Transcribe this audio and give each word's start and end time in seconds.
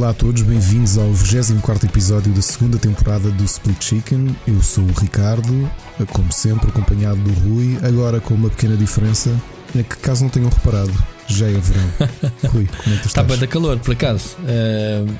Olá 0.00 0.12
a 0.12 0.14
todos, 0.14 0.40
bem-vindos 0.40 0.96
ao 0.96 1.12
24 1.12 1.86
episódio 1.86 2.32
da 2.32 2.40
segunda 2.40 2.78
temporada 2.78 3.30
do 3.30 3.44
Split 3.44 3.84
Chicken. 3.84 4.34
Eu 4.48 4.62
sou 4.62 4.82
o 4.82 4.92
Ricardo, 4.98 5.70
como 6.14 6.32
sempre, 6.32 6.70
acompanhado 6.70 7.20
do 7.20 7.30
Rui, 7.40 7.76
agora 7.82 8.18
com 8.18 8.32
uma 8.32 8.48
pequena 8.48 8.78
diferença, 8.78 9.30
é 9.78 9.82
que 9.82 9.98
caso 9.98 10.22
não 10.22 10.30
tenham 10.30 10.48
reparado, 10.48 10.90
já 11.26 11.48
é 11.48 11.52
verão. 11.52 11.92
Rui, 12.50 12.66
como 12.66 12.94
é 12.94 12.96
que 12.96 13.02
tu 13.02 13.08
Está 13.08 13.20
estás? 13.20 13.26
bem 13.26 13.38
da 13.40 13.46
calor, 13.46 13.78
por 13.78 13.92
acaso. 13.92 14.38
Uh, 14.38 15.14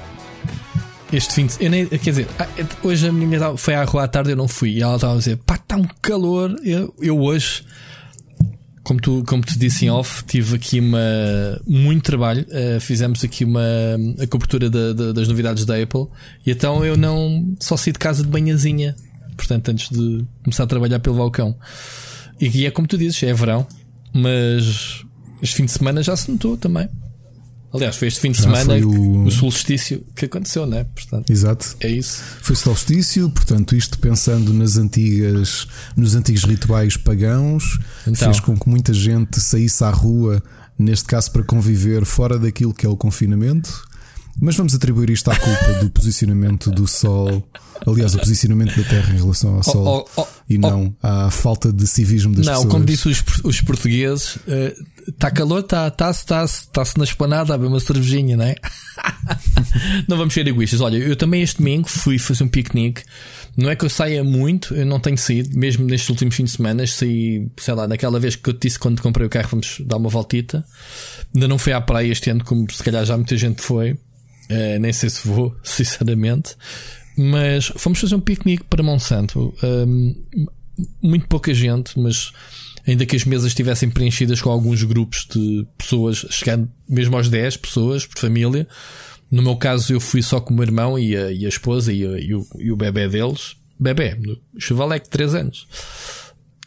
este 1.13 1.35
fim 1.35 1.45
de 1.45 1.63
eu 1.63 1.71
nem, 1.71 1.87
Quer 1.87 1.99
dizer, 1.99 2.29
ah, 2.39 2.49
hoje 2.83 3.07
a 3.07 3.13
minha 3.13 3.59
foi 3.59 3.75
à 3.75 3.85
rua 3.85 4.05
à 4.05 4.09
tarde, 4.09 4.31
eu 4.31 4.37
não 4.37 4.49
fui. 4.49 4.71
E 4.71 4.83
ela 4.83 4.95
estava 4.95 5.13
a 5.13 5.19
dizer: 5.19 5.37
pá, 5.45 5.57
está 5.57 5.77
um 5.77 5.87
calor. 6.03 6.57
Eu, 6.65 6.95
eu 7.03 7.21
hoje 7.21 7.65
como 8.83 9.01
tu, 9.01 9.23
como 9.27 9.43
te 9.43 9.59
disse 9.59 9.85
em 9.85 9.91
off, 9.91 10.25
tive 10.25 10.57
aqui 10.57 10.81
uma, 10.81 10.99
muito 11.67 12.03
trabalho. 12.03 12.47
Uh, 12.49 12.81
fizemos 12.81 13.23
aqui 13.23 13.45
uma 13.45 13.61
a 14.21 14.27
cobertura 14.27 14.71
da, 14.71 14.93
da, 14.93 15.13
das 15.13 15.29
novidades 15.29 15.65
da 15.65 15.81
Apple. 15.81 16.07
E 16.47 16.51
então 16.51 16.85
eu 16.85 16.97
não 16.97 17.55
só 17.61 17.77
saí 17.77 17.93
de 17.93 17.99
casa 17.99 18.23
de 18.23 18.29
banhazinha. 18.29 18.97
Portanto, 19.37 19.71
antes 19.71 19.89
de 19.91 20.25
começar 20.43 20.65
a 20.65 20.67
trabalhar 20.67 21.01
pelo 21.01 21.17
balcão. 21.17 21.57
E 22.41 22.65
é 22.65 22.71
como 22.71 22.89
tu 22.89 22.97
dizes, 22.97 23.23
é 23.23 23.33
verão. 23.33 23.67
Mas 24.13 25.05
este 25.43 25.57
fim 25.57 25.65
de 25.65 25.73
semana 25.73 26.03
já 26.03 26.17
se 26.17 26.31
notou 26.31 26.57
também. 26.57 26.89
Aliás, 27.73 27.97
foi 27.97 28.09
este 28.09 28.21
fim 28.21 28.33
de 28.33 28.39
Já 28.39 28.45
semana 28.45 28.85
o... 28.85 29.25
o... 29.25 29.31
solstício 29.31 30.05
que 30.15 30.25
aconteceu, 30.25 30.67
não 30.67 30.79
é? 30.79 30.85
Portanto, 30.85 31.31
Exato. 31.31 31.77
É 31.79 31.89
isso. 31.89 32.23
Foi 32.43 32.57
solstício, 32.57 33.31
portanto, 33.31 33.77
isto 33.77 33.99
pensando 33.99 34.53
nas 34.53 34.77
antigas, 34.77 35.69
nos 35.97 36.15
antigos 36.15 36.45
rituais 36.45 36.97
pagãos, 36.97 37.79
então. 38.07 38.29
fez 38.29 38.41
com 38.41 38.59
que 38.59 38.69
muita 38.69 38.93
gente 38.93 39.41
saísse 39.41 39.85
à 39.85 39.91
rua, 39.91 40.43
neste 40.77 41.05
caso 41.07 41.31
para 41.31 41.45
conviver 41.45 42.05
fora 42.05 42.39
daquilo 42.39 42.75
que 42.75 42.85
é 42.85 42.89
o 42.89 42.97
confinamento. 42.97 43.89
Mas 44.41 44.57
vamos 44.57 44.75
atribuir 44.75 45.11
isto 45.11 45.31
à 45.31 45.37
culpa 45.37 45.73
do 45.81 45.91
posicionamento 45.91 46.71
do 46.71 46.87
Sol, 46.87 47.47
aliás, 47.87 48.15
o 48.15 48.19
posicionamento 48.19 48.75
da 48.75 48.89
Terra 48.89 49.13
em 49.13 49.19
relação 49.19 49.57
ao 49.57 49.63
Sol 49.63 49.87
oh, 49.87 50.11
oh, 50.17 50.23
oh, 50.23 50.27
e 50.49 50.57
não 50.57 50.95
à 51.03 51.31
falta 51.31 51.71
de 51.71 51.87
civismo 51.87 52.35
das 52.35 52.47
não, 52.47 52.53
pessoas. 52.53 52.65
Não, 52.65 52.73
como 52.73 52.85
disse 52.87 53.09
os, 53.09 53.23
os 53.45 53.61
portugueses, 53.61 54.39
está 55.07 55.29
uh, 55.29 55.35
calor, 55.35 55.61
está 55.61 55.89
está-se 55.89 56.23
está 56.23 56.45
está 56.45 56.85
na 56.97 57.05
esplanada 57.05 57.55
a 57.55 57.59
beber 57.59 57.69
uma 57.69 57.81
cervejinha, 57.81 58.37
não 58.37 58.45
é? 58.45 58.55
não 60.09 60.17
vamos 60.17 60.33
ser 60.33 60.47
egoístas. 60.49 60.81
Olha, 60.81 60.97
eu 60.97 61.17
também 61.17 61.43
este 61.43 61.59
domingo 61.59 61.89
fui 61.91 62.19
fazer 62.19 62.45
um 62.45 62.49
piquenique. 62.49 63.03
Não 63.57 63.69
é 63.69 63.77
que 63.77 63.85
eu 63.85 63.91
saia 63.91 64.25
muito, 64.25 64.75
eu 64.75 64.87
não 64.87 64.99
tenho 65.01 65.19
saído, 65.19 65.59
mesmo 65.59 65.85
nestes 65.85 66.09
últimos 66.09 66.35
fins 66.35 66.51
de 66.51 66.57
semana. 66.57 66.87
Saí, 66.87 67.51
sei 67.59 67.75
lá, 67.75 67.87
naquela 67.87 68.19
vez 68.19 68.37
que 68.37 68.49
eu 68.49 68.55
te 68.55 68.69
disse 68.69 68.79
quando 68.79 69.03
comprei 69.03 69.27
o 69.27 69.31
carro, 69.31 69.49
vamos 69.51 69.83
dar 69.85 69.97
uma 69.97 70.09
voltita. 70.09 70.65
Ainda 71.35 71.47
não 71.47 71.59
fui 71.59 71.73
à 71.73 71.81
praia 71.81 72.11
este 72.11 72.31
ano, 72.31 72.43
como 72.43 72.67
se 72.73 72.83
calhar 72.83 73.05
já 73.05 73.17
muita 73.17 73.37
gente 73.37 73.61
foi. 73.61 73.99
Uh, 74.51 74.81
nem 74.81 74.93
sei 74.93 75.09
se 75.09 75.27
vou, 75.27 75.57
sinceramente. 75.63 76.57
Mas 77.17 77.67
fomos 77.77 78.01
fazer 78.01 78.15
um 78.15 78.21
piquenique 78.21 78.65
para 78.65 78.83
Monsanto. 78.83 79.55
Um, 79.63 80.15
muito 81.03 81.29
pouca 81.29 81.53
gente, 81.53 81.99
mas 81.99 82.33
ainda 82.87 83.05
que 83.05 83.15
as 83.15 83.25
mesas 83.25 83.49
estivessem 83.49 83.91
preenchidas 83.91 84.41
com 84.41 84.51
alguns 84.51 84.83
grupos 84.83 85.27
de 85.31 85.67
pessoas, 85.77 86.27
chegando 86.31 86.71
mesmo 86.89 87.17
aos 87.17 87.29
10 87.29 87.59
pessoas 87.59 88.07
por 88.07 88.19
família. 88.19 88.67
No 89.31 89.43
meu 89.43 89.57
caso, 89.57 89.93
eu 89.93 90.01
fui 90.01 90.23
só 90.23 90.41
com 90.41 90.53
o 90.53 90.57
meu 90.57 90.65
irmão 90.65 90.99
e 90.99 91.17
a, 91.17 91.31
e 91.31 91.47
a 91.47 91.49
esposa 91.49 91.93
e, 91.93 92.05
a, 92.05 92.19
e, 92.19 92.35
o, 92.35 92.47
e 92.59 92.73
o 92.73 92.77
bebê 92.77 93.07
deles. 93.09 93.57
Bebê, 93.79 94.19
chuvalec, 94.59 95.09
3 95.09 95.35
anos. 95.35 95.67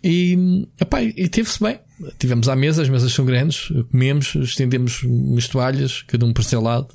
E, 0.04 0.68
epá, 0.80 1.02
e 1.02 1.28
teve-se 1.28 1.62
bem. 1.62 1.80
Tivemos 2.18 2.50
à 2.50 2.56
mesa, 2.56 2.82
as 2.82 2.90
mesas 2.90 3.14
são 3.14 3.26
grandes, 3.26 3.72
comemos, 3.92 4.36
estendemos 4.36 5.04
umas 5.04 5.48
toalhas, 5.48 6.04
cada 6.04 6.26
um 6.26 6.34
por 6.34 6.44
seu 6.44 6.62
lado 6.62 6.94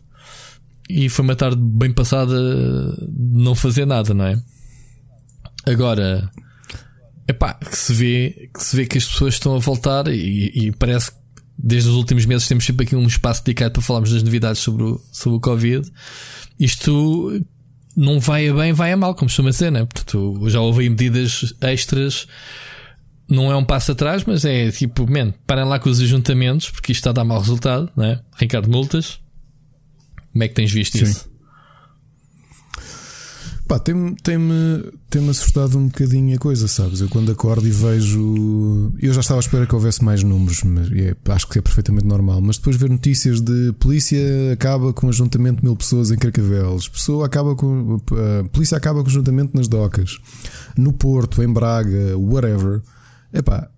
e 0.88 1.08
foi 1.08 1.24
uma 1.24 1.36
tarde 1.36 1.60
bem 1.60 1.92
passada 1.92 2.34
de 2.36 3.42
não 3.42 3.54
fazer 3.54 3.84
nada, 3.84 4.14
não 4.14 4.24
é? 4.24 4.40
Agora, 5.66 6.30
epá, 7.28 7.54
que 7.54 7.76
se 7.76 7.92
vê 7.92 8.50
que, 8.54 8.62
se 8.62 8.74
vê 8.74 8.86
que 8.86 8.96
as 8.96 9.04
pessoas 9.04 9.34
estão 9.34 9.54
a 9.54 9.58
voltar 9.58 10.08
e, 10.08 10.50
e 10.54 10.72
parece 10.72 11.10
que 11.10 11.18
desde 11.58 11.90
os 11.90 11.96
últimos 11.96 12.24
meses 12.24 12.48
temos 12.48 12.64
sempre 12.64 12.86
aqui 12.86 12.96
um 12.96 13.06
espaço 13.06 13.44
dedicado 13.44 13.72
para 13.72 13.82
falarmos 13.82 14.12
das 14.12 14.22
novidades 14.22 14.62
sobre 14.62 14.84
o, 14.84 15.00
sobre 15.12 15.36
o 15.36 15.40
Covid. 15.40 15.90
Isto 16.58 17.44
não 17.96 18.20
vai 18.20 18.48
a 18.48 18.54
bem, 18.54 18.72
vai 18.72 18.92
a 18.92 18.96
mal, 18.96 19.14
como 19.14 19.28
costuma 19.28 19.52
ser, 19.52 19.72
né? 19.72 19.84
Portanto, 19.84 20.48
já 20.48 20.60
houve 20.60 20.88
medidas 20.88 21.52
extras. 21.60 22.28
Não 23.28 23.52
é 23.52 23.56
um 23.56 23.64
passo 23.64 23.92
atrás, 23.92 24.24
mas 24.24 24.44
é 24.44 24.70
tipo, 24.70 25.10
man, 25.10 25.34
parem 25.46 25.64
lá 25.64 25.78
com 25.78 25.90
os 25.90 26.00
ajuntamentos, 26.00 26.70
porque 26.70 26.92
isto 26.92 27.00
está 27.00 27.10
a 27.10 27.12
dar 27.12 27.24
mau 27.24 27.40
resultado, 27.40 27.90
né? 27.96 28.20
Ricardo 28.36 28.70
Multas. 28.70 29.20
Como 30.38 30.44
é 30.44 30.48
que 30.48 30.54
tens 30.54 30.72
visto 30.72 30.96
Sim. 30.96 31.02
isso? 31.02 31.28
Pá, 33.66 33.76
tem-me 33.76 34.14
tem 34.22 34.38
-me, 34.38 34.84
tem 35.10 35.20
-me 35.20 35.30
assustado 35.30 35.76
um 35.76 35.88
bocadinho 35.88 36.36
a 36.36 36.38
coisa, 36.38 36.68
sabes? 36.68 37.00
Eu 37.00 37.08
quando 37.08 37.32
acordo 37.32 37.66
e 37.66 37.72
vejo. 37.72 38.92
Eu 39.02 39.12
já 39.12 39.18
estava 39.18 39.40
à 39.40 39.42
espera 39.42 39.66
que 39.66 39.74
houvesse 39.74 40.04
mais 40.04 40.22
números, 40.22 40.62
mas 40.62 40.92
é, 40.92 41.16
acho 41.32 41.48
que 41.48 41.58
é 41.58 41.60
perfeitamente 41.60 42.06
normal. 42.06 42.40
Mas 42.40 42.56
depois 42.56 42.76
ver 42.76 42.88
notícias 42.88 43.40
de 43.40 43.72
polícia 43.80 44.52
acaba 44.52 44.92
com 44.92 45.08
um 45.08 45.10
ajuntamento 45.10 45.58
de 45.58 45.64
mil 45.64 45.74
pessoas 45.74 46.12
em 46.12 46.16
Carcavelos, 46.16 46.88
pessoa 46.88 47.26
acaba 47.26 47.56
com. 47.56 48.00
A 48.40 48.48
polícia 48.48 48.76
acaba 48.76 49.02
com 49.02 49.08
ajuntamento 49.08 49.56
nas 49.56 49.66
docas, 49.66 50.18
no 50.76 50.92
Porto, 50.92 51.42
em 51.42 51.52
Braga, 51.52 52.16
whatever. 52.16 52.80
Epá, 53.34 53.68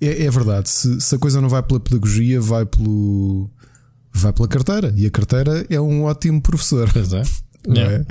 é, 0.00 0.24
é 0.24 0.30
verdade. 0.30 0.68
Se, 0.68 1.00
se 1.00 1.14
a 1.14 1.18
coisa 1.20 1.40
não 1.40 1.48
vai 1.48 1.62
pela 1.62 1.78
pedagogia, 1.78 2.40
vai 2.40 2.66
pelo 2.66 3.48
vai 4.12 4.32
pela 4.32 4.48
carteira. 4.48 4.92
E 4.96 5.06
a 5.06 5.10
carteira 5.10 5.66
é 5.68 5.80
um 5.80 6.04
ótimo 6.04 6.40
professor. 6.40 6.90
Pois 6.92 7.12
é. 7.12 7.22
Não 7.66 7.80
é? 7.80 8.04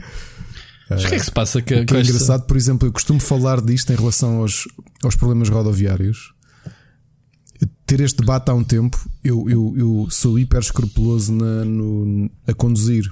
Mas 0.90 1.04
o 1.04 1.08
que 1.08 1.16
é 1.16 1.20
que 1.20 1.26
se 1.26 1.32
passa? 1.32 1.62
Que, 1.62 1.74
o 1.76 1.86
que 1.86 1.96
é 1.96 2.02
engraçado, 2.02 2.46
por 2.46 2.58
exemplo, 2.58 2.88
eu 2.88 2.92
costumo 2.92 3.20
falar 3.20 3.62
disto 3.62 3.92
em 3.94 3.96
relação 3.96 4.40
aos, 4.40 4.68
aos 5.04 5.16
problemas 5.16 5.50
rodoviários. 5.50 6.34
Ter 7.86 8.02
este 8.02 8.20
debate 8.20 8.50
há 8.50 8.54
um 8.54 8.64
tempo, 8.64 8.98
eu, 9.24 9.50
eu, 9.50 9.74
eu 9.78 10.08
sou 10.10 10.40
hiper 10.40 10.60
escrupuloso 10.60 11.32
na, 11.32 11.64
no, 11.64 12.30
a 12.48 12.54
conduzir 12.54 13.12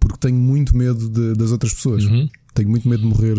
porque 0.00 0.18
tenho 0.18 0.36
muito 0.36 0.76
medo 0.76 1.08
de, 1.08 1.34
das 1.34 1.50
outras 1.50 1.74
pessoas. 1.74 2.04
Uhum. 2.04 2.28
Tenho 2.54 2.68
muito 2.68 2.88
medo 2.88 3.02
de 3.02 3.08
morrer 3.08 3.36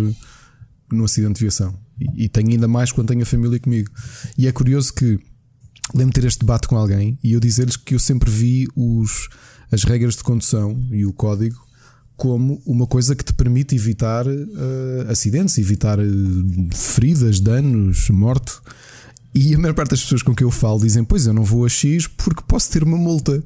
num 0.91 1.05
acidente 1.05 1.35
de 1.35 1.41
viação. 1.41 1.77
E, 1.99 2.25
e 2.25 2.29
tenho 2.29 2.49
ainda 2.49 2.67
mais 2.67 2.91
quando 2.91 3.07
tenho 3.07 3.21
a 3.21 3.25
família 3.25 3.59
comigo. 3.59 3.89
E 4.37 4.47
é 4.47 4.51
curioso 4.51 4.93
que 4.93 5.19
lembro 5.93 6.13
de 6.13 6.21
ter 6.21 6.27
este 6.27 6.39
debate 6.39 6.67
com 6.67 6.77
alguém 6.77 7.17
e 7.23 7.33
eu 7.33 7.39
dizer-lhes 7.39 7.77
que 7.77 7.95
eu 7.95 7.99
sempre 7.99 8.29
vi 8.29 8.67
os, 8.75 9.29
as 9.71 9.83
regras 9.83 10.15
de 10.15 10.23
condução 10.23 10.79
e 10.91 11.05
o 11.05 11.13
código 11.13 11.69
como 12.19 12.61
uma 12.65 12.85
coisa 12.85 13.15
que 13.15 13.23
te 13.23 13.33
permite 13.33 13.73
evitar 13.73 14.27
uh, 14.27 15.09
acidentes, 15.09 15.57
evitar 15.57 15.97
uh, 15.99 16.75
feridas, 16.75 17.39
danos, 17.39 18.09
morte. 18.09 18.51
E 19.33 19.55
a 19.55 19.57
maior 19.57 19.73
parte 19.73 19.91
das 19.91 20.01
pessoas 20.01 20.21
com 20.21 20.35
que 20.35 20.43
eu 20.43 20.51
falo 20.51 20.81
dizem: 20.81 21.03
Pois 21.03 21.25
eu 21.25 21.33
não 21.33 21.45
vou 21.45 21.65
a 21.65 21.69
X 21.69 22.07
porque 22.07 22.43
posso 22.45 22.69
ter 22.71 22.83
uma 22.83 22.97
multa. 22.97 23.41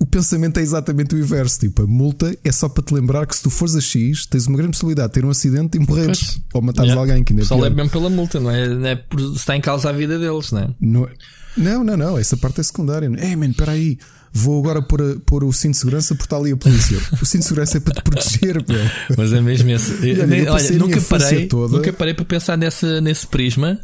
O 0.00 0.06
pensamento 0.06 0.58
é 0.58 0.62
exatamente 0.62 1.14
o 1.14 1.18
inverso. 1.18 1.58
Tipo, 1.60 1.82
a 1.82 1.86
multa 1.86 2.36
é 2.44 2.52
só 2.52 2.68
para 2.68 2.84
te 2.84 2.94
lembrar 2.94 3.26
que 3.26 3.34
se 3.34 3.42
tu 3.42 3.50
fores 3.50 3.74
a 3.74 3.80
X, 3.80 4.26
tens 4.26 4.46
uma 4.46 4.58
grande 4.58 4.72
possibilidade 4.72 5.08
de 5.08 5.14
ter 5.14 5.24
um 5.24 5.30
acidente 5.30 5.76
e 5.76 5.80
morreres 5.80 6.40
ou 6.52 6.62
matares 6.62 6.90
yeah. 6.90 7.00
alguém. 7.00 7.24
Que 7.24 7.32
ainda 7.32 7.42
é 7.42 7.46
só 7.46 7.64
é 7.64 7.70
mesmo 7.70 7.90
pela 7.90 8.10
multa, 8.10 8.38
não 8.38 8.50
é, 8.50 8.68
não 8.68 8.86
é 8.86 8.94
por 8.96 9.20
causa 9.60 9.88
a 9.88 9.92
vida 9.92 10.18
deles, 10.20 10.52
não 10.52 10.60
é? 10.60 10.68
Não, 10.80 11.08
não, 11.56 11.84
não, 11.84 11.96
não. 11.96 12.18
Essa 12.18 12.36
parte 12.36 12.60
é 12.60 12.62
secundária. 12.62 13.10
Ei, 13.18 13.36
man, 13.36 13.48
espera 13.48 13.72
aí. 13.72 13.98
Vou 14.36 14.58
agora 14.58 14.82
pôr, 14.82 15.20
pôr 15.24 15.44
o 15.44 15.52
cinto 15.52 15.72
de 15.72 15.78
segurança 15.78 16.14
porque 16.14 16.26
está 16.26 16.36
ali 16.36 16.50
a 16.50 16.56
polícia. 16.56 16.98
O 17.22 17.24
cinto 17.24 17.42
de 17.42 17.46
segurança 17.46 17.76
é 17.76 17.80
para 17.80 17.94
te 17.94 18.02
proteger, 18.02 18.64
meu. 18.68 19.16
Mas 19.16 19.32
é 19.32 19.40
mesmo 19.40 19.70
esse. 19.70 19.92
olha, 19.92 20.52
olha 20.52 20.78
nunca 20.78 21.00
parei, 21.02 21.46
toda... 21.46 21.76
nunca 21.76 21.92
parei 21.92 22.14
para 22.14 22.24
pensar 22.24 22.58
nessa, 22.58 23.00
nesse 23.00 23.28
prisma 23.28 23.78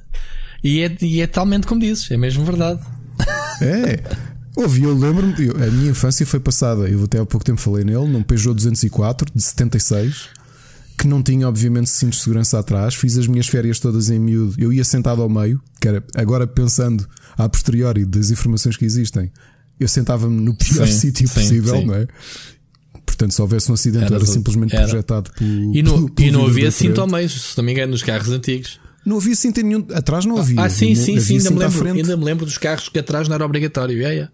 e 0.62 0.80
é, 0.80 0.96
e 1.00 1.20
é 1.20 1.26
talmente 1.26 1.66
como 1.66 1.80
dizes, 1.80 2.10
é 2.10 2.16
mesmo 2.16 2.44
verdade. 2.44 2.80
É. 3.62 4.02
Ouvi, 4.56 4.82
eu 4.82 4.94
lembro-me, 4.94 5.50
a 5.50 5.70
minha 5.70 5.90
infância 5.90 6.26
foi 6.26 6.40
passada, 6.40 6.88
eu 6.88 7.04
até 7.04 7.18
há 7.18 7.26
pouco 7.26 7.44
tempo 7.44 7.60
falei 7.60 7.84
nele, 7.84 8.08
num 8.08 8.22
Peugeot 8.22 8.54
204 8.54 9.30
de 9.34 9.42
76, 9.42 10.28
que 11.00 11.06
não 11.06 11.22
tinha, 11.22 11.48
obviamente, 11.48 11.88
cintos 11.88 12.18
de 12.18 12.24
segurança 12.24 12.58
atrás. 12.58 12.94
Fiz 12.94 13.16
as 13.16 13.26
minhas 13.26 13.48
férias 13.48 13.80
todas 13.80 14.10
em 14.10 14.18
miúdo, 14.18 14.54
eu 14.58 14.70
ia 14.70 14.84
sentado 14.84 15.22
ao 15.22 15.30
meio, 15.30 15.58
que 15.80 15.88
era, 15.88 16.04
agora 16.14 16.46
pensando 16.46 17.08
a 17.38 17.48
posteriori 17.48 18.04
das 18.04 18.30
informações 18.30 18.76
que 18.76 18.84
existem, 18.84 19.32
eu 19.78 19.88
sentava-me 19.88 20.38
no 20.38 20.54
pior 20.54 20.86
sítio 20.86 21.26
possível, 21.26 21.76
sim. 21.76 21.86
não 21.86 21.94
é? 21.94 22.06
Portanto, 23.06 23.32
se 23.32 23.40
houvesse 23.40 23.70
um 23.70 23.74
acidente, 23.74 24.04
era, 24.04 24.16
era 24.16 24.26
simplesmente 24.26 24.76
era. 24.76 24.86
projetado 24.86 25.30
pelo. 25.32 25.74
E, 25.74 25.82
pelo 25.82 26.12
e 26.18 26.30
não 26.30 26.46
havia 26.46 26.70
cinto 26.70 27.00
ao 27.00 27.06
meio, 27.06 27.28
se 27.30 27.56
não 27.56 27.64
me 27.64 27.72
engano, 27.72 27.92
nos 27.92 28.02
carros 28.02 28.28
antigos. 28.28 28.78
Não 29.04 29.16
havia 29.16 29.34
cinto 29.34 29.62
nenhum. 29.62 29.86
Atrás 29.94 30.26
não 30.26 30.36
havia. 30.36 30.60
Ah, 30.60 30.68
sim, 30.68 30.94
sim, 30.94 31.18
sim. 31.18 31.38
Ainda 31.38 31.50
me, 31.50 31.58
lembro, 31.58 31.88
ainda 31.88 32.16
me 32.18 32.24
lembro 32.24 32.44
dos 32.44 32.58
carros 32.58 32.90
que 32.90 32.98
atrás 32.98 33.26
não 33.26 33.34
era 33.34 33.44
obrigatório. 33.44 33.96
Yeah, 33.96 34.14
yeah. 34.14 34.32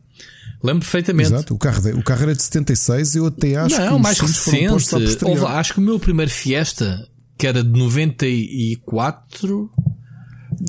Lembro 0.62 0.80
perfeitamente. 0.80 1.32
Exato, 1.32 1.54
o 1.54 1.58
carro, 1.58 1.98
o 1.98 2.02
carro 2.02 2.22
era 2.22 2.34
de 2.34 2.42
76, 2.42 3.16
eu 3.16 3.26
até 3.26 3.56
acho 3.56 3.76
não, 3.76 3.84
que. 3.84 3.90
Não, 3.90 3.98
mais 3.98 4.18
recente. 4.18 5.24
Houve, 5.24 5.44
acho 5.44 5.74
que 5.74 5.78
o 5.78 5.82
meu 5.82 5.98
primeiro 5.98 6.30
Fiesta, 6.30 7.06
que 7.36 7.46
era 7.46 7.62
de 7.62 7.70
94. 7.70 9.70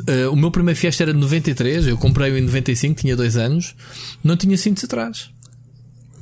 Uh, 0.10 0.32
o 0.32 0.36
meu 0.36 0.52
primeiro 0.52 0.78
Fiesta 0.78 1.04
era 1.04 1.14
de 1.14 1.20
93, 1.20 1.88
eu 1.88 1.98
comprei-o 1.98 2.38
em 2.38 2.42
95, 2.42 3.00
tinha 3.00 3.16
dois 3.16 3.38
anos, 3.38 3.76
não 4.24 4.36
tinha 4.36 4.58
cintos 4.58 4.84
atrás. 4.84 5.30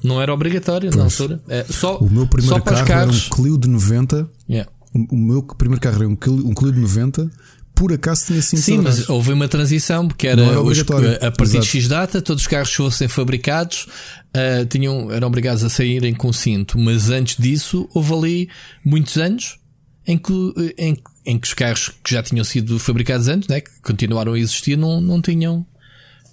Não 0.03 0.21
era 0.21 0.31
obrigatório 0.31 0.91
pois. 0.91 0.95
na 0.95 1.03
altura. 1.03 1.41
É, 1.47 1.65
só, 1.67 1.97
o 1.97 2.09
meu 2.09 2.27
primeiro 2.27 2.63
carro 2.63 2.91
era 2.91 3.09
um 3.09 3.19
Clio 3.19 3.57
de 3.57 3.67
90. 3.67 4.29
Yeah. 4.47 4.71
O, 4.93 5.15
o, 5.15 5.17
meu 5.17 5.41
primeiro 5.41 5.81
carro 5.81 5.95
era 5.95 6.07
um 6.07 6.15
Clio, 6.15 6.47
um 6.47 6.53
Clio 6.53 6.71
de 6.71 6.79
90 6.79 7.31
por 7.75 7.91
acaso 7.91 8.27
tinha 8.27 8.41
cinto 8.41 8.61
Sim, 8.61 8.77
mas 8.77 9.09
houve 9.09 9.33
uma 9.33 9.47
transição 9.47 10.07
porque 10.07 10.27
era, 10.27 10.41
era 10.41 10.61
os, 10.61 10.79
a 10.79 11.31
partir 11.31 11.59
de 11.59 11.65
X 11.65 11.87
data, 11.87 12.21
todos 12.21 12.43
os 12.43 12.47
carros 12.47 12.73
fossem 12.73 13.07
fabricados, 13.07 13.87
uh, 14.35 14.65
tinham, 14.67 15.11
eram 15.11 15.27
obrigados 15.27 15.63
a 15.63 15.69
saírem 15.69 16.13
com 16.13 16.31
cinto, 16.31 16.79
mas 16.79 17.09
antes 17.09 17.35
disso 17.37 17.87
houve 17.93 18.13
ali 18.13 18.49
muitos 18.83 19.17
anos 19.17 19.59
em 20.07 20.17
que, 20.17 20.53
em, 20.77 20.97
em 21.25 21.37
que 21.37 21.47
os 21.47 21.53
carros 21.53 21.91
que 22.03 22.13
já 22.13 22.23
tinham 22.23 22.45
sido 22.45 22.79
fabricados 22.79 23.27
antes, 23.27 23.49
né, 23.49 23.59
que 23.59 23.71
continuaram 23.81 24.33
a 24.33 24.39
existir, 24.39 24.77
não, 24.77 25.01
não 25.01 25.21
tinham, 25.21 25.65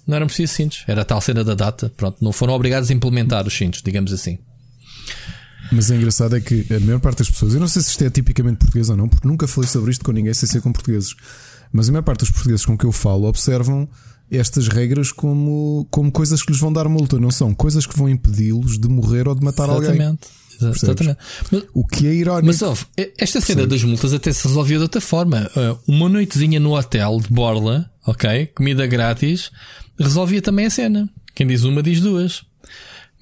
não 0.07 0.15
eram 0.15 0.27
precisos 0.27 0.55
cintos. 0.55 0.83
Era 0.87 1.01
a 1.01 1.05
tal 1.05 1.19
cena 1.19 1.43
da 1.43 1.55
data, 1.55 1.91
pronto, 1.97 2.17
não 2.21 2.31
foram 2.31 2.53
obrigados 2.53 2.89
a 2.89 2.93
implementar 2.93 3.45
os 3.45 3.53
cintos, 3.53 3.81
digamos 3.81 4.13
assim. 4.13 4.37
Mas 5.71 5.89
é 5.89 5.95
engraçado 5.95 6.35
é 6.35 6.41
que 6.41 6.65
a 6.73 6.79
maior 6.79 6.99
parte 6.99 7.19
das 7.19 7.29
pessoas, 7.29 7.53
eu 7.53 7.59
não 7.59 7.67
sei 7.67 7.81
se 7.81 7.89
isto 7.89 8.03
é 8.03 8.09
tipicamente 8.09 8.57
português 8.57 8.89
ou 8.89 8.97
não, 8.97 9.07
porque 9.07 9.27
nunca 9.27 9.47
falei 9.47 9.69
sobre 9.69 9.91
isto 9.91 10.03
com 10.03 10.11
ninguém 10.11 10.33
sem 10.33 10.47
ser 10.47 10.61
com 10.61 10.71
portugueses, 10.71 11.15
mas 11.71 11.89
a 11.89 11.91
maior 11.91 12.03
parte 12.03 12.19
dos 12.19 12.31
portugueses 12.31 12.65
com 12.65 12.77
que 12.77 12.85
eu 12.85 12.91
falo 12.91 13.27
observam 13.27 13.87
estas 14.29 14.67
regras 14.67 15.11
como, 15.11 15.87
como 15.89 16.11
coisas 16.11 16.41
que 16.41 16.51
lhes 16.51 16.59
vão 16.59 16.71
dar 16.71 16.87
multa, 16.89 17.19
não 17.19 17.31
são 17.31 17.53
coisas 17.53 17.85
que 17.85 17.97
vão 17.97 18.09
impedi-los 18.09 18.77
de 18.79 18.87
morrer 18.87 19.27
ou 19.27 19.35
de 19.35 19.43
matar 19.43 19.69
Exatamente. 19.69 19.99
alguém. 20.01 20.19
Exatamente. 20.61 21.17
Mas, 21.51 21.63
o 21.73 21.85
que 21.85 22.07
é 22.07 22.13
irónico. 22.13 22.47
Mas 22.47 22.61
ouve, 22.61 22.85
esta 23.17 23.41
cena 23.41 23.63
Sim. 23.63 23.67
das 23.67 23.83
multas 23.83 24.13
até 24.13 24.31
se 24.31 24.47
resolvia 24.47 24.77
de 24.77 24.83
outra 24.83 25.01
forma. 25.01 25.49
Uh, 25.55 25.79
uma 25.91 26.07
noitezinha 26.07 26.59
no 26.59 26.77
hotel 26.77 27.19
de 27.19 27.29
Borla, 27.29 27.89
ok? 28.05 28.47
Comida 28.47 28.85
grátis, 28.87 29.51
resolvia 29.99 30.41
também 30.41 30.67
a 30.67 30.69
cena. 30.69 31.09
Quem 31.35 31.47
diz 31.47 31.63
uma 31.63 31.81
diz 31.81 31.99
duas. 31.99 32.43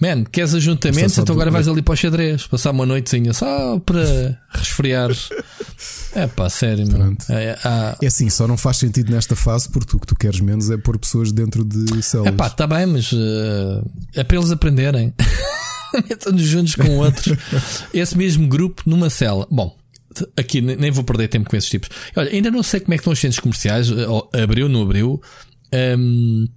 Man, 0.02 0.24
queres 0.24 0.56
ajuntamentos? 0.56 1.16
Então 1.16 1.34
agora 1.36 1.52
vais 1.52 1.68
ali 1.68 1.84
para 1.84 1.94
o 1.94 1.96
xadrez, 1.96 2.48
passar 2.48 2.72
uma 2.72 2.88
noitezinha 2.88 3.34
só 3.34 3.78
para 3.80 4.36
resfriar. 4.50 5.12
é 6.16 6.26
pá, 6.26 6.50
sério, 6.50 6.92
mano. 6.92 7.16
É, 7.30 7.56
há... 7.64 7.96
é 8.02 8.08
assim, 8.08 8.28
só 8.28 8.48
não 8.48 8.58
faz 8.58 8.78
sentido 8.78 9.12
nesta 9.12 9.36
fase 9.36 9.70
porque 9.70 9.92
tu 9.92 10.00
que 10.00 10.08
tu 10.08 10.16
queres 10.16 10.40
menos 10.40 10.72
é 10.72 10.78
pôr 10.78 10.98
pessoas 10.98 11.32
dentro 11.32 11.64
de 11.64 12.02
células. 12.02 12.34
É 12.34 12.36
pá, 12.36 12.50
tá 12.50 12.66
bem, 12.66 12.88
mas 12.88 13.12
uh, 13.12 13.88
é 14.16 14.24
para 14.24 14.38
eles 14.38 14.50
aprenderem. 14.50 15.14
Metam-nos 16.10 16.44
juntos 16.44 16.74
com 16.74 16.98
outros. 16.98 17.38
Esse 17.94 18.18
mesmo 18.18 18.48
grupo 18.48 18.82
numa 18.88 19.08
cela. 19.08 19.48
Bom, 19.52 19.78
aqui 20.36 20.62
nem 20.62 20.90
vou 20.90 21.04
perder 21.04 21.28
tempo 21.28 21.48
com 21.48 21.56
esses 21.56 21.70
tipos. 21.70 21.90
Olha, 22.16 22.32
ainda 22.32 22.50
não 22.50 22.64
sei 22.64 22.80
como 22.80 22.96
é 22.96 22.98
que 22.98 23.02
estão 23.02 23.14
os 23.14 23.20
centros 23.20 23.40
comerciais. 23.40 23.88
Abriu, 24.34 24.68
não 24.68 24.82
abriu. 24.82 25.22
Um, 25.72 26.48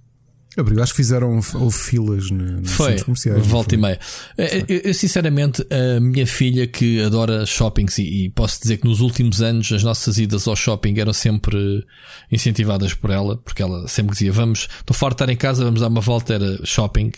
Abriu, 0.57 0.81
acho 0.81 0.93
que 0.93 0.97
fizeram 0.97 1.39
houve 1.55 1.77
filas 1.77 2.31
nos 2.31 2.71
foi, 2.71 2.97
comerciais. 3.01 3.45
Volta 3.45 3.75
e 3.75 3.77
meia. 3.77 3.99
Eu, 4.37 4.81
eu, 4.85 4.93
sinceramente, 4.93 5.65
a 5.69 5.99
minha 5.99 6.25
filha 6.25 6.65
que 6.65 7.01
adora 7.01 7.45
shoppings 7.45 7.97
e, 7.97 8.25
e, 8.25 8.29
posso 8.29 8.61
dizer 8.61 8.77
que 8.77 8.87
nos 8.87 9.01
últimos 9.01 9.41
anos 9.41 9.71
as 9.71 9.83
nossas 9.83 10.17
idas 10.17 10.47
ao 10.47 10.55
shopping 10.55 10.97
eram 10.97 11.11
sempre 11.11 11.85
incentivadas 12.31 12.93
por 12.93 13.09
ela, 13.09 13.37
porque 13.37 13.61
ela 13.61 13.85
sempre 13.87 14.13
dizia: 14.13 14.31
Vamos, 14.31 14.67
estou 14.79 14.95
farto 14.95 15.17
de 15.17 15.23
estar 15.23 15.33
em 15.33 15.37
casa, 15.37 15.65
vamos 15.65 15.81
dar 15.81 15.87
uma 15.87 16.01
volta, 16.01 16.33
era 16.33 16.65
shopping. 16.65 17.11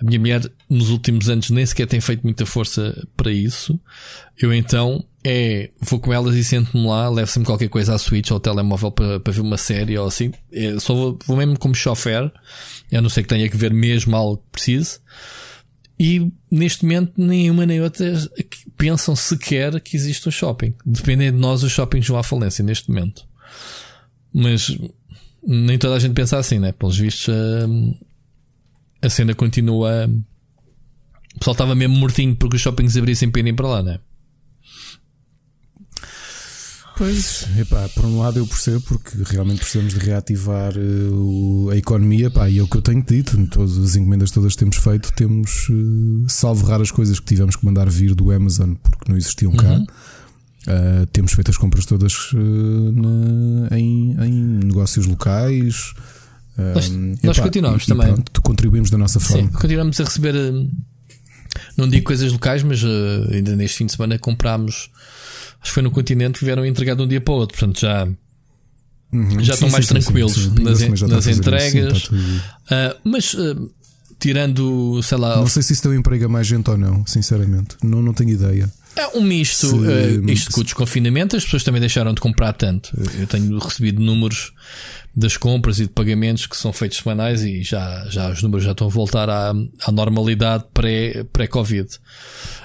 A 0.00 0.04
minha 0.04 0.18
mulher, 0.18 0.50
nos 0.68 0.90
últimos 0.90 1.28
anos, 1.28 1.50
nem 1.50 1.64
sequer 1.64 1.86
tem 1.86 2.00
feito 2.00 2.22
muita 2.24 2.44
força 2.44 3.06
para 3.16 3.30
isso. 3.30 3.78
Eu 4.40 4.54
então 4.54 5.04
é 5.22 5.70
vou 5.78 6.00
com 6.00 6.12
elas 6.12 6.34
e 6.34 6.42
sento-me 6.42 6.86
lá, 6.86 7.08
levo 7.10 7.30
sempre 7.30 7.46
qualquer 7.46 7.68
coisa 7.68 7.94
à 7.94 7.98
Switch 7.98 8.30
ou 8.30 8.36
ao 8.36 8.40
telemóvel 8.40 8.90
para, 8.90 9.20
para 9.20 9.32
ver 9.32 9.42
uma 9.42 9.58
série 9.58 9.98
ou 9.98 10.06
assim. 10.06 10.32
É, 10.50 10.78
só 10.78 10.94
vou, 10.94 11.18
vou 11.26 11.36
mesmo 11.36 11.58
como 11.58 11.74
chofer, 11.74 12.32
a 12.92 13.00
não 13.00 13.10
ser 13.10 13.22
que 13.22 13.28
tenha 13.28 13.48
que 13.48 13.56
ver 13.56 13.72
mesmo 13.72 14.16
algo 14.16 14.38
que 14.38 14.52
precise. 14.52 14.98
E 15.98 16.32
neste 16.50 16.84
momento 16.84 17.12
nenhuma 17.18 17.66
nem 17.66 17.82
outra 17.82 18.06
pensam 18.78 19.14
sequer 19.14 19.78
que 19.80 19.94
existe 19.94 20.26
um 20.26 20.32
shopping. 20.32 20.74
Dependendo 20.86 21.36
de 21.36 21.42
nós, 21.42 21.62
os 21.62 21.70
shoppings 21.70 22.08
vão 22.08 22.16
à 22.16 22.22
falência 22.22 22.64
neste 22.64 22.88
momento. 22.88 23.28
Mas 24.32 24.74
nem 25.46 25.78
toda 25.78 25.96
a 25.96 25.98
gente 25.98 26.14
pensa 26.14 26.38
assim, 26.38 26.58
né? 26.58 26.72
Pelos 26.72 26.96
vistos, 26.96 27.28
a, 27.28 29.06
a 29.06 29.10
cena 29.10 29.34
continua. 29.34 30.08
O 31.36 31.38
pessoal 31.38 31.52
estava 31.52 31.74
mesmo 31.74 31.96
mortinho 31.96 32.34
porque 32.34 32.56
os 32.56 32.62
shoppings 32.62 32.96
abrissem 32.96 33.30
para 33.30 33.40
irem 33.40 33.54
para 33.54 33.68
lá, 33.68 33.82
né? 33.82 34.00
Pois, 37.00 37.46
epá, 37.58 37.88
por 37.94 38.04
um 38.04 38.18
lado 38.18 38.38
eu 38.38 38.46
percebo 38.46 38.82
porque 38.82 39.16
realmente 39.24 39.60
precisamos 39.60 39.94
de 39.94 40.00
reativar 40.00 40.74
uh, 40.76 41.70
a 41.70 41.76
economia, 41.78 42.30
pá, 42.30 42.46
e 42.50 42.58
é 42.58 42.62
o 42.62 42.68
que 42.68 42.76
eu 42.76 42.82
tenho 42.82 43.02
dito, 43.02 43.46
todas 43.46 43.78
as 43.78 43.96
encomendas 43.96 44.30
todas 44.30 44.52
que 44.52 44.58
temos 44.58 44.76
feito, 44.76 45.10
temos, 45.14 45.66
uh, 45.70 46.26
salvo 46.28 46.66
raras 46.66 46.90
coisas 46.90 47.18
que 47.18 47.24
tivemos 47.24 47.56
que 47.56 47.64
mandar 47.64 47.88
vir 47.88 48.14
do 48.14 48.30
Amazon 48.30 48.74
porque 48.74 49.10
não 49.10 49.16
existiam 49.16 49.50
cá. 49.52 49.70
Uhum. 49.70 49.82
Uh, 49.82 51.06
temos 51.10 51.32
feito 51.32 51.50
as 51.50 51.56
compras 51.56 51.86
todas 51.86 52.32
na, 52.34 53.78
em, 53.78 54.14
em, 54.22 54.32
negócios 54.66 55.06
locais. 55.06 55.94
nós, 56.58 56.90
nós 57.22 57.38
continuamos 57.38 57.84
e, 57.84 57.86
também. 57.86 58.12
Pronto, 58.12 58.42
contribuímos 58.42 58.90
da 58.90 58.98
nossa 58.98 59.18
forma. 59.18 59.44
Sim, 59.44 59.48
continuamos 59.54 59.98
a 59.98 60.04
receber, 60.04 60.34
não 61.78 61.88
digo 61.88 62.04
coisas 62.04 62.30
locais, 62.30 62.62
mas 62.62 62.84
ainda 63.32 63.56
neste 63.56 63.78
fim 63.78 63.86
de 63.86 63.92
semana 63.92 64.18
comprámos 64.18 64.90
acho 65.60 65.70
que 65.70 65.74
foi 65.74 65.82
no 65.82 65.90
continente, 65.90 66.44
vieram 66.44 66.64
entregar 66.64 66.94
de 66.94 67.02
um 67.02 67.08
dia 67.08 67.20
para 67.20 67.32
o 67.32 67.36
outro. 67.36 67.58
Portanto, 67.58 67.80
já, 67.80 68.08
uhum. 69.12 69.30
já 69.40 69.52
sim, 69.52 69.52
estão 69.52 69.70
mais 69.70 69.86
sim, 69.86 69.94
tranquilos 69.94 70.34
sim, 70.34 70.54
nas, 70.62 71.00
nas 71.02 71.26
entregas. 71.26 72.04
uh, 72.08 72.98
mas 73.04 73.34
uh, 73.34 73.70
tirando, 74.18 75.02
sei 75.02 75.18
lá. 75.18 75.36
Não 75.36 75.48
sei 75.48 75.62
se 75.62 75.72
isso 75.72 75.82
tem 75.82 75.98
emprega 75.98 76.28
mais 76.28 76.46
gente 76.46 76.68
ou 76.70 76.76
não, 76.76 77.04
sinceramente. 77.06 77.76
Não, 77.82 78.02
não 78.02 78.12
tenho 78.12 78.30
ideia. 78.30 78.70
É 78.96 79.16
um 79.16 79.22
misto. 79.22 79.66
Se, 79.66 79.74
uh, 79.74 80.30
isto 80.30 80.52
com 80.52 80.60
o 80.60 80.64
desconfinamento, 80.64 81.36
as 81.36 81.44
pessoas 81.44 81.62
também 81.62 81.80
deixaram 81.80 82.12
de 82.12 82.20
comprar 82.20 82.52
tanto. 82.52 82.90
Eu 83.18 83.26
tenho 83.26 83.58
recebido 83.58 84.02
números 84.02 84.52
das 85.14 85.36
compras 85.36 85.80
e 85.80 85.84
de 85.84 85.88
pagamentos 85.88 86.46
que 86.46 86.56
são 86.56 86.72
feitos 86.72 86.98
semanais 86.98 87.42
e 87.42 87.62
já, 87.62 88.06
já 88.08 88.30
os 88.30 88.42
números 88.42 88.64
já 88.64 88.72
estão 88.72 88.86
a 88.86 88.90
voltar 88.90 89.28
à, 89.28 89.50
à 89.84 89.92
normalidade 89.92 90.64
pré-Covid. 90.72 91.88
Pré 91.88 91.98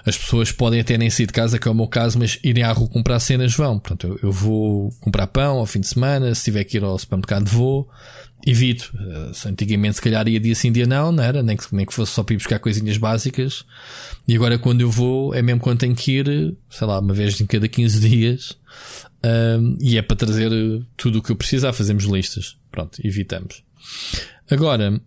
As 0.06 0.18
pessoas 0.18 0.52
podem 0.52 0.80
até 0.80 0.98
nem 0.98 1.10
sair 1.10 1.26
de 1.26 1.34
casa, 1.34 1.58
que 1.58 1.68
é 1.68 1.72
o 1.72 1.76
meu 1.76 1.88
caso, 1.88 2.20
mas 2.20 2.40
irem 2.44 2.64
à 2.64 2.72
rua 2.72 2.88
comprar 2.88 3.20
cenas 3.20 3.54
vão. 3.56 3.80
Portanto, 3.80 4.08
eu, 4.08 4.30
eu 4.30 4.32
vou 4.32 4.92
comprar 5.00 5.28
pão 5.28 5.58
ao 5.58 5.66
fim 5.66 5.80
de 5.80 5.88
semana, 5.88 6.34
se 6.36 6.44
tiver 6.44 6.64
que 6.64 6.78
ir 6.78 6.84
ao 6.84 6.98
supermercado 6.98 7.48
vou 7.48 7.90
evito. 8.46 8.94
Uh, 8.96 9.50
antigamente, 9.50 9.96
se 9.96 10.02
calhar, 10.02 10.28
ia 10.28 10.40
dia 10.40 10.56
sim, 10.56 10.72
dia 10.72 10.86
não, 10.86 11.12
não 11.12 11.24
era? 11.24 11.42
Nem 11.42 11.58
que, 11.58 11.74
nem 11.74 11.86
que 11.86 11.94
fosse 11.94 12.12
só 12.12 12.24
para 12.24 12.34
ir 12.34 12.38
buscar 12.38 12.60
coisinhas 12.60 12.98
básicas. 12.98 13.66
E 14.28 14.36
agora, 14.36 14.58
quando 14.58 14.82
eu 14.82 14.92
vou, 14.92 15.34
é 15.34 15.42
mesmo 15.42 15.60
quando 15.60 15.80
tenho 15.80 15.96
que 15.96 16.12
ir, 16.12 16.56
sei 16.70 16.88
lá, 16.88 17.00
uma 17.00 17.14
vez 17.14 17.40
em 17.42 17.46
cada 17.46 17.68
15 17.68 18.00
dias. 18.08 18.58
Um, 19.26 19.78
e 19.82 19.98
é 19.98 20.02
para 20.02 20.16
trazer 20.16 20.52
tudo 20.96 21.20
o 21.20 21.22
que 21.22 21.32
eu 21.32 21.36
precisar, 21.36 21.74
fazemos 21.74 22.04
listas. 22.04 22.56
Pronto, 22.72 23.00
evitamos. 23.04 23.64
Agora, 24.50 25.02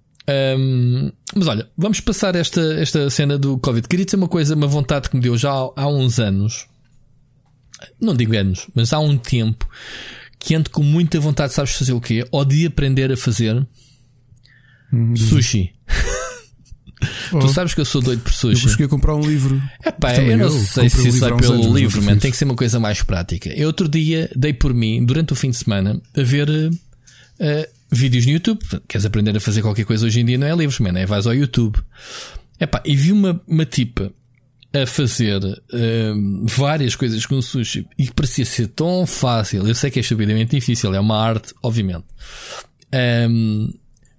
um, 0.58 1.12
mas 1.34 1.46
olha, 1.46 1.68
vamos 1.76 2.00
passar 2.00 2.34
esta, 2.34 2.60
esta 2.74 3.08
cena 3.08 3.38
do 3.38 3.58
Covid. 3.58 3.86
Queria 3.86 4.04
ter 4.04 4.16
uma 4.16 4.28
coisa, 4.28 4.54
uma 4.54 4.66
vontade 4.66 5.08
que 5.08 5.16
me 5.16 5.22
deu 5.22 5.36
já 5.36 5.50
há, 5.50 5.70
há 5.76 5.88
uns 5.88 6.18
anos. 6.18 6.66
Não 8.00 8.14
digo 8.14 8.36
anos, 8.36 8.66
mas 8.74 8.92
há 8.92 8.98
um 8.98 9.16
tempo 9.16 9.68
que 10.38 10.54
ando 10.54 10.70
com 10.70 10.82
muita 10.82 11.18
vontade, 11.20 11.52
sabes 11.52 11.72
fazer 11.72 11.92
o 11.92 12.00
quê? 12.00 12.26
Ou 12.30 12.44
de 12.44 12.66
aprender 12.66 13.10
a 13.12 13.16
fazer 13.16 13.66
hum. 14.92 15.16
sushi. 15.16 15.72
Oh. 17.32 17.38
Tu 17.40 17.48
sabes 17.48 17.74
que 17.74 17.80
eu 17.80 17.84
sou 17.84 18.00
doido 18.00 18.22
por 18.22 18.32
sushi. 18.32 18.56
Eu 18.56 18.62
consegui 18.62 18.88
comprar 18.88 19.14
um 19.14 19.20
livro. 19.20 19.62
Epá, 19.84 20.16
eu 20.16 20.36
não 20.36 20.46
eu 20.46 20.50
sei 20.50 20.88
se 20.88 21.08
isso 21.08 21.24
é 21.24 21.36
pelo 21.36 21.76
livro, 21.76 22.02
man. 22.02 22.18
tem 22.18 22.30
que 22.30 22.36
ser 22.36 22.44
uma 22.44 22.56
coisa 22.56 22.80
mais 22.80 23.02
prática. 23.02 23.50
Eu 23.50 23.68
outro 23.68 23.88
dia 23.88 24.30
dei 24.34 24.52
por 24.52 24.74
mim, 24.74 25.04
durante 25.04 25.32
o 25.32 25.36
fim 25.36 25.50
de 25.50 25.58
semana, 25.58 26.00
a 26.16 26.22
ver 26.22 26.48
uh, 26.48 27.68
vídeos 27.90 28.26
no 28.26 28.32
YouTube. 28.32 28.60
Queres 28.88 29.04
aprender 29.04 29.36
a 29.36 29.40
fazer 29.40 29.62
qualquer 29.62 29.84
coisa 29.84 30.06
hoje 30.06 30.20
em 30.20 30.24
dia? 30.24 30.38
Não 30.38 30.46
é 30.46 30.56
livros, 30.56 30.80
man. 30.80 30.98
É 30.98 31.06
vais 31.06 31.26
ao 31.26 31.34
YouTube. 31.34 31.78
Epá, 32.58 32.82
e 32.84 32.96
vi 32.96 33.12
uma, 33.12 33.40
uma 33.46 33.64
tipa 33.64 34.12
a 34.72 34.86
fazer 34.86 35.42
uh, 35.42 36.46
várias 36.46 36.94
coisas 36.94 37.24
com 37.24 37.40
sushi 37.40 37.86
e 37.98 38.10
parecia 38.10 38.44
ser 38.44 38.68
tão 38.68 39.06
fácil. 39.06 39.66
Eu 39.66 39.74
sei 39.74 39.90
que 39.90 39.98
é 39.98 40.02
estupidamente 40.02 40.54
difícil, 40.54 40.94
é 40.94 41.00
uma 41.00 41.18
arte, 41.18 41.54
obviamente. 41.62 42.04
Um, 43.30 43.72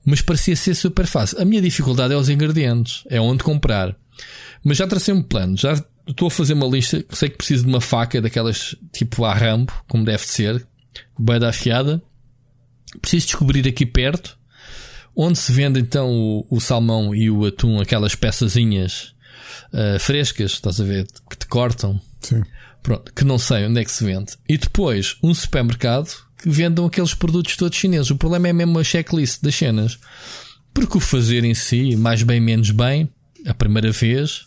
mas 0.06 0.22
parecia 0.22 0.56
ser 0.56 0.76
super 0.76 1.06
fácil. 1.06 1.40
A 1.40 1.46
minha 1.46 1.62
dificuldade 1.62 2.14
é 2.14 2.18
os 2.18 2.30
ingredientes, 2.30 3.04
é 3.10 3.22
onde 3.22 3.44
comprar. 3.44 3.96
Mas 4.64 4.78
já 4.78 4.88
tracei 4.88 5.14
um 5.14 5.22
plano, 5.22 5.56
já 5.56 5.74
estou 6.08 6.28
a 6.28 6.32
fazer 6.32 6.54
uma 6.54 6.68
lista. 6.68 7.04
Sei 7.12 7.30
que 7.30 7.38
preciso 7.38 7.64
de 7.64 7.70
uma 7.70 7.82
faca 7.82 8.22
daquelas 8.22 8.76
tipo 8.92 9.26
a 9.26 9.34
rambo, 9.34 9.72
como 9.88 10.04
deve 10.04 10.24
ser, 10.24 10.66
bem 11.18 11.40
da 11.40 11.50
afiada. 11.50 12.02
Preciso 13.02 13.28
descobrir 13.28 13.68
aqui 13.68 13.86
perto 13.86 14.40
onde 15.22 15.38
se 15.38 15.52
vende 15.52 15.82
então 15.82 16.10
o, 16.10 16.48
o 16.50 16.62
salmão 16.62 17.14
e 17.14 17.30
o 17.30 17.46
atum, 17.46 17.82
aquelas 17.82 18.16
peçazinhas 18.16 19.14
uh, 19.74 20.00
frescas, 20.00 20.52
estás 20.52 20.80
a 20.80 20.84
ver, 20.84 21.08
que 21.30 21.38
te 21.38 21.48
cortam. 21.48 22.00
Sim. 22.22 22.44
Pronto, 22.82 23.12
que 23.14 23.26
não 23.26 23.38
sei 23.38 23.66
onde 23.66 23.82
é 23.82 23.84
que 23.84 23.92
se 23.92 24.04
vende. 24.04 24.34
E 24.48 24.58
depois 24.58 25.18
um 25.22 25.34
supermercado 25.34 26.10
que 26.42 26.50
vendam 26.50 26.86
aqueles 26.86 27.14
produtos 27.14 27.56
todos 27.58 27.78
chineses. 27.78 28.10
O 28.10 28.16
problema 28.16 28.48
é 28.48 28.54
mesmo 28.54 28.80
a 28.80 28.84
checklist 28.84 29.42
das 29.42 29.56
cenas. 29.56 30.00
Porque 30.74 30.98
o 30.98 31.02
fazer 31.02 31.44
em 31.44 31.54
si, 31.54 31.96
mais 31.96 32.24
bem, 32.24 32.40
menos 32.40 32.72
bem, 32.72 33.10
A 33.46 33.54
primeira 33.54 33.92
vez, 33.92 34.46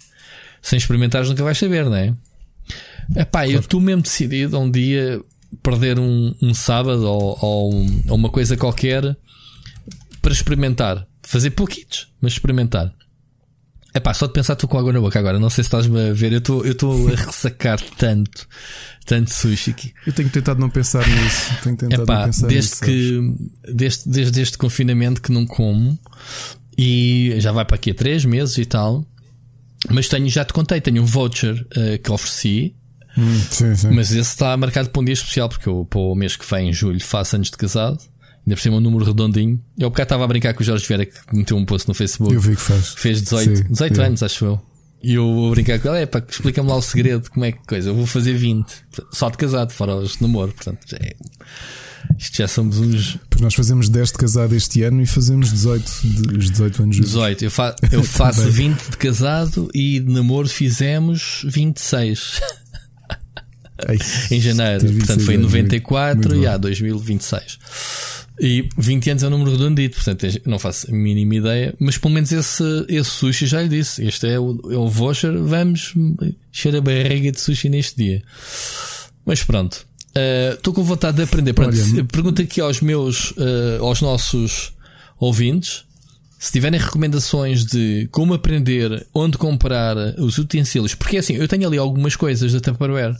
sem 0.62 0.76
experimentares, 0.76 1.28
nunca 1.28 1.42
vais 1.42 1.58
saber, 1.58 1.84
não 1.84 1.94
é? 1.94 2.14
Epá, 3.16 3.40
claro. 3.40 3.50
eu 3.50 3.60
estou 3.60 3.80
mesmo 3.80 4.02
decidido 4.02 4.58
um 4.58 4.70
dia 4.70 5.20
perder 5.62 5.98
um, 5.98 6.34
um 6.40 6.54
sábado 6.54 7.02
ou, 7.04 7.38
ou, 7.40 7.86
ou, 8.08 8.16
uma 8.16 8.30
coisa 8.30 8.56
qualquer 8.56 9.16
para 10.20 10.32
experimentar. 10.32 11.06
Fazer 11.22 11.50
pouquitos, 11.50 12.08
mas 12.20 12.32
experimentar. 12.32 12.92
É 13.94 14.00
pá, 14.00 14.14
só 14.14 14.26
de 14.26 14.32
pensar 14.32 14.54
estou 14.54 14.68
com 14.68 14.78
água 14.78 14.92
na 14.92 15.00
boca 15.00 15.18
agora. 15.18 15.38
Não 15.38 15.50
sei 15.50 15.62
se 15.64 15.68
estás-me 15.68 16.10
a 16.10 16.12
ver. 16.12 16.32
Eu 16.32 16.38
estou 16.38 17.08
a 17.08 17.14
ressacar 17.14 17.78
tanto, 17.98 18.48
tanto 19.04 19.30
sushi 19.30 19.70
aqui. 19.70 19.92
Eu 20.06 20.12
tenho 20.12 20.30
tentado 20.30 20.58
não 20.58 20.70
pensar 20.70 21.06
nisso. 21.06 21.52
Tenho 21.62 21.76
tentado 21.76 22.02
Epá, 22.02 22.18
não 22.20 22.24
pensar 22.26 22.46
desde 22.46 22.70
nisso, 22.70 22.80
que 22.82 23.72
desde, 23.74 24.08
desde 24.08 24.40
este 24.40 24.56
confinamento 24.56 25.20
que 25.20 25.30
não 25.30 25.44
como 25.44 25.98
e 26.76 27.34
já 27.38 27.52
vai 27.52 27.66
para 27.66 27.76
aqui 27.76 27.90
a 27.90 27.94
3 27.94 28.24
meses 28.24 28.56
e 28.56 28.64
tal. 28.64 29.04
Mas 29.90 30.08
tenho, 30.08 30.28
já 30.28 30.44
te 30.44 30.52
contei, 30.52 30.80
tenho 30.80 31.02
um 31.02 31.06
voucher 31.06 31.54
uh, 31.54 32.02
que 32.02 32.10
ofereci. 32.10 32.74
Hum, 33.18 33.40
sim, 33.50 33.74
sim. 33.74 33.90
Mas 33.90 34.10
esse 34.10 34.20
está 34.20 34.56
marcado 34.56 34.88
para 34.88 35.02
um 35.02 35.04
dia 35.04 35.12
especial, 35.12 35.48
porque 35.48 35.68
eu 35.68 35.84
para 35.84 36.00
o 36.00 36.14
mês 36.14 36.34
que 36.34 36.48
vem, 36.48 36.70
em 36.70 36.72
julho, 36.72 37.00
faço 37.00 37.36
anos 37.36 37.50
de 37.50 37.56
casado. 37.58 37.98
Ainda 38.44 38.56
por 38.56 38.60
cima 38.60 38.76
um 38.76 38.80
número 38.80 39.04
redondinho. 39.04 39.62
Eu 39.78 39.90
bocado 39.90 40.06
estava 40.06 40.24
a 40.24 40.26
brincar 40.26 40.52
com 40.54 40.62
o 40.62 40.66
Jorge 40.66 40.86
Vieira 40.86 41.06
que 41.06 41.36
meteu 41.36 41.56
um 41.56 41.64
post 41.64 41.88
no 41.88 41.94
Facebook. 41.94 42.34
Eu 42.34 42.40
vi 42.40 42.56
que 42.56 42.60
faz. 42.60 42.94
Fez 42.96 43.22
18, 43.22 43.56
sim, 43.56 43.64
18 43.70 43.94
sim. 43.94 44.02
anos, 44.02 44.22
acho 44.22 44.44
eu. 44.44 44.60
E 45.02 45.14
eu 45.14 45.24
vou 45.24 45.50
brincar 45.50 45.80
com 45.80 45.88
ele, 45.88 46.02
é 46.02 46.06
pá, 46.06 46.22
explica-me 46.28 46.68
lá 46.68 46.76
o 46.76 46.82
segredo, 46.82 47.28
como 47.30 47.44
é 47.44 47.50
que 47.50 47.58
coisa. 47.66 47.90
Eu 47.90 47.94
vou 47.94 48.06
fazer 48.06 48.34
20, 48.34 48.72
só 49.10 49.28
de 49.28 49.36
casado, 49.36 49.72
fora 49.72 49.96
os 49.96 50.20
namoro. 50.20 50.52
Portanto, 50.52 50.78
já 50.88 50.96
é, 50.96 51.14
isto 52.18 52.36
já 52.36 52.46
somos 52.46 52.78
uns. 52.78 53.18
Pois 53.28 53.40
nós 53.40 53.54
fazemos 53.54 53.88
10 53.88 54.08
de 54.12 54.14
casado 54.14 54.54
este 54.54 54.82
ano 54.82 55.02
e 55.02 55.06
fazemos 55.06 55.50
18, 55.50 55.90
de, 56.04 56.38
os 56.38 56.50
18 56.50 56.82
anos. 56.84 56.96
18, 56.96 57.44
eu, 57.44 57.50
fa 57.50 57.74
eu 57.90 58.02
faço 58.04 58.48
20 58.48 58.90
de 58.90 58.96
casado 58.96 59.68
e 59.74 59.98
de 59.98 60.12
namoro 60.12 60.48
fizemos 60.48 61.42
26. 61.46 62.40
Ai, 63.88 63.98
em 64.30 64.40
janeiro, 64.40 64.92
portanto 64.94 65.24
foi 65.24 65.34
em 65.34 65.38
94 65.38 66.36
e 66.36 66.46
há 66.46 66.56
2026. 66.56 67.58
E 68.40 68.68
20 68.78 69.10
anos 69.10 69.22
é 69.22 69.26
um 69.26 69.30
número 69.30 69.52
redondito, 69.52 69.96
portanto 69.96 70.26
não 70.46 70.58
faço 70.58 70.90
a 70.90 70.94
mínima 70.94 71.34
ideia, 71.34 71.74
mas 71.78 71.98
pelo 71.98 72.14
menos 72.14 72.32
esse, 72.32 72.64
esse 72.88 73.10
sushi 73.10 73.46
já 73.46 73.62
lhe 73.62 73.68
disse. 73.68 74.04
Este 74.04 74.26
é 74.26 74.40
o, 74.40 74.58
é 74.70 74.76
o 74.76 74.88
voucher, 74.88 75.36
vamos 75.38 75.94
encher 76.52 76.74
a 76.74 76.80
barriga 76.80 77.30
de 77.30 77.38
sushi 77.38 77.68
neste 77.68 77.96
dia. 77.96 78.22
Mas 79.24 79.42
pronto, 79.42 79.86
estou 80.54 80.72
uh, 80.72 80.76
com 80.76 80.82
vontade 80.82 81.18
de 81.18 81.22
aprender. 81.22 81.52
Pronto, 81.52 81.76
pergunta 82.10 82.42
aqui 82.42 82.60
aos 82.60 82.80
meus, 82.80 83.32
uh, 83.32 83.82
aos 83.84 84.00
nossos 84.00 84.72
ouvintes. 85.18 85.84
Se 86.42 86.50
tiverem 86.50 86.80
recomendações 86.80 87.64
de 87.64 88.08
como 88.10 88.34
aprender, 88.34 89.06
onde 89.14 89.38
comprar 89.38 89.96
os 90.18 90.38
utensílios, 90.38 90.92
porque 90.92 91.18
assim, 91.18 91.36
eu 91.36 91.46
tenho 91.46 91.68
ali 91.68 91.78
algumas 91.78 92.16
coisas 92.16 92.52
da 92.52 92.58
Tupperware 92.58 93.14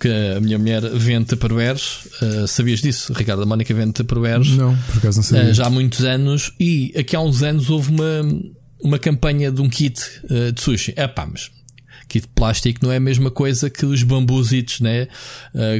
que 0.00 0.08
a 0.36 0.40
minha 0.40 0.60
mulher 0.60 0.80
vende 0.90 1.24
Tupperwares. 1.24 2.06
Uh, 2.22 2.46
sabias 2.46 2.80
disso, 2.80 3.12
Ricardo? 3.14 3.42
A 3.42 3.46
Mónica 3.46 3.74
vende 3.74 3.94
Tupperwares. 3.94 4.50
Não, 4.50 4.76
por 4.76 4.98
acaso 4.98 5.18
não 5.18 5.24
sabia. 5.24 5.50
Uh, 5.50 5.54
já 5.54 5.66
há 5.66 5.70
muitos 5.70 6.04
anos. 6.04 6.52
E 6.60 6.94
aqui 6.96 7.16
há 7.16 7.20
uns 7.20 7.42
anos 7.42 7.68
houve 7.68 7.90
uma, 7.90 8.20
uma 8.80 8.98
campanha 8.98 9.50
de 9.50 9.60
um 9.60 9.68
kit 9.68 10.00
uh, 10.30 10.52
de 10.52 10.60
sushi. 10.60 10.94
É 10.94 11.08
pá, 11.08 11.26
mas 11.26 11.50
kit 12.06 12.28
de 12.28 12.32
plástico 12.32 12.78
não 12.80 12.92
é 12.92 12.98
a 12.98 13.00
mesma 13.00 13.32
coisa 13.32 13.68
que 13.70 13.84
os 13.84 14.04
bambuzitos, 14.04 14.78
né? 14.78 15.08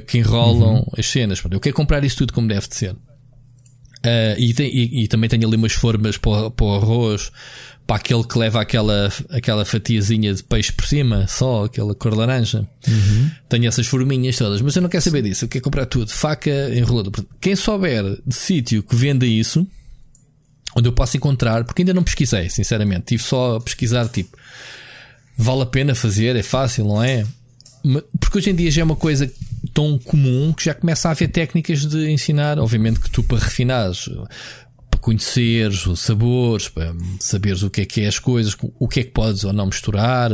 que 0.09 0.19
enrolam 0.19 0.79
uhum. 0.79 0.87
as 0.99 1.07
cenas. 1.07 1.41
Eu 1.49 1.61
quero 1.61 1.77
comprar 1.77 2.03
isso 2.03 2.17
tudo 2.17 2.33
como 2.33 2.49
deve 2.49 2.67
de 2.67 2.75
ser. 2.75 2.97
E, 4.39 4.53
tem, 4.53 4.69
e, 4.69 5.05
e, 5.05 5.09
também 5.09 5.31
tenho 5.31 5.47
ali 5.47 5.57
umas 5.57 5.73
formas 5.73 6.17
para, 6.17 6.51
para 6.51 6.67
o 6.67 6.75
arroz 6.75 7.31
para 7.87 7.97
aquele 7.97 8.25
que 8.25 8.39
leva 8.39 8.61
aquela, 8.61 9.13
aquela 9.31 9.65
fatiazinha 9.65 10.33
de 10.33 10.43
peixe 10.43 10.73
por 10.73 10.87
cima, 10.87 11.27
só 11.29 11.65
aquela 11.65 11.95
cor 11.95 12.15
laranja. 12.15 12.67
Uhum. 12.87 13.31
Tenho 13.49 13.67
essas 13.67 13.87
forminhas 13.87 14.37
todas, 14.37 14.61
mas 14.61 14.75
eu 14.77 14.83
não 14.83 14.89
quero 14.89 15.03
saber 15.03 15.23
disso. 15.23 15.45
Eu 15.45 15.49
quero 15.49 15.65
comprar 15.65 15.87
tudo, 15.87 16.11
faca, 16.11 16.51
enrolador. 16.75 17.13
Quem 17.41 17.57
souber 17.57 18.19
de 18.27 18.35
sítio 18.35 18.83
que 18.83 18.95
venda 18.95 19.27
isso, 19.27 19.67
onde 20.77 20.89
eu 20.89 20.93
posso 20.93 21.17
encontrar, 21.17 21.65
porque 21.65 21.83
ainda 21.83 21.93
não 21.93 22.03
pesquisei, 22.03 22.49
sinceramente, 22.49 23.07
tive 23.07 23.23
só 23.23 23.57
a 23.57 23.61
pesquisar 23.61 24.09
tipo. 24.09 24.37
Vale 25.37 25.63
a 25.63 25.67
pena 25.67 25.95
fazer, 25.95 26.37
é 26.37 26.43
fácil, 26.43 26.85
não 26.85 27.03
é? 27.03 27.27
Porque 28.21 28.39
hoje 28.39 28.51
em 28.51 28.55
dia 28.55 28.71
já 28.71 28.83
é 28.83 28.85
uma 28.85 28.95
coisa 28.95 29.31
tão 29.73 29.99
comum 29.99 30.53
que 30.53 30.65
já 30.65 30.75
começa 30.75 31.09
a 31.09 31.13
haver 31.13 31.29
técnicas 31.29 31.87
de 31.87 32.11
ensinar. 32.11 32.59
Obviamente 32.59 33.01
que 33.01 33.11
tu, 33.11 33.23
para 33.23 33.39
refinares, 33.39 34.09
conheceres 35.01 35.85
os 35.87 36.01
sabores, 36.01 36.69
para 36.69 36.95
saberes 37.19 37.63
o 37.63 37.71
que 37.71 37.81
é 37.83 37.85
que 37.85 38.01
é 38.01 38.07
as 38.07 38.19
coisas, 38.19 38.57
o 38.79 38.89
que 38.89 39.01
é 39.01 39.03
que 39.03 39.11
podes 39.11 39.45
ou 39.45 39.53
não 39.53 39.67
misturar, 39.67 40.31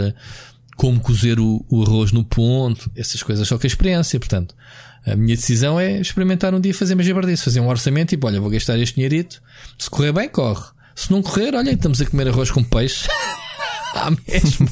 como 0.76 1.00
cozer 1.00 1.40
o, 1.40 1.64
o 1.68 1.82
arroz 1.82 2.12
no 2.12 2.22
ponto, 2.22 2.90
essas 2.94 3.22
coisas 3.22 3.48
só 3.48 3.56
que 3.56 3.66
a 3.66 3.68
experiência. 3.68 4.20
Portanto, 4.20 4.54
a 5.06 5.16
minha 5.16 5.34
decisão 5.34 5.80
é 5.80 5.98
experimentar 5.98 6.54
um 6.54 6.60
dia 6.60 6.74
fazer 6.74 6.94
magia 6.94 7.14
bardice, 7.14 7.44
fazer 7.44 7.60
um 7.60 7.68
orçamento 7.68 8.12
e 8.12 8.16
tipo, 8.16 8.26
olha, 8.26 8.40
vou 8.40 8.50
gastar 8.50 8.78
este 8.78 8.96
dinheirito. 8.96 9.42
Se 9.78 9.88
correr 9.88 10.12
bem, 10.12 10.28
corre. 10.28 10.66
Se 10.94 11.10
não 11.10 11.22
correr, 11.22 11.54
olha, 11.54 11.70
estamos 11.70 12.00
a 12.00 12.06
comer 12.06 12.28
arroz 12.28 12.50
com 12.50 12.62
peixe. 12.62 13.08
ah, 13.94 14.10
mesmo. 14.10 14.68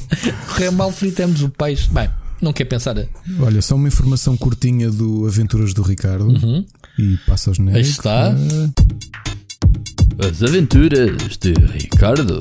correr 0.47 0.71
mal, 0.71 0.91
fritamos 0.91 1.41
o 1.41 1.49
peixe. 1.49 1.89
Bem, 1.89 2.09
não 2.41 2.53
quer 2.53 2.65
pensar. 2.65 2.95
Olha, 3.39 3.61
só 3.61 3.75
uma 3.75 3.87
informação 3.87 4.37
curtinha 4.37 4.89
do 4.89 5.25
Aventuras 5.25 5.73
do 5.73 5.81
Ricardo. 5.81 6.27
Uhum. 6.27 6.65
E 6.97 7.17
passa 7.27 7.49
aos 7.49 7.59
Aí 7.59 7.81
está. 7.81 8.35
As 10.19 10.43
Aventuras 10.43 11.37
de 11.37 11.53
Ricardo. 11.53 12.37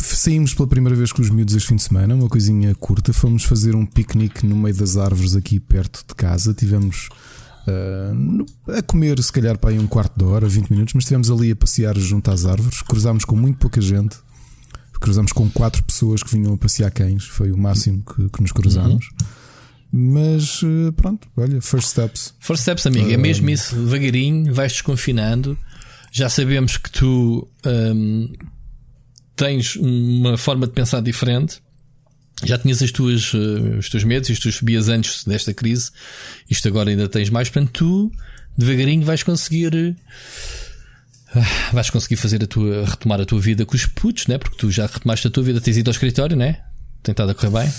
Saímos 0.00 0.52
pela 0.52 0.68
primeira 0.68 0.96
vez 0.96 1.12
com 1.12 1.22
os 1.22 1.30
miúdos 1.30 1.54
este 1.54 1.68
fim 1.68 1.76
de 1.76 1.82
semana, 1.82 2.14
uma 2.14 2.28
coisinha 2.28 2.74
curta. 2.74 3.12
Fomos 3.12 3.44
fazer 3.44 3.76
um 3.76 3.86
piquenique 3.86 4.44
no 4.44 4.56
meio 4.56 4.74
das 4.74 4.96
árvores 4.96 5.36
aqui 5.36 5.60
perto 5.60 6.04
de 6.08 6.14
casa. 6.14 6.52
Tivemos 6.52 7.08
uh, 7.66 8.72
a 8.76 8.82
comer, 8.82 9.22
se 9.22 9.32
calhar, 9.32 9.56
para 9.58 9.70
aí 9.70 9.78
um 9.78 9.86
quarto 9.86 10.18
de 10.18 10.24
hora, 10.24 10.48
20 10.48 10.70
minutos, 10.70 10.94
mas 10.94 11.04
estivemos 11.04 11.30
ali 11.30 11.52
a 11.52 11.56
passear 11.56 11.96
junto 11.96 12.30
às 12.30 12.44
árvores. 12.44 12.82
Cruzámos 12.82 13.24
com 13.24 13.36
muito 13.36 13.58
pouca 13.58 13.80
gente. 13.80 14.16
Cruzámos 15.00 15.32
com 15.32 15.48
quatro 15.50 15.82
pessoas 15.82 16.22
que 16.22 16.30
vinham 16.30 16.52
a 16.54 16.58
passear 16.58 16.90
cães. 16.90 17.24
Foi 17.24 17.50
o 17.50 17.56
máximo 17.56 18.04
que, 18.04 18.28
que 18.28 18.42
nos 18.42 18.52
cruzámos. 18.52 19.08
Uhum. 19.20 19.40
Mas 19.92 20.60
eh, 20.62 20.92
pronto, 20.92 21.26
olha, 21.36 21.60
first 21.60 21.88
steps. 21.88 22.34
First 22.38 22.62
steps, 22.62 22.86
amigo, 22.86 23.10
é 23.10 23.16
mesmo 23.16 23.50
isso, 23.50 23.74
devagarinho, 23.74 24.54
vais 24.54 24.72
desconfinando. 24.72 25.58
Já 26.12 26.28
sabemos 26.28 26.76
que 26.76 26.90
tu 26.90 27.48
um, 27.66 28.32
tens 29.34 29.76
uma 29.76 30.36
forma 30.36 30.66
de 30.66 30.72
pensar 30.72 31.00
diferente. 31.00 31.60
Já 32.44 32.56
tinhas 32.56 32.82
as 32.82 32.90
tuas, 32.90 33.34
uh, 33.34 33.78
os 33.78 33.88
teus 33.88 34.04
medos 34.04 34.28
e 34.28 34.32
as 34.32 34.38
tuas 34.38 34.54
fobias 34.54 34.88
antes 34.88 35.24
desta 35.24 35.52
crise. 35.52 35.90
Isto 36.48 36.68
agora 36.68 36.90
ainda 36.90 37.08
tens 37.08 37.28
mais. 37.28 37.48
Portanto, 37.48 37.72
tu 37.72 38.12
devagarinho 38.56 39.04
vais 39.04 39.22
conseguir. 39.22 39.96
Uh, 41.34 41.74
vais 41.74 41.90
conseguir 41.90 42.16
fazer 42.16 42.42
a 42.42 42.46
tua, 42.46 42.84
retomar 42.84 43.20
a 43.20 43.24
tua 43.24 43.40
vida 43.40 43.64
com 43.64 43.74
os 43.74 43.86
putos, 43.86 44.26
né? 44.26 44.38
Porque 44.38 44.56
tu 44.56 44.70
já 44.70 44.86
retomaste 44.86 45.26
a 45.26 45.30
tua 45.30 45.42
vida, 45.42 45.60
tens 45.60 45.76
ido 45.76 45.88
ao 45.88 45.92
escritório, 45.92 46.36
né? 46.36 46.60
Tentado 47.02 47.30
a 47.30 47.34
correr 47.34 47.50
bem. 47.50 47.72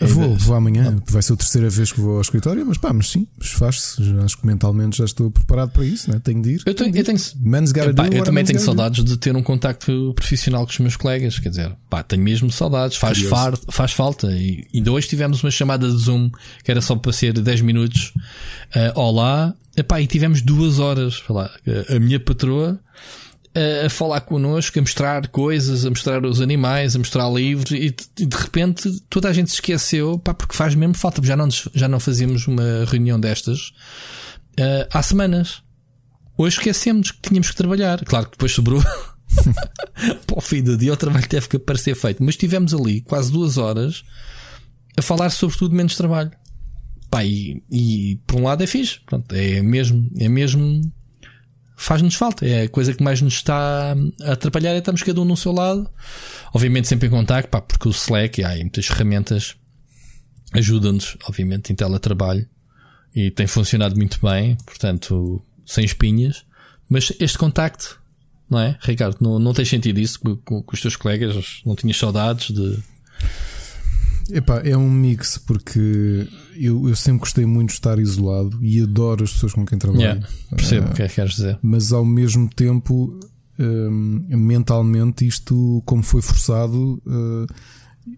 Vou, 0.00 0.36
vou 0.36 0.54
amanhã, 0.54 0.92
não. 0.92 1.02
vai 1.08 1.22
ser 1.22 1.32
a 1.32 1.36
terceira 1.36 1.68
vez 1.68 1.90
que 1.90 2.00
vou 2.00 2.16
ao 2.16 2.20
escritório, 2.20 2.64
mas 2.64 2.78
pá, 2.78 2.92
mas 2.92 3.08
sim, 3.08 3.26
faz-se. 3.40 4.00
Acho 4.24 4.38
que 4.38 4.46
mentalmente 4.46 4.98
já 4.98 5.04
estou 5.04 5.30
preparado 5.30 5.70
para 5.70 5.84
isso, 5.84 6.10
né? 6.10 6.20
tenho 6.22 6.40
de 6.40 6.50
ir. 6.50 6.62
Eu, 6.64 6.74
tenho, 6.74 6.92
tenho, 6.92 7.00
eu, 7.00 7.04
tenho, 7.04 7.90
epá, 7.90 8.08
eu 8.08 8.24
também 8.24 8.44
tenho 8.44 8.60
saudades 8.60 9.04
de 9.04 9.16
ter 9.16 9.34
um 9.34 9.42
contacto 9.42 10.12
profissional 10.14 10.64
com 10.64 10.70
os 10.70 10.78
meus 10.78 10.96
colegas, 10.96 11.38
quer 11.38 11.48
dizer, 11.48 11.72
pá, 11.90 12.02
tenho 12.02 12.22
mesmo 12.22 12.50
saudades, 12.50 12.96
faz, 12.96 13.20
far, 13.22 13.58
faz 13.70 13.92
falta. 13.92 14.30
E 14.32 14.66
ainda 14.74 14.92
hoje 14.92 15.08
tivemos 15.08 15.42
uma 15.42 15.50
chamada 15.50 15.88
de 15.88 15.96
Zoom 15.96 16.30
que 16.62 16.70
era 16.70 16.80
só 16.80 16.94
para 16.96 17.12
ser 17.12 17.32
10 17.32 17.60
minutos. 17.62 18.12
Uh, 18.74 19.00
olá, 19.00 19.54
epá, 19.76 20.00
e 20.00 20.06
tivemos 20.06 20.42
duas 20.42 20.78
horas. 20.78 21.22
Lá, 21.28 21.50
a 21.88 21.98
minha 21.98 22.20
patroa 22.20 22.78
a 23.84 23.90
falar 23.90 24.20
connosco, 24.20 24.78
a 24.78 24.82
mostrar 24.82 25.28
coisas, 25.28 25.84
a 25.84 25.90
mostrar 25.90 26.24
os 26.24 26.40
animais, 26.40 26.94
a 26.94 26.98
mostrar 26.98 27.28
livros 27.30 27.72
e 27.72 27.90
de 27.90 28.36
repente 28.36 29.00
toda 29.08 29.28
a 29.28 29.32
gente 29.32 29.50
se 29.50 29.56
esqueceu, 29.56 30.18
pá, 30.18 30.34
porque 30.34 30.54
faz 30.54 30.74
mesmo 30.74 30.94
falta. 30.94 31.24
Já 31.24 31.36
não, 31.36 31.48
já 31.50 31.88
não 31.88 32.00
fazíamos 32.00 32.46
uma 32.46 32.84
reunião 32.86 33.18
destas 33.18 33.72
uh, 34.58 34.86
há 34.92 35.02
semanas. 35.02 35.62
Hoje 36.36 36.58
esquecemos 36.58 37.10
que 37.10 37.20
tínhamos 37.22 37.50
que 37.50 37.56
trabalhar. 37.56 38.04
Claro 38.04 38.26
que 38.26 38.32
depois 38.32 38.52
sobrou 38.52 38.82
para 40.26 40.38
o 40.38 40.40
fim 40.40 40.62
do 40.62 40.76
dia 40.76 40.92
o 40.92 40.96
trabalho 40.96 41.28
teve 41.28 41.48
que 41.48 41.56
aparecer 41.56 41.94
feito, 41.94 42.22
mas 42.22 42.36
tivemos 42.36 42.72
ali 42.72 43.00
quase 43.00 43.32
duas 43.32 43.56
horas 43.58 44.04
a 44.96 45.02
falar 45.02 45.30
sobre 45.30 45.56
tudo 45.56 45.74
menos 45.74 45.96
trabalho. 45.96 46.30
Pá, 47.10 47.24
e, 47.24 47.62
e 47.70 48.20
por 48.26 48.38
um 48.38 48.44
lado 48.44 48.62
é 48.62 48.66
fixe, 48.66 49.00
Pronto, 49.06 49.34
é 49.34 49.62
mesmo, 49.62 50.10
é 50.18 50.28
mesmo 50.28 50.92
faz-nos 51.78 52.16
falta. 52.16 52.44
É 52.44 52.62
a 52.62 52.68
coisa 52.68 52.92
que 52.92 53.02
mais 53.02 53.22
nos 53.22 53.34
está 53.34 53.96
a 54.22 54.32
atrapalhar 54.32 54.74
é 54.74 54.78
estamos 54.78 55.02
cada 55.02 55.20
um 55.20 55.24
no 55.24 55.36
seu 55.36 55.52
lado. 55.52 55.88
Obviamente 56.52 56.88
sempre 56.88 57.06
em 57.06 57.10
contato, 57.10 57.48
pá, 57.48 57.60
porque 57.60 57.88
o 57.88 57.90
Slack, 57.90 58.42
há 58.44 58.56
muitas 58.56 58.86
ferramentas 58.86 59.56
ajudam-nos, 60.52 61.16
obviamente, 61.24 61.72
em 61.72 61.76
teletrabalho 61.76 62.46
e 63.14 63.30
tem 63.30 63.46
funcionado 63.46 63.96
muito 63.96 64.18
bem, 64.20 64.56
portanto, 64.66 65.40
sem 65.64 65.84
espinhas. 65.84 66.44
Mas 66.88 67.12
este 67.20 67.38
contacto 67.38 68.00
não 68.50 68.58
é, 68.58 68.78
Ricardo? 68.80 69.18
Não, 69.20 69.38
não 69.38 69.52
tens 69.52 69.68
sentido 69.68 70.00
isso 70.00 70.18
com, 70.20 70.36
com, 70.36 70.62
com 70.62 70.74
os 70.74 70.80
teus 70.80 70.96
colegas? 70.96 71.62
Não 71.64 71.76
tinhas 71.76 71.96
saudades 71.96 72.50
de. 72.50 72.78
Epá, 74.30 74.60
é 74.64 74.76
um 74.76 74.90
mix 74.90 75.38
porque 75.38 76.26
eu, 76.58 76.88
eu 76.88 76.96
sempre 76.96 77.20
gostei 77.20 77.46
muito 77.46 77.68
de 77.68 77.74
estar 77.74 77.98
isolado 77.98 78.58
e 78.62 78.82
adoro 78.82 79.24
as 79.24 79.32
pessoas 79.32 79.52
com 79.52 79.64
quem 79.64 79.78
trabalho. 79.78 80.02
Yeah, 80.02 80.26
percebo 80.50 80.90
o 80.90 80.94
que 80.94 81.02
é 81.02 81.08
que 81.08 81.14
queres 81.14 81.34
dizer. 81.34 81.58
Mas 81.62 81.92
ao 81.92 82.04
mesmo 82.04 82.48
tempo, 82.48 83.18
hum, 83.58 84.24
mentalmente, 84.30 85.26
isto, 85.26 85.82
como 85.86 86.02
foi 86.02 86.20
forçado, 86.22 87.02
uh, 87.06 87.46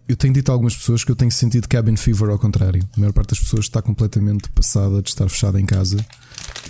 eu 0.09 0.17
tenho 0.17 0.33
dito 0.33 0.51
a 0.51 0.53
algumas 0.53 0.77
pessoas 0.77 1.03
que 1.03 1.11
eu 1.11 1.17
tenho 1.17 1.33
sentido 1.33 1.69
cabin 1.69 1.97
fever 1.97 2.29
ao 2.31 2.39
contrário. 2.39 2.83
A 2.97 3.01
maior 3.01 3.13
parte 3.13 3.31
das 3.31 3.41
pessoas 3.41 3.65
está 3.65 3.83
completamente 3.83 4.49
passada 4.51 5.03
de 5.03 5.09
estar 5.09 5.29
fechada 5.29 5.61
em 5.61 5.67
casa. 5.67 5.97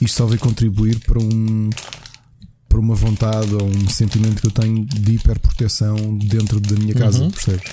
Isto 0.01 0.17
só 0.17 0.27
vai 0.27 0.39
contribuir 0.39 0.99
para 1.01 1.19
um 1.19 1.71
para 2.69 2.79
uma 2.79 2.95
vontade 2.95 3.53
ou 3.53 3.65
um 3.65 3.89
sentimento 3.91 4.41
que 4.41 4.47
eu 4.47 4.51
tenho 4.53 4.85
de 4.87 5.15
hiperproteção 5.17 6.17
dentro 6.17 6.61
da 6.61 6.77
minha 6.77 6.95
casa, 6.95 7.25
Uhum. 7.25 7.31
percebes? 7.33 7.73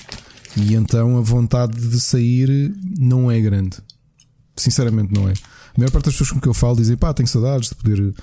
E 0.56 0.74
então 0.74 1.16
a 1.16 1.20
vontade 1.20 1.78
de 1.88 2.00
sair 2.00 2.74
não 2.98 3.30
é 3.30 3.40
grande. 3.40 3.76
Sinceramente, 4.60 5.12
não 5.12 5.28
é. 5.28 5.32
A 5.32 5.78
maior 5.78 5.90
parte 5.90 6.06
das 6.06 6.14
pessoas 6.14 6.32
com 6.32 6.40
que 6.40 6.48
eu 6.48 6.54
falo 6.54 6.76
dizem 6.76 6.96
pá, 6.96 7.14
tenho 7.14 7.28
saudades 7.28 7.68
de 7.68 7.74
poder. 7.74 8.14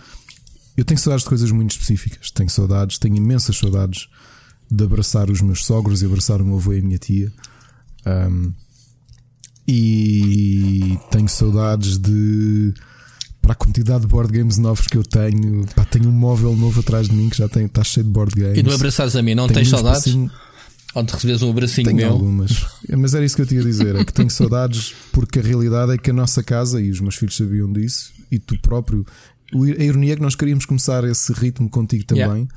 Eu 0.78 0.84
tenho 0.84 1.00
saudades 1.00 1.24
de 1.24 1.30
coisas 1.30 1.52
muito 1.52 1.72
específicas. 1.72 2.32
Tenho 2.32 2.50
saudades, 2.50 2.98
tenho 2.98 3.16
imensas 3.16 3.58
saudades 3.58 4.08
de 4.70 4.84
abraçar 4.84 5.30
os 5.30 5.42
meus 5.42 5.66
sogros 5.66 6.02
e 6.02 6.06
abraçar 6.06 6.42
o 6.42 6.46
meu 6.46 6.58
avô 6.58 6.74
e 6.74 6.80
a 6.80 6.82
minha 6.82 6.98
tia. 6.98 7.32
Um, 8.06 8.52
e 9.68 10.98
tenho 11.10 11.28
saudades 11.28 11.98
de. 11.98 12.74
Para 13.42 13.54
a 13.54 13.56
quantidade 13.56 14.02
de 14.02 14.08
board 14.08 14.36
games 14.36 14.58
novos 14.58 14.88
que 14.88 14.98
eu 14.98 15.04
tenho, 15.04 15.68
pá, 15.76 15.86
tenho 15.86 16.10
um 16.10 16.12
móvel 16.12 16.56
novo 16.56 16.80
atrás 16.80 17.08
de 17.08 17.14
mim 17.14 17.30
que 17.30 17.38
já 17.38 17.48
tem, 17.48 17.68
está 17.68 17.84
cheio 17.84 18.04
de 18.04 18.12
board 18.12 18.34
games. 18.34 18.58
E 18.58 18.64
me 18.64 18.74
abraçares 18.74 19.16
a 19.16 19.22
mim, 19.22 19.36
não 19.36 19.48
Tenho 19.48 19.60
tens 19.60 19.70
saudades? 19.70 20.18
Passinhos- 20.96 20.96
Ou 20.96 21.04
de 21.04 21.14
receberes 21.14 21.42
um 21.44 21.50
abracinho 21.52 21.86
tenho 21.86 21.98
meu? 21.98 22.10
algumas. 22.12 22.66
Mas 22.98 23.14
era 23.14 23.26
isso 23.26 23.36
que 23.36 23.42
eu 23.42 23.46
tinha 23.46 23.62
a 23.62 23.64
dizer: 23.64 23.96
é 23.96 24.06
que 24.06 24.14
tenho 24.14 24.30
saudades, 24.30 24.94
porque 25.12 25.40
a 25.40 25.42
realidade 25.42 25.92
é 25.94 25.98
que 25.98 26.10
a 26.10 26.14
nossa 26.14 26.42
casa, 26.44 26.82
e 26.82 26.90
os 26.90 27.00
meus 27.02 27.16
filhos 27.16 27.36
sabiam 27.36 27.72
disso, 27.72 28.12
e 28.32 28.40
tu 28.40 28.60
próprio. 28.62 29.06
A 29.54 29.84
ironia 29.84 30.14
é 30.14 30.16
que 30.16 30.22
nós 30.22 30.36
queríamos 30.36 30.66
começar 30.66 31.04
esse 31.04 31.32
ritmo 31.34 31.70
contigo 31.70 32.04
também. 32.06 32.24
Yeah. 32.24 32.48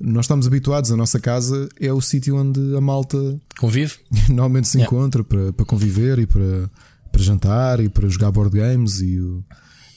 Nós 0.00 0.26
estamos 0.26 0.46
habituados, 0.46 0.92
a 0.92 0.96
nossa 0.96 1.18
casa 1.18 1.68
é 1.80 1.92
o 1.92 2.00
sítio 2.00 2.36
onde 2.36 2.60
a 2.76 2.80
malta 2.80 3.18
Convive? 3.58 3.94
normalmente 4.28 4.68
se 4.68 4.78
Yeah. 4.78 4.96
encontra 4.96 5.24
para, 5.24 5.52
para 5.52 5.66
conviver 5.66 6.20
e 6.20 6.26
para, 6.26 6.70
para 7.10 7.20
jantar 7.22 7.80
e 7.80 7.88
para 7.88 8.08
jogar 8.08 8.30
board 8.30 8.56
games 8.56 9.00
e, 9.00 9.18
o- 9.18 9.44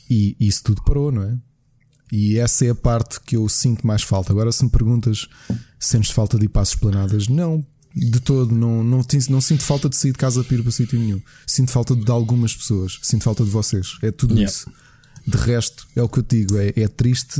e 0.09 0.35
isso 0.39 0.63
tudo 0.63 0.81
parou, 0.83 1.11
não 1.11 1.21
é? 1.21 1.37
E 2.11 2.37
essa 2.39 2.65
é 2.65 2.71
a 2.71 2.75
parte 2.75 3.21
que 3.21 3.35
eu 3.37 3.47
sinto 3.47 3.85
mais 3.85 4.01
falta. 4.01 4.33
Agora, 4.33 4.51
se 4.51 4.63
me 4.65 4.71
perguntas, 4.71 5.27
sentes 5.79 6.09
falta 6.09 6.37
de 6.39 6.45
ir 6.45 6.49
para 6.49 6.63
as 6.63 6.69
esplanadas? 6.69 7.27
Não, 7.27 7.63
de 7.95 8.19
todo. 8.19 8.53
Não, 8.55 8.83
não, 8.83 9.01
não 9.29 9.41
sinto 9.41 9.63
falta 9.63 9.89
de 9.89 9.95
sair 9.95 10.11
de 10.11 10.17
casa 10.17 10.43
para 10.43 10.55
ir 10.55 10.61
para 10.63 10.71
sítio 10.71 10.99
nenhum. 10.99 11.21
Sinto 11.45 11.71
falta 11.71 11.95
de 11.95 12.09
algumas 12.11 12.55
pessoas. 12.55 12.99
Sinto 13.01 13.23
falta 13.23 13.43
de 13.43 13.49
vocês. 13.49 13.97
É 14.01 14.11
tudo 14.11 14.33
Yeah. 14.33 14.51
isso. 14.51 14.71
De 15.27 15.37
resto, 15.37 15.87
é 15.95 16.01
o 16.01 16.09
que 16.09 16.19
eu 16.19 16.23
te 16.23 16.37
digo. 16.39 16.57
É, 16.57 16.73
é 16.75 16.87
triste 16.87 17.39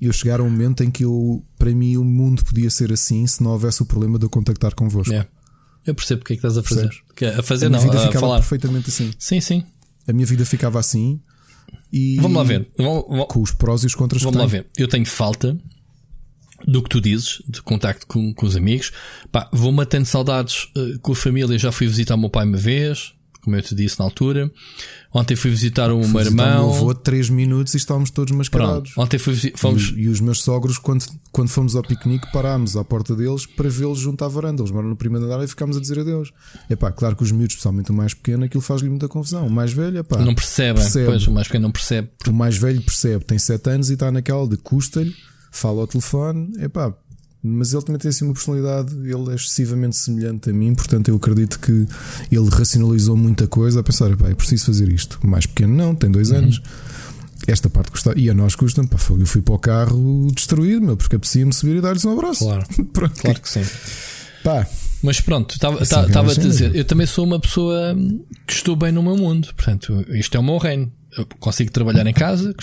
eu 0.00 0.12
chegar 0.12 0.40
a 0.40 0.42
um 0.42 0.50
momento 0.50 0.82
em 0.82 0.90
que 0.90 1.04
eu, 1.04 1.44
para 1.58 1.70
mim, 1.72 1.96
o 1.96 2.04
mundo 2.04 2.44
podia 2.44 2.70
ser 2.70 2.92
assim 2.92 3.26
se 3.26 3.42
não 3.42 3.50
houvesse 3.52 3.82
o 3.82 3.86
problema 3.86 4.18
de 4.18 4.24
eu 4.24 4.30
contactar 4.30 4.74
convosco. 4.74 5.12
É. 5.14 5.26
Eu 5.86 5.94
percebo 5.94 6.22
o 6.22 6.24
que 6.24 6.32
é 6.32 6.36
que 6.36 6.46
estás 6.46 6.56
a 6.56 6.62
fazer. 6.62 6.88
Que 7.14 7.26
a 7.26 7.42
fazer 7.42 7.66
a 7.66 7.68
minha 7.68 7.80
não, 7.82 7.90
vida 7.90 8.02
a 8.02 8.06
ficava 8.06 8.26
falar. 8.26 8.38
perfeitamente 8.40 8.88
assim. 8.88 9.12
Sim, 9.18 9.40
sim. 9.40 9.64
A 10.08 10.12
minha 10.12 10.26
vida 10.26 10.44
ficava 10.46 10.78
assim 10.80 11.20
e 11.92 12.16
Vamos 12.16 12.36
lá 12.38 12.42
ver. 12.44 12.66
Vamos- 12.78 13.04
vamos- 13.08 13.26
com 13.28 13.42
os 13.42 13.50
prós 13.52 13.82
e 13.82 13.86
os 13.86 13.94
contras 13.94 14.22
Vamos 14.22 14.36
lá 14.38 14.44
tem. 14.44 14.60
ver. 14.60 14.66
Eu 14.76 14.88
tenho 14.88 15.04
falta 15.06 15.58
do 16.66 16.82
que 16.82 16.88
tu 16.88 17.00
dizes, 17.00 17.42
de 17.48 17.60
contacto 17.62 18.06
com, 18.06 18.32
com 18.34 18.46
os 18.46 18.56
amigos. 18.56 18.92
Pá, 19.30 19.48
vou 19.52 19.70
matando 19.72 20.06
saudades 20.06 20.68
eh, 20.76 20.96
com 21.02 21.12
a 21.12 21.16
família. 21.16 21.58
Já 21.58 21.70
fui 21.72 21.86
visitar 21.86 22.14
o 22.14 22.18
meu 22.18 22.30
pai 22.30 22.46
uma 22.46 22.56
vez, 22.56 23.12
como 23.42 23.54
eu 23.56 23.62
te 23.62 23.74
disse 23.74 23.98
na 23.98 24.06
altura. 24.06 24.50
Ontem 25.12 25.36
fui 25.36 25.50
visitar 25.50 25.92
o 25.92 25.98
meu 25.98 26.06
Visitar 26.08 26.30
o 26.30 26.34
meu 26.34 26.46
irmão. 26.46 26.74
avô 26.74 26.94
três 26.94 27.28
minutos 27.28 27.74
e 27.74 27.76
estávamos 27.76 28.10
todos 28.10 28.30
Pronto. 28.30 28.38
mascarados. 28.38 28.92
Ontem 28.96 29.18
fui, 29.18 29.34
fomos. 29.54 29.92
E, 29.94 30.00
e 30.04 30.08
os 30.08 30.18
meus 30.20 30.42
sogros, 30.42 30.78
quando, 30.78 31.04
quando 31.30 31.48
fomos 31.50 31.76
ao 31.76 31.82
piquenique, 31.82 32.32
parámos 32.32 32.76
à 32.76 32.82
porta 32.82 33.14
deles 33.14 33.44
para 33.46 33.68
vê-los 33.68 33.98
junto 33.98 34.24
à 34.24 34.28
varanda. 34.28 34.62
Eles 34.62 34.72
moram 34.72 34.88
no 34.88 34.96
primeiro 34.96 35.26
andar 35.26 35.44
e 35.44 35.46
ficámos 35.46 35.76
a 35.76 35.80
dizer 35.80 36.00
adeus. 36.00 36.32
É 36.70 36.74
pá, 36.74 36.90
claro 36.90 37.14
que 37.14 37.22
os 37.22 37.30
miúdos, 37.30 37.52
especialmente 37.52 37.90
o 37.90 37.94
mais 37.94 38.14
pequeno, 38.14 38.44
aquilo 38.44 38.62
faz-lhe 38.62 38.88
muita 38.88 39.06
confusão. 39.06 39.46
O 39.46 39.50
mais 39.50 39.72
velho, 39.72 39.98
é 39.98 40.02
pá. 40.02 40.18
Não 40.18 40.34
percebem. 40.34 40.82
percebe. 40.82 41.06
Pois, 41.06 41.26
o 41.26 41.30
mais 41.30 41.46
pequeno 41.46 41.64
não 41.64 41.70
percebe. 41.72 42.08
O 42.26 42.32
mais 42.32 42.56
velho 42.56 42.80
percebe, 42.80 43.24
tem 43.26 43.38
7 43.38 43.70
anos 43.70 43.90
e 43.90 43.92
está 43.92 44.10
naquela 44.10 44.48
de 44.48 44.56
custa-lhe, 44.56 45.14
fala 45.56 45.80
ao 45.80 45.86
telefone, 45.86 46.52
é 46.58 46.68
pá. 46.68 46.92
Mas 47.46 47.74
ele 47.74 47.82
também 47.82 48.00
tem 48.00 48.08
assim 48.08 48.24
uma 48.24 48.32
personalidade, 48.32 48.94
ele 48.96 49.30
é 49.30 49.34
excessivamente 49.34 49.96
semelhante 49.96 50.48
a 50.48 50.52
mim, 50.52 50.74
portanto 50.74 51.08
eu 51.08 51.16
acredito 51.16 51.58
que 51.60 51.86
ele 52.32 52.48
racionalizou 52.50 53.16
muita 53.16 53.46
coisa 53.46 53.80
a 53.80 53.82
pensar, 53.82 54.16
pá, 54.16 54.30
é 54.30 54.34
preciso 54.34 54.64
fazer 54.66 54.88
isto. 54.90 55.18
O 55.22 55.26
mais 55.26 55.44
pequeno 55.44 55.74
não, 55.74 55.94
tem 55.94 56.10
dois 56.10 56.32
anos. 56.32 56.62
Esta 57.46 57.68
parte 57.68 57.90
custa, 57.90 58.14
e 58.16 58.30
a 58.30 58.34
nós 58.34 58.54
custa, 58.54 58.82
pá, 58.86 58.96
fogo, 58.96 59.20
eu 59.22 59.26
fui 59.26 59.42
para 59.42 59.54
o 59.54 59.58
carro 59.58 60.28
destruído, 60.34 60.80
meu, 60.80 60.96
porque 60.96 61.16
apetecia-me 61.16 61.52
subir 61.52 61.76
e 61.76 61.80
dar-lhes 61.82 62.04
um 62.06 62.12
abraço. 62.12 62.44
Claro. 62.44 62.64
Pronto, 62.94 63.20
Claro 63.20 63.40
que 63.40 63.48
sim. 63.50 63.62
pá, 64.42 64.66
Mas 65.02 65.20
pronto, 65.20 65.54
estava 65.54 65.82
Assim, 65.82 65.94
a 65.96 66.08
cara, 66.08 66.34
dizer, 66.34 66.74
eu 66.74 66.84
também 66.86 67.06
sou 67.06 67.26
uma 67.26 67.38
pessoa 67.38 67.94
que 68.46 68.54
estou 68.54 68.74
bem 68.74 68.90
no 68.90 69.02
meu 69.02 69.16
mundo. 69.18 69.48
Portanto, 69.54 70.02
isto 70.08 70.34
é 70.34 70.40
o 70.40 70.42
meu 70.42 70.56
reino. 70.56 70.90
Eu 71.16 71.26
consigo 71.38 71.70
trabalhar 71.70 72.06
em 72.06 72.14
casa, 72.14 72.54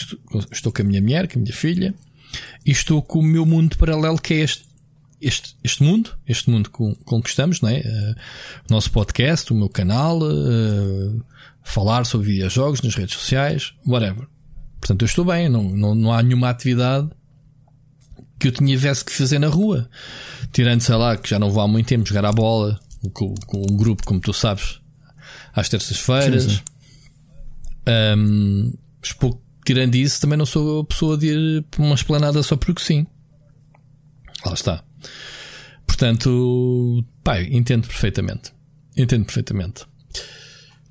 estou 0.52 0.72
com 0.74 0.82
a 0.82 0.86
minha 0.86 1.00
mulher, 1.00 1.28
com 1.32 1.38
a 1.38 1.42
minha 1.42 1.54
filha, 1.54 1.94
e 2.66 2.72
estou 2.72 3.02
com 3.02 3.20
o 3.20 3.24
meu 3.24 3.46
mundo 3.46 3.78
paralelo, 3.78 4.20
que 4.20 4.34
é 4.34 4.38
este. 4.38 4.70
Este, 5.24 5.56
este 5.64 5.84
mundo, 5.84 6.18
este 6.28 6.50
mundo 6.50 6.72
com, 6.72 6.96
com 6.96 7.22
que 7.22 7.30
estamos, 7.30 7.62
não 7.62 7.70
é? 7.70 7.78
Eh, 7.82 8.16
o 8.68 8.74
nosso 8.74 8.90
podcast, 8.92 9.54
o 9.54 9.56
meu 9.56 9.70
canal, 9.70 10.20
eh, 10.24 11.22
falar 11.64 12.06
sobre 12.08 12.32
videojogos 12.32 12.82
nas 12.82 12.96
redes 12.96 13.14
sociais, 13.14 13.72
whatever. 13.86 14.28
Portanto, 14.80 15.04
eu 15.04 15.06
estou 15.06 15.24
bem, 15.24 15.48
não, 15.48 15.62
não, 15.62 15.94
não 15.94 16.12
há 16.12 16.24
nenhuma 16.24 16.50
atividade 16.50 17.08
que 18.40 18.48
eu 18.48 18.52
tivesse 18.52 19.06
que 19.06 19.12
fazer 19.12 19.38
na 19.38 19.48
rua. 19.48 19.88
Tirando, 20.52 20.82
sei 20.82 20.96
lá, 20.96 21.16
que 21.16 21.30
já 21.30 21.38
não 21.38 21.52
vou 21.52 21.62
há 21.62 21.68
muito 21.68 21.86
tempo 21.86 22.04
jogar 22.10 22.26
à 22.26 22.32
bola 22.32 22.80
com, 23.14 23.36
com 23.46 23.60
um 23.60 23.78
grupo, 23.78 24.04
como 24.04 24.20
tu 24.20 24.34
sabes, 24.34 24.80
às 25.54 25.70
terças-feiras. 25.70 26.64
Mas 29.00 29.14
pouco- 29.14 29.42
tirando 29.66 29.96
isso, 29.96 30.20
também 30.22 30.38
não 30.38 30.46
sou 30.46 30.82
a 30.82 30.86
pessoa 30.86 31.18
de 31.18 31.28
ir 31.28 31.64
para 31.72 31.84
uma 31.84 31.96
esplanada 31.96 32.42
só 32.44 32.56
porque 32.56 32.82
sim. 32.82 33.06
Lá 34.46 34.54
está. 34.54 34.84
Portanto, 35.86 37.04
pá, 37.24 37.42
entendo 37.42 37.88
perfeitamente. 37.88 38.52
Entendo 38.98 39.26
perfeitamente. 39.26 39.86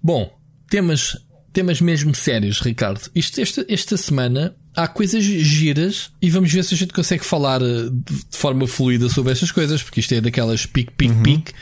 Bom, 0.03 0.33
temas, 0.69 1.17
temas 1.53 1.81
mesmo 1.81 2.15
sérios, 2.15 2.61
Ricardo. 2.61 3.01
Isto, 3.15 3.41
esta, 3.41 3.67
esta 3.69 3.97
semana 3.97 4.55
há 4.75 4.87
coisas 4.87 5.25
giras 5.25 6.13
e 6.23 6.31
vamos 6.31 6.53
ver 6.53 6.63
se 6.63 6.75
a 6.75 6.77
gente 6.77 6.93
consegue 6.93 7.25
falar 7.25 7.61
eh, 7.61 7.91
de, 7.91 8.37
forma 8.37 8.67
fluida 8.69 9.09
sobre 9.09 9.33
estas 9.33 9.51
coisas, 9.51 9.83
porque 9.83 9.99
isto 10.01 10.15
é 10.15 10.21
daquelas 10.21 10.65
pique, 10.65 10.93
pique, 10.97 11.15
pique. 11.23 11.53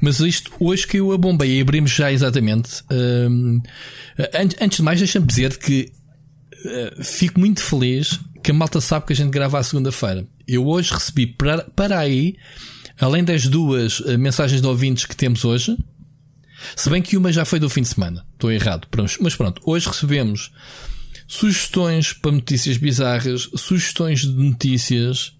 Mas 0.00 0.20
isto 0.20 0.52
hoje 0.60 0.86
caiu 0.86 1.12
a 1.12 1.18
bomba 1.18 1.46
e 1.46 1.60
abrimos 1.60 1.90
já 1.90 2.12
exatamente. 2.12 2.82
Hum, 2.90 3.60
an- 4.34 4.64
antes 4.64 4.76
de 4.78 4.82
mais, 4.82 4.98
deixa-me 4.98 5.26
dizer 5.26 5.58
que 5.58 5.90
eh, 6.64 6.94
fico 7.02 7.38
muito 7.38 7.62
feliz 7.62 8.18
que 8.42 8.50
a 8.50 8.54
malta 8.54 8.80
sabe 8.80 9.06
que 9.06 9.12
a 9.12 9.16
gente 9.16 9.30
grava 9.30 9.58
à 9.58 9.62
segunda-feira. 9.62 10.26
Eu 10.46 10.66
hoje 10.66 10.92
recebi 10.92 11.26
para, 11.26 11.64
para 11.64 11.98
aí, 11.98 12.36
além 13.00 13.24
das 13.24 13.46
duas 13.46 14.02
eh, 14.06 14.16
mensagens 14.16 14.60
de 14.60 14.66
ouvintes 14.66 15.04
que 15.04 15.16
temos 15.16 15.44
hoje, 15.44 15.76
se 16.74 16.88
bem 16.88 17.02
que 17.02 17.16
uma 17.16 17.32
já 17.32 17.44
foi 17.44 17.58
do 17.58 17.68
fim 17.68 17.82
de 17.82 17.88
semana, 17.88 18.24
estou 18.32 18.50
errado, 18.50 18.86
pronto, 18.90 19.12
mas 19.20 19.34
pronto, 19.34 19.62
hoje 19.64 19.86
recebemos 19.88 20.50
sugestões 21.26 22.12
para 22.12 22.32
notícias 22.32 22.76
bizarras, 22.76 23.48
sugestões 23.54 24.22
de 24.22 24.32
notícias, 24.32 25.34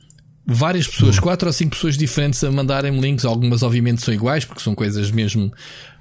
várias 0.47 0.87
pessoas, 0.87 1.19
quatro 1.19 1.49
ou 1.49 1.53
cinco 1.53 1.73
pessoas 1.73 1.97
diferentes 1.97 2.43
a 2.45 2.51
mandarem 2.51 3.01
links, 3.01 3.25
algumas 3.25 3.63
obviamente 3.63 4.03
são 4.03 4.15
iguais, 4.15 4.45
porque 4.45 4.63
são 4.63 4.75
coisas 4.75 5.11
mesmo 5.11 5.53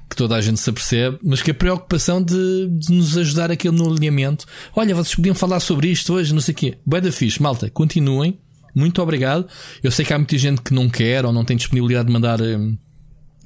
que 0.09 0.15
toda 0.15 0.35
a 0.35 0.41
gente 0.41 0.59
se 0.59 0.69
apercebe, 0.69 1.17
mas 1.23 1.41
que 1.41 1.51
a 1.51 1.53
preocupação 1.53 2.21
de, 2.21 2.67
de 2.69 2.93
nos 2.93 3.17
ajudar 3.17 3.51
aqui 3.51 3.69
no 3.69 3.91
alinhamento. 3.91 4.45
Olha, 4.75 4.95
vocês 4.95 5.15
podiam 5.15 5.35
falar 5.35 5.59
sobre 5.59 5.89
isto 5.89 6.13
hoje, 6.13 6.33
não 6.33 6.41
sei 6.41 6.53
o 6.53 6.57
quê. 6.57 6.77
Bué 6.85 7.01
da 7.01 7.11
fixe, 7.11 7.41
malta, 7.41 7.69
continuem. 7.69 8.39
Muito 8.73 9.01
obrigado. 9.01 9.47
Eu 9.83 9.91
sei 9.91 10.05
que 10.05 10.13
há 10.13 10.17
muita 10.17 10.37
gente 10.37 10.61
que 10.61 10.73
não 10.73 10.89
quer 10.89 11.25
ou 11.25 11.33
não 11.33 11.43
tem 11.43 11.57
disponibilidade 11.57 12.07
de 12.07 12.13
mandar 12.13 12.39
hum, 12.41 12.77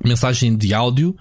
mensagem 0.04 0.56
de 0.56 0.74
áudio, 0.74 1.16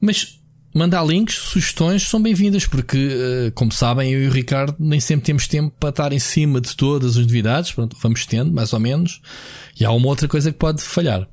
mas 0.00 0.40
mandar 0.74 1.04
links, 1.04 1.34
sugestões 1.34 2.02
são 2.08 2.22
bem-vindas, 2.22 2.66
porque, 2.66 2.96
uh, 2.96 3.52
como 3.54 3.70
sabem, 3.70 4.12
eu 4.12 4.24
e 4.24 4.28
o 4.28 4.30
Ricardo 4.30 4.74
nem 4.78 4.98
sempre 5.00 5.26
temos 5.26 5.46
tempo 5.46 5.74
para 5.78 5.90
estar 5.90 6.12
em 6.12 6.18
cima 6.18 6.60
de 6.60 6.74
todas 6.74 7.16
as 7.16 7.26
novidades. 7.26 7.72
Pronto, 7.72 7.96
vamos 8.00 8.24
tendo, 8.24 8.52
mais 8.52 8.72
ou 8.72 8.80
menos. 8.80 9.20
E 9.78 9.84
há 9.84 9.90
uma 9.90 10.08
outra 10.08 10.26
coisa 10.26 10.50
que 10.50 10.58
pode 10.58 10.82
falhar. 10.82 11.28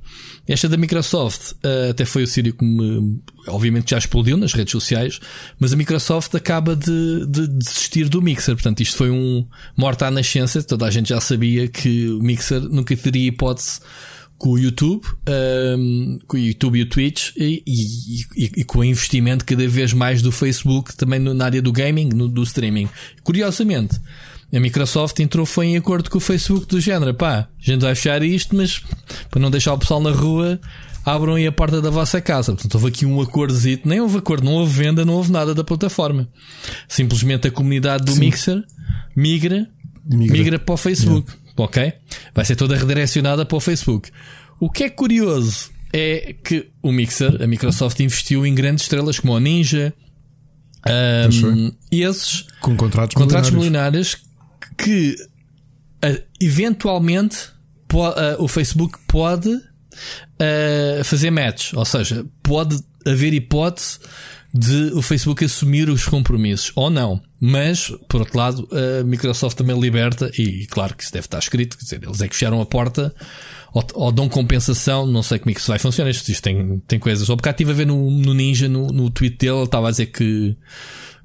Esta 0.47 0.67
da 0.67 0.77
Microsoft 0.77 1.51
uh, 1.51 1.91
até 1.91 2.05
foi 2.05 2.23
o 2.23 2.27
sírio 2.27 2.53
que 2.53 2.65
me, 2.65 3.21
obviamente 3.47 3.91
já 3.91 3.97
explodiu 3.97 4.35
nas 4.35 4.53
redes 4.53 4.71
sociais, 4.71 5.19
mas 5.59 5.71
a 5.71 5.77
Microsoft 5.77 6.33
acaba 6.35 6.75
de, 6.75 7.25
de 7.27 7.47
desistir 7.47 8.09
do 8.09 8.21
Mixer. 8.21 8.55
Portanto, 8.55 8.81
isto 8.81 8.97
foi 8.97 9.09
um 9.09 9.45
morta 9.77 10.07
à 10.07 10.11
nascença. 10.11 10.61
Toda 10.63 10.85
a 10.85 10.91
gente 10.91 11.09
já 11.09 11.21
sabia 11.21 11.67
que 11.67 12.09
o 12.09 12.19
Mixer 12.19 12.61
nunca 12.61 12.95
teria 12.95 13.27
hipótese 13.27 13.79
com 14.39 14.51
o 14.51 14.57
YouTube, 14.57 15.05
um, 15.77 16.17
com 16.25 16.37
o 16.37 16.39
YouTube 16.39 16.79
e 16.79 16.81
o 16.81 16.89
Twitch 16.89 17.31
e, 17.35 17.61
e, 17.67 18.45
e, 18.45 18.51
e, 18.57 18.63
com 18.63 18.79
o 18.79 18.83
investimento 18.83 19.43
cada 19.43 19.67
vez 19.67 19.91
mais 19.91 20.21
do 20.21 20.31
Facebook 20.31 20.95
também 20.95 21.19
na 21.19 21.45
área 21.45 21.61
do 21.61 21.73
gaming, 21.73 22.07
no, 22.07 22.29
do 22.29 22.41
streaming. 22.43 22.87
Curiosamente, 23.21 23.99
a 24.51 24.59
Microsoft 24.59 25.19
entrou 25.19 25.45
foi 25.45 25.67
em 25.67 25.77
acordo 25.77 26.09
com 26.09 26.17
o 26.17 26.21
Facebook 26.21 26.65
do 26.67 26.79
género, 26.79 27.13
pá, 27.13 27.49
a 27.61 27.61
gente 27.61 27.81
vai 27.81 27.93
fechar 27.93 28.23
isto, 28.23 28.55
mas 28.55 28.81
para 29.29 29.41
não 29.41 29.51
deixar 29.51 29.73
o 29.73 29.77
pessoal 29.77 30.01
na 30.01 30.11
rua, 30.11 30.57
abram 31.05 31.35
aí 31.35 31.45
a 31.45 31.51
porta 31.51 31.81
da 31.81 31.89
vossa 31.89 32.21
casa. 32.21 32.53
Portanto, 32.53 32.75
houve 32.75 32.87
aqui 32.87 33.05
um 33.05 33.19
acordozito, 33.19 33.89
nem 33.89 33.99
houve 33.99 34.19
acordo, 34.19 34.45
não 34.45 34.53
houve 34.53 34.71
venda, 34.71 35.03
não 35.03 35.15
houve 35.15 35.33
nada 35.33 35.53
da 35.53 35.65
plataforma. 35.65 36.29
Simplesmente 36.87 37.45
a 37.45 37.51
comunidade 37.51 38.05
do 38.05 38.13
Sim. 38.13 38.21
Mixer 38.21 38.63
migra, 39.13 39.67
migra, 40.05 40.37
migra 40.37 40.59
para 40.59 40.73
o 40.73 40.77
Facebook. 40.77 41.29
Yeah. 41.29 41.48
Ok? 41.63 41.93
Vai 42.33 42.45
ser 42.45 42.55
toda 42.55 42.75
redirecionada 42.75 43.45
para 43.45 43.57
o 43.57 43.59
Facebook. 43.59 44.09
O 44.59 44.69
que 44.69 44.83
é 44.83 44.89
curioso 44.89 45.71
é 45.93 46.35
que 46.43 46.69
o 46.81 46.91
Mixer, 46.91 47.41
a 47.41 47.47
Microsoft 47.47 47.99
investiu 47.99 48.45
em 48.45 48.53
grandes 48.53 48.85
estrelas 48.85 49.19
como 49.19 49.33
o 49.33 49.39
Ninja, 49.39 49.93
um, 50.87 51.71
esses 51.91 52.45
com 52.61 52.75
contratos, 52.77 53.15
contratos 53.15 53.49
milionários 53.49 54.17
que 54.77 55.15
uh, 56.05 56.23
eventualmente 56.39 57.37
po, 57.87 58.07
uh, 58.07 58.13
o 58.37 58.47
Facebook 58.47 58.97
pode 59.07 59.49
uh, 59.49 61.03
fazer 61.03 61.31
match, 61.31 61.73
ou 61.73 61.83
seja, 61.83 62.25
pode 62.41 62.79
haver 63.05 63.33
hipótese 63.33 63.99
de 64.53 64.91
o 64.93 65.01
Facebook 65.01 65.43
assumir 65.45 65.89
os 65.89 66.05
compromissos 66.05 66.71
ou 66.75 66.89
não. 66.89 67.21
Mas, 67.39 67.91
por 68.07 68.21
outro 68.21 68.37
lado, 68.37 68.67
a 68.71 69.03
Microsoft 69.03 69.57
também 69.57 69.79
liberta, 69.79 70.31
e 70.37 70.65
claro 70.67 70.95
que 70.95 71.03
isso 71.03 71.13
deve 71.13 71.25
estar 71.25 71.39
escrito, 71.39 71.77
quer 71.77 71.83
dizer, 71.83 72.03
eles 72.03 72.21
é 72.21 72.27
que 72.27 72.35
fecharam 72.35 72.59
a 72.59 72.65
porta 72.65 73.13
ou, 73.73 73.85
ou 73.93 74.11
dão 74.11 74.27
compensação, 74.27 75.05
não 75.05 75.23
sei 75.23 75.39
como 75.39 75.51
é 75.51 75.53
que 75.53 75.59
isso 75.59 75.69
vai 75.69 75.79
funcionar. 75.79 76.09
Isto, 76.09 76.29
isto 76.31 76.43
tem, 76.43 76.79
tem 76.87 76.99
coisas. 76.99 77.29
Ou 77.29 77.35
bocado 77.35 77.55
estive 77.55 77.71
a 77.71 77.75
ver 77.75 77.85
no, 77.85 78.09
no 78.09 78.33
Ninja, 78.33 78.67
no, 78.67 78.87
no 78.87 79.09
tweet 79.09 79.37
dele, 79.37 79.57
ele 79.57 79.63
estava 79.63 79.87
a 79.87 79.91
dizer 79.91 80.07
que 80.07 80.55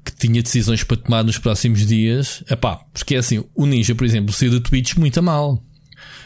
que 0.05 0.15
tinha 0.15 0.39
decisões 0.39 0.83
para 0.83 0.97
tomar 0.97 1.23
nos 1.23 1.39
próximos 1.39 1.85
dias. 1.85 2.43
Epá, 2.47 2.79
porque 2.93 3.15
é 3.15 3.17
assim, 3.17 3.43
o 3.55 3.65
Ninja, 3.65 3.95
por 3.95 4.05
exemplo, 4.05 4.31
saiu 4.31 4.51
do 4.51 4.61
Twitch 4.61 4.95
muito 4.95 5.17
a 5.17 5.21
mal. 5.21 5.59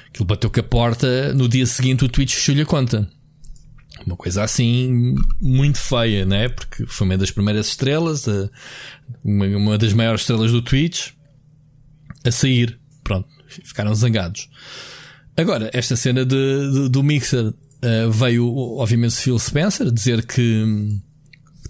Aquilo 0.10 0.26
bateu 0.26 0.50
com 0.50 0.60
a 0.60 0.64
porta, 0.64 1.34
no 1.34 1.48
dia 1.48 1.66
seguinte 1.66 2.04
o 2.04 2.10
Twitch 2.10 2.34
fechou-lhe 2.34 2.62
a 2.62 2.66
conta. 2.66 3.10
Uma 4.06 4.16
coisa 4.16 4.44
assim 4.44 5.16
muito 5.42 5.78
feia, 5.78 6.26
né? 6.26 6.50
Porque 6.50 6.86
foi 6.86 7.06
uma 7.06 7.18
das 7.18 7.32
primeiras 7.32 7.68
estrelas, 7.68 8.26
uma, 9.24 9.78
das 9.78 9.94
maiores 9.94 10.22
estrelas 10.22 10.52
do 10.52 10.62
Twitch, 10.62 11.10
a 12.24 12.32
sair. 12.32 12.80
Pronto, 13.04 13.28
ficaram 13.48 13.94
zangados. 13.94 14.50
Agora, 15.36 15.70
esta 15.74 15.96
cena 15.96 16.26
de, 16.26 16.36
de 16.74 16.90
do 16.90 17.04
Mixer 17.04 17.46
uh, 17.46 18.12
veio, 18.12 18.54
obviamente, 18.78 19.16
Phil 19.16 19.40
Spencer 19.40 19.92
dizer 19.92 20.26
que 20.26 21.00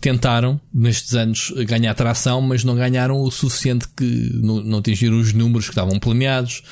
tentaram 0.02 0.60
nestes 0.74 1.14
anos 1.14 1.54
ganhar 1.68 1.94
tração, 1.94 2.42
mas 2.42 2.64
não 2.64 2.76
ganharam 2.76 3.22
o 3.22 3.30
suficiente 3.30 3.88
que 3.96 4.32
não, 4.34 4.62
não 4.62 4.80
atingiram 4.80 5.20
os 5.20 5.34
números 5.34 5.66
que 5.66 5.72
estavam 5.72 6.00
planeados. 6.00 6.64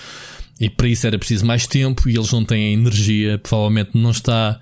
E 0.60 0.70
para 0.70 0.88
isso 0.88 1.06
era 1.06 1.20
preciso 1.20 1.46
mais 1.46 1.68
tempo 1.68 2.10
e 2.10 2.16
eles 2.16 2.32
não 2.32 2.44
têm 2.44 2.74
energia, 2.74 3.38
provavelmente 3.38 3.92
não 3.94 4.10
está 4.10 4.60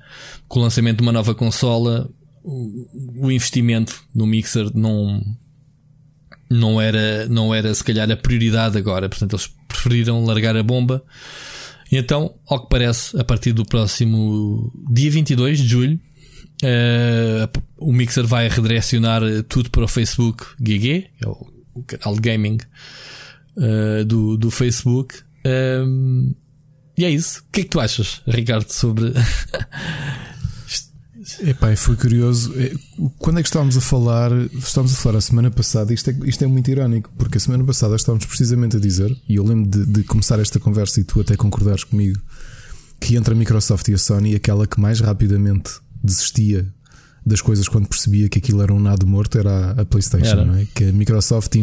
com 0.47 0.59
o 0.59 0.63
lançamento 0.63 0.97
de 0.97 1.03
uma 1.03 1.11
nova 1.11 1.33
consola. 1.33 2.09
O, 2.43 3.25
o 3.25 3.31
investimento 3.31 4.03
no 4.13 4.27
mixer 4.27 4.69
não, 4.75 5.23
não 6.49 6.79
era, 6.79 7.27
não 7.27 7.53
era 7.53 7.73
se 7.73 7.83
calhar 7.83 8.09
a 8.09 8.15
prioridade 8.15 8.77
agora, 8.77 9.09
portanto 9.09 9.33
eles 9.33 9.49
preferiram 9.67 10.23
largar 10.23 10.55
a 10.55 10.63
bomba. 10.63 11.03
E 11.91 11.97
então, 11.97 12.35
ao 12.47 12.63
que 12.63 12.69
parece, 12.69 13.17
a 13.19 13.23
partir 13.23 13.53
do 13.53 13.65
próximo 13.65 14.71
dia 14.91 15.09
22 15.11 15.59
de 15.59 15.67
julho, 15.67 15.99
uh, 16.63 17.61
o 17.77 17.91
Mixer 17.91 18.25
vai 18.25 18.47
redirecionar 18.47 19.21
tudo 19.47 19.69
para 19.69 19.85
o 19.85 19.87
Facebook 19.87 20.43
GG, 20.59 21.09
é 21.21 21.27
o, 21.27 21.47
o 21.73 21.83
canal 21.83 22.15
de 22.15 22.21
gaming 22.21 22.57
uh, 23.57 24.05
do, 24.05 24.37
do 24.37 24.49
Facebook. 24.49 25.15
Um, 25.45 26.33
e 26.97 27.05
é 27.05 27.09
isso. 27.09 27.41
O 27.41 27.51
que 27.51 27.61
é 27.61 27.63
que 27.63 27.69
tu 27.69 27.79
achas, 27.79 28.21
Ricardo, 28.25 28.71
sobre. 28.71 29.11
Epá, 31.39 31.75
foi 31.75 31.95
curioso. 31.95 32.53
É, 32.55 32.73
quando 33.17 33.39
é 33.39 33.41
que 33.41 33.47
estávamos 33.47 33.75
a 33.75 33.81
falar? 33.81 34.31
Estávamos 34.53 34.93
a 34.93 34.97
falar 34.97 35.17
a 35.17 35.21
semana 35.21 35.49
passada. 35.49 35.93
Isto 35.93 36.11
é, 36.11 36.17
isto 36.25 36.43
é 36.43 36.47
muito 36.47 36.69
irónico, 36.69 37.11
porque 37.17 37.37
a 37.37 37.41
semana 37.41 37.63
passada 37.63 37.95
estávamos 37.95 38.25
precisamente 38.25 38.77
a 38.77 38.79
dizer, 38.79 39.15
e 39.27 39.35
eu 39.35 39.43
lembro 39.43 39.69
de, 39.69 39.85
de 39.85 40.03
começar 40.03 40.39
esta 40.39 40.59
conversa 40.59 40.99
e 40.99 41.03
tu 41.03 41.19
até 41.19 41.35
concordares 41.35 41.83
comigo, 41.83 42.19
que 42.99 43.15
entre 43.15 43.33
a 43.33 43.37
Microsoft 43.37 43.87
e 43.87 43.93
a 43.93 43.97
Sony, 43.97 44.35
aquela 44.35 44.67
que 44.67 44.79
mais 44.79 44.99
rapidamente 44.99 45.71
desistia 46.03 46.65
das 47.25 47.41
coisas 47.41 47.67
quando 47.67 47.87
percebia 47.87 48.29
que 48.29 48.37
aquilo 48.37 48.61
era 48.61 48.71
um 48.71 48.79
nado 48.79 49.07
morto 49.07 49.39
era 49.39 49.71
a, 49.71 49.85
PlayStation, 49.85 50.45
não 50.45 50.55
é? 50.55 50.67
Que 50.75 50.89
a 50.89 50.91
Microsoft 50.91 51.55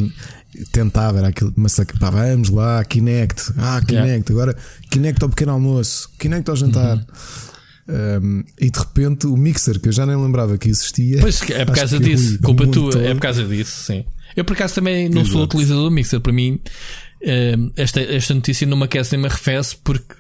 tentava, 0.72 1.18
era 1.18 1.28
aquilo, 1.28 1.52
mas 1.54 1.76
pá, 2.00 2.10
vamos 2.10 2.50
lá, 2.50 2.84
Kinect, 2.84 3.52
ah, 3.58 3.80
Kinect, 3.80 3.96
yeah. 3.96 4.24
agora 4.30 4.56
Kinect 4.90 5.22
ao 5.22 5.28
pequeno 5.28 5.52
almoço, 5.52 6.10
Kinect 6.18 6.50
ao 6.50 6.56
jantar. 6.56 6.96
Uhum. 6.96 7.51
Um, 7.88 8.44
e 8.60 8.70
de 8.70 8.78
repente 8.78 9.26
o 9.26 9.36
mixer, 9.36 9.80
que 9.80 9.88
eu 9.88 9.92
já 9.92 10.06
nem 10.06 10.16
lembrava 10.16 10.56
que 10.56 10.68
existia. 10.68 11.18
Pois 11.20 11.42
é 11.50 11.64
por 11.64 11.74
causa 11.76 11.98
disso, 11.98 12.38
culpa 12.40 12.66
tua, 12.66 13.02
é 13.02 13.14
por 13.14 13.20
causa 13.20 13.44
disso, 13.44 13.84
sim. 13.84 14.04
Eu 14.36 14.44
por 14.44 14.54
acaso 14.54 14.76
também 14.76 15.08
não 15.08 15.22
Exato. 15.22 15.32
sou 15.32 15.42
utilizador 15.44 15.84
do 15.84 15.90
mixer, 15.90 16.20
para 16.20 16.32
mim 16.32 16.60
esta, 17.76 18.00
esta 18.00 18.34
notícia 18.34 18.66
não 18.66 18.76
me 18.76 18.84
aquece 18.84 19.12
nem 19.12 19.20
me 19.20 19.28
arrefece 19.28 19.76
porque 19.82 20.14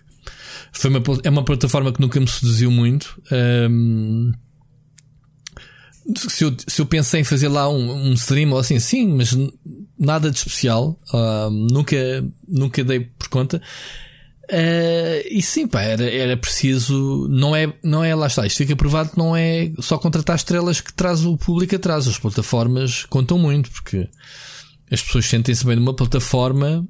foi 0.72 0.88
uma, 0.88 1.02
é 1.24 1.30
uma 1.30 1.44
plataforma 1.44 1.92
que 1.92 2.00
nunca 2.00 2.18
me 2.18 2.28
seduziu 2.28 2.70
muito. 2.70 3.20
Um, 3.70 4.32
se 6.16 6.44
eu, 6.44 6.56
se 6.66 6.80
eu 6.80 6.86
pensei 6.86 7.20
em 7.20 7.24
fazer 7.24 7.48
lá 7.48 7.68
um, 7.68 8.08
um 8.08 8.12
stream 8.14 8.50
ou 8.50 8.58
assim, 8.58 8.78
sim, 8.80 9.06
mas 9.06 9.36
nada 9.98 10.30
de 10.30 10.38
especial, 10.38 10.98
uh, 11.12 11.50
nunca, 11.50 11.96
nunca 12.48 12.82
dei 12.82 13.00
por 13.00 13.28
conta. 13.28 13.60
Uh, 14.52 15.24
e 15.30 15.42
sim, 15.42 15.66
pá, 15.66 15.80
era, 15.80 16.04
era 16.04 16.36
preciso. 16.36 17.26
Não 17.30 17.56
é, 17.56 17.72
não 17.82 18.04
é, 18.04 18.14
lá 18.14 18.26
está. 18.26 18.46
Isto 18.46 18.58
fica 18.58 18.76
provado 18.76 19.08
que 19.10 19.16
não 19.16 19.34
é 19.34 19.72
só 19.80 19.96
contratar 19.96 20.36
estrelas 20.36 20.78
que 20.78 20.92
traz 20.92 21.24
o 21.24 21.38
público 21.38 21.74
atrás. 21.74 22.06
As 22.06 22.18
plataformas 22.18 23.06
contam 23.06 23.38
muito, 23.38 23.70
porque 23.70 24.10
as 24.90 25.00
pessoas 25.00 25.24
sentem-se 25.24 25.64
bem 25.64 25.76
numa 25.76 25.94
plataforma 25.94 26.86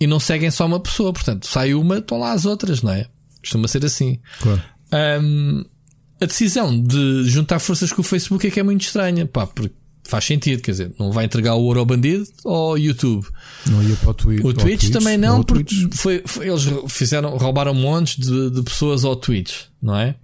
e 0.00 0.06
não 0.06 0.18
seguem 0.18 0.50
só 0.50 0.66
uma 0.66 0.80
pessoa. 0.80 1.12
Portanto, 1.12 1.46
sai 1.46 1.74
uma, 1.74 1.98
estão 1.98 2.18
lá 2.18 2.32
as 2.32 2.44
outras, 2.44 2.82
não 2.82 2.92
é? 2.92 3.06
Costuma 3.40 3.68
ser 3.68 3.84
assim. 3.84 4.18
Claro. 4.40 4.62
Um, 5.22 5.64
a 6.20 6.26
decisão 6.26 6.82
de 6.82 7.22
juntar 7.26 7.60
forças 7.60 7.92
com 7.92 8.00
o 8.00 8.04
Facebook 8.04 8.44
é 8.44 8.50
que 8.50 8.58
é 8.58 8.64
muito 8.64 8.82
estranha, 8.82 9.26
pá, 9.26 9.46
porque 9.46 9.75
faz 10.06 10.24
sentido, 10.24 10.62
quer 10.62 10.70
dizer, 10.72 10.94
não 10.98 11.12
vai 11.12 11.24
entregar 11.24 11.54
o 11.54 11.62
ouro 11.62 11.80
ao 11.80 11.86
bandido 11.86 12.26
ou 12.44 12.78
YouTube. 12.78 13.26
Não 13.66 13.82
ia 13.82 13.96
para 13.96 14.10
o, 14.10 14.14
twi 14.14 14.36
o 14.36 14.52
Twitch. 14.52 14.80
Twitch 14.80 14.90
também 14.90 15.16
não, 15.18 15.42
porque 15.42 15.88
foi, 15.92 16.22
foi, 16.24 16.48
eles 16.48 16.64
fizeram, 16.88 17.36
roubaram 17.36 17.74
montes 17.74 18.16
de, 18.16 18.50
de 18.50 18.62
pessoas 18.62 19.04
ao 19.04 19.16
Twitch, 19.16 19.64
não 19.82 19.96
é? 19.96 20.14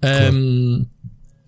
Claro. 0.00 0.36
Um, 0.36 0.86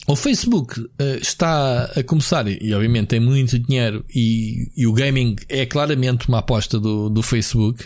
o 0.09 0.17
Facebook 0.17 0.81
uh, 0.81 0.89
está 1.21 1.85
a 1.95 2.03
começar 2.03 2.49
e, 2.49 2.73
obviamente 2.73 3.09
tem 3.09 3.21
muito 3.21 3.59
dinheiro 3.59 4.03
e, 4.15 4.71
e, 4.75 4.87
o 4.87 4.93
gaming 4.95 5.37
é 5.51 5.67
claramente 5.67 6.27
uma 6.29 6.39
aposta 6.39 6.81
do, 6.81 7.11
do 7.11 7.23
Facebook. 7.23 7.85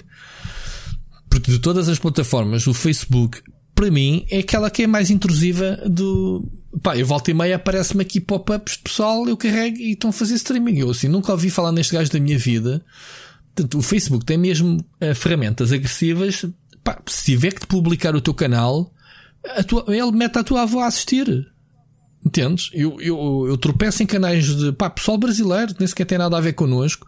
Porque 1.28 1.50
de 1.50 1.58
todas 1.58 1.88
as 1.88 1.98
plataformas, 1.98 2.66
o 2.66 2.74
Facebook 2.74 3.42
para 3.74 3.90
mim, 3.90 4.24
é 4.30 4.38
aquela 4.38 4.70
que 4.70 4.82
é 4.82 4.86
mais 4.86 5.10
intrusiva 5.10 5.78
do. 5.86 6.46
Pá, 6.82 6.96
eu 6.96 7.06
volto 7.06 7.30
e 7.30 7.34
meia, 7.34 7.56
aparece-me 7.56 8.02
aqui 8.02 8.20
pop-ups 8.20 8.76
de 8.76 8.82
pessoal, 8.82 9.26
eu 9.28 9.36
carrego 9.36 9.78
e 9.78 9.92
estão 9.92 10.10
a 10.10 10.12
fazer 10.12 10.34
streaming. 10.34 10.78
Eu 10.78 10.90
assim, 10.90 11.08
nunca 11.08 11.32
ouvi 11.32 11.50
falar 11.50 11.72
neste 11.72 11.92
gajo 11.92 12.10
da 12.10 12.20
minha 12.20 12.38
vida. 12.38 12.84
Portanto, 13.54 13.78
o 13.78 13.82
Facebook 13.82 14.24
tem 14.24 14.38
mesmo 14.38 14.78
uh, 15.00 15.14
ferramentas 15.14 15.72
agressivas. 15.72 16.46
Pá, 16.84 17.00
se 17.06 17.24
tiver 17.24 17.52
que 17.52 17.66
publicar 17.66 18.14
o 18.14 18.20
teu 18.20 18.34
canal, 18.34 18.92
tua, 19.66 19.84
ele 19.88 20.12
mete 20.12 20.38
a 20.38 20.44
tua 20.44 20.62
avó 20.62 20.80
a 20.80 20.86
assistir. 20.86 21.46
Entendes? 22.24 22.70
Eu, 22.72 23.00
eu, 23.00 23.46
eu 23.48 23.56
tropeço 23.56 24.02
em 24.02 24.06
canais 24.06 24.46
de 24.46 24.72
pá, 24.72 24.88
pessoal 24.88 25.18
brasileiro, 25.18 25.74
nem 25.78 25.86
sequer 25.86 26.06
tem 26.06 26.18
nada 26.18 26.36
a 26.36 26.40
ver 26.40 26.52
connosco 26.52 27.06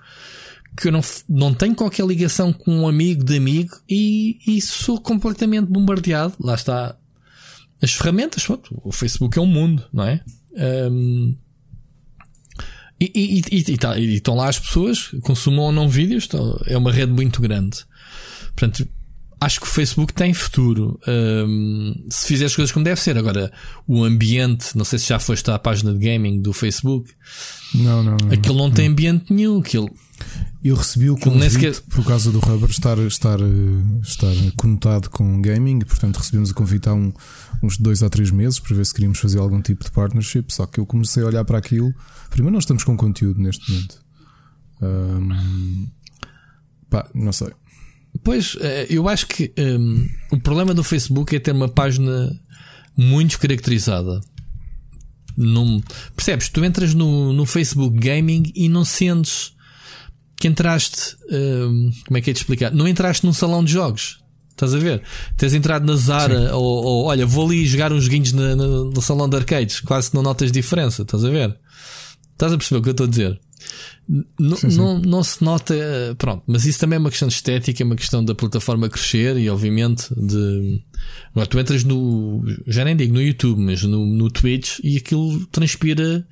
que 0.76 0.88
eu 0.88 0.92
não, 0.92 1.00
não 1.28 1.54
tenho 1.54 1.74
qualquer 1.74 2.06
ligação 2.06 2.52
com 2.52 2.80
um 2.80 2.88
amigo 2.88 3.24
de 3.24 3.36
amigo 3.36 3.74
e, 3.88 4.38
e 4.46 4.60
sou 4.60 5.00
completamente 5.00 5.66
bombardeado. 5.66 6.34
Lá 6.40 6.54
está 6.54 6.96
as 7.82 7.92
ferramentas. 7.92 8.46
O 8.82 8.92
Facebook 8.92 9.38
é 9.38 9.40
um 9.42 9.46
mundo, 9.46 9.84
não 9.92 10.04
é? 10.04 10.24
Um, 10.90 11.36
E, 13.00 13.42
e, 13.50 13.76
tá, 13.76 13.98
e 13.98 14.14
estão 14.14 14.36
lá 14.36 14.48
as 14.48 14.58
pessoas, 14.58 15.08
consumam 15.22 15.64
ou 15.64 15.72
não 15.72 15.88
vídeos, 15.88 16.24
estão, 16.24 16.58
é 16.64 16.78
uma 16.78 16.92
rede 16.92 17.12
muito 17.12 17.42
grande. 17.42 17.84
Portanto, 18.56 18.88
acho 19.44 19.60
que 19.60 19.66
o 19.66 19.68
Facebook 19.68 20.12
tem 20.14 20.32
futuro. 20.32 20.98
Um, 21.06 22.06
se 22.08 22.26
fizer 22.26 22.46
as 22.46 22.56
coisas 22.56 22.72
como 22.72 22.84
deve 22.84 23.00
ser. 23.00 23.16
Agora, 23.18 23.52
o 23.86 24.02
ambiente, 24.02 24.76
não 24.76 24.84
sei 24.84 24.98
se 24.98 25.08
já 25.08 25.18
foste 25.18 25.50
à 25.50 25.58
página 25.58 25.92
de 25.92 25.98
gaming 25.98 26.40
do 26.40 26.52
Facebook. 26.52 27.12
Não, 27.74 28.02
não. 28.02 28.16
não 28.16 28.32
aquilo 28.32 28.56
não, 28.56 28.68
não 28.68 28.70
tem 28.70 28.88
ambiente 28.88 29.32
nenhum. 29.32 29.60
Aquilo, 29.60 29.90
eu 30.62 30.74
recebi 30.74 31.10
o 31.10 31.16
convite 31.16 31.52
sequer... 31.52 31.78
por 31.82 32.04
causa 32.06 32.32
do 32.32 32.38
Rubber 32.38 32.70
estar, 32.70 32.96
estar, 32.98 33.38
estar 34.02 34.34
conotado 34.56 35.10
com 35.10 35.42
gaming 35.42 35.80
portanto, 35.80 36.16
recebemos 36.16 36.50
o 36.50 36.54
convite 36.54 36.88
há 36.88 36.94
um, 36.94 37.12
uns 37.62 37.76
dois 37.76 38.02
a 38.02 38.08
três 38.08 38.30
meses 38.30 38.58
para 38.58 38.74
ver 38.74 38.86
se 38.86 38.94
queríamos 38.94 39.18
fazer 39.18 39.38
algum 39.38 39.60
tipo 39.60 39.84
de 39.84 39.90
partnership. 39.90 40.46
Só 40.48 40.64
que 40.66 40.80
eu 40.80 40.86
comecei 40.86 41.22
a 41.22 41.26
olhar 41.26 41.44
para 41.44 41.58
aquilo. 41.58 41.94
Primeiro, 42.30 42.54
nós 42.54 42.64
estamos 42.64 42.82
com 42.82 42.96
conteúdo 42.96 43.40
neste 43.40 43.70
momento. 43.70 44.02
Um, 44.80 45.88
pá, 46.88 47.06
não 47.14 47.32
sei. 47.32 47.52
Pois, 48.22 48.56
eh, 48.60 48.86
eu 48.88 49.08
acho 49.08 49.26
que 49.26 49.52
um, 49.58 50.08
o 50.32 50.40
problema 50.40 50.72
do 50.72 50.84
Facebook 50.84 51.34
é 51.34 51.40
ter 51.40 51.52
uma 51.52 51.68
página 51.68 52.30
muito 52.96 53.38
caracterizada. 53.38 54.20
Num, 55.36 55.82
percebes? 56.14 56.48
Tu 56.48 56.64
entras 56.64 56.94
no, 56.94 57.32
no 57.32 57.44
Facebook 57.44 57.98
Gaming 57.98 58.52
e 58.54 58.68
não 58.68 58.84
sentes 58.84 59.52
que 60.36 60.46
entraste. 60.46 61.16
Um, 61.30 61.90
como 62.06 62.18
é 62.18 62.20
que 62.20 62.30
é 62.30 62.32
de 62.32 62.38
explicar? 62.38 62.72
Não 62.72 62.86
entraste 62.86 63.26
num 63.26 63.32
salão 63.32 63.64
de 63.64 63.72
jogos. 63.72 64.20
Estás 64.50 64.72
a 64.72 64.78
ver? 64.78 65.02
Tens 65.36 65.52
entrado 65.52 65.84
na 65.84 65.96
Zara 65.96 66.54
ou, 66.54 66.84
ou, 66.84 67.04
olha, 67.06 67.26
vou 67.26 67.46
ali 67.46 67.66
jogar 67.66 67.92
uns 67.92 68.08
na, 68.32 68.54
na, 68.54 68.66
no 68.66 69.02
salão 69.02 69.28
de 69.28 69.36
arcades, 69.36 69.80
quase 69.80 70.14
não 70.14 70.22
notas 70.22 70.52
diferença. 70.52 71.02
Estás 71.02 71.24
a 71.24 71.28
ver? 71.28 71.58
Estás 72.34 72.52
a 72.52 72.56
perceber 72.56 72.80
o 72.80 72.82
que 72.82 72.88
eu 72.90 72.92
estou 72.92 73.06
a 73.06 73.10
dizer? 73.10 73.40
N 74.08 74.56
sim, 74.56 74.70
sim. 74.70 74.76
Não, 74.76 74.98
não 74.98 75.22
se 75.22 75.42
nota, 75.42 75.74
pronto, 76.18 76.42
mas 76.46 76.66
isso 76.66 76.78
também 76.78 76.96
é 76.96 77.00
uma 77.00 77.10
questão 77.10 77.28
de 77.28 77.34
estética, 77.34 77.82
é 77.82 77.86
uma 77.86 77.96
questão 77.96 78.22
da 78.22 78.34
plataforma 78.34 78.88
crescer 78.88 79.38
e, 79.38 79.48
obviamente, 79.48 80.08
de. 80.14 80.82
Agora, 81.30 81.46
tu 81.46 81.58
entras 81.58 81.84
no. 81.84 82.42
Já 82.66 82.84
nem 82.84 82.96
digo 82.96 83.14
no 83.14 83.22
YouTube, 83.22 83.60
mas 83.60 83.82
no, 83.82 84.04
no 84.04 84.30
Twitch 84.30 84.78
e 84.82 84.96
aquilo 84.96 85.46
transpira 85.46 86.26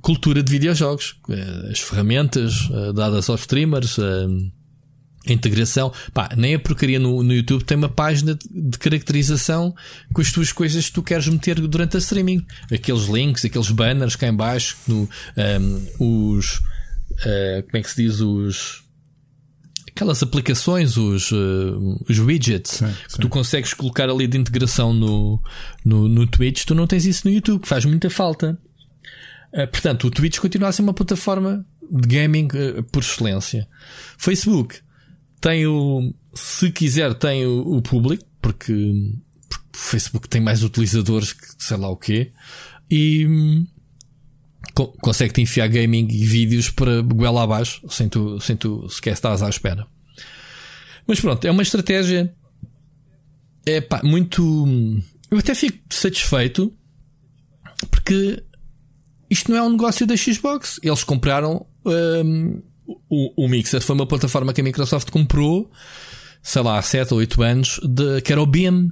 cultura 0.00 0.42
de 0.42 0.50
videojogos. 0.50 1.16
Eh, 1.28 1.70
as 1.72 1.80
ferramentas 1.80 2.68
eh, 2.72 2.92
dadas 2.92 3.28
aos 3.28 3.40
streamers, 3.40 3.98
eh, 3.98 4.28
a 5.26 5.32
integração. 5.32 5.92
Pá, 6.14 6.30
nem 6.36 6.54
a 6.54 6.58
porcaria 6.58 6.98
no, 6.98 7.22
no 7.22 7.32
YouTube 7.32 7.64
tem 7.64 7.76
uma 7.76 7.88
página 7.88 8.34
de 8.50 8.78
caracterização 8.78 9.74
com 10.12 10.20
as 10.20 10.32
tuas 10.32 10.52
coisas 10.52 10.86
que 10.86 10.92
tu 10.92 11.02
queres 11.02 11.28
meter 11.28 11.60
durante 11.60 11.96
a 11.96 11.98
streaming. 11.98 12.44
Aqueles 12.72 13.04
links, 13.04 13.44
aqueles 13.44 13.70
banners 13.70 14.16
cá 14.16 14.28
em 14.28 14.34
baixo, 14.34 14.76
no, 14.86 15.08
um, 16.00 16.34
os. 16.34 16.58
Uh, 17.20 17.62
como 17.64 17.76
é 17.76 17.82
que 17.82 17.90
se 17.90 18.02
diz? 18.02 18.20
Os. 18.20 18.82
Aquelas 19.88 20.22
aplicações, 20.22 20.96
os, 20.96 21.30
uh, 21.30 22.04
os 22.08 22.18
widgets 22.18 22.76
sim, 22.76 22.86
que 22.86 23.12
sim. 23.12 23.18
tu 23.20 23.28
consegues 23.28 23.74
colocar 23.74 24.08
ali 24.08 24.26
de 24.26 24.38
integração 24.38 24.94
no, 24.94 25.42
no, 25.84 26.08
no 26.08 26.26
Twitch, 26.26 26.64
tu 26.64 26.74
não 26.74 26.86
tens 26.86 27.04
isso 27.04 27.28
no 27.28 27.34
YouTube, 27.34 27.66
faz 27.66 27.84
muita 27.84 28.08
falta. 28.08 28.58
Uh, 29.52 29.66
portanto, 29.66 30.06
o 30.06 30.10
Twitch 30.10 30.38
continua 30.38 30.68
a 30.68 30.72
ser 30.72 30.80
uma 30.80 30.94
plataforma 30.94 31.66
de 31.90 32.08
gaming 32.08 32.48
por 32.92 33.02
excelência. 33.02 33.68
Facebook 34.16 34.80
tem 35.40 35.66
o, 35.66 36.14
se 36.34 36.70
quiser, 36.70 37.14
tem 37.14 37.46
o, 37.46 37.76
o 37.76 37.82
público, 37.82 38.24
porque, 38.40 38.72
porque, 39.48 39.66
o 39.74 39.78
Facebook 39.78 40.28
tem 40.28 40.40
mais 40.40 40.62
utilizadores 40.62 41.32
que 41.32 41.46
sei 41.58 41.76
lá 41.76 41.88
o 41.88 41.96
quê, 41.96 42.32
e 42.90 43.26
hum, 43.26 43.66
consegue-te 45.00 45.40
enfiar 45.40 45.68
gaming 45.68 46.08
e 46.10 46.24
vídeos 46.24 46.70
para 46.70 47.00
goela 47.02 47.42
abaixo, 47.42 47.80
sem 47.88 48.08
tu, 48.08 48.40
sem 48.40 48.56
tu 48.56 48.88
sequer 48.88 49.12
estás 49.12 49.42
à 49.42 49.48
espera. 49.48 49.86
Mas 51.06 51.20
pronto, 51.20 51.44
é 51.44 51.50
uma 51.50 51.62
estratégia 51.62 52.34
é 53.66 53.80
pá, 53.80 54.00
muito. 54.02 54.42
Eu 55.30 55.38
até 55.38 55.54
fico 55.54 55.78
satisfeito 55.90 56.74
porque 57.90 58.42
isto 59.28 59.50
não 59.50 59.58
é 59.58 59.62
um 59.62 59.70
negócio 59.70 60.06
da 60.06 60.16
Xbox. 60.16 60.80
Eles 60.82 61.04
compraram 61.04 61.66
hum, 61.84 62.62
o, 63.08 63.44
o 63.44 63.48
Mixer 63.48 63.80
foi 63.80 63.94
uma 63.94 64.06
plataforma 64.06 64.52
que 64.52 64.60
a 64.60 64.64
Microsoft 64.64 65.10
comprou, 65.10 65.70
sei 66.42 66.62
lá, 66.62 66.78
há 66.78 66.82
7 66.82 67.12
ou 67.12 67.20
8 67.20 67.42
anos, 67.42 67.80
de, 67.82 68.20
que 68.22 68.32
era 68.32 68.40
o 68.40 68.46
Beam. 68.46 68.90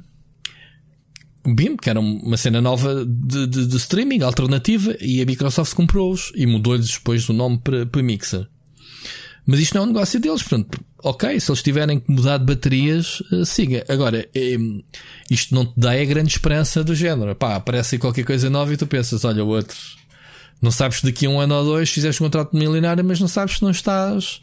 O 1.45 1.55
Beam, 1.55 1.77
que 1.77 1.89
era 1.89 1.99
uma 1.99 2.37
cena 2.37 2.61
nova 2.61 3.05
de, 3.07 3.47
de, 3.47 3.67
de 3.67 3.77
streaming 3.77 4.23
alternativa, 4.23 4.97
e 5.01 5.23
a 5.23 5.27
Microsoft 5.27 5.75
comprou-os 5.75 6.33
e 6.35 6.47
mudou-lhes 6.47 6.91
depois 6.91 7.29
o 7.29 7.33
nome 7.33 7.59
para, 7.59 7.87
para 7.87 8.03
Mixer. 8.03 8.49
Mas 9.47 9.61
isto 9.61 9.75
não 9.75 9.83
é 9.83 9.85
um 9.85 9.89
negócio 9.89 10.21
deles, 10.21 10.43
portanto, 10.43 10.79
ok, 11.03 11.41
se 11.41 11.51
eles 11.51 11.63
tiverem 11.63 11.99
que 11.99 12.13
mudar 12.13 12.37
de 12.37 12.45
baterias, 12.45 13.21
uh, 13.33 13.47
siga. 13.47 13.83
Agora, 13.89 14.29
é, 14.35 14.57
isto 15.31 15.55
não 15.55 15.65
te 15.65 15.73
dá 15.75 15.93
a 15.93 16.05
grande 16.05 16.29
esperança 16.29 16.85
do 16.85 16.95
género. 16.95 17.35
Pá, 17.35 17.57
aparece 17.57 17.99
qualquer 17.99 18.25
coisa 18.25 18.51
nova 18.51 18.75
e 18.75 18.77
tu 18.77 18.87
pensas, 18.87 19.25
olha, 19.25 19.43
o 19.43 19.49
outro 19.49 19.75
não 20.61 20.71
sabes 20.71 21.03
daqui 21.03 21.27
a 21.27 21.31
um 21.31 21.41
ano 21.41 21.55
ou 21.55 21.65
dois 21.65 21.91
fizeste 21.91 22.23
um 22.23 22.27
contrato 22.27 22.57
milionário, 22.57 23.05
mas 23.05 23.21
não 23.21 23.29
sabes 23.29 23.57
se 23.57 23.63
não 23.63 23.71
estás 23.71 24.43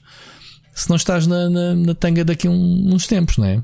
se 0.75 0.89
não 0.89 0.97
estás 0.97 1.25
na, 1.25 1.49
na, 1.49 1.73
na 1.73 1.95
tanga 1.95 2.25
daqui 2.25 2.47
a 2.47 2.51
um, 2.51 2.93
uns 2.93 3.08
tempos, 3.08 3.38
não 3.38 3.45
é? 3.45 3.63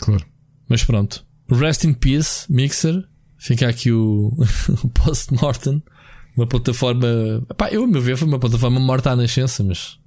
Claro. 0.00 0.26
Mas 0.68 0.82
pronto. 0.82 1.24
Rest 1.48 1.84
in 1.84 1.94
Peace, 1.94 2.52
Mixer. 2.52 3.04
Fica 3.38 3.68
aqui 3.68 3.92
o, 3.92 4.32
o 4.82 4.88
post-mortem. 4.88 5.80
Uma 6.36 6.46
plataforma. 6.46 7.06
Pá, 7.56 7.68
eu, 7.70 7.84
a 7.84 7.86
meu 7.86 8.02
ver, 8.02 8.16
foi 8.16 8.26
uma 8.26 8.40
plataforma 8.40 8.80
morta 8.80 9.12
à 9.12 9.16
nascença, 9.16 9.62
mas. 9.62 9.98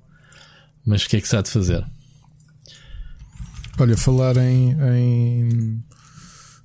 Mas 0.86 1.06
o 1.06 1.10
que 1.10 1.18
é 1.18 1.22
que 1.22 1.28
se 1.28 1.36
há 1.36 1.42
de 1.42 1.50
fazer? 1.50 1.86
Olha, 3.80 3.96
falar 3.96 4.36
em, 4.38 4.72
em 4.72 5.84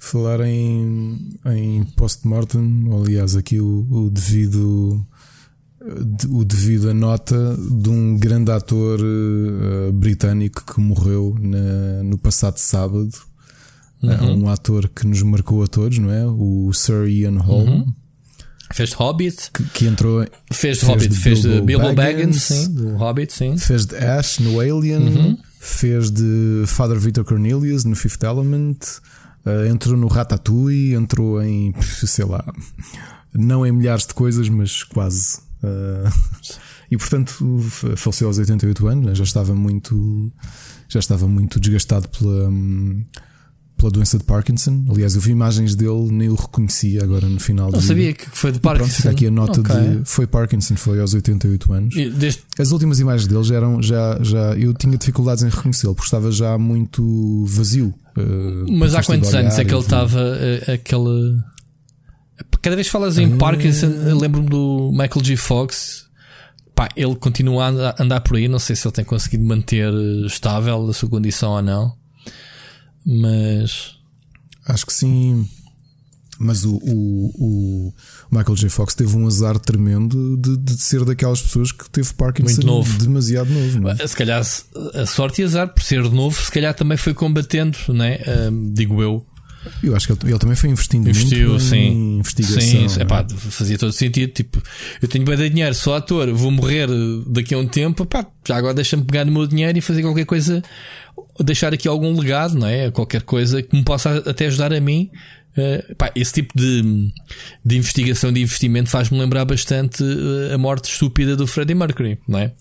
falar 0.07 0.41
em, 0.41 1.39
em 1.47 1.85
post-mortem, 1.97 2.89
aliás, 2.93 3.37
aqui 3.37 3.61
o, 3.61 3.87
o, 3.91 4.11
devido 4.11 5.05
o 6.29 6.45
devido 6.45 6.91
a 6.91 6.95
nota 6.95 7.57
de 7.57 7.89
um 7.89 8.19
grande 8.19 8.51
ator 8.51 8.99
uh, 9.01 9.93
britânico 9.93 10.65
que 10.65 10.81
morreu 10.81 11.37
na, 11.41 12.03
no 12.03 12.19
passado 12.19 12.59
sábado. 12.59 13.13
Uhum. 14.03 14.45
um 14.45 14.49
ator 14.49 14.89
que 14.89 15.07
nos 15.07 15.23
marcou 15.23 15.63
a 15.65 15.67
todos, 15.67 15.99
não 15.99 16.11
é? 16.11 16.25
O 16.27 16.71
Sir 16.73 17.09
Ian 17.09 17.39
Holm. 17.39 17.69
Uhum. 17.69 17.95
Fez 18.73 18.91
de 18.91 18.97
Hobbit. 18.97 19.51
Que, 19.53 19.65
que 19.65 19.87
entrou. 19.87 20.27
Fez 20.53 20.81
de 20.81 20.87
Hobbit. 20.87 21.15
Fez 21.15 21.43
de 21.43 21.49
Bilbo, 21.49 21.65
Bilbo 21.65 21.95
Baggins, 21.95 22.43
sim. 22.43 22.75
Do 22.75 22.97
Hobbit, 22.97 23.33
sim. 23.33 23.57
Fez 23.57 23.87
de 23.87 23.97
Ash 23.97 24.39
no 24.39 24.61
Alien. 24.61 24.99
Uhum. 24.99 25.39
Fez 25.61 26.11
de 26.11 26.65
Father 26.67 26.99
Victor 26.99 27.25
Cornelius 27.25 27.85
no 27.85 27.97
Fifth 27.97 28.23
Element. 28.23 28.79
Uh, 29.47 29.67
entrou 29.71 29.97
no 29.97 30.09
Ratatouille, 30.09 30.95
entrou 30.95 31.41
em, 31.41 31.73
sei 31.81 32.25
lá, 32.25 32.45
não 33.33 33.65
em 33.65 33.71
milhares 33.71 34.07
de 34.07 34.15
coisas, 34.15 34.49
mas 34.49 34.83
quase. 34.83 35.39
Uh, 35.63 36.11
e 36.91 36.97
portanto 36.97 37.61
faleceu 37.97 38.27
aos 38.27 38.39
88 38.39 38.87
anos, 38.89 39.07
né? 39.07 39.15
já 39.15 39.25
estava 39.25 39.55
muito, 39.55 40.33
já 40.89 40.99
estava 40.99 41.29
muito 41.29 41.61
desgastado 41.61 42.09
pela, 42.09 42.51
pela 43.77 43.91
doença 43.91 44.19
de 44.19 44.25
Parkinson. 44.25 44.85
Aliás, 44.91 45.15
eu 45.15 45.21
vi 45.21 45.33
imagens 45.33 45.75
dele, 45.75 46.11
nem 46.11 46.29
o 46.29 46.35
reconhecia 46.35 47.03
agora 47.03 47.29
no 47.29 47.39
final. 47.39 47.71
Não 47.71 47.81
sabia 47.81 48.13
que 48.13 48.25
foi 48.29 48.51
de 48.51 48.59
Parkinson. 48.59 48.87
Pronto, 48.87 48.97
fica 48.97 49.11
aqui 49.11 49.27
a 49.27 49.31
nota 49.31 49.61
okay. 49.61 49.99
de 49.99 50.05
foi 50.05 50.27
Parkinson, 50.27 50.77
foi 50.77 51.01
aos 51.01 51.13
88 51.13 51.73
anos. 51.73 51.95
Desde... 51.95 52.41
As 52.59 52.73
últimas 52.73 53.01
imagens 53.01 53.29
dele 53.29 53.45
já 53.45 53.57
eram 53.57 53.83
já, 53.83 54.19
já 54.23 54.57
eu 54.57 54.73
tinha 54.73 54.97
dificuldades 54.97 55.45
em 55.45 55.49
reconhecê-lo, 55.49 55.95
porque 55.95 56.07
estava 56.07 56.33
já 56.33 56.57
muito 56.57 57.45
vazio. 57.47 57.95
Uh, 58.17 58.73
Mas 58.73 58.95
há 58.95 59.03
quantos 59.03 59.35
anos 59.35 59.59
é 59.59 59.65
que 59.65 59.73
ele 59.73 59.81
estava 59.81 60.21
uh, 60.21 60.73
aquele. 60.73 61.39
Cada 62.63 62.77
vez 62.77 62.89
que 62.89 62.93
falas 62.93 63.19
em 63.19 63.35
uh... 63.35 63.39
Parkinson, 63.39 63.89
lembro-me 64.19 64.49
do 64.49 64.91
Michael 64.91 65.25
G. 65.25 65.37
Fox. 65.37 66.07
Pá, 66.75 66.91
ele 66.95 67.15
continua 67.17 67.65
a 67.65 67.69
andar, 67.69 67.95
andar, 67.99 68.21
por 68.21 68.37
aí. 68.37 68.49
Não 68.49 68.59
sei 68.59 68.77
se 68.77 68.87
ele 68.87 68.93
tem 68.93 69.05
conseguido 69.05 69.45
manter 69.45 69.91
estável 70.27 70.87
a 70.89 70.93
sua 70.93 71.09
condição 71.09 71.53
ou 71.53 71.63
não. 71.63 72.06
Mas. 73.07 73.95
Acho 74.67 74.85
que 74.85 74.93
sim. 74.93 75.49
Mas 76.39 76.65
o, 76.65 76.75
o, 76.75 77.33
o, 77.39 77.95
Michael 78.31 78.57
J. 78.57 78.69
Fox 78.69 78.95
teve 78.95 79.17
um 79.17 79.27
azar 79.27 79.59
tremendo 79.59 80.37
de, 80.37 80.57
de 80.59 80.83
ser 80.83 81.03
daquelas 81.03 81.41
pessoas 81.41 81.73
que 81.73 81.89
teve 81.89 82.13
Parkinson 82.13 82.57
Muito 82.57 82.67
novo. 82.67 82.99
demasiado 82.99 83.49
novo. 83.49 83.89
É? 83.89 84.07
Se 84.07 84.15
calhar 84.15 84.43
a 84.95 85.07
sorte 85.07 85.41
e 85.41 85.45
azar 85.45 85.73
por 85.73 85.83
ser 85.83 86.03
novo, 86.03 86.39
se 86.39 86.51
calhar 86.51 86.75
também 86.75 86.99
foi 86.99 87.15
combatendo, 87.15 87.79
né? 87.89 88.19
Uh, 88.27 88.73
digo 88.75 89.01
eu. 89.03 89.27
Eu 89.83 89.97
acho 89.97 90.07
que 90.07 90.13
ele, 90.13 90.33
ele 90.33 90.39
também 90.39 90.57
foi 90.57 90.71
investindo 90.71 91.09
Investiu, 91.09 91.51
muito 91.51 91.65
sim. 91.65 91.77
em 91.77 92.19
investigação. 92.19 92.61
Sim. 92.61 92.99
É? 92.99 93.03
Epá, 93.03 93.27
fazia 93.51 93.79
todo 93.79 93.93
sentido. 93.93 94.33
Tipo, 94.33 94.63
eu 95.01 95.09
tenho 95.09 95.25
bem 95.25 95.37
de 95.37 95.51
dinheiro, 95.51 95.75
sou 95.75 95.95
ator, 95.95 96.33
vou 96.33 96.51
morrer 96.51 96.89
daqui 97.27 97.55
a 97.55 97.59
um 97.59 97.67
tempo. 97.67 98.03
Epá, 98.03 98.27
já 98.47 98.57
agora 98.57 98.75
deixa-me 98.75 99.05
pegar 99.05 99.25
no 99.25 99.33
meu 99.33 99.47
dinheiro 99.47 99.77
e 99.77 99.81
fazer 99.81 100.03
qualquer 100.03 100.27
coisa, 100.27 100.63
deixar 101.41 101.73
aqui 101.73 101.89
algum 101.89 102.19
legado, 102.19 102.55
não 102.59 102.67
é? 102.67 102.91
Qualquer 102.91 103.23
coisa 103.23 103.63
que 103.63 103.77
me 103.77 103.85
possa 103.85 104.17
até 104.27 104.47
ajudar 104.47 104.73
a 104.73 104.81
mim 104.81 105.11
Uh, 105.57 105.95
pá, 105.95 106.13
esse 106.15 106.35
tipo 106.35 106.53
de, 106.55 107.11
de 107.65 107.77
investigação, 107.79 108.31
de 108.31 108.43
investimento, 108.43 108.91
faz-me 108.91 109.19
lembrar 109.19 109.47
bastante 109.47 110.05
uh, 110.05 110.55
a 110.55 110.59
morte 110.59 110.93
estúpida 110.93 111.35
do 111.35 111.47
Freddie 111.47 111.75
Mercury, 111.75 112.19
não 112.29 112.39
é? 112.39 112.53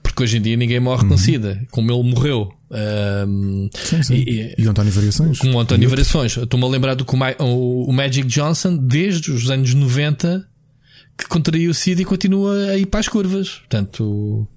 Porque 0.00 0.22
hoje 0.22 0.36
em 0.36 0.40
dia 0.40 0.56
ninguém 0.56 0.78
morre 0.78 1.02
uhum. 1.02 1.08
com 1.08 1.16
SIDA, 1.16 1.60
como 1.72 1.90
ele 1.90 2.08
morreu. 2.08 2.52
Um, 2.74 3.70
sim, 3.72 4.02
sim. 4.02 4.14
E, 4.14 4.54
e 4.58 4.66
o 4.66 4.70
António 4.70 4.92
Variações. 4.92 5.38
Com 5.38 5.52
o 5.52 5.60
António 5.60 5.88
Variações. 5.88 6.36
Estou-me 6.36 6.66
a 6.66 6.68
lembrar 6.68 6.94
do 6.94 7.04
que 7.04 7.14
o, 7.14 7.84
o 7.88 7.92
Magic 7.92 8.26
Johnson, 8.26 8.76
desde 8.76 9.30
os 9.30 9.48
anos 9.50 9.72
90, 9.72 10.46
que 11.16 11.28
contraiu 11.28 11.70
o 11.70 11.74
SIDA 11.74 12.02
e 12.02 12.04
continua 12.04 12.70
a 12.70 12.76
ir 12.76 12.86
para 12.86 13.00
as 13.00 13.08
curvas. 13.08 13.58
Portanto, 13.60 14.48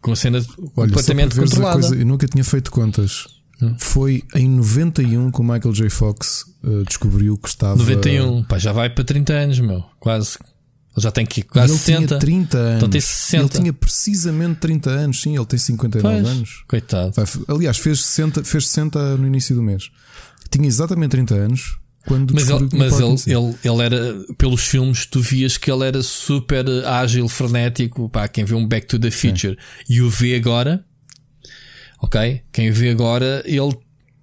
com 0.00 0.12
a 0.12 0.16
cena 0.16 0.38
Olha, 0.38 0.88
completamente 0.88 1.34
controlada. 1.38 1.80
Coisa, 1.80 1.96
eu 1.96 2.06
nunca 2.06 2.26
tinha 2.26 2.44
feito 2.44 2.70
contas. 2.70 3.26
Hum. 3.60 3.74
Foi 3.78 4.22
em 4.34 4.48
91 4.48 5.30
que 5.30 5.40
o 5.40 5.42
Michael 5.42 5.72
J. 5.72 5.90
Fox 5.90 6.44
uh, 6.62 6.84
descobriu 6.84 7.36
que 7.36 7.48
estava. 7.48 7.76
91, 7.76 8.44
pá, 8.44 8.58
já 8.58 8.72
vai 8.72 8.88
para 8.88 9.04
30 9.04 9.32
anos, 9.32 9.60
meu. 9.60 9.84
Quase. 9.98 10.38
Ele 10.98 11.02
já 11.04 11.10
tem 11.12 11.24
que 11.24 11.42
quase 11.42 11.72
ele 11.90 11.98
60. 12.00 12.06
Tinha 12.06 12.18
30 12.18 12.58
anos. 12.58 12.76
Então 12.76 12.90
tem 12.90 13.00
60. 13.00 13.42
Ele 13.42 13.48
tinha 13.48 13.72
precisamente 13.72 14.56
30 14.56 14.90
anos, 14.90 15.20
sim, 15.20 15.36
ele 15.36 15.46
tem 15.46 15.58
59 15.58 16.02
pois, 16.02 16.28
anos. 16.28 16.64
Coitado. 16.66 17.12
Aliás, 17.46 17.78
fez 17.78 18.04
60, 18.04 18.44
fez 18.44 18.66
60 18.66 19.16
no 19.16 19.26
início 19.26 19.54
do 19.54 19.62
mês. 19.62 19.90
Tinha 20.50 20.66
exatamente 20.66 21.10
30 21.12 21.34
anos 21.34 21.78
quando 22.06 22.34
mas 22.34 22.48
ele, 22.48 22.68
mas 22.72 22.98
ele, 22.98 23.16
ele, 23.26 23.54
ele, 23.62 23.82
era, 23.82 24.24
pelos 24.38 24.66
filmes, 24.66 25.06
tu 25.06 25.20
vias 25.20 25.58
que 25.58 25.70
ele 25.70 25.84
era 25.86 26.02
super 26.02 26.66
ágil, 26.86 27.28
frenético. 27.28 28.08
Pá, 28.08 28.26
quem 28.26 28.44
vê 28.44 28.54
um 28.54 28.66
Back 28.66 28.86
to 28.86 28.98
the 28.98 29.10
Future 29.10 29.56
é. 29.56 29.84
e 29.88 30.00
o 30.00 30.08
vê 30.08 30.34
agora, 30.34 30.84
ok? 32.00 32.42
Quem 32.50 32.70
vê 32.70 32.90
agora, 32.90 33.42
ele 33.44 33.76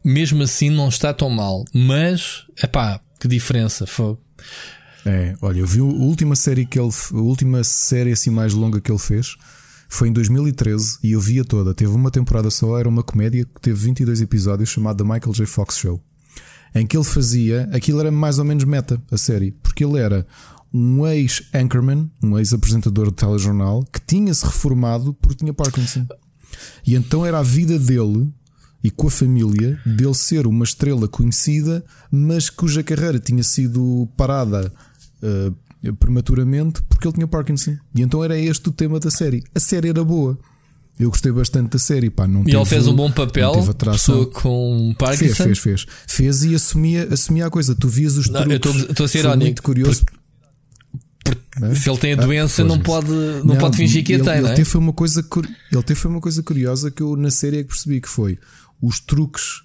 mesmo 0.04 0.44
assim 0.44 0.70
não 0.70 0.90
está 0.90 1.14
tão 1.14 1.30
mal. 1.30 1.64
Mas, 1.74 2.44
é 2.62 2.68
pá, 2.68 3.00
que 3.20 3.28
diferença. 3.28 3.86
Foi. 3.86 4.18
É, 5.06 5.36
olha, 5.42 5.60
eu 5.60 5.68
vi 5.68 5.80
a 5.80 5.84
última 5.84 6.36
série 6.36 6.66
que 6.66 6.80
ele, 6.80 6.90
a 7.14 7.18
última 7.18 7.64
série 7.64 8.12
assim 8.12 8.32
mais 8.32 8.54
longa 8.54 8.82
que 8.82 8.92
ele 8.92 9.00
fez 9.00 9.36
foi 9.88 10.10
em 10.10 10.14
2013 10.14 10.98
e 11.04 11.12
eu 11.12 11.22
via 11.22 11.46
toda. 11.46 11.74
Teve 11.74 11.92
uma 11.92 12.10
temporada 12.10 12.50
só, 12.50 12.78
era 12.78 12.90
uma 12.90 13.04
comédia 13.04 13.46
que 13.46 13.62
teve 13.62 13.78
22 13.86 14.22
episódios 14.22 14.70
chamada 14.70 15.04
Michael 15.04 15.34
J. 15.34 15.46
Fox 15.46 15.78
Show 15.78 16.02
em 16.76 16.86
que 16.86 16.98
ele 16.98 17.06
fazia, 17.06 17.70
aquilo 17.72 18.02
era 18.02 18.12
mais 18.12 18.38
ou 18.38 18.44
menos 18.44 18.66
meta, 18.66 19.02
a 19.10 19.18
série, 19.18 19.54
porque 19.64 19.84
ele 19.84 19.98
era 19.98 20.28
um 20.74 21.08
ex-anchorman, 21.08 22.12
um 22.22 22.38
ex-apresentador 22.38 23.08
de 23.08 23.14
telejornal, 23.14 23.86
que 23.86 24.02
tinha-se 24.02 24.46
reformado 24.46 25.14
porque 25.14 25.38
tinha 25.38 25.54
Parkinson. 25.54 26.06
E 26.86 26.96
então 26.96 27.26
era 27.26 27.40
a 27.40 27.44
vida 27.44 27.80
dele 27.80 28.30
e 28.84 28.92
com 28.92 29.08
a 29.08 29.12
família 29.12 29.80
dele 29.86 30.14
ser 30.14 30.46
uma 30.46 30.66
estrela 30.66 31.08
conhecida, 31.08 31.84
mas 32.12 32.50
cuja 32.50 32.84
carreira 32.84 33.20
tinha 33.20 33.42
sido 33.42 34.08
parada 34.18 34.72
uh, 35.22 35.94
prematuramente 35.94 36.82
porque 36.84 37.08
ele 37.08 37.14
tinha 37.14 37.28
Parkinson. 37.28 37.78
E 37.94 38.02
então 38.02 38.24
era 38.24 38.38
este 38.38 38.70
o 38.70 38.72
tema 38.72 39.00
da 39.00 39.12
série. 39.12 39.44
A 39.54 39.60
série 39.60 39.90
era 39.90 40.04
boa. 40.04 40.38
Eu 40.98 41.10
gostei 41.10 41.32
bastante 41.32 41.72
da 41.72 41.80
série, 41.80 42.10
pá. 42.10 42.26
Não 42.26 42.44
e 42.48 42.56
ele 42.56 42.66
fez 42.66 42.88
um 42.88 42.96
bom 42.96 43.12
papel, 43.12 43.52
pessoa 43.92 44.30
com 44.32 44.96
Parkinson. 44.98 45.44
Fez, 45.44 45.60
fez, 45.60 45.60
fez. 45.60 45.86
Fez 46.08 46.44
e 46.44 46.56
assumia, 46.56 47.08
assumia 47.12 47.48
a 47.48 47.50
coisa. 47.50 47.76
Tu 47.76 47.88
vias 47.90 48.16
os 48.16 48.30
truques. 48.30 48.46
Não, 48.46 48.54
eu 48.54 48.90
estou 48.90 49.06
a 49.06 49.10
ser 49.10 49.20
irónico. 49.20 49.44
muito 49.44 49.64
curioso. 49.64 50.06
Porque, 51.26 51.42
porque 51.60 51.76
se 51.76 51.90
ele 51.90 51.98
tem 51.98 52.14
a 52.14 52.16
doença, 52.16 52.62
ah, 52.62 52.66
não, 52.66 52.80
pode, 52.80 53.12
não, 53.12 53.44
não, 53.44 53.58
pode 53.58 53.76
fingir 53.76 54.06
que 54.06 54.14
ele, 54.14 54.22
a 54.22 54.26
tem. 54.26 54.38
Ele, 54.38 54.48
é? 54.48 54.54
teve 54.54 54.78
uma 54.78 54.94
coisa, 54.94 55.26
ele 55.72 55.84
teve 55.84 56.08
uma 56.08 56.22
coisa 56.22 56.42
curiosa 56.42 56.90
que 56.90 57.02
eu 57.02 57.18
na 57.18 57.32
série 57.32 57.58
é 57.58 57.64
que 57.64 57.70
percebi 57.70 58.00
que 58.00 58.10
foi 58.10 58.40
os 58.82 59.02
truques. 59.02 59.65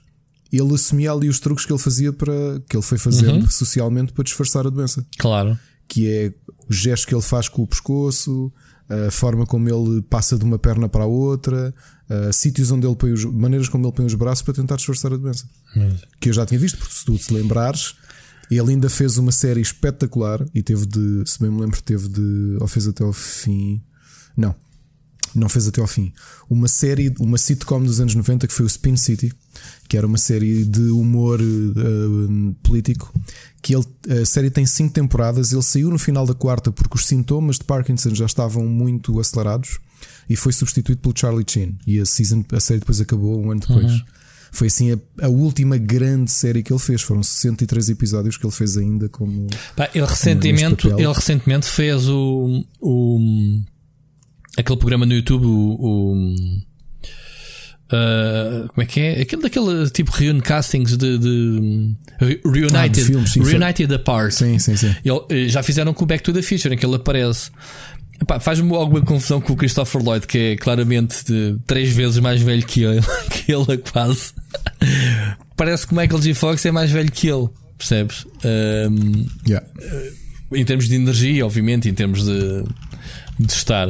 Ele 0.52 0.74
assumia 0.74 1.12
ali 1.12 1.28
os 1.28 1.38
truques 1.38 1.64
que 1.64 1.72
ele 1.72 1.78
fazia 1.78 2.12
para 2.12 2.60
que 2.68 2.76
ele 2.76 2.82
foi 2.82 2.98
fazendo 2.98 3.42
uhum. 3.42 3.50
socialmente 3.50 4.12
para 4.12 4.24
disfarçar 4.24 4.66
a 4.66 4.70
doença. 4.70 5.06
Claro. 5.18 5.58
Que 5.86 6.08
é 6.08 6.32
os 6.68 6.76
gestos 6.76 7.04
que 7.04 7.14
ele 7.14 7.22
faz 7.22 7.48
com 7.48 7.62
o 7.62 7.66
pescoço, 7.66 8.52
a 8.88 9.10
forma 9.10 9.46
como 9.46 9.68
ele 9.68 10.02
passa 10.02 10.36
de 10.36 10.44
uma 10.44 10.58
perna 10.58 10.88
para 10.88 11.04
a 11.04 11.06
outra, 11.06 11.72
uh, 12.08 12.32
sítios 12.32 12.72
onde 12.72 12.86
ele 12.86 12.96
põe 12.96 13.12
os, 13.12 13.24
maneiras 13.24 13.68
como 13.68 13.86
ele 13.86 13.92
põe 13.92 14.04
os 14.04 14.14
braços 14.14 14.42
para 14.42 14.54
tentar 14.54 14.76
disfarçar 14.76 15.12
a 15.12 15.16
doença. 15.16 15.48
Hum. 15.76 15.94
Que 16.20 16.30
eu 16.30 16.32
já 16.32 16.44
tinha 16.44 16.58
visto, 16.58 16.76
porque 16.78 16.94
se 16.94 17.04
tu 17.04 17.16
te 17.16 17.32
lembrares, 17.32 17.94
ele 18.50 18.72
ainda 18.72 18.90
fez 18.90 19.16
uma 19.16 19.30
série 19.30 19.60
espetacular 19.60 20.44
e 20.52 20.62
teve 20.62 20.86
de, 20.86 21.22
se 21.24 21.38
bem 21.38 21.50
me 21.50 21.60
lembro, 21.60 21.80
teve 21.80 22.08
de, 22.08 22.56
ou 22.60 22.66
fez 22.66 22.88
até 22.88 23.04
ao 23.04 23.12
fim. 23.12 23.80
Não, 24.36 24.54
não 25.34 25.48
fez 25.48 25.68
até 25.68 25.80
ao 25.80 25.86
fim. 25.86 26.12
Uma 26.48 26.68
série, 26.68 27.14
uma 27.18 27.38
sitcom 27.38 27.82
dos 27.82 28.00
anos 28.00 28.14
90 28.14 28.46
que 28.46 28.52
foi 28.52 28.64
o 28.64 28.68
Spin 28.68 28.96
City, 28.96 29.32
que 29.88 29.96
era 29.96 30.06
uma 30.06 30.18
série 30.18 30.64
de 30.64 30.82
humor 30.90 31.40
uh, 31.40 32.54
político. 32.62 33.12
Que 33.62 33.74
ele, 33.74 33.84
a 34.20 34.24
série 34.24 34.50
tem 34.50 34.64
cinco 34.64 34.94
temporadas. 34.94 35.52
Ele 35.52 35.62
saiu 35.62 35.90
no 35.90 35.98
final 35.98 36.26
da 36.26 36.34
quarta 36.34 36.72
porque 36.72 36.96
os 36.96 37.06
sintomas 37.06 37.56
de 37.56 37.64
Parkinson 37.64 38.14
já 38.14 38.26
estavam 38.26 38.66
muito 38.66 39.18
acelerados 39.20 39.78
e 40.28 40.36
foi 40.36 40.52
substituído 40.52 41.00
pelo 41.00 41.14
Charlie 41.16 41.44
Chin. 41.46 41.76
E 41.86 41.98
a, 42.00 42.06
season, 42.06 42.44
a 42.52 42.60
série 42.60 42.80
depois 42.80 43.00
acabou 43.00 43.38
um 43.38 43.50
ano 43.50 43.60
depois. 43.60 43.92
Uhum. 43.92 44.04
Foi 44.52 44.66
assim 44.66 44.92
a, 44.92 44.98
a, 45.22 45.28
última 45.28 45.78
grande 45.78 46.30
série 46.30 46.62
que 46.62 46.72
ele 46.72 46.80
fez. 46.80 47.02
Foram 47.02 47.22
63 47.22 47.90
episódios 47.90 48.36
que 48.36 48.44
ele 48.44 48.52
fez 48.52 48.76
ainda 48.76 49.08
como. 49.08 49.46
Pá, 49.76 49.88
ele, 49.94 50.04
recentemente, 50.04 50.88
ele 50.88 51.06
recentemente 51.06 51.66
fez 51.66 52.08
o, 52.08 52.64
o 52.80 53.60
aquele 54.60 54.78
programa 54.78 55.06
no 55.06 55.14
YouTube, 55.14 55.46
o. 55.46 55.76
o 55.80 56.14
uh, 57.92 58.68
como 58.68 58.82
é 58.82 58.86
que 58.86 59.00
é? 59.00 59.20
Aquele 59.22 59.42
daquele 59.42 59.90
tipo 59.90 60.10
reun 60.12 60.40
castings 60.40 60.96
de, 60.96 61.18
de 61.18 61.96
Reunited, 62.44 62.76
ah, 62.76 62.86
de 62.88 63.04
filmes, 63.04 63.32
sim, 63.32 63.42
Reunited 63.42 63.94
Apart. 63.94 64.32
Sim, 64.32 64.58
sim, 64.58 64.76
sim. 64.76 64.94
Ele, 65.04 65.20
eh, 65.30 65.48
já 65.48 65.62
fizeram 65.62 65.92
com 65.92 66.04
o 66.04 66.06
Back 66.06 66.22
to 66.22 66.32
the 66.32 66.42
Future, 66.42 66.74
em 66.74 66.78
que 66.78 66.86
ele 66.86 66.96
aparece. 66.96 67.50
Faz-me 68.40 68.74
alguma 68.74 69.00
confusão 69.00 69.40
com 69.40 69.54
o 69.54 69.56
Christopher 69.56 70.02
Lloyd, 70.02 70.26
que 70.26 70.38
é 70.38 70.56
claramente 70.56 71.24
três 71.66 71.90
vezes 71.90 72.18
mais 72.18 72.42
velho 72.42 72.64
que 72.66 72.82
ele, 72.82 73.00
que 73.32 73.50
ele 73.50 73.78
quase. 73.78 74.34
Parece 75.56 75.86
que 75.86 75.94
Michael 75.94 76.20
J. 76.20 76.34
Fox 76.34 76.64
é 76.66 76.70
mais 76.70 76.90
velho 76.90 77.10
que 77.10 77.28
ele, 77.28 77.48
percebes? 77.78 78.26
Um, 78.44 79.26
yeah. 79.46 79.66
Em 80.52 80.64
termos 80.64 80.86
de 80.86 80.96
energia, 80.96 81.46
obviamente, 81.46 81.88
em 81.88 81.94
termos 81.94 82.24
de, 82.24 82.64
de 83.38 83.52
estar. 83.52 83.88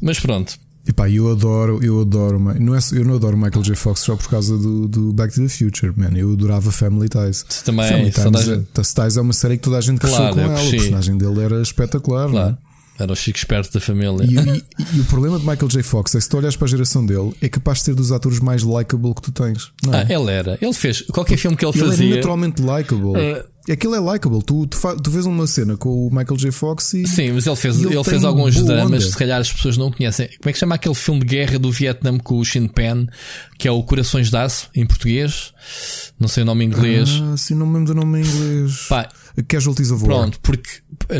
Mas 0.00 0.18
pronto. 0.18 0.58
E 0.86 0.92
pá, 0.92 1.08
eu 1.08 1.30
adoro, 1.30 1.78
eu 1.84 2.00
adoro, 2.00 2.38
não 2.58 2.74
é, 2.74 2.78
eu 2.92 3.04
não 3.04 3.14
adoro 3.14 3.36
Michael 3.36 3.62
J. 3.62 3.76
Fox 3.76 4.00
só 4.00 4.16
por 4.16 4.28
causa 4.28 4.56
do, 4.56 4.88
do 4.88 5.12
Back 5.12 5.34
to 5.34 5.42
the 5.42 5.48
Future, 5.48 5.92
man. 5.94 6.16
Eu 6.16 6.32
adorava 6.32 6.72
Family 6.72 7.08
Ties. 7.08 7.44
Também, 7.64 7.86
Family 7.88 8.10
Ties, 8.10 8.48
é, 8.48 9.02
Ties 9.02 9.16
é 9.16 9.20
uma 9.20 9.32
série 9.32 9.58
que 9.58 9.64
toda 9.64 9.76
a 9.76 9.80
gente 9.80 10.00
cresceu 10.00 10.18
claro, 10.18 10.34
com 10.34 10.40
ela. 10.40 10.62
O 10.62 10.70
personagem 10.70 11.18
dele 11.18 11.40
era 11.42 11.60
espetacular, 11.60 12.30
claro. 12.30 12.32
não 12.32 12.58
é? 12.66 12.70
Era 13.02 13.12
o 13.12 13.16
chico 13.16 13.38
esperto 13.38 13.72
da 13.72 13.80
família. 13.80 14.24
E, 14.24 14.34
e, 14.36 14.96
e, 14.96 15.00
o 15.00 15.04
problema 15.04 15.38
de 15.38 15.46
Michael 15.46 15.68
J. 15.68 15.82
Fox 15.82 16.14
é 16.14 16.18
que 16.18 16.24
se 16.24 16.28
tu 16.28 16.36
olhas 16.36 16.54
para 16.54 16.66
a 16.66 16.68
geração 16.68 17.04
dele, 17.04 17.32
é 17.40 17.48
capaz 17.48 17.78
de 17.78 17.84
ser 17.84 17.94
dos 17.94 18.12
atores 18.12 18.40
mais 18.40 18.62
likable 18.62 19.14
que 19.14 19.22
tu 19.22 19.32
tens. 19.32 19.72
É? 19.86 19.96
Ah, 19.96 20.06
ele 20.08 20.30
era. 20.30 20.58
Ele 20.60 20.74
fez 20.74 21.02
qualquer 21.02 21.38
filme 21.38 21.56
que 21.56 21.64
ele, 21.64 21.72
ele 21.72 21.86
fazia. 21.88 22.04
Ele 22.04 22.12
é 22.12 22.16
naturalmente 22.16 22.60
likable. 22.60 23.10
Uh, 23.10 23.44
Aquilo 23.68 23.94
é 23.94 24.00
likable. 24.00 24.42
Tu, 24.42 24.66
tu, 24.66 24.78
tu 25.02 25.10
vês 25.10 25.26
uma 25.26 25.46
cena 25.46 25.76
com 25.76 26.06
o 26.06 26.10
Michael 26.10 26.36
J. 26.36 26.50
Fox 26.50 26.94
e. 26.94 27.06
Sim, 27.06 27.32
mas 27.32 27.46
ele 27.46 27.56
fez, 27.56 27.78
ele, 27.78 27.94
ele 27.94 28.04
fez 28.04 28.24
alguns 28.24 28.62
dramas, 28.64 29.04
se 29.04 29.16
calhar 29.16 29.40
as 29.40 29.52
pessoas 29.52 29.76
não 29.76 29.90
conhecem. 29.90 30.28
Como 30.38 30.48
é 30.48 30.52
que 30.52 30.58
se 30.58 30.60
chama 30.60 30.74
aquele 30.74 30.94
filme 30.94 31.20
de 31.20 31.26
guerra 31.26 31.58
do 31.58 31.70
Vietnã 31.70 32.18
com 32.18 32.38
o 32.38 32.44
Shin 32.44 32.66
Pen, 32.68 33.06
que 33.58 33.68
é 33.68 33.70
o 33.70 33.82
Corações 33.82 34.30
de 34.30 34.36
Aço, 34.36 34.68
em 34.74 34.86
português? 34.86 35.52
Não 36.18 36.28
sei 36.28 36.42
o 36.42 36.46
nome 36.46 36.64
em 36.64 36.68
inglês. 36.68 37.20
Ah, 37.22 37.36
sim, 37.36 37.54
não 37.54 37.66
me 37.66 37.74
lembro 37.78 37.94
do 37.94 38.00
nome 38.00 38.20
em 38.20 38.24
inglês. 38.24 38.86
Pá, 38.88 39.08
Casualties 39.46 39.90
of 39.90 40.04
War. 40.04 40.20
Pronto, 40.20 40.40
porque 40.40 40.70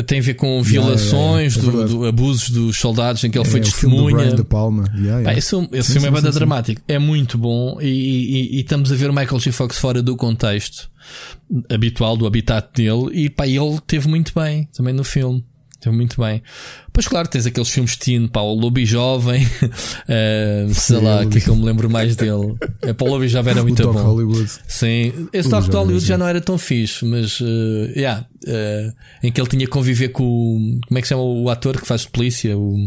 tem 0.05 0.19
a 0.19 0.21
ver 0.21 0.35
com 0.35 0.61
violações, 0.61 1.55
yeah, 1.55 1.71
yeah, 1.71 1.71
yeah. 1.71 1.91
Do, 1.91 1.99
do, 1.99 2.05
abusos 2.05 2.49
dos 2.49 2.77
soldados 2.77 3.23
em 3.23 3.31
que 3.31 3.37
ele 3.37 3.45
foi 3.45 3.59
testemunha. 3.59 4.17
O 4.17 4.29
filme 4.29 4.43
Palma. 4.43 4.91
Pá, 5.23 5.33
esse, 5.33 5.55
esse 5.73 5.93
sim, 5.93 5.93
filme 5.93 5.97
é 5.97 6.01
sim, 6.01 6.07
é 6.07 6.11
banda 6.11 6.31
dramático, 6.31 6.81
é 6.87 6.99
muito 6.99 7.37
bom 7.37 7.77
e, 7.81 7.87
e, 7.87 8.57
e, 8.57 8.61
estamos 8.61 8.91
a 8.91 8.95
ver 8.95 9.09
o 9.09 9.13
Michael 9.13 9.39
J. 9.39 9.51
Fox 9.51 9.77
fora 9.77 10.01
do 10.01 10.15
contexto 10.15 10.89
habitual 11.69 12.15
do 12.15 12.25
habitat 12.25 12.69
dele 12.73 13.09
e 13.11 13.29
pá, 13.29 13.47
ele 13.47 13.79
teve 13.85 14.07
muito 14.07 14.33
bem 14.33 14.67
também 14.73 14.93
no 14.93 15.03
filme. 15.03 15.43
Teve 15.81 15.95
muito 15.95 16.21
bem. 16.21 16.43
Pois 16.93 17.07
claro, 17.07 17.27
tens 17.27 17.47
aqueles 17.47 17.67
filmes 17.67 17.97
teen, 17.97 18.27
pá, 18.27 18.39
o 18.41 18.53
Lobby 18.53 18.85
Jovem, 18.85 19.43
uh, 19.65 20.71
sei 20.71 20.99
Sim, 20.99 21.03
lá, 21.03 21.23
o 21.23 21.29
que 21.29 21.39
é 21.39 21.41
que 21.41 21.49
eu 21.49 21.55
me 21.55 21.65
lembro 21.65 21.89
mais 21.89 22.15
dele. 22.15 22.55
É, 22.83 22.93
pá, 22.93 23.05
o 23.05 23.07
Lobby 23.07 23.27
Jovem 23.27 23.53
era 23.53 23.63
muito 23.65 23.89
o 23.89 23.91
bom. 23.91 23.99
Hollywood. 23.99 24.51
Sim, 24.67 25.27
esse 25.33 25.49
Doc 25.49 25.73
Hollywood 25.73 26.05
já 26.05 26.19
não 26.19 26.27
era 26.27 26.39
tão 26.39 26.59
fixe, 26.59 27.03
mas, 27.03 27.39
uh, 27.41 27.45
yeah, 27.95 28.27
uh, 28.47 28.93
em 29.23 29.31
que 29.31 29.41
ele 29.41 29.49
tinha 29.49 29.65
que 29.65 29.71
conviver 29.71 30.09
com 30.09 30.23
o, 30.23 30.79
como 30.87 30.99
é 30.99 31.01
que 31.01 31.07
se 31.07 31.15
chama 31.15 31.23
o 31.23 31.49
ator 31.49 31.81
que 31.81 31.87
faz 31.87 32.05
polícia? 32.05 32.55
O, 32.55 32.77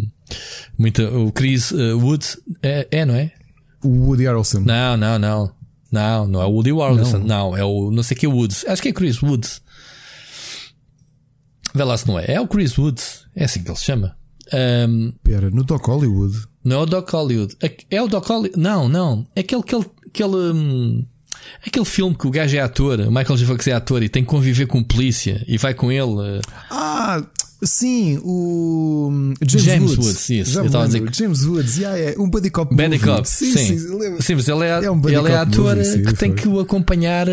muito, 0.78 1.03
o 1.03 1.32
Chris 1.32 1.72
uh, 1.72 1.99
Woods, 1.99 2.38
é, 2.62 2.86
é, 2.92 3.05
não 3.05 3.16
é? 3.16 3.32
O 3.82 3.88
Woody 4.07 4.24
Harrelson. 4.24 4.61
Não, 4.61 4.97
não, 4.97 5.18
não. 5.18 5.53
Não, 5.90 6.26
não 6.28 6.42
é 6.42 6.47
o 6.47 6.51
Woody 6.51 6.72
Harrelson. 6.72 7.18
Não. 7.18 7.51
não, 7.51 7.57
é 7.57 7.64
o 7.64 7.90
não 7.90 8.05
sei 8.05 8.16
que 8.16 8.26
Woods. 8.26 8.64
Acho 8.68 8.82
que 8.82 8.88
é 8.88 8.92
Chris 8.92 9.20
Woods. 9.20 9.63
Vê 11.74 11.82
lá 11.84 11.96
se 11.96 12.06
não 12.06 12.18
é. 12.18 12.24
É 12.28 12.40
o 12.40 12.46
Chris 12.46 12.78
Woods. 12.78 13.26
É 13.34 13.44
assim 13.44 13.62
que 13.62 13.68
ele 13.70 13.76
se 13.78 13.84
chama. 13.84 14.16
Um, 14.88 15.12
Pera, 15.22 15.50
no 15.50 15.64
Doc 15.64 15.84
Hollywood. 15.86 16.36
Não 16.62 16.76
é 16.76 16.82
o 16.82 16.86
Doc 16.86 17.10
Hollywood. 17.10 17.56
É, 17.62 17.76
é 17.90 18.02
o 18.02 18.06
Doc 18.06 18.26
Hollywood. 18.26 18.58
Não, 18.58 18.88
não. 18.88 19.26
É 19.34 19.40
aquele 19.40 19.62
que 19.62 19.74
ele. 19.74 19.84
Que 20.12 20.22
ele 20.22 20.36
um, 20.36 21.04
Aquele 21.66 21.84
filme 21.84 22.16
que 22.16 22.26
o 22.26 22.30
gajo 22.30 22.56
é 22.56 22.60
ator, 22.60 23.00
o 23.00 23.10
Michael 23.10 23.36
J. 23.36 23.46
Fox 23.46 23.66
é 23.66 23.72
ator 23.72 24.02
e 24.02 24.08
tem 24.08 24.22
que 24.22 24.30
conviver 24.30 24.66
com 24.66 24.82
polícia 24.82 25.44
e 25.46 25.58
vai 25.58 25.74
com 25.74 25.90
ele. 25.90 26.40
Ah, 26.70 27.22
sim, 27.62 28.18
o 28.22 29.34
James, 29.42 29.64
James 29.64 29.90
Woods. 29.90 30.06
Woods, 30.06 30.30
isso, 30.30 30.52
Já 30.52 30.64
eu 30.64 30.86
dizer 30.86 31.14
James 31.14 31.44
Woods, 31.44 31.76
yeah, 31.76 31.98
é 31.98 32.18
um 32.18 32.28
buddy 32.28 32.50
cop 32.50 32.74
Buddy 32.74 32.98
movie. 32.98 33.04
Cop, 33.04 33.28
Sim, 33.28 33.52
sim. 33.52 33.78
sim. 33.78 34.20
Sim, 34.20 34.34
mas 34.36 34.48
ele 34.48 34.64
é, 34.64 34.84
É 34.84 34.90
um 34.90 35.08
ele 35.08 35.28
é 35.32 35.36
ator 35.36 35.76
movie, 35.76 35.84
sim, 35.84 36.02
que 36.02 36.14
tem 36.14 36.34
que 36.34 36.48
o 36.48 36.60
acompanhar 36.60 37.26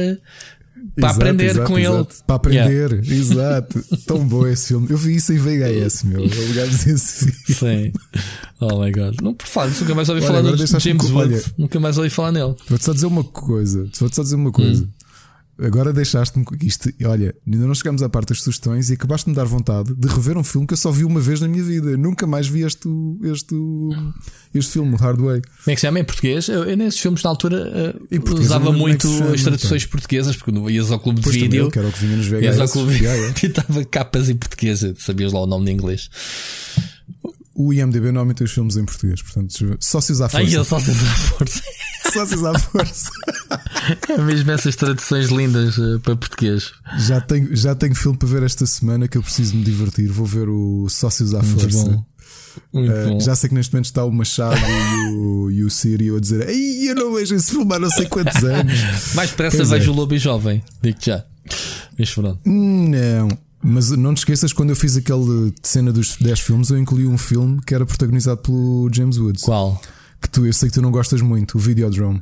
para 0.95 1.05
Exato, 1.05 1.21
aprender 1.21 1.45
exato, 1.51 1.67
com 1.67 1.79
exato. 1.79 1.97
ele. 1.97 2.07
Para 2.27 2.35
aprender, 2.35 2.93
exato. 3.11 3.83
Tão 4.05 4.27
bom 4.27 4.47
esse 4.47 4.69
filme. 4.69 4.87
Eu 4.89 4.97
vi 4.97 5.15
isso 5.15 5.33
em 5.33 5.37
VHS, 5.37 6.03
meu. 6.03 6.23
O 6.23 6.53
gajo 6.53 6.85
desse 6.85 7.31
filme. 7.31 7.91
Sim. 7.91 7.93
Oh 8.59 8.83
my 8.83 8.91
god. 8.91 9.19
Não, 9.21 9.33
por 9.33 9.47
falar, 9.47 9.69
nunca 9.69 9.95
mais 9.95 10.09
ouvi 10.09 10.21
Olha, 10.25 10.41
falar 10.41 10.55
deixaste-me 10.55 10.99
James 10.99 11.11
olha. 11.11 11.43
Nunca 11.57 11.79
mais 11.79 11.97
ouvi 11.97 12.09
falar 12.09 12.31
nele. 12.31 12.55
Vou-te 12.67 12.83
só 12.83 12.93
dizer 12.93 13.07
uma 13.07 13.23
coisa. 13.23 13.87
Vou-te 13.99 14.15
só 14.15 14.21
dizer 14.23 14.35
uma 14.35 14.51
coisa. 14.51 14.83
Hum. 14.83 15.00
Agora 15.61 15.93
deixaste-me 15.93 16.43
com 16.43 16.55
isto. 16.63 16.91
Olha, 17.05 17.35
ainda 17.45 17.65
não 17.67 17.75
chegamos 17.75 18.01
à 18.01 18.09
parte 18.09 18.29
das 18.29 18.41
sugestões 18.41 18.89
e 18.89 18.93
acabaste 18.93 19.25
de 19.25 19.29
me 19.31 19.35
dar 19.35 19.45
vontade 19.45 19.93
de 19.93 20.07
rever 20.07 20.37
um 20.37 20.43
filme 20.43 20.65
que 20.65 20.73
eu 20.73 20.77
só 20.77 20.91
vi 20.91 21.03
uma 21.03 21.19
vez 21.19 21.39
na 21.39 21.47
minha 21.47 21.63
vida. 21.63 21.95
Nunca 21.95 22.25
mais 22.25 22.47
vi 22.47 22.63
este, 22.63 22.89
este, 23.23 23.55
este 24.55 24.73
filme, 24.73 24.95
Hard 24.95 25.19
Way. 25.19 25.41
Como 25.41 25.67
é 25.67 25.75
que 25.75 25.81
se 25.81 25.87
chama 25.87 25.99
em 25.99 26.03
português? 26.03 26.47
Eu, 26.49 26.63
eu 26.63 26.75
nesses 26.75 26.99
filmes 26.99 27.21
na 27.23 27.29
altura 27.29 27.95
eu 28.09 28.21
usava 28.33 28.69
é 28.69 28.71
muito 28.71 29.07
se 29.07 29.17
chama, 29.17 29.35
as 29.35 29.41
traduções 29.43 29.85
portuguesas, 29.85 30.35
porque 30.35 30.51
não 30.51 30.69
ias 30.69 30.91
ao 30.91 30.99
clube 30.99 31.19
de 31.19 31.25
Pois 31.27 31.35
vídeo. 31.35 31.65
eu, 31.65 31.71
que 31.71 31.77
era 31.79 31.87
o 31.87 31.91
que 31.91 31.99
vinha 31.99 32.17
nos 32.17 32.27
Ias 32.27 32.59
ao 32.59 32.65
VHS. 32.67 32.71
clube 32.73 32.93
de 32.93 32.99
vídeo 32.99 33.33
e 33.43 33.45
estava 33.45 33.85
capas 33.85 34.29
em 34.29 34.35
português, 34.35 34.83
sabias 34.97 35.31
lá 35.31 35.41
o 35.41 35.45
nome 35.45 35.69
em 35.69 35.73
inglês. 35.73 36.09
O 37.63 37.71
IMDB 37.71 38.05
normalmente 38.07 38.37
tem 38.37 38.45
os 38.45 38.51
filmes 38.51 38.75
em 38.75 38.85
português, 38.85 39.21
portanto, 39.21 39.77
sócios 39.79 40.19
à 40.19 40.25
Ai, 40.25 40.29
força. 40.45 40.55
eu 40.55 40.65
só 40.65 40.79
sei 40.79 40.93
usar 40.93 41.15
força. 41.15 41.61
Sócios 42.11 42.43
à 42.43 42.59
força. 42.59 43.09
É 44.09 44.17
mesmo 44.17 44.51
essas 44.51 44.75
traduções 44.75 45.29
lindas 45.29 45.77
eh, 45.77 45.97
para 46.03 46.15
portuguêo. 46.15 46.57
Já 46.97 47.21
tenho, 47.21 47.55
já 47.55 47.73
tenho 47.73 47.95
filme 47.95 48.17
para 48.17 48.27
ver 48.27 48.43
esta 48.43 48.65
semana 48.65 49.07
que 49.07 49.17
eu 49.17 49.21
preciso 49.21 49.55
me 49.55 49.63
divertir. 49.63 50.09
Vou 50.11 50.25
ver 50.25 50.49
o 50.49 50.89
Sócios 50.89 51.33
à 51.33 51.41
Muito 51.41 51.61
Força. 51.61 51.85
bom. 51.85 52.05
Uh, 52.73 53.21
já 53.21 53.33
sei 53.33 53.47
que 53.47 53.55
neste 53.55 53.71
momento 53.71 53.85
está 53.85 54.03
o 54.03 54.11
Machado 54.11 54.59
e 54.59 55.15
o, 55.15 55.51
e 55.51 55.63
o 55.63 55.69
Sírio 55.69 56.17
a 56.17 56.19
dizer: 56.19 56.49
Ei, 56.49 56.89
eu 56.89 56.95
não 56.95 57.13
vejo 57.13 57.33
esse 57.35 57.51
filme 57.51 57.73
há 57.75 57.79
não 57.79 57.89
sei 57.89 58.05
quantos 58.07 58.43
anos. 58.43 58.73
Mais 59.15 59.29
depressa 59.29 59.61
é. 59.61 59.65
vejo 59.65 59.91
o 59.91 59.95
Lobo 59.95 60.17
Jovem, 60.17 60.61
digo 60.81 60.97
já. 61.01 61.23
Mas 61.97 62.09
pronto. 62.13 62.39
Não, 62.43 63.37
mas 63.63 63.91
não 63.91 64.13
te 64.13 64.19
esqueças, 64.19 64.53
quando 64.53 64.71
eu 64.71 64.75
fiz 64.75 64.97
aquele 64.97 65.53
cena 65.61 65.91
dos 65.91 66.17
10 66.17 66.39
filmes, 66.39 66.69
eu 66.69 66.77
incluí 66.77 67.05
um 67.07 67.17
filme 67.17 67.61
que 67.61 67.75
era 67.75 67.85
protagonizado 67.85 68.41
pelo 68.41 68.89
James 68.91 69.17
Woods. 69.17 69.43
Qual? 69.43 69.79
Que 70.21 70.29
tu, 70.29 70.45
eu 70.45 70.53
sei 70.53 70.69
que 70.69 70.75
tu 70.75 70.81
não 70.81 70.91
gostas 70.91 71.21
muito, 71.21 71.57
o 71.57 71.59
Videodrome. 71.59 72.21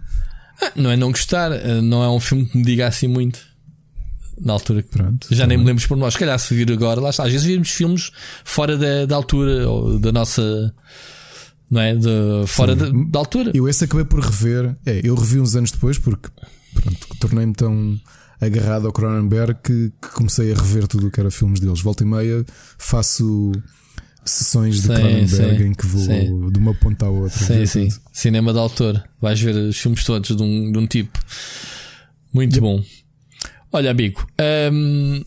Ah, 0.62 0.72
não 0.76 0.92
é 0.92 0.98
não 0.98 1.12
gostar, 1.12 1.52
eh, 1.52 1.82
não 1.82 2.04
é 2.04 2.10
um 2.10 2.20
filme 2.20 2.46
que 2.46 2.58
me 2.58 2.64
diga 2.64 2.88
assim 2.88 3.08
muito. 3.08 3.40
Na 4.40 4.54
altura 4.54 4.82
que. 4.82 4.90
Pronto. 4.90 5.28
Já 5.32 5.46
nem 5.46 5.58
tá 5.58 5.60
me 5.60 5.66
bem. 5.66 5.74
lembro 5.74 5.88
por 5.88 5.98
nós. 5.98 6.14
Se 6.14 6.20
calhar 6.20 6.40
se 6.40 6.54
vir 6.56 6.72
agora, 6.72 7.02
lá 7.02 7.10
está. 7.10 7.26
Às 7.26 7.32
vezes 7.32 7.46
vimos 7.46 7.70
filmes 7.70 8.12
fora 8.46 8.78
da, 8.78 9.06
da 9.06 9.16
altura 9.16 9.70
ou 9.70 10.00
da 10.00 10.12
nossa. 10.12 10.74
Não 11.70 11.82
é? 11.82 11.94
De, 11.96 12.10
fora 12.48 12.76
da, 12.76 12.90
da 12.90 13.20
altura. 13.20 13.52
Eu 13.54 13.68
esse 13.68 13.84
acabei 13.84 14.06
por 14.06 14.22
rever. 14.22 14.76
É, 14.86 15.02
eu 15.04 15.14
revi 15.16 15.40
uns 15.40 15.56
anos 15.56 15.72
depois 15.72 15.98
porque 15.98 16.30
pronto, 16.74 17.08
tornei-me 17.20 17.54
tão 17.54 18.00
agarrado 18.40 18.88
ao 18.88 18.94
Cronenberg 18.94 19.60
que, 19.64 19.92
que 20.02 20.08
comecei 20.10 20.52
a 20.52 20.56
rever 20.56 20.88
tudo 20.88 21.08
o 21.08 21.12
que 21.12 21.20
era 21.20 21.30
filmes 21.30 21.60
deles. 21.60 21.82
Volta 21.82 22.04
e 22.04 22.08
meia 22.08 22.46
faço 22.78 23.52
sessões 24.26 24.82
de 24.82 24.88
Cronenberg 24.88 25.64
em 25.64 25.74
que 25.74 25.86
vou 25.86 26.02
sim. 26.02 26.52
de 26.52 26.60
uma 26.60 26.74
ponta 26.74 27.06
à 27.06 27.10
outra. 27.10 27.38
Sim, 27.38 27.66
sim. 27.66 27.90
Cinema 28.12 28.54
de 28.54 28.60
autor. 28.60 29.04
Vais 29.22 29.40
ver 29.40 29.56
os 29.56 29.78
filmes 29.78 30.04
todos 30.04 30.36
de 30.36 30.42
um, 30.42 30.72
de 30.72 30.78
um 30.78 30.88
tipo. 30.88 31.18
Muito 32.34 32.60
bom. 32.62 32.84
Olha, 33.72 33.92
amigo. 33.92 34.26
hum, 34.72 35.24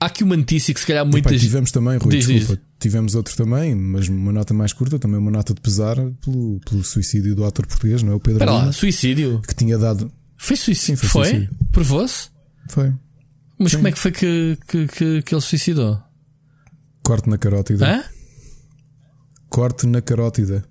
há 0.00 0.06
aqui 0.06 0.22
uma 0.22 0.36
notícia 0.36 0.72
que 0.72 0.80
se 0.80 0.86
calhar 0.86 1.06
muitas. 1.06 1.40
tivemos 1.40 1.70
também, 1.70 1.98
Rui, 1.98 2.10
Diz, 2.10 2.26
desculpa, 2.26 2.62
tivemos 2.78 3.14
outro 3.14 3.36
também, 3.36 3.74
mas 3.74 4.08
uma 4.08 4.32
nota 4.32 4.52
mais 4.52 4.72
curta, 4.72 4.98
também 4.98 5.18
uma 5.18 5.30
nota 5.30 5.54
de 5.54 5.60
pesar 5.60 5.96
pelo, 6.24 6.60
pelo 6.60 6.84
suicídio 6.84 7.34
do 7.34 7.44
ator 7.44 7.66
português, 7.66 8.02
não 8.02 8.12
é? 8.12 8.14
O 8.14 8.20
Pedro 8.20 8.38
Espera 8.38 8.52
lá, 8.52 8.60
Lima, 8.60 8.72
suicídio. 8.72 9.40
que 9.46 9.54
tinha 9.54 9.78
dado. 9.78 10.10
Foi 10.36 10.56
suicídio. 10.56 10.96
Sim, 11.02 11.08
foi 11.08 11.24
foi? 11.30 11.48
Provou-se? 11.72 12.28
Foi. 12.70 12.92
Mas 13.58 13.70
Sim. 13.70 13.76
como 13.78 13.88
é 13.88 13.92
que 13.92 13.98
foi 13.98 14.12
que, 14.12 14.58
que, 14.68 14.86
que, 14.86 15.22
que 15.22 15.34
ele 15.34 15.40
suicidou? 15.40 15.98
Corte 17.02 17.28
na 17.30 17.38
carótida. 17.38 17.86
Hã? 17.86 18.04
Corte 19.48 19.86
na 19.86 20.02
carótida. 20.02 20.64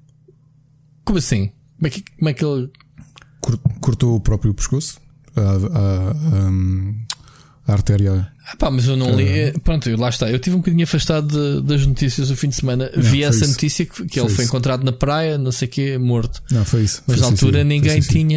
Como 1.03 1.17
assim? 1.17 1.51
Como 1.77 1.87
é 1.87 1.89
que, 1.89 2.03
como 2.17 2.29
é 2.29 2.33
que 2.33 2.45
ele. 2.45 2.69
Cor- 3.41 3.59
Cortou 3.81 4.15
o 4.15 4.19
próprio 4.19 4.53
pescoço. 4.53 4.99
A, 5.35 5.41
a- 5.41 6.11
a- 6.11 7.05
a 7.67 7.73
artéria. 7.73 8.31
Ah, 8.47 8.55
pá, 8.57 8.69
mas 8.69 8.85
eu 8.85 8.95
não 8.95 9.15
li. 9.15 9.27
eh, 9.27 9.53
Pronto, 9.63 9.89
eu- 9.89 9.97
lá 9.97 10.09
está. 10.09 10.29
Eu 10.29 10.39
tive 10.39 10.55
um 10.55 10.59
bocadinho 10.59 10.83
afastado 10.83 11.27
de- 11.61 11.67
das 11.67 11.85
notícias 11.85 12.29
o 12.29 12.35
fim 12.35 12.49
de 12.49 12.55
semana. 12.55 12.91
Vi 12.95 13.03
foi 13.09 13.21
essa 13.23 13.43
isso. 13.43 13.53
notícia 13.53 13.85
que, 13.85 13.91
que 14.05 14.19
Foi 14.19 14.23
ele 14.23 14.29
foi 14.29 14.29
isso. 14.29 14.41
encontrado 14.43 14.83
na 14.83 14.91
praia, 14.93 15.37
não 15.37 15.51
sei 15.51 15.67
o 15.67 15.71
quê, 15.71 15.97
morto. 15.97 16.43
Não, 16.51 16.63
foi 16.63 16.83
isso. 16.83 17.01
Mas 17.07 17.17
Foi 17.17 17.25
na 17.25 17.31
altura 17.33 17.63
ninguém 17.63 17.91
foi 17.93 18.01
suicídio. 18.03 18.27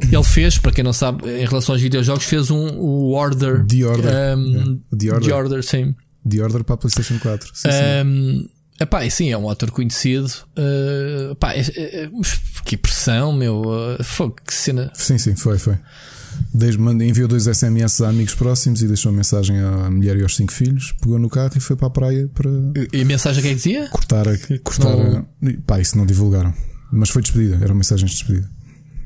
Ele 0.00 0.24
fez, 0.24 0.58
para 0.58 0.72
quem 0.72 0.82
não 0.84 0.92
sabe, 0.92 1.28
em 1.28 1.46
relação 1.46 1.74
aos 1.74 1.82
videojogos, 1.82 2.24
fez 2.24 2.50
um 2.50 2.68
o 2.78 3.12
Order. 3.12 3.64
The 3.66 3.84
Order. 3.86 4.38
Um. 4.38 4.80
The 4.96 5.12
Order. 5.12 5.28
The 5.28 5.34
Order, 5.34 5.62
sim. 5.64 5.94
The 6.28 6.42
Order 6.42 6.64
para 6.64 6.74
a 6.74 6.78
PlayStation 6.78 7.18
4. 7.18 7.50
Sim, 7.54 7.68
sim. 7.70 8.08
Um, 8.08 8.48
epá, 8.80 9.04
e 9.06 9.10
sim, 9.10 9.30
é 9.30 9.38
um 9.38 9.48
ator 9.48 9.70
conhecido. 9.70 10.28
Uh, 10.56 11.32
epá, 11.32 11.52
é- 11.54 11.60
é- 11.76 12.04
é- 12.04 12.10
que 12.64 12.76
pressão, 12.76 13.32
meu. 13.32 13.62
Uh, 13.62 14.02
fogo, 14.04 14.36
que 14.44 14.54
cena. 14.54 14.90
Sim, 14.94 15.18
sim, 15.18 15.34
foi, 15.36 15.58
foi. 15.58 15.76
Desde, 16.52 16.80
enviou 16.80 17.28
dois 17.28 17.46
SMS 17.46 18.00
a 18.02 18.08
amigos 18.08 18.34
próximos 18.34 18.82
e 18.82 18.86
deixou 18.88 19.12
mensagem 19.12 19.58
à 19.60 19.90
mulher 19.90 20.16
e 20.16 20.22
aos 20.22 20.34
cinco 20.36 20.52
filhos. 20.52 20.92
Pegou 21.00 21.18
no 21.18 21.28
carro 21.28 21.52
e 21.56 21.60
foi 21.60 21.76
para 21.76 21.86
a 21.88 21.90
praia 21.90 22.28
para 22.34 22.50
E 22.92 23.02
a 23.02 23.04
mensagem 23.04 23.42
que 23.42 23.48
é 23.50 23.54
dizia? 23.54 23.88
cortar 23.88 24.26
a. 24.28 24.36
cortar 24.62 24.96
não- 24.96 25.18
a 25.18 25.52
pá, 25.66 25.78
isso 25.80 25.96
não 25.96 26.06
divulgaram. 26.06 26.52
Mas 26.90 27.10
foi 27.10 27.22
despedida, 27.22 27.58
eram 27.62 27.74
mensagens 27.74 28.10
de 28.10 28.16
despedida. 28.18 28.50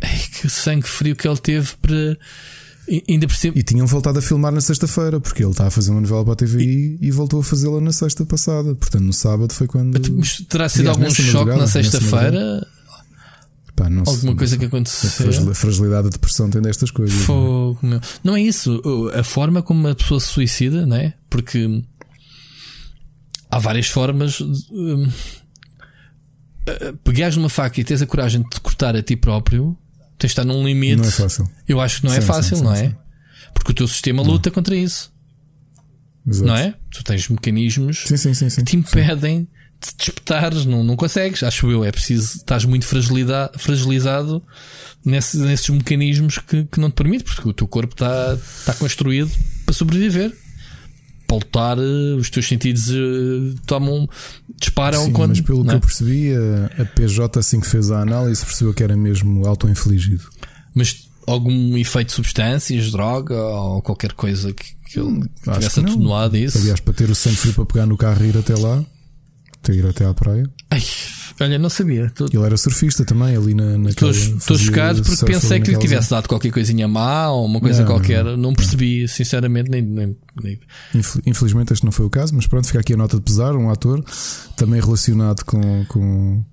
Ai, 0.07 0.19
que 0.41 0.49
sangue 0.49 0.89
frio 0.89 1.17
que 1.17 1.27
ele 1.27 1.39
teve 1.39 1.75
para. 1.83 2.19
e- 2.89 3.05
Ainda 3.09 3.27
por 3.27 3.35
cima. 3.35 3.55
E 3.57 3.63
tinham 3.63 3.87
voltado 3.87 4.19
a 4.19 4.23
filmar 4.23 4.53
na 4.53 4.61
sexta-feira, 4.61 5.19
porque 5.21 5.43
ele 5.43 5.51
estava 5.51 5.69
a 5.69 5.71
fazer 5.71 5.91
uma 5.91 6.01
novela 6.01 6.25
para 6.25 6.33
a 6.35 6.37
TVI 6.37 6.99
e, 7.01 7.11
voltou 7.11 7.41
a 7.41 7.45
fazê-la 7.45 7.81
na 7.81 7.93
sexta 7.93 8.25
passada. 8.25 8.75
Portanto, 8.75 9.03
no 9.05 9.13
sábado 9.13 9.53
foi 9.53 9.67
quando. 9.67 9.99
Mas 10.15 10.41
terá 10.49 10.69
sido 10.69 10.91
Aliás, 10.91 11.19
algum 11.19 11.33
choque 11.33 11.59
na 11.59 11.67
sexta-feira? 11.67 12.67
Pá, 13.75 13.91
não 13.91 14.05
Alguma 14.07 14.35
coisa 14.35 14.57
que 14.57 14.65
aconteceu? 14.65 15.29
A 15.51 15.55
fragilidade, 15.55 16.07
a 16.07 16.11
depressão 16.11 16.49
tem 16.49 16.63
destas 16.63 16.91
coisas. 16.91 17.15
não 17.15 17.23
é? 17.23 17.27
Fogo. 17.27 17.81
Não 18.25 18.35
é 18.37 18.41
isso. 18.41 18.81
A 19.15 19.23
forma 19.23 19.61
como 19.63 19.87
a 19.89 19.95
pessoa 19.95 20.19
se 20.19 20.29
suicida, 20.29 20.87
não 20.87 20.97
é? 20.97 21.13
Porque 21.29 21.83
há 23.51 23.59
várias 23.59 23.89
formas. 23.89 24.39
de, 24.39 25.09
Pegares 27.05 27.37
numa 27.37 27.49
faca 27.49 27.81
e 27.81 27.85
tens 27.85 28.03
a 28.03 28.07
coragem 28.07 28.43
de 28.43 28.49
te 28.49 28.61
cortar 28.61 28.97
a 28.97 29.03
ti 29.03 29.15
próprio, 29.15 29.77
tens 30.19 30.29
de 30.29 30.33
estar 30.33 30.45
num 30.45 30.65
limite. 30.67 30.97
Não 30.97 31.05
é 31.05 31.09
fácil. 31.09 31.51
Eu 31.69 31.81
acho 31.81 32.01
que 32.01 32.07
não 32.07 32.15
é 32.15 32.21
Sim, 32.21 32.27
fácil, 32.27 32.57
sim, 32.57 32.63
não 32.65 32.75
é? 32.75 32.97
Porque 33.55 33.73
o 33.73 33.75
teu 33.75 33.89
sistema 33.89 34.23
luta 34.23 34.51
contra 34.51 34.75
isso, 34.77 35.13
Exato. 36.27 36.47
não 36.47 36.57
é? 36.57 36.75
Tu 36.91 37.03
tens 37.05 37.29
mecanismos 37.29 38.05
que 38.05 38.65
te 38.65 38.77
impedem 38.77 39.49
de 39.79 39.95
te 39.95 40.05
espetares, 40.11 40.65
não, 40.65 40.83
não 40.83 40.97
consegues, 40.97 41.43
acho 41.43 41.71
eu. 41.71 41.85
É 41.85 41.93
preciso, 41.93 42.37
estás 42.39 42.65
muito 42.65 42.87
fragilizado 42.87 44.43
nesse- 45.05 45.39
nesses 45.39 45.69
mecanismos 45.69 46.39
que, 46.39 46.65
que 46.65 46.81
não 46.81 46.91
te 46.91 46.95
permite, 46.95 47.25
porque 47.25 47.49
o 47.49 47.53
teu 47.53 47.69
corpo 47.69 47.95
está, 47.95 48.35
está 48.59 48.75
construído 48.75 49.31
para 49.65 49.75
sobreviver. 49.75 50.35
Para 51.27 51.37
lutar, 51.37 51.79
eh, 51.79 52.15
os 52.19 52.31
teus 52.31 52.47
sentidos 52.47 52.89
eh, 52.91 53.55
tomam, 53.67 54.09
disparam 54.61 55.05
Sim, 55.05 55.13
quando. 55.13 55.31
mas 55.31 55.41
pelo 55.41 55.59
não 55.59 55.67
que 55.67 55.73
é? 55.73 55.75
eu 55.77 55.81
percebi, 55.81 56.33
a, 56.35 56.83
a 56.83 56.85
PJ, 56.85 57.39
assim 57.39 57.61
que 57.61 57.67
fez 57.67 57.91
a 57.91 58.01
análise, 58.01 58.45
percebeu 58.45 58.73
que 58.73 58.83
era 58.83 58.97
mesmo 58.97 59.47
auto-infligido. 59.47 60.25
Mas 60.75 61.09
algum 61.27 61.77
efeito 61.77 62.09
de 62.09 62.15
substâncias, 62.15 62.91
droga 62.93 63.35
ou 63.35 63.83
qualquer 63.83 64.13
coisa 64.13 64.53
que, 64.53 64.65
que 64.89 65.01
ele 65.01 65.29
Acho 65.47 65.59
tivesse 65.59 65.81
atenuado 65.81 66.37
isso. 66.37 66.59
Aliás, 66.59 66.81
para 66.81 66.95
ter 66.95 67.11
o 67.11 67.15
sangue 67.15 67.37
frio 67.37 67.55
para 67.55 67.67
pegar 67.67 67.87
no 67.87 67.97
carro 67.97 68.25
e 68.25 68.29
ir 68.29 68.37
até 68.39 68.55
lá, 68.55 68.85
ter 69.63 69.75
ir 69.75 69.87
até 69.87 70.05
à 70.05 70.15
praia. 70.15 70.49
Ai, 70.71 70.83
olha, 71.41 71.59
não 71.59 71.69
sabia. 71.69 72.11
Tô- 72.15 72.27
Ele 72.27 72.43
era 72.45 72.57
surfista 72.57 73.05
também, 73.05 73.37
ali 73.37 73.55
na, 73.55 73.77
naquela. 73.79 74.11
Estou 74.11 74.57
chocado 74.59 75.03
porque 75.03 75.25
pensei 75.27 75.61
que 75.61 75.71
lhe 75.71 75.79
tivesse 75.79 76.11
dado 76.11 76.29
qualquer 76.29 76.51
coisinha 76.51 76.87
má 76.89 77.31
ou 77.31 77.45
uma 77.47 77.61
coisa 77.61 77.81
Não, 77.83 77.87
qualquer. 77.87 78.25
não. 78.25 78.37
Não, 78.37 78.55
percebi, 78.55 79.07
sinceramente, 79.09 79.71
nem, 79.71 79.83
nem, 79.83 80.17
nem- 80.43 80.61
Infelizmente 81.27 81.73
este 81.73 81.85
não 81.85 81.93
foi 81.93 82.07
o 82.07 82.11
caso, 82.11 82.35
mas 82.35 82.47
pronto, 82.47 82.67
fica 82.67 82.81
aqui 82.81 82.95
a 82.95 82.97
nota 82.97 83.17
de 83.17 83.23
pesar, 83.23 83.55
um 83.57 83.71
ator 83.71 84.05
também 84.57 84.81
relacionado 84.81 85.45
com, 85.45 85.85
com, 85.87 86.45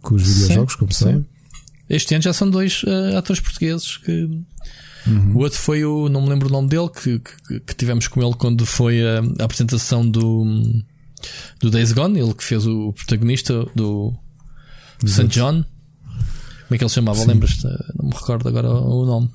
com 0.00 0.14
os 0.14 0.22
videojogos, 0.22 0.74
como 0.76 0.92
sim. 0.92 1.04
sabem. 1.04 1.26
Este 1.88 2.14
ano 2.14 2.22
já 2.22 2.32
são 2.32 2.48
dois 2.48 2.82
eh, 2.86 3.16
atores 3.16 3.40
portugueses 3.40 3.96
que. 3.98 4.28
Uhum. 5.06 5.32
O 5.34 5.38
outro 5.40 5.58
foi 5.58 5.84
o. 5.84 6.08
Não 6.08 6.22
me 6.22 6.28
lembro 6.30 6.48
o 6.48 6.52
nome 6.52 6.68
dele, 6.68 6.88
que, 6.88 7.18
que, 7.18 7.60
que 7.60 7.74
tivemos 7.74 8.06
com 8.08 8.22
ele 8.22 8.34
quando 8.36 8.64
foi 8.64 9.02
a, 9.02 9.20
a 9.40 9.44
apresentação 9.44 10.08
do. 10.08 10.44
Do 11.60 11.70
Days 11.70 11.92
Gone, 11.92 12.18
ele 12.18 12.32
que 12.34 12.42
fez 12.44 12.66
o 12.66 12.92
protagonista 12.92 13.66
do. 13.74 14.14
St. 15.08 15.26
John. 15.28 15.64
Como 16.72 16.76
é 16.76 16.78
que 16.78 16.84
ele 16.84 16.88
se 16.88 16.94
chamava? 16.94 17.24
Lembras-te? 17.24 17.64
Não 17.98 18.08
me 18.08 18.14
recordo 18.14 18.48
agora 18.48 18.70
o 18.70 19.04
nome. 19.04 19.30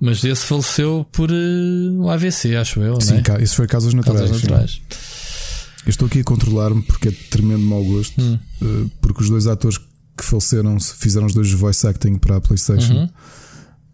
Mas 0.00 0.22
esse 0.22 0.46
faleceu 0.46 1.06
por 1.10 1.30
uh, 1.30 1.34
um 1.34 2.10
AVC, 2.10 2.54
acho 2.56 2.80
eu. 2.80 3.00
Sim, 3.00 3.22
não 3.26 3.36
é? 3.36 3.42
isso 3.42 3.56
foi 3.56 3.66
causas 3.66 3.94
naturais. 3.94 4.30
Causas 4.30 4.42
naturais. 4.42 4.82
Eu 5.86 5.90
estou 5.90 6.06
aqui 6.06 6.20
a 6.20 6.24
controlar-me 6.24 6.82
porque 6.82 7.08
é 7.08 7.10
de 7.10 7.16
tremendo 7.16 7.64
mau 7.64 7.82
gosto. 7.84 8.20
Hum. 8.20 8.38
uh, 8.60 8.90
porque 9.00 9.22
os 9.22 9.30
dois 9.30 9.46
atores 9.46 9.78
que 9.78 10.24
faleceram 10.24 10.78
fizeram 10.80 11.26
os 11.26 11.34
dois 11.34 11.50
voice 11.52 11.86
acting 11.86 12.18
para 12.18 12.36
a 12.36 12.40
PlayStation. 12.40 12.92
Uhum. 12.92 13.08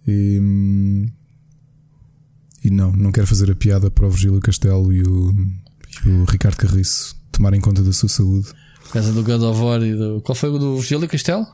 E, 0.07 1.09
e 2.65 2.71
não, 2.71 2.93
não 2.93 3.13
quero 3.13 3.27
fazer 3.27 3.51
a 3.51 3.55
piada 3.55 3.91
para 3.91 4.07
o 4.07 4.11
Virgílio 4.11 4.41
Castelo 4.41 4.93
e 4.93 5.03
o, 5.03 5.35
e 6.05 6.09
o 6.09 6.25
Ricardo 6.25 6.57
Carriço 6.57 7.17
tomarem 7.31 7.61
conta 7.61 7.83
da 7.83 7.93
sua 7.93 8.09
saúde. 8.09 8.49
Por 8.93 8.99
causa 8.99 9.13
do 9.15 9.25
God 9.25 9.41
of 9.41 9.59
War 9.59 9.83
e 9.83 9.95
do. 9.95 10.21
Qual 10.21 10.37
foi 10.37 10.51
o 10.51 10.59
do 10.59 10.77
Virgílio 10.77 11.09
Castelo? 11.09 11.47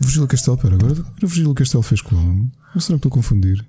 O 0.00 0.04
Virgílio 0.04 0.26
Castelo, 0.26 0.56
pera, 0.56 0.74
agora 0.76 0.94
o 0.94 1.26
Virgílio 1.26 1.52
Castelo 1.52 1.82
fez 1.82 2.00
qual? 2.00 2.18
Ou 2.74 2.80
será 2.80 2.98
que 2.98 3.06
estou 3.06 3.10
a 3.10 3.12
confundir? 3.12 3.62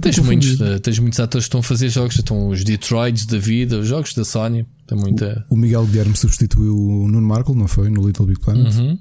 Tens 0.00 0.18
muitos, 0.20 0.58
eh, 0.58 0.78
tens 0.78 0.98
muitos 0.98 1.20
atores 1.20 1.44
que 1.44 1.48
estão 1.48 1.60
a 1.60 1.62
fazer 1.62 1.90
jogos, 1.90 2.16
estão 2.16 2.48
os 2.48 2.64
Detroits 2.64 3.26
da 3.26 3.36
vida, 3.36 3.78
os 3.78 3.86
jogos 3.86 4.14
da 4.14 4.24
Sony. 4.24 4.66
Tem 4.86 4.96
muita. 4.96 5.44
O 5.50 5.56
Miguel 5.56 5.84
Guilherme 5.84 6.16
substituiu 6.16 6.74
o 6.74 7.06
Nuno 7.06 7.28
Markle, 7.28 7.54
não 7.54 7.68
foi? 7.68 7.90
No 7.90 8.06
Little 8.06 8.24
Big 8.24 8.40
Planet. 8.40 8.74
Uhum. 8.74 8.98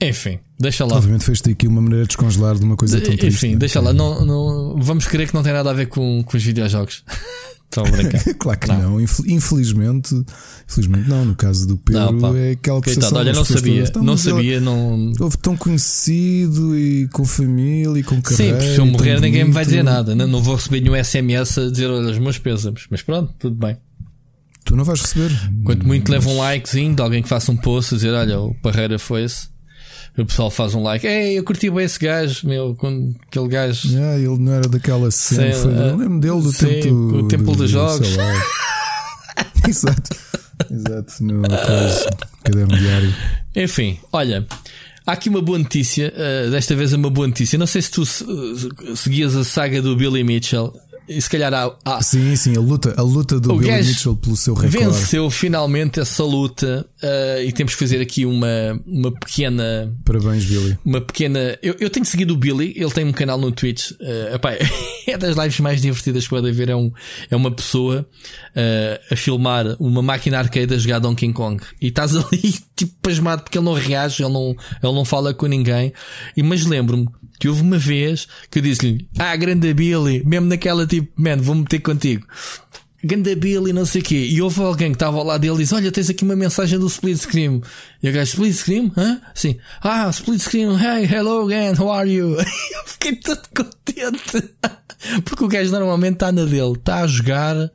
Enfim, 0.00 0.38
deixa 0.58 0.86
lá. 0.86 0.96
Obviamente 0.96 1.26
fez-te 1.26 1.50
aqui 1.50 1.66
uma 1.68 1.82
maneira 1.82 2.04
de 2.04 2.08
descongelar 2.08 2.56
de 2.56 2.64
uma 2.64 2.76
coisa 2.76 2.98
tão 2.98 3.14
triste. 3.14 3.26
Enfim, 3.26 3.50
né? 3.52 3.56
deixa 3.56 3.80
lá. 3.80 3.92
Não, 3.92 4.24
não, 4.24 4.80
vamos 4.80 5.04
crer 5.04 5.28
que 5.28 5.34
não 5.34 5.42
tem 5.42 5.52
nada 5.52 5.68
a 5.68 5.74
ver 5.74 5.88
com, 5.88 6.24
com 6.24 6.36
os 6.38 6.42
videojogos. 6.42 7.04
Estou 7.70 7.84
a 7.86 7.90
brincar. 7.90 8.22
claro 8.38 8.58
que 8.58 8.68
Não. 8.68 8.82
não. 8.82 9.00
Infel- 9.00 9.26
Infelizmente, 9.28 10.14
infelizmente 10.68 11.08
não. 11.08 11.24
No 11.24 11.34
caso 11.36 11.66
do 11.68 11.76
Pedro 11.76 12.12
Não, 12.12 12.36
é 12.36 12.52
aquela 12.52 12.80
percepção 12.80 13.10
Coitado, 13.10 13.28
olha, 13.28 13.32
não 13.38 13.44
sabia. 13.44 13.72
todas, 13.74 13.88
"Então, 13.90 14.02
Não 14.02 14.12
mas 14.14 14.24
ele- 14.26 14.34
sabia, 14.34 14.60
não. 14.60 15.12
Houve 15.20 15.36
tão 15.38 15.56
conhecido 15.56 16.76
e 16.78 17.08
com 17.08 17.24
família 17.24 18.00
e 18.00 18.02
com 18.02 18.16
Sim, 18.16 18.22
carreira. 18.22 18.56
porque 18.58 18.74
se 18.74 18.78
eu 18.80 18.86
morrer 18.86 19.20
ninguém 19.20 19.44
me 19.44 19.52
vai 19.52 19.64
dizer 19.64 19.82
nada. 19.84 20.14
Não, 20.14 20.26
não 20.26 20.42
vou 20.42 20.54
receber 20.56 20.80
nenhum 20.80 20.96
SMS 20.96 21.58
a 21.60 21.70
dizer 21.70 21.88
olha 21.90 22.10
os 22.10 22.18
meus 22.18 22.38
pêsames. 22.38 22.84
Mas 22.90 23.02
pronto, 23.02 23.32
tudo 23.38 23.54
bem. 23.56 23.76
Tu 24.64 24.74
não 24.76 24.84
vais 24.84 25.00
receber. 25.00 25.30
Quanto 25.64 25.86
muito 25.86 26.10
Mas- 26.10 26.24
leva 26.24 26.30
um 26.34 26.38
likezinho 26.42 26.94
de 26.94 27.02
alguém 27.02 27.22
que 27.22 27.28
faça 27.28 27.50
um 27.52 27.56
post 27.56 27.94
a 27.94 27.96
dizer 27.96 28.10
olha, 28.12 28.40
o 28.40 28.54
Parreira 28.62 28.98
foi 28.98 29.24
esse. 29.24 29.48
O 30.18 30.26
pessoal 30.26 30.50
faz 30.50 30.74
um 30.74 30.82
like. 30.82 31.06
Ei, 31.06 31.38
eu 31.38 31.44
curti 31.44 31.70
bem 31.70 31.84
esse 31.84 31.98
gajo, 31.98 32.46
meu, 32.48 32.74
quando 32.74 33.14
aquele 33.28 33.46
gajo. 33.48 33.88
Ah, 33.96 34.16
ele 34.18 34.36
não 34.38 34.52
era 34.52 34.68
daquela 34.68 35.10
cena. 35.12 35.52
Sim, 35.54 35.62
foi, 35.62 35.72
ah, 35.74 35.86
eu 35.88 35.96
lembro 35.96 36.18
dele 36.20 36.42
do 36.42 36.50
sim, 36.52 36.80
tempo, 36.80 36.96
o 37.16 37.28
tempo 37.28 37.44
do- 37.44 37.50
dos 37.56 37.58
do- 37.58 37.68
jogos. 37.68 38.06
sei. 38.08 38.24
Exato. 39.68 40.16
Exato. 40.70 41.22
No 41.24 41.42
caderno 42.42 42.76
diário. 42.76 43.14
Enfim, 43.54 43.98
olha, 44.12 44.46
há 45.06 45.12
aqui 45.12 45.28
uma 45.28 45.40
boa 45.42 45.58
notícia. 45.58 46.12
uh, 46.16 46.50
desta 46.50 46.74
vez 46.74 46.92
é 46.92 46.96
uma 46.96 47.10
boa 47.10 47.26
notícia. 47.28 47.56
Não 47.58 47.66
sei 47.66 47.82
se 47.82 47.90
tu 47.90 48.02
uh, 48.02 48.96
seguias 48.96 49.36
a 49.36 49.44
saga 49.44 49.80
do 49.80 49.94
Billy 49.96 50.24
Mitchell. 50.24 50.74
E 51.08 51.20
se 51.22 51.28
calhar 51.30 51.52
há, 51.54 51.74
há- 51.84 52.02
Sim, 52.02 52.36
sim, 52.36 52.56
a 52.56 52.60
luta, 52.60 52.94
a 52.96 53.02
luta 53.02 53.40
do 53.40 53.52
O 53.54 53.58
Billy 53.58 53.72
Mitchell 53.78 54.14
pelo 54.16 54.36
seu 54.36 54.54
recorde. 54.54 54.76
venceu 54.84 55.30
finalmente 55.30 56.00
essa 56.00 56.22
luta. 56.22 56.86
uh, 57.02 57.42
e 57.42 57.52
temos 57.52 57.74
que 57.74 57.78
fazer 57.80 58.00
aqui 58.00 58.26
uma, 58.26 58.46
uma 58.86 59.10
pequena. 59.12 59.92
Parabéns, 60.04 60.44
Billy. 60.44 60.78
Uma 60.84 61.00
pequena. 61.00 61.58
Eu, 61.62 61.76
eu 61.80 61.88
tenho 61.90 62.04
seguido 62.04 62.34
o 62.34 62.36
Billy, 62.36 62.74
ele 62.76 62.90
tem 62.90 63.04
um 63.04 63.12
canal 63.12 63.38
no 63.38 63.50
Twitch. 63.50 63.92
Uh, 63.92 64.34
epá, 64.34 64.52
é 65.06 65.16
das 65.16 65.36
lives 65.36 65.60
mais 65.60 65.80
divertidas 65.80 66.24
que 66.24 66.30
podem 66.30 66.52
ver. 66.52 66.68
É, 66.68 66.76
um, 66.76 66.92
é 67.30 67.36
uma 67.36 67.50
pessoa 67.50 68.06
uh, 68.54 69.14
a 69.14 69.16
filmar 69.16 69.76
uma 69.80 70.02
máquina 70.02 70.38
arcade 70.38 70.74
a 70.74 70.78
jogar 70.78 70.98
Donkey 70.98 71.32
Kong. 71.32 71.62
E 71.80 71.88
estás 71.88 72.14
ali 72.16 72.54
tipo 72.76 72.92
pasmado 73.02 73.42
porque 73.42 73.56
ele 73.58 73.64
não 73.64 73.72
reage, 73.74 74.22
ele 74.22 74.32
não, 74.32 74.50
ele 74.82 74.92
não 74.92 75.04
fala 75.04 75.32
com 75.32 75.46
ninguém. 75.46 75.92
E, 76.36 76.42
mas 76.42 76.64
lembro-me 76.64 77.06
que 77.38 77.48
houve 77.48 77.62
uma 77.62 77.78
vez 77.78 78.26
que 78.50 78.58
eu 78.58 78.62
disse-lhe: 78.62 79.08
Ah, 79.18 79.34
grande 79.36 79.72
Billy, 79.74 80.22
mesmo 80.24 80.46
naquela 80.46 80.86
tipo, 80.86 81.10
man, 81.20 81.38
vou 81.38 81.54
meter 81.54 81.80
contigo. 81.80 82.26
Ganda 83.02 83.34
Billy, 83.36 83.72
não 83.72 83.86
sei 83.86 84.00
o 84.00 84.04
quê. 84.04 84.26
E 84.28 84.42
houve 84.42 84.60
alguém 84.60 84.90
que 84.90 84.96
estava 84.96 85.16
ao 85.18 85.24
lado 85.24 85.40
dele 85.40 85.54
e 85.54 85.58
disse: 85.58 85.74
Olha, 85.74 85.92
tens 85.92 86.10
aqui 86.10 86.24
uma 86.24 86.34
mensagem 86.34 86.78
do 86.78 86.86
Split 86.86 87.16
Screen. 87.16 87.62
E 88.02 88.08
o 88.08 88.12
gajo, 88.12 88.30
Split 88.30 88.54
Screen? 88.54 88.92
Hã? 88.96 89.20
Sim. 89.34 89.56
Ah, 89.80 90.08
Split 90.10 90.40
Screen, 90.40 90.70
hey, 90.76 91.04
hello 91.04 91.46
again, 91.46 91.74
how 91.78 91.92
are 91.92 92.10
you? 92.10 92.34
eu 92.34 92.84
fiquei 92.86 93.14
todo 93.16 93.40
contente. 93.54 94.52
Porque 95.24 95.44
o 95.44 95.48
gajo 95.48 95.70
normalmente 95.70 96.14
está 96.14 96.32
na 96.32 96.44
dele, 96.44 96.72
está 96.72 97.02
a 97.02 97.06
jogar, 97.06 97.70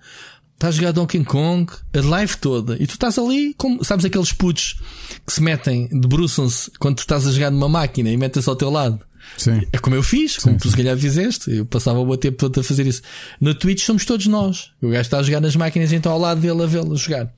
está 0.55 0.67
a 0.67 0.71
jogar 0.71 0.91
Donkey 0.91 1.23
Kong 1.23 1.71
a 1.93 2.01
live 2.01 2.37
toda. 2.37 2.75
E 2.75 2.85
tu 2.85 2.91
estás 2.91 3.17
ali, 3.17 3.53
como, 3.53 3.81
sabes 3.81 4.03
aqueles 4.03 4.33
putos 4.33 4.81
que 5.25 5.31
se 5.31 5.41
metem, 5.41 5.87
debruçam-se 5.87 6.69
quando 6.77 6.97
tu 6.97 7.01
estás 7.01 7.25
a 7.25 7.31
jogar 7.31 7.49
numa 7.49 7.69
máquina 7.69 8.09
e 8.09 8.17
metem-se 8.17 8.49
ao 8.49 8.57
teu 8.57 8.69
lado. 8.69 8.99
Sim. 9.37 9.61
É 9.71 9.77
como 9.77 9.95
eu 9.95 10.03
fiz, 10.03 10.37
como 10.37 10.57
tu 10.57 10.69
se 10.69 10.75
calhar 10.75 10.97
fizeste. 10.97 11.51
Eu 11.51 11.65
passava 11.65 11.99
o 11.99 12.05
meu 12.05 12.17
tempo 12.17 12.37
todo 12.37 12.59
a 12.59 12.63
fazer 12.63 12.85
isso. 12.85 13.01
No 13.41 13.55
Twitch 13.55 13.83
somos 13.83 14.05
todos 14.05 14.27
nós. 14.27 14.71
O 14.81 14.89
gajo 14.89 15.01
está 15.01 15.19
a 15.19 15.23
jogar 15.23 15.41
nas 15.41 15.55
máquinas 15.55 15.91
então 15.91 16.11
ao 16.11 16.19
lado 16.19 16.39
dele 16.41 16.63
a 16.63 16.67
vê-lo 16.67 16.95
jogar. 16.95 17.33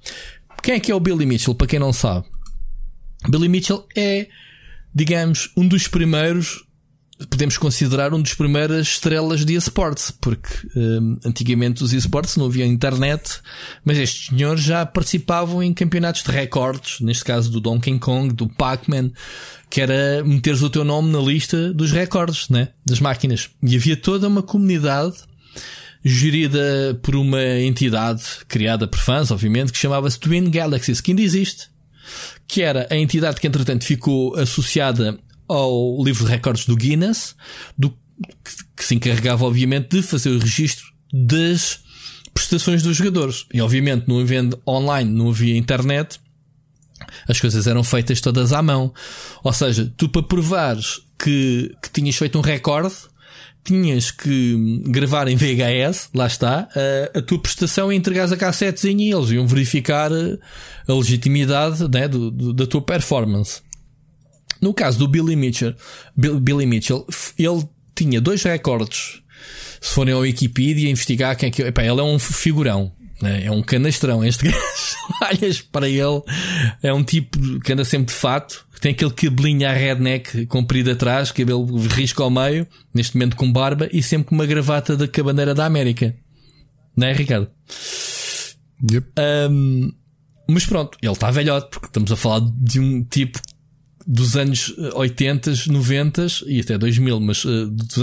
Quem 0.61 0.75
é 0.75 0.79
que 0.79 0.91
é 0.91 0.95
o 0.95 0.99
Billy 0.99 1.25
Mitchell? 1.25 1.55
Para 1.55 1.67
quem 1.67 1.79
não 1.79 1.93
sabe, 1.93 2.25
Billy 3.29 3.47
Mitchell 3.47 3.85
é, 3.95 4.27
digamos, 4.93 5.51
um 5.55 5.67
dos 5.67 5.87
primeiros. 5.87 6.64
Podemos 7.29 7.57
considerar 7.57 8.13
um 8.13 8.21
dos 8.21 8.33
primeiras 8.33 8.87
estrelas 8.87 9.45
de 9.45 9.55
esportes, 9.55 10.11
porque 10.11 10.49
hum, 10.75 11.17
antigamente 11.23 11.81
os 11.81 11.93
esportes 11.93 12.35
não 12.35 12.45
havia 12.45 12.65
internet, 12.65 13.39
mas 13.85 13.97
estes 13.97 14.27
senhores 14.27 14.61
já 14.61 14.85
participavam 14.85 15.63
em 15.63 15.73
campeonatos 15.73 16.23
de 16.23 16.31
recordes, 16.31 16.99
neste 16.99 17.23
caso 17.23 17.49
do 17.49 17.61
Donkey 17.61 17.97
Kong, 17.99 18.33
do 18.33 18.49
Pac-Man, 18.49 19.11
que 19.69 19.79
era 19.79 20.23
meteres 20.25 20.61
o 20.61 20.69
teu 20.69 20.83
nome 20.83 21.09
na 21.09 21.19
lista 21.19 21.73
dos 21.73 21.91
recordes, 21.91 22.49
né? 22.49 22.69
das 22.85 22.99
máquinas. 22.99 23.49
E 23.63 23.75
havia 23.75 23.95
toda 23.95 24.27
uma 24.27 24.43
comunidade 24.43 25.15
gerida 26.03 26.99
por 27.01 27.15
uma 27.15 27.41
entidade 27.59 28.23
criada 28.47 28.87
por 28.87 28.99
fãs, 28.99 29.31
obviamente, 29.31 29.71
que 29.71 29.77
chamava-se 29.77 30.19
Twin 30.19 30.51
Galaxies, 30.51 31.01
que 31.01 31.11
ainda 31.11 31.21
existe, 31.21 31.69
que 32.47 32.61
era 32.61 32.87
a 32.91 32.95
entidade 32.95 33.39
que 33.39 33.47
entretanto 33.47 33.83
ficou 33.83 34.35
associada 34.35 35.17
ao 35.47 36.03
livro 36.03 36.25
de 36.25 36.31
recordes 36.31 36.65
do 36.65 36.75
Guinness, 36.75 37.35
do, 37.77 37.89
que, 37.89 38.83
se 38.85 38.95
encarregava 38.95 39.45
obviamente 39.45 39.89
de 39.89 40.01
fazer 40.01 40.29
o 40.29 40.39
registro 40.39 40.85
das 41.13 41.79
prestações 42.33 42.83
dos 42.83 42.97
jogadores. 42.97 43.45
E 43.53 43.61
obviamente 43.61 44.07
não 44.07 44.19
havendo 44.19 44.59
online, 44.67 45.09
não 45.09 45.29
havia 45.29 45.55
internet, 45.57 46.19
as 47.27 47.39
coisas 47.39 47.67
eram 47.67 47.83
feitas 47.83 48.21
todas 48.21 48.51
à 48.53 48.61
mão. 48.61 48.93
Ou 49.43 49.53
seja, 49.53 49.91
tu 49.97 50.09
para 50.09 50.23
provares 50.23 51.01
que, 51.17 51.73
que 51.81 51.91
tinhas 51.91 52.15
feito 52.15 52.37
um 52.37 52.41
recorde, 52.41 52.95
tinhas 53.63 54.11
que 54.11 54.81
gravar 54.85 55.27
em 55.27 55.35
VHS, 55.35 56.09
lá 56.13 56.27
está, 56.27 56.67
a, 57.13 57.17
a 57.17 57.21
tua 57.21 57.39
prestação 57.41 57.91
e 57.91 57.95
entregares 57.95 58.31
a 58.31 58.37
cassetezinha 58.37 59.03
e 59.09 59.11
eles 59.11 59.31
iam 59.31 59.47
verificar 59.47 60.11
a, 60.13 60.37
a 60.87 60.93
legitimidade 60.93 61.87
né, 61.89 62.07
do, 62.07 62.29
do- 62.29 62.53
da 62.53 62.67
tua 62.67 62.81
performance. 62.81 63.61
No 64.65 64.73
caso 64.73 64.97
do 64.97 65.07
Billy 65.07 65.35
Mitchell, 65.35 65.75
Bill- 66.17 66.39
Billy 66.39 66.65
Mitchell, 66.65 67.05
ele 67.37 67.63
tinha 67.95 68.19
dois 68.19 68.41
recordes. 68.41 69.21
Se 69.79 69.93
forem 69.93 70.11
ao 70.13 70.21
Wikipedia 70.21 70.89
investigar 70.89 71.37
quem 71.37 71.49
é 71.49 71.51
que. 71.51 71.61
Epá, 71.61 71.83
ele 71.83 71.99
é 71.99 72.03
um 72.03 72.17
figurão, 72.17 72.91
né? 73.21 73.45
é 73.45 73.51
um 73.51 73.61
canastrão. 73.61 74.25
Este 74.25 74.45
gajo, 74.45 74.57
olhas 75.21 75.61
para 75.61 75.87
ele, 75.87 76.21
é 76.81 76.91
um 76.91 77.03
tipo 77.03 77.59
que 77.59 77.73
anda 77.73 77.85
sempre 77.85 78.07
de 78.07 78.13
fato, 78.13 78.65
tem 78.81 78.91
aquele 78.93 79.11
cabelinho 79.11 79.67
à 79.69 79.71
redneck 79.71 80.47
comprido 80.47 80.89
atrás, 80.89 81.31
cabelo 81.31 81.65
risco 81.89 82.23
ao 82.23 82.31
meio, 82.31 82.65
neste 82.91 83.15
momento 83.15 83.35
com 83.35 83.51
barba 83.51 83.87
e 83.93 84.01
sempre 84.01 84.29
com 84.29 84.33
uma 84.35 84.47
gravata 84.47 84.97
da 84.97 85.07
cabandeira 85.07 85.53
da 85.53 85.65
América. 85.67 86.15
Não 86.97 87.05
é, 87.05 87.13
Ricardo? 87.13 87.49
Yep. 88.91 89.07
Um, 89.51 89.91
mas 90.49 90.65
pronto, 90.65 90.97
ele 91.01 91.11
está 91.11 91.29
velhote, 91.29 91.67
porque 91.69 91.85
estamos 91.87 92.11
a 92.11 92.15
falar 92.15 92.41
de 92.57 92.79
um 92.79 93.03
tipo 93.03 93.39
dos 94.05 94.35
anos 94.35 94.73
eh, 94.77 94.89
80, 94.95 95.51
90 95.67 96.27
e 96.47 96.59
até 96.61 96.77
2000. 96.77 97.19
Mas 97.19 97.43
eh, 97.45 97.49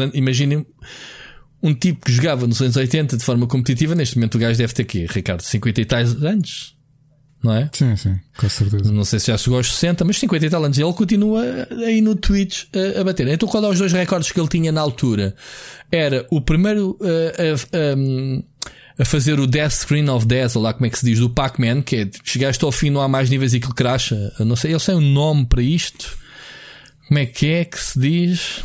anos- 0.01 0.15
imaginem 0.15 0.67
um 1.63 1.73
tipo 1.75 2.05
que 2.07 2.13
jogava 2.13 2.47
nos 2.47 2.61
anos 2.61 2.77
80 2.77 3.17
de 3.17 3.23
forma 3.23 3.47
competitiva. 3.47 3.95
Neste 3.95 4.17
momento, 4.17 4.35
o 4.35 4.39
gajo 4.39 4.59
deve 4.59 4.73
ter 4.75 4.83
aqui, 4.83 5.07
Ricardo, 5.09 5.43
50 5.43 5.81
e 5.81 5.85
tais 5.85 6.13
anos, 6.23 6.77
não 7.43 7.55
é? 7.55 7.71
Sim, 7.73 7.95
sim, 7.97 8.17
com 8.37 8.49
certeza. 8.49 8.93
Não 8.93 9.05
sei 9.05 9.21
se 9.21 9.29
já 9.29 9.39
chegou 9.39 9.59
aos 9.59 9.73
60, 9.73 10.05
mas 10.05 10.19
50 10.19 10.47
e 10.47 10.51
tal 10.51 10.65
anos. 10.65 10.79
Ele 10.79 10.93
continua 10.93 11.43
aí 11.87 12.01
no 12.01 12.17
Twitch 12.17 12.65
a, 12.97 13.01
a 13.01 13.05
bater. 13.05 13.29
Então, 13.29 13.49
qual 13.49 13.65
é 13.65 13.69
os 13.69 13.79
dois 13.79 13.93
recordes 13.93 14.33
que 14.33 14.41
ele 14.41 14.49
tinha 14.49 14.73
na 14.73 14.81
altura? 14.81 15.35
Era 15.91 16.27
o 16.31 16.41
primeiro 16.41 16.99
uh, 17.01 17.77
a, 17.77 17.97
um, 17.97 18.43
a 18.99 19.05
fazer 19.05 19.39
o 19.41 19.47
Death 19.47 19.73
Screen 19.73 20.09
of 20.11 20.27
Death, 20.27 20.57
ou 20.57 20.63
lá 20.63 20.73
como 20.73 20.87
é 20.87 20.91
que 20.91 20.99
se 20.99 21.05
diz, 21.07 21.19
do 21.19 21.31
Pac-Man, 21.31 21.83
que 21.83 21.97
é 21.97 22.11
chegaste 22.25 22.65
ao 22.65 22.71
fim, 22.73 22.91
não 22.91 23.01
há 23.01 23.09
mais 23.09 23.29
níveis 23.31 23.53
e 23.53 23.57
aquilo 23.57 23.75
cracha. 23.75 24.33
Eu 24.39 24.45
Não 24.45 24.55
sei, 24.57 24.73
eles 24.73 24.85
têm 24.85 24.95
um 24.95 25.01
nome 25.01 25.47
para 25.47 25.63
isto. 25.63 26.17
Como 27.09 27.19
é 27.19 27.27
que 27.27 27.47
é 27.47 27.65
que 27.65 27.83
se 27.83 27.99
diz? 27.99 28.61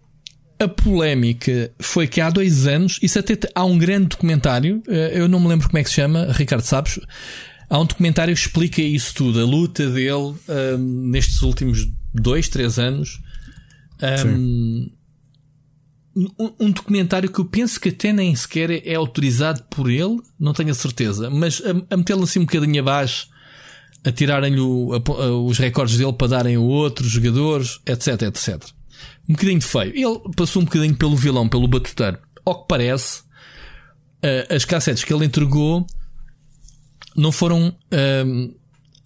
a 0.59 0.67
polémica 0.67 1.71
foi 1.81 2.05
que 2.05 2.19
há 2.19 2.29
dois 2.29 2.67
anos, 2.67 2.99
isso 3.01 3.17
até 3.17 3.37
há 3.55 3.63
um 3.63 3.77
grande 3.77 4.09
documentário, 4.09 4.83
eh, 4.89 5.13
eu 5.15 5.27
não 5.29 5.39
me 5.39 5.47
lembro 5.47 5.67
como 5.67 5.77
é 5.77 5.83
que 5.83 5.89
se 5.89 5.95
chama, 5.95 6.27
Ricardo, 6.31 6.63
sabes? 6.63 6.99
Há 7.73 7.79
um 7.79 7.85
documentário 7.87 8.35
que 8.35 8.39
explica 8.39 8.83
isso 8.83 9.15
tudo, 9.15 9.41
a 9.41 9.43
luta 9.43 9.89
dele 9.89 10.35
hum, 10.77 11.09
nestes 11.09 11.41
últimos 11.41 11.89
dois, 12.13 12.47
três 12.47 12.77
anos. 12.77 13.19
Hum, 14.27 14.91
um, 16.15 16.53
um 16.59 16.69
documentário 16.69 17.31
que 17.31 17.39
eu 17.39 17.45
penso 17.45 17.81
que 17.81 17.89
até 17.89 18.13
nem 18.13 18.35
sequer 18.35 18.69
é, 18.69 18.93
autorizado 18.93 19.63
por 19.71 19.89
ele, 19.89 20.21
não 20.39 20.53
tenho 20.53 20.69
a 20.69 20.75
certeza, 20.75 21.31
mas 21.31 21.63
a, 21.65 21.95
a 21.95 21.97
metê-lo 21.97 22.21
assim 22.21 22.41
um 22.41 22.45
bocadinho 22.45 22.79
abaixo, 22.79 23.27
a 24.03 24.11
tirarem-lhe 24.11 24.61
os 24.61 25.57
recordes 25.57 25.97
dele 25.97 26.13
para 26.13 26.27
darem 26.27 26.55
a 26.55 26.59
outros 26.59 27.09
jogadores, 27.09 27.79
etc, 27.87 28.21
etc. 28.21 28.63
Um 29.27 29.33
bocadinho 29.33 29.61
feio. 29.63 29.93
Ele 29.95 30.35
passou 30.35 30.61
um 30.61 30.65
bocadinho 30.65 30.95
pelo 30.95 31.15
vilão, 31.15 31.49
pelo 31.49 31.67
batuteiro. 31.67 32.19
Ao 32.45 32.61
que 32.61 32.67
parece, 32.67 33.23
eh, 34.21 34.47
as 34.51 34.63
cassetes 34.63 35.03
que 35.03 35.11
ele 35.11 35.25
entregou 35.25 35.87
não 37.15 37.31
foram. 37.31 37.75
ehm, 37.91 38.51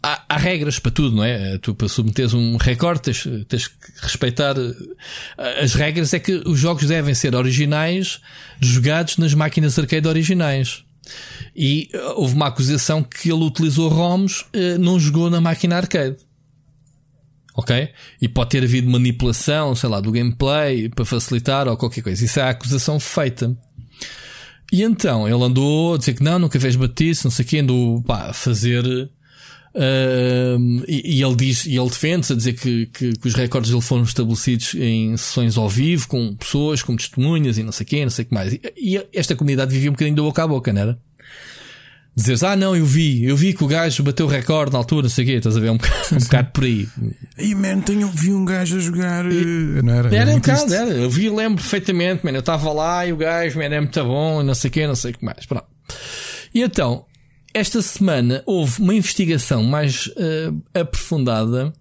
há, 0.02 0.24
há 0.30 0.38
regras 0.38 0.80
para 0.80 0.92
tudo, 0.92 1.16
não 1.16 1.24
é? 1.24 1.58
Tu 1.58 1.74
para 1.76 1.88
submeteres 1.90 2.34
um 2.34 2.58
recorde 2.58 3.02
tens, 3.02 3.28
tens 3.48 3.68
que 3.68 3.76
respeitar. 4.02 4.56
eh, 4.58 5.64
As 5.64 5.74
regras 5.74 6.14
é 6.14 6.20
que 6.20 6.42
os 6.46 6.60
jogos 6.60 6.88
devem 6.88 7.14
ser 7.14 7.36
originais, 7.36 8.20
jogados 8.60 9.18
nas 9.18 9.34
máquinas 9.34 9.78
arcade 9.78 10.08
originais. 10.08 10.84
E 11.56 11.90
eh, 11.94 12.00
houve 12.16 12.36
uma 12.36 12.48
acusação 12.48 13.04
que 13.04 13.32
ele 13.32 13.44
utilizou 13.44 13.90
ROMs, 13.90 14.46
eh, 14.54 14.78
não 14.78 15.00
jogou 15.00 15.30
na 15.30 15.42
máquina 15.42 15.78
arcade. 15.78 16.18
Ok? 17.56 17.90
E 18.22 18.28
pode 18.30 18.52
ter 18.52 18.64
havido 18.64 18.88
manipulação, 18.90 19.74
sei 19.76 19.90
lá, 19.90 20.00
do 20.00 20.12
gameplay 20.12 20.90
para 20.90 21.04
facilitar 21.04 21.68
ou 21.68 21.76
qualquer 21.76 22.04
coisa. 22.04 22.24
Isso 22.24 22.40
é 22.40 22.44
a 22.44 22.50
acusação 22.50 23.00
feita. 23.00 23.58
E 24.72 24.84
então 24.84 25.28
ele 25.28 25.44
andou 25.44 25.96
a 25.96 25.98
dizer 25.98 26.14
que 26.14 26.24
não, 26.24 26.40
nunca 26.40 26.60
fez 26.60 26.76
batice, 26.76 27.24
não 27.24 27.32
sei 27.32 27.46
o 27.46 27.48
quê, 27.48 27.58
andou 27.60 28.02
pá, 28.02 28.30
a 28.30 28.34
fazer. 28.34 28.84
ahm, 29.76 30.84
e, 30.88 31.18
e 31.18 31.24
ele 31.24 31.36
diz, 31.36 31.66
e 31.66 31.76
ele 31.78 31.88
defende-se 31.90 32.34
a 32.34 32.36
dizer 32.36 32.54
que, 32.54 32.88
que, 32.88 33.14
que 33.14 33.28
os 33.28 33.34
recordes 33.34 33.72
dele 33.72 33.82
foram 33.82 34.04
estabelecidos 34.04 34.76
em 34.76 35.16
sessões 35.16 35.58
ao 35.58 35.70
vivo, 35.70 36.08
com 36.08 36.36
pessoas, 36.36 36.82
com 36.84 36.96
testemunhas 36.96 37.58
e 37.58 37.64
não 37.64 37.72
sei 37.72 37.86
quê, 37.86 38.04
não 38.04 38.10
sei 38.10 38.26
o 38.26 38.28
que 38.28 38.34
mais. 38.34 38.54
E, 38.54 38.62
e 38.76 39.08
esta 39.14 39.36
comunidade 39.36 39.74
vivia 39.74 39.90
um 39.90 39.94
bocadinho 39.94 40.16
da 40.18 40.24
boca 40.24 40.44
a 40.44 40.48
boca, 40.48 40.74
não 40.74 40.82
era? 40.82 41.07
Dizeres, 42.18 42.42
ah 42.42 42.56
não, 42.56 42.76
eu 42.76 42.84
vi, 42.84 43.26
eu 43.26 43.38
vi 43.38 43.54
que 43.54 43.64
o 43.64 43.68
gajo 43.68 44.02
bateu 44.02 44.26
o 44.26 44.30
recorde 44.30 44.72
na 44.72 44.80
altura, 44.80 45.04
não 45.04 45.10
sei 45.10 45.24
o 45.24 45.28
quê, 45.28 45.34
estás 45.34 45.56
a 45.56 45.60
ver 45.60 45.70
um 45.70 45.78
bocado, 45.78 45.96
um 46.14 46.18
bocado 46.18 46.50
por 46.52 46.64
aí. 46.64 46.88
Ei, 47.38 47.54
man, 47.54 47.80
tenho 47.82 48.08
vi 48.10 48.34
um 48.34 48.44
gajo 48.44 48.78
a 48.78 48.80
jogar. 48.80 49.24
eh, 49.26 49.82
Não 49.84 49.94
era? 49.94 50.16
Era 50.16 50.30
um 50.30 50.32
muito 50.34 50.50
bocado, 50.50 50.74
era. 50.74 50.90
Eu 50.90 51.12
vi, 51.12 51.30
lembro 51.30 51.58
perfeitamente, 51.62 52.26
mano. 52.26 52.38
Eu 52.38 52.40
estava 52.40 52.72
lá 52.74 53.06
e 53.06 53.14
o 53.14 53.18
gajo, 53.18 53.60
man, 53.60 53.66
era 53.66 53.80
muito 53.80 54.04
bom, 54.04 54.42
e 54.42 54.44
não 54.44 54.56
sei 54.56 54.70
o 54.70 54.74
quê, 54.74 54.88
não 54.88 54.96
sei 54.96 55.12
o 55.12 55.14
que 55.18 55.24
mais. 55.24 55.46
Pronto. 55.46 55.68
E 56.56 56.64
então, 56.64 57.06
esta 57.54 57.82
semana 57.84 58.42
houve 58.48 58.82
uma 58.82 58.96
investigação 58.96 59.62
mais 59.64 60.10
eh, 60.18 60.52
aprofundada. 60.82 61.72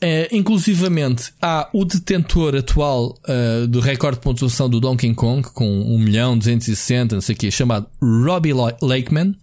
Eh, 0.00 0.28
inclusivamente, 0.30 1.32
há 1.40 1.70
o 1.72 1.84
detentor 1.84 2.54
atual 2.54 3.18
eh, 3.26 3.66
do 3.66 3.80
recorde 3.80 4.18
de 4.18 4.22
pontuação 4.22 4.68
do 4.68 4.78
Donkey 4.78 5.14
Kong, 5.14 5.42
com 5.54 5.66
1 5.66 5.98
milhão 5.98 6.36
260, 6.36 7.14
não 7.14 7.22
sei 7.22 7.34
o 7.34 7.38
quê, 7.38 7.50
chamado 7.50 7.86
Robbie 8.02 8.52
Lakeman. 8.82 9.34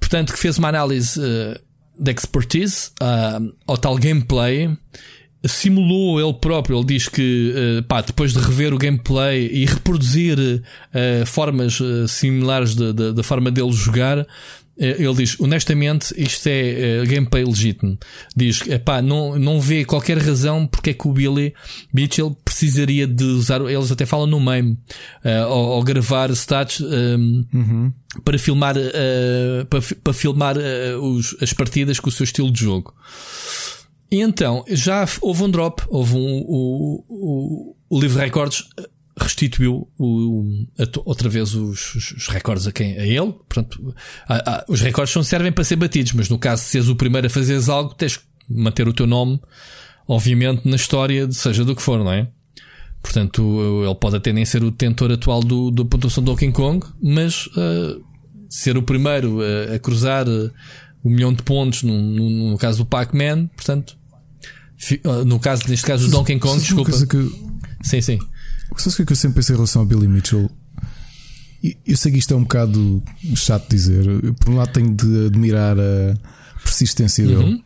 Portanto, 0.00 0.32
que 0.32 0.38
fez 0.38 0.58
uma 0.58 0.68
análise 0.68 1.20
eh, 1.22 1.60
de 1.98 2.10
expertise 2.10 2.90
ao 3.66 3.76
tal 3.78 3.96
gameplay. 3.96 4.70
Simulou 5.46 6.18
ele 6.18 6.32
próprio, 6.32 6.78
ele 6.78 6.86
diz 6.86 7.06
que 7.06 7.52
pá, 7.86 8.00
depois 8.00 8.32
de 8.32 8.38
rever 8.38 8.72
o 8.72 8.78
gameplay 8.78 9.46
e 9.52 9.66
reproduzir 9.66 10.38
formas 11.26 11.78
similares 12.08 12.74
da- 12.74 13.22
forma 13.22 13.50
dele 13.50 13.70
jogar, 13.70 14.26
ele 14.78 15.14
diz 15.14 15.38
honestamente 15.40 16.12
isto 16.16 16.46
é 16.48 17.00
eh, 17.02 17.06
gameplay 17.06 17.44
legítimo. 17.44 17.96
Diz 18.36 18.60
que 18.62 18.72
epá, 18.72 19.00
não, 19.00 19.38
não 19.38 19.60
vê 19.60 19.84
qualquer 19.84 20.18
razão 20.18 20.66
porque 20.66 20.90
é 20.90 20.94
que 20.94 21.06
o 21.06 21.12
Billy 21.12 21.54
Mitchell 21.92 22.36
precisaria 22.44 23.06
de 23.06 23.22
usar. 23.24 23.60
Eles 23.62 23.92
até 23.92 24.04
falam 24.06 24.26
no 24.26 24.40
meme 24.40 24.76
eh, 25.22 25.38
ao, 25.38 25.72
ao 25.74 25.82
gravar 25.82 26.30
stats. 26.32 26.80
ehm, 26.80 27.92
para 28.24 28.38
filmar, 28.38 28.74
eh, 28.78 29.66
para, 29.68 29.80
para 30.02 30.12
filmar 30.12 30.56
eh, 30.56 30.94
os- 30.96 31.36
as 31.40 31.52
partidas 31.52 31.98
com 31.98 32.08
o 32.08 32.12
seu 32.12 32.22
estilo 32.24 32.50
de 32.50 32.60
jogo. 32.60 32.94
E 34.10 34.20
então, 34.20 34.64
já 34.68 35.04
houve 35.20 35.42
um 35.42 35.50
drop, 35.50 35.82
houve 35.88 36.14
um, 36.14 36.44
o, 36.46 37.04
o, 37.08 37.76
o 37.90 38.00
Livre 38.00 38.20
Records 38.22 38.64
eh, 38.78 38.88
restituiu 39.16 39.88
o, 39.98 40.66
a 40.78 40.86
to- 40.86 41.02
outra 41.04 41.28
vez 41.28 41.54
os, 41.54 41.94
os- 41.94 42.12
os 42.12 42.28
recordes 42.28 42.66
a 42.66 42.72
quem? 42.72 42.96
A 42.98 43.06
ele. 43.06 43.32
Portanto, 43.48 43.94
há- 44.28 44.42
há- 44.56 44.64
os 44.68 44.80
recordes 44.80 45.14
não 45.14 45.22
servem 45.22 45.52
para 45.52 45.62
ser 45.64 45.76
batidos, 45.76 46.12
mas 46.12 46.28
no 46.28 46.38
caso 46.38 46.62
de 46.64 46.68
seres 46.68 46.88
o 46.88 46.96
primeiro 46.96 47.26
a 47.26 47.30
fazeres 47.30 47.68
algo, 47.68 47.94
tens 47.94 48.16
que 48.16 48.24
manter 48.48 48.88
o 48.88 48.92
teu 48.92 49.06
nome, 49.06 49.40
obviamente, 50.08 50.68
na 50.68 50.76
história, 50.76 51.26
de 51.26 51.34
seja 51.34 51.64
do 51.64 51.74
que 51.76 51.82
for, 51.82 51.98
não 52.02 52.10
é? 52.12 52.28
Portanto, 53.02 53.82
ele 53.84 53.94
pode 53.96 54.16
até 54.16 54.32
nem 54.32 54.44
ser 54.44 54.64
o 54.64 54.70
detentor 54.70 55.12
atual 55.12 55.40
do, 55.40 55.70
da 55.70 55.84
pontuação 55.84 56.22
do 56.24 56.30
Donkey 56.32 56.50
Kong, 56.52 56.84
mas 57.02 57.46
uh, 57.48 58.02
ser 58.48 58.76
o 58.78 58.82
primeiro 58.82 59.40
a, 59.42 59.74
a 59.74 59.78
cruzar 59.78 60.26
uh, 60.28 60.50
um 61.04 61.10
milhão 61.10 61.32
de 61.32 61.42
pontos 61.42 61.82
no, 61.82 61.92
no, 62.00 62.50
no 62.52 62.58
caso 62.58 62.78
do 62.78 62.86
Pac-Man, 62.86 63.46
portanto, 63.54 63.96
fi- 64.78 65.00
uh, 65.04 65.22
no 65.24 65.38
caso, 65.38 65.68
neste 65.68 65.84
caso, 65.86 66.06
do 66.06 66.12
Donkey 66.12 66.38
Kong, 66.38 66.58
desculpa. 66.60 66.90
que 67.06 67.30
Sim, 67.82 68.00
sim. 68.00 68.18
Sabes 68.76 68.94
o 68.94 68.96
que 68.96 69.02
é 69.02 69.06
que 69.06 69.12
eu 69.12 69.16
sempre 69.16 69.36
pensei 69.36 69.54
em 69.54 69.56
relação 69.58 69.82
ao 69.82 69.86
Billy 69.86 70.08
Mitchell? 70.08 70.50
Eu 71.86 71.96
sei 71.96 72.12
que 72.12 72.18
isto 72.18 72.34
é 72.34 72.36
um 72.36 72.42
bocado 72.42 73.02
chato 73.34 73.62
de 73.64 73.76
dizer. 73.76 74.06
Eu, 74.06 74.34
Por 74.34 74.50
um 74.50 74.56
lado, 74.56 74.72
tenho 74.72 74.94
de 74.94 75.26
admirar 75.26 75.76
a 75.78 76.14
persistência 76.62 77.24
Uhum. 77.24 77.38
dele, 77.38 77.64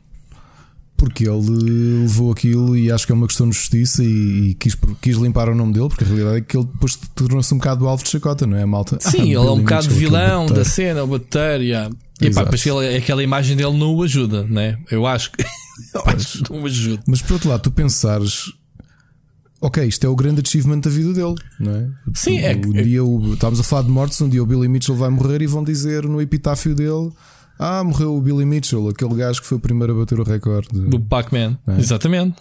porque 0.96 1.28
ele 1.28 2.02
levou 2.02 2.30
aquilo 2.30 2.76
e 2.76 2.92
acho 2.92 3.06
que 3.06 3.12
é 3.12 3.14
uma 3.14 3.26
questão 3.26 3.48
de 3.48 3.56
justiça 3.56 4.04
e, 4.04 4.50
e 4.50 4.54
quis, 4.54 4.76
quis 5.00 5.16
limpar 5.16 5.48
o 5.48 5.54
nome 5.54 5.72
dele, 5.72 5.88
porque 5.88 6.04
a 6.04 6.06
realidade 6.06 6.36
é 6.38 6.40
que 6.42 6.56
ele 6.56 6.66
depois 6.66 6.96
tornou-se 7.14 7.52
um 7.54 7.58
bocado 7.58 7.88
alvo 7.88 8.04
de 8.04 8.10
chacota, 8.10 8.46
não 8.46 8.56
é, 8.56 8.64
malta? 8.66 8.98
Sim, 9.00 9.18
Ah, 9.22 9.24
ele 9.24 9.34
é 9.34 9.40
um 9.40 9.58
bocado 9.58 9.88
vilão 9.90 10.46
da 10.46 10.64
cena, 10.64 11.02
o 11.02 11.06
bater, 11.06 11.60
yeah. 11.60 11.90
e 12.20 12.30
pá, 12.30 12.44
depois 12.44 12.64
aquela 12.96 13.22
imagem 13.22 13.56
dele 13.56 13.76
não 13.76 13.94
o 13.94 14.02
ajuda, 14.02 14.44
né? 14.44 14.78
Eu 14.90 15.06
acho 15.06 15.32
que, 15.32 15.42
eu 15.94 16.02
acho 16.06 16.44
que 16.44 16.52
não 16.52 16.62
o 16.62 16.66
ajuda. 16.66 17.02
Mas 17.06 17.20
por 17.22 17.32
outro 17.34 17.48
lado, 17.48 17.62
tu 17.62 17.70
pensares. 17.72 18.52
Ok, 19.60 19.84
isto 19.84 20.04
é 20.06 20.08
o 20.08 20.14
grande 20.14 20.40
achievement 20.40 20.78
da 20.80 20.88
vida 20.90 21.12
dele, 21.12 21.34
não 21.58 21.72
é? 21.74 21.88
Sim, 22.14 22.38
é 22.38 22.54
que- 22.54 22.68
Um 22.68 22.72
dia 22.72 23.04
o, 23.04 23.34
estávamos 23.34 23.58
a 23.58 23.64
falar 23.64 23.82
de 23.82 23.90
mortes, 23.90 24.20
um 24.20 24.28
dia 24.28 24.42
o 24.42 24.46
Billy 24.46 24.68
Mitchell 24.68 24.94
vai 24.94 25.10
morrer 25.10 25.42
e 25.42 25.46
vão 25.46 25.64
dizer 25.64 26.04
no 26.04 26.20
epitáfio 26.22 26.74
dele: 26.76 27.10
Ah, 27.58 27.82
morreu 27.82 28.14
o 28.16 28.22
Billy 28.22 28.44
Mitchell, 28.44 28.88
aquele 28.88 29.14
gajo 29.16 29.40
que 29.42 29.46
foi 29.48 29.58
o 29.58 29.60
primeiro 29.60 29.92
a 29.94 29.96
bater 29.96 30.20
o 30.20 30.22
recorde. 30.22 30.68
Do 30.80 31.00
Pac-Man, 31.00 31.58
É. 31.66 31.76
exatamente. 31.78 32.36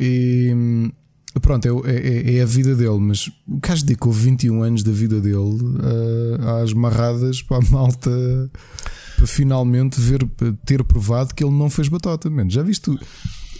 E 0.00 0.90
pronto, 1.42 1.66
é, 1.86 1.94
é- 1.94 2.36
é 2.36 2.42
a 2.42 2.46
vida 2.46 2.74
dele, 2.74 2.98
mas 2.98 3.26
o 3.46 3.58
gajo 3.60 3.84
dedicou 3.84 4.10
21 4.10 4.62
anos 4.62 4.82
da 4.82 4.92
vida 4.92 5.20
dele 5.20 5.58
ah, 6.40 6.62
às 6.62 6.72
marradas 6.72 7.42
para 7.42 7.58
a 7.58 7.70
malta 7.70 8.10
para 9.16 9.26
finalmente 9.26 9.98
ver, 10.00 10.26
ter 10.66 10.82
provado 10.84 11.34
que 11.34 11.42
ele 11.44 11.52
não 11.54 11.68
fez 11.70 11.88
batota. 11.88 12.28
Man, 12.30 12.48
já 12.50 12.62
viste? 12.62 12.90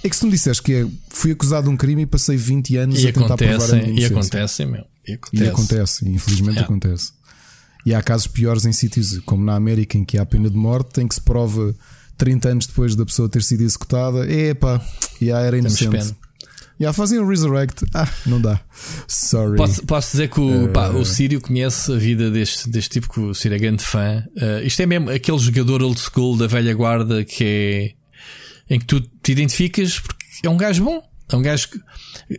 É 0.07 0.09
que 0.09 0.15
se 0.15 0.21
tu 0.21 0.27
me 0.27 0.33
disseste 0.33 0.63
que 0.63 0.73
é, 0.73 0.87
fui 1.11 1.33
acusado 1.33 1.65
de 1.69 1.75
um 1.75 1.77
crime 1.77 2.03
e 2.03 2.07
passei 2.07 2.37
20 2.37 2.77
anos 2.77 3.03
E 3.03 3.09
a 3.09 3.13
tentar 3.13 3.37
provar 3.37 3.71
a 3.73 3.77
minha 3.83 4.01
e 4.01 4.05
acontecem, 4.05 4.67
meu. 4.67 4.85
E 5.07 5.13
acontece. 5.15 5.45
E 5.45 5.49
acontece, 5.49 6.09
infelizmente 6.09 6.51
Yeah. 6.57 6.63
acontece. 6.65 7.13
E 7.85 7.95
há 7.95 8.03
casos 8.03 8.27
piores 8.27 8.65
em 8.65 8.73
sítios 8.73 9.19
como 9.21 9.45
na 9.45 9.55
América 9.55 9.97
em 9.99 10.05
que 10.05 10.19
há 10.19 10.25
pena 10.27 10.49
de 10.51 10.57
morte, 10.57 11.01
em 11.01 11.07
que 11.09 11.15
se 11.15 11.21
prova 11.21 11.75
30 12.17 12.49
anos 12.49 12.67
depois 12.67 12.95
da 12.97 13.05
pessoa 13.05 13.29
ter 13.29 13.43
sido 13.43 13.63
executada, 13.63 14.31
epá, 14.33 14.81
e 15.21 15.27
yeah, 15.27 15.47
era 15.47 15.59
inocente. 15.59 15.91
pena. 15.91 16.17
Já 16.79 16.93
fazem 16.93 17.19
o 17.19 17.27
resurrect. 17.27 17.85
Ah, 17.95 18.07
não 18.27 18.39
dá. 18.41 18.61
Sorry. 19.09 19.57
Posso, 19.57 19.83
posso 19.87 20.11
dizer 20.13 20.29
que 20.29 20.41
o, 20.41 20.67
Eh, 20.67 20.69
pá, 20.69 20.91
o 20.91 21.05
Sírio 21.07 21.41
conhece 21.41 21.91
a 21.93 21.97
vida 21.97 22.31
deste, 22.31 22.69
deste 22.69 22.91
tipo, 22.91 23.09
que 23.13 23.19
o 23.21 23.35
Sírio 23.35 23.57
é 23.57 23.59
grande 23.59 23.83
fã. 23.83 24.23
Eh, 24.37 24.63
isto 24.67 24.83
é 24.83 24.87
mesmo 24.87 25.09
aquele 25.11 25.39
jogador 25.39 25.83
old 25.83 25.99
school 25.99 26.37
da 26.37 26.47
velha 26.47 26.75
guarda 26.75 27.25
que 27.25 27.45
é 27.45 27.95
em 28.69 28.79
que 28.79 28.87
tu 28.87 29.01
te 29.01 29.33
identificas 29.33 29.99
porque 30.01 30.25
é 30.45 30.51
um 30.51 30.57
gajo 30.57 30.85
bom. 30.85 31.03
É 31.31 31.37
um 31.37 31.43
gajo 31.43 31.69
que. 31.69 31.81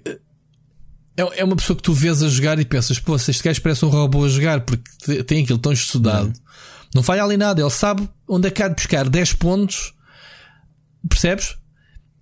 eh, 0.06 0.20
é, 1.18 1.40
é 1.40 1.44
uma 1.44 1.56
pessoa 1.56 1.76
que 1.76 1.82
tu 1.82 1.94
vês 1.94 2.22
a 2.22 2.30
jogar 2.30 2.60
e 2.60 2.66
pensas, 2.66 3.00
pô, 3.00 3.18
se 3.18 3.32
este 3.32 3.44
gajo 3.44 3.62
parece 3.62 3.84
um 3.84 3.90
robô 3.90 4.24
a 4.24 4.30
jogar 4.30 4.62
porque 4.62 5.24
tem 5.24 5.44
aquilo 5.44 5.58
tão 5.58 5.72
estudado. 5.72 6.32
Não 6.94 7.02
falha 7.02 7.24
ali 7.24 7.36
nada, 7.36 7.62
ele 7.62 7.70
sabe 7.72 8.08
onde 8.28 8.48
é 8.48 8.52
que 8.52 8.62
há 8.62 8.68
de 8.68 8.76
buscar 8.76 9.10
10 9.10 9.34
pontos, 9.34 9.94
percebes? 11.10 11.58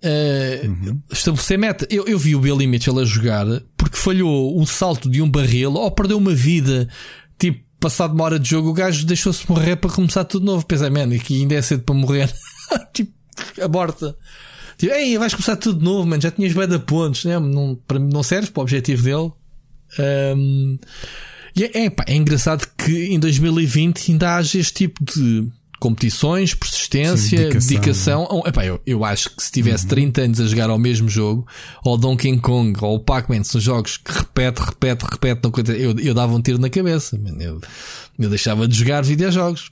Uh, 0.02 0.68
uhum. 0.68 1.02
Estabelecer 1.10 1.58
meta. 1.58 1.86
Eu, 1.90 2.06
eu 2.06 2.18
vi 2.18 2.34
o 2.34 2.40
Billy 2.40 2.66
Mitchell 2.66 2.98
a 2.98 3.04
jogar 3.04 3.46
porque 3.76 3.98
falhou 3.98 4.58
um 4.58 4.64
salto 4.66 5.10
de 5.10 5.20
um 5.20 5.30
barril 5.30 5.74
ou 5.74 5.90
perdeu 5.90 6.16
uma 6.16 6.34
vida. 6.34 6.88
Tipo, 7.38 7.64
passado 7.78 8.14
uma 8.14 8.24
hora 8.24 8.38
de 8.38 8.48
jogo, 8.48 8.70
o 8.70 8.72
gajo 8.72 9.04
deixou-se 9.04 9.48
morrer 9.48 9.76
para 9.76 9.90
começar 9.90 10.24
tudo 10.24 10.46
novo. 10.46 10.66
Pensa, 10.66 10.88
man, 10.90 11.14
aqui 11.14 11.40
ainda 11.40 11.54
é 11.54 11.62
cedo 11.62 11.82
para 11.82 11.94
morrer. 11.94 12.32
tipo, 12.94 13.12
aborta. 13.62 14.16
Tipo, 14.76 14.92
ei, 14.92 15.16
vais 15.16 15.32
começar 15.32 15.56
tudo 15.56 15.84
novo, 15.84 16.06
mano. 16.06 16.22
Já 16.22 16.30
tinhas 16.30 16.52
bem 16.52 16.68
de 16.68 16.78
pontos, 16.78 17.24
né? 17.24 17.38
não, 17.38 17.74
para 17.86 17.98
mim 17.98 18.12
não 18.12 18.22
serve 18.22 18.50
para 18.50 18.60
o 18.60 18.62
objetivo 18.62 19.02
dele. 19.02 19.32
Um, 20.36 20.78
e 21.54 21.64
é, 21.64 21.84
é, 21.84 21.90
pá, 21.90 22.04
é 22.06 22.14
engraçado 22.14 22.68
que 22.76 23.06
em 23.06 23.18
2020 23.18 24.12
ainda 24.12 24.36
haja 24.36 24.58
este 24.58 24.74
tipo 24.74 25.02
de 25.02 25.50
competições, 25.80 26.54
persistência, 26.54 27.16
Sim, 27.16 27.36
dedicação. 27.36 27.68
dedicação. 27.68 28.42
Epá, 28.46 28.66
eu, 28.66 28.80
eu 28.86 29.04
acho 29.04 29.34
que 29.34 29.42
se 29.42 29.52
tivesse 29.52 29.84
uhum. 29.84 29.90
30 29.90 30.20
anos 30.22 30.40
a 30.40 30.46
jogar 30.46 30.70
ao 30.70 30.78
mesmo 30.78 31.08
jogo, 31.08 31.46
ou 31.84 31.96
Donkey 31.96 32.38
Kong, 32.40 32.78
ou 32.82 33.00
Pac-Man, 33.00 33.44
são 33.44 33.60
jogos 33.60 33.96
que 33.96 34.12
repete, 34.12 34.60
repete, 34.60 35.04
repete, 35.04 35.40
não, 35.44 35.74
eu, 35.74 35.98
eu 35.98 36.14
dava 36.14 36.34
um 36.34 36.42
tiro 36.42 36.58
na 36.58 36.68
cabeça. 36.68 37.18
Eu, 37.38 37.60
eu 38.18 38.30
deixava 38.30 38.68
de 38.68 38.76
jogar 38.76 39.02
videojogos. 39.02 39.70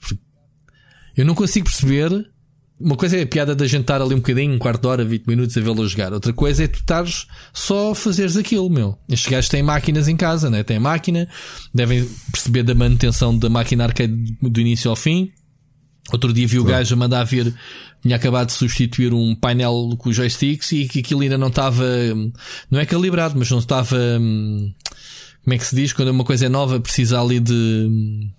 Eu 1.15 1.25
não 1.25 1.35
consigo 1.35 1.65
perceber. 1.65 2.31
Uma 2.79 2.97
coisa 2.97 3.17
é 3.17 3.21
a 3.21 3.27
piada 3.27 3.55
de 3.55 3.65
jantar 3.67 4.01
ali 4.01 4.13
um 4.13 4.17
bocadinho, 4.17 4.53
um 4.53 4.59
quarto 4.59 4.81
de 4.81 4.87
hora, 4.87 5.05
20 5.05 5.25
minutos 5.27 5.57
a 5.57 5.61
vê-lo 5.61 5.87
jogar. 5.87 6.11
Outra 6.11 6.33
coisa 6.33 6.65
é 6.65 6.67
tu 6.67 6.79
estares 6.79 7.25
só 7.53 7.91
a 7.91 7.95
fazeres 7.95 8.35
aquilo, 8.35 8.69
meu. 8.69 8.97
Estes 9.07 9.31
gajos 9.31 9.49
têm 9.49 9.63
máquinas 9.63 10.07
em 10.07 10.17
casa, 10.17 10.49
né? 10.49 10.61
Têm 10.61 10.79
máquina, 10.79 11.27
devem 11.73 12.05
perceber 12.31 12.63
da 12.63 12.75
manutenção 12.75 13.37
da 13.37 13.49
máquina 13.49 13.85
arcade 13.85 14.13
do 14.41 14.59
início 14.59 14.89
ao 14.89 14.95
fim 14.95 15.31
Outro 16.11 16.31
dia 16.31 16.47
vi 16.47 16.59
o 16.59 16.63
gajo 16.63 16.93
a 16.93 16.97
mandar 16.97 17.23
vir, 17.23 17.53
tinha 18.01 18.15
acabado 18.15 18.47
de 18.47 18.53
substituir 18.53 19.11
um 19.11 19.33
painel 19.35 19.95
com 19.97 20.11
joysticks 20.11 20.71
e 20.71 20.87
que 20.87 20.99
aquilo 20.99 21.21
ainda 21.21 21.37
não 21.37 21.47
estava, 21.47 21.83
não 22.69 22.79
é 22.79 22.85
calibrado, 22.85 23.35
mas 23.37 23.49
não 23.49 23.57
estava, 23.57 23.97
como 25.43 25.53
é 25.53 25.57
que 25.57 25.65
se 25.65 25.75
diz? 25.75 25.93
Quando 25.93 26.09
uma 26.09 26.23
coisa 26.23 26.45
é 26.45 26.49
nova, 26.49 26.79
precisa 26.79 27.19
ali 27.19 27.39
de, 27.39 28.29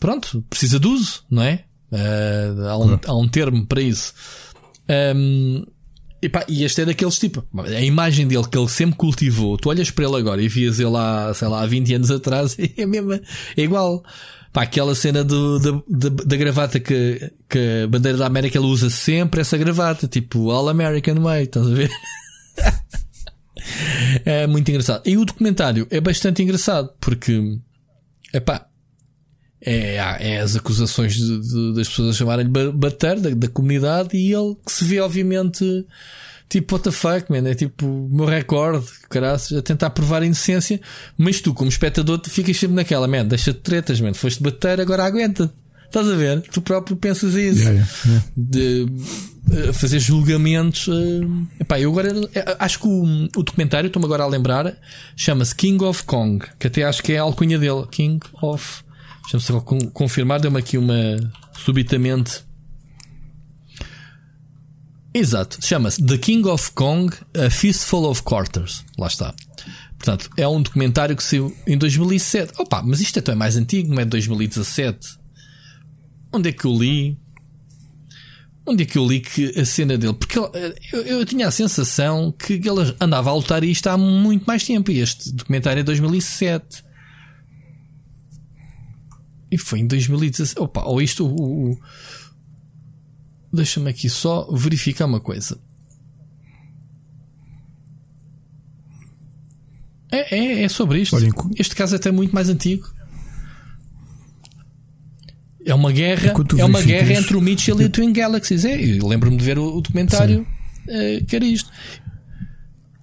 pronto, 0.00 0.44
precisa 0.50 0.80
de 0.80 0.88
uso, 0.88 1.22
não 1.30 1.42
é? 1.42 1.64
Uh, 1.92 2.68
há, 2.68 2.78
um, 2.78 3.00
há, 3.06 3.14
um, 3.14 3.28
termo 3.28 3.66
para 3.66 3.80
isso. 3.80 4.12
Um, 5.16 5.64
e, 6.20 6.28
pá, 6.28 6.44
e 6.48 6.64
este 6.64 6.82
é 6.82 6.84
daqueles 6.84 7.18
tipo, 7.18 7.44
a 7.56 7.80
imagem 7.80 8.26
dele 8.26 8.46
que 8.48 8.58
ele 8.58 8.68
sempre 8.68 8.96
cultivou, 8.96 9.56
tu 9.56 9.68
olhas 9.68 9.90
para 9.90 10.04
ele 10.04 10.16
agora 10.16 10.42
e 10.42 10.48
vias 10.48 10.80
ele 10.80 10.96
há, 10.96 11.32
sei 11.32 11.48
lá, 11.48 11.62
há 11.62 11.66
20 11.66 11.94
anos 11.94 12.10
atrás, 12.10 12.56
é 12.76 12.86
mesmo, 12.86 13.12
é 13.12 13.22
igual. 13.56 14.02
Pá, 14.52 14.62
aquela 14.62 14.94
cena 14.94 15.22
do, 15.22 15.58
da, 15.58 15.82
da, 15.88 16.24
da 16.24 16.36
gravata 16.36 16.80
que, 16.80 17.30
que 17.48 17.82
a 17.84 17.86
bandeira 17.86 18.16
da 18.16 18.26
América 18.26 18.56
ela 18.56 18.66
usa 18.66 18.88
sempre 18.88 19.42
essa 19.42 19.58
gravata, 19.58 20.08
tipo 20.08 20.50
All 20.50 20.68
American 20.70 21.20
Way, 21.20 21.44
estás 21.44 21.66
a 21.66 21.70
ver? 21.70 21.90
é 24.24 24.46
muito 24.46 24.68
engraçado. 24.70 25.02
E 25.06 25.16
o 25.16 25.24
documentário 25.24 25.86
é 25.90 26.00
bastante 26.00 26.42
engraçado 26.42 26.90
porque, 26.98 27.58
epá, 28.32 28.67
é, 29.60 29.96
é 29.96 30.38
as 30.38 30.56
acusações 30.56 31.14
de, 31.14 31.40
de, 31.40 31.74
das 31.74 31.88
pessoas 31.88 32.14
a 32.14 32.18
chamarem-lhe 32.18 32.72
bater 32.72 33.18
da, 33.20 33.30
da 33.30 33.48
comunidade 33.48 34.16
e 34.16 34.32
ele 34.32 34.56
que 34.64 34.72
se 34.72 34.84
vê, 34.84 35.00
obviamente 35.00 35.84
tipo, 36.48 36.74
what 36.74 36.84
the 36.84 36.90
fuck, 36.90 37.30
man? 37.30 37.48
É 37.48 37.54
tipo 37.54 37.86
o 37.86 38.08
meu 38.10 38.26
recorde, 38.26 38.86
caraças, 39.08 39.58
a 39.58 39.62
tentar 39.62 39.90
provar 39.90 40.22
a 40.22 40.26
inocência, 40.26 40.80
mas 41.16 41.40
tu, 41.40 41.52
como 41.52 41.68
espectador, 41.68 42.20
ficas 42.26 42.56
sempre 42.56 42.76
naquela, 42.76 43.06
man, 43.06 43.26
deixa-te 43.26 43.60
tretas, 43.60 44.00
man, 44.00 44.14
foste 44.14 44.42
bater, 44.42 44.80
agora 44.80 45.04
aguenta. 45.04 45.50
Estás 45.86 46.06
a 46.06 46.14
ver? 46.14 46.42
Tu 46.42 46.60
próprio 46.60 46.96
pensas 46.96 47.34
isso. 47.34 47.62
Yeah, 47.62 47.88
yeah, 48.04 48.24
De 48.36 48.86
uh, 49.50 49.72
fazer 49.72 49.98
julgamentos. 49.98 50.86
Uh, 50.86 51.46
epá, 51.58 51.80
eu 51.80 51.90
agora 51.90 52.14
uh, 52.14 52.28
acho 52.58 52.78
que 52.78 52.86
o, 52.86 53.04
o 53.34 53.42
documentário, 53.42 53.86
estou-me 53.86 54.04
agora 54.04 54.24
a 54.24 54.26
lembrar, 54.26 54.76
chama-se 55.16 55.56
King 55.56 55.82
of 55.82 56.04
Kong, 56.04 56.44
que 56.58 56.66
até 56.66 56.82
acho 56.82 57.02
que 57.02 57.14
é 57.14 57.18
a 57.18 57.22
alcunha 57.22 57.58
dele. 57.58 57.86
King 57.90 58.20
of. 58.42 58.82
Deixa-me 59.30 59.42
só 59.42 59.60
confirmar, 59.60 60.40
deu-me 60.40 60.58
aqui 60.58 60.78
uma 60.78 60.94
subitamente 61.52 62.48
Exato, 65.12 65.58
chama-se 65.60 66.04
The 66.06 66.16
King 66.16 66.48
of 66.48 66.70
Kong, 66.72 67.14
A 67.36 67.50
Fistful 67.50 68.04
of 68.08 68.22
Quarters. 68.22 68.84
Lá 68.96 69.06
está. 69.06 69.34
Portanto, 69.98 70.30
é 70.36 70.46
um 70.46 70.62
documentário 70.62 71.16
que 71.16 71.24
saiu 71.24 71.54
em 71.66 71.76
2007. 71.76 72.52
Opa, 72.58 72.82
mas 72.82 73.00
isto 73.00 73.18
até 73.18 73.32
é 73.32 73.34
mais 73.34 73.56
antigo, 73.56 73.92
não 73.92 74.00
é 74.00 74.04
2017. 74.04 75.18
Onde 76.32 76.50
é 76.50 76.52
que 76.52 76.64
eu 76.64 76.72
li? 76.72 77.18
Onde 78.64 78.84
é 78.84 78.86
que 78.86 78.96
eu 78.96 79.06
li 79.06 79.20
que 79.20 79.58
a 79.58 79.66
cena 79.66 79.98
dele? 79.98 80.12
Porque 80.12 80.38
eu, 80.38 80.52
eu, 80.92 81.02
eu 81.02 81.26
tinha 81.26 81.48
a 81.48 81.50
sensação 81.50 82.30
que 82.30 82.52
ele 82.52 82.94
andava 83.00 83.30
a 83.30 83.34
lutar 83.34 83.64
isto 83.64 83.88
há 83.88 83.96
muito 83.96 84.44
mais 84.44 84.62
tempo. 84.62 84.90
E 84.92 85.00
este 85.00 85.32
documentário 85.32 85.80
é 85.80 85.82
2007. 85.82 86.84
E 89.50 89.58
foi 89.58 89.80
em 89.80 89.86
2017. 89.86 90.60
Opa, 90.60 90.84
ou 90.84 91.00
isto, 91.00 91.26
o, 91.26 91.72
o 91.72 91.78
Deixa-me 93.52 93.88
aqui 93.88 94.10
só 94.10 94.50
verificar 94.52 95.06
uma 95.06 95.20
coisa. 95.20 95.58
É, 100.10 100.36
é, 100.36 100.62
é 100.64 100.68
sobre 100.68 101.00
isto. 101.00 101.16
Olha, 101.16 101.30
este 101.58 101.74
caso 101.74 101.94
é 101.94 101.98
até 101.98 102.10
muito 102.10 102.34
mais 102.34 102.48
antigo. 102.48 102.92
É 105.64 105.74
uma 105.74 105.92
guerra, 105.92 106.32
é 106.58 106.64
uma 106.64 106.80
guerra 106.80 107.12
entre 107.12 107.36
o 107.36 107.40
Mitchell 107.40 107.80
e 107.80 107.84
o 107.84 107.90
Twin 107.90 108.12
Galaxies. 108.12 108.64
É, 108.64 108.76
lembro-me 108.76 109.36
de 109.36 109.44
ver 109.44 109.58
o, 109.58 109.76
o 109.76 109.80
documentário 109.82 110.46
uh, 110.86 111.24
que 111.26 111.36
era 111.36 111.44
isto. 111.44 111.70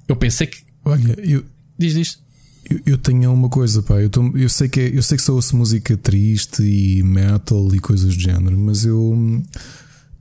Eu 0.08 0.16
pensei 0.16 0.48
que. 0.48 0.58
Olha, 0.84 1.16
eu. 1.20 1.46
Diz 1.78 1.96
isto. 1.96 2.25
Eu, 2.70 2.80
eu, 2.86 2.98
tenho 2.98 3.32
uma 3.32 3.50
coisa, 3.50 3.84
pá. 3.84 4.02
Eu, 4.02 4.10
tô, 4.10 4.32
eu, 4.36 4.50
sei 4.50 4.68
que 4.68 4.80
é, 4.80 4.98
eu 4.98 5.04
sei 5.04 5.18
que 5.18 5.24
só 5.24 5.34
ouço 5.34 5.56
música 5.56 5.96
triste 5.96 6.64
e 6.64 7.04
metal 7.04 7.74
e 7.74 7.80
coisas 7.80 8.16
do 8.16 8.22
género, 8.22 8.58
mas 8.58 8.86
eu 8.86 9.44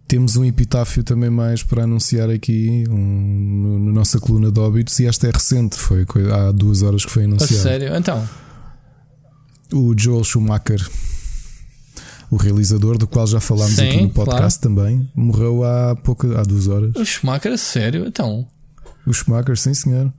temos 0.06 0.36
um 0.36 0.44
epitáfio 0.44 1.02
também 1.02 1.30
mais 1.30 1.62
para 1.62 1.84
anunciar 1.84 2.28
aqui 2.30 2.84
um, 2.88 2.94
no, 2.94 3.78
na 3.86 3.92
nossa 3.92 4.20
coluna 4.20 4.50
de 4.50 4.60
óbitos 4.60 4.98
e 5.00 5.06
esta 5.06 5.26
é 5.26 5.30
recente, 5.30 5.76
foi 5.76 6.06
há 6.30 6.52
duas 6.52 6.82
horas 6.82 7.04
que 7.04 7.10
foi 7.10 7.24
anunciado. 7.24 7.54
A 7.54 7.62
sério? 7.62 7.96
Então. 7.96 8.28
O 9.72 9.94
Joel 9.96 10.22
Schumacher, 10.22 10.86
o 12.30 12.36
realizador 12.36 12.98
do 12.98 13.06
qual 13.06 13.26
já 13.26 13.40
falámos 13.40 13.72
Sim, 13.72 13.88
aqui 13.88 14.02
no 14.02 14.10
podcast 14.10 14.60
claro. 14.60 14.76
também, 14.76 15.10
morreu 15.14 15.64
há 15.64 15.96
pouco, 15.96 16.30
há 16.36 16.42
duas 16.42 16.68
horas. 16.68 16.94
O 16.94 17.04
Schumacher, 17.04 17.52
a 17.52 17.58
sério? 17.58 18.06
Então. 18.06 18.46
O 19.06 19.12
Schumacher, 19.12 19.56
sim 19.56 19.74
senhor. 19.74 20.12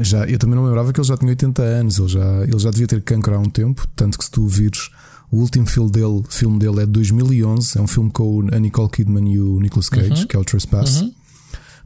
Já, 0.00 0.26
eu 0.26 0.38
também 0.38 0.56
não 0.56 0.64
lembrava 0.64 0.92
que 0.92 1.00
ele 1.00 1.06
já 1.06 1.16
tinha 1.16 1.30
80 1.30 1.62
anos, 1.62 1.98
ele 1.98 2.08
já, 2.08 2.42
ele 2.42 2.58
já 2.58 2.70
devia 2.70 2.86
ter 2.86 3.02
cancro 3.02 3.34
há 3.34 3.38
um 3.38 3.48
tempo, 3.48 3.86
tanto 3.96 4.18
que 4.18 4.24
se 4.24 4.30
tu 4.30 4.46
vires 4.46 4.90
o 5.30 5.36
último 5.36 5.66
filme 5.66 5.90
dele, 5.90 6.22
filme 6.28 6.58
dele 6.58 6.82
é 6.82 6.86
de 6.86 6.92
2011, 6.92 7.78
é 7.78 7.80
um 7.80 7.86
filme 7.86 8.10
com 8.10 8.48
a 8.52 8.58
Nicole 8.58 8.90
Kidman 8.90 9.32
e 9.32 9.38
o 9.38 9.60
Nicolas 9.60 9.88
Cage, 9.88 10.10
uhum. 10.10 10.26
que 10.26 10.36
é 10.36 10.38
o 10.38 10.44
Trespass. 10.44 11.02
Uhum. 11.02 11.14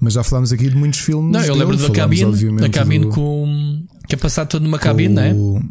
Mas 0.00 0.14
já 0.14 0.24
falámos 0.24 0.52
aqui 0.52 0.68
de 0.68 0.76
muitos 0.76 1.00
filmes. 1.00 1.32
Não, 1.32 1.44
eu 1.44 1.54
lembro 1.54 1.76
da 1.76 1.90
cabine, 1.90 2.58
da 2.58 2.68
cabine 2.68 3.06
do... 3.06 3.10
com. 3.10 3.86
que 4.08 4.14
é 4.14 4.18
passado 4.18 4.48
todo 4.48 4.62
numa 4.62 4.78
cabine, 4.78 5.14
não 5.14 5.22
é? 5.22 5.32
O, 5.32 5.62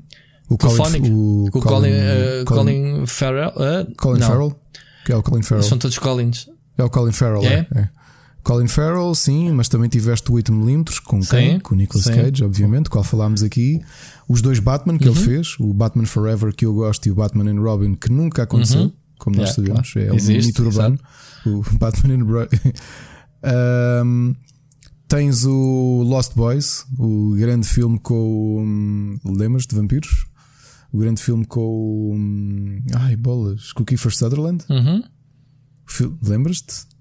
o 0.49 0.57
Colin, 0.57 1.11
o, 1.11 1.45
o 1.51 1.61
Colin, 1.61 1.89
uh, 1.89 2.45
Colin, 2.45 2.45
Colin, 2.45 3.05
Farrell. 3.07 3.49
Uh, 3.49 3.95
Colin 3.97 4.19
não. 4.19 4.28
Farrell? 4.28 4.59
Que 5.05 5.11
é 5.11 5.15
o 5.15 5.24
Colin 5.24 5.41
Farrell. 5.41 5.63
São 5.63 5.78
todos 5.78 5.97
Collins. 5.97 6.47
É 6.78 6.84
o 6.84 6.89
Colin 6.89 7.11
Farrell, 7.11 7.43
é? 7.43 7.67
é. 7.76 7.80
é. 7.80 7.89
Colin 8.43 8.67
Farrell, 8.67 9.15
sim, 9.15 9.51
mas 9.51 9.69
também 9.69 9.89
tiveste 9.89 10.29
o 10.29 10.35
8mm 10.35 11.01
com 11.01 11.21
quem? 11.21 11.59
Com 11.61 11.73
o 11.73 11.77
Nicolas 11.77 12.03
sim. 12.03 12.13
Cage, 12.13 12.43
obviamente, 12.43 12.89
qual 12.89 13.03
falámos 13.03 13.41
aqui. 13.41 13.81
Os 14.27 14.41
dois 14.41 14.59
Batman 14.59 14.97
que 14.97 15.07
uhum. 15.07 15.15
ele 15.15 15.23
fez, 15.23 15.55
o 15.59 15.73
Batman 15.73 16.05
Forever 16.05 16.53
que 16.53 16.65
eu 16.65 16.73
gosto 16.73 17.05
e 17.07 17.11
o 17.11 17.15
Batman 17.15 17.49
and 17.49 17.61
Robin 17.61 17.95
que 17.95 18.11
nunca 18.11 18.43
aconteceu, 18.43 18.81
uhum. 18.81 18.93
como 19.17 19.37
nós 19.37 19.55
yeah, 19.55 19.55
sabemos, 19.55 19.93
claro. 19.93 20.13
é 20.13 20.15
Existe, 20.15 20.43
um 20.43 20.47
mito 20.47 20.63
urbano. 20.63 20.99
O 21.45 21.63
Batman 21.79 22.15
and 22.15 22.25
Robin. 22.25 22.57
um, 24.05 24.35
tens 25.07 25.45
o 25.45 26.03
Lost 26.05 26.33
Boys, 26.35 26.85
o 26.99 27.35
grande 27.37 27.65
filme 27.65 27.97
com. 27.97 28.61
Um, 28.61 29.19
lembras 29.23 29.65
de 29.65 29.73
vampiros? 29.73 30.25
O 30.91 30.97
grande 30.97 31.21
filme 31.21 31.45
com. 31.45 32.13
Um, 32.13 32.81
ai, 32.93 33.15
bolas, 33.15 33.71
com 33.71 33.83
o 33.83 33.85
Kiefer 33.85 34.13
Sutherland. 34.13 34.65
Uhum. 34.69 35.01
Lembras-te? 36.21 36.92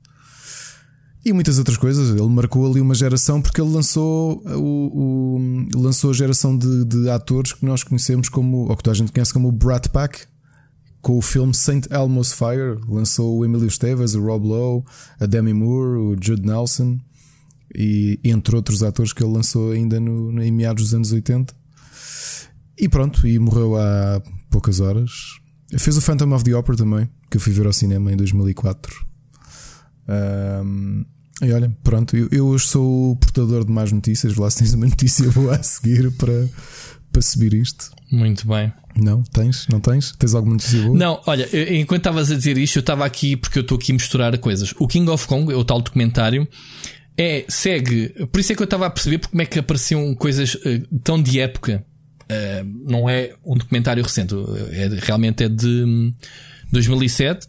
E 1.25 1.33
muitas 1.33 1.59
outras 1.59 1.77
coisas. 1.77 2.11
Ele 2.11 2.29
marcou 2.29 2.69
ali 2.69 2.81
uma 2.81 2.95
geração 2.95 3.41
porque 3.41 3.61
ele 3.61 3.71
lançou, 3.71 4.43
o, 4.45 5.37
o 5.37 5.79
lançou 5.81 6.11
a 6.11 6.15
geração 6.15 6.57
de, 6.57 6.85
de, 6.85 7.09
atores 7.09 7.53
que 7.53 7.65
nós 7.65 7.85
conhecemos 7.85 8.29
como, 8.29 8.69
ou 8.69 8.77
que 8.77 8.83
toda 8.83 8.95
a 8.95 8.99
gente 8.99 9.13
conhece 9.13 9.33
como 9.33 9.49
o 9.49 9.53
Brat 9.53 9.89
Pack, 9.89 10.27
com 11.01 11.17
o 11.17 11.23
filme 11.23 11.55
Saint 11.55 11.87
Elmo's 11.91 12.33
Fire. 12.33 12.81
Lançou 12.89 13.39
o 13.39 13.45
Emilio 13.45 13.69
Esteves, 13.69 14.15
o 14.15 14.23
Rob 14.23 14.47
Lowe, 14.47 14.85
a 15.21 15.27
Demi 15.27 15.55
Moore, 15.55 15.99
o 15.99 16.17
Jude 16.21 16.45
Nelson. 16.45 16.99
e 17.75 18.19
entre 18.25 18.57
outros 18.57 18.83
atores 18.83 19.13
que 19.13 19.23
ele 19.23 19.33
lançou 19.33 19.71
ainda 19.71 20.01
no, 20.01 20.43
em 20.43 20.51
meados 20.51 20.85
dos 20.85 20.95
anos 20.95 21.13
80. 21.13 21.55
E 22.77 22.89
pronto, 22.89 23.27
e 23.29 23.39
morreu 23.39 23.77
há 23.77 24.21
poucas 24.51 24.81
horas. 24.81 25.41
Fez 25.79 25.97
o 25.97 26.01
Phantom 26.03 26.35
of 26.35 26.45
the 26.45 26.55
Opera 26.55 26.77
também, 26.77 27.09
que 27.31 27.37
eu 27.37 27.41
fui 27.41 27.53
ver 27.53 27.67
ao 27.67 27.73
cinema 27.73 28.13
em 28.13 28.17
2004. 28.17 29.12
Um, 30.09 31.05
e 31.43 31.53
olha, 31.53 31.75
pronto, 31.83 32.17
eu, 32.17 32.29
eu 32.31 32.47
hoje 32.47 32.69
sou 32.69 33.13
o 33.13 33.17
portador 33.17 33.65
de 33.65 33.73
mais 33.73 33.91
notícias. 33.91 34.37
Lá 34.37 34.51
se 34.51 34.59
tens 34.59 34.75
uma 34.75 34.87
notícia 34.87 35.29
boa 35.33 35.57
a 35.57 35.63
seguir 35.63 36.11
para, 36.13 36.49
para 37.11 37.23
subir 37.23 37.55
isto. 37.55 37.91
Muito 38.11 38.47
bem. 38.47 38.73
Não, 38.97 39.23
tens? 39.23 39.67
Não 39.69 39.81
tens? 39.81 40.13
Tens 40.13 40.35
alguma 40.35 40.55
notícia 40.55 40.81
boa? 40.83 40.97
Não, 40.97 41.21
olha, 41.27 41.49
enquanto 41.75 42.01
estavas 42.01 42.31
a 42.31 42.37
dizer 42.37 42.59
isto, 42.59 42.77
eu 42.77 42.81
estava 42.81 43.05
aqui 43.05 43.37
porque 43.37 43.59
eu 43.59 43.63
estou 43.63 43.77
aqui 43.77 43.91
a 43.91 43.95
misturar 43.95 44.37
coisas. 44.39 44.75
O 44.79 44.87
King 44.87 45.11
of 45.11 45.27
Kong, 45.27 45.53
é 45.53 45.57
o 45.57 45.65
tal 45.65 45.81
documentário, 45.81 46.47
é, 47.17 47.45
segue. 47.49 48.09
Por 48.31 48.41
isso 48.41 48.53
é 48.53 48.55
que 48.55 48.63
eu 48.63 48.67
estava 48.67 48.87
a 48.87 48.91
perceber 48.91 49.19
como 49.19 49.43
é 49.43 49.47
que 49.47 49.59
apareciam 49.59 50.15
coisas 50.15 50.55
uh, 50.55 50.99
tão 51.03 51.21
de 51.21 51.41
época. 51.41 51.85
Uh, 52.25 52.91
não 52.91 53.09
é 53.09 53.35
um 53.45 53.57
documentário 53.57 54.03
recente, 54.03 54.35
é, 54.71 54.89
realmente 55.01 55.45
é 55.45 55.49
de 55.49 56.13
2007. 56.71 57.49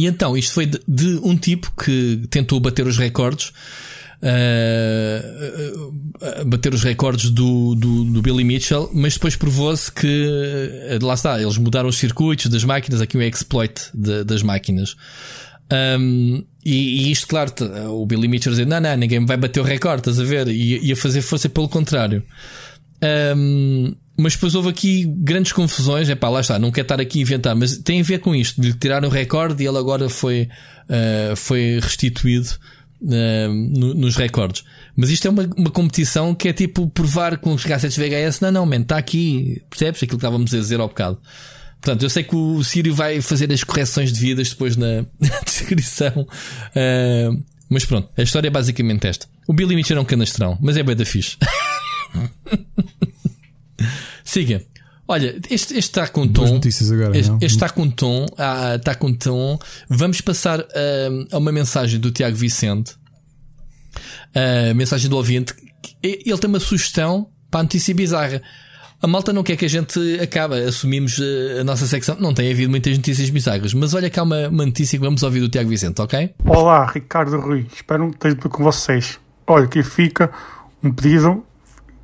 E 0.00 0.06
então, 0.06 0.34
isto 0.34 0.52
foi 0.54 0.64
de, 0.64 0.80
de 0.88 1.20
um 1.22 1.36
tipo 1.36 1.70
que 1.72 2.22
tentou 2.30 2.58
bater 2.58 2.86
os 2.86 2.96
recordes 2.96 3.52
uh, 4.22 5.92
bater 6.46 6.72
os 6.72 6.82
recordes 6.82 7.28
do, 7.30 7.74
do, 7.74 8.04
do, 8.04 8.22
Billy 8.22 8.44
Mitchell, 8.44 8.90
mas 8.94 9.12
depois 9.14 9.36
provou-se 9.36 9.92
que 9.92 10.98
lá 11.02 11.12
está, 11.14 11.40
eles 11.40 11.58
mudaram 11.58 11.88
os 11.90 11.98
circuitos 11.98 12.46
das 12.46 12.64
máquinas, 12.64 13.02
aqui 13.02 13.18
o 13.18 13.22
exploit 13.22 13.90
de, 13.92 14.24
das 14.24 14.42
máquinas. 14.42 14.96
Um, 15.70 16.42
e, 16.64 17.08
e, 17.08 17.12
isto, 17.12 17.28
claro, 17.28 17.52
o 17.90 18.06
Billy 18.06 18.26
Mitchell 18.26 18.52
dizer: 18.52 18.66
Não, 18.66 18.80
não, 18.80 18.96
ninguém 18.96 19.24
vai 19.26 19.36
bater 19.36 19.60
o 19.60 19.62
recorde, 19.62 20.00
estás 20.00 20.18
a 20.18 20.24
ver? 20.24 20.48
E 20.48 20.78
ia 20.88 20.96
fazer 20.96 21.20
força 21.20 21.48
pelo 21.50 21.68
contrário. 21.68 22.22
Um, 23.36 23.94
mas 24.20 24.34
depois 24.34 24.54
houve 24.54 24.68
aqui 24.68 25.04
grandes 25.06 25.52
confusões. 25.52 26.08
É 26.08 26.14
pá, 26.14 26.28
lá 26.28 26.40
está, 26.40 26.58
não 26.58 26.70
quero 26.70 26.84
estar 26.84 27.00
aqui 27.00 27.18
a 27.18 27.22
inventar, 27.22 27.56
mas 27.56 27.78
tem 27.78 28.00
a 28.00 28.04
ver 28.04 28.20
com 28.20 28.34
isto: 28.34 28.60
de 28.60 28.68
lhe 28.68 28.74
tirar 28.74 29.04
o 29.04 29.08
recorde 29.08 29.62
e 29.62 29.66
ele 29.66 29.78
agora 29.78 30.08
foi, 30.08 30.48
uh, 30.88 31.36
foi 31.36 31.78
restituído 31.80 32.50
no, 33.00 33.94
nos 33.94 34.16
recordes. 34.16 34.64
Mas 34.94 35.10
isto 35.10 35.26
é 35.26 35.30
uma, 35.30 35.48
uma 35.56 35.70
competição 35.70 36.34
que 36.34 36.48
é 36.48 36.52
tipo 36.52 36.88
provar 36.88 37.38
com 37.38 37.54
os 37.54 37.64
cassetes 37.64 37.96
VHS: 37.96 38.40
não, 38.40 38.52
não, 38.52 38.66
man, 38.66 38.80
está 38.80 38.98
aqui, 38.98 39.62
percebes 39.70 40.02
aquilo 40.02 40.18
que 40.18 40.26
estávamos 40.26 40.52
a 40.52 40.58
dizer 40.58 40.80
ao 40.80 40.88
bocado. 40.88 41.18
Portanto, 41.80 42.02
eu 42.02 42.10
sei 42.10 42.22
que 42.22 42.36
o 42.36 42.62
Sírio 42.62 42.94
vai 42.94 43.22
fazer 43.22 43.50
as 43.50 43.64
correções 43.64 44.12
devidas 44.12 44.50
depois 44.50 44.76
na, 44.76 45.06
descrição. 45.44 46.26
Uh, 46.76 47.42
mas 47.70 47.86
pronto, 47.86 48.08
a 48.16 48.22
história 48.22 48.48
é 48.48 48.50
basicamente 48.50 49.06
esta. 49.06 49.26
O 49.48 49.54
Billy 49.54 49.74
Mitchell 49.74 49.96
é 49.96 50.00
um 50.00 50.04
canastrão, 50.04 50.58
mas 50.60 50.76
é 50.76 50.82
bem 50.82 50.94
da 50.94 51.06
fixe. 51.06 51.38
Siga. 54.30 54.62
Olha, 55.08 55.40
este, 55.50 55.76
este 55.76 55.78
está 55.78 56.06
com 56.06 56.28
tom. 56.28 56.60
Agora, 56.92 57.18
este, 57.18 57.44
está 57.44 57.68
com 57.68 57.90
tom. 57.90 58.26
Ah, 58.38 58.76
está 58.76 58.94
com 58.94 59.12
tom. 59.12 59.58
Vamos 59.88 60.20
passar 60.20 60.60
a 61.32 61.36
uma 61.36 61.50
mensagem 61.50 61.98
do 61.98 62.12
Tiago 62.12 62.36
Vicente. 62.36 62.94
A 64.32 64.72
mensagem 64.72 65.10
do 65.10 65.16
ouvinte. 65.16 65.52
Ele 66.00 66.38
tem 66.38 66.48
uma 66.48 66.60
sugestão 66.60 67.28
para 67.50 67.58
a 67.58 67.62
notícia 67.64 67.92
bizarra. 67.92 68.40
A 69.02 69.06
malta 69.08 69.32
não 69.32 69.42
quer 69.42 69.56
que 69.56 69.64
a 69.64 69.68
gente 69.68 69.98
acabe. 70.22 70.54
Assumimos 70.60 71.20
ah, 71.20 71.62
a 71.62 71.64
nossa 71.64 71.88
secção. 71.88 72.16
Não 72.20 72.32
tem 72.32 72.48
havido 72.52 72.70
muitas 72.70 72.96
notícias 72.96 73.28
bizarras. 73.30 73.74
Mas 73.74 73.94
olha 73.94 74.08
cá 74.08 74.22
uma, 74.22 74.46
uma 74.46 74.64
notícia 74.64 74.96
que 74.96 75.04
vamos 75.04 75.24
ouvir 75.24 75.40
do 75.40 75.48
Tiago 75.48 75.68
Vicente, 75.68 76.00
ok? 76.00 76.32
Olá, 76.46 76.86
Ricardo 76.86 77.36
Rui. 77.40 77.66
Espero 77.74 78.08
que 78.10 78.28
esteja 78.28 78.36
com 78.36 78.62
vocês. 78.62 79.18
Olha, 79.44 79.64
aqui 79.64 79.82
fica 79.82 80.30
um 80.84 80.92
pedido 80.92 81.44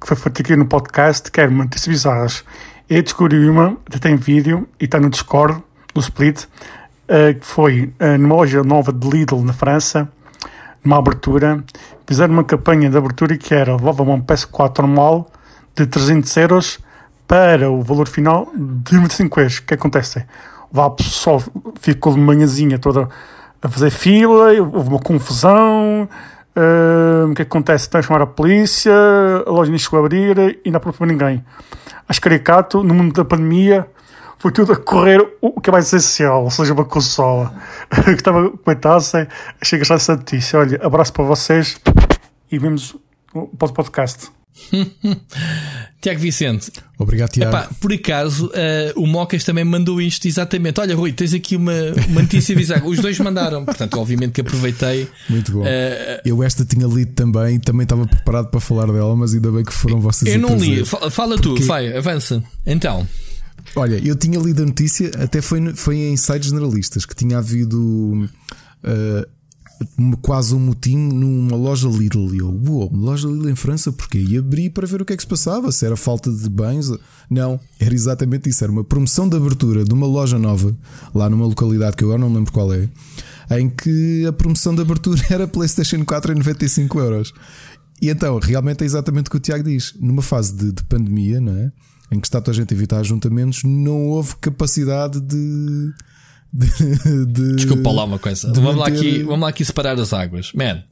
que 0.01 0.07
foi 0.07 0.17
feito 0.17 0.43
aqui 0.43 0.57
no 0.57 0.67
podcast, 0.67 1.31
que 1.31 1.41
é 1.41 1.49
bizarras. 1.49 2.45
Eu 2.89 3.03
descobri 3.03 3.49
uma, 3.49 3.77
até 3.87 3.99
tem 3.99 4.17
vídeo 4.17 4.69
e 4.81 4.85
está 4.85 5.01
no 5.01 5.11
Discord, 5.11 5.63
no 5.95 6.01
Split, 6.01 6.45
uh, 6.45 7.39
que 7.39 7.47
foi 7.47 7.93
uh, 8.01 8.19
numa 8.19 8.37
loja 8.37 8.63
nova 8.63 8.93
de 8.93 9.09
Lidl 9.09 9.43
na 9.43 9.53
França, 9.53 10.09
numa 10.85 10.99
abertura. 10.99 11.65
Fizeram 12.07 12.35
uma 12.35 12.45
campanha 12.45 12.89
de 12.89 12.97
abertura 12.97 13.37
que 13.37 13.53
era 13.53 13.75
levava 13.75 14.03
um 14.03 14.23
PS4 14.23 14.81
normal 14.81 15.31
de 15.75 15.87
300 15.87 16.37
euros 16.37 16.79
para 17.27 17.71
o 17.71 17.83
valor 17.83 18.07
final 18.07 18.49
de 18.55 18.99
25 18.99 19.41
euros. 19.41 19.59
O 19.59 19.63
que 19.65 19.75
acontece? 19.75 20.25
O 20.73 20.91
pessoal 20.91 21.43
ficou 21.81 22.15
de 22.15 22.21
manhãzinha 22.21 22.79
toda 22.79 23.09
a 23.63 23.69
fazer 23.69 23.91
fila, 23.91 24.53
houve 24.61 24.89
uma 24.89 24.99
confusão. 24.99 26.09
Uh, 26.57 27.31
o 27.31 27.35
que 27.35 27.43
acontece? 27.43 27.89
Tem 27.91 28.01
que 28.01 28.07
chamar 28.07 28.23
a 28.23 28.27
polícia, 28.27 28.95
a 29.47 29.51
loja 29.51 29.71
nem 29.71 29.79
chegou 29.79 30.01
a 30.01 30.03
abrir 30.03 30.59
e 30.65 30.71
não 30.71 30.79
aprovou 30.79 31.07
ninguém 31.07 31.45
acho 32.09 32.21
caricato, 32.21 32.83
no 32.83 32.95
mundo 32.95 33.13
da 33.13 33.25
pandemia, 33.25 33.87
foi 34.39 34.53
tudo 34.53 34.73
a 34.73 34.77
correr 34.77 35.21
o 35.41 35.61
que 35.61 35.71
é 35.71 35.73
mais 35.73 35.87
essencial, 35.87 36.45
ou 36.45 36.51
seja, 36.51 36.73
uma 36.73 36.85
consola. 36.85 37.55
que 38.05 38.11
estava 38.11 38.47
a 38.47 38.51
comentassem, 38.51 39.27
achei 39.61 39.79
que 39.79 39.93
essa 39.93 40.17
notícia. 40.17 40.59
Olha, 40.59 40.79
abraço 40.83 41.13
para 41.13 41.25
vocês 41.25 41.81
e 42.51 42.59
vemos 42.59 42.97
o 43.35 43.47
podcast. 43.57 44.31
Tiago 46.01 46.21
Vicente, 46.21 46.73
obrigado, 46.99 47.31
Tiago. 47.31 47.57
Epá, 47.57 47.71
por 47.81 47.93
acaso, 47.93 48.47
uh, 48.47 49.01
o 49.01 49.07
Mocas 49.07 49.45
também 49.45 49.65
mandou 49.65 50.01
isto 50.01 50.27
exatamente. 50.27 50.81
Olha, 50.81 50.95
Rui, 50.95 51.13
tens 51.13 51.35
aqui 51.35 51.57
uma, 51.57 51.73
uma 52.09 52.23
notícia 52.23 52.55
bizarra. 52.57 52.87
Os 52.87 52.99
dois 52.99 53.19
mandaram, 53.19 53.65
portanto, 53.65 53.99
obviamente 53.99 54.33
que 54.33 54.41
aproveitei. 54.41 55.09
Muito 55.29 55.53
bom. 55.53 55.63
Uh, 55.63 56.21
eu 56.25 56.43
esta 56.43 56.65
tinha 56.65 56.87
lido 56.87 57.13
também, 57.13 57.59
também 57.59 57.85
estava 57.85 58.07
preparado 58.07 58.49
para 58.49 58.61
falar 58.61 58.87
dela, 58.87 59.15
mas 59.15 59.35
ainda 59.35 59.51
bem 59.51 59.65
que 59.65 59.73
foram 59.73 60.01
vocês. 60.01 60.35
Eu 60.35 60.41
não 60.41 60.57
li, 60.57 60.85
fala 60.85 61.37
tu, 61.37 61.61
vai, 61.63 61.97
avança. 61.97 62.43
Então. 62.65 63.07
Olha, 63.75 64.01
eu 64.03 64.17
tinha 64.17 64.39
lido 64.39 64.63
a 64.63 64.67
notícia, 64.67 65.11
até 65.19 65.43
foi, 65.43 65.75
foi 65.75 65.97
em 65.97 66.17
sites 66.17 66.49
generalistas, 66.49 67.05
que 67.05 67.15
tinha 67.15 67.39
havido. 67.39 67.79
Uh, 68.85 69.36
quase 70.22 70.55
um 70.55 70.61
motim 70.61 70.97
numa 70.97 71.57
loja 71.57 71.89
Lidl. 71.89 72.35
E 72.35 72.39
eu, 72.39 72.49
uou, 72.49 72.89
uma 72.89 73.11
loja 73.11 73.29
Lidl 73.29 73.51
em 73.51 73.55
França, 73.55 73.93
porque 73.93 74.18
E 74.18 74.37
abri 74.37 74.70
para 74.70 74.87
ver 74.87 75.03
o 75.03 75.05
que 75.05 75.12
é 75.12 75.16
que 75.16 75.22
se 75.22 75.29
passava, 75.29 75.70
se 75.72 75.85
era 75.85 75.97
falta 75.97 76.31
de 76.31 76.49
bens. 76.49 76.91
Não, 77.31 77.59
era 77.79 77.95
exatamente 77.95 78.49
isso. 78.49 78.62
Era 78.64 78.72
uma 78.72 78.85
promoção 78.85 79.29
de 79.29 79.37
abertura 79.37 79.85
de 79.85 79.93
uma 79.93 80.07
loja 80.07 80.39
nova, 80.39 80.77
lá 81.14 81.29
numa 81.29 81.47
localidade 81.47 81.97
que 81.97 82.05
eu 82.05 82.09
agora 82.09 82.22
não 82.22 82.35
lembro 82.35 82.53
qual 82.53 82.72
é, 82.72 82.89
em 83.51 83.68
que 83.68 84.27
a 84.27 84.33
promoção 84.33 84.74
de 84.74 84.83
abertura 84.83 85.20
era 85.31 85.47
PlayStation 85.47 86.05
4 86.05 86.33
em 86.33 86.37
95 86.37 86.99
euros. 87.01 87.33
E 88.01 88.11
então, 88.11 88.39
realmente 88.39 88.83
é 88.83 88.85
exatamente 88.85 89.29
o 89.29 89.31
que 89.31 89.37
o 89.39 89.41
Tiago 89.41 89.64
diz. 89.64 89.95
Numa 89.99 90.22
fase 90.22 90.55
de, 90.55 90.72
de 90.72 90.83
pandemia, 90.85 91.41
não 91.41 91.57
é? 91.57 91.72
em 92.11 92.20
que 92.20 92.27
está 92.27 92.41
toda 92.41 92.53
a 92.53 92.55
gente 92.55 92.72
a 92.72 92.77
evitar 92.77 92.99
ajuntamentos, 93.01 93.64
não 93.64 94.07
houve 94.07 94.37
capacidade 94.37 95.20
de 95.20 95.93
de, 96.57 97.27
de, 97.27 97.57
Desculpa 97.57 97.91
lá 97.93 98.05
uma 98.05 98.19
coisa. 98.19 98.53
Vamos, 98.53 98.77
manter... 98.77 98.79
lá 98.79 98.87
aqui, 98.87 99.23
vamos 99.23 99.41
lá 99.41 99.49
aqui 99.49 99.65
separar 99.65 99.99
as 99.99 100.13
águas. 100.13 100.53
Man, 100.53 100.83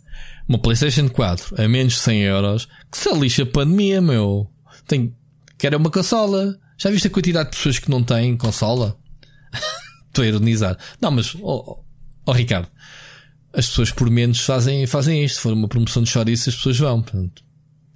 uma 0.48 0.58
PlayStation 0.58 1.08
4 1.08 1.62
a 1.62 1.68
menos 1.68 1.94
de 1.94 2.00
100 2.00 2.22
euros 2.22 2.68
que 2.90 2.98
se 2.98 3.12
lixa 3.14 3.42
a 3.42 3.46
pandemia, 3.46 4.00
meu. 4.00 4.50
Tem, 4.86 5.14
quero 5.58 5.78
uma 5.78 5.90
consola. 5.90 6.58
Já 6.76 6.90
viste 6.90 7.06
a 7.06 7.10
quantidade 7.10 7.50
de 7.50 7.56
pessoas 7.56 7.78
que 7.78 7.90
não 7.90 8.02
têm 8.02 8.36
consola? 8.36 8.96
Estou 10.08 10.24
a 10.24 10.26
ironizar. 10.26 10.76
Não, 11.00 11.10
mas, 11.10 11.34
oh, 11.40 11.82
oh, 12.26 12.32
Ricardo, 12.32 12.68
as 13.52 13.68
pessoas 13.68 13.90
por 13.90 14.10
menos 14.10 14.40
fazem, 14.40 14.86
fazem 14.86 15.24
isto. 15.24 15.36
Se 15.36 15.42
for 15.42 15.52
uma 15.52 15.68
promoção 15.68 16.02
de 16.02 16.10
chouriço, 16.10 16.48
as 16.48 16.56
pessoas 16.56 16.78
vão. 16.78 17.00
Portanto, 17.02 17.43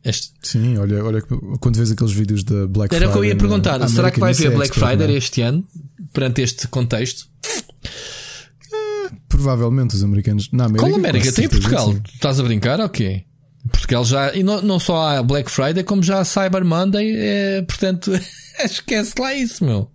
este... 0.08 0.32
Sim, 0.42 0.78
olha, 0.78 1.04
olha 1.04 1.22
quando 1.60 1.76
vês 1.76 1.90
aqueles 1.90 2.12
vídeos 2.12 2.44
da 2.44 2.66
Black 2.66 2.94
Friday. 2.94 2.96
Era 2.96 3.08
o 3.08 3.12
que 3.12 3.18
eu 3.18 3.24
ia 3.24 3.36
perguntar. 3.36 3.88
Será 3.88 4.10
que 4.10 4.20
vai 4.20 4.32
haver 4.32 4.50
Black 4.52 4.74
Friday 4.74 5.16
este 5.16 5.42
ano? 5.42 5.64
Perante 6.12 6.42
este 6.42 6.68
contexto? 6.68 7.28
É, 8.72 9.12
provavelmente 9.28 9.94
os 9.94 10.02
americanos. 10.02 10.50
Na 10.52 10.64
América. 10.64 10.88
Qual 10.88 10.98
América? 10.98 11.32
Tem 11.32 11.48
Portugal. 11.48 11.92
Sim. 11.92 12.02
Estás 12.14 12.40
a 12.40 12.42
brincar? 12.42 12.80
Ok. 12.80 13.24
Portugal 13.70 14.04
já. 14.04 14.34
E 14.34 14.42
não, 14.42 14.62
não 14.62 14.80
só 14.80 15.08
há 15.08 15.22
Black 15.22 15.50
Friday, 15.50 15.84
como 15.84 16.02
já 16.02 16.20
há 16.20 16.24
Cyber 16.24 16.64
Monday. 16.64 17.14
É, 17.16 17.62
portanto, 17.62 18.12
esquece 18.64 19.14
lá 19.18 19.34
isso, 19.34 19.64
meu. 19.64 19.90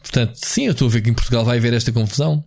Portanto, 0.00 0.36
sim, 0.36 0.66
eu 0.66 0.72
estou 0.72 0.88
a 0.88 0.90
ver 0.90 1.02
que 1.02 1.10
em 1.10 1.14
Portugal 1.14 1.44
vai 1.44 1.58
haver 1.58 1.72
esta 1.72 1.92
confusão. 1.92 2.42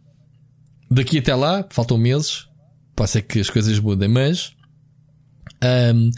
Daqui 0.89 1.19
até 1.19 1.33
lá, 1.35 1.65
faltam 1.69 1.97
meses. 1.97 2.47
Pode 2.95 3.11
ser 3.11 3.21
que 3.21 3.39
as 3.39 3.49
coisas 3.49 3.79
mudem, 3.79 4.09
mas. 4.09 4.53
Um, 5.63 6.09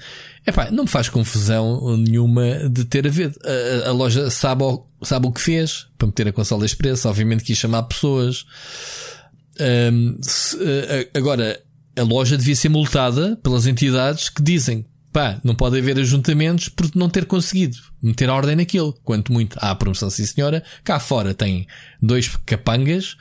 epá, 0.45 0.69
não 0.71 0.83
me 0.83 0.89
faz 0.89 1.09
confusão 1.09 1.97
nenhuma 1.97 2.69
de 2.69 2.85
ter 2.85 3.07
a 3.07 3.09
ver. 3.09 3.35
A, 3.85 3.89
a, 3.89 3.91
loja 3.91 4.29
sabe 4.29 4.63
o, 4.63 4.85
sabe 5.01 5.27
o 5.27 5.31
que 5.31 5.41
fez 5.41 5.87
para 5.97 6.07
meter 6.07 6.27
a 6.27 6.33
consola 6.33 6.65
expressa. 6.65 7.09
Obviamente 7.09 7.43
quis 7.43 7.57
chamar 7.57 7.83
pessoas. 7.83 8.45
Um, 9.59 10.17
se, 10.21 10.57
agora, 11.13 11.61
a 11.95 12.01
loja 12.03 12.37
devia 12.37 12.55
ser 12.55 12.69
multada 12.69 13.37
pelas 13.43 13.67
entidades 13.67 14.29
que 14.29 14.41
dizem 14.41 14.85
pá, 15.13 15.39
não 15.43 15.53
pode 15.53 15.77
haver 15.77 15.97
ajuntamentos 15.99 16.67
por 16.67 16.89
não 16.95 17.07
ter 17.07 17.25
conseguido 17.25 17.77
meter 18.01 18.29
a 18.29 18.33
ordem 18.33 18.55
naquilo. 18.55 18.93
Quanto 19.03 19.31
muito 19.31 19.57
há 19.61 19.69
a 19.69 19.75
promoção, 19.75 20.09
sim 20.09 20.25
senhora. 20.25 20.63
Cá 20.83 20.99
fora 20.99 21.33
tem 21.35 21.67
dois 22.01 22.27
capangas 22.45 23.15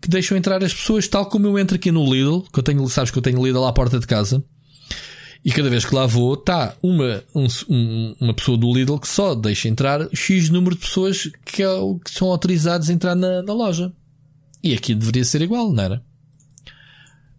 que 0.00 0.08
deixam 0.08 0.36
entrar 0.36 0.62
as 0.62 0.72
pessoas, 0.72 1.08
tal 1.08 1.26
como 1.26 1.46
eu 1.46 1.58
entro 1.58 1.74
aqui 1.74 1.90
no 1.90 2.04
Lidl, 2.04 2.42
que 2.52 2.58
eu 2.60 2.62
tenho, 2.62 2.86
sabes 2.88 3.10
que 3.10 3.18
eu 3.18 3.22
tenho 3.22 3.44
Lidl 3.44 3.64
à 3.64 3.72
porta 3.72 3.98
de 3.98 4.06
casa. 4.06 4.44
E 5.44 5.52
cada 5.52 5.70
vez 5.70 5.84
que 5.84 5.94
lá 5.94 6.06
vou, 6.06 6.34
está 6.34 6.74
uma, 6.82 7.22
um, 7.34 8.14
uma 8.20 8.34
pessoa 8.34 8.58
do 8.58 8.72
Lidl 8.72 8.98
que 8.98 9.08
só 9.08 9.34
deixa 9.34 9.68
entrar 9.68 10.08
X 10.12 10.50
número 10.50 10.74
de 10.74 10.80
pessoas 10.82 11.30
que, 11.44 11.62
é 11.62 11.68
que 12.04 12.10
são 12.10 12.30
autorizados 12.30 12.90
a 12.90 12.92
entrar 12.92 13.14
na, 13.14 13.42
na 13.42 13.52
loja. 13.52 13.92
E 14.62 14.74
aqui 14.74 14.94
deveria 14.94 15.24
ser 15.24 15.42
igual, 15.42 15.72
não 15.72 15.82
era? 15.82 16.02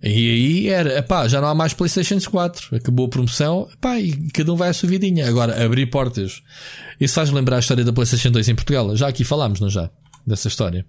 E 0.01 0.07
aí 0.07 0.67
era, 0.69 0.97
epá, 0.97 1.27
já 1.27 1.41
não 1.41 1.49
há 1.49 1.55
mais 1.55 1.73
PlayStation 1.73 2.17
4. 2.19 2.77
Acabou 2.77 3.07
a 3.07 3.09
promoção, 3.09 3.67
epá, 3.73 3.99
e 3.99 4.31
cada 4.31 4.53
um 4.53 4.55
vai 4.55 4.69
à 4.69 4.73
sua 4.73 4.87
vidinha. 4.87 5.27
Agora, 5.27 5.63
abrir 5.63 5.87
portas. 5.87 6.41
Isso 6.99 7.13
faz 7.13 7.29
lembrar 7.29 7.57
a 7.57 7.59
história 7.59 7.83
da 7.83 7.91
PlayStation 7.91 8.31
2 8.31 8.47
em 8.47 8.55
Portugal. 8.55 8.95
Já 8.95 9.09
aqui 9.09 9.25
falámos, 9.25 9.59
não 9.59 9.69
já? 9.69 9.89
Dessa 10.25 10.47
história. 10.47 10.85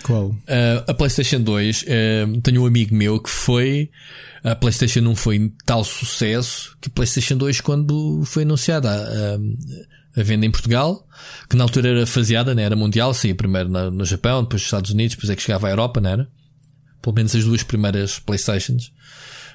Qual? 0.00 0.28
Uh, 0.28 0.82
a 0.88 0.94
PlayStation 0.94 1.42
2, 1.42 1.82
uh, 1.82 2.40
tenho 2.40 2.62
um 2.62 2.66
amigo 2.66 2.94
meu 2.94 3.20
que 3.20 3.30
foi. 3.30 3.90
A 4.42 4.54
PlayStation 4.54 5.00
1 5.00 5.14
foi 5.14 5.52
tal 5.64 5.84
sucesso 5.84 6.76
que 6.80 6.88
a 6.88 6.92
PlayStation 6.92 7.36
2, 7.36 7.60
quando 7.60 8.22
foi 8.24 8.42
anunciada 8.42 8.90
a, 8.90 8.94
a, 8.94 10.20
a 10.20 10.24
venda 10.24 10.46
em 10.46 10.50
Portugal, 10.50 11.06
que 11.48 11.56
na 11.56 11.64
altura 11.64 11.90
era 11.90 12.06
faseada, 12.06 12.54
né? 12.54 12.62
era 12.62 12.74
mundial, 12.74 13.12
sim, 13.12 13.34
primeiro 13.34 13.68
no, 13.68 13.90
no 13.90 14.04
Japão, 14.04 14.42
depois 14.42 14.62
nos 14.62 14.66
Estados 14.66 14.90
Unidos, 14.90 15.14
depois 15.14 15.30
é 15.30 15.36
que 15.36 15.42
chegava 15.42 15.68
à 15.68 15.70
Europa, 15.70 16.00
não 16.00 16.10
era? 16.10 16.28
Pelo 17.00 17.14
menos 17.14 17.34
as 17.36 17.44
duas 17.44 17.62
primeiras 17.62 18.18
PlayStations. 18.18 18.92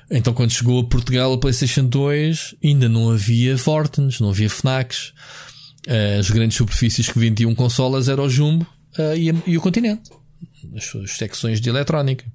Então, 0.10 0.34
quando 0.34 0.52
chegou 0.52 0.82
a 0.82 0.88
Portugal 0.88 1.34
a 1.34 1.38
PlayStation 1.38 1.86
2, 1.86 2.56
ainda 2.64 2.88
não 2.88 3.10
havia 3.10 3.58
Fortens, 3.58 4.20
não 4.20 4.30
havia 4.30 4.50
Fnacs. 4.50 5.14
Uh, 5.88 6.20
as 6.20 6.30
grandes 6.30 6.56
superfícies 6.58 7.10
que 7.10 7.18
vendiam 7.18 7.54
consolas 7.56 8.08
eram 8.08 8.26
o 8.26 8.30
Jumbo 8.30 8.68
e, 9.16 9.52
e 9.52 9.58
o 9.58 9.62
Continente 9.62 10.10
as 10.76 10.86
suas 10.86 11.12
secções 11.12 11.62
de 11.62 11.70
eletrónica. 11.70 12.26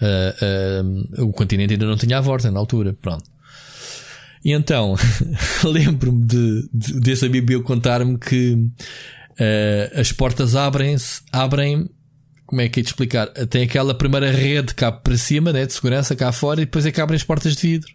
Uh, 0.00 1.18
uh, 1.20 1.24
o 1.24 1.32
continente 1.32 1.72
ainda 1.72 1.86
não 1.86 1.96
tinha 1.96 2.18
a 2.18 2.20
volta 2.20 2.50
na 2.50 2.58
altura, 2.58 2.94
pronto. 3.00 3.24
E 4.44 4.52
então, 4.52 4.94
lembro-me 5.64 6.24
de, 6.24 6.68
de, 6.72 7.00
desse 7.00 7.26
amigo 7.26 7.62
contar-me 7.62 8.18
que 8.18 8.52
uh, 8.54 10.00
as 10.00 10.12
portas 10.12 10.54
abrem-se, 10.54 11.22
abrem, 11.32 11.88
como 12.44 12.60
é 12.60 12.68
que 12.68 12.80
é 12.80 12.82
de 12.82 12.90
explicar? 12.90 13.26
Tem 13.48 13.64
aquela 13.64 13.94
primeira 13.94 14.30
rede 14.30 14.74
cá 14.74 14.92
para 14.92 15.16
cima, 15.16 15.52
né, 15.52 15.66
de 15.66 15.72
segurança 15.72 16.14
cá 16.14 16.30
fora, 16.30 16.62
e 16.62 16.64
depois 16.64 16.86
é 16.86 16.92
que 16.92 17.00
abrem 17.00 17.16
as 17.16 17.24
portas 17.24 17.56
de 17.56 17.62
vidro. 17.62 17.92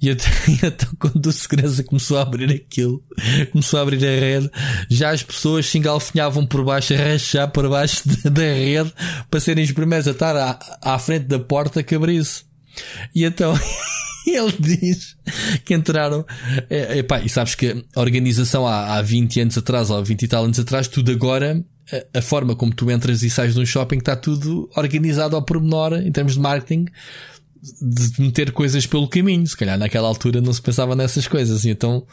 E 0.00 0.10
até, 0.10 0.28
então, 0.64 0.88
quando 0.98 1.26
o 1.26 1.32
segurança 1.32 1.82
começou 1.82 2.18
a 2.18 2.22
abrir 2.22 2.50
aquilo, 2.50 3.02
começou 3.50 3.78
a 3.78 3.82
abrir 3.82 4.04
a 4.04 4.20
rede, 4.20 4.50
já 4.88 5.10
as 5.10 5.22
pessoas 5.22 5.66
se 5.66 5.78
engalfinhavam 5.78 6.46
por 6.46 6.64
baixo, 6.64 6.94
a 6.94 6.96
rachar 6.96 7.50
por 7.50 7.68
baixo 7.68 8.02
da 8.30 8.42
rede 8.42 8.92
para 9.28 9.40
serem 9.40 9.64
os 9.64 9.72
primeiros 9.72 10.06
a 10.06 10.12
estar 10.12 10.36
à, 10.36 10.58
à 10.82 10.98
frente 10.98 11.26
da 11.26 11.38
porta 11.38 11.82
que 11.82 11.94
abrisse. 11.94 12.44
E 13.14 13.24
então, 13.24 13.58
ele 14.26 14.54
diz 14.60 15.16
que 15.64 15.74
entraram. 15.74 16.24
É, 16.70 16.98
epá, 16.98 17.20
e 17.20 17.28
sabes 17.28 17.54
que 17.54 17.84
a 17.94 18.00
organização 18.00 18.66
há, 18.66 18.96
há 18.96 19.02
20 19.02 19.40
anos 19.40 19.58
atrás, 19.58 19.90
ou 19.90 20.04
20 20.04 20.22
e 20.22 20.28
tal 20.28 20.44
anos 20.44 20.60
atrás, 20.60 20.86
tudo 20.86 21.10
agora 21.10 21.64
a, 22.14 22.22
forma 22.22 22.54
como 22.54 22.74
tu 22.74 22.90
entras 22.90 23.22
e 23.22 23.30
sais 23.30 23.54
de 23.54 23.60
um 23.60 23.66
shopping 23.66 23.98
está 23.98 24.14
tudo 24.14 24.68
organizado 24.76 25.34
ao 25.34 25.42
pormenor 25.42 25.94
em 25.94 26.12
termos 26.12 26.34
de 26.34 26.40
marketing 26.40 26.86
de 27.62 28.20
meter 28.20 28.52
coisas 28.52 28.86
pelo 28.86 29.08
caminho. 29.08 29.46
Se 29.46 29.56
calhar 29.56 29.78
naquela 29.78 30.08
altura 30.08 30.40
não 30.40 30.52
se 30.52 30.62
pensava 30.62 30.94
nessas 30.94 31.26
coisas. 31.26 31.64
E 31.64 31.70
então 31.70 32.06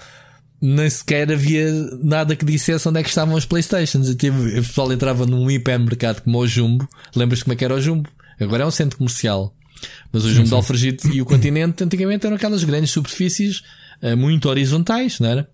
nem 0.61 0.89
sequer 0.89 1.31
havia 1.31 1.71
nada 2.01 2.35
que 2.35 2.45
dissesse 2.45 2.87
onde 2.87 2.99
é 2.99 3.03
que 3.03 3.09
estavam 3.09 3.35
as 3.35 3.45
Playstations. 3.45 4.09
E 4.09 4.15
tive, 4.15 4.59
o 4.59 4.63
pessoal 4.63 4.91
entrava 4.91 5.25
num 5.25 5.49
hipermercado 5.49 6.21
como 6.21 6.39
o 6.39 6.47
Jumbo. 6.47 6.87
Lembras 7.15 7.43
como 7.43 7.53
é 7.53 7.55
que 7.55 7.65
era 7.65 7.75
o 7.75 7.81
Jumbo? 7.81 8.09
Agora 8.39 8.63
é 8.63 8.65
um 8.65 8.71
centro 8.71 8.97
comercial. 8.97 9.55
Mas 10.11 10.23
o 10.23 10.29
Jumbo 10.29 10.47
de 10.47 10.53
Alfragite 10.53 11.07
e 11.09 11.21
o 11.21 11.25
Continente 11.25 11.83
antigamente 11.83 12.25
eram 12.25 12.37
aquelas 12.37 12.63
grandes 12.63 12.91
superfícies 12.91 13.61
uh, 14.01 14.15
muito 14.15 14.49
horizontais, 14.49 15.19
não 15.19 15.29
era? 15.29 15.49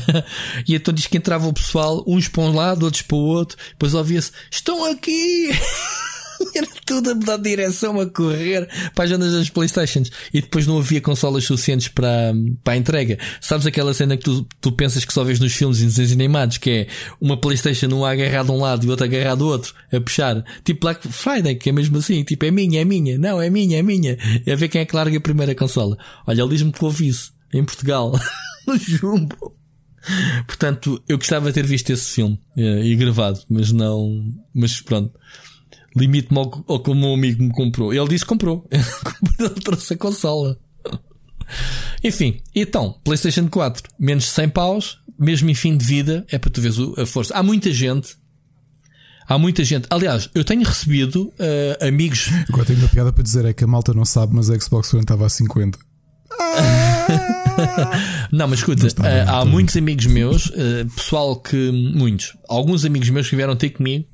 e 0.66 0.74
então 0.74 0.92
diz 0.92 1.06
que 1.06 1.16
entrava 1.16 1.46
o 1.46 1.52
pessoal, 1.52 2.04
uns 2.06 2.28
para 2.28 2.42
um 2.42 2.52
lado, 2.52 2.84
outros 2.84 3.02
para 3.02 3.16
o 3.16 3.20
outro, 3.20 3.56
depois 3.70 3.94
ouvia-se: 3.94 4.32
Estão 4.50 4.84
aqui! 4.90 5.50
Era 6.54 6.66
tudo 6.86 7.10
a 7.10 7.14
mudar 7.14 7.36
de 7.36 7.44
direção, 7.44 8.00
a 8.00 8.06
correr 8.06 8.68
para 8.94 9.04
as 9.04 9.10
zonas 9.10 9.32
das 9.32 9.50
Playstations. 9.50 10.10
E 10.32 10.40
depois 10.40 10.66
não 10.66 10.78
havia 10.78 11.00
consolas 11.00 11.44
suficientes 11.44 11.88
para, 11.88 12.32
para 12.62 12.74
a 12.74 12.76
entrega. 12.76 13.18
Sabes 13.40 13.66
aquela 13.66 13.94
cena 13.94 14.16
que 14.16 14.24
tu, 14.24 14.46
tu 14.60 14.72
pensas 14.72 15.04
que 15.04 15.12
só 15.12 15.24
vês 15.24 15.38
nos 15.40 15.52
filmes 15.52 15.80
e 15.80 15.86
desenhos 15.86 16.12
animados, 16.12 16.58
que 16.58 16.70
é 16.70 16.86
uma 17.20 17.36
Playstation 17.36 17.88
um 17.88 18.04
agarrado 18.04 18.50
a 18.50 18.54
um 18.54 18.60
lado 18.60 18.86
e 18.86 18.90
outro 18.90 19.04
agarrado 19.04 19.44
ao 19.44 19.50
outro, 19.50 19.74
a 19.92 20.00
puxar. 20.00 20.44
Tipo 20.64 20.80
Black 20.80 21.08
Friday, 21.08 21.54
que 21.54 21.68
é 21.68 21.72
mesmo 21.72 21.98
assim. 21.98 22.24
Tipo, 22.24 22.44
é 22.46 22.50
minha, 22.50 22.80
é 22.80 22.84
minha. 22.84 23.18
Não, 23.18 23.40
é 23.40 23.50
minha, 23.50 23.78
é 23.78 23.82
minha. 23.82 24.16
É 24.46 24.56
ver 24.56 24.68
quem 24.68 24.80
é 24.80 24.84
que 24.84 24.96
larga 24.96 25.16
a 25.16 25.20
primeira 25.20 25.54
consola. 25.54 25.96
Olha, 26.26 26.42
ele 26.42 26.50
diz-me 26.50 26.72
que 26.72 26.84
houve 26.84 27.08
isso. 27.08 27.32
Em 27.52 27.64
Portugal. 27.64 28.18
no 28.66 28.76
Jumbo. 28.76 29.54
Portanto, 30.46 31.02
eu 31.08 31.16
gostava 31.16 31.46
de 31.48 31.54
ter 31.54 31.66
visto 31.66 31.90
esse 31.90 32.12
filme 32.12 32.38
eh, 32.56 32.84
e 32.84 32.96
gravado, 32.96 33.40
mas 33.48 33.72
não. 33.72 34.34
Mas 34.54 34.80
pronto 34.80 35.12
limite-me 35.96 36.38
ao, 36.38 36.64
ao 36.66 36.82
que 36.82 36.90
o 36.90 36.94
meu 36.94 37.14
amigo 37.14 37.42
me 37.42 37.52
comprou. 37.52 37.92
Ele 37.92 38.08
disse 38.08 38.24
que 38.24 38.28
comprou. 38.28 38.66
Ele 39.38 39.48
trouxe 39.62 39.94
a 39.94 39.96
consola. 39.96 40.58
Enfim, 42.02 42.40
então, 42.54 42.98
PlayStation 43.04 43.48
4, 43.48 43.82
menos 43.98 44.24
de 44.24 44.30
100 44.30 44.48
paus, 44.50 44.98
mesmo 45.18 45.50
em 45.50 45.54
fim 45.54 45.76
de 45.76 45.84
vida, 45.84 46.24
é 46.30 46.38
para 46.38 46.50
tu 46.50 46.60
veres 46.60 46.76
a 46.98 47.06
força. 47.06 47.34
Há 47.34 47.42
muita 47.42 47.72
gente. 47.72 48.16
Há 49.26 49.38
muita 49.38 49.64
gente. 49.64 49.86
Aliás, 49.90 50.28
eu 50.34 50.44
tenho 50.44 50.62
recebido 50.64 51.32
uh, 51.38 51.86
amigos. 51.86 52.28
Agora 52.48 52.66
tenho 52.66 52.78
uma 52.78 52.88
piada 52.88 53.12
para 53.12 53.22
dizer: 53.22 53.46
é 53.46 53.54
que 53.54 53.64
a 53.64 53.66
malta 53.66 53.94
não 53.94 54.04
sabe, 54.04 54.34
mas 54.34 54.50
a 54.50 54.58
Xbox 54.58 54.92
One 54.92 55.02
estava 55.02 55.24
a 55.24 55.28
50. 55.30 55.78
não, 58.32 58.48
mas 58.48 58.58
escuta, 58.58 58.82
mas 58.82 58.92
uh, 58.92 59.30
há 59.30 59.44
muitos 59.44 59.76
amigos 59.76 60.04
meus, 60.06 60.46
uh, 60.46 60.86
pessoal 60.94 61.36
que. 61.36 61.70
Muitos. 61.94 62.36
Alguns 62.48 62.84
amigos 62.84 63.08
meus 63.08 63.28
que 63.28 63.36
vieram 63.36 63.56
ter 63.56 63.70
comigo 63.70 64.04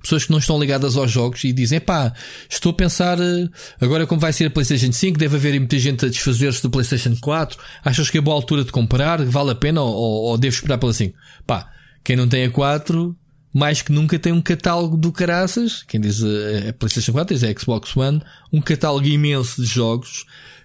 pessoas 0.00 0.24
que 0.24 0.30
não 0.30 0.38
estão 0.38 0.58
ligadas 0.58 0.96
aos 0.96 1.10
jogos 1.10 1.44
e 1.44 1.52
dizem: 1.52 1.80
pá, 1.80 2.12
estou 2.48 2.70
a 2.70 2.74
pensar 2.74 3.18
eh, 3.20 3.48
agora 3.80 4.06
como 4.06 4.20
vai 4.20 4.32
ser 4.32 4.46
a 4.46 4.50
PlayStation 4.50 4.92
5, 4.92 5.18
deve 5.18 5.36
haver 5.36 5.58
muita 5.58 5.78
gente 5.78 6.04
a 6.04 6.08
desfazer-se 6.08 6.62
do 6.62 6.70
PlayStation 6.70 7.16
4. 7.20 7.58
Achas 7.84 8.10
que 8.10 8.18
é 8.18 8.20
boa 8.20 8.36
altura 8.36 8.64
de 8.64 8.72
comprar? 8.72 9.22
Vale 9.24 9.50
a 9.50 9.54
pena 9.54 9.82
ou, 9.82 9.94
ou, 9.94 10.38
devo 10.38 10.54
esperar 10.54 10.78
pela 10.78 10.92
5? 10.92 11.16
Pá, 11.46 11.70
quem 12.04 12.16
não 12.16 12.28
tem 12.28 12.44
a 12.44 12.50
4, 12.50 13.16
mais 13.52 13.82
que 13.82 13.92
nunca 13.92 14.18
tem 14.18 14.32
um 14.32 14.42
catálogo 14.42 14.96
do 14.96 15.12
caraças. 15.12 15.82
Quem 15.82 16.00
diz 16.00 16.22
a, 16.22 16.70
a 16.70 16.72
PlayStation 16.72 17.12
4 17.12 17.34
diz 17.34 17.44
a 17.44 17.60
Xbox 17.60 17.96
One, 17.96 18.22
um 18.52 18.60
catálogo 18.60 19.06
imenso 19.06 19.60
de 19.62 19.68
jogos 19.68 20.24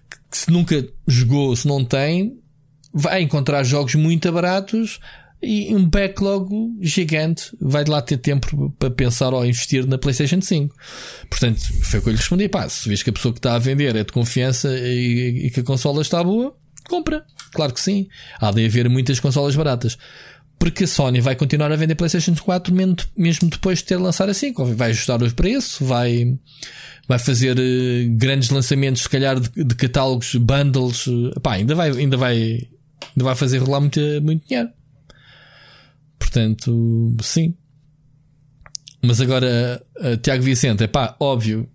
que, 0.10 0.18
que 0.32 0.38
se 0.38 0.51
nunca 0.51 0.88
jogou, 1.08 1.55
se 1.55 1.68
não 1.68 1.84
tem, 1.84 2.39
vai 2.93 3.22
encontrar 3.22 3.64
jogos 3.64 3.95
muito 3.95 4.32
baratos 4.32 4.99
e 5.41 5.73
um 5.75 5.85
backlog 5.85 6.49
gigante. 6.81 7.55
Vai 7.59 7.83
de 7.83 7.91
lá 7.91 8.01
ter 8.01 8.17
tempo 8.17 8.73
para 8.79 8.89
pensar 8.89 9.33
ou 9.33 9.45
investir 9.45 9.85
na 9.85 9.97
PlayStation 9.97 10.41
5. 10.41 10.75
Portanto, 11.29 11.61
foi 11.83 11.99
o 11.99 12.03
que 12.03 12.09
eu 12.09 12.11
lhe 12.13 12.17
respondi: 12.17 12.49
pá, 12.49 12.67
se 12.67 12.88
vês 12.89 13.03
que 13.03 13.09
a 13.09 13.13
pessoa 13.13 13.33
que 13.33 13.39
está 13.39 13.55
a 13.55 13.59
vender 13.59 13.95
é 13.95 14.03
de 14.03 14.11
confiança 14.11 14.69
e, 14.77 15.47
e 15.47 15.51
que 15.51 15.59
a 15.59 15.63
consola 15.63 16.01
está 16.01 16.23
boa, 16.23 16.55
compra. 16.88 17.25
Claro 17.51 17.73
que 17.73 17.81
sim. 17.81 18.07
Há 18.39 18.51
de 18.51 18.65
haver 18.65 18.89
muitas 18.89 19.19
consolas 19.19 19.55
baratas. 19.55 19.97
Porque 20.59 20.85
a 20.85 20.88
Sony 20.88 21.21
vai 21.21 21.35
continuar 21.35 21.71
a 21.71 21.75
vender 21.75 21.93
PlayStation 21.93 22.33
4 22.35 22.73
mesmo 23.15 23.47
depois 23.47 23.79
de 23.79 23.85
ter 23.85 23.97
lançado 23.97 24.29
a 24.29 24.33
5. 24.33 24.65
Vai 24.73 24.89
ajustar 24.89 25.21
o 25.21 25.35
preço, 25.35 25.85
vai, 25.85 26.35
vai 27.07 27.19
fazer 27.19 27.55
uh, 27.55 28.17
grandes 28.17 28.49
lançamentos, 28.49 29.03
se 29.03 29.09
calhar, 29.09 29.39
de, 29.39 29.63
de 29.63 29.75
catálogos, 29.75 30.33
bundles. 30.35 31.05
Pá, 31.43 31.53
ainda 31.53 31.75
vai, 31.75 31.91
ainda 31.91 32.17
vai, 32.17 32.35
ainda 32.35 33.23
vai 33.23 33.35
fazer 33.35 33.59
rolar 33.59 33.81
muito, 33.81 33.99
muito 34.23 34.47
dinheiro. 34.47 34.69
Portanto, 36.20 37.15
sim. 37.22 37.53
Mas 39.01 39.22
agora, 39.22 39.82
uh, 39.99 40.18
Tiago 40.18 40.43
Vicente, 40.43 40.84
é 40.84 40.88
pá, 40.88 41.15
óbvio. 41.20 41.70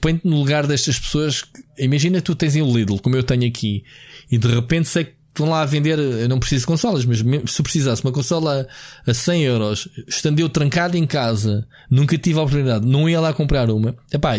Põe-te 0.00 0.26
no 0.26 0.38
lugar 0.38 0.66
destas 0.66 0.98
pessoas. 0.98 1.44
Imagina 1.78 2.20
tu 2.20 2.34
tens 2.34 2.56
em 2.56 2.72
Lidl, 2.72 2.98
como 2.98 3.16
eu 3.16 3.22
tenho 3.22 3.46
aqui, 3.46 3.84
e 4.30 4.36
de 4.36 4.48
repente 4.48 4.88
sei 4.88 5.04
que 5.04 5.14
estão 5.28 5.48
lá 5.48 5.62
a 5.62 5.66
vender. 5.66 5.98
Eu 5.98 6.28
não 6.28 6.40
preciso 6.40 6.62
de 6.62 6.66
consolas, 6.66 7.04
mas 7.04 7.18
se 7.18 7.62
precisasse 7.62 8.02
uma 8.02 8.12
consola 8.12 8.66
a 9.06 9.14
100 9.14 9.42
euros, 9.44 9.88
estendeu 10.08 10.48
trancado 10.48 10.96
em 10.96 11.06
casa, 11.06 11.66
nunca 11.90 12.18
tive 12.18 12.38
a 12.38 12.42
oportunidade, 12.42 12.86
não 12.86 13.08
ia 13.08 13.20
lá 13.20 13.32
comprar 13.32 13.70
uma. 13.70 13.94
Epá, 14.12 14.32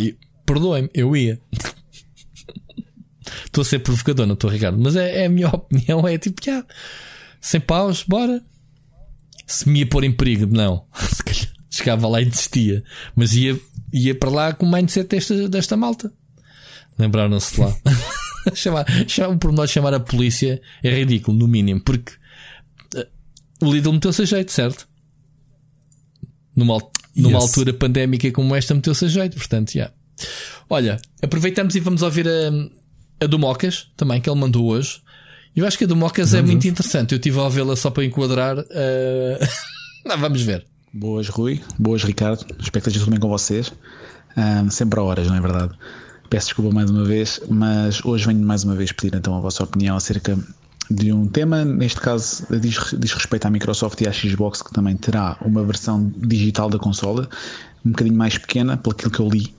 perdoem-me, 0.45 0.89
eu 0.93 1.15
ia. 1.15 1.39
Estou 3.45 3.61
a 3.61 3.65
ser 3.65 3.79
provocador, 3.79 4.25
não 4.25 4.33
estou, 4.33 4.49
Ricardo, 4.49 4.77
mas 4.77 4.95
é, 4.95 5.21
é, 5.21 5.25
a 5.25 5.29
minha 5.29 5.47
opinião. 5.53 6.05
É 6.07 6.17
tipo, 6.17 6.43
já, 6.43 6.65
100 7.39 7.61
paus, 7.61 8.03
bora 8.03 8.43
se 9.47 9.69
me 9.69 9.79
ia 9.79 9.87
pôr 9.87 10.03
em 10.03 10.11
perigo, 10.11 10.45
não. 10.45 10.85
Se 10.95 11.23
calhar 11.23 11.53
chegava 11.73 12.07
lá 12.07 12.21
e 12.21 12.25
desistia. 12.25 12.83
Mas 13.15 13.35
ia, 13.35 13.59
ia 13.91 14.13
para 14.15 14.29
lá 14.29 14.53
com 14.53 14.65
o 14.65 14.71
mindset 14.71 15.09
desta, 15.09 15.49
desta 15.49 15.75
malta. 15.75 16.13
Lembraram-se 16.97 17.55
de 17.55 17.61
lá. 17.61 17.75
chamar, 18.53 18.85
chamar, 19.07 19.37
por 19.37 19.51
nós 19.51 19.71
chamar 19.71 19.93
a 19.93 19.99
polícia 19.99 20.61
é 20.83 20.89
ridículo, 20.89 21.37
no 21.37 21.47
mínimo, 21.47 21.81
porque 21.81 22.13
uh, 22.95 23.65
o 23.65 23.73
Lidl 23.73 23.93
meteu-se 23.93 24.21
a 24.21 24.25
jeito, 24.25 24.51
certo? 24.51 24.87
Numa, 26.55 26.77
numa 27.15 27.39
yes. 27.39 27.43
altura 27.43 27.73
pandémica 27.73 28.31
como 28.31 28.55
esta, 28.55 28.75
meteu-se 28.75 29.05
a 29.05 29.07
jeito, 29.07 29.37
portanto, 29.37 29.71
já. 29.71 29.79
Yeah. 29.79 29.95
Olha, 30.69 30.99
aproveitamos 31.21 31.75
e 31.75 31.79
vamos 31.79 32.03
ouvir 32.03 32.27
a, 32.27 33.23
a 33.23 33.27
do 33.27 33.39
Mocas, 33.39 33.91
também, 33.97 34.21
que 34.21 34.29
ele 34.29 34.39
mandou 34.39 34.67
hoje. 34.67 35.01
Eu 35.55 35.67
acho 35.67 35.77
que 35.77 35.83
a 35.83 35.87
do 35.87 35.95
Mocas 35.95 36.33
é 36.33 36.41
muito 36.41 36.67
interessante. 36.67 37.11
Eu 37.11 37.17
estive 37.17 37.37
a 37.37 37.43
ouvi-la 37.43 37.75
só 37.75 37.91
para 37.91 38.03
enquadrar. 38.03 38.57
Uh... 38.57 38.63
Não, 40.03 40.17
vamos 40.17 40.41
ver. 40.41 40.65
Boas, 40.91 41.29
Rui. 41.29 41.61
Boas, 41.77 42.03
Ricardo. 42.03 42.43
Espero 42.59 42.71
que 42.71 42.89
esteja 42.89 42.99
tudo 42.99 43.11
bem 43.11 43.19
com 43.19 43.29
vocês. 43.29 43.71
Um, 44.35 44.69
sempre 44.71 44.99
a 44.99 45.03
horas, 45.03 45.27
não 45.27 45.35
é 45.35 45.41
verdade? 45.41 45.73
Peço 46.27 46.47
desculpa 46.47 46.73
mais 46.73 46.89
uma 46.89 47.05
vez, 47.05 47.39
mas 47.49 48.03
hoje 48.03 48.25
venho 48.25 48.43
mais 48.43 48.63
uma 48.63 48.73
vez 48.73 48.91
pedir 48.91 49.15
então 49.15 49.37
a 49.37 49.39
vossa 49.39 49.63
opinião 49.63 49.95
acerca 49.95 50.35
de 50.89 51.13
um 51.13 51.27
tema, 51.27 51.63
neste 51.63 52.01
caso 52.01 52.45
diz, 52.59 52.95
diz 52.97 53.13
respeito 53.13 53.45
à 53.45 53.51
Microsoft 53.51 54.01
e 54.01 54.07
à 54.07 54.11
Xbox, 54.11 54.63
que 54.63 54.73
também 54.73 54.97
terá 54.97 55.37
uma 55.41 55.63
versão 55.63 56.11
digital 56.17 56.67
da 56.67 56.79
consola, 56.79 57.29
um 57.85 57.91
bocadinho 57.91 58.17
mais 58.17 58.39
pequena, 58.39 58.75
pelo 58.75 58.95
que 58.95 59.19
eu 59.19 59.29
li, 59.29 59.53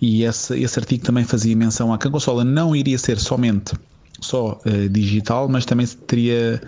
e 0.00 0.22
esse, 0.22 0.56
esse 0.60 0.78
artigo 0.78 1.04
também 1.04 1.24
fazia 1.24 1.56
menção 1.56 1.92
a 1.92 1.98
que 1.98 2.06
a 2.06 2.10
consola 2.10 2.44
não 2.44 2.74
iria 2.74 2.98
ser 2.98 3.18
somente 3.18 3.74
só 4.20 4.60
uh, 4.64 4.88
digital, 4.88 5.48
mas 5.48 5.64
também 5.64 5.86
teria 5.86 6.60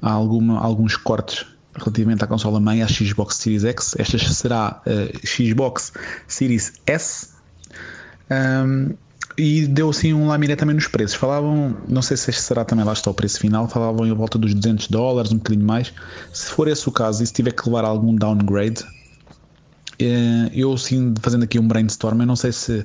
alguma, 0.00 0.58
alguns 0.60 0.96
cortes 0.96 1.46
relativamente 1.76 2.24
à 2.24 2.26
consola 2.26 2.58
mãe, 2.60 2.82
à 2.82 2.88
Xbox 2.88 3.36
Series 3.36 3.64
X. 3.64 3.94
Esta 3.98 4.18
será 4.18 4.82
uh, 4.86 5.26
Xbox 5.26 5.92
Series 6.26 6.72
S. 6.86 7.28
Um, 8.30 8.94
e 9.38 9.68
deu 9.68 9.88
assim 9.88 10.12
um 10.12 10.26
lamiré 10.26 10.56
também 10.56 10.74
nos 10.74 10.88
preços. 10.88 11.16
Falavam, 11.16 11.76
não 11.88 12.02
sei 12.02 12.16
se 12.16 12.28
este 12.30 12.42
será 12.42 12.64
também 12.64 12.84
lá 12.84 12.92
está 12.92 13.08
o 13.08 13.14
preço 13.14 13.38
final, 13.38 13.68
falavam 13.68 14.04
em 14.04 14.12
volta 14.12 14.36
dos 14.36 14.52
200 14.52 14.88
dólares, 14.88 15.30
um 15.30 15.36
bocadinho 15.36 15.64
mais. 15.64 15.92
Se 16.32 16.50
for 16.50 16.66
esse 16.66 16.88
o 16.88 16.92
caso 16.92 17.22
e 17.22 17.26
se 17.26 17.32
tiver 17.32 17.52
que 17.52 17.64
levar 17.68 17.84
algum 17.84 18.16
downgrade, 18.16 18.84
eh, 20.00 20.50
eu 20.52 20.76
sim, 20.76 21.14
fazendo 21.22 21.44
aqui 21.44 21.56
um 21.56 21.68
brainstorm, 21.68 22.20
eu 22.20 22.26
não 22.26 22.34
sei 22.34 22.50
se, 22.50 22.84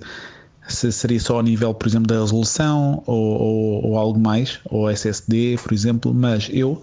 se 0.67 0.91
seria 0.91 1.19
só 1.19 1.39
a 1.39 1.43
nível, 1.43 1.73
por 1.73 1.87
exemplo, 1.87 2.07
da 2.07 2.19
resolução 2.19 3.03
ou, 3.05 3.41
ou, 3.41 3.85
ou 3.85 3.97
algo 3.97 4.19
mais, 4.19 4.59
ou 4.65 4.89
SSD, 4.89 5.57
por 5.61 5.73
exemplo, 5.73 6.13
mas 6.13 6.49
eu. 6.51 6.81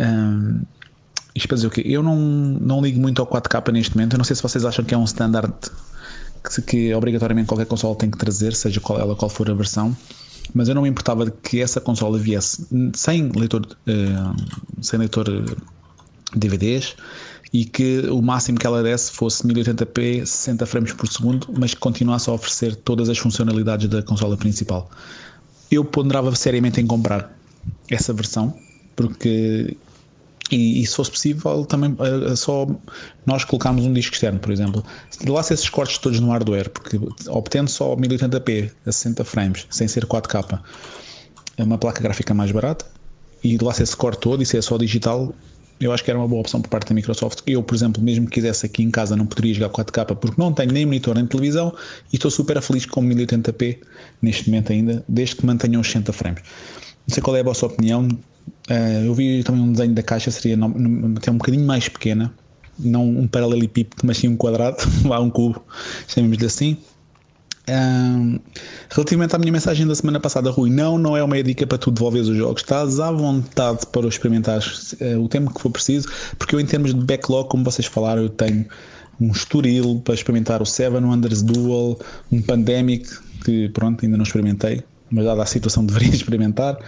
Um, 0.00 0.62
isto 1.34 1.46
para 1.46 1.54
dizer 1.54 1.66
o 1.68 1.70
quê? 1.70 1.82
Eu 1.84 2.02
não, 2.02 2.16
não 2.16 2.80
ligo 2.80 2.98
muito 3.00 3.22
ao 3.22 3.26
4K 3.26 3.72
neste 3.72 3.96
momento. 3.96 4.14
Eu 4.14 4.18
não 4.18 4.24
sei 4.24 4.34
se 4.34 4.42
vocês 4.42 4.64
acham 4.64 4.84
que 4.84 4.92
é 4.92 4.98
um 4.98 5.04
standard 5.04 5.54
que, 6.42 6.62
que 6.62 6.94
obrigatoriamente 6.94 7.46
qualquer 7.46 7.66
console 7.66 7.96
tem 7.96 8.10
que 8.10 8.18
trazer, 8.18 8.54
seja 8.54 8.80
qual 8.80 8.98
ela 8.98 9.14
qual 9.14 9.28
for 9.28 9.48
a 9.48 9.54
versão. 9.54 9.96
Mas 10.52 10.68
eu 10.68 10.74
não 10.74 10.82
me 10.82 10.88
importava 10.88 11.30
que 11.30 11.60
essa 11.60 11.80
consola 11.80 12.18
viesse 12.18 12.66
sem 12.94 13.28
leitor, 13.28 13.64
uh, 13.66 14.82
sem 14.82 14.98
leitor 14.98 15.26
DVDs 16.34 16.96
e 17.52 17.64
que 17.64 18.00
o 18.10 18.20
máximo 18.20 18.58
que 18.58 18.66
ela 18.66 18.82
desse 18.82 19.12
fosse 19.12 19.46
1080p 19.46 20.24
60 20.26 20.66
frames 20.66 20.92
por 20.92 21.08
segundo, 21.08 21.48
mas 21.58 21.74
que 21.74 21.80
continuasse 21.80 22.28
a 22.28 22.32
oferecer 22.32 22.76
todas 22.76 23.08
as 23.08 23.18
funcionalidades 23.18 23.88
da 23.88 24.02
consola 24.02 24.36
principal. 24.36 24.90
Eu 25.70 25.84
ponderava 25.84 26.34
seriamente 26.34 26.80
em 26.80 26.86
comprar 26.86 27.34
essa 27.90 28.12
versão, 28.12 28.54
porque 28.94 29.76
e, 30.50 30.82
e, 30.82 30.86
se 30.86 30.96
fosse 30.96 31.10
possível, 31.10 31.64
também 31.66 31.92
uh, 31.92 32.36
só 32.36 32.66
nós 33.26 33.44
colocámos 33.44 33.84
um 33.84 33.92
disco 33.92 34.14
externo, 34.14 34.38
por 34.38 34.50
exemplo. 34.50 34.84
Se 35.10 35.28
lá 35.28 35.40
esses 35.40 35.68
cortes 35.68 35.98
todos 35.98 36.20
no 36.20 36.30
hardware, 36.30 36.70
porque 36.70 36.98
obtendo 37.28 37.70
só 37.70 37.94
1080p 37.94 38.70
a 38.86 38.92
60 38.92 39.24
frames, 39.24 39.66
sem 39.70 39.86
ser 39.86 40.06
4K, 40.06 40.60
é 41.58 41.62
uma 41.62 41.76
placa 41.76 42.00
gráfica 42.00 42.32
mais 42.32 42.50
barata, 42.50 42.86
e 43.44 43.58
lá 43.58 43.74
se 43.74 43.82
esse 43.82 43.96
corte 43.96 44.20
todo 44.20 44.42
e 44.42 44.46
se 44.46 44.56
é 44.56 44.62
só 44.62 44.78
digital, 44.78 45.34
eu 45.80 45.92
acho 45.92 46.02
que 46.02 46.10
era 46.10 46.18
uma 46.18 46.26
boa 46.26 46.40
opção 46.40 46.60
por 46.60 46.68
parte 46.68 46.88
da 46.88 46.94
Microsoft. 46.94 47.40
Eu, 47.46 47.62
por 47.62 47.74
exemplo, 47.74 48.02
mesmo 48.02 48.26
que 48.26 48.32
quisesse 48.32 48.66
aqui 48.66 48.82
em 48.82 48.90
casa, 48.90 49.16
não 49.16 49.26
poderia 49.26 49.54
jogar 49.54 49.70
4K 49.70 50.16
porque 50.16 50.40
não 50.40 50.52
tenho 50.52 50.72
nem 50.72 50.84
monitor 50.84 51.14
nem 51.14 51.26
televisão 51.26 51.74
e 52.12 52.16
estou 52.16 52.30
super 52.30 52.60
feliz 52.60 52.84
com 52.86 53.02
1080p 53.02 53.78
neste 54.20 54.48
momento 54.50 54.72
ainda, 54.72 55.04
desde 55.08 55.36
que 55.36 55.46
mantenham 55.46 55.80
os 55.80 55.86
60 55.86 56.12
frames. 56.12 56.42
Não 57.06 57.14
sei 57.14 57.22
qual 57.22 57.36
é 57.36 57.40
a 57.40 57.44
vossa 57.44 57.66
opinião. 57.66 58.08
Uh, 58.68 59.04
eu 59.04 59.14
vi 59.14 59.42
também 59.44 59.62
um 59.62 59.72
desenho 59.72 59.94
da 59.94 60.02
caixa, 60.02 60.30
seria 60.30 60.56
até 61.16 61.30
um 61.30 61.36
bocadinho 61.36 61.64
mais 61.64 61.88
pequena, 61.88 62.32
não 62.78 63.04
um 63.04 63.26
paralelepípedo, 63.26 64.02
mas 64.04 64.18
sim 64.18 64.28
um 64.28 64.36
quadrado, 64.36 64.78
lá 65.06 65.20
um 65.20 65.30
cubo, 65.30 65.62
chamemos-lhe 66.06 66.46
assim. 66.46 66.76
Um, 67.68 68.38
relativamente 68.90 69.36
à 69.36 69.38
minha 69.38 69.52
mensagem 69.52 69.86
da 69.86 69.94
semana 69.94 70.18
passada, 70.18 70.50
Rui, 70.50 70.70
não, 70.70 70.96
não 70.96 71.16
é 71.16 71.22
uma 71.22 71.42
dica 71.42 71.66
para 71.66 71.76
tu 71.76 71.90
devolveres 71.90 72.28
os 72.28 72.36
jogos. 72.36 72.62
Estás 72.62 72.98
à 72.98 73.12
vontade 73.12 73.86
para 73.92 74.06
experimentar 74.06 74.60
uh, 74.60 75.22
o 75.22 75.28
tempo 75.28 75.52
que 75.52 75.60
for 75.60 75.70
preciso, 75.70 76.08
porque 76.38 76.54
eu, 76.54 76.60
em 76.60 76.66
termos 76.66 76.94
de 76.94 77.00
backlog, 77.04 77.48
como 77.48 77.64
vocês 77.64 77.86
falaram, 77.86 78.22
eu 78.22 78.30
tenho 78.30 78.64
um 79.20 79.30
estoril 79.30 80.00
para 80.04 80.14
experimentar 80.14 80.62
o 80.62 80.66
Seven 80.66 81.04
Wonders 81.04 81.42
Duel, 81.42 81.98
um 82.32 82.40
Pandemic, 82.40 83.08
que 83.44 83.68
pronto, 83.70 84.04
ainda 84.04 84.16
não 84.16 84.24
experimentei, 84.24 84.82
mas 85.10 85.24
dada 85.24 85.42
a 85.42 85.46
situação 85.46 85.84
deveria 85.86 86.14
experimentar. 86.14 86.78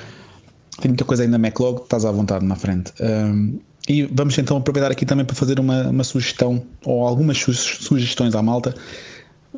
Tem 0.81 0.89
muita 0.89 1.05
coisa 1.05 1.25
ainda 1.25 1.37
na 1.37 1.43
backlog, 1.43 1.83
estás 1.83 2.05
à 2.07 2.11
vontade 2.11 2.45
na 2.47 2.57
frente. 2.57 2.93
Um, 3.01 3.59
e 3.89 4.05
vamos 4.05 4.39
então 4.39 4.57
aproveitar 4.57 4.91
aqui 4.91 5.05
também 5.05 5.25
para 5.25 5.35
fazer 5.35 5.59
uma, 5.59 5.89
uma 5.89 6.05
sugestão 6.05 6.63
ou 6.85 7.07
algumas 7.07 7.39
sugestões 7.39 8.35
à 8.35 8.43
malta 8.43 8.75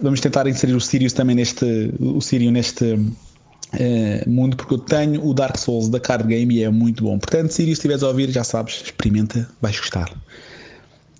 vamos 0.00 0.20
tentar 0.20 0.46
inserir 0.46 0.74
o 0.74 0.80
Sirius 0.80 1.12
também 1.12 1.36
neste, 1.36 1.92
o 2.00 2.20
Sirio 2.20 2.50
neste 2.50 2.94
uh, 2.94 4.30
mundo, 4.30 4.56
porque 4.56 4.74
eu 4.74 4.78
tenho 4.78 5.24
o 5.24 5.34
Dark 5.34 5.56
Souls 5.58 5.88
da 5.88 6.00
card 6.00 6.26
game 6.26 6.54
e 6.54 6.64
é 6.64 6.70
muito 6.70 7.04
bom. 7.04 7.18
Portanto, 7.18 7.50
Sirius, 7.50 7.78
se 7.78 7.80
estiveres 7.80 8.02
a 8.02 8.08
ouvir, 8.08 8.30
já 8.30 8.44
sabes, 8.44 8.82
experimenta, 8.84 9.48
vais 9.60 9.78
gostar. 9.78 10.10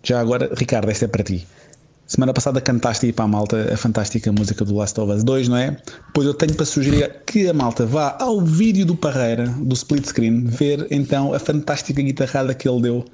Já 0.03 0.21
agora, 0.21 0.51
Ricardo, 0.57 0.91
esta 0.91 1.05
é 1.05 1.09
para 1.09 1.23
ti. 1.23 1.47
Semana 2.07 2.35
passada 2.35 2.61
cantaste 2.61 3.07
aí 3.07 3.13
para 3.13 3.25
a 3.25 3.29
malta 3.29 3.73
a 3.73 3.77
fantástica 3.77 4.31
música 4.31 4.65
do 4.65 4.75
Last 4.75 5.01
of 5.01 5.11
Us 5.13 5.25
2, 5.25 5.49
não 5.49 5.57
é? 5.57 5.77
Pois 6.13 6.27
eu 6.27 6.35
tenho 6.35 6.55
para 6.55 6.67
sugerir 6.67 7.23
que 7.27 7.49
a 7.49 7.55
malta 7.55 7.87
vá 7.87 8.17
ao 8.21 8.41
vídeo 8.41 8.85
do 8.85 8.95
Parreira, 8.95 9.47
do 9.47 9.75
split 9.75 10.05
screen, 10.05 10.45
ver 10.45 10.87
então 10.91 11.33
a 11.33 11.39
fantástica 11.39 12.03
guitarrada 12.03 12.53
que 12.53 12.69
ele 12.69 12.83
deu, 12.83 13.05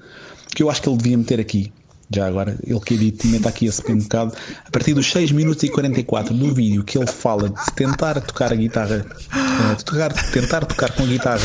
que 0.48 0.64
eu 0.64 0.70
acho 0.70 0.82
que 0.82 0.88
ele 0.88 0.96
devia 0.96 1.16
meter 1.16 1.38
aqui 1.38 1.70
já 2.14 2.26
agora, 2.26 2.56
ele 2.66 2.80
que 2.80 2.94
edita 2.94 3.26
e 3.26 3.30
mete 3.30 3.46
aqui 3.46 3.66
esse 3.66 3.82
um 3.90 3.98
bocado, 3.98 4.32
a 4.64 4.70
partir 4.70 4.94
dos 4.94 5.10
6 5.10 5.32
minutos 5.32 5.62
e 5.62 5.68
44 5.68 6.32
do 6.32 6.54
vídeo 6.54 6.82
que 6.82 6.96
ele 6.96 7.06
fala 7.06 7.50
de 7.50 7.72
tentar 7.74 8.20
tocar 8.20 8.52
a 8.52 8.56
guitarra, 8.56 9.04
uh, 9.34 9.76
de 9.76 9.84
tocar, 9.84 10.12
tentar 10.32 10.64
tocar 10.64 10.92
com 10.92 11.02
a 11.02 11.06
guitarra 11.06 11.40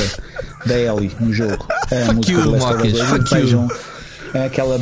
da 0.66 0.80
Ellie 0.80 1.12
no 1.20 1.34
jogo, 1.34 1.68
a 1.92 2.14
música 2.14 2.40
you, 2.40 2.44
do 2.44 2.52
Last 2.52 2.74
of 2.74 2.88
Us, 2.88 3.30
vejam 3.30 3.68
aquela 4.46 4.80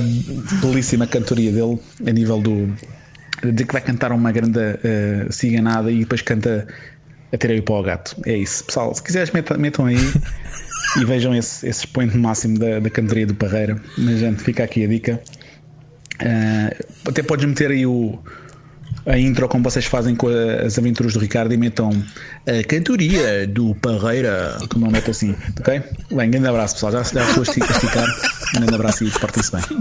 belíssima 0.61 1.07
cantoria 1.07 1.51
dele 1.51 1.79
a 2.05 2.11
nível 2.11 2.39
do 2.39 2.73
de 3.43 3.65
que 3.65 3.73
vai 3.73 3.82
cantar 3.82 4.11
uma 4.11 4.32
grande 4.32 4.59
uh, 4.59 5.32
ciganada 5.32 5.91
e 5.91 5.99
depois 5.99 6.21
canta 6.21 6.67
a 7.34 7.38
para 7.38 7.73
o 7.73 7.84
gato. 7.84 8.15
É 8.25 8.38
isso, 8.38 8.63
pessoal. 8.65 8.93
Se 8.93 9.01
quiseres, 9.01 9.32
metam, 9.32 9.57
metam 9.57 9.86
aí 9.86 9.97
e 10.99 11.05
vejam 11.05 11.34
esse, 11.34 11.67
esse 11.67 11.86
expoente 11.86 12.17
máximo 12.17 12.59
da, 12.59 12.79
da 12.79 12.89
cantoria 12.89 13.25
do 13.25 13.34
Parreira. 13.34 13.82
Mas, 13.97 14.19
gente, 14.19 14.43
fica 14.43 14.63
aqui 14.63 14.84
a 14.84 14.88
dica. 14.88 15.21
Uh, 16.22 17.09
até 17.09 17.24
podes 17.24 17.45
meter 17.45 17.72
aí 17.72 17.86
o, 17.86 18.19
a 19.05 19.17
intro 19.17 19.47
como 19.47 19.63
vocês 19.63 19.86
fazem 19.86 20.15
com 20.15 20.28
as 20.28 20.78
aventuras 20.78 21.13
do 21.13 21.19
Ricardo 21.19 21.53
e 21.53 21.57
metam 21.57 21.89
a 22.47 22.63
cantoria 22.67 23.47
do 23.47 23.74
Parreira, 23.76 24.57
como 24.69 24.86
não 24.86 24.91
mete 24.91 25.09
assim, 25.09 25.36
ok? 25.59 25.82
Bem, 26.12 26.29
grande 26.29 26.47
abraço 26.47 26.75
pessoal, 26.75 26.91
já, 26.91 27.01
já 27.04 27.28
estou 27.28 27.41
a 27.41 27.43
esticar, 27.43 28.08
um 28.55 28.59
grande 28.59 28.75
abraço 28.75 29.04
e 29.04 29.12
portem-se 29.12 29.51
bem. 29.51 29.62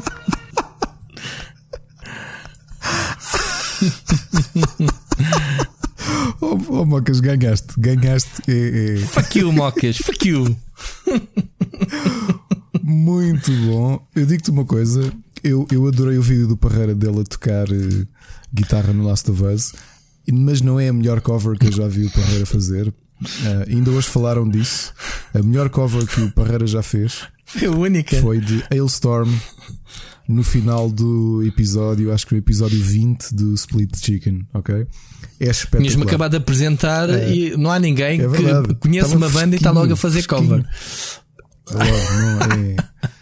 oh, 6.41 6.59
oh 6.69 6.85
Mocas, 6.85 7.21
ganhaste, 7.21 7.75
ganhaste. 7.79 8.43
É, 8.49 8.95
é. 8.95 8.97
Fuck 8.99 9.39
you, 9.39 9.53
Mocas, 9.53 9.99
fuck 9.99 10.29
you. 10.29 10.57
Muito 12.83 13.53
bom. 13.67 14.07
Eu 14.15 14.27
digo-te 14.27 14.51
uma 14.51 14.65
coisa: 14.65 15.13
eu, 15.43 15.67
eu 15.71 15.87
adorei 15.87 16.19
o 16.19 16.23
vídeo 16.23 16.47
do 16.47 16.57
Parreira 16.57 16.95
dele 16.95 17.21
a 17.21 17.25
tocar 17.25 17.69
uh, 17.69 18.07
guitarra 18.53 18.93
no 18.93 19.07
Last 19.07 19.31
of 19.31 19.43
Us, 19.43 19.73
mas 20.31 20.61
não 20.61 20.79
é 20.79 20.89
a 20.89 20.93
melhor 20.93 21.21
cover 21.21 21.59
que 21.59 21.67
eu 21.67 21.73
já 21.73 21.89
vi 21.89 22.07
o 22.07 22.11
Parreira 22.11 22.47
fazer. 22.47 22.89
Uh, 22.89 22.95
ainda 23.69 23.91
hoje 23.91 24.09
falaram 24.09 24.49
disso. 24.49 24.93
A 25.35 25.43
melhor 25.43 25.69
cover 25.69 26.07
que 26.07 26.21
o 26.21 26.31
Parreira 26.33 26.67
já 26.67 26.83
fez 26.83 27.23
foi 27.45 27.67
a 27.67 27.71
única. 27.71 28.21
Foi 28.21 28.41
de 28.41 28.63
Hailstorm 28.71 29.31
no 30.29 30.45
final 30.45 30.89
do 30.89 31.43
episódio, 31.45 32.13
acho 32.13 32.27
que 32.27 32.35
o 32.35 32.39
episódio 32.39 32.81
20 32.81 33.35
do 33.35 33.53
Split 33.55 33.97
Chicken, 33.97 34.47
ok? 34.55 34.87
É 35.41 35.47
espetacular. 35.47 35.81
Tinhas-me 35.81 36.03
acabado 36.05 36.31
de 36.31 36.37
apresentar 36.37 37.11
é. 37.11 37.35
e 37.35 37.57
não 37.57 37.71
há 37.71 37.81
ninguém 37.81 38.21
é 38.21 38.29
que 38.29 38.75
conheça 38.77 39.17
uma 39.17 39.29
banda 39.29 39.57
e 39.57 39.59
está 39.59 39.73
logo 39.73 39.93
a 39.93 39.97
fazer 39.97 40.27
cover. 40.27 40.65
não, 41.73 41.83
é. 41.83 42.77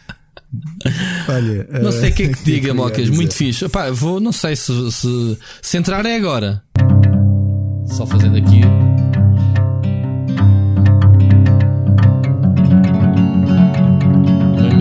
Olha, 1.28 1.68
não 1.82 1.92
sei 1.92 2.10
o 2.10 2.14
que 2.14 2.22
é 2.24 2.28
que 2.28 2.42
diga, 2.44 2.72
Mocas. 2.74 3.10
Muito 3.10 3.34
fixe. 3.34 3.64
Epá, 3.64 3.90
vou, 3.90 4.20
não 4.20 4.32
sei 4.32 4.56
se, 4.56 4.90
se, 4.90 5.38
se 5.62 5.76
entrar 5.76 6.04
é 6.06 6.16
agora. 6.16 6.62
Só 7.86 8.06
fazendo 8.06 8.36
aqui. 8.36 8.60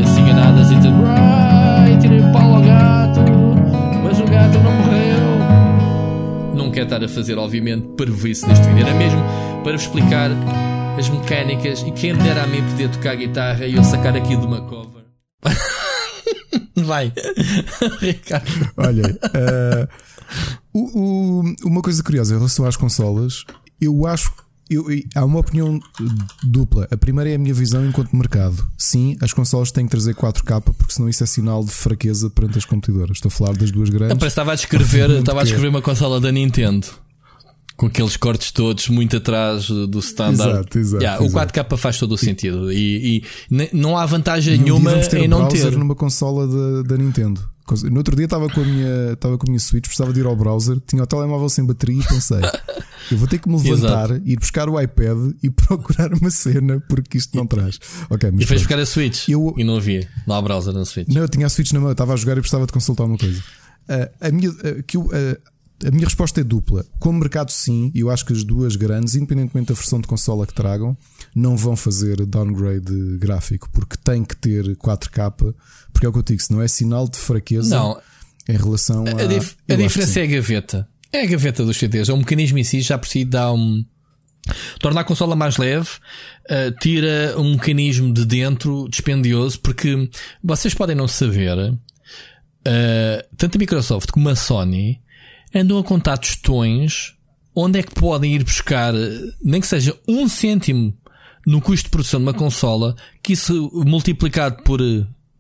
Assim, 0.04 0.22
enganadas 0.22 0.68
tudo. 0.70 1.04
Ai, 1.06 1.98
tirei 2.00 2.20
o 2.20 2.32
pau 2.32 2.56
ao 2.56 2.62
gato. 2.62 3.20
Mas 4.04 4.20
o 4.20 4.26
gato 4.26 4.58
não 4.60 4.72
morreu. 4.72 5.18
Não 6.56 6.72
quero 6.72 6.86
estar 6.86 7.04
a 7.04 7.10
fazer, 7.10 7.38
obviamente, 7.38 7.88
isso 8.26 8.48
neste 8.48 8.68
vídeo. 8.68 8.88
Era 8.88 8.94
mesmo 8.94 9.22
para 9.64 9.74
vos 9.74 9.82
explicar 9.82 10.32
as 10.98 11.10
mecânicas 11.10 11.82
e 11.82 11.92
quem 11.92 12.14
me 12.14 12.24
dera 12.24 12.44
a 12.44 12.48
mim 12.48 12.64
poder 12.64 12.90
tocar 12.90 13.16
guitarra 13.16 13.66
e 13.66 13.76
eu 13.76 13.84
sacar 13.84 14.16
aqui 14.16 14.36
de 14.36 14.46
uma 14.46 14.62
cover. 14.62 14.97
Vai, 16.76 17.12
Ricardo. 18.00 18.72
Olha, 18.78 19.04
uh, 19.04 19.88
o, 20.74 21.00
o, 21.00 21.56
uma 21.66 21.82
coisa 21.82 22.04
curiosa 22.04 22.34
em 22.34 22.38
relação 22.38 22.66
às 22.66 22.76
consolas, 22.76 23.46
eu 23.82 24.06
acho 24.06 24.32
eu, 24.70 24.86
há 25.16 25.24
uma 25.24 25.40
opinião 25.40 25.80
dupla. 26.44 26.88
A 26.92 26.98
primeira 26.98 27.30
é 27.30 27.36
a 27.36 27.38
minha 27.38 27.54
visão 27.54 27.86
enquanto 27.86 28.14
mercado. 28.14 28.68
Sim, 28.78 29.16
as 29.22 29.32
consolas 29.32 29.72
têm 29.72 29.86
que 29.86 29.92
trazer 29.92 30.14
4K, 30.14 30.62
porque 30.62 30.94
senão 30.94 31.08
isso 31.08 31.24
é 31.24 31.26
sinal 31.26 31.64
de 31.64 31.72
fraqueza 31.72 32.30
perante 32.30 32.58
as 32.58 32.66
competidoras. 32.66 33.18
Estou 33.18 33.30
a 33.30 33.32
falar 33.32 33.56
das 33.56 33.72
duas 33.72 33.90
grandes. 33.90 34.22
Eu 34.22 34.28
estava 34.28 34.52
a 34.52 34.56
descrever, 34.56 35.10
estava 35.12 35.40
a 35.40 35.44
descrever 35.44 35.70
uma 35.70 35.82
consola 35.82 36.20
da 36.20 36.32
Nintendo 36.32 36.88
com 37.78 37.86
aqueles 37.86 38.18
cortes 38.18 38.52
todos 38.52 38.90
muito 38.90 39.16
atrás 39.16 39.68
do 39.68 40.00
standard. 40.00 40.50
Exato, 40.50 40.80
exato, 40.80 41.04
yeah, 41.04 41.24
exato. 41.24 41.62
O 41.62 41.64
4K 41.64 41.78
faz 41.78 42.00
todo 42.00 42.14
o 42.14 42.18
sentido 42.18 42.74
e, 42.74 43.24
e 43.50 43.68
não 43.72 43.96
há 43.96 44.06
vantagem 44.06 44.58
nenhuma 44.58 44.94
em 45.14 45.28
não 45.28 45.48
ter. 45.48 45.78
numa 45.78 45.96
consola 45.96 46.84
da 46.84 46.98
Nintendo. 46.98 47.48
No 47.84 47.98
outro 47.98 48.16
dia 48.16 48.26
estava 48.26 48.50
com 48.50 48.62
a 48.62 48.64
minha, 48.64 49.12
estava 49.12 49.38
com 49.38 49.46
a 49.46 49.50
minha 49.50 49.60
Switch, 49.60 49.84
precisava 49.84 50.14
de 50.14 50.22
ir 50.22 50.26
ao 50.26 50.36
browser, 50.36 50.80
tinha 50.88 51.04
o 51.04 51.06
telemóvel 51.06 51.50
sem 51.50 51.66
bateria 51.66 52.02
e 52.02 52.08
pensei: 52.08 52.40
eu 53.12 53.18
vou 53.18 53.28
ter 53.28 53.40
que 53.40 53.50
me 53.50 53.62
levantar, 53.62 54.10
Exato. 54.12 54.22
ir 54.26 54.40
buscar 54.40 54.70
o 54.70 54.80
iPad 54.80 55.34
e 55.44 55.50
procurar 55.52 56.14
uma 56.14 56.32
cena 56.32 56.82
porque 56.88 57.18
isto 57.18 57.36
não 57.36 57.46
traz. 57.46 57.78
Okay, 58.10 58.32
e 58.40 58.46
fez 58.46 58.62
buscar 58.62 58.80
a 58.80 58.86
Switch 58.86 59.28
eu, 59.28 59.54
e 59.58 59.66
não 59.66 59.76
havia, 59.76 60.08
não 60.26 60.36
há 60.36 60.42
browser 60.42 60.74
na 60.74 60.86
Switch. 60.86 61.10
Não, 61.10 61.22
eu 61.22 61.30
tinha 61.30 61.46
a 61.46 61.50
Switch 61.50 61.74
na 61.74 61.82
mão, 61.82 61.92
estava 61.92 62.14
a 62.14 62.16
jogar 62.16 62.38
e 62.38 62.40
precisava 62.40 62.66
de 62.66 62.72
consultar 62.72 63.04
uma 63.04 63.18
coisa. 63.18 63.40
Uh, 63.40 64.10
a 64.22 64.32
minha, 64.32 64.50
uh, 64.50 64.84
que 64.88 64.96
eu, 64.96 65.02
uh, 65.02 65.38
a 65.86 65.92
minha 65.92 66.06
resposta 66.06 66.42
é 66.42 66.44
dupla. 66.44 66.86
Como 67.00 67.20
mercado, 67.20 67.52
sim, 67.52 67.92
eu 67.94 68.10
acho 68.10 68.26
que 68.26 68.34
as 68.34 68.44
duas 68.44 68.76
grandes, 68.76 69.16
independentemente 69.16 69.68
da 69.68 69.76
versão 69.76 70.02
de 70.02 70.08
consola 70.08 70.48
que 70.48 70.54
tragam, 70.54 70.98
não 71.36 71.56
vão 71.56 71.76
fazer 71.76 72.26
downgrade 72.26 73.18
gráfico, 73.20 73.70
porque 73.72 73.96
tem 73.98 74.24
que 74.24 74.36
ter 74.36 74.76
4K, 74.78 75.54
porque 75.94 76.06
é 76.06 76.10
o 76.10 76.12
que 76.12 76.20
eu 76.20 76.24
digo, 76.24 76.42
se 76.42 76.52
não 76.52 76.62
é 76.62 76.68
sinal 76.68 77.08
de 77.08 77.18
fraqueza 77.18 77.76
não. 77.76 78.02
em 78.50 78.58
relação 78.58 79.06
a. 79.06 79.22
A, 79.22 79.26
dif 79.28 79.56
a 79.70 79.76
diferença 79.76 80.20
é 80.20 80.24
a 80.24 80.28
gaveta. 80.28 80.88
É 81.12 81.22
a 81.22 81.26
gaveta 81.26 81.64
dos 81.64 81.78
CDs, 81.78 82.10
é 82.10 82.14
um 82.14 82.18
mecanismo 82.18 82.58
em 82.58 82.64
si, 82.64 82.82
já 82.82 82.98
por 82.98 83.08
si 83.08 83.24
dá 83.24 83.52
um. 83.52 83.86
Torna 84.80 85.02
a 85.02 85.04
consola 85.04 85.36
mais 85.36 85.58
leve, 85.58 85.90
uh, 86.50 86.72
tira 86.82 87.36
um 87.38 87.52
mecanismo 87.52 88.14
de 88.14 88.26
dentro 88.26 88.88
dispendioso, 88.90 89.60
porque 89.60 90.10
vocês 90.42 90.74
podem 90.74 90.96
não 90.96 91.08
saber, 91.08 91.58
uh, 91.58 91.78
tanto 93.36 93.58
a 93.58 93.60
Microsoft 93.60 94.10
como 94.10 94.30
a 94.30 94.36
Sony 94.36 95.02
andam 95.54 95.78
a 95.78 95.84
contar 95.84 96.18
tostões 96.18 97.16
onde 97.56 97.80
é 97.80 97.84
que 97.84 97.96
podem 97.96 98.36
ir 98.36 98.44
buscar, 98.44 98.94
nem 99.44 99.60
que 99.60 99.66
seja 99.66 99.98
um 100.08 100.30
cêntimo 100.30 100.96
no 101.46 101.60
custo 101.60 101.86
de 101.86 101.92
produção 101.92 102.20
de 102.20 102.26
uma 102.26 102.34
consola, 102.34 102.96
que 103.24 103.34
isso 103.34 103.72
multiplicado 103.74 104.62
por, 104.64 104.80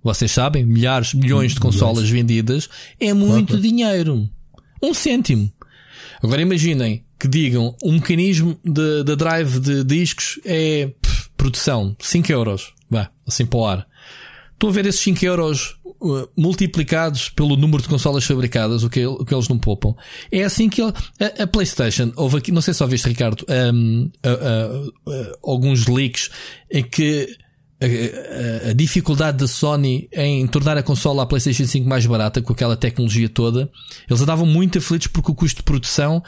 vocês 0.01 0.31
sabem, 0.31 0.65
milhares, 0.65 1.13
milhões 1.13 1.53
de 1.53 1.59
consolas 1.59 2.09
vendidas, 2.09 2.67
é 2.99 3.13
muito 3.13 3.49
claro. 3.49 3.61
dinheiro. 3.61 4.29
Um 4.81 4.93
cêntimo. 4.93 5.51
Agora 6.23 6.41
imaginem 6.41 7.03
que 7.19 7.27
digam 7.27 7.75
um 7.83 7.93
mecanismo 7.93 8.59
de, 8.63 9.03
de 9.03 9.15
drive 9.15 9.59
de 9.59 9.83
discos 9.83 10.39
é 10.45 10.87
pff, 11.01 11.29
produção 11.35 11.95
5 11.99 12.31
euros. 12.31 12.73
Vá, 12.89 13.11
assim 13.27 13.45
para 13.45 13.59
o 13.59 13.65
ar. 13.65 13.87
Estão 14.53 14.69
a 14.69 14.71
ver 14.71 14.85
esses 14.85 15.01
5 15.01 15.23
euros 15.25 15.76
multiplicados 16.35 17.29
pelo 17.29 17.55
número 17.55 17.81
de 17.81 17.89
consolas 17.89 18.23
fabricadas, 18.23 18.83
o 18.83 18.89
que, 18.89 19.05
o 19.05 19.25
que 19.25 19.33
eles 19.33 19.47
não 19.47 19.57
poupam. 19.57 19.95
É 20.31 20.43
assim 20.43 20.69
que 20.69 20.81
ele, 20.81 20.93
a, 21.19 21.43
a, 21.43 21.47
PlayStation, 21.47 22.11
houve 22.15 22.37
aqui, 22.37 22.51
não 22.51 22.61
sei 22.61 22.73
se 22.73 22.83
ouviste, 22.83 23.07
Ricardo, 23.07 23.45
um, 23.73 24.09
alguns 25.43 25.87
leaks 25.87 26.29
em 26.71 26.83
que 26.83 27.37
a, 27.79 28.67
a, 28.67 28.69
a, 28.71 28.73
dificuldade 28.73 29.37
da 29.37 29.47
Sony 29.47 30.09
em 30.11 30.47
tornar 30.47 30.77
a 30.77 30.83
consola 30.83 31.23
a 31.23 31.25
PlayStation 31.25 31.65
5 31.65 31.87
mais 31.87 32.05
barata 32.05 32.41
com 32.41 32.53
aquela 32.53 32.75
tecnologia 32.75 33.29
toda, 33.29 33.69
eles 34.09 34.21
andavam 34.21 34.45
muito 34.45 34.77
aflitos 34.77 35.07
porque 35.07 35.31
o 35.31 35.35
custo 35.35 35.57
de 35.57 35.63
produção, 35.63 36.23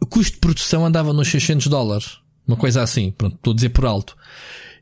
o 0.00 0.06
custo 0.06 0.34
de 0.34 0.40
produção 0.40 0.84
andava 0.84 1.12
nos 1.12 1.28
600 1.28 1.66
dólares, 1.68 2.18
uma 2.46 2.56
coisa 2.56 2.82
assim, 2.82 3.10
pronto, 3.10 3.36
estou 3.36 3.52
a 3.52 3.54
dizer 3.54 3.68
por 3.70 3.84
alto. 3.84 4.16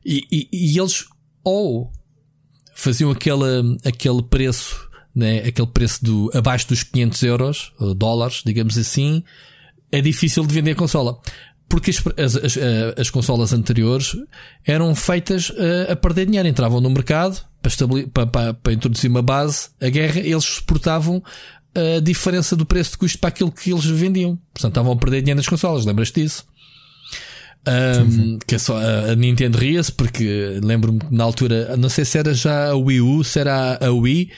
E, 0.04 0.24
e, 0.30 0.48
e 0.52 0.78
eles 0.78 1.04
ou 1.42 1.92
faziam 2.76 3.10
aquele, 3.10 3.78
aquele 3.84 4.22
preço, 4.22 4.88
né, 5.14 5.38
aquele 5.38 5.66
preço 5.66 6.04
do, 6.04 6.30
abaixo 6.34 6.68
dos 6.68 6.82
500 6.82 7.22
euros, 7.22 7.72
dólares, 7.96 8.42
digamos 8.44 8.76
assim, 8.76 9.24
é 9.90 10.00
difícil 10.00 10.46
de 10.46 10.54
vender 10.54 10.72
a 10.72 10.76
consola. 10.76 11.18
Porque 11.68 11.90
as, 11.90 11.98
as, 12.16 12.36
as, 12.36 12.56
eh, 12.56 12.94
as 12.96 13.10
consolas 13.10 13.52
anteriores 13.52 14.14
eram 14.64 14.94
feitas 14.94 15.50
a, 15.88 15.94
a 15.94 15.96
perder 15.96 16.26
dinheiro, 16.26 16.46
entravam 16.46 16.80
no 16.80 16.88
mercado 16.88 17.44
para, 17.60 17.72
para, 18.12 18.26
para, 18.26 18.54
para 18.54 18.72
introduzir 18.72 19.10
uma 19.10 19.22
base, 19.22 19.70
a 19.80 19.88
guerra, 19.88 20.20
eles 20.20 20.44
suportavam 20.44 21.20
a 21.74 22.00
diferença 22.00 22.54
do 22.54 22.64
preço 22.64 22.92
de 22.92 22.98
custo 22.98 23.18
para 23.18 23.30
aquilo 23.30 23.50
que 23.50 23.72
eles 23.72 23.84
vendiam. 23.84 24.36
Portanto, 24.54 24.72
estavam 24.72 24.92
a 24.92 24.96
perder 24.96 25.22
dinheiro 25.22 25.38
nas 25.38 25.48
consolas, 25.48 25.84
lembras-te 25.84 26.22
disso? 26.22 26.46
Um, 27.68 28.38
que 28.46 28.54
é 28.54 28.58
só 28.58 28.76
a 28.76 29.16
Nintendo 29.16 29.58
ria-se 29.58 29.90
porque 29.90 30.60
lembro-me 30.62 31.00
na 31.10 31.24
altura, 31.24 31.76
não 31.76 31.88
sei 31.88 32.04
se 32.04 32.16
era 32.16 32.32
já 32.32 32.68
a 32.68 32.76
Wii 32.76 33.00
U, 33.00 33.24
se 33.24 33.40
era 33.40 33.76
a 33.84 33.90
Wii, 33.90 34.30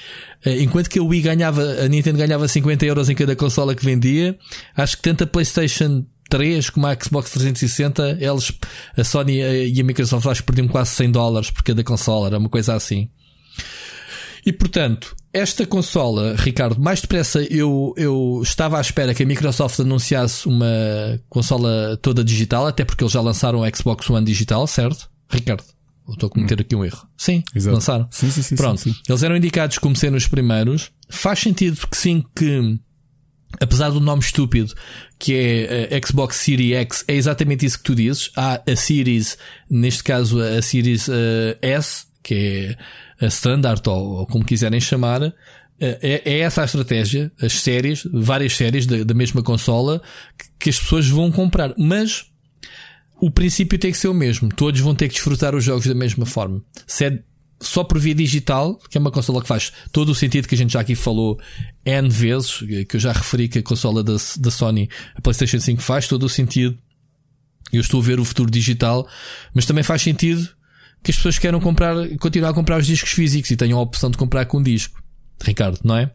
eh, 0.46 0.62
enquanto 0.62 0.88
que 0.88 0.98
a 0.98 1.02
Wii 1.02 1.20
ganhava, 1.20 1.62
a 1.84 1.88
Nintendo 1.88 2.16
ganhava 2.16 2.48
50 2.48 2.86
euros 2.86 3.10
em 3.10 3.14
cada 3.14 3.36
consola 3.36 3.74
que 3.74 3.84
vendia, 3.84 4.38
acho 4.74 4.96
que 4.96 5.02
tanto 5.02 5.24
a 5.24 5.26
PlayStation 5.26 6.06
3 6.30 6.70
como 6.70 6.86
a 6.86 6.94
Xbox 6.94 7.30
360, 7.32 8.16
eles, 8.18 8.52
a 8.96 9.04
Sony 9.04 9.40
e 9.40 9.78
a 9.78 9.84
Microsoft 9.84 10.26
acho 10.26 10.40
que 10.40 10.46
perdiam 10.46 10.68
quase 10.68 10.92
100 10.92 11.12
dólares 11.12 11.50
por 11.50 11.62
cada 11.62 11.84
consola, 11.84 12.28
era 12.28 12.38
uma 12.38 12.48
coisa 12.48 12.74
assim. 12.74 13.10
E 14.46 14.52
portanto, 14.52 15.14
esta 15.38 15.64
consola, 15.64 16.34
Ricardo, 16.36 16.80
mais 16.80 17.00
depressa 17.00 17.40
eu, 17.42 17.94
eu 17.96 18.40
estava 18.42 18.78
à 18.78 18.80
espera 18.80 19.14
que 19.14 19.22
a 19.22 19.26
Microsoft 19.26 19.78
anunciasse 19.80 20.46
uma 20.46 20.66
consola 21.28 21.98
toda 22.02 22.24
digital, 22.24 22.66
até 22.66 22.84
porque 22.84 23.04
eles 23.04 23.12
já 23.12 23.20
lançaram 23.20 23.60
o 23.60 23.76
Xbox 23.76 24.10
One 24.10 24.26
digital, 24.26 24.66
certo? 24.66 25.08
Ricardo, 25.30 25.62
estou 26.08 26.26
a 26.26 26.30
cometer 26.30 26.60
aqui 26.60 26.74
um 26.74 26.84
erro. 26.84 27.06
Sim, 27.16 27.42
Exato. 27.54 27.74
lançaram. 27.74 28.08
Sim, 28.10 28.30
sim, 28.30 28.42
sim. 28.42 28.56
Pronto, 28.56 28.80
sim, 28.80 28.92
sim. 28.92 29.00
eles 29.08 29.22
eram 29.22 29.36
indicados 29.36 29.78
como 29.78 29.94
sendo 29.96 30.16
os 30.16 30.26
primeiros. 30.26 30.90
Faz 31.08 31.38
sentido 31.38 31.86
que 31.86 31.96
sim, 31.96 32.24
que 32.34 32.78
apesar 33.60 33.90
do 33.90 34.00
nome 34.00 34.22
estúpido 34.22 34.74
que 35.18 35.34
é 35.34 35.88
a 35.92 35.96
eh, 35.96 36.00
Xbox 36.04 36.36
Series 36.36 36.76
X, 36.76 37.04
é 37.08 37.14
exatamente 37.14 37.64
isso 37.64 37.78
que 37.78 37.84
tu 37.84 37.94
dizes. 37.94 38.30
Há 38.36 38.62
a 38.66 38.76
Series, 38.76 39.38
neste 39.70 40.02
caso 40.02 40.40
a 40.40 40.60
Series 40.60 41.08
uh, 41.08 41.12
S, 41.62 42.07
que 42.28 42.76
é 43.20 43.24
a 43.24 43.28
standard 43.28 43.80
ou, 43.88 44.18
ou 44.18 44.26
como 44.26 44.44
quiserem 44.44 44.78
chamar, 44.78 45.22
eh, 45.22 45.32
é, 45.80 46.22
é, 46.26 46.38
essa 46.40 46.60
a 46.60 46.66
estratégia, 46.66 47.32
as 47.40 47.54
séries, 47.54 48.06
várias 48.12 48.54
séries 48.54 48.84
da, 48.84 49.02
da 49.02 49.14
mesma 49.14 49.42
consola 49.42 50.02
que, 50.36 50.44
que, 50.60 50.68
as 50.68 50.78
pessoas 50.78 51.08
vão 51.08 51.32
comprar. 51.32 51.72
Mas 51.78 52.26
o 53.18 53.30
princípio 53.30 53.78
tem 53.78 53.90
que 53.90 53.96
ser 53.96 54.08
o 54.08 54.14
mesmo. 54.14 54.50
Todos 54.50 54.78
vão 54.78 54.94
ter 54.94 55.08
que 55.08 55.14
desfrutar 55.14 55.54
os 55.54 55.64
jogos 55.64 55.86
da 55.86 55.94
mesma 55.94 56.26
forma. 56.26 56.62
Se 56.86 57.06
é 57.06 57.18
só 57.62 57.82
por 57.82 57.98
via 57.98 58.14
digital, 58.14 58.78
que 58.90 58.98
é 58.98 59.00
uma 59.00 59.10
consola 59.10 59.40
que 59.40 59.48
faz 59.48 59.72
todo 59.90 60.10
o 60.10 60.14
sentido 60.14 60.46
que 60.46 60.54
a 60.54 60.58
gente 60.58 60.74
já 60.74 60.80
aqui 60.80 60.94
falou 60.94 61.40
N 61.82 62.10
vezes, 62.10 62.58
que 62.86 62.96
eu 62.96 63.00
já 63.00 63.10
referi 63.10 63.48
que 63.48 63.60
a 63.60 63.62
consola 63.62 64.04
da, 64.04 64.12
da 64.12 64.50
Sony, 64.50 64.90
a 65.14 65.20
PlayStation 65.22 65.58
5 65.58 65.80
faz 65.80 66.06
todo 66.06 66.24
o 66.24 66.28
sentido. 66.28 66.76
Eu 67.72 67.80
estou 67.80 68.00
a 68.02 68.04
ver 68.04 68.20
o 68.20 68.24
futuro 68.24 68.50
digital, 68.50 69.08
mas 69.54 69.64
também 69.64 69.82
faz 69.82 70.02
sentido 70.02 70.57
que 71.02 71.10
as 71.10 71.16
pessoas 71.16 71.38
queiram 71.38 71.60
comprar, 71.60 71.94
continuar 72.18 72.50
a 72.50 72.54
comprar 72.54 72.78
os 72.78 72.86
discos 72.86 73.12
físicos 73.12 73.50
e 73.50 73.56
tenham 73.56 73.78
a 73.78 73.82
opção 73.82 74.10
de 74.10 74.18
comprar 74.18 74.44
com 74.46 74.62
disco. 74.62 75.02
Ricardo, 75.42 75.78
não 75.84 75.96
é? 75.96 76.12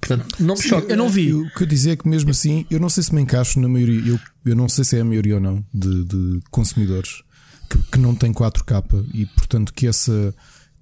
Portanto, 0.00 0.36
não 0.40 0.54
me 0.54 0.62
Sim, 0.62 0.68
choca. 0.68 0.92
Eu 0.92 0.96
não 0.96 1.08
vi. 1.08 1.32
O 1.32 1.50
que 1.50 1.62
eu 1.62 1.66
dizia 1.66 1.92
é 1.92 1.96
que 1.96 2.08
mesmo 2.08 2.30
assim, 2.30 2.66
eu 2.70 2.80
não 2.80 2.88
sei 2.88 3.02
se 3.02 3.14
me 3.14 3.20
encaixo 3.20 3.60
na 3.60 3.68
maioria, 3.68 4.00
eu, 4.12 4.20
eu 4.46 4.56
não 4.56 4.68
sei 4.68 4.84
se 4.84 4.96
é 4.96 5.00
a 5.00 5.04
maioria 5.04 5.36
ou 5.36 5.40
não 5.40 5.64
de, 5.72 6.04
de 6.04 6.40
consumidores 6.50 7.22
que, 7.68 7.78
que, 7.92 7.98
não 7.98 8.14
tem 8.14 8.32
4K 8.32 9.06
e 9.12 9.26
portanto 9.26 9.72
que 9.72 9.86
essa 9.86 10.34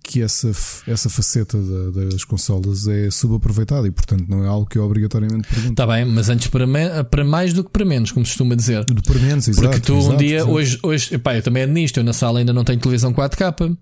que 0.03 0.23
essa, 0.23 0.51
essa 0.87 1.09
faceta 1.09 1.59
da, 1.59 2.05
das 2.11 2.24
consolas 2.24 2.87
é 2.87 3.11
subaproveitada 3.11 3.87
e, 3.87 3.91
portanto, 3.91 4.24
não 4.29 4.45
é 4.45 4.49
algo 4.49 4.66
que 4.66 4.79
eu 4.79 4.85
obrigatoriamente 4.85 5.49
pergunto. 5.49 5.73
Está 5.73 5.87
bem, 5.87 6.05
mas 6.05 6.29
antes 6.29 6.49
para, 6.49 6.66
me, 6.66 7.05
para 7.05 7.24
mais 7.24 7.53
do 7.53 7.62
que 7.62 7.70
para 7.70 7.85
menos, 7.85 8.11
como 8.11 8.24
se 8.27 8.33
costuma 8.33 8.55
dizer. 8.55 8.85
Do 8.85 9.03
para 9.03 9.19
menos, 9.19 9.49
exato. 9.49 9.69
Porque 9.69 9.81
tu 9.81 9.97
exato, 9.97 10.15
um 10.15 10.16
dia, 10.16 10.37
exato. 10.39 10.53
hoje, 10.53 10.79
hoje 10.83 11.15
epá, 11.15 11.37
eu 11.37 11.43
também 11.43 11.62
é 11.62 11.66
nisto, 11.66 11.99
eu 11.99 12.05
na 12.05 12.12
sala 12.12 12.41
ainda 12.41 12.53
não 12.53 12.65
tenho 12.65 12.81
televisão 12.81 13.12
4K. 13.12 13.77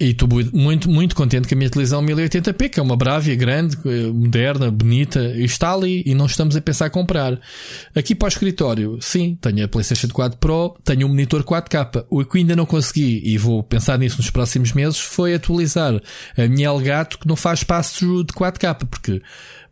E 0.00 0.10
estou 0.10 0.28
muito, 0.52 0.88
muito 0.88 1.16
contente 1.16 1.48
que 1.48 1.54
a 1.54 1.56
minha 1.56 1.68
televisão 1.68 2.00
1080p, 2.00 2.68
que 2.68 2.78
é 2.78 2.82
uma 2.82 2.96
Bravia 2.96 3.34
grande, 3.34 3.76
eh, 3.84 4.06
moderna, 4.06 4.70
bonita, 4.70 5.20
está 5.38 5.72
ali 5.72 6.04
e 6.06 6.14
não 6.14 6.26
estamos 6.26 6.54
a 6.54 6.60
pensar 6.60 6.88
comprar. 6.88 7.40
Aqui 7.96 8.14
para 8.14 8.26
o 8.26 8.28
escritório, 8.28 8.98
sim, 9.00 9.36
tenho 9.40 9.64
a 9.64 9.66
PlayStation 9.66 10.06
4 10.06 10.38
Pro, 10.38 10.76
tenho 10.84 11.04
um 11.04 11.08
monitor 11.08 11.42
4K. 11.42 12.04
O 12.08 12.24
que 12.24 12.38
ainda 12.38 12.54
não 12.54 12.64
consegui, 12.64 13.22
e 13.24 13.36
vou 13.36 13.60
pensar 13.64 13.98
nisso 13.98 14.18
nos 14.18 14.30
próximos 14.30 14.72
meses, 14.72 15.00
foi 15.00 15.34
atualizar 15.34 16.00
a 16.36 16.46
minha 16.46 16.68
Elgato 16.68 17.18
que 17.18 17.26
não 17.26 17.34
faz 17.34 17.60
espaço 17.60 18.22
de 18.22 18.32
4K, 18.32 18.86
porque 18.86 19.20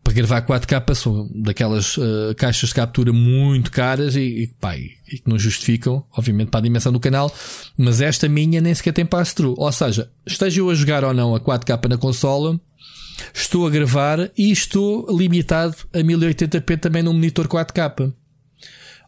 para 0.07 0.13
gravar 0.13 0.43
4K 0.43 0.95
são 0.95 1.29
daquelas 1.35 1.97
uh, 1.97 2.33
caixas 2.37 2.69
de 2.69 2.77
captura 2.77 3.13
muito 3.13 3.73
caras 3.73 4.15
e, 4.15 4.21
e, 4.21 4.47
pá, 4.61 4.77
e, 4.77 4.93
e, 5.13 5.19
que 5.19 5.29
não 5.29 5.37
justificam, 5.37 6.05
obviamente, 6.17 6.49
para 6.49 6.61
a 6.61 6.63
dimensão 6.63 6.93
do 6.93 7.01
canal. 7.01 7.35
Mas 7.77 8.01
esta 8.01 8.29
minha 8.29 8.61
nem 8.61 8.73
sequer 8.73 8.93
tem 8.93 9.05
pass-through. 9.05 9.57
Ou 9.59 9.73
seja, 9.73 10.09
esteja 10.25 10.61
eu 10.61 10.71
a 10.71 10.75
jogar 10.77 11.03
ou 11.03 11.13
não 11.13 11.35
a 11.35 11.41
4K 11.41 11.89
na 11.89 11.99
consola, 11.99 12.61
estou 13.35 13.67
a 13.67 13.71
gravar 13.71 14.31
e 14.39 14.53
estou 14.53 15.09
limitado 15.11 15.75
a 15.93 15.99
1080p 15.99 16.79
também 16.79 17.03
no 17.03 17.13
monitor 17.13 17.49
4K. 17.49 18.13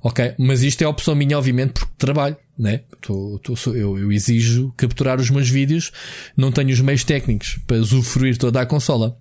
Ok, 0.02 0.34
mas 0.36 0.64
isto 0.64 0.82
é 0.82 0.84
a 0.84 0.90
opção 0.90 1.14
minha, 1.14 1.38
obviamente, 1.38 1.74
porque 1.74 1.92
trabalho, 1.96 2.36
né? 2.58 2.82
Tô, 3.00 3.40
tô, 3.40 3.54
eu, 3.72 3.98
eu 3.98 4.10
exijo 4.10 4.72
capturar 4.76 5.20
os 5.20 5.30
meus 5.30 5.48
vídeos, 5.48 5.92
não 6.36 6.50
tenho 6.50 6.70
os 6.70 6.80
meios 6.80 7.04
técnicos 7.04 7.58
para 7.68 7.76
usufruir 7.76 8.36
toda 8.36 8.60
a 8.60 8.66
consola. 8.66 9.16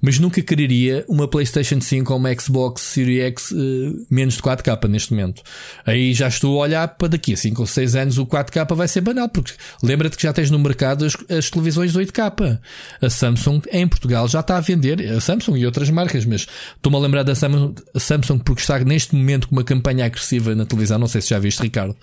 Mas 0.00 0.18
nunca 0.18 0.40
quereria 0.42 1.04
uma 1.08 1.28
PlayStation 1.28 1.80
5 1.80 2.12
ou 2.12 2.18
uma 2.18 2.34
Xbox 2.34 2.82
Series 2.82 3.22
X 3.22 3.50
uh, 3.50 4.06
menos 4.10 4.34
de 4.34 4.42
4K 4.42 4.88
neste 4.88 5.12
momento. 5.12 5.42
Aí 5.84 6.14
já 6.14 6.28
estou 6.28 6.58
a 6.58 6.64
olhar 6.64 6.88
para 6.88 7.08
daqui 7.08 7.34
a 7.34 7.36
5 7.36 7.60
ou 7.60 7.66
6 7.66 7.96
anos 7.96 8.18
o 8.18 8.26
4K 8.26 8.74
vai 8.74 8.88
ser 8.88 9.00
banal, 9.00 9.28
porque 9.28 9.52
lembra-te 9.82 10.16
que 10.16 10.22
já 10.22 10.32
tens 10.32 10.50
no 10.50 10.58
mercado 10.58 11.04
as, 11.04 11.16
as 11.30 11.50
televisões 11.50 11.92
8K. 11.94 12.60
A 13.00 13.10
Samsung 13.10 13.62
em 13.72 13.86
Portugal 13.86 14.28
já 14.28 14.40
está 14.40 14.56
a 14.56 14.60
vender, 14.60 15.00
a 15.12 15.20
Samsung 15.20 15.56
e 15.56 15.66
outras 15.66 15.90
marcas, 15.90 16.24
mas 16.24 16.46
estou-me 16.76 16.96
a 16.96 17.00
lembrar 17.00 17.22
da 17.22 17.34
Samsung 17.34 18.38
porque 18.44 18.60
está 18.60 18.78
neste 18.80 19.14
momento 19.14 19.48
com 19.48 19.56
uma 19.56 19.64
campanha 19.64 20.06
agressiva 20.06 20.54
na 20.54 20.66
televisão. 20.66 20.98
Não 20.98 21.06
sei 21.06 21.20
se 21.20 21.30
já 21.30 21.38
viste, 21.38 21.62
Ricardo, 21.62 21.96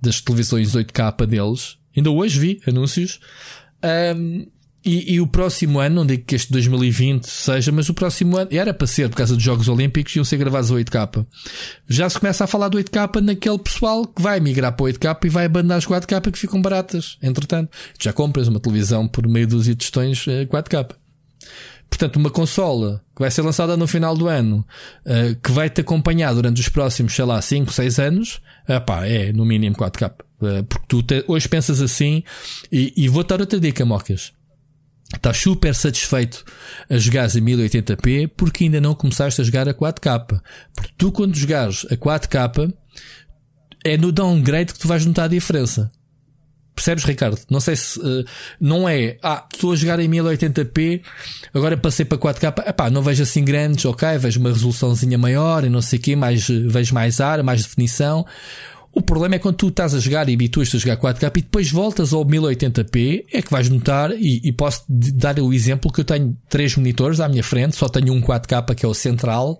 das 0.00 0.20
televisões 0.20 0.74
8K 0.74 1.26
deles. 1.26 1.76
Ainda 1.96 2.10
hoje 2.10 2.38
vi 2.38 2.60
anúncios. 2.66 3.20
Um, 4.16 4.46
e, 4.84 5.14
e, 5.14 5.20
o 5.20 5.26
próximo 5.26 5.78
ano, 5.78 5.96
não 5.96 6.06
digo 6.06 6.24
que 6.24 6.34
este 6.34 6.52
2020 6.52 7.24
seja, 7.24 7.70
mas 7.70 7.88
o 7.88 7.94
próximo 7.94 8.36
ano, 8.36 8.48
era 8.52 8.74
para 8.74 8.86
ser 8.86 9.08
por 9.08 9.16
causa 9.16 9.34
dos 9.34 9.42
Jogos 9.42 9.68
Olímpicos, 9.68 10.14
iam 10.16 10.24
ser 10.24 10.36
gravados 10.36 10.70
a 10.70 10.74
8K. 10.74 11.26
Já 11.88 12.08
se 12.10 12.18
começa 12.18 12.44
a 12.44 12.46
falar 12.46 12.68
do 12.68 12.78
8K 12.78 13.20
naquele 13.20 13.58
pessoal 13.58 14.06
que 14.06 14.20
vai 14.20 14.40
migrar 14.40 14.72
para 14.74 14.84
o 14.84 14.88
8K 14.88 15.24
e 15.24 15.28
vai 15.28 15.46
abandonar 15.46 15.78
as 15.78 15.86
4K 15.86 16.32
que 16.32 16.38
ficam 16.38 16.60
baratas. 16.60 17.16
Entretanto, 17.22 17.70
já 17.98 18.12
compras 18.12 18.48
uma 18.48 18.58
televisão 18.58 19.06
por 19.06 19.26
meio 19.28 19.46
de 19.46 19.74
tostões 19.74 20.24
4K. 20.26 20.90
Eh, 20.90 21.02
Portanto, 21.88 22.16
uma 22.16 22.30
consola 22.30 23.04
que 23.14 23.20
vai 23.20 23.30
ser 23.30 23.42
lançada 23.42 23.76
no 23.76 23.86
final 23.86 24.16
do 24.16 24.26
ano, 24.26 24.66
uh, 25.04 25.38
que 25.42 25.52
vai 25.52 25.68
te 25.68 25.82
acompanhar 25.82 26.32
durante 26.32 26.58
os 26.58 26.68
próximos, 26.68 27.14
sei 27.14 27.24
lá, 27.26 27.40
5, 27.40 27.70
6 27.70 27.98
anos, 27.98 28.40
uh, 28.66 29.04
é 29.04 29.30
no 29.30 29.44
mínimo 29.44 29.76
4K. 29.76 30.10
Uh, 30.10 30.64
porque 30.64 30.86
tu 30.88 31.02
te, 31.02 31.22
hoje 31.28 31.46
pensas 31.50 31.82
assim, 31.82 32.24
e, 32.72 32.94
e 32.96 33.08
vou 33.08 33.22
dar 33.22 33.40
outra 33.42 33.60
dica, 33.60 33.84
Mocas 33.84 34.32
Estás 35.14 35.38
super 35.38 35.74
satisfeito 35.74 36.44
a 36.88 36.96
jogar 36.96 37.24
a 37.24 37.28
1080p 37.28 38.30
porque 38.36 38.64
ainda 38.64 38.80
não 38.80 38.94
começaste 38.94 39.40
a 39.40 39.44
jogar 39.44 39.68
a 39.68 39.74
4K. 39.74 40.40
Porque 40.74 40.92
tu, 40.96 41.12
quando 41.12 41.36
jogares 41.36 41.86
a 41.90 41.96
4K, 41.96 42.72
é 43.84 43.96
no 43.96 44.12
downgrade 44.12 44.72
que 44.72 44.78
tu 44.78 44.88
vais 44.88 45.04
notar 45.04 45.26
a 45.26 45.28
diferença. 45.28 45.90
Percebes, 46.74 47.04
Ricardo? 47.04 47.38
Não 47.50 47.60
sei 47.60 47.76
se 47.76 47.98
uh, 47.98 48.24
não 48.58 48.88
é. 48.88 49.18
Ah, 49.22 49.46
estou 49.52 49.72
a 49.72 49.76
jogar 49.76 50.00
em 50.00 50.08
1080p, 50.08 51.02
agora 51.52 51.76
passei 51.76 52.04
para 52.04 52.16
4K. 52.16 52.66
Epá, 52.66 52.88
não 52.88 53.02
vejo 53.02 53.22
assim 53.22 53.44
grandes, 53.44 53.84
ok? 53.84 54.16
Vejo 54.16 54.40
uma 54.40 54.50
resoluçãozinha 54.50 55.18
maior 55.18 55.64
e 55.64 55.68
não 55.68 55.82
sei 55.82 55.98
o 55.98 56.02
quê, 56.02 56.16
mais, 56.16 56.48
vejo 56.48 56.94
mais 56.94 57.20
ar, 57.20 57.42
mais 57.42 57.62
definição. 57.62 58.24
O 58.94 59.00
problema 59.00 59.36
é 59.36 59.38
quando 59.38 59.56
tu 59.56 59.68
estás 59.68 59.94
a 59.94 59.98
jogar 59.98 60.28
e 60.28 60.34
habituas-te 60.34 60.76
a 60.76 60.78
jogar 60.78 60.98
4K 60.98 61.38
e 61.38 61.40
depois 61.40 61.70
voltas 61.70 62.12
ao 62.12 62.24
1080p, 62.26 63.24
é 63.32 63.40
que 63.40 63.50
vais 63.50 63.70
notar, 63.70 64.12
e, 64.12 64.40
e 64.44 64.52
posso 64.52 64.84
dar 64.88 65.38
o 65.40 65.52
exemplo 65.52 65.90
que 65.90 66.00
eu 66.00 66.04
tenho 66.04 66.36
três 66.48 66.76
monitores 66.76 67.18
à 67.18 67.28
minha 67.28 67.42
frente, 67.42 67.74
só 67.74 67.88
tenho 67.88 68.12
um 68.12 68.20
4K 68.20 68.74
que 68.74 68.84
é 68.84 68.88
o 68.88 68.92
central, 68.92 69.58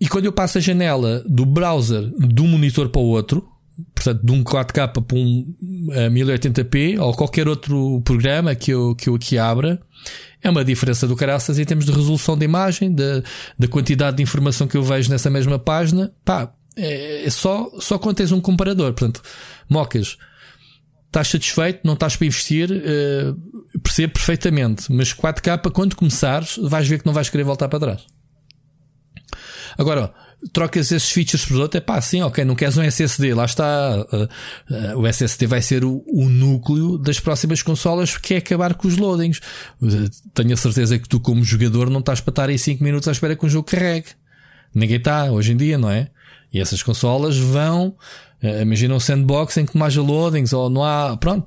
e 0.00 0.08
quando 0.08 0.24
eu 0.24 0.32
passo 0.32 0.56
a 0.56 0.60
janela 0.60 1.22
do 1.28 1.44
browser 1.44 2.10
de 2.18 2.40
um 2.40 2.48
monitor 2.48 2.88
para 2.88 3.00
o 3.02 3.04
outro, 3.04 3.46
portanto, 3.94 4.24
de 4.24 4.32
um 4.32 4.42
4K 4.42 4.88
para 4.88 5.16
um 5.16 5.54
1080p 6.10 6.98
ou 6.98 7.14
qualquer 7.14 7.46
outro 7.46 8.00
programa 8.02 8.54
que 8.54 8.70
eu, 8.72 8.94
que 8.94 9.08
eu 9.08 9.14
aqui 9.14 9.36
abra, 9.36 9.78
é 10.42 10.50
uma 10.50 10.64
diferença 10.64 11.06
do 11.06 11.14
caraças 11.14 11.58
em 11.58 11.64
termos 11.64 11.84
de 11.84 11.92
resolução 11.92 12.36
de 12.36 12.44
imagem, 12.44 12.92
da, 12.92 13.22
da 13.58 13.68
quantidade 13.68 14.16
de 14.16 14.22
informação 14.22 14.66
que 14.66 14.76
eu 14.76 14.82
vejo 14.82 15.10
nessa 15.10 15.30
mesma 15.30 15.58
página. 15.58 16.12
Pá, 16.24 16.52
é, 16.76 17.24
é 17.24 17.30
só, 17.30 17.70
só 17.78 17.98
quando 17.98 18.16
tens 18.16 18.32
um 18.32 18.40
comparador. 18.40 18.92
Portanto, 18.92 19.22
mocas, 19.68 20.16
estás 21.06 21.28
satisfeito, 21.28 21.80
não 21.84 21.94
estás 21.94 22.16
para 22.16 22.26
investir, 22.26 22.70
uh, 22.70 23.80
percebo 23.80 24.14
perfeitamente. 24.14 24.92
Mas 24.92 25.12
4K, 25.12 25.70
quando 25.70 25.94
começares, 25.94 26.56
vais 26.56 26.88
ver 26.88 27.00
que 27.00 27.06
não 27.06 27.12
vais 27.12 27.28
querer 27.28 27.44
voltar 27.44 27.68
para 27.68 27.80
trás. 27.80 28.06
Agora, 29.78 30.12
trocas 30.52 30.90
esses 30.90 31.10
features 31.10 31.44
por 31.44 31.56
outro, 31.58 31.78
é 31.78 31.80
pá, 31.80 32.00
sim, 32.00 32.22
ok, 32.22 32.44
não 32.44 32.54
queres 32.54 32.76
um 32.76 32.82
SSD, 32.82 33.34
lá 33.34 33.44
está. 33.44 34.06
Uh, 34.12 34.94
uh, 34.96 34.98
o 34.98 35.06
SSD 35.06 35.46
vai 35.46 35.62
ser 35.62 35.84
o, 35.84 36.02
o, 36.06 36.28
núcleo 36.28 36.98
das 36.98 37.20
próximas 37.20 37.62
consolas, 37.62 38.16
que 38.16 38.34
é 38.34 38.36
acabar 38.38 38.74
com 38.74 38.88
os 38.88 38.96
loadings. 38.96 39.40
Uh, 39.80 40.08
tenho 40.34 40.52
a 40.52 40.56
certeza 40.56 40.98
que 40.98 41.08
tu, 41.08 41.20
como 41.20 41.44
jogador, 41.44 41.88
não 41.90 42.00
estás 42.00 42.20
para 42.20 42.32
estar 42.32 42.48
aí 42.48 42.58
5 42.58 42.82
minutos 42.82 43.08
à 43.08 43.12
espera 43.12 43.36
que 43.36 43.46
um 43.46 43.48
jogo 43.48 43.68
carregue. 43.68 44.08
Ninguém 44.74 44.96
está, 44.96 45.30
hoje 45.30 45.52
em 45.52 45.56
dia, 45.56 45.76
não 45.76 45.90
é? 45.90 46.10
E 46.52 46.60
essas 46.60 46.82
consolas 46.82 47.36
vão, 47.36 47.96
uh, 48.42 48.62
imagina 48.62 48.94
um 48.94 49.00
sandbox 49.00 49.56
em 49.56 49.66
que 49.66 49.76
não 49.76 49.86
haja 49.86 50.02
loadings 50.02 50.52
ou 50.52 50.68
não 50.68 50.84
há, 50.84 51.16
pronto, 51.16 51.46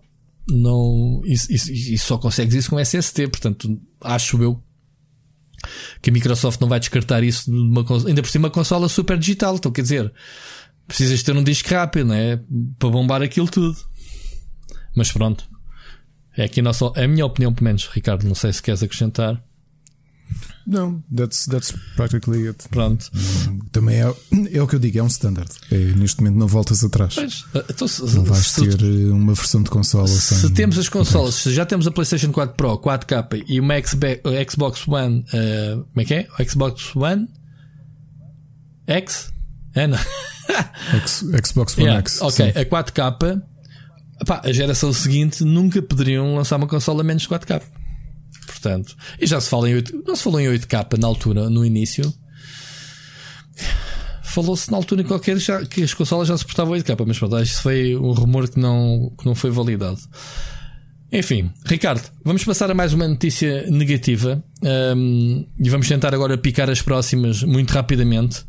não, 0.49 1.21
isso, 1.25 1.47
só 1.99 2.17
consegues 2.17 2.53
isso 2.53 2.69
com 2.69 2.79
SSD, 2.79 3.27
portanto, 3.27 3.79
acho 4.01 4.41
eu 4.41 4.61
que 6.01 6.09
a 6.09 6.13
Microsoft 6.13 6.61
não 6.61 6.67
vai 6.67 6.79
descartar 6.79 7.23
isso 7.23 7.49
de 7.49 7.57
uma 7.57 7.83
ainda 8.07 8.21
por 8.21 8.29
cima 8.29 8.47
uma 8.47 8.51
consola 8.51 8.87
super 8.87 9.17
digital, 9.17 9.55
então 9.55 9.71
quer 9.71 9.81
dizer, 9.81 10.13
precisas 10.87 11.23
ter 11.23 11.35
um 11.35 11.43
disco 11.43 11.71
rápido, 11.71 12.07
né? 12.07 12.39
Para 12.77 12.89
bombar 12.89 13.21
aquilo 13.21 13.47
tudo. 13.47 13.75
Mas 14.95 15.11
pronto. 15.11 15.47
É 16.37 16.45
aqui 16.45 16.59
a, 16.59 16.63
nossa, 16.63 16.91
a 16.95 17.07
minha 17.07 17.25
opinião, 17.25 17.53
pelo 17.53 17.65
menos, 17.65 17.87
Ricardo. 17.87 18.23
Não 18.25 18.35
sei 18.35 18.51
se 18.53 18.61
queres 18.61 18.83
acrescentar. 18.83 19.41
Não, 20.67 21.03
that's, 21.15 21.45
that's 21.45 21.73
practically 21.95 22.47
it. 22.47 22.67
Pronto. 22.69 23.11
Também 23.71 24.01
é, 24.01 24.13
é 24.51 24.61
o 24.61 24.67
que 24.67 24.75
eu 24.75 24.79
digo, 24.79 24.97
é 24.97 25.03
um 25.03 25.07
standard. 25.07 25.51
É, 25.71 25.77
neste 25.95 26.21
momento 26.21 26.39
não 26.39 26.47
voltas 26.47 26.83
atrás. 26.83 27.13
Pois, 27.13 27.45
então, 27.69 27.87
se, 27.87 28.15
não 28.15 28.23
vais 28.23 28.43
se, 28.43 28.67
ter 28.67 28.81
eh, 28.81 29.11
uma 29.11 29.33
versão 29.33 29.61
de 29.61 29.69
consola. 29.69 30.07
Se 30.07 30.51
temos 30.53 30.79
as 30.79 30.89
consolas, 30.89 31.35
se 31.35 31.53
já 31.53 31.65
temos 31.65 31.85
a 31.85 31.91
PlayStation 31.91 32.31
4 32.31 32.55
Pro 32.55 32.79
4K 32.79 33.43
e 33.47 33.59
uma 33.59 33.75
Xbox 34.49 34.87
One, 34.87 35.19
uh, 35.19 35.83
como 35.83 36.01
é 36.01 36.05
que 36.05 36.13
é? 36.15 36.27
O 36.39 36.49
Xbox 36.49 36.95
One 36.95 37.27
X? 38.87 39.31
É, 39.75 39.85
não. 39.85 39.99
X, 41.01 41.25
Xbox 41.45 41.77
One 41.77 41.85
yeah, 41.85 41.99
X. 41.99 42.21
Ok, 42.21 42.53
sim. 42.53 42.59
a 42.59 42.65
4K, 42.65 43.41
pá, 44.25 44.41
a 44.43 44.51
geração 44.51 44.91
seguinte 44.93 45.43
nunca 45.43 45.81
poderiam 45.81 46.35
lançar 46.35 46.55
uma 46.57 46.67
consola 46.67 47.03
menos 47.03 47.23
de 47.23 47.29
4K. 47.29 47.61
Portanto, 48.65 48.97
e 49.19 49.27
já 49.27 49.39
se 49.39 49.47
fala 49.47 49.69
em 49.69 49.75
8, 49.75 50.03
não 50.07 50.15
se 50.15 50.23
falou 50.23 50.39
em 50.39 50.47
8K 50.47 50.97
na 50.97 51.05
altura, 51.05 51.49
no 51.51 51.63
início. 51.63 52.11
Falou-se 54.23 54.71
na 54.71 54.77
altura 54.77 55.03
qualquer 55.03 55.37
já, 55.37 55.63
que 55.63 55.83
as 55.83 55.93
consolas 55.93 56.27
já 56.27 56.35
suportavam 56.35 56.73
8K, 56.73 57.05
mas 57.05 57.19
pronto, 57.19 57.39
isso 57.39 57.61
foi 57.61 57.95
um 57.95 58.11
rumor 58.11 58.49
que 58.49 58.59
não, 58.59 59.13
que 59.19 59.25
não 59.25 59.35
foi 59.35 59.51
validado. 59.51 59.99
Enfim, 61.11 61.51
Ricardo, 61.63 62.01
vamos 62.23 62.43
passar 62.43 62.71
a 62.71 62.73
mais 62.73 62.91
uma 62.91 63.07
notícia 63.07 63.69
negativa 63.69 64.43
um, 64.97 65.45
e 65.59 65.69
vamos 65.69 65.87
tentar 65.87 66.13
agora 66.15 66.35
picar 66.35 66.67
as 66.67 66.81
próximas 66.81 67.43
muito 67.43 67.71
rapidamente. 67.71 68.43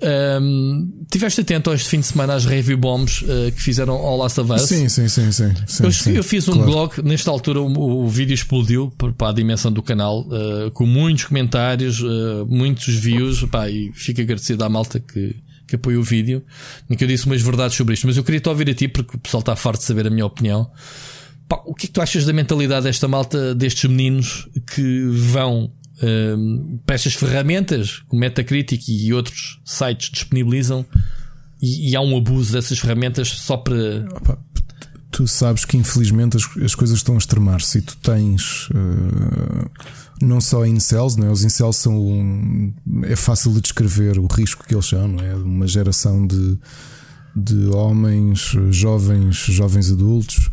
Um, 0.00 1.04
tiveste 1.10 1.40
atento 1.40 1.70
hoje 1.70 1.84
fim 1.84 2.00
de 2.00 2.06
semana 2.06 2.34
às 2.34 2.44
review 2.44 2.76
bombs 2.76 3.22
uh, 3.22 3.52
que 3.54 3.60
fizeram 3.60 3.94
ao 3.94 4.16
Last 4.16 4.40
of 4.40 4.52
Us? 4.52 4.62
Sim, 4.62 4.88
sim, 4.88 5.08
sim. 5.08 5.30
sim, 5.30 5.54
sim 5.66 5.84
eu, 5.84 5.92
sim, 5.92 6.12
eu, 6.12 6.24
fiz 6.24 6.48
um 6.48 6.54
claro. 6.54 6.70
blog, 6.70 7.02
nesta 7.02 7.30
altura 7.30 7.60
o, 7.60 8.04
o, 8.04 8.08
vídeo 8.08 8.34
explodiu 8.34 8.92
para 9.16 9.28
a 9.28 9.32
dimensão 9.32 9.70
do 9.70 9.82
canal, 9.82 10.20
uh, 10.20 10.70
com 10.72 10.86
muitos 10.86 11.24
comentários, 11.24 12.00
uh, 12.00 12.46
muitos 12.48 12.94
views, 12.94 13.44
pá, 13.44 13.68
e 13.68 13.92
fico 13.94 14.20
agradecido 14.20 14.64
à 14.64 14.68
malta 14.68 14.98
que, 14.98 15.36
que 15.66 15.76
apoia 15.76 15.98
o 15.98 16.02
vídeo, 16.02 16.42
em 16.90 16.96
que 16.96 17.04
eu 17.04 17.08
disse 17.08 17.26
umas 17.26 17.42
verdades 17.42 17.76
sobre 17.76 17.94
isto. 17.94 18.06
Mas 18.06 18.16
eu 18.16 18.24
queria 18.24 18.40
te 18.40 18.48
ouvir 18.48 18.68
a 18.70 18.74
ti, 18.74 18.88
porque 18.88 19.16
o 19.16 19.18
pessoal 19.18 19.40
está 19.40 19.54
farto 19.56 19.80
de 19.80 19.86
saber 19.86 20.06
a 20.06 20.10
minha 20.10 20.26
opinião. 20.26 20.70
Pá, 21.48 21.60
o 21.66 21.74
que 21.74 21.86
é 21.86 21.88
que 21.88 21.92
tu 21.92 22.00
achas 22.00 22.24
da 22.24 22.32
mentalidade 22.32 22.84
desta 22.84 23.06
malta, 23.06 23.54
destes 23.54 23.88
meninos 23.88 24.48
que 24.74 25.06
vão 25.10 25.70
para 26.86 26.94
estas 26.94 27.14
ferramentas 27.14 27.98
que 27.98 28.16
o 28.16 28.18
Metacritic 28.18 28.88
e 28.88 29.12
outros 29.12 29.60
sites 29.64 30.10
disponibilizam 30.10 30.84
e, 31.60 31.90
e, 31.90 31.96
há 31.96 32.00
um 32.00 32.16
abuso 32.16 32.52
dessas 32.52 32.78
ferramentas 32.78 33.28
só 33.28 33.56
para. 33.56 34.04
Opa, 34.16 34.38
tu 35.12 35.28
sabes 35.28 35.64
que 35.64 35.76
infelizmente 35.76 36.36
as, 36.36 36.44
as 36.64 36.74
coisas 36.74 36.96
estão 36.98 37.14
a 37.14 37.18
extremar-se 37.18 37.78
e 37.78 37.82
tu 37.82 37.96
tens 37.98 38.68
uh, 38.70 39.70
não 40.20 40.40
só 40.40 40.66
incels, 40.66 41.14
não 41.14 41.28
é? 41.28 41.30
Os 41.30 41.44
incels 41.44 41.76
são 41.76 41.96
um, 41.96 42.72
é 43.04 43.14
fácil 43.14 43.52
de 43.52 43.60
descrever 43.60 44.18
o 44.18 44.26
risco 44.26 44.66
que 44.66 44.74
eles 44.74 44.86
são, 44.86 45.06
não 45.06 45.24
é? 45.24 45.34
Uma 45.36 45.68
geração 45.68 46.26
de, 46.26 46.58
de 47.36 47.66
homens, 47.66 48.56
jovens, 48.70 49.36
jovens 49.36 49.92
adultos 49.92 50.50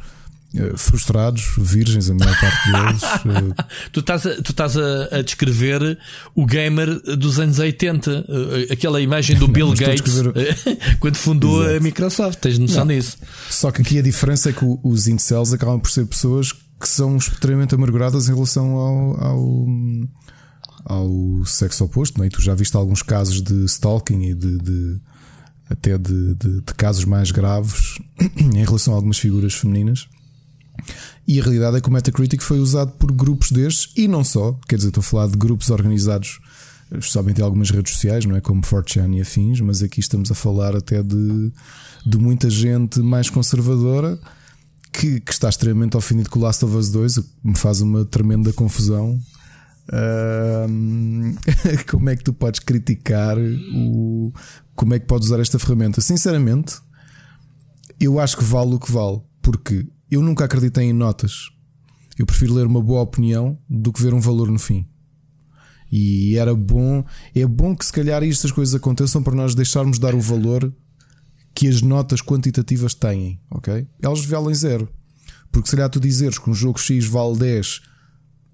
frustrados, 0.77 1.43
virgens, 1.57 2.09
a 2.09 2.13
maior 2.15 2.35
parte 2.39 2.71
deles. 2.71 3.03
eh, 3.59 3.63
Tu 3.91 3.99
estás, 3.99 4.25
a, 4.25 4.35
tu 4.41 4.51
estás 4.51 4.77
a, 4.77 5.17
a 5.17 5.21
descrever 5.21 5.97
o 6.33 6.45
gamer 6.45 6.99
dos 7.17 7.39
anos 7.39 7.59
80, 7.59 8.25
eh, 8.67 8.73
aquela 8.73 8.99
imagem 8.99 9.35
do 9.37 9.47
Bill 9.47 9.73
Gates 9.73 10.19
eh, 10.35 10.95
quando 10.99 11.17
fundou 11.17 11.61
a 11.61 11.79
Microsoft. 11.79 12.39
Tens 12.39 12.57
noção 12.57 12.87
disso? 12.87 13.17
Só 13.49 13.69
que 13.71 13.81
aqui 13.81 13.99
a 13.99 14.01
diferença 14.01 14.49
é 14.49 14.53
que 14.53 14.65
os 14.83 15.07
incels 15.07 15.53
acabam 15.53 15.79
por 15.79 15.91
ser 15.91 16.05
pessoas 16.07 16.51
que 16.51 16.87
são 16.87 17.17
extremamente 17.17 17.75
amarguradas 17.75 18.27
em 18.29 18.33
relação 18.33 18.71
ao, 18.71 19.23
ao, 19.23 19.65
ao 20.85 21.45
sexo 21.45 21.83
oposto. 21.85 22.17
Não 22.17 22.23
é? 22.23 22.27
E 22.27 22.31
tu 22.31 22.41
já 22.41 22.55
viste 22.55 22.75
alguns 22.75 23.03
casos 23.03 23.41
de 23.41 23.65
stalking 23.65 24.21
e 24.23 24.33
de, 24.33 24.57
de- 24.57 24.97
até 25.69 25.97
de, 25.97 26.33
de- 26.35 26.61
de 26.61 26.73
casos 26.75 27.05
mais 27.05 27.31
graves 27.31 27.99
em 28.37 28.63
relação 28.65 28.93
a 28.93 28.97
algumas 28.97 29.17
figuras 29.17 29.53
femininas. 29.53 30.07
E 31.27 31.39
a 31.39 31.43
realidade 31.43 31.77
é 31.77 31.81
que 31.81 31.89
o 31.89 31.91
Metacritic 31.91 32.41
foi 32.41 32.59
usado 32.59 32.91
por 32.93 33.11
grupos 33.11 33.51
destes 33.51 33.91
e 33.95 34.07
não 34.07 34.23
só, 34.23 34.57
quer 34.67 34.77
dizer, 34.77 34.89
estou 34.89 35.01
a 35.01 35.03
falar 35.03 35.27
de 35.27 35.37
grupos 35.37 35.69
organizados, 35.69 36.39
especialmente 36.91 37.39
em 37.39 37.43
algumas 37.43 37.69
redes 37.69 37.93
sociais, 37.93 38.25
não 38.25 38.35
é? 38.35 38.41
Como 38.41 38.61
4chan 38.61 39.15
e 39.15 39.21
afins, 39.21 39.61
mas 39.61 39.83
aqui 39.83 39.99
estamos 39.99 40.31
a 40.31 40.35
falar 40.35 40.75
até 40.75 41.03
de, 41.03 41.51
de 42.05 42.17
muita 42.17 42.49
gente 42.49 42.99
mais 42.99 43.29
conservadora 43.29 44.19
que, 44.91 45.19
que 45.19 45.31
está 45.31 45.49
extremamente 45.49 45.95
ofendido 45.95 46.29
com 46.29 46.39
o 46.39 46.41
Last 46.41 46.65
of 46.65 46.75
Us 46.75 46.89
2, 46.89 47.17
o 47.17 47.23
que 47.23 47.29
me 47.43 47.57
faz 47.57 47.81
uma 47.81 48.05
tremenda 48.05 48.51
confusão. 48.53 49.19
Como 51.89 52.09
é 52.09 52.15
que 52.15 52.23
tu 52.23 52.33
podes 52.33 52.59
criticar 52.59 53.37
o. 53.37 54.31
Como 54.75 54.93
é 54.93 54.99
que 54.99 55.05
podes 55.05 55.27
usar 55.27 55.39
esta 55.39 55.57
ferramenta? 55.57 55.99
Sinceramente, 55.99 56.75
eu 57.99 58.19
acho 58.19 58.37
que 58.37 58.43
vale 58.43 58.75
o 58.75 58.79
que 58.79 58.91
vale, 58.91 59.21
porque 59.41 59.87
eu 60.09 60.21
nunca 60.21 60.45
acreditei 60.45 60.85
em 60.85 60.93
notas. 60.93 61.49
Eu 62.17 62.25
prefiro 62.25 62.53
ler 62.53 62.65
uma 62.65 62.81
boa 62.81 63.01
opinião 63.01 63.57
do 63.69 63.93
que 63.93 64.01
ver 64.01 64.13
um 64.13 64.19
valor 64.19 64.49
no 64.51 64.59
fim. 64.59 64.85
E 65.91 66.37
era 66.37 66.53
bom, 66.53 67.03
é 67.33 67.45
bom 67.45 67.75
que 67.75 67.85
se 67.85 67.91
calhar 67.91 68.23
estas 68.23 68.51
coisas 68.51 68.75
aconteçam 68.75 69.23
para 69.23 69.35
nós 69.35 69.55
deixarmos 69.55 69.97
de 69.97 70.01
dar 70.01 70.13
o 70.13 70.21
valor 70.21 70.71
que 71.55 71.67
as 71.67 71.81
notas 71.81 72.21
quantitativas 72.21 72.93
têm, 72.93 73.39
ok? 73.49 73.87
Elas 74.01 74.23
valem 74.25 74.53
zero. 74.53 74.87
Porque 75.51 75.69
se 75.69 75.75
calhar 75.75 75.89
tu 75.89 75.99
dizeres 75.99 76.37
que 76.37 76.49
um 76.49 76.53
jogo 76.53 76.79
X 76.79 77.05
vale 77.05 77.37
10 77.37 77.81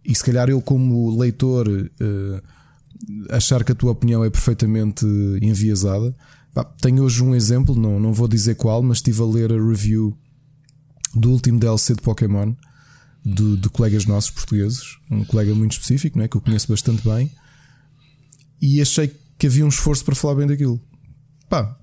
e 0.06 0.15
se 0.15 0.23
calhar 0.23 0.49
eu, 0.49 0.61
como 0.61 1.18
leitor, 1.18 1.68
eh, 1.99 2.41
achar 3.30 3.64
que 3.64 3.72
a 3.72 3.76
tua 3.76 3.91
opinião 3.91 4.23
é 4.23 4.30
perfeitamente 4.30 5.06
enviesada. 5.41 6.15
Tenho 6.80 7.03
hoje 7.03 7.23
um 7.23 7.36
exemplo, 7.36 7.76
não, 7.76 7.99
não 7.99 8.14
vou 8.14 8.27
dizer 8.27 8.56
qual, 8.56 8.82
mas 8.82 8.99
estive 8.99 9.22
a 9.22 9.26
ler 9.26 9.52
a 9.52 9.57
review 9.57 10.18
do 11.16 11.32
último 11.32 11.60
DLC 11.60 11.96
de 11.96 12.02
Pokémon 12.02 12.54
de, 13.26 13.58
de 13.58 13.70
colegas 13.70 14.06
nossos 14.06 14.30
portugueses, 14.32 14.98
um 15.10 15.24
colega 15.26 15.54
muito 15.56 15.72
específico, 15.74 16.18
não 16.18 16.26
é? 16.26 16.28
que 16.28 16.38
eu 16.38 16.42
conheço 16.42 16.68
bastante 16.68 17.02
bem, 17.08 17.32
e 18.62 18.82
achei 18.82 19.12
que 19.38 19.48
havia 19.48 19.66
um 19.66 19.70
esforço 19.70 20.04
para 20.06 20.14
falar 20.16 20.36
bem 20.36 20.48
daquilo. 20.48 20.80
Pá, 21.50 21.76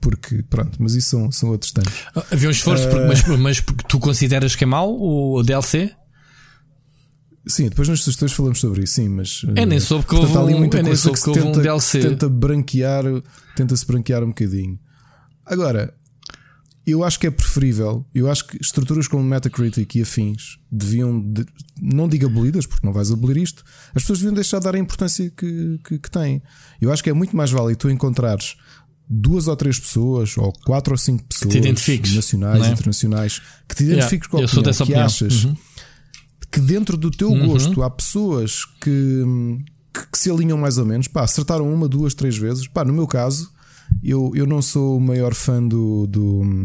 porque 0.00 0.42
pronto, 0.44 0.76
mas 0.80 0.94
isso 0.94 1.10
são, 1.10 1.30
são 1.30 1.50
outros 1.50 1.72
tantos. 1.72 1.92
Havia 2.30 2.48
um 2.48 2.52
esforço, 2.52 2.84
Eh, 2.84 2.90
porque- 2.90 3.06
mas, 3.06 3.38
mas 3.38 3.60
porque 3.60 3.84
tu 3.88 3.98
consideras 3.98 4.54
que 4.56 4.64
é 4.64 4.66
mau 4.66 4.96
o 4.98 5.42
DLC? 5.42 5.92
Sim, 7.46 7.68
depois 7.70 7.88
nas 7.88 8.00
sugestões 8.02 8.32
falamos 8.32 8.60
sobre 8.60 8.84
isso, 8.84 8.94
sim, 8.94 9.08
mas 9.08 9.42
Eu 9.56 9.66
nem 9.66 9.80
soube 9.80 10.04
que 10.04 10.10
portanto, 10.14 10.36
houve 10.38 10.54
um- 10.54 10.58
muita 10.58 10.78
eu 10.78 10.82
nem 10.82 10.90
coisa 10.92 11.10
que 11.12 11.22
que 11.22 11.28
houve 11.30 11.40
um 11.40 11.44
tenta, 11.46 11.60
DLC. 11.62 12.00
tenta 12.00 12.28
branquear, 12.28 13.04
tenta-se 13.56 13.86
branquear 13.86 14.22
um 14.22 14.28
bocadinho. 14.28 14.78
Agora, 15.46 15.94
eu 16.90 17.04
acho 17.04 17.18
que 17.20 17.26
é 17.26 17.30
preferível, 17.30 18.04
eu 18.14 18.30
acho 18.30 18.46
que 18.46 18.56
estruturas 18.60 19.06
como 19.08 19.22
Metacritic 19.22 19.94
e 19.96 20.02
afins 20.02 20.58
deviam, 20.70 21.20
de- 21.20 21.46
não 21.80 22.08
digo 22.08 22.26
abolidas, 22.26 22.66
porque 22.66 22.86
não 22.86 22.92
vais 22.92 23.10
abolir 23.10 23.36
isto, 23.38 23.64
as 23.94 24.02
pessoas 24.02 24.18
deviam 24.20 24.34
deixar 24.34 24.58
de 24.58 24.64
dar 24.64 24.74
a 24.74 24.78
importância 24.78 25.30
que, 25.36 25.78
que, 25.84 25.98
que 25.98 26.10
têm. 26.10 26.42
Eu 26.80 26.92
acho 26.92 27.02
que 27.02 27.10
é 27.10 27.12
muito 27.12 27.36
mais 27.36 27.50
válido 27.50 27.78
tu 27.78 27.90
encontrares 27.90 28.56
duas 29.08 29.48
ou 29.48 29.56
três 29.56 29.78
pessoas, 29.78 30.36
ou 30.36 30.52
quatro 30.64 30.92
ou 30.92 30.98
cinco 30.98 31.24
pessoas, 31.24 31.52
nacionais, 32.14 32.66
é? 32.66 32.70
internacionais, 32.72 33.40
que 33.68 33.74
te 33.74 33.84
Yeah, 33.84 33.98
identifiques 33.98 34.28
com 34.28 34.36
a 34.36 34.40
eu 34.42 34.48
sou 34.48 34.60
opinião, 34.60 34.74
que 34.76 34.82
opinião. 34.82 35.06
achas 35.06 35.44
Uhum. 35.44 35.56
que 36.50 36.60
dentro 36.60 36.96
do 36.96 37.10
teu 37.10 37.30
gosto 37.46 37.82
há 37.82 37.90
pessoas 37.90 38.64
que, 38.80 39.24
que, 39.94 40.06
que 40.12 40.18
se 40.18 40.30
alinham 40.30 40.58
mais 40.58 40.78
ou 40.78 40.84
menos, 40.84 41.08
pá, 41.08 41.22
acertaram 41.24 41.72
uma, 41.72 41.88
duas, 41.88 42.14
três 42.14 42.36
vezes. 42.36 42.66
Pá, 42.68 42.84
no 42.84 42.92
meu 42.92 43.06
caso, 43.06 43.50
eu, 44.02 44.32
eu 44.34 44.46
não 44.46 44.62
sou 44.62 44.96
o 44.96 45.00
maior 45.00 45.34
fã 45.34 45.66
do, 45.66 46.06
do, 46.06 46.64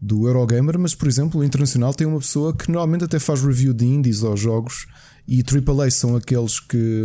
do 0.00 0.26
Eurogamer, 0.26 0.78
mas 0.78 0.94
por 0.94 1.08
exemplo, 1.08 1.40
o 1.40 1.44
Internacional 1.44 1.94
tem 1.94 2.06
uma 2.06 2.18
pessoa 2.18 2.54
que 2.54 2.70
normalmente 2.70 3.04
até 3.04 3.18
faz 3.18 3.42
review 3.42 3.72
de 3.72 3.84
indies 3.84 4.22
ou 4.22 4.36
jogos 4.36 4.86
e 5.26 5.42
AAA 5.42 5.90
são 5.90 6.16
aqueles 6.16 6.58
que. 6.58 7.04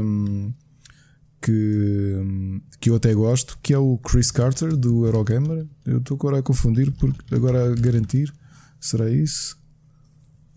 Que, 1.42 2.62
que 2.80 2.90
eu 2.90 2.96
até 2.96 3.14
gosto, 3.14 3.60
que 3.62 3.72
é 3.72 3.78
o 3.78 4.00
Chris 4.00 4.32
Carter 4.32 4.76
do 4.76 5.06
Eurogamer. 5.06 5.68
Eu 5.86 6.00
estou 6.00 6.16
agora 6.16 6.40
a 6.40 6.42
confundir, 6.42 6.92
porque 6.94 7.36
agora 7.36 7.72
a 7.72 7.76
garantir. 7.76 8.34
Será 8.80 9.12
isso? 9.12 9.56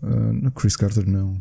Ah, 0.01 0.33
não, 0.33 0.49
Chris 0.49 0.75
Carter 0.75 1.07
não. 1.07 1.39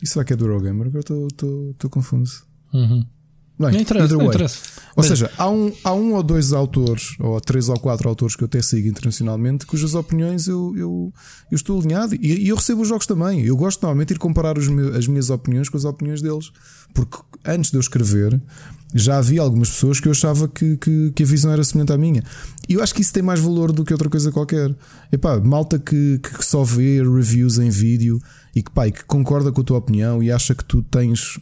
Isso 0.00 0.12
será 0.12 0.24
que 0.24 0.32
é 0.32 0.36
do 0.36 0.44
Eurogamer? 0.44 0.86
Agora 0.86 1.00
estou 1.00 1.90
confuso. 1.90 2.46
Uhum. 2.72 3.04
Bem, 3.58 3.72
Não 3.72 3.80
interessa, 3.80 4.16
não 4.16 4.24
interessa. 4.26 4.58
Ou 4.90 4.92
Mas- 4.98 5.06
seja, 5.06 5.30
há 5.38 5.48
um, 5.48 5.72
há 5.82 5.92
um 5.94 6.14
ou 6.14 6.22
dois 6.22 6.52
autores, 6.52 7.16
ou 7.18 7.40
três 7.40 7.68
ou 7.70 7.78
quatro 7.78 8.06
autores 8.08 8.36
que 8.36 8.42
eu 8.42 8.46
até 8.46 8.60
sigo 8.60 8.86
internacionalmente, 8.88 9.64
cujas 9.66 9.94
opiniões 9.94 10.46
eu, 10.46 10.74
eu, 10.76 11.12
eu 11.50 11.56
estou 11.56 11.78
alinhado 11.80 12.14
e, 12.16 12.44
e 12.44 12.48
eu 12.48 12.56
recebo 12.56 12.82
os 12.82 12.88
jogos 12.88 13.06
também. 13.06 13.42
Eu 13.44 13.56
gosto 13.56 13.80
normalmente 13.82 14.08
de 14.08 14.14
ir 14.14 14.18
comparar 14.18 14.58
os 14.58 14.68
meu- 14.68 14.94
as 14.94 15.06
minhas 15.06 15.30
opiniões 15.30 15.68
com 15.70 15.76
as 15.78 15.84
opiniões 15.86 16.20
deles, 16.20 16.50
porque 16.94 17.16
antes 17.46 17.70
de 17.70 17.76
eu 17.76 17.80
escrever 17.80 18.40
já 18.94 19.18
havia 19.18 19.40
algumas 19.42 19.70
pessoas 19.70 20.00
que 20.00 20.08
eu 20.08 20.12
achava 20.12 20.48
que, 20.48 20.76
que, 20.76 21.12
que 21.14 21.22
a 21.22 21.26
visão 21.26 21.50
era 21.52 21.64
semelhante 21.64 21.92
à 21.92 21.98
minha. 21.98 22.22
E 22.68 22.74
eu 22.74 22.82
acho 22.82 22.94
que 22.94 23.00
isso 23.02 23.12
tem 23.12 23.22
mais 23.22 23.40
valor 23.40 23.72
do 23.72 23.84
que 23.84 23.92
outra 23.92 24.08
coisa 24.08 24.30
qualquer. 24.32 24.74
Epá, 25.12 25.38
malta 25.40 25.78
que, 25.78 26.18
que 26.22 26.44
só 26.44 26.62
vê 26.62 27.02
reviews 27.02 27.58
em 27.58 27.68
vídeo 27.68 28.18
e 28.54 28.62
que, 28.62 28.70
pá, 28.70 28.86
e 28.88 28.92
que 28.92 29.04
concorda 29.04 29.50
com 29.52 29.60
a 29.60 29.64
tua 29.64 29.78
opinião 29.78 30.22
e 30.22 30.30
acha 30.30 30.54
que 30.54 30.64
tu 30.64 30.82
tens 30.82 31.38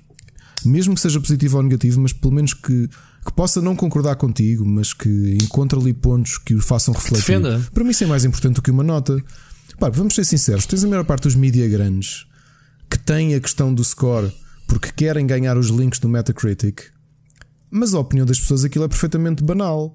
mesmo 0.68 0.94
que 0.94 1.00
seja 1.00 1.20
positivo 1.20 1.56
ou 1.56 1.62
negativo, 1.62 2.00
mas 2.00 2.12
pelo 2.12 2.32
menos 2.34 2.54
que, 2.54 2.88
que 2.88 3.32
possa 3.34 3.60
não 3.60 3.76
concordar 3.76 4.16
contigo, 4.16 4.64
mas 4.64 4.92
que 4.92 5.38
encontre 5.42 5.78
ali 5.78 5.92
pontos 5.92 6.38
que 6.38 6.54
o 6.54 6.60
façam 6.60 6.94
refletir. 6.94 7.40
defenda. 7.40 7.66
Para 7.72 7.84
mim, 7.84 7.90
isso 7.90 8.04
é 8.04 8.06
mais 8.06 8.24
importante 8.24 8.56
do 8.56 8.62
que 8.62 8.70
uma 8.70 8.82
nota. 8.82 9.22
Pá, 9.78 9.88
vamos 9.88 10.14
ser 10.14 10.24
sinceros: 10.24 10.66
tens 10.66 10.84
a 10.84 10.88
maior 10.88 11.04
parte 11.04 11.24
dos 11.24 11.34
mídia 11.34 11.68
grandes 11.68 12.26
que 12.88 12.98
têm 12.98 13.34
a 13.34 13.40
questão 13.40 13.72
do 13.72 13.82
score 13.82 14.32
porque 14.66 14.90
querem 14.92 15.26
ganhar 15.26 15.56
os 15.58 15.68
links 15.68 15.98
do 15.98 16.08
Metacritic, 16.08 16.82
mas 17.70 17.94
a 17.94 17.98
opinião 17.98 18.26
das 18.26 18.40
pessoas 18.40 18.64
aquilo 18.64 18.84
é 18.84 18.88
perfeitamente 18.88 19.42
banal. 19.42 19.94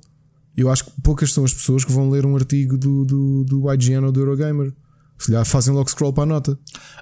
Eu 0.55 0.69
acho 0.69 0.85
que 0.85 1.01
poucas 1.01 1.31
são 1.31 1.45
as 1.45 1.53
pessoas 1.53 1.85
que 1.85 1.91
vão 1.91 2.09
ler 2.09 2.25
um 2.25 2.35
artigo 2.35 2.77
do, 2.77 3.05
do, 3.05 3.43
do 3.45 3.73
IGN 3.73 4.05
ou 4.05 4.11
do 4.11 4.19
Eurogamer. 4.19 4.73
Se 5.19 5.27
calhar 5.27 5.45
fazem 5.45 5.73
logo 5.73 5.89
scroll 5.89 6.13
para 6.13 6.23
a 6.23 6.25
nota. 6.25 6.57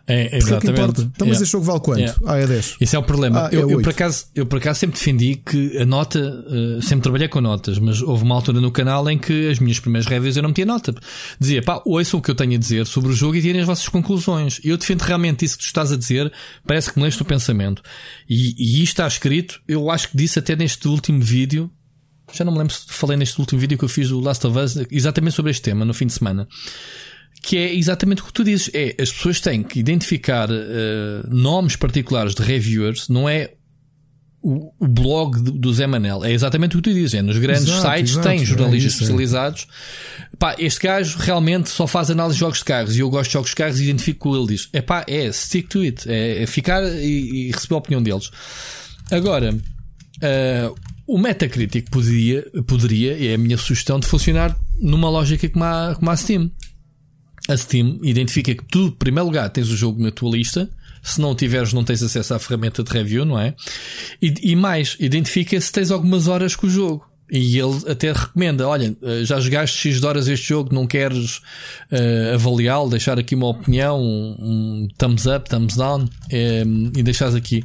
É, 0.08 0.36
é 0.36 0.38
exatamente. 0.38 1.02
Então, 1.02 1.28
mas 1.28 1.38
Yeah. 1.38 1.44
este 1.44 1.52
jogo 1.52 1.66
vale 1.66 1.80
quanto? 1.80 2.00
Yeah. 2.00 2.20
Ah, 2.26 2.38
é 2.38 2.48
10. 2.48 2.78
Isso 2.82 2.96
é 2.96 3.00
o 3.00 3.04
problema. 3.04 3.46
Ah, 3.46 3.50
é 3.52 3.56
eu, 3.56 3.62
eu, 3.62 3.68
oito. 3.78 3.82
por 3.84 3.90
acaso, 3.92 4.26
eu 4.34 4.46
por 4.48 4.58
acaso 4.58 4.80
sempre 4.80 4.98
defendi 4.98 5.36
que 5.36 5.78
a 5.78 5.86
nota, 5.86 6.18
eh, 6.20 6.82
sempre 6.82 7.04
trabalhei 7.04 7.28
com 7.28 7.40
notas, 7.40 7.78
mas 7.78 8.02
houve 8.02 8.24
uma 8.24 8.34
altura 8.34 8.60
no 8.60 8.72
canal 8.72 9.08
em 9.08 9.20
que 9.20 9.50
as 9.50 9.60
minhas 9.60 9.80
primeiras 9.80 10.10
reviews 10.10 10.36
eu 10.36 10.42
não 10.42 10.50
metia 10.50 10.66
nota. 10.66 10.96
Dizia, 11.40 11.62
pá, 11.62 11.80
ouçam 11.86 12.20
o 12.20 12.24
que 12.24 12.32
eu 12.32 12.36
tenho 12.36 12.56
a 12.56 12.58
dizer 12.58 12.88
sobre 12.88 13.12
o 13.12 13.14
jogo 13.14 13.36
e 13.36 13.42
tirem 13.42 13.62
as 13.62 13.68
vossas 13.68 13.88
conclusões. 13.88 14.60
E 14.64 14.70
eu 14.70 14.78
defendo 14.78 15.02
realmente 15.02 15.46
isso 15.46 15.56
que 15.56 15.64
tu 15.64 15.68
estás 15.68 15.92
a 15.92 15.96
dizer, 15.96 16.32
parece 16.66 16.92
que 16.92 16.98
me 16.98 17.06
leste 17.06 17.22
o 17.22 17.26
pensamento. 17.26 17.84
E, 18.28 18.56
e 18.58 18.82
isto 18.82 18.94
está 18.94 19.06
escrito, 19.06 19.62
eu 19.68 19.92
acho 19.92 20.10
que 20.10 20.18
disse 20.18 20.40
até 20.40 20.56
neste 20.56 20.88
último 20.88 21.22
vídeo. 21.22 21.70
Já 22.34 22.44
não 22.44 22.52
me 22.52 22.58
lembro 22.58 22.74
se 22.74 22.82
falei 22.90 23.16
neste 23.16 23.40
último 23.40 23.62
vídeo 23.62 23.78
que 23.78 23.86
eu 23.86 23.90
fiz 23.90 24.10
do 24.10 24.20
Last 24.20 24.46
of 24.48 24.58
Us, 24.58 24.76
exatamente 24.90 25.36
sobre 25.36 25.52
este 25.52 25.62
tema, 25.62 25.86
no 25.86 25.94
fim 25.94 26.08
de 26.08 26.14
semana 26.14 26.48
que 27.48 27.56
é 27.56 27.74
exatamente 27.74 28.22
o 28.22 28.26
que 28.26 28.34
tu 28.34 28.44
dizes. 28.44 28.70
É 28.74 28.94
as 29.02 29.10
pessoas 29.10 29.40
têm 29.40 29.64
que 29.64 29.80
identificar 29.80 30.50
eh, 30.52 31.24
nomes 31.30 31.78
particulares 31.78 32.36
de 32.36 32.42
reviewers, 32.42 33.08
não 33.08 33.28
é 33.28 33.54
o, 34.44 34.74
o 34.78 34.86
blog 34.86 35.42
do, 35.42 35.54
do 35.54 35.74
Zé 35.74 35.88
Manel. 35.88 36.26
É 36.26 36.34
exatamente 36.34 36.76
o 36.76 36.82
que 36.82 36.90
tu 36.90 36.94
dizes. 36.94 37.14
É 37.14 37.22
nos 37.22 37.38
grandes 37.38 37.64
Exato, 37.64 37.96
sites 37.96 38.12
exato, 38.12 38.28
têm 38.28 38.42
é 38.42 38.46
jornalistas 38.46 38.92
é. 38.92 38.96
especializados. 38.96 39.66
Pá, 40.38 40.58
este 40.60 40.82
gajo 40.82 41.18
realmente 41.20 41.70
só 41.70 41.88
faz 41.88 42.12
análise 42.12 42.36
de 42.36 42.42
jogos 42.42 42.58
de 42.60 42.66
carros 42.66 42.98
e 42.98 43.00
eu 43.00 43.10
gosto 43.10 43.30
de 43.30 43.34
jogos 43.34 43.52
de 43.52 43.56
carros 43.56 43.80
e 43.80 43.84
identifico 43.86 44.20
com 44.20 44.36
ele. 44.36 44.48
Diz: 44.48 44.68
é 44.74 44.82
pá, 44.82 45.06
é 45.08 45.32
stick 45.32 45.70
to 45.70 45.80
it. 45.80 46.04
É, 46.06 46.44
é 46.44 46.48
ficar 46.48 46.84
e, 46.84 47.48
e 47.48 47.52
receber 47.54 47.76
a 47.76 47.78
opinião 47.78 48.04
deles. 48.04 48.30
Agora, 49.10 49.58
eh, 50.22 50.70
o 51.08 51.18
Metacritic 51.18 51.90
poderia, 51.90 52.46
poderia, 52.68 53.32
é 53.32 53.36
a 53.36 53.38
minha 53.38 53.58
sugestão, 53.58 54.02
de 54.02 54.06
funcionar 54.06 54.54
numa 54.78 55.10
lógica 55.10 55.48
como 55.48 55.64
a, 55.64 55.96
como 55.98 56.12
a 56.12 56.18
Steam. 56.18 56.52
A 57.48 57.56
Steam 57.56 58.00
identifica 58.04 58.54
que 58.54 58.66
tu, 58.66 58.88
em 58.88 58.92
primeiro 58.92 59.28
lugar, 59.28 59.50
tens 59.50 59.70
o 59.70 59.76
jogo 59.76 60.02
na 60.02 60.12
tua 60.12 60.32
lista. 60.32 60.70
Se 61.04 61.22
não 61.22 61.34
tiveres, 61.34 61.72
não 61.72 61.84
tens 61.84 62.04
acesso 62.04 62.34
à 62.34 62.40
ferramenta 62.40 62.84
de 62.84 62.92
review, 62.92 63.24
não 63.24 63.40
é? 63.40 63.56
E, 64.22 64.34
e 64.52 64.56
mais, 64.56 64.98
identifica 65.00 65.60
se 65.60 65.72
tens 65.72 65.92
algumas 65.92 66.28
horas 66.28 66.56
com 66.56 66.68
o 66.68 66.70
jogo. 66.70 67.08
E 67.32 67.60
ele 67.60 67.90
até 67.90 68.12
recomenda: 68.12 68.68
olha, 68.68 68.96
eh, 69.02 69.24
já 69.24 69.40
jogaste 69.40 69.78
X 69.78 70.04
horas 70.04 70.28
este 70.28 70.48
jogo, 70.48 70.74
não 70.74 70.88
queres 70.88 71.38
uh, 71.92 72.36
avaliá-lo, 72.36 72.90
deixar 72.90 73.20
aqui 73.20 73.36
uma 73.36 73.48
opinião, 73.48 74.02
um, 74.02 74.36
um 74.40 74.88
thumbs 74.98 75.26
up, 75.26 75.50
thumbs 75.50 75.76
down, 75.76 76.06
um, 76.06 76.92
e 76.96 77.04
deixares 77.04 77.36
aqui. 77.36 77.64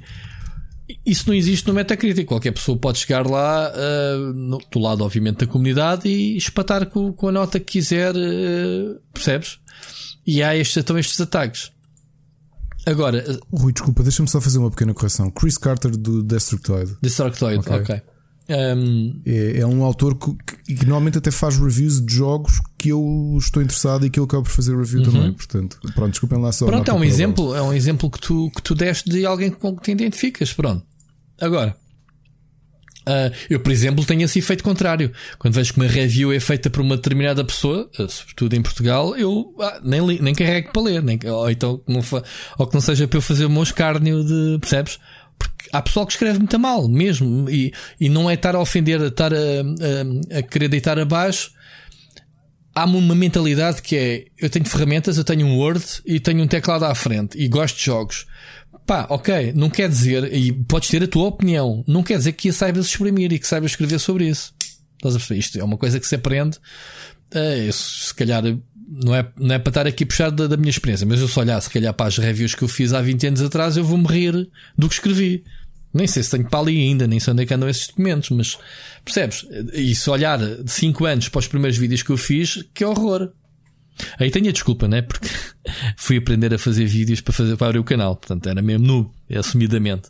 Isso 1.07 1.29
não 1.29 1.35
existe 1.35 1.67
no 1.69 1.75
Metacritic. 1.75 2.27
Qualquer 2.27 2.53
pessoa 2.53 2.77
pode 2.77 2.99
chegar 2.99 3.27
lá, 3.27 3.71
uh, 3.73 4.33
no, 4.35 4.59
do 4.71 4.79
lado, 4.81 5.05
obviamente, 5.05 5.39
da 5.39 5.47
comunidade 5.47 6.09
e 6.09 6.37
espatar 6.37 6.87
com, 6.87 7.13
com 7.13 7.29
a 7.29 7.33
nota 7.33 7.61
que 7.61 7.79
quiser, 7.79 8.15
uh, 8.15 9.01
percebes? 9.13 9.59
E 10.27 10.43
há 10.43 10.57
estes, 10.57 10.77
então 10.77 10.99
estes 10.99 11.21
ataques. 11.21 11.73
Agora, 12.87 13.25
Rui, 13.53 13.73
desculpa, 13.73 14.03
deixa-me 14.03 14.29
só 14.29 14.41
fazer 14.41 14.59
uma 14.59 14.71
pequena 14.71 14.93
correção. 14.93 15.31
Chris 15.31 15.57
Carter 15.57 15.97
do 15.97 16.23
Destructoid. 16.23 16.97
Destructoid, 17.01 17.59
ok. 17.59 17.77
Ok. 17.77 18.03
Um, 18.51 19.23
É, 19.25 19.61
é 19.61 19.67
um 19.67 19.85
autor 19.85 20.17
que, 20.17 20.75
que 20.75 20.85
normalmente 20.85 21.17
até 21.17 21.31
faz 21.31 21.57
reviews 21.57 22.05
de 22.05 22.13
jogos 22.13 22.61
que 22.77 22.89
eu 22.89 23.37
estou 23.39 23.63
interessado 23.63 24.05
e 24.05 24.11
que 24.11 24.19
ele 24.19 24.27
acaba 24.27 24.43
por 24.43 24.51
fazer 24.51 24.77
review 24.77 25.05
também. 25.05 25.33
Portanto, 25.33 25.79
pronto, 25.95 26.11
desculpem 26.11 26.41
lá 26.41 26.51
só. 26.51 26.67
Pronto, 26.67 26.91
é 26.91 26.93
um 26.93 27.05
exemplo, 27.05 27.55
é 27.55 27.63
um 27.63 27.73
exemplo 27.73 28.11
que 28.11 28.21
tu, 28.21 28.51
que 28.55 28.63
tu 28.63 28.75
deste 28.75 29.09
de 29.09 29.25
alguém 29.25 29.51
com 29.51 29.77
que 29.77 29.83
te 29.85 29.93
identificas. 29.93 30.53
Pronto. 30.53 30.85
Agora, 31.41 31.77
ah, 33.07 33.31
eu, 33.51 33.61
por 33.61 33.73
exemplo, 33.73 34.05
tenho 34.05 34.23
esse 34.23 34.39
efeito 34.39 34.63
contrário. 34.63 35.13
Quando 35.39 35.55
vejo 35.55 35.73
que 35.73 35.81
uma 35.81 35.89
review 35.89 36.33
é 36.33 36.39
feita 36.41 36.71
por 36.71 36.81
uma 36.81 36.97
determinada 36.97 37.45
pessoa, 37.45 37.91
ah, 37.99 38.07
sobretudo 38.09 38.55
em 38.55 38.63
Portugal, 38.63 39.17
eu 39.17 39.55
ah, 39.61 39.81
nem, 39.83 40.05
li- 40.07 40.21
nem 40.23 40.35
carrego 40.35 40.73
para 40.73 40.83
ler, 40.83 41.03
nem, 41.03 41.19
ou, 41.27 41.51
então, 41.51 41.83
não 41.87 42.03
fa- 42.03 42.23
ou 42.59 42.67
que 42.67 42.75
não 42.75 42.81
seja 42.81 43.07
para 43.09 43.19
eu 43.19 43.23
fazer 43.23 43.45
o 43.47 43.51
meu 43.51 43.63
escárnio 43.63 44.25
de. 44.25 44.59
Percebes? 44.61 44.99
Porque 45.39 45.69
há 45.73 45.83
pessoal 45.83 46.07
que 46.07 46.13
escreve 46.13 46.39
muito 46.39 46.59
mal, 46.59 46.87
mesmo. 46.89 47.49
E, 47.51 47.73
e 48.01 48.09
não 48.09 48.31
é 48.31 48.35
estar 48.35 48.55
a 48.55 48.61
ofender, 48.61 49.01
estar 49.01 49.33
a, 49.33 49.37
a, 49.37 50.39
a 50.39 50.43
querer 50.43 50.69
deitar 50.69 50.99
abaixo 50.99 51.51
há 52.75 52.85
uma 52.85 53.15
mentalidade 53.15 53.83
que 53.83 53.97
é: 53.97 54.25
eu 54.41 54.49
tenho 54.49 54.65
ferramentas, 54.65 55.19
eu 55.19 55.25
tenho 55.25 55.47
um 55.47 55.59
Word 55.59 55.85
e 56.07 56.19
tenho 56.21 56.43
um 56.43 56.47
teclado 56.47 56.85
à 56.85 56.95
frente 56.95 57.39
e 57.39 57.49
gosto 57.49 57.77
de 57.79 57.85
jogos. 57.85 58.27
Pá, 58.93 59.07
ok, 59.09 59.55
não 59.57 59.71
quer 59.71 59.89
dizer, 59.89 60.31
e 60.35 60.53
podes 60.53 60.91
ter 60.91 61.03
a 61.03 61.09
tua 61.09 61.29
opinião, 61.29 61.83
não 61.89 62.03
quer 62.03 62.19
dizer 62.19 62.33
que 62.33 62.51
a 62.51 62.53
saibas 62.53 62.85
exprimir 62.85 63.33
e 63.33 63.39
que 63.39 63.47
saibas 63.47 63.71
escrever 63.71 63.99
sobre 63.99 64.29
isso. 64.29 64.53
Estás 64.99 65.15
a 65.15 65.19
perceber? 65.19 65.41
Isto 65.41 65.59
é 65.59 65.65
uma 65.65 65.79
coisa 65.79 65.99
que 65.99 66.07
se 66.07 66.15
aprende. 66.15 66.59
eu, 67.33 67.73
se 67.73 68.15
calhar 68.15 68.43
não 68.87 69.15
é, 69.15 69.27
não 69.39 69.55
é 69.55 69.59
para 69.59 69.71
estar 69.71 69.87
aqui 69.87 70.05
a 70.05 70.07
puxar 70.07 70.31
da, 70.31 70.47
da 70.47 70.59
minha 70.59 70.69
experiência, 70.69 71.07
mas 71.07 71.23
eu 71.23 71.27
se 71.29 71.39
olhar, 71.39 71.59
se 71.63 71.71
calhar, 71.71 71.95
para 71.95 72.05
as 72.05 72.19
reviews 72.19 72.55
que 72.55 72.65
eu 72.65 72.69
fiz 72.69 72.93
há 72.93 73.01
20 73.01 73.29
anos 73.29 73.41
atrás, 73.41 73.79
eu 73.79 73.85
vou-me 73.85 74.07
rir 74.07 74.51
do 74.77 74.91
que 74.91 74.95
escrevi. 74.95 75.43
Nem 75.95 76.07
sei 76.07 76.23
se 76.23 76.29
tenho 76.29 76.47
para 76.47 76.59
ali 76.61 76.79
ainda, 76.79 77.07
nem 77.07 77.19
sei 77.19 77.33
onde 77.33 77.45
é 77.45 77.47
que 77.47 77.55
andam 77.55 77.71
esses 77.71 77.87
documentos, 77.87 78.29
mas 78.29 78.59
percebes? 79.03 79.47
E 79.73 79.95
se 79.95 80.11
olhar 80.11 80.39
de 80.39 80.71
5 80.71 81.07
anos 81.07 81.29
para 81.31 81.39
os 81.39 81.49
primeiros 81.49 81.79
vídeos 81.79 82.03
que 82.03 82.11
eu 82.11 82.19
fiz, 82.19 82.63
que 82.75 82.85
horror. 82.85 83.33
Aí 84.19 84.31
tenho 84.31 84.49
a 84.49 84.53
desculpa, 84.53 84.89
né? 84.89 85.03
Porque 85.03 85.29
fui 85.97 86.17
aprender 86.17 86.53
a 86.55 86.59
fazer 86.59 86.87
vídeos 86.87 87.21
para 87.21 87.33
fazer 87.33 87.57
para 87.57 87.69
abrir 87.69 87.79
o 87.79 87.85
canal, 87.85 88.17
portanto 88.17 88.49
era 88.49 88.63
mesmo 88.63 88.87
nu, 88.87 89.15
assumidamente. 89.39 90.09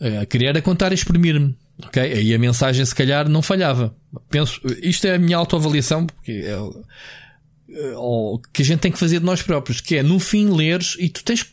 Uh, 0.00 0.26
queria 0.26 0.48
era 0.48 0.62
contar 0.62 0.90
e 0.90 0.94
exprimir-me, 0.94 1.56
ok? 1.84 2.02
Aí 2.02 2.34
a 2.34 2.38
mensagem 2.38 2.84
se 2.84 2.94
calhar 2.94 3.28
não 3.28 3.42
falhava. 3.42 3.94
Penso, 4.28 4.60
isto 4.82 5.06
é 5.06 5.14
a 5.14 5.18
minha 5.18 5.36
autoavaliação, 5.36 6.06
porque 6.06 6.32
é, 6.32 6.50
é, 6.50 7.96
o 7.96 8.40
que 8.52 8.62
a 8.62 8.64
gente 8.64 8.80
tem 8.80 8.90
que 8.90 8.98
fazer 8.98 9.20
de 9.20 9.24
nós 9.24 9.42
próprios, 9.42 9.80
que 9.80 9.96
é 9.96 10.02
no 10.02 10.18
fim 10.18 10.48
leres 10.48 10.96
e 10.98 11.08
tu 11.08 11.22
tens, 11.22 11.46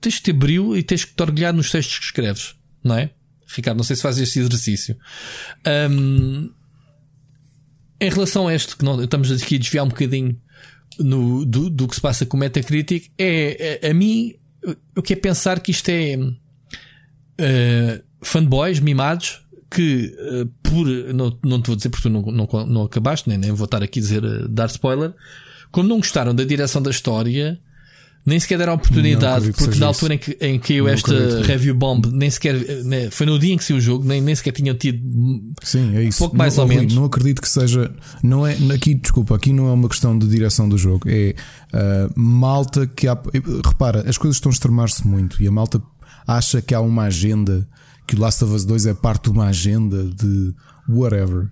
tens 0.00 0.16
que 0.16 0.22
ter 0.22 0.32
brilho 0.32 0.76
e 0.76 0.82
tens 0.82 1.04
que 1.04 1.14
te 1.14 1.20
orgulhar 1.20 1.52
nos 1.52 1.70
textos 1.70 1.98
que 1.98 2.04
escreves, 2.04 2.54
não 2.84 2.96
é? 2.96 3.10
Ricardo, 3.48 3.76
não 3.76 3.84
sei 3.84 3.96
se 3.96 4.02
fazes 4.02 4.28
este 4.28 4.40
exercício. 4.40 4.96
Um, 5.90 6.50
em 8.00 8.10
relação 8.10 8.48
a 8.48 8.54
este, 8.54 8.76
que 8.76 8.84
não, 8.84 9.02
estamos 9.02 9.30
aqui 9.30 9.56
a 9.56 9.58
desviar 9.58 9.84
um 9.84 9.88
bocadinho 9.88 10.40
no, 10.98 11.44
do, 11.44 11.70
do 11.70 11.88
que 11.88 11.94
se 11.94 12.00
passa 12.00 12.26
com 12.26 12.36
o 12.36 12.40
Metacritic, 12.40 13.10
é, 13.18 13.78
é 13.82 13.90
a 13.90 13.94
mim 13.94 14.34
o 14.96 15.02
que 15.02 15.12
é 15.12 15.16
pensar 15.16 15.60
que 15.60 15.70
isto 15.70 15.88
é 15.88 16.16
uh, 16.16 18.02
fanboys 18.22 18.80
mimados 18.80 19.42
que 19.70 20.14
uh, 20.18 20.46
por 20.62 20.86
não, 21.14 21.38
não 21.44 21.60
te 21.60 21.66
vou 21.66 21.76
dizer 21.76 21.88
porque 21.90 22.08
tu 22.08 22.10
não, 22.10 22.22
não, 22.22 22.66
não 22.66 22.82
acabaste, 22.82 23.28
nem, 23.28 23.38
nem 23.38 23.52
vou 23.52 23.66
estar 23.66 23.82
aqui 23.82 23.98
a 23.98 24.02
dizer 24.02 24.24
uh, 24.24 24.48
dar 24.48 24.66
spoiler, 24.66 25.12
como 25.70 25.88
não 25.88 25.98
gostaram 25.98 26.34
da 26.34 26.44
direção 26.44 26.80
da 26.80 26.90
história, 26.90 27.60
nem 28.26 28.40
sequer 28.40 28.58
deram 28.58 28.74
oportunidade, 28.74 29.52
porque 29.52 29.78
na 29.78 29.86
altura 29.86 30.14
em 30.14 30.18
que, 30.18 30.36
em 30.40 30.58
que 30.58 30.74
eu 30.74 30.88
esta 30.88 31.14
review 31.42 31.76
bomb, 31.76 32.04
nem 32.12 32.28
sequer 32.28 32.54
né, 32.84 33.08
foi 33.08 33.24
no 33.24 33.38
dia 33.38 33.54
em 33.54 33.56
que 33.56 33.64
saiu 33.64 33.76
o 33.76 33.80
jogo, 33.80 34.04
nem, 34.04 34.20
nem 34.20 34.34
sequer 34.34 34.50
tinha 34.50 34.74
tido 34.74 35.00
Sim, 35.62 35.96
é 35.96 36.02
isso. 36.02 36.18
pouco 36.18 36.36
mais 36.36 36.56
não, 36.56 36.64
ou 36.64 36.68
menos. 36.68 36.92
Não 36.92 37.04
acredito 37.04 37.40
que 37.40 37.48
seja. 37.48 37.94
Não 38.24 38.44
é, 38.44 38.56
aqui, 38.74 38.94
desculpa, 38.94 39.36
aqui 39.36 39.52
não 39.52 39.68
é 39.68 39.72
uma 39.72 39.88
questão 39.88 40.18
de 40.18 40.26
direção 40.26 40.68
do 40.68 40.76
jogo, 40.76 41.08
é 41.08 41.36
uh, 41.72 42.20
malta 42.20 42.84
que 42.84 43.06
há. 43.06 43.16
Repara, 43.64 44.04
as 44.08 44.18
coisas 44.18 44.36
estão 44.38 44.50
a 44.50 44.52
extremar-se 44.52 45.06
muito 45.06 45.40
e 45.40 45.46
a 45.46 45.50
malta 45.52 45.80
acha 46.26 46.60
que 46.60 46.74
há 46.74 46.80
uma 46.80 47.04
agenda, 47.04 47.68
que 48.08 48.16
o 48.16 48.20
Last 48.20 48.42
of 48.42 48.52
Us 48.52 48.64
2 48.64 48.86
é 48.86 48.94
parte 48.94 49.24
de 49.24 49.30
uma 49.30 49.46
agenda 49.46 50.02
de 50.02 50.52
whatever. 50.88 51.48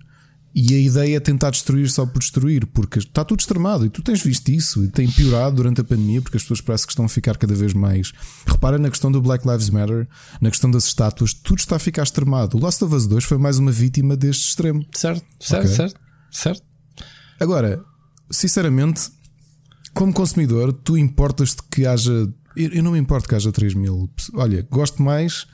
E 0.57 0.73
a 0.73 0.79
ideia 0.79 1.17
é 1.17 1.19
tentar 1.19 1.49
destruir 1.49 1.89
só 1.89 2.05
por 2.05 2.19
destruir, 2.19 2.65
porque 2.67 2.99
está 2.99 3.25
tudo 3.25 3.41
extremado 3.41 3.85
e 3.85 3.89
tu 3.89 4.01
tens 4.01 4.23
visto 4.23 4.47
isso 4.47 4.85
e 4.85 4.87
tem 4.87 5.05
piorado 5.11 5.57
durante 5.57 5.81
a 5.81 5.83
pandemia, 5.83 6.21
porque 6.21 6.37
as 6.37 6.43
pessoas 6.43 6.61
parece 6.61 6.85
que 6.85 6.93
estão 6.93 7.03
a 7.03 7.09
ficar 7.09 7.35
cada 7.35 7.53
vez 7.53 7.73
mais. 7.73 8.13
Repara 8.47 8.77
na 8.77 8.89
questão 8.89 9.11
do 9.11 9.21
Black 9.21 9.45
Lives 9.45 9.69
Matter, 9.69 10.07
na 10.39 10.49
questão 10.49 10.71
das 10.71 10.85
estátuas, 10.85 11.33
tudo 11.33 11.59
está 11.59 11.75
a 11.75 11.79
ficar 11.79 12.03
extremado. 12.03 12.55
O 12.55 12.61
Last 12.61 12.81
of 12.85 12.95
Us 12.95 13.05
2 13.05 13.25
foi 13.25 13.37
mais 13.37 13.57
uma 13.57 13.69
vítima 13.69 14.15
deste 14.15 14.47
extremo. 14.47 14.85
Certo, 14.93 15.25
certo, 15.41 15.65
okay. 15.65 15.75
certo, 15.75 15.99
certo. 16.31 16.63
Agora, 17.37 17.83
sinceramente, 18.31 19.11
como 19.93 20.13
consumidor, 20.13 20.71
tu 20.71 20.97
importas-te 20.97 21.63
que 21.69 21.85
haja. 21.85 22.33
Eu 22.55 22.81
não 22.81 22.93
me 22.93 22.99
importo 22.99 23.27
que 23.27 23.35
haja 23.35 23.51
3 23.51 23.73
mil. 23.73 24.09
Olha, 24.33 24.65
gosto 24.71 25.03
mais. 25.03 25.47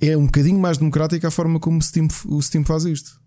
É 0.00 0.16
um 0.16 0.26
bocadinho 0.26 0.58
mais 0.58 0.78
democrática 0.78 1.28
a 1.28 1.30
forma 1.30 1.60
como 1.60 1.78
o 1.78 1.82
Steam, 1.82 2.08
o 2.26 2.42
Steam 2.42 2.64
faz 2.64 2.84
isto. 2.84 3.17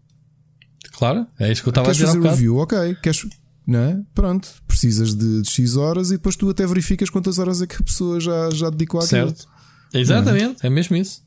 Claro, 0.94 1.28
é 1.40 1.52
isso 1.52 1.62
que 1.62 1.70
eu 1.70 1.72
estava 1.72 1.90
a 1.90 1.92
dizer. 1.92 2.06
Queres 2.06 2.18
fazer 2.18 2.30
review? 2.30 2.58
Ok, 2.58 2.96
queres. 3.02 3.26
Não 3.66 3.80
é? 3.80 4.00
Pronto, 4.14 4.50
precisas 4.68 5.16
de, 5.16 5.42
de, 5.42 5.50
X 5.50 5.76
horas 5.76 6.10
e 6.10 6.14
depois 6.14 6.36
tu 6.36 6.50
até 6.50 6.66
verificas 6.66 7.10
quantas 7.10 7.38
horas 7.38 7.62
é 7.62 7.68
que 7.68 7.76
a 7.76 7.84
pessoa 7.84 8.20
já, 8.20 8.50
já 8.50 8.70
dedicou 8.70 9.00
àquilo. 9.00 9.28
Certo. 9.28 9.48
Exatamente, 9.94 10.64
é? 10.64 10.68
é? 10.68 10.70
mesmo 10.70 10.96
isso. 10.96 11.22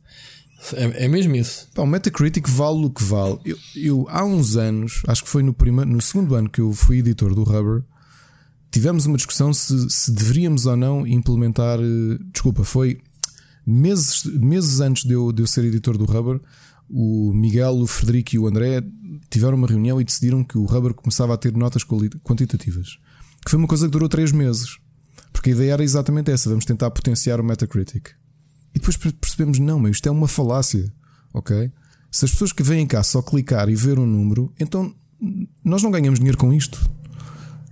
É, 0.73 1.05
é 1.05 1.09
mesmo 1.09 1.35
isso. 1.37 1.69
Pá, 1.75 1.83
o 1.83 1.87
Metacritic 1.87 2.49
vale 2.49 2.87
o 2.87 2.91
que 2.91 3.03
vale. 3.03 3.39
Eu, 3.45 3.59
eu, 3.77 4.07
há 4.09 4.25
uns 4.25 4.57
anos, 4.57 5.03
acho 5.07 5.23
que 5.23 5.29
foi 5.29 5.43
no, 5.43 5.53
primeiro, 5.53 5.91
no 5.91 6.01
segundo 6.01 6.35
ano 6.35 6.49
que 6.49 6.61
eu 6.61 6.73
fui 6.73 6.99
editor 6.99 7.35
do 7.35 7.45
Rubber, 7.45 7.83
tivemos 8.71 9.07
uma 9.07 9.17
discussão 9.17 9.53
se, 9.53 9.89
se 9.91 10.11
deveríamos 10.11 10.67
ou 10.67 10.77
não 10.77 11.07
implementar. 11.07 11.79
Desculpa, 12.33 12.65
foi 12.65 13.01
meses, 13.67 14.25
meses 14.25 14.81
antes 14.81 15.05
de 15.05 15.13
eu, 15.13 15.33
de 15.33 15.43
eu 15.43 15.47
ser 15.47 15.65
editor 15.65 15.97
do 15.99 16.05
Rubber. 16.05 16.41
O 16.89 17.33
Miguel, 17.33 17.79
o 17.79 17.87
Frederico 17.87 18.35
e 18.35 18.39
o 18.39 18.47
André 18.47 18.83
tiveram 19.31 19.57
uma 19.57 19.67
reunião 19.67 20.01
e 20.01 20.05
decidiram 20.05 20.45
que 20.45 20.59
o 20.59 20.65
Rubber 20.65 20.95
começava 20.95 21.35
a 21.35 21.37
ter 21.37 21.53
notas 21.57 21.83
quantitativas. 22.23 22.99
Que 23.45 23.51
foi 23.51 23.59
uma 23.59 23.69
coisa 23.69 23.87
que 23.87 23.93
durou 23.93 24.09
3 24.09 24.33
meses. 24.33 24.79
Porque 25.33 25.51
a 25.51 25.53
ideia 25.53 25.73
era 25.73 25.85
exatamente 25.85 26.31
essa: 26.31 26.49
vamos 26.49 26.65
tentar 26.65 26.91
potenciar 26.91 27.41
o 27.41 27.45
Metacritic. 27.45 28.11
E 28.75 28.79
depois 28.79 28.97
percebemos, 28.97 29.59
não, 29.59 29.79
mas 29.79 29.93
isto 29.93 30.09
é 30.09 30.11
uma 30.11 30.29
falácia. 30.29 30.93
Ok? 31.33 31.71
Se 32.11 32.25
as 32.25 32.31
pessoas 32.31 32.53
que 32.53 32.63
vêm 32.63 32.87
cá 32.87 33.03
só 33.03 33.21
clicar 33.21 33.69
e 33.69 33.75
ver 33.75 33.99
um 33.99 34.07
número, 34.07 34.53
então 34.59 34.95
nós 35.65 35.83
não 35.83 35.91
ganhamos 35.91 36.19
dinheiro 36.19 36.39
com 36.39 36.53
isto. 36.53 36.89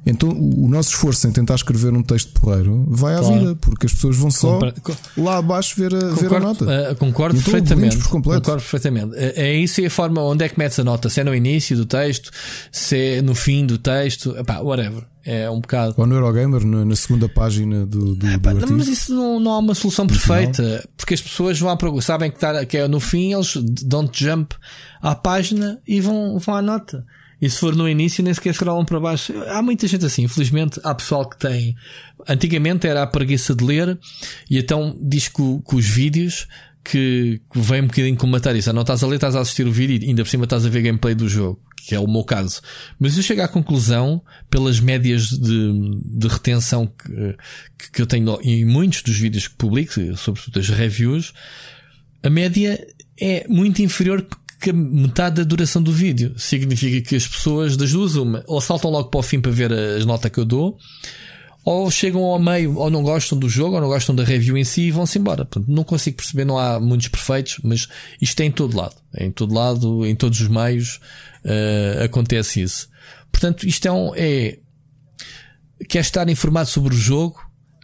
Então 0.05 0.31
o 0.31 0.69
nosso 0.69 0.91
esforço 0.91 1.29
em 1.29 1.33
tentar 1.33 1.55
escrever 1.55 1.93
um 1.93 2.03
texto 2.03 2.33
porreiro 2.33 2.85
vai 2.89 3.15
à 3.15 3.19
claro. 3.19 3.39
vida, 3.39 3.55
porque 3.61 3.87
as 3.87 3.93
pessoas 3.93 4.17
vão 4.17 4.31
só 4.31 4.59
Compre... 4.59 4.75
lá 5.17 5.37
abaixo 5.37 5.77
ver 5.77 5.95
a, 5.95 6.01
concordo, 6.01 6.29
ver 6.29 6.37
a 6.37 6.41
nota. 6.41 6.65
Uh, 6.65 6.97
concordo 6.97 7.39
então, 7.39 7.53
perfeitamente. 7.53 7.97
Por 7.99 8.09
concordo 8.09 8.43
perfeitamente. 8.43 9.15
É 9.17 9.55
isso 9.55 9.81
e 9.81 9.87
a 9.87 9.91
forma 9.91 10.21
onde 10.23 10.45
é 10.45 10.49
que 10.49 10.59
metes 10.59 10.79
a 10.81 10.85
nota. 10.85 11.09
Se 11.09 11.21
é 11.21 11.25
no 11.25 11.35
início 11.35 11.77
do 11.77 11.87
texto, 11.87 12.31
se 12.73 12.97
é 12.97 13.23
no 13.23 13.35
fim 13.35 13.65
do 13.65 13.79
texto, 13.79 14.37
epá, 14.37 14.59
whatever. 14.59 15.05
É 15.25 15.49
um 15.49 15.61
bocado. 15.61 15.95
Ou 15.97 16.05
no 16.05 16.17
Eurogamer, 16.17 16.67
na, 16.67 16.85
na 16.85 16.97
segunda 16.97 17.29
página 17.29 17.87
do, 17.87 18.17
do, 18.17 18.27
epá, 18.27 18.53
do 18.53 18.73
Mas 18.73 18.89
isso 18.89 19.15
não, 19.15 19.39
não 19.39 19.53
há 19.53 19.59
uma 19.59 19.75
solução 19.75 20.05
perfeita. 20.05 20.63
Não. 20.63 20.83
Porque 20.97 21.15
as 21.15 21.21
pessoas 21.21 21.61
vão 21.61 21.71
à 21.71 22.03
sabem 22.03 22.29
que, 22.29 22.41
tá, 22.41 22.67
que 22.67 22.77
é 22.77 22.89
no 22.89 22.99
fim, 22.99 23.33
eles 23.33 23.55
don't 23.85 24.11
jump 24.13 24.53
à 25.01 25.15
página 25.15 25.79
e 25.87 26.01
vão, 26.01 26.41
vão 26.41 26.57
à 26.57 26.63
nota. 26.63 27.07
E 27.43 27.51
se 27.51 27.59
for 27.59 27.75
no 27.75 27.89
início, 27.89 28.23
nem 28.23 28.33
sequer 28.33 28.55
scrollam 28.55 28.85
para 28.85 29.01
baixo. 29.01 29.35
Há 29.49 29.61
muita 29.61 29.89
gente 29.89 30.07
assim. 30.07 30.23
Infelizmente, 30.23 30.81
há 30.85 30.95
pessoal 30.95 31.29
que 31.29 31.37
tem. 31.37 31.75
Antigamente 32.29 32.87
era 32.87 33.03
a 33.03 33.07
preguiça 33.07 33.53
de 33.53 33.65
ler, 33.65 33.99
e 34.49 34.59
então 34.59 34.97
diz 35.03 35.27
que, 35.27 35.43
que 35.69 35.75
os 35.75 35.85
vídeos 35.85 36.47
que, 36.85 37.41
vem 37.53 37.83
um 37.83 37.87
bocadinho 37.89 38.17
combater 38.17 38.55
isso. 38.55 38.73
Não 38.73 38.83
estás 38.83 39.03
a 39.03 39.07
ler, 39.09 39.17
estás 39.17 39.35
a 39.35 39.41
assistir 39.41 39.67
o 39.67 39.73
vídeo 39.73 40.01
e 40.01 40.09
ainda 40.09 40.23
por 40.23 40.31
cima 40.31 40.45
estás 40.45 40.65
a 40.65 40.69
ver 40.69 40.83
gameplay 40.83 41.17
do 41.17 41.29
jogo, 41.29 41.61
que 41.85 41.97
é 41.97 41.99
o 41.99 42.07
meu 42.07 42.23
caso. 42.23 42.61
Mas 42.99 43.17
eu 43.17 43.25
chego 43.25 43.43
à 43.43 43.49
conclusão, 43.49 44.23
pelas 44.49 44.79
médias 44.79 45.29
de, 45.29 46.01
de 46.05 46.29
retenção 46.29 46.87
que, 46.87 47.37
que 47.93 48.03
eu 48.03 48.07
tenho 48.07 48.39
em 48.43 48.65
muitos 48.65 49.03
dos 49.03 49.17
vídeos 49.17 49.49
que 49.49 49.57
publico, 49.57 49.93
sobretudo 50.17 50.61
as 50.61 50.69
reviews, 50.69 51.33
a 52.23 52.31
média 52.31 52.79
é 53.21 53.47
muito 53.49 53.83
inferior 53.83 54.27
que 54.63 54.73
metade 54.73 55.37
da 55.37 55.43
duração 55.43 55.83
do 55.83 55.93
vídeo. 55.93 56.35
Significa 56.39 57.09
que 57.09 57.17
as 57.17 57.27
pessoas 57.27 57.77
das 57.77 57.91
duas, 57.91 58.15
uma, 58.15 58.45
ou 58.47 58.61
saltam 58.61 58.91
logo 58.91 59.09
para 59.09 59.19
o 59.19 59.23
fim 59.23 59.41
para 59.41 59.51
ver 59.51 59.73
as 59.73 60.07
notas 60.07 60.31
que 60.31 60.39
eu 60.39 60.45
dou, 60.45 60.79
ou 61.65 61.91
chegam 61.91 62.23
ao 62.23 62.39
meio, 62.39 62.77
ou 62.79 62.89
não 62.89 63.03
gostam 63.03 63.37
do 63.37 63.49
jogo, 63.49 63.75
ou 63.75 63.81
não 63.81 63.89
gostam 63.89 64.15
da 64.15 64.23
review 64.23 64.57
em 64.57 64.63
si 64.63 64.83
e 64.83 64.91
vão-se 64.93 65.19
embora. 65.19 65.45
Portanto, 65.45 65.69
não 65.69 65.83
consigo 65.83 66.17
perceber, 66.17 66.45
não 66.45 66.57
há 66.57 66.79
muitos 66.79 67.09
perfeitos, 67.09 67.59
mas 67.65 67.89
isto 68.21 68.41
é 68.41 68.45
em 68.45 68.53
todo 68.53 68.77
lado. 68.77 68.95
É 69.13 69.25
em 69.25 69.33
todo 69.33 69.53
lado, 69.53 70.07
em 70.07 70.15
todos 70.15 70.41
os 70.41 70.49
meios, 70.49 71.01
uh, 71.45 72.05
acontece 72.05 72.63
isso. 72.63 72.89
Portanto, 73.33 73.67
isto 73.67 73.87
é 73.87 73.93
um, 73.93 74.13
é, 74.15 74.59
quer 75.89 76.01
estar 76.01 76.29
informado 76.29 76.69
sobre 76.69 76.95
o 76.95 76.99
jogo, 76.99 77.41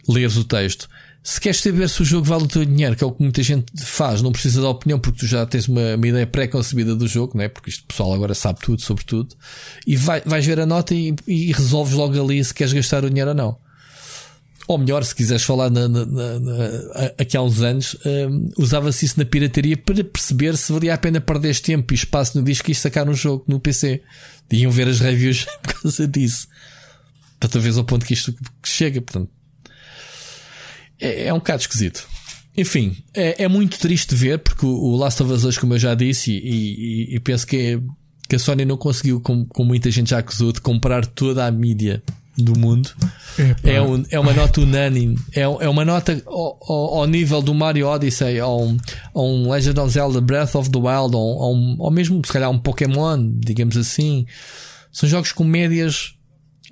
leres 0.07 0.37
o 0.37 0.45
texto. 0.45 0.87
Se 1.23 1.39
queres 1.39 1.59
saber 1.59 1.89
se 1.89 2.01
o 2.01 2.05
jogo 2.05 2.25
vale 2.25 2.43
o 2.43 2.47
teu 2.47 2.63
dinheiro, 2.63 2.95
que 2.95 3.03
é 3.03 3.07
o 3.07 3.11
que 3.11 3.21
muita 3.21 3.43
gente 3.43 3.65
faz, 3.85 4.21
não 4.21 4.31
precisa 4.31 4.61
da 4.61 4.69
opinião 4.69 4.97
porque 4.99 5.19
tu 5.19 5.27
já 5.27 5.45
tens 5.45 5.67
uma, 5.67 5.95
uma 5.95 6.07
ideia 6.07 6.25
pré-concebida 6.25 6.95
do 6.95 7.07
jogo, 7.07 7.33
não 7.35 7.43
é? 7.43 7.49
Porque 7.49 7.69
isto 7.69 7.85
pessoal 7.85 8.13
agora 8.13 8.33
sabe 8.33 8.59
tudo 8.61 8.81
sobre 8.81 9.03
tudo, 9.03 9.35
e 9.85 9.95
vai, 9.97 10.21
vais 10.25 10.45
ver 10.45 10.59
a 10.59 10.65
nota 10.65 10.95
e, 10.95 11.13
e 11.27 11.51
resolves 11.51 11.93
logo 11.93 12.19
ali 12.19 12.43
se 12.43 12.53
queres 12.53 12.73
gastar 12.73 13.03
o 13.03 13.09
dinheiro 13.09 13.31
ou 13.31 13.35
não. 13.35 13.57
Ou 14.69 14.77
melhor, 14.77 15.03
se 15.03 15.15
quiseres 15.15 15.43
falar 15.43 15.71
na, 15.71 15.87
na, 15.87 16.05
na, 16.05 16.65
aqui 17.17 17.35
há 17.35 17.41
uns 17.41 17.59
anos, 17.63 17.97
um, 18.05 18.51
usava-se 18.55 19.03
isso 19.03 19.17
na 19.17 19.25
pirataria 19.25 19.75
para 19.75 20.03
perceber 20.03 20.55
se 20.55 20.71
valia 20.71 20.93
a 20.93 20.97
pena 20.97 21.19
perder 21.19 21.57
tempo 21.59 21.91
e 21.91 21.95
espaço 21.95 22.37
no 22.37 22.43
disco 22.43 22.69
e 22.69 22.75
sacar 22.75 23.09
um 23.09 23.15
jogo 23.15 23.43
no 23.47 23.59
PC. 23.59 24.03
Iam 24.51 24.69
ver 24.69 24.87
as 24.87 24.99
reviews 24.99 25.45
por 25.63 25.73
causa 25.73 26.07
disso. 26.07 26.47
Para 27.39 27.59
veres 27.59 27.79
ao 27.79 27.83
ponto 27.83 28.05
que 28.05 28.13
isto 28.13 28.31
chega. 28.63 29.01
Portanto, 29.01 29.31
é, 30.99 31.27
é 31.27 31.33
um 31.33 31.37
bocado 31.37 31.61
esquisito. 31.61 32.07
Enfim, 32.57 32.97
é, 33.13 33.43
é, 33.43 33.47
muito 33.47 33.79
triste 33.79 34.13
ver, 34.15 34.39
porque 34.39 34.65
o, 34.65 34.69
o 34.69 34.95
Last 34.97 35.21
of 35.23 35.31
Us 35.31 35.43
2, 35.43 35.57
como 35.57 35.75
eu 35.75 35.79
já 35.79 35.95
disse, 35.95 36.31
e, 36.31 37.07
e, 37.11 37.15
e 37.15 37.19
penso 37.19 37.47
que, 37.47 37.57
é, 37.57 37.79
que 38.27 38.35
a 38.35 38.39
Sony 38.39 38.65
não 38.65 38.77
conseguiu, 38.77 39.21
como, 39.21 39.45
como 39.45 39.69
muita 39.69 39.89
gente 39.89 40.09
já 40.09 40.19
acusou, 40.19 40.51
de 40.51 40.59
comprar 40.59 41.05
toda 41.05 41.45
a 41.45 41.51
mídia 41.51 42.03
do 42.37 42.57
mundo. 42.57 42.89
É, 43.63 43.81
um, 43.81 44.03
é 44.09 44.19
uma 44.19 44.33
nota 44.33 44.61
unânime. 44.61 45.17
É, 45.33 45.41
é 45.41 45.69
uma 45.69 45.85
nota 45.85 46.21
ao, 46.25 46.59
ao, 46.67 46.99
ao, 46.99 47.07
nível 47.07 47.41
do 47.41 47.53
Mario 47.53 47.87
Odyssey, 47.87 48.41
ou 48.41 48.67
um, 48.67 48.77
um 49.15 49.51
Legend 49.51 49.79
of 49.79 49.93
Zelda 49.93 50.21
Breath 50.21 50.55
of 50.55 50.69
the 50.69 50.77
Wild, 50.77 51.15
ou, 51.15 51.55
um, 51.55 51.75
ou 51.79 51.91
mesmo 51.91 52.21
se 52.25 52.31
calhar 52.31 52.49
um 52.49 52.59
Pokémon, 52.59 53.17
digamos 53.39 53.77
assim. 53.77 54.25
São 54.91 55.07
jogos 55.07 55.31
com 55.31 55.43
médias 55.43 56.15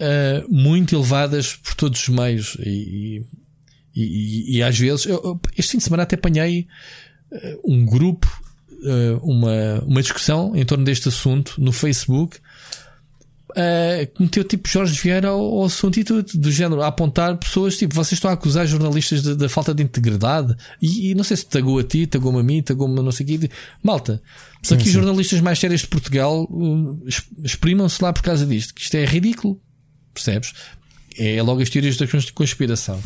uh, 0.01 0.45
muito 0.49 0.95
elevadas 0.95 1.55
por 1.55 1.75
todos 1.75 2.01
os 2.01 2.09
meios. 2.09 2.57
E, 2.59 2.69
e, 2.69 3.25
e, 4.03 4.57
e 4.57 4.63
às 4.63 4.77
vezes, 4.77 5.05
eu, 5.05 5.39
este 5.57 5.71
fim 5.71 5.77
de 5.77 5.83
semana 5.83 6.03
até 6.03 6.15
apanhei 6.15 6.67
uh, 7.31 7.73
um 7.73 7.85
grupo, 7.85 8.27
uh, 8.71 9.17
uma, 9.23 9.83
uma 9.85 10.01
discussão 10.01 10.55
em 10.55 10.65
torno 10.65 10.83
deste 10.83 11.09
assunto 11.09 11.55
no 11.57 11.71
Facebook 11.71 12.39
uh, 13.57 14.21
meteu 14.23 14.43
tipo 14.43 14.67
Jorge 14.67 14.99
Vieira 15.01 15.29
ao, 15.29 15.39
ao 15.39 15.65
assunto 15.65 15.99
e 15.99 16.03
tudo, 16.03 16.23
do 16.37 16.51
género, 16.51 16.81
a 16.81 16.87
apontar 16.87 17.35
pessoas 17.37 17.77
tipo, 17.77 17.95
vocês 17.95 18.13
estão 18.13 18.29
a 18.29 18.33
acusar 18.33 18.67
jornalistas 18.67 19.23
da 19.23 19.49
falta 19.49 19.73
de 19.73 19.83
integridade 19.83 20.55
e, 20.81 21.11
e, 21.11 21.15
não 21.15 21.23
sei 21.23 21.37
se 21.37 21.47
tagou 21.47 21.79
a 21.79 21.83
ti, 21.83 22.05
tagou-me 22.05 22.39
a 22.39 22.43
mim, 22.43 22.61
tagou-me 22.61 22.99
a 22.99 23.03
não 23.03 23.11
sei 23.11 23.25
o 23.25 23.39
quê. 23.39 23.49
Malta, 23.81 24.21
aqui 24.71 24.85
sim. 24.85 24.91
jornalistas 24.91 25.41
mais 25.41 25.59
sérios 25.59 25.81
de 25.81 25.87
Portugal 25.87 26.47
uh, 26.49 27.07
exprimam-se 27.43 28.01
lá 28.03 28.13
por 28.13 28.21
causa 28.21 28.45
disto, 28.45 28.73
que 28.73 28.81
isto 28.81 28.95
é 28.95 29.05
ridículo, 29.05 29.59
percebes? 30.13 30.53
É 31.17 31.41
logo 31.41 31.61
as 31.61 31.69
teorias 31.69 31.97
da 31.97 32.05
conspiração. 32.33 33.01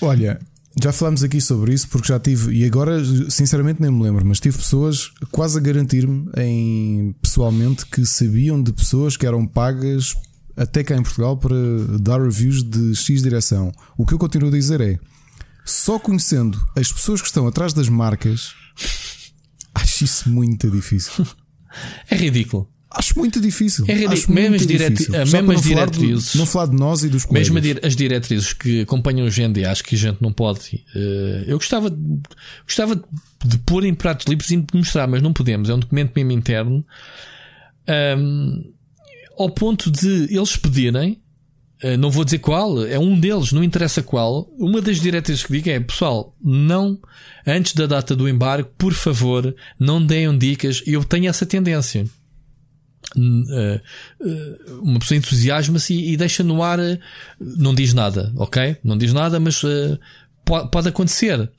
Olha, 0.00 0.38
já 0.82 0.92
falámos 0.92 1.22
aqui 1.22 1.40
sobre 1.40 1.72
isso 1.72 1.88
porque 1.88 2.08
já 2.08 2.18
tive, 2.18 2.52
e 2.52 2.64
agora 2.64 3.00
sinceramente 3.30 3.80
nem 3.80 3.90
me 3.90 4.02
lembro, 4.02 4.24
mas 4.26 4.40
tive 4.40 4.58
pessoas 4.58 5.10
quase 5.30 5.56
a 5.56 5.60
garantir-me 5.60 6.28
em 6.36 7.14
pessoalmente 7.22 7.86
que 7.86 8.04
sabiam 8.04 8.60
de 8.60 8.72
pessoas 8.72 9.16
que 9.16 9.26
eram 9.26 9.46
pagas 9.46 10.14
até 10.56 10.82
cá 10.82 10.96
em 10.96 11.02
Portugal 11.02 11.36
para 11.36 11.56
dar 12.00 12.20
reviews 12.20 12.62
de 12.62 12.94
X 12.94 13.22
direção. 13.22 13.72
O 13.96 14.04
que 14.04 14.14
eu 14.14 14.18
continuo 14.18 14.48
a 14.48 14.52
dizer 14.52 14.80
é 14.80 14.98
só 15.64 15.98
conhecendo 15.98 16.60
as 16.76 16.92
pessoas 16.92 17.20
que 17.20 17.28
estão 17.28 17.46
atrás 17.46 17.72
das 17.72 17.88
marcas, 17.88 18.52
acho 19.74 20.04
isso 20.04 20.28
muito 20.28 20.70
difícil. 20.70 21.26
É 22.10 22.16
ridículo. 22.16 22.73
Acho 22.94 23.18
muito 23.18 23.40
difícil. 23.40 23.84
É 23.88 23.92
ridículo. 23.92 24.34
Mesmo 24.34 24.54
as, 24.54 24.66
direti 24.66 25.10
mesmo 25.10 25.52
as 25.52 25.62
diretrizes. 25.62 26.34
Não 26.36 26.46
falar 26.46 26.66
de 26.66 26.76
nós 26.76 27.02
e 27.02 27.08
dos 27.08 27.24
colegas. 27.24 27.50
Mesmo 27.50 27.78
as 27.82 27.96
diretrizes 27.96 28.52
que 28.52 28.82
acompanham 28.82 29.26
o 29.26 29.30
GND, 29.30 29.64
acho 29.64 29.82
que 29.82 29.96
a 29.96 29.98
gente 29.98 30.22
não 30.22 30.32
pode. 30.32 30.84
Uh, 30.94 31.44
eu 31.46 31.58
gostava, 31.58 31.90
de, 31.90 31.96
gostava 32.64 32.94
de 32.94 33.58
pôr 33.58 33.84
em 33.84 33.92
pratos 33.94 34.26
livres 34.26 34.48
e 34.50 34.56
de 34.56 34.66
mostrar, 34.72 35.08
mas 35.08 35.20
não 35.20 35.32
podemos. 35.32 35.68
É 35.68 35.74
um 35.74 35.78
documento 35.80 36.12
mesmo 36.14 36.30
interno. 36.30 36.84
Um, 38.16 38.72
ao 39.36 39.50
ponto 39.50 39.90
de 39.90 40.28
eles 40.30 40.54
pedirem, 40.54 41.20
uh, 41.82 41.96
não 41.98 42.12
vou 42.12 42.24
dizer 42.24 42.38
qual, 42.38 42.86
é 42.86 42.98
um 42.98 43.18
deles, 43.18 43.50
não 43.50 43.64
interessa 43.64 44.04
qual. 44.04 44.48
Uma 44.56 44.80
das 44.80 45.00
diretrizes 45.00 45.42
que 45.42 45.52
digo 45.52 45.68
é: 45.68 45.80
pessoal, 45.80 46.32
não, 46.40 46.96
antes 47.44 47.74
da 47.74 47.86
data 47.86 48.14
do 48.14 48.28
embargo, 48.28 48.70
por 48.78 48.92
favor, 48.92 49.52
não 49.80 50.04
deem 50.04 50.38
dicas. 50.38 50.80
Eu 50.86 51.02
tenho 51.02 51.28
essa 51.28 51.44
tendência. 51.44 52.06
Uh, 53.16 53.80
uh, 54.20 54.80
uma 54.82 54.98
pessoa 54.98 55.18
entusiasma-se 55.18 55.94
e, 55.94 56.16
deixa 56.16 56.42
no 56.42 56.62
ar, 56.62 56.80
uh, 56.80 56.98
não 57.38 57.74
diz 57.74 57.94
nada, 57.94 58.32
ok? 58.36 58.76
Não 58.82 58.96
diz 58.96 59.12
nada, 59.12 59.38
mas 59.38 59.62
pode, 60.44 60.70
pode, 60.70 60.88
acontecer. 60.88 61.50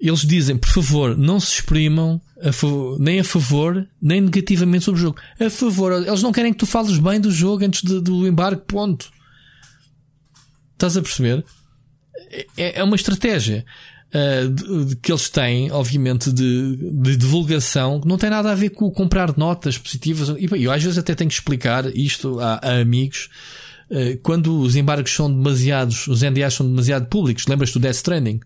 Eles 0.00 0.20
dizem, 0.20 0.56
por 0.56 0.68
favor, 0.68 1.16
não 1.16 1.38
se 1.38 1.52
exprimam 1.54 2.20
a 2.40 2.50
nem 2.98 3.20
a 3.20 3.24
favor, 3.24 3.86
nem 4.00 4.20
negativamente 4.20 4.84
sobre 4.84 5.00
o 5.00 5.02
jogo. 5.02 5.20
A 5.38 5.48
favor, 5.48 5.92
eles 5.92 6.22
não 6.22 6.32
querem 6.32 6.52
que 6.52 6.58
tu 6.58 6.66
fales 6.66 6.98
bem 6.98 7.20
do 7.20 7.30
jogo 7.30 7.64
antes 7.64 7.82
de, 7.82 8.00
do 8.00 8.26
embarque, 8.26 8.64
ponto. 8.66 9.10
Estás 10.72 10.96
a 10.96 11.02
perceber? 11.02 11.44
É, 12.56 12.80
é 12.80 12.84
uma 12.84 12.96
estratégia 12.96 13.64
uh, 14.14 14.48
de, 14.48 14.84
de, 14.86 14.96
que 14.96 15.10
eles 15.10 15.28
têm, 15.28 15.70
obviamente, 15.70 16.32
de, 16.32 16.76
de, 16.76 17.16
divulgação, 17.16 18.00
que 18.00 18.06
não 18.06 18.16
tem 18.18 18.30
nada 18.30 18.50
a 18.50 18.54
ver 18.54 18.70
com 18.70 18.90
comprar 18.90 19.36
notas 19.36 19.78
positivas. 19.78 20.28
E 20.38 20.64
eu 20.64 20.70
às 20.70 20.82
vezes 20.82 20.98
até 20.98 21.14
tenho 21.14 21.28
que 21.28 21.34
explicar 21.34 21.86
isto 21.96 22.38
a, 22.40 22.60
a 22.62 22.80
amigos. 22.80 23.28
Uh, 23.90 24.16
quando 24.22 24.60
os 24.60 24.76
embargos 24.76 25.12
são 25.12 25.32
demasiados, 25.32 26.06
os 26.06 26.22
NDAs 26.22 26.54
são 26.54 26.66
demasiado 26.66 27.06
públicos, 27.06 27.46
lembras-te 27.46 27.74
do 27.74 27.80
Death 27.80 27.96
Stranding? 27.96 28.40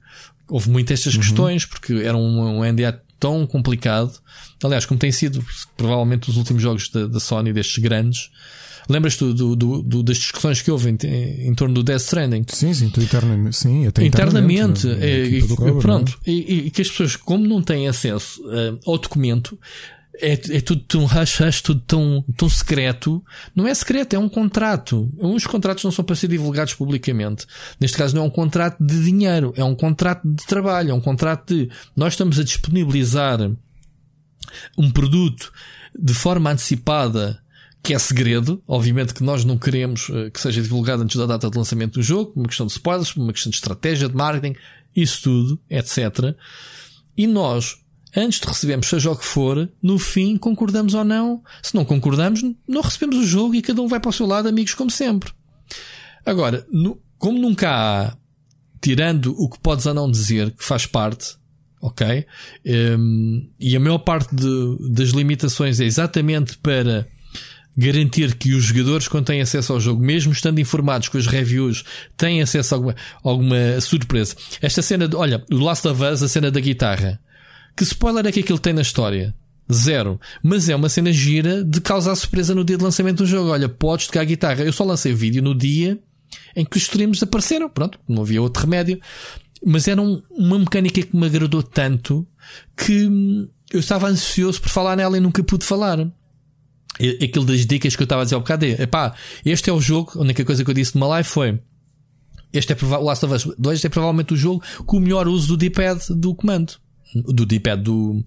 Houve 0.49 0.71
muitas 0.71 1.01
estas 1.01 1.15
uhum. 1.15 1.21
questões, 1.21 1.65
porque 1.65 1.93
era 1.95 2.17
um, 2.17 2.61
um 2.61 2.73
NDA 2.73 3.01
tão 3.19 3.47
complicado. 3.47 4.13
Aliás, 4.63 4.87
como 4.87 4.99
tem 4.99 5.13
sido 5.13 5.45
provavelmente 5.77 6.31
os 6.31 6.37
últimos 6.37 6.63
jogos 6.63 6.89
da, 6.89 7.07
da 7.07 7.21
Sony, 7.21 7.53
destes 7.53 7.79
grandes, 7.79 8.31
Lembras-te 8.89 9.25
do, 9.33 9.57
do, 9.57 9.83
do, 9.83 10.03
das 10.03 10.17
discussões 10.17 10.63
que 10.63 10.71
houve 10.71 10.91
em, 10.91 10.99
em, 11.49 11.55
torno 11.55 11.75
do 11.75 11.83
Death 11.83 12.03
Stranding? 12.03 12.45
Sim, 12.49 12.73
sim, 12.73 12.87
internamente. 12.87 13.57
Sim, 13.57 13.87
até 13.87 14.05
internamente. 14.05 14.87
internamente 14.87 15.05
é, 15.05 15.25
e, 15.27 15.81
pronto. 15.81 16.19
É? 16.27 16.31
E, 16.31 16.67
e, 16.67 16.71
que 16.71 16.83
as 16.83 16.89
pessoas, 16.89 17.17
como 17.17 17.47
não 17.47 17.63
têm 17.63 17.89
acesso 17.89 18.43
uh, 18.43 18.79
ao 18.87 18.99
documento, 18.99 19.59
é, 20.21 20.33
é 20.33 20.61
tudo 20.61 20.81
tão 20.83 21.05
hush, 21.05 21.61
tudo 21.63 21.81
tão, 21.87 22.25
tão 22.37 22.49
secreto. 22.49 23.23
Não 23.55 23.67
é 23.67 23.75
secreto, 23.75 24.15
é 24.15 24.19
um 24.19 24.29
contrato. 24.29 25.11
Uns 25.19 25.47
contratos 25.47 25.85
não 25.85 25.91
são 25.91 26.05
para 26.05 26.17
ser 26.17 26.29
divulgados 26.29 26.75
publicamente. 26.75 27.47
Neste 27.81 27.97
caso, 27.97 28.15
não 28.15 28.23
é 28.23 28.27
um 28.27 28.31
contrato 28.31 28.83
de 28.83 29.05
dinheiro, 29.05 29.53
é 29.57 29.65
um 29.65 29.75
contrato 29.75 30.27
de 30.27 30.47
trabalho, 30.47 30.91
é 30.91 30.95
um 30.95 31.01
contrato 31.01 31.55
de 31.55 31.71
nós 31.95 32.13
estamos 32.15 32.39
a 32.39 32.45
disponibilizar 32.45 33.51
um 34.79 34.91
produto 34.91 35.53
de 35.99 36.15
forma 36.15 36.51
antecipada 36.51 37.41
que 37.87 37.95
é 37.95 37.99
segredo. 37.99 38.61
Obviamente 38.67 39.15
que 39.15 39.23
nós 39.23 39.45
não 39.45 39.57
queremos 39.57 40.09
uh, 40.09 40.29
que 40.33 40.41
seja 40.41 40.61
divulgado 40.61 41.05
antes 41.05 41.17
da 41.17 41.25
data 41.25 41.49
de 41.49 41.57
lançamento 41.57 41.95
do 41.95 42.03
jogo, 42.03 42.33
uma 42.35 42.49
questão 42.49 42.67
de 42.67 42.73
spoilers, 42.73 43.15
uma 43.15 43.33
questão 43.33 43.49
de 43.49 43.57
estratégia, 43.57 44.09
de 44.09 44.15
marketing, 44.17 44.57
isso 44.95 45.23
tudo, 45.23 45.61
etc. 45.71 46.35
E 47.17 47.29
nós, 47.29 47.77
antes 48.17 48.41
de 48.41 48.47
recebermos 48.47 48.89
seja 48.89 49.11
o 49.13 49.17
que 49.17 49.25
for, 49.25 49.71
no 49.81 50.01
fim 50.01 50.37
concordamos 50.37 50.95
ou 50.95 51.05
não. 51.05 51.43
Se 51.63 51.77
não 51.77 51.85
concordamos, 51.85 52.43
não 52.67 52.81
recebemos 52.81 53.17
o 53.19 53.25
jogo 53.25 53.55
e 53.55 53.63
cada 53.63 53.81
um 53.81 53.87
vai 53.87 54.01
para 54.01 54.09
o 54.09 54.13
seu 54.13 54.27
lado, 54.27 54.49
amigos 54.49 54.75
como 54.75 54.91
sempre. 54.91 55.31
Agora, 56.25 56.67
no, 56.73 57.01
como 57.19 57.39
nunca 57.39 57.71
há, 57.71 58.17
tirando 58.81 59.33
o 59.41 59.49
que 59.49 59.61
podes 59.61 59.87
ou 59.87 59.95
não 59.95 60.11
dizer, 60.11 60.51
que 60.51 60.65
faz 60.65 60.87
parte, 60.87 61.37
ok? 61.81 62.27
Um, 62.99 63.49
e 63.61 63.77
a 63.77 63.81
maior 63.81 63.99
parte 63.99 64.35
de, 64.35 64.77
das 64.91 65.11
limitações 65.11 65.79
é 65.79 65.85
exatamente 65.85 66.59
para 66.59 67.07
garantir 67.77 68.35
que 68.37 68.55
os 68.55 68.65
jogadores, 68.65 69.07
quando 69.07 69.27
têm 69.27 69.41
acesso 69.41 69.73
ao 69.73 69.81
jogo, 69.81 70.03
mesmo 70.03 70.33
estando 70.33 70.61
informados 70.61 71.09
com 71.09 71.19
as 71.19 71.27
reviews, 71.27 71.85
têm 72.17 72.41
acesso 72.41 72.75
a 72.75 72.77
alguma, 72.77 72.97
alguma 73.23 73.81
surpresa. 73.81 74.35
Esta 74.63 74.81
cena, 74.81 75.07
de, 75.07 75.15
olha, 75.15 75.45
o 75.51 75.57
Last 75.57 75.87
of 75.87 76.03
Us, 76.03 76.23
a 76.23 76.29
cena 76.29 76.51
da 76.51 76.61
guitarra. 76.61 77.21
Que 77.77 77.83
spoiler 77.83 78.27
é 78.27 78.33
que 78.33 78.41
aquilo 78.41 78.59
tem 78.59 78.73
na 78.73 78.81
história? 78.81 79.35
Zero. 79.71 80.19
Mas 80.43 80.69
é 80.69 80.77
uma 80.77 80.89
cena 80.89 81.13
gira 81.13 81.63
de 81.63 81.81
causar 81.81 82.15
surpresa 82.15 82.55
no 82.55 82.65
dia 82.65 82.79
de 82.79 82.85
lançamento 82.85 83.19
do 83.19 83.27
jogo. 83.27 83.51
Olha, 83.51 83.69
podes 83.69 84.07
tocar 84.07 84.21
a 84.21 84.25
guitarra. 84.25 84.65
Eu 84.65 84.73
só 84.73 84.85
lancei 84.85 85.13
vídeo 85.13 85.43
no 85.43 85.55
dia 85.55 85.99
em 86.55 86.65
que 86.65 86.77
os 86.77 86.85
streams 86.85 87.23
apareceram. 87.23 87.69
Pronto, 87.69 87.99
não 88.09 88.23
havia 88.23 88.41
outro 88.41 88.63
remédio. 88.63 88.99
Mas 89.65 89.89
era 89.89 90.01
um, 90.01 90.23
uma 90.31 90.59
mecânica 90.59 91.03
que 91.03 91.17
me 91.17 91.27
agradou 91.27 91.63
tanto 91.63 92.27
que 92.77 93.09
eu 93.73 93.81
estava 93.81 94.09
ansioso 94.09 94.63
por 94.63 94.71
falar 94.71 94.97
nela 94.97 95.17
e 95.17 95.21
nunca 95.21 95.43
pude 95.43 95.65
falar. 95.65 95.99
Aquilo 97.23 97.45
das 97.45 97.67
dicas 97.67 97.95
que 97.95 98.03
eu 98.03 98.05
estava 98.05 98.23
a 98.23 98.25
dizer 98.25 98.35
ao 98.35 98.41
bocado 98.41 98.65
é: 98.65 98.83
epá, 98.83 99.15
este 99.45 99.71
é 99.71 99.73
o 99.73 99.81
jogo. 99.81 100.13
A 100.17 100.21
única 100.21 100.45
coisa 100.45 100.65
que 100.65 100.71
eu 100.71 100.75
disse 100.75 100.95
numa 100.95 101.07
live 101.09 101.29
foi: 101.29 101.61
este 102.53 102.73
é 102.73 102.77
o 102.81 103.03
Last 103.03 103.25
of 103.25 103.35
Us 103.35 103.55
2 103.59 103.85
é 103.85 103.89
provavelmente 103.89 104.35
o 104.35 104.37
jogo 104.37 104.63
com 104.85 104.97
o 104.97 105.01
melhor 105.01 105.29
uso 105.29 105.49
do 105.49 105.57
D-pad 105.57 106.01
do 106.11 106.35
comando. 106.35 106.75
Do 107.15 107.47
D-pad 107.47 107.83
do, 107.83 108.25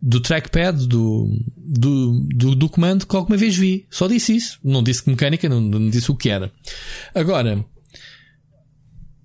do 0.00 0.20
trackpad 0.20 0.86
do, 0.86 1.28
do, 1.56 2.26
do, 2.34 2.54
do 2.54 2.68
comando 2.68 3.06
que 3.06 3.16
alguma 3.16 3.36
vez 3.36 3.56
vi. 3.56 3.86
Só 3.90 4.08
disse 4.08 4.34
isso. 4.34 4.58
Não 4.62 4.82
disse 4.82 5.04
que 5.04 5.10
mecânica, 5.10 5.48
não, 5.48 5.60
não 5.60 5.88
disse 5.88 6.10
o 6.10 6.16
que 6.16 6.28
era. 6.28 6.52
Agora, 7.14 7.64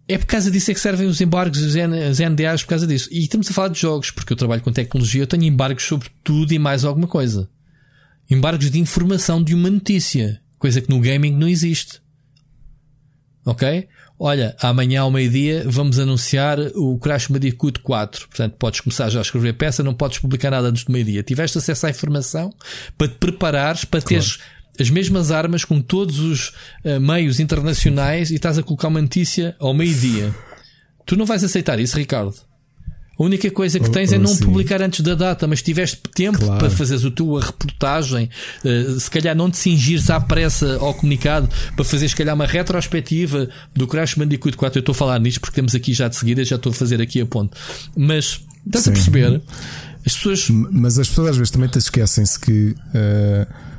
é 0.08 0.18
por 0.18 0.28
causa 0.28 0.52
disso 0.52 0.70
é 0.70 0.74
que 0.74 0.80
servem 0.80 1.08
os 1.08 1.20
embargos, 1.20 1.60
os, 1.60 1.74
os 1.76 2.20
NDAs, 2.20 2.64
por 2.64 2.70
causa 2.70 2.86
disso. 2.86 3.10
E 3.12 3.22
estamos 3.22 3.50
a 3.50 3.54
falar 3.54 3.70
de 3.70 3.80
jogos, 3.80 4.12
porque 4.12 4.32
eu 4.32 4.38
trabalho 4.38 4.62
com 4.62 4.72
tecnologia, 4.72 5.24
eu 5.24 5.28
tenho 5.28 5.44
embargos 5.44 5.84
sobre 5.84 6.10
tudo 6.24 6.54
e 6.54 6.60
mais 6.60 6.86
alguma 6.86 7.08
coisa. 7.08 7.50
Embargos 8.30 8.72
de 8.72 8.80
informação 8.80 9.44
de 9.44 9.54
uma 9.54 9.70
notícia, 9.70 10.42
coisa 10.58 10.82
que 10.82 10.90
no 10.90 11.00
gaming 11.00 11.32
não 11.32 11.48
existe. 11.48 12.02
Ok? 13.46 13.88
Olha, 14.18 14.56
amanhã 14.62 15.02
ao 15.02 15.12
meio-dia 15.12 15.66
vamos 15.68 16.00
anunciar 16.00 16.58
o 16.74 16.98
Crash 16.98 17.28
Bandicoot 17.28 17.82
4. 17.82 18.28
Portanto, 18.30 18.56
podes 18.58 18.80
começar 18.80 19.10
já 19.10 19.20
a 19.20 19.22
escrever 19.22 19.54
peça, 19.54 19.84
não 19.84 19.94
podes 19.94 20.20
publicar 20.20 20.52
nada 20.52 20.70
antes 20.70 20.86
do 20.86 20.92
meio-dia. 20.92 21.22
Tiveste 21.22 21.58
acesso 21.58 21.86
à 21.86 21.90
informação 21.90 22.52
para 22.98 23.10
te 23.10 23.16
preparares, 23.16 23.84
para 23.84 24.02
claro. 24.02 24.24
teres 24.24 24.40
as 24.80 24.90
mesmas 24.90 25.32
armas 25.32 25.64
com 25.64 25.82
todos 25.82 26.20
os 26.20 26.50
uh, 26.84 27.00
meios 27.00 27.40
internacionais 27.40 28.32
e 28.32 28.36
estás 28.36 28.58
a 28.58 28.64
colocar 28.64 28.88
uma 28.88 29.02
notícia 29.02 29.56
ao 29.60 29.74
meio-dia. 29.74 30.34
Tu 31.06 31.16
não 31.16 31.26
vais 31.26 31.44
aceitar 31.44 31.80
isso, 31.80 31.98
Ricardo. 31.98 32.36
A 33.18 33.24
única 33.24 33.50
coisa 33.50 33.80
que 33.80 33.88
oh, 33.88 33.92
tens 33.92 34.12
é 34.12 34.18
oh, 34.18 34.22
não 34.22 34.36
sim. 34.36 34.44
publicar 34.44 34.82
antes 34.82 35.02
da 35.02 35.16
data, 35.16 35.48
mas 35.48 35.62
tiveste 35.62 36.02
tempo 36.14 36.40
claro. 36.40 36.60
para 36.60 36.70
fazeres 36.70 37.06
a 37.06 37.12
tua 37.12 37.42
reportagem, 37.42 38.30
uh, 38.64 39.00
se 39.00 39.10
calhar 39.10 39.36
não 39.36 39.50
te 39.50 39.58
cingires 39.58 40.10
à 40.10 40.20
pressa 40.20 40.78
ao 40.80 40.94
comunicado, 40.94 41.50
para 41.76 41.86
fazer 41.86 42.10
se 42.10 42.16
calhar 42.16 42.36
uma 42.36 42.46
retrospectiva 42.46 43.50
do 43.74 43.88
Crash 43.88 44.16
Bandicoot 44.16 44.58
4. 44.58 44.78
Eu 44.78 44.82
estou 44.82 44.94
a 44.94 44.96
falar 44.96 45.20
nisto 45.20 45.40
porque 45.40 45.56
temos 45.56 45.74
aqui 45.74 45.94
já 45.94 46.08
de 46.08 46.16
seguida, 46.16 46.44
já 46.44 46.58
estou 46.58 46.72
a 46.72 46.76
fazer 46.76 47.02
aqui 47.02 47.22
a 47.22 47.26
ponto. 47.26 47.58
Mas 47.96 48.42
estás 48.66 48.88
a 48.88 48.92
perceber? 48.92 49.42
As 50.06 50.14
pessoas. 50.14 50.50
Mas 50.50 51.00
as 51.00 51.08
pessoas 51.08 51.30
às 51.30 51.38
vezes 51.38 51.52
também 51.52 51.70
te 51.70 51.78
esquecem-se 51.78 52.40
que. 52.40 52.76
Uh 52.94 53.75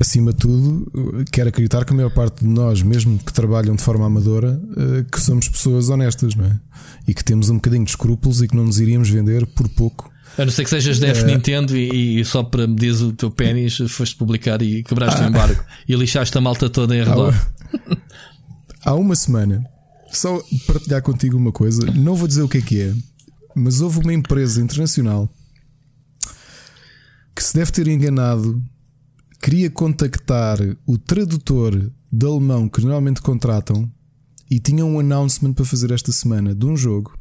acima 0.00 0.32
de 0.32 0.38
tudo, 0.38 0.90
quero 1.30 1.50
acreditar 1.50 1.84
que 1.84 1.92
a 1.92 1.96
maior 1.96 2.10
parte 2.10 2.42
de 2.42 2.48
nós, 2.48 2.80
mesmo 2.80 3.18
que 3.18 3.32
trabalham 3.32 3.76
de 3.76 3.82
forma 3.82 4.06
amadora, 4.06 4.60
eh, 4.76 5.04
que 5.12 5.20
somos 5.20 5.46
pessoas 5.46 5.90
honestas, 5.90 6.34
não 6.34 6.46
é? 6.46 6.58
E 7.06 7.12
que 7.12 7.22
temos 7.22 7.50
um 7.50 7.56
bocadinho 7.56 7.84
de 7.84 7.90
escrúpulos 7.90 8.40
e 8.40 8.48
que 8.48 8.56
não 8.56 8.64
nos 8.64 8.80
iríamos 8.80 9.10
vender 9.10 9.46
por 9.46 9.68
pouco. 9.68 10.10
A 10.38 10.44
não 10.44 10.50
ser 10.50 10.64
que 10.64 10.70
sejas 10.70 10.98
def 10.98 11.22
é... 11.22 11.26
Nintendo 11.26 11.76
e, 11.76 12.20
e, 12.20 12.24
só 12.24 12.42
para 12.42 12.66
medir 12.66 12.92
o 12.92 13.12
teu 13.12 13.30
pênis 13.30 13.76
foste 13.88 14.16
publicar 14.16 14.62
e 14.62 14.82
quebraste 14.82 15.20
ah. 15.20 15.26
o 15.26 15.28
embargo 15.28 15.62
e 15.86 15.94
lixaste 15.94 16.36
a 16.38 16.40
malta 16.40 16.70
toda 16.70 16.96
em 16.96 17.04
redor. 17.04 17.34
Há 18.82 18.94
uma 18.94 19.14
semana, 19.14 19.62
só 20.10 20.42
partilhar 20.66 21.02
contigo 21.02 21.36
uma 21.36 21.52
coisa, 21.52 21.84
não 21.92 22.14
vou 22.14 22.26
dizer 22.26 22.42
o 22.42 22.48
que 22.48 22.58
é 22.58 22.62
que 22.62 22.80
é, 22.80 22.94
mas 23.54 23.82
houve 23.82 23.98
uma 23.98 24.14
empresa 24.14 24.62
internacional 24.62 25.28
que 27.36 27.44
se 27.44 27.52
deve 27.54 27.70
ter 27.70 27.86
enganado 27.86 28.62
queria 29.40 29.70
contactar 29.70 30.58
o 30.86 30.98
tradutor 30.98 31.90
de 32.12 32.26
alemão 32.26 32.68
que 32.68 32.80
normalmente 32.80 33.22
contratam 33.22 33.90
e 34.50 34.58
tinha 34.58 34.84
um 34.84 34.98
announcement 34.98 35.54
para 35.54 35.64
fazer 35.64 35.90
esta 35.90 36.12
semana 36.12 36.54
de 36.54 36.66
um 36.66 36.76
jogo 36.76 37.18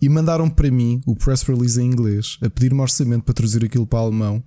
e 0.00 0.08
mandaram 0.08 0.48
para 0.48 0.70
mim 0.70 1.00
o 1.06 1.16
press 1.16 1.42
release 1.42 1.80
em 1.80 1.86
inglês 1.86 2.38
a 2.42 2.48
pedir-me 2.48 2.80
orçamento 2.80 3.24
para 3.24 3.34
traduzir 3.34 3.64
aquilo 3.64 3.86
para 3.86 4.00
alemão. 4.00 4.42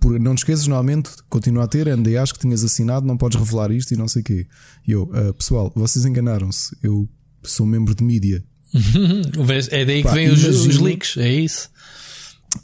Por, 0.00 0.18
não 0.18 0.34
te 0.34 0.38
esqueças, 0.38 0.66
normalmente 0.66 1.10
continua 1.28 1.64
a 1.64 1.68
ter 1.68 1.94
NDAs 1.94 2.32
que 2.32 2.38
tinhas 2.38 2.62
assinado, 2.62 3.06
não 3.06 3.16
podes 3.16 3.38
revelar 3.38 3.70
isto 3.70 3.92
e 3.92 3.96
não 3.96 4.08
sei 4.08 4.22
o 4.22 4.24
quê. 4.24 4.46
E 4.86 4.92
eu, 4.92 5.04
uh, 5.04 5.34
pessoal, 5.34 5.72
vocês 5.74 6.04
enganaram-se. 6.04 6.76
Eu 6.82 7.08
sou 7.42 7.66
membro 7.66 7.94
de 7.94 8.04
mídia. 8.04 8.44
é 9.70 9.84
daí 9.84 10.02
que 10.02 10.08
Pá, 10.08 10.14
vêm 10.14 10.30
os, 10.30 10.44
os 10.44 10.78
leaks, 10.78 11.16
é 11.16 11.32
isso. 11.32 11.70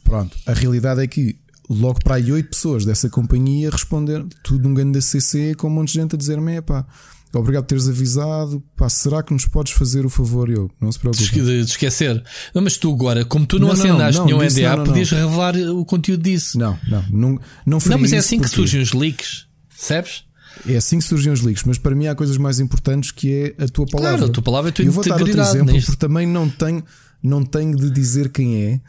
Pronto, 0.03 0.37
a 0.47 0.53
realidade 0.53 1.03
é 1.03 1.07
que 1.07 1.39
logo 1.69 2.01
para 2.03 2.17
aí 2.17 2.31
oito 2.33 2.51
pessoas 2.51 2.85
dessa 2.85 3.09
companhia 3.09 3.71
responder 3.71 4.25
tudo 4.43 4.69
um 4.69 4.75
grande 4.75 5.01
CC 5.03 5.55
com 5.55 5.67
um 5.67 5.71
monte 5.71 5.89
de 5.89 5.95
gente 5.95 6.15
a 6.15 6.19
dizer-me: 6.19 6.61
pá, 6.63 6.87
obrigado 7.35 7.65
por 7.65 7.69
teres 7.69 7.89
avisado. 7.89 8.63
Pá, 8.77 8.89
será 8.89 9.23
que 9.23 9.33
nos 9.33 9.47
podes 9.47 9.73
fazer 9.73 10.07
o 10.07 10.11
favor? 10.11 10.49
Eu, 10.49 10.71
não 10.81 10.91
se 10.91 10.99
preocupe. 10.99 11.25
De, 11.25 11.61
esquecer. 11.61 12.23
Não, 12.55 12.63
mas 12.63 12.77
tu 12.77 12.93
agora, 12.93 13.25
como 13.25 13.47
tu 13.47 13.59
não, 13.59 13.69
não 13.69 13.75
acendaste 13.75 14.23
nenhum 14.23 14.39
NDA, 14.39 14.85
podias 14.85 15.11
revelar 15.11 15.57
o 15.57 15.85
conteúdo 15.85 16.23
disso. 16.23 16.59
Não, 16.59 16.79
não, 16.89 17.03
não, 17.11 17.41
não 17.67 17.79
Não, 17.87 17.99
mas 17.99 18.13
é 18.13 18.19
assim 18.19 18.41
que 18.41 18.49
surgem 18.49 18.81
os 18.81 18.93
leaks, 18.93 19.47
percebes? 19.69 20.25
É 20.67 20.77
assim 20.77 20.99
que 20.99 21.05
surgem 21.05 21.33
os 21.33 21.43
leaks, 21.43 21.65
mas 21.65 21.77
para 21.77 21.95
mim 21.95 22.07
há 22.07 22.15
coisas 22.15 22.39
mais 22.39 22.61
importantes 22.61 23.11
que 23.11 23.55
é 23.59 23.65
a 23.65 23.69
tua 23.69 23.85
palavra. 23.87 24.19
Claro, 24.19 24.31
a 24.31 24.33
tua 24.33 24.43
palavra 24.43 24.71
é 24.71 24.73
a 24.73 24.75
tua 24.75 24.85
Eu 24.85 24.93
vou 24.93 25.05
dar 25.05 25.21
outro 25.21 25.41
exemplo 25.41 25.81
porque 25.81 25.97
também 25.97 26.27
não 26.27 26.49
tenho, 26.49 26.83
não 27.23 27.45
tenho 27.45 27.77
de 27.77 27.91
dizer 27.91 28.31
quem 28.31 28.63
é, 28.63 28.81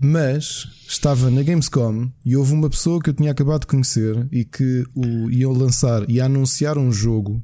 mas 0.00 0.66
estava 0.86 1.30
na 1.30 1.42
Gamescom 1.42 2.10
e 2.24 2.36
houve 2.36 2.52
uma 2.52 2.70
pessoa 2.70 3.00
que 3.00 3.10
eu 3.10 3.14
tinha 3.14 3.32
acabado 3.32 3.62
de 3.62 3.66
conhecer 3.66 4.28
e 4.30 4.44
que 4.44 4.84
o, 4.94 5.30
ia 5.30 5.48
lançar 5.48 6.08
e 6.08 6.20
anunciar 6.20 6.78
um 6.78 6.92
jogo 6.92 7.42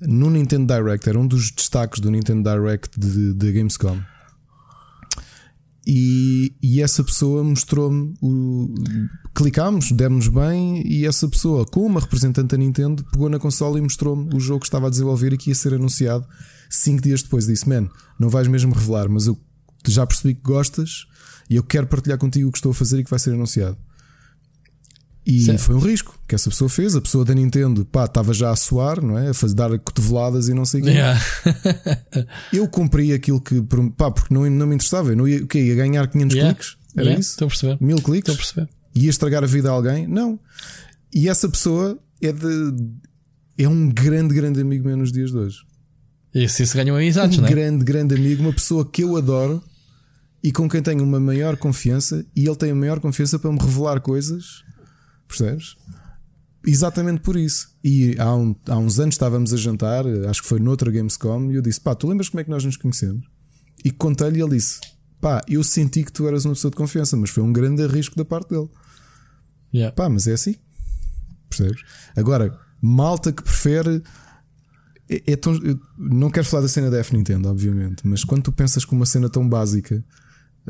no 0.00 0.30
Nintendo 0.30 0.72
Direct, 0.72 1.08
era 1.08 1.18
um 1.18 1.26
dos 1.26 1.50
destaques 1.50 2.00
do 2.00 2.10
Nintendo 2.10 2.48
Direct 2.48 2.98
da 3.34 3.50
Gamescom. 3.50 4.00
E, 5.86 6.54
e, 6.62 6.80
essa 6.80 7.04
pessoa 7.04 7.44
mostrou-me 7.44 8.14
o. 8.22 8.72
Clicámos, 9.34 9.92
demos 9.92 10.28
bem, 10.28 10.82
e 10.86 11.04
essa 11.04 11.28
pessoa, 11.28 11.66
com 11.66 11.84
uma 11.84 12.00
representante 12.00 12.48
da 12.48 12.56
Nintendo, 12.56 13.04
pegou 13.12 13.28
na 13.28 13.38
consola 13.38 13.78
e 13.78 13.82
mostrou-me 13.82 14.34
o 14.34 14.40
jogo 14.40 14.60
que 14.60 14.66
estava 14.66 14.86
a 14.86 14.90
desenvolver 14.90 15.34
e 15.34 15.36
que 15.36 15.50
ia 15.50 15.54
ser 15.54 15.74
anunciado 15.74 16.26
cinco 16.70 17.02
dias 17.02 17.22
depois. 17.22 17.46
Disse: 17.46 17.68
Man, 17.68 17.90
não 18.18 18.30
vais 18.30 18.48
mesmo 18.48 18.72
revelar, 18.72 19.10
mas 19.10 19.26
eu 19.26 19.38
já 19.86 20.06
percebi 20.06 20.34
que 20.34 20.42
gostas 20.42 21.06
e 21.48 21.56
eu 21.56 21.62
quero 21.62 21.86
partilhar 21.86 22.18
contigo 22.18 22.48
o 22.48 22.52
que 22.52 22.58
estou 22.58 22.72
a 22.72 22.74
fazer 22.74 23.00
e 23.00 23.04
que 23.04 23.10
vai 23.10 23.18
ser 23.18 23.32
anunciado. 23.32 23.76
E 25.26 25.42
certo. 25.42 25.58
foi 25.58 25.74
um 25.74 25.78
risco 25.78 26.18
que 26.28 26.34
essa 26.34 26.50
pessoa 26.50 26.68
fez. 26.68 26.94
A 26.94 27.00
pessoa 27.00 27.24
da 27.24 27.34
Nintendo 27.34 27.84
pá, 27.86 28.04
estava 28.04 28.34
já 28.34 28.50
a 28.50 28.56
suar, 28.56 29.02
não 29.02 29.18
é? 29.18 29.30
A 29.30 29.34
fazer, 29.34 29.54
dar 29.54 29.78
cotoveladas 29.78 30.48
e 30.48 30.54
não 30.54 30.66
sei 30.66 30.82
o 30.82 30.84
quê. 30.84 30.90
Yeah. 30.90 31.20
eu 32.52 32.68
cumpri 32.68 33.12
aquilo 33.12 33.40
que. 33.40 33.62
Pá, 33.96 34.10
porque 34.10 34.34
não, 34.34 34.48
não 34.50 34.66
me 34.66 34.74
interessava. 34.74 35.10
Eu 35.10 35.16
não 35.16 35.26
ia, 35.26 35.42
o 35.42 35.46
quê? 35.46 35.60
ia 35.60 35.74
ganhar 35.74 36.06
500 36.06 36.34
yeah. 36.34 36.54
cliques? 36.54 36.76
Era 36.94 37.04
yeah. 37.06 37.20
isso? 37.20 37.30
Estou 37.30 37.46
a 37.46 37.48
perceber. 37.48 37.78
Mil 37.80 37.96
cliques? 37.96 38.30
Estou 38.30 38.34
a 38.34 38.36
perceber. 38.36 38.68
Ia 38.94 39.10
estragar 39.10 39.42
a 39.42 39.46
vida 39.46 39.70
a 39.70 39.72
alguém? 39.72 40.06
Não. 40.06 40.38
E 41.12 41.28
essa 41.28 41.48
pessoa 41.48 41.98
é 42.20 42.30
de. 42.30 42.74
É 43.56 43.66
um 43.66 43.88
grande, 43.88 44.34
grande 44.34 44.60
amigo 44.60 44.86
meu 44.86 44.96
nos 44.96 45.10
dias 45.10 45.30
de 45.30 45.38
hoje. 45.38 45.58
Assim 46.36 46.66
se 46.66 46.76
ganham 46.76 46.96
amizades, 46.96 47.38
um 47.38 47.42
não 47.42 47.48
é? 47.48 47.50
Um 47.50 47.54
grande, 47.54 47.84
grande 47.84 48.14
amigo, 48.14 48.42
uma 48.42 48.52
pessoa 48.52 48.84
que 48.84 49.02
eu 49.04 49.16
adoro 49.16 49.62
e 50.44 50.52
com 50.52 50.68
quem 50.68 50.82
tenho 50.82 51.02
uma 51.02 51.18
maior 51.18 51.56
confiança 51.56 52.22
e 52.36 52.46
ele 52.46 52.56
tem 52.56 52.70
a 52.70 52.74
maior 52.74 53.00
confiança 53.00 53.38
para 53.38 53.50
me 53.50 53.58
revelar 53.58 53.98
coisas, 54.02 54.62
percebes? 55.26 55.74
Exatamente 56.66 57.22
por 57.22 57.34
isso. 57.34 57.74
E 57.82 58.14
há, 58.18 58.36
um, 58.36 58.54
há 58.68 58.76
uns 58.76 59.00
anos 59.00 59.14
estávamos 59.14 59.54
a 59.54 59.56
jantar, 59.56 60.04
acho 60.28 60.42
que 60.42 60.48
foi 60.48 60.60
noutra 60.60 60.90
Gamescom, 60.90 61.50
e 61.50 61.54
eu 61.54 61.62
disse: 61.62 61.80
pá, 61.80 61.94
tu 61.94 62.06
lembras 62.06 62.28
como 62.28 62.42
é 62.42 62.44
que 62.44 62.50
nós 62.50 62.62
nos 62.62 62.76
conhecemos? 62.76 63.26
E 63.82 63.90
contei-lhe 63.90 64.38
e 64.38 64.42
ele 64.42 64.56
disse: 64.56 64.80
pá, 65.18 65.42
eu 65.48 65.64
senti 65.64 66.04
que 66.04 66.12
tu 66.12 66.28
eras 66.28 66.44
uma 66.44 66.52
pessoa 66.52 66.70
de 66.70 66.76
confiança, 66.76 67.16
mas 67.16 67.30
foi 67.30 67.42
um 67.42 67.52
grande 67.52 67.86
risco 67.86 68.14
da 68.14 68.24
parte 68.24 68.50
dele. 68.50 68.68
Yeah. 69.72 69.96
Pá, 69.96 70.10
mas 70.10 70.26
é 70.26 70.34
assim. 70.34 70.56
Percebes? 71.48 71.80
Agora, 72.14 72.54
malta 72.82 73.32
que 73.32 73.42
prefere. 73.42 74.02
É, 75.08 75.32
é 75.32 75.36
tão, 75.36 75.58
não 75.98 76.30
quero 76.30 76.46
falar 76.46 76.62
da 76.62 76.68
cena 76.68 76.90
da 76.90 76.98
F 76.98 77.16
Nintendo, 77.16 77.48
obviamente, 77.48 78.06
mas 78.06 78.24
quando 78.24 78.42
tu 78.42 78.52
pensas 78.52 78.84
com 78.84 78.94
uma 78.94 79.06
cena 79.06 79.28
tão 79.28 79.46
básica 79.46 80.04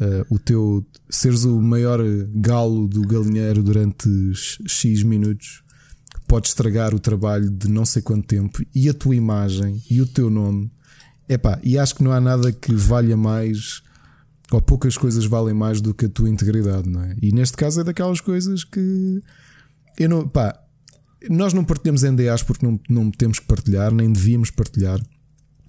uh, 0.01 0.35
o 0.35 0.39
teu 0.39 0.85
seres 1.11 1.45
o 1.45 1.61
maior 1.61 2.01
galo 2.35 2.89
do 2.89 3.03
galinheiro 3.03 3.63
durante 3.63 4.09
X 4.67 5.03
minutos 5.03 5.63
pode 6.27 6.49
estragar 6.49 6.95
o 6.95 6.99
trabalho 6.99 7.51
de 7.51 7.69
não 7.69 7.85
sei 7.85 8.03
quanto 8.03 8.27
tempo 8.27 8.65
e 8.75 8.89
a 8.89 8.95
tua 8.95 9.15
imagem 9.15 9.83
e 9.91 10.01
o 10.01 10.07
teu 10.07 10.31
nome. 10.31 10.71
Epá, 11.29 11.59
e 11.63 11.79
acho 11.79 11.95
que 11.95 12.03
não 12.03 12.13
há 12.13 12.21
nada 12.21 12.53
que 12.53 12.75
valha 12.75 13.17
mais 13.17 13.83
ou 14.53 14.61
poucas 14.61 14.97
coisas 14.97 15.25
valem 15.25 15.55
mais 15.55 15.81
do 15.81 15.95
que 15.95 16.07
a 16.07 16.09
tua 16.09 16.29
integridade, 16.29 16.89
não 16.89 17.03
é? 17.03 17.17
E 17.21 17.33
neste 17.33 17.57
caso 17.57 17.81
é 17.81 17.85
daquelas 17.85 18.21
coisas 18.21 18.63
que 18.63 19.23
eu 19.99 20.09
não, 20.09 20.29
pá, 20.29 20.59
nós 21.31 21.53
não 21.53 21.65
partilhamos 21.65 22.03
NDAs 22.03 22.43
porque 22.43 22.65
não, 22.65 22.79
não 22.89 23.11
temos 23.11 23.39
que 23.39 23.47
partilhar, 23.47 23.93
nem 23.93 24.13
devíamos 24.13 24.51
partilhar. 24.51 25.01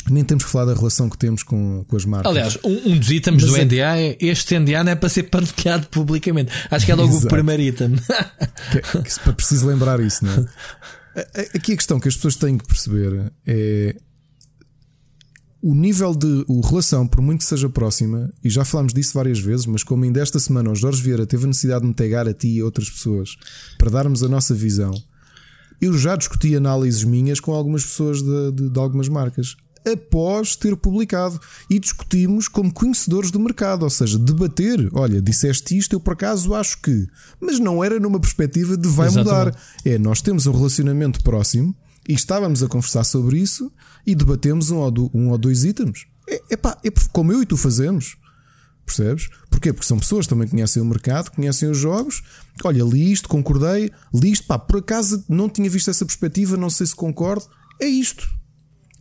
Nem 0.10 0.24
temos 0.24 0.44
que 0.44 0.50
falar 0.50 0.66
da 0.66 0.74
relação 0.74 1.10
que 1.10 1.18
temos 1.18 1.42
com, 1.42 1.84
com 1.88 1.96
as 1.96 2.06
marcas. 2.06 2.32
Aliás, 2.32 2.58
um, 2.64 2.92
um 2.92 3.00
dos 3.00 3.10
itens 3.10 3.42
Mas 3.42 3.52
do 3.52 3.58
é... 3.58 3.66
NDA 3.66 3.98
é 3.98 4.18
este 4.20 4.58
NDA 4.60 4.84
não 4.84 4.92
é 4.92 4.96
para 4.96 5.10
ser 5.10 5.24
partilhado 5.24 5.88
publicamente. 5.88 6.52
Acho 6.70 6.86
que 6.86 6.92
é 6.92 6.96
logo 6.96 7.10
Exato. 7.10 7.28
o 7.28 7.30
primeiro 7.30 7.62
item. 7.64 7.96
que, 8.72 9.02
que, 9.02 9.34
preciso 9.34 9.68
lembrar 9.68 10.00
isso, 10.00 10.24
não 10.24 10.32
é? 10.32 10.46
Aqui 11.56 11.74
a 11.74 11.76
questão 11.78 12.00
que 12.00 12.08
as 12.08 12.16
pessoas 12.16 12.36
têm 12.36 12.58
que 12.58 12.68
perceber 12.68 13.32
é 13.48 13.96
o 15.66 15.74
nível 15.74 16.14
de 16.14 16.46
o 16.48 16.62
relação, 16.62 17.08
por 17.08 17.22
muito 17.22 17.40
que 17.40 17.46
seja 17.46 17.68
próxima, 17.68 18.32
e 18.44 18.52
já 18.52 18.64
falámos 18.64 18.94
disso 18.94 19.16
várias 19.16 19.40
vezes, 19.40 19.66
mas 19.66 19.82
como 19.82 20.04
ainda 20.04 20.22
esta 20.22 20.40
semana 20.40 20.70
o 20.70 20.76
Jorge 20.76 21.02
Vieira 21.02 21.26
teve 21.26 21.46
a 21.46 21.48
necessidade 21.48 21.82
de 21.82 21.88
me 21.88 21.94
pegar 21.96 22.28
a 22.28 22.34
ti 22.36 22.50
e 22.50 22.60
a 22.60 22.66
outras 22.66 22.88
pessoas 22.88 23.36
para 23.76 23.90
darmos 23.90 24.22
a 24.22 24.28
nossa 24.28 24.54
visão, 24.54 24.94
eu 25.82 25.98
já 25.98 26.16
discuti 26.16 26.56
análises 26.56 27.04
minhas 27.04 27.40
com 27.40 27.52
algumas 27.52 27.84
pessoas 27.84 28.22
de, 28.22 28.52
de, 28.52 28.70
de 28.70 28.80
algumas 28.80 29.10
marcas 29.10 29.58
após 29.86 30.56
ter 30.56 30.76
publicado 30.76 31.40
e 31.70 31.80
discutimos 31.80 32.48
como 32.48 32.74
conhecedores 32.74 33.32
do 33.32 33.40
mercado, 33.40 33.84
ou 33.84 33.90
seja, 33.90 34.18
debater. 34.18 34.90
Olha, 34.94 35.22
disseste 35.22 35.78
isto, 35.78 35.94
eu 35.94 36.00
por 36.00 36.14
acaso 36.14 36.54
acho 36.56 36.82
que, 36.82 37.08
mas 37.40 37.60
não 37.60 37.84
era 37.84 38.00
numa 38.00 38.20
perspectiva 38.20 38.76
de 38.78 38.88
vai 38.88 39.08
Exatamente. 39.08 39.56
mudar. 39.56 39.62
É, 39.86 39.98
nós 39.98 40.22
temos 40.22 40.48
um 40.48 40.52
relacionamento 40.52 41.22
próximo 41.24 41.76
e 42.08 42.14
estávamos 42.14 42.62
a 42.64 42.68
conversar 42.68 43.04
sobre 43.04 43.38
isso 43.40 43.72
e 44.06 44.14
debatemos 44.16 44.70
um 44.72 44.78
ou, 44.78 44.92
do- 44.92 45.12
um 45.14 45.30
ou 45.30 45.38
dois 45.38 45.64
itens. 45.64 46.06
É, 46.28 46.42
epá, 46.52 46.78
é 46.84 46.90
como 47.12 47.32
eu 47.32 47.42
e 47.42 47.46
tu 47.46 47.56
fazemos. 47.58 48.18
Percebes? 48.86 49.30
Porquê? 49.50 49.74
Porque 49.74 49.88
são 49.88 49.98
pessoas 49.98 50.26
que 50.26 50.30
também 50.30 50.48
conhecem 50.48 50.80
o 50.80 50.86
mercado, 50.86 51.32
conhecem 51.32 51.70
os 51.72 51.78
jogos. 51.78 52.22
Olha, 52.64 52.84
li 52.84 53.12
isto, 53.12 53.28
concordei, 53.28 53.90
li 54.14 54.32
isto, 54.32 54.46
pá, 54.46 54.60
por 54.60 54.78
acaso 54.78 55.24
não 55.28 55.50
tinha 55.50 55.68
visto 55.70 55.90
essa 55.90 56.06
perspectiva, 56.06 56.56
não 56.56 56.70
sei 56.70 56.86
se 56.86 56.96
concordo. 56.96 57.46
É 57.82 57.88
isto. 57.88 58.28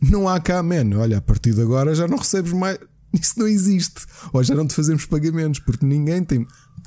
Não 0.09 0.27
há 0.27 0.39
cá, 0.39 0.61
man. 0.63 0.95
Olha, 0.97 1.17
a 1.17 1.21
partir 1.21 1.53
de 1.53 1.61
agora 1.61 1.93
já 1.95 2.07
não 2.07 2.17
recebes 2.17 2.51
mais. 2.53 2.77
Isso 3.13 3.39
não 3.39 3.47
existe. 3.47 4.01
Ou 4.33 4.43
já 4.43 4.53
não 4.55 4.67
te 4.67 4.73
fazemos 4.73 5.05
pagamentos, 5.05 5.59
porque 5.59 5.85
ninguém 5.85 6.23
tem. 6.23 6.45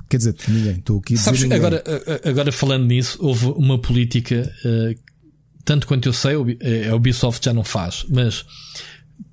Quer 0.09 0.19
dizer, 0.19 0.35
ninguém. 0.49 0.77
Estou 0.77 0.99
aqui 0.99 1.15
a 1.15 1.16
dizer 1.16 1.24
Sabes, 1.24 1.43
ninguém. 1.43 1.59
agora, 1.59 1.82
a- 1.86 2.27
a- 2.27 2.31
agora 2.31 2.53
falando 2.53 2.86
nisso, 2.86 3.19
houve 3.20 3.47
uma 3.47 3.78
política, 3.78 4.51
eh, 4.65 4.95
tanto 5.65 5.86
quanto 5.86 6.07
eu 6.09 6.12
sei, 6.12 6.35
eh, 6.61 6.89
a 6.89 6.95
Ubisoft 6.97 7.45
já 7.45 7.53
não 7.53 7.65
faz, 7.65 8.05
mas 8.09 8.45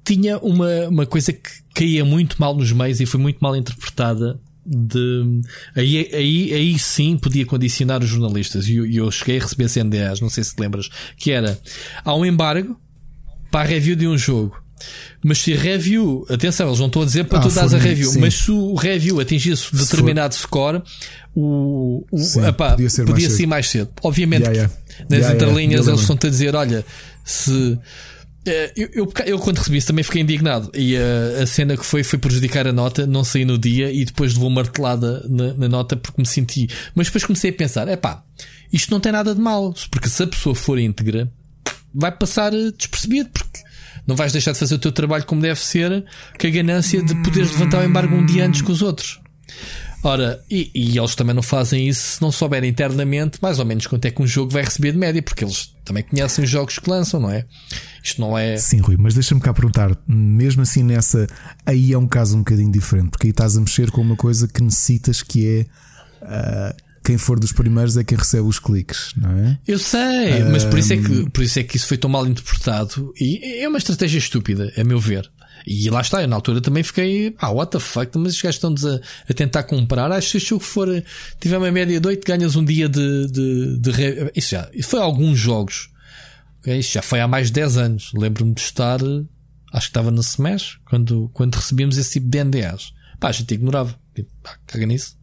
tinha 0.06 0.38
uma, 0.40 0.88
uma 0.90 1.06
coisa 1.06 1.32
que 1.34 1.50
caía 1.76 2.04
muito 2.06 2.36
mal 2.40 2.56
nos 2.56 2.72
meios 2.72 3.00
e 3.00 3.06
foi 3.06 3.20
muito 3.20 3.40
mal 3.40 3.56
interpretada. 3.56 4.40
De, 4.68 5.42
aí, 5.76 6.10
aí, 6.12 6.52
aí 6.54 6.80
sim 6.80 7.18
podia 7.20 7.46
condicionar 7.46 8.02
os 8.04 8.10
jornalistas. 8.10 8.68
E 8.68 8.76
eu, 8.78 8.86
eu 8.86 9.12
cheguei 9.12 9.38
a 9.38 9.42
receber 9.44 9.70
CNDAs, 9.70 10.20
não 10.20 10.30
sei 10.30 10.44
se 10.44 10.56
te 10.56 10.60
lembras, 10.60 10.90
que 11.18 11.30
era 11.30 11.60
há 12.04 12.16
um 12.16 12.26
embargo 12.26 12.76
para 13.56 13.62
a 13.62 13.72
review 13.72 13.96
de 13.96 14.06
um 14.06 14.18
jogo. 14.18 14.62
Mas 15.24 15.38
se 15.40 15.54
a 15.54 15.58
review, 15.58 16.26
atenção, 16.30 16.68
eles 16.68 16.80
não 16.80 16.88
estão 16.88 17.02
a 17.02 17.06
dizer 17.06 17.24
para 17.24 17.40
Ah, 17.40 17.42
tu 17.44 17.50
dares 17.50 17.74
a 17.74 17.78
review, 17.78 18.12
sim. 18.12 18.20
mas 18.20 18.34
se 18.34 18.52
o 18.52 18.76
review 18.76 19.22
atingisse 19.22 19.68
determinado 19.74 20.36
score, 20.36 20.84
o, 21.34 22.06
o 22.12 22.18
Sim, 22.20 22.46
epá, 22.46 22.72
podia 22.72 22.90
ser 22.90 23.06
mais 23.08 23.24
ser 23.24 23.30
cedo. 23.30 23.48
mais 23.48 23.68
cedo. 23.70 23.90
Obviamente, 24.04 24.42
Yeah, 24.42 24.58
yeah. 24.58 24.74
nas 25.10 25.20
Yeah, 25.20 25.36
entrelinhas 25.36 25.88
eles 25.88 26.02
estão-te 26.02 26.28
a 26.28 26.30
dizer: 26.30 26.54
olha, 26.56 26.86
se. 27.24 27.80
eh, 28.46 28.74
Eu, 28.76 28.90
eu, 28.94 29.14
eu 29.26 29.40
quando 29.40 29.58
recebi 29.60 29.78
isso 29.78 29.88
também 29.88 30.04
fiquei 30.04 30.22
indignado 30.22 30.70
e 30.76 30.98
a, 30.98 31.42
a 31.42 31.46
cena 31.48 31.78
que 31.78 31.86
foi 31.86 32.04
foi 32.04 32.20
prejudicar 32.20 32.68
a 32.68 32.74
nota, 32.74 33.08
não 33.08 33.24
saí 33.24 33.46
no 33.46 33.58
dia 33.58 33.90
e 33.94 34.04
depois 34.04 34.34
levou 34.34 34.50
martelada 34.50 35.26
na, 35.30 35.54
na 35.54 35.70
nota 35.70 35.96
porque 35.96 36.22
me 36.22 36.28
senti. 36.28 36.68
Mas 36.94 37.08
depois 37.08 37.24
comecei 37.24 37.50
a 37.50 37.54
pensar: 37.54 37.88
é 37.88 37.96
pá, 37.96 38.22
isto 38.74 38.92
não 38.92 39.00
tem 39.00 39.14
nada 39.14 39.34
de 39.34 39.40
mal, 39.40 39.74
porque 39.90 40.10
se 40.10 40.22
a 40.22 40.28
pessoa 40.28 40.54
for 40.54 40.78
íntegra, 40.78 41.32
vai 41.96 42.12
passar 42.12 42.52
despercebido, 42.52 43.30
porque 43.30 43.60
não 44.06 44.16
vais 44.16 44.32
deixar 44.32 44.52
de 44.52 44.60
fazer 44.60 44.76
o 44.76 44.80
teu 44.80 44.92
trabalho 44.92 45.26
como 45.26 45.42
deve 45.42 45.60
ser, 45.60 46.06
com 46.40 46.48
a 46.48 46.50
ganância 46.50 47.02
de 47.02 47.16
poderes 47.24 47.52
levantar 47.52 47.82
o 47.82 47.84
embargo 47.84 48.16
um 48.16 48.26
dia 48.26 48.46
antes 48.46 48.62
que 48.62 48.72
os 48.72 48.82
outros. 48.82 49.20
Ora, 50.04 50.40
e, 50.52 50.70
e 50.76 51.00
eles 51.00 51.16
também 51.16 51.34
não 51.34 51.42
fazem 51.42 51.88
isso 51.90 52.14
se 52.14 52.22
não 52.22 52.32
souberem 52.32 52.70
internamente 52.70 53.40
mais 53.42 53.58
ou 53.58 53.66
menos 53.66 53.88
quanto 53.88 54.06
é 54.06 54.12
que 54.12 54.22
um 54.22 54.28
jogo 54.28 54.52
vai 54.52 54.62
receber 54.62 54.92
de 54.92 55.00
média, 55.00 55.24
porque 55.24 55.44
eles 55.44 55.74
também 55.84 56.04
conhecem 56.04 56.44
os 56.44 56.50
jogos 56.50 56.78
que 56.78 56.88
lançam, 56.88 57.20
não 57.20 57.32
é? 57.32 57.46
Isto 58.04 58.22
não 58.22 58.38
é. 58.38 58.56
Sim, 58.56 58.82
Rui, 58.82 58.98
mas 59.00 59.16
deixa-me 59.16 59.42
cá 59.42 59.52
perguntar, 59.52 59.98
mesmo 60.08 60.62
assim 60.62 60.84
nessa, 60.84 61.26
aí 61.66 61.92
é 61.92 61.98
um 61.98 62.08
caso 62.08 62.36
um 62.36 62.40
bocadinho 62.40 62.72
diferente, 62.72 63.10
porque 63.10 63.28
aí 63.28 63.32
estás 63.32 63.58
a 63.58 63.60
mexer 63.60 63.90
com 63.90 64.02
uma 64.02 64.16
coisa 64.16 64.48
que 64.48 64.62
necessitas 64.62 65.24
que 65.24 65.48
é 65.48 65.66
ah, 66.22 66.76
quem 67.06 67.18
for 67.18 67.40
dos 67.40 67.52
primeiros 67.52 67.96
é 67.98 68.04
quem 68.04 68.18
recebe 68.18 68.48
os 68.48 68.60
cliques, 68.60 69.14
não 69.16 69.30
é? 69.32 69.60
Eu 69.68 69.78
sei, 69.80 70.44
mas 70.52 70.64
por 70.66 70.80
isso, 70.80 70.94
é 70.94 70.98
que, 70.98 71.30
por 71.30 71.44
isso 71.44 71.60
é 71.60 71.64
que 71.64 71.78
isso 71.78 71.88
foi 71.88 71.98
tão 71.98 72.10
mal 72.10 72.26
interpretado 72.28 73.14
e 73.20 73.62
é 73.62 73.68
uma 73.70 73.78
estratégia 73.78 74.18
estúpida, 74.18 74.74
a 74.78 74.84
meu 74.84 75.00
ver. 75.00 75.30
E 75.68 75.90
lá 75.90 76.02
está, 76.02 76.22
eu 76.22 76.28
na 76.28 76.36
altura 76.36 76.62
também 76.62 76.84
fiquei, 76.84 77.34
ah, 77.40 77.50
what 77.50 77.72
the 77.72 77.80
fuck, 77.80 78.16
mas 78.18 78.30
estes 78.34 78.42
gajos 78.44 78.56
estão-nos 78.58 78.86
a, 78.86 79.00
a 79.30 79.34
tentar 79.34 79.64
comprar. 79.64 80.12
Acho 80.12 80.32
que 80.34 80.40
se 80.40 80.46
o 80.46 80.50
jogo 80.50 80.64
for, 80.64 81.04
tiver 81.40 81.58
uma 81.58 81.72
média 81.72 82.00
de 82.00 82.08
8, 82.08 82.24
ganhas 82.26 82.56
um 82.56 82.64
dia 82.64 82.88
de. 82.88 83.28
de, 83.32 83.78
de 83.80 83.92
re- 83.92 84.32
Isso 84.36 84.52
já, 84.52 84.70
isso 84.74 84.90
foi 84.90 85.00
alguns 85.00 85.40
jogos. 85.40 85.90
Isso 86.68 86.94
já 86.94 87.02
foi 87.02 87.20
há 87.20 87.28
mais 87.28 87.48
de 87.48 87.54
10 87.54 87.78
anos. 87.78 88.12
Lembro-me 88.14 88.54
de 88.54 88.62
estar, 88.62 89.00
acho 89.02 89.86
que 89.88 89.90
estava 89.90 90.12
no 90.12 90.22
Smash, 90.22 90.78
quando, 90.86 91.30
quando 91.34 91.56
recebíamos 91.56 91.98
esse 91.98 92.12
tipo 92.12 92.28
de 92.28 92.44
NDAs. 92.44 92.92
Pá, 93.20 93.30
a 93.30 93.32
gente 93.32 93.54
ignorava. 93.54 93.96
Tipo, 94.14 94.30
pá, 94.44 94.58
caga 94.68 94.86
nisso. 94.86 95.16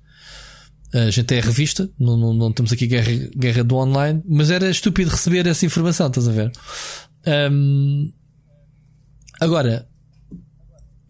A 0.95 1.11
gente 1.11 1.35
é 1.35 1.41
revista, 1.41 1.89
não, 1.99 2.17
não, 2.17 2.35
não 2.35 2.53
temos 2.53 2.71
aqui 2.73 2.87
guerra, 2.87 3.13
guerra 3.37 3.65
do 3.65 3.77
online, 3.77 4.23
mas 4.29 4.51
era 4.51 4.69
estúpido 4.69 5.11
receber 5.11 5.47
essa 5.47 5.65
informação, 5.65 6.07
estás 6.09 6.29
a 6.29 6.33
ver? 6.33 6.53
Ahm, 7.27 8.11
agora, 9.41 9.89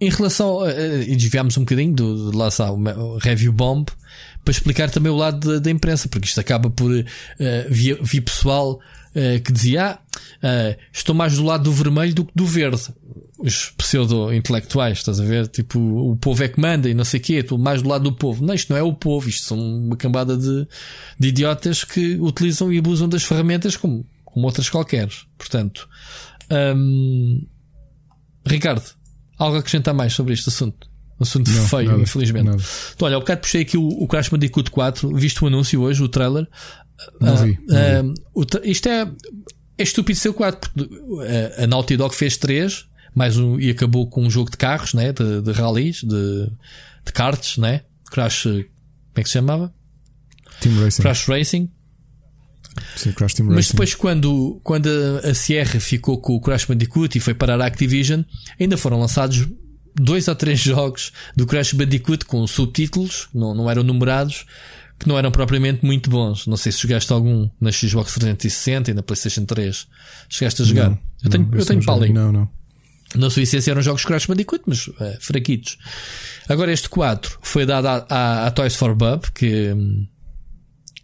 em 0.01 0.09
relação 0.11 0.61
a, 0.61 0.69
a- 0.69 1.03
e 1.03 1.17
desviámos 1.17 1.57
um 1.57 1.61
bocadinho 1.63 1.95
do, 1.95 2.31
de 2.31 2.37
lá 2.37 2.49
está, 2.49 2.71
o 2.73 3.19
review 3.19 3.53
bomb 3.53 3.87
para 4.45 4.53
explicar 4.53 4.91
também 4.91 5.11
o 5.13 5.17
lado 5.17 5.55
da, 5.55 5.59
da 5.59 5.71
imprensa, 5.71 6.09
porque 6.09 6.27
isto 6.27 6.41
acaba 6.41 6.69
por 6.71 6.93
eh, 7.39 7.67
via 7.71 8.23
pessoal 8.23 8.81
eh, 9.15 9.39
que 9.39 9.53
dizia 9.53 9.91
ah, 9.93 9.99
eh, 10.43 10.79
estou 10.93 11.15
mais 11.15 11.37
do 11.37 11.45
lado 11.45 11.65
do 11.65 11.73
vermelho 11.73 12.13
do 12.15 12.25
que 12.25 12.33
do 12.35 12.45
verde. 12.47 12.83
Os 13.45 13.71
pseudo-intelectuais, 13.77 14.99
estás 14.99 15.19
a 15.19 15.25
ver? 15.25 15.49
Tipo, 15.49 15.79
o 15.81 16.17
povo 16.17 16.43
é 16.45 16.49
que 16.49 16.61
manda 16.61 16.89
e 16.89 16.95
não 16.95 17.05
sei 17.05 17.19
o 17.19 17.23
quê, 17.23 17.33
estou 17.35 17.59
mais 17.59 17.83
do 17.83 17.89
lado 17.89 18.05
do 18.05 18.13
povo. 18.13 18.45
Não, 18.45 18.55
isto 18.55 18.71
não 18.71 18.77
é 18.77 18.83
o 18.83 18.93
povo, 18.95 19.29
isto 19.29 19.47
são 19.47 19.59
uma 19.59 19.97
cambada 19.97 20.37
de, 20.37 20.67
de 21.19 21.29
idiotas 21.29 21.83
que 21.83 22.17
utilizam 22.21 22.73
e 22.73 22.79
abusam 22.79 23.09
das 23.09 23.25
ferramentas 23.25 23.77
como, 23.77 24.07
como 24.25 24.47
outras 24.47 24.69
qualquer. 24.71 25.09
Portanto, 25.37 25.89
hum, 26.77 27.45
Ricardo, 28.47 28.83
algo 29.39 29.57
a 29.57 29.59
acrescentar 29.61 29.95
mais 29.95 30.13
sobre 30.13 30.35
este 30.35 30.49
assunto? 30.49 30.89
Um 31.19 31.23
assunto 31.23 31.51
feio, 31.51 31.91
nada, 31.91 32.03
infelizmente. 32.03 32.45
nada. 32.45 32.63
Então, 32.95 33.07
olha, 33.07 33.17
há 33.17 33.21
bocado 33.21 33.41
puxei 33.41 33.63
aqui 33.63 33.77
o, 33.77 33.87
o 33.87 34.07
Crash 34.09 34.29
Bandicoot 34.29 34.71
4, 34.71 35.15
visto 35.17 35.43
o 35.45 35.47
anúncio 35.49 35.81
hoje, 35.81 36.03
o 36.03 36.09
trailer. 36.09 36.49
Não 37.21 37.37
vi, 37.37 37.59
não 37.67 37.77
Ah, 37.77 38.03
vi. 38.03 38.09
ah, 38.11 38.15
o 38.35 38.45
tra- 38.45 38.61
isto 38.65 38.89
é, 38.89 39.03
é 39.79 39.83
estúpido 39.83 40.19
ser 40.19 40.29
o 40.31 40.35
4, 40.35 40.71
porque 40.73 40.89
ah, 41.59 41.65
a 41.65 41.67
Naughty 41.67 41.97
Dog 41.97 42.15
fez 42.15 42.37
3, 42.37 42.87
mais 43.15 43.37
um, 43.39 43.59
e 43.61 43.71
acabou 43.71 44.07
com 44.09 44.23
um 44.25 44.31
jogo 44.31 44.51
de 44.51 44.57
carros, 44.57 44.95
né? 44.95 45.13
de, 45.13 45.41
de 45.43 45.53
rallies, 45.53 46.03
de, 46.03 46.47
de 47.05 47.13
karts, 47.13 47.59
né? 47.59 47.83
Crash, 48.11 48.47
eh, 48.47 48.51
como 48.51 49.17
é 49.17 49.23
que 49.23 49.29
se 49.29 49.35
chamava? 49.35 49.73
Team 50.61 50.79
Racing. 50.83 51.03
Crash 51.03 51.27
Racing. 51.29 51.71
Sim, 52.97 53.13
Crash 53.13 53.35
Team 53.35 53.47
Mas 53.49 53.57
Racing. 53.57 53.71
depois, 53.73 53.95
quando, 53.95 54.61
quando 54.63 54.89
a- 55.25 55.35
Sierra 55.35 55.79
ficou 55.81 56.19
com 56.21 56.35
o 56.35 56.41
Crash 56.41 56.65
Bandicoot 56.65 57.17
e 57.17 57.21
foi 57.21 57.35
parar 57.35 57.61
a 57.61 57.67
Activision, 57.67 58.23
ainda 58.59 58.77
foram 58.77 58.99
lançados 59.01 59.47
dois 59.95 60.27
ou 60.29 60.35
três 60.35 60.59
jogos 60.63 61.13
do 61.37 61.47
Crash 61.47 61.73
Bandicoot 61.75 62.25
com 62.25 62.47
subtítulos, 62.47 63.29
não, 63.35 63.55
não 63.55 63.71
eram 63.71 63.83
numerados, 63.83 64.47
que 64.99 65.07
não 65.09 65.19
eram 65.19 65.31
propriamente 65.33 65.85
muito 65.85 66.09
bons. 66.09 66.47
Não 66.47 66.57
sei 66.57 66.71
se 66.73 66.79
jogaste 66.81 67.13
algum 67.13 67.49
na 67.61 67.71
Xbox 67.73 68.15
360 68.15 68.91
e 68.91 68.95
na 68.95 69.03
PlayStation 69.03 69.45
3. 69.45 69.87
Chegaste 70.29 70.63
a 70.63 70.65
jogar? 70.65 70.91
Não, 70.91 70.99
eu 71.25 71.31
tenho, 71.31 71.47
não, 71.47 71.59
eu 71.59 71.67
tenho. 71.67 71.85
Paulinho. 71.85 72.15
Não, 72.15 72.33
não. 72.33 72.49
Na 73.15 73.31
sua 73.31 73.43
essência 73.43 73.71
eram 73.71 73.83
jogos 73.83 74.05
Crash 74.05 74.27
Bandicoot, 74.27 74.63
mas 74.67 74.89
eh, 75.01 75.19
fraquitos. 75.21 75.79
Agora 76.49 76.73
este 76.73 76.89
4 76.89 77.39
foi 77.43 77.67
dado 77.67 77.87
à 78.09 78.51
Toys 78.51 78.75
for 78.75 78.95
Bub, 78.95 79.25
que, 79.35 79.73
hum, 79.73 80.07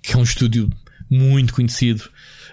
que 0.03 0.13
é 0.15 0.17
um 0.17 0.23
estúdio 0.23 0.71
muito 1.11 1.55
conhecido. 1.55 2.09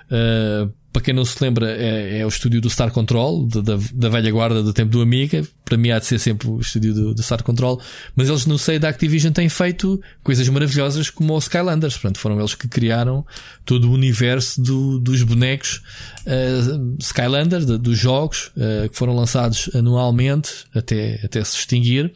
Uh, 0.06 0.72
para 0.96 1.04
quem 1.04 1.14
não 1.14 1.26
se 1.26 1.44
lembra, 1.44 1.70
é, 1.76 2.20
é 2.20 2.26
o 2.26 2.30
estúdio 2.30 2.62
do 2.62 2.70
Star 2.70 2.90
Control, 2.90 3.46
da, 3.48 3.78
da 3.94 4.08
velha 4.08 4.32
guarda 4.32 4.64
do 4.64 4.72
tempo 4.72 4.92
do 4.92 5.02
Amiga. 5.02 5.46
Para 5.66 5.78
mim 5.78 5.92
há 5.92 6.00
de 6.00 6.06
ser 6.06 6.20
sempre 6.20 6.48
o 6.48 6.62
estúdio 6.62 6.94
do, 6.94 7.14
do 7.14 7.22
Star 7.22 7.44
Control. 7.44 7.82
Mas 8.16 8.30
eles 8.30 8.46
no 8.46 8.58
seio 8.58 8.80
da 8.80 8.88
Activision 8.88 9.34
têm 9.34 9.50
feito 9.50 10.00
coisas 10.24 10.48
maravilhosas 10.48 11.10
como 11.10 11.36
os 11.36 11.44
Skylanders. 11.46 11.96
Portanto, 11.96 12.18
foram 12.18 12.40
eles 12.40 12.56
que 12.56 12.70
criaram 12.70 13.26
todo 13.66 13.90
o 13.90 13.92
universo 13.92 14.62
do- 14.62 14.98
dos 14.98 15.22
bonecos 15.24 15.82
uh, 16.26 16.96
Skylander, 17.00 17.66
de- 17.66 17.78
dos 17.78 17.98
jogos, 17.98 18.52
uh, 18.56 18.88
que 18.90 18.96
foram 18.98 19.14
lançados 19.18 19.70
anualmente 19.76 20.50
até, 20.74 21.20
até 21.26 21.44
se 21.44 21.58
extinguir. 21.58 22.14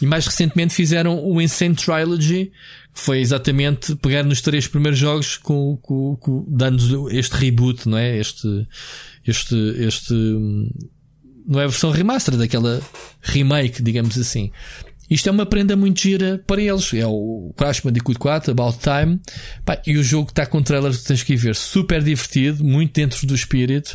E 0.00 0.06
mais 0.06 0.26
recentemente 0.26 0.72
fizeram 0.74 1.24
o 1.24 1.40
Insane 1.42 1.74
Trilogy, 1.74 2.52
foi 2.92 3.20
exatamente 3.20 3.96
pegar 3.96 4.22
nos 4.22 4.40
três 4.40 4.66
primeiros 4.66 4.98
jogos 4.98 5.36
com, 5.36 5.76
com, 5.78 6.16
com 6.16 6.44
dando 6.48 7.10
este 7.10 7.34
reboot, 7.36 7.88
não 7.88 7.98
é? 7.98 8.18
Este, 8.18 8.66
este, 9.26 9.54
este, 9.78 10.14
não 11.46 11.60
é 11.60 11.64
a 11.64 11.68
versão 11.68 11.90
remaster, 11.90 12.36
daquela 12.36 12.80
remake, 13.22 13.82
digamos 13.82 14.18
assim. 14.18 14.50
Isto 15.10 15.28
é 15.28 15.32
uma 15.32 15.44
prenda 15.44 15.76
muito 15.76 16.00
gira 16.00 16.42
para 16.46 16.62
eles. 16.62 16.94
É 16.94 17.06
o 17.06 17.52
Crash 17.56 17.80
Bandicoot 17.80 18.18
4, 18.18 18.50
About 18.52 18.78
Time. 18.78 19.20
E 19.86 19.98
o 19.98 20.02
jogo 20.02 20.30
está 20.30 20.46
com 20.46 20.62
trailer 20.62 20.90
que 20.92 21.04
tens 21.04 21.22
que 21.22 21.34
ir 21.34 21.36
ver. 21.36 21.54
Super 21.54 22.02
divertido, 22.02 22.64
muito 22.64 22.94
dentro 22.94 23.26
do 23.26 23.34
espírito. 23.34 23.94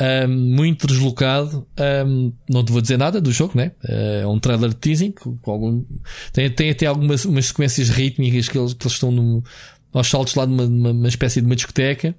Um, 0.00 0.28
muito 0.28 0.86
deslocado. 0.86 1.66
Um, 2.06 2.32
não 2.48 2.64
te 2.64 2.72
vou 2.72 2.80
dizer 2.80 2.96
nada 2.96 3.20
do 3.20 3.30
jogo, 3.30 3.52
né? 3.56 3.72
É 3.84 4.26
um 4.26 4.38
trailer 4.38 4.70
de 4.70 4.76
teasing. 4.76 5.12
Com 5.12 5.50
algum, 5.50 5.84
tem, 6.32 6.50
tem 6.50 6.70
até 6.70 6.86
algumas 6.86 7.24
umas 7.24 7.46
sequências 7.46 7.90
rítmicas 7.90 8.48
que 8.48 8.58
eles, 8.58 8.72
que 8.72 8.82
eles 8.84 8.94
estão 8.94 9.10
no, 9.10 9.44
aos 9.92 10.08
saltos 10.08 10.34
lá 10.34 10.46
de 10.46 10.52
uma, 10.52 10.64
uma 10.64 11.08
espécie 11.08 11.40
de 11.40 11.46
uma 11.46 11.56
discoteca. 11.56 12.14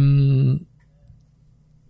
Um, 0.00 0.60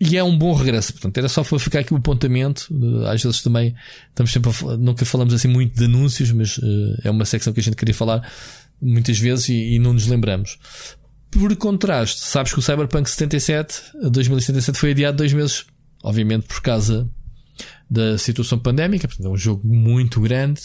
e 0.01 0.17
é 0.17 0.23
um 0.23 0.37
bom 0.37 0.55
regresso. 0.55 0.93
Portanto, 0.93 1.19
era 1.19 1.29
só 1.29 1.43
para 1.43 1.59
ficar 1.59 1.81
aqui 1.81 1.93
o 1.93 1.97
apontamento. 1.97 2.69
Às 3.13 3.23
vezes 3.23 3.43
também 3.43 3.75
estamos 4.09 4.33
sempre 4.33 4.51
a, 4.51 4.77
nunca 4.77 5.05
falamos 5.05 5.35
assim 5.35 5.49
muito 5.49 5.77
de 5.77 5.85
anúncios, 5.85 6.31
mas 6.33 6.59
uh, 6.59 6.99
é 7.05 7.11
uma 7.11 7.25
secção 7.25 7.53
que 7.53 7.61
a 7.61 7.63
gente 7.63 7.77
queria 7.77 7.95
falar 7.95 8.27
muitas 8.81 9.19
vezes 9.19 9.49
e, 9.49 9.75
e 9.75 9.79
não 9.79 9.93
nos 9.93 10.07
lembramos. 10.07 10.57
Por 11.31 11.55
contraste, 11.57 12.27
sabes 12.27 12.53
que 12.53 12.59
o 12.59 12.63
Cyberpunk 12.63 13.09
77, 13.09 13.83
2077 14.11 14.79
foi 14.79 14.91
adiado 14.93 15.19
dois 15.19 15.33
meses, 15.33 15.67
obviamente 16.03 16.47
por 16.47 16.63
causa 16.63 17.09
da 17.91 18.17
situação 18.19 18.59
pandémica, 18.59 19.07
portanto 19.07 19.27
é 19.27 19.31
um 19.31 19.37
jogo 19.37 19.67
muito 19.67 20.21
grande. 20.21 20.63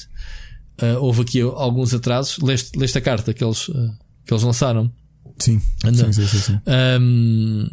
Uh, 0.81 0.99
houve 0.99 1.22
aqui 1.22 1.41
alguns 1.41 1.94
atrasos. 1.94 2.40
Leste, 2.40 2.77
leste 2.77 2.98
a 2.98 3.02
carta 3.02 3.34
que 3.34 3.44
eles, 3.44 3.68
uh, 3.68 3.94
que 4.26 4.34
eles 4.34 4.44
lançaram? 4.44 4.91
Sim, 5.38 5.60
sim, 5.60 6.14
sim, 6.14 6.27
sim, 6.27 6.40
sim. 6.40 6.60
Um, 6.99 7.69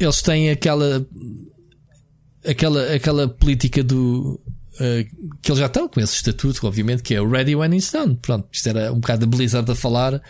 eles 0.00 0.22
têm 0.22 0.50
aquela 0.50 1.06
aquela, 2.46 2.94
aquela 2.94 3.28
política 3.28 3.82
do 3.82 4.40
uh, 4.74 5.36
que 5.42 5.50
eles 5.50 5.58
já 5.58 5.66
estão 5.66 5.88
com 5.88 6.00
esse 6.00 6.14
estatuto, 6.14 6.66
obviamente, 6.66 7.02
que 7.02 7.14
é 7.14 7.20
o 7.20 7.28
Ready 7.28 7.54
When 7.54 7.74
It's 7.76 7.90
Done. 7.90 8.16
Pronto, 8.16 8.48
isto 8.52 8.68
era 8.68 8.92
um 8.92 9.00
bocado 9.00 9.26
de 9.26 9.36
Blizzard 9.36 9.70
a 9.70 9.74
falar. 9.74 10.22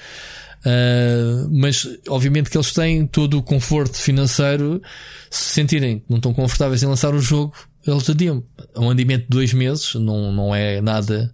Uh, 0.65 1.49
mas 1.53 1.87
obviamente 2.09 2.51
que 2.51 2.57
eles 2.57 2.73
têm 2.73 3.07
todo 3.07 3.39
o 3.39 3.43
conforto 3.43 3.97
financeiro. 3.97 4.83
Se 5.31 5.53
sentirem 5.53 6.01
que 6.01 6.05
não 6.09 6.17
estão 6.17 6.35
confortáveis 6.35 6.83
em 6.83 6.87
lançar 6.87 7.15
o 7.15 7.21
jogo, 7.21 7.55
eles 7.87 8.09
adiam. 8.09 8.43
Um 8.77 8.91
andamento 8.91 9.25
de 9.25 9.31
dois 9.31 9.53
meses, 9.53 9.95
não, 9.95 10.33
não 10.33 10.55
é 10.55 10.81
nada. 10.81 11.33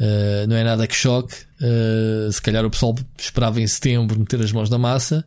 Uh, 0.00 0.46
não 0.48 0.56
é 0.56 0.64
nada 0.64 0.86
que 0.86 0.94
choque. 0.94 1.34
Uh, 1.60 2.32
se 2.32 2.40
calhar 2.40 2.64
o 2.64 2.70
pessoal 2.70 2.94
esperava 3.18 3.60
em 3.60 3.66
setembro 3.66 4.18
meter 4.18 4.40
as 4.40 4.52
mãos 4.52 4.70
na 4.70 4.78
massa. 4.78 5.24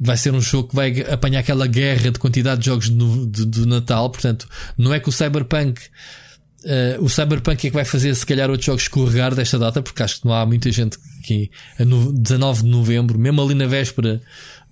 Vai 0.00 0.16
ser 0.16 0.34
um 0.34 0.40
jogo 0.40 0.70
que 0.70 0.74
vai 0.74 1.00
apanhar 1.02 1.40
aquela 1.40 1.66
guerra 1.66 2.10
de 2.10 2.18
quantidade 2.18 2.60
de 2.60 2.66
jogos 2.66 2.88
do 2.88 3.66
Natal. 3.66 4.10
Portanto, 4.10 4.48
não 4.76 4.92
é 4.92 4.98
que 4.98 5.08
o 5.08 5.12
Cyberpunk 5.12 5.80
Uh, 6.64 7.02
o 7.04 7.10
Cyberpunk 7.10 7.66
é 7.66 7.70
que 7.70 7.74
vai 7.74 7.84
fazer 7.84 8.14
se 8.14 8.24
calhar 8.24 8.48
outros 8.48 8.66
jogos 8.66 8.82
escorregar 8.82 9.34
desta 9.34 9.58
data, 9.58 9.82
porque 9.82 10.02
acho 10.02 10.20
que 10.20 10.26
não 10.26 10.34
há 10.34 10.46
muita 10.46 10.70
gente 10.70 10.96
que 11.24 11.50
a 11.78 11.84
no, 11.84 12.12
19 12.12 12.62
de 12.62 12.68
novembro, 12.68 13.18
mesmo 13.18 13.42
ali 13.42 13.54
na 13.54 13.66
véspera 13.66 14.20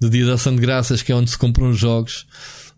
do 0.00 0.08
dia 0.08 0.26
da 0.26 0.34
ação 0.34 0.54
de 0.54 0.60
graças, 0.60 1.02
que 1.02 1.12
é 1.12 1.14
onde 1.14 1.30
se 1.30 1.38
compram 1.38 1.70
os 1.70 1.78
jogos, 1.78 2.26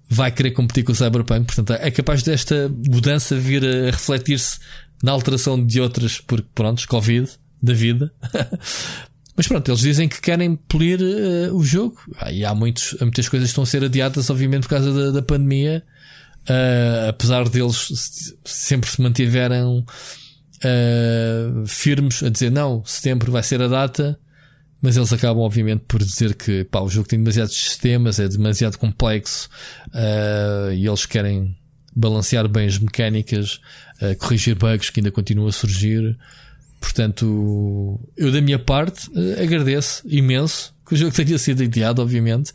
vai 0.08 0.30
querer 0.30 0.52
competir 0.52 0.84
com 0.84 0.92
o 0.92 0.94
Cyberpunk. 0.94 1.46
Portanto, 1.46 1.72
é 1.72 1.90
capaz 1.90 2.22
desta 2.22 2.68
mudança 2.68 3.36
vir 3.36 3.64
a 3.64 3.86
refletir-se 3.86 4.58
na 5.02 5.12
alteração 5.12 5.64
de 5.64 5.80
outras, 5.80 6.20
porque 6.20 6.46
pronto, 6.54 6.86
Covid 6.86 7.28
da 7.62 7.72
vida. 7.72 8.12
Mas 9.36 9.46
pronto, 9.46 9.70
eles 9.70 9.80
dizem 9.80 10.08
que 10.08 10.20
querem 10.20 10.56
polir 10.56 11.00
uh, 11.00 11.56
o 11.56 11.64
jogo. 11.64 11.96
Ah, 12.18 12.30
e 12.30 12.44
há 12.44 12.54
muitos, 12.54 12.94
muitas 13.00 13.28
coisas 13.28 13.48
que 13.48 13.50
estão 13.50 13.64
a 13.64 13.66
ser 13.66 13.82
adiadas, 13.82 14.28
obviamente, 14.28 14.62
por 14.62 14.70
causa 14.70 14.92
da, 14.92 15.10
da 15.10 15.22
pandemia. 15.22 15.82
Uh, 16.48 17.08
apesar 17.08 17.48
deles 17.48 18.34
sempre 18.44 18.90
se 18.90 19.00
mantiverem 19.00 19.64
uh, 19.64 19.84
firmes 21.68 22.20
a 22.22 22.28
dizer 22.28 22.50
não, 22.50 22.84
setembro 22.84 23.30
vai 23.30 23.44
ser 23.44 23.62
a 23.62 23.68
data, 23.68 24.18
mas 24.80 24.96
eles 24.96 25.12
acabam 25.12 25.44
obviamente 25.44 25.84
por 25.86 26.02
dizer 26.02 26.34
que 26.34 26.64
pá, 26.64 26.80
o 26.80 26.88
jogo 26.88 27.06
tem 27.06 27.20
demasiados 27.20 27.54
sistemas, 27.54 28.18
é 28.18 28.26
demasiado 28.26 28.76
complexo 28.76 29.48
uh, 29.88 30.72
e 30.72 30.84
eles 30.84 31.06
querem 31.06 31.56
balancear 31.94 32.48
bem 32.48 32.66
as 32.66 32.78
mecânicas, 32.78 33.60
corrigir 34.18 34.56
bugs 34.56 34.88
que 34.88 35.00
ainda 35.00 35.10
continuam 35.10 35.50
a 35.50 35.52
surgir. 35.52 36.16
Portanto, 36.80 38.00
eu 38.16 38.32
da 38.32 38.40
minha 38.40 38.58
parte 38.58 39.10
agradeço 39.38 40.00
imenso 40.06 40.74
que 40.86 40.94
o 40.94 40.96
jogo 40.96 41.14
tenha 41.14 41.38
sido 41.38 41.62
adiado, 41.62 42.00
obviamente. 42.00 42.54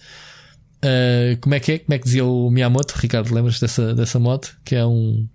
Uh, 0.88 1.38
como 1.42 1.56
é 1.56 1.60
que 1.60 1.72
é? 1.74 1.80
Como 1.80 1.94
é 1.94 1.98
que 1.98 2.06
dizia 2.06 2.24
o 2.24 2.50
Miyamoto? 2.50 2.96
Ricardo, 2.98 3.34
lembras 3.34 3.60
dessa, 3.60 3.94
dessa 3.94 4.20
moto? 4.20 4.58
Que 4.64 4.76
é 4.76 4.86
um. 4.86 5.28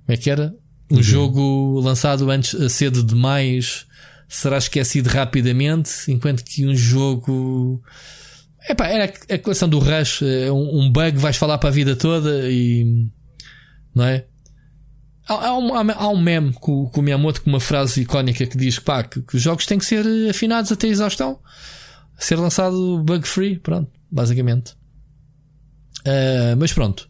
Como 0.00 0.08
é 0.08 0.16
que 0.16 0.28
era? 0.28 0.54
Um 0.90 0.96
uhum. 0.96 1.02
jogo 1.02 1.80
lançado 1.80 2.30
antes 2.30 2.72
cedo 2.72 3.02
demais 3.02 3.86
será 4.28 4.58
esquecido 4.58 5.08
rapidamente, 5.08 6.10
enquanto 6.10 6.44
que 6.44 6.66
um 6.66 6.74
jogo. 6.74 7.82
Epá, 8.68 8.86
era 8.86 9.12
a 9.30 9.38
coleção 9.38 9.68
do 9.68 9.78
Rush, 9.78 10.22
é 10.22 10.52
um, 10.52 10.90
bug 10.90 11.18
vais 11.18 11.36
falar 11.36 11.58
para 11.58 11.68
a 11.68 11.72
vida 11.72 11.96
toda 11.96 12.50
e. 12.50 13.08
Não 13.94 14.04
é? 14.04 14.26
Há, 15.28 15.48
há, 15.48 15.58
um, 15.58 15.74
há 15.74 16.08
um 16.08 16.20
meme 16.20 16.52
com, 16.54 16.86
com 16.86 17.00
o 17.00 17.02
Miyamoto 17.02 17.42
com 17.42 17.50
uma 17.50 17.60
frase 17.60 18.02
icónica 18.02 18.44
que 18.44 18.56
diz 18.56 18.78
pá, 18.78 19.04
que, 19.04 19.22
que 19.22 19.36
os 19.36 19.42
jogos 19.42 19.66
têm 19.66 19.78
que 19.78 19.84
ser 19.84 20.04
afinados 20.28 20.72
até 20.72 20.88
a 20.88 20.90
exaustão 20.90 21.38
ser 22.16 22.36
lançado 22.36 23.02
bug 23.02 23.26
free, 23.26 23.58
pronto, 23.58 23.90
basicamente. 24.12 24.72
Uh, 26.00 26.54
mas 26.58 26.72
pronto. 26.72 27.08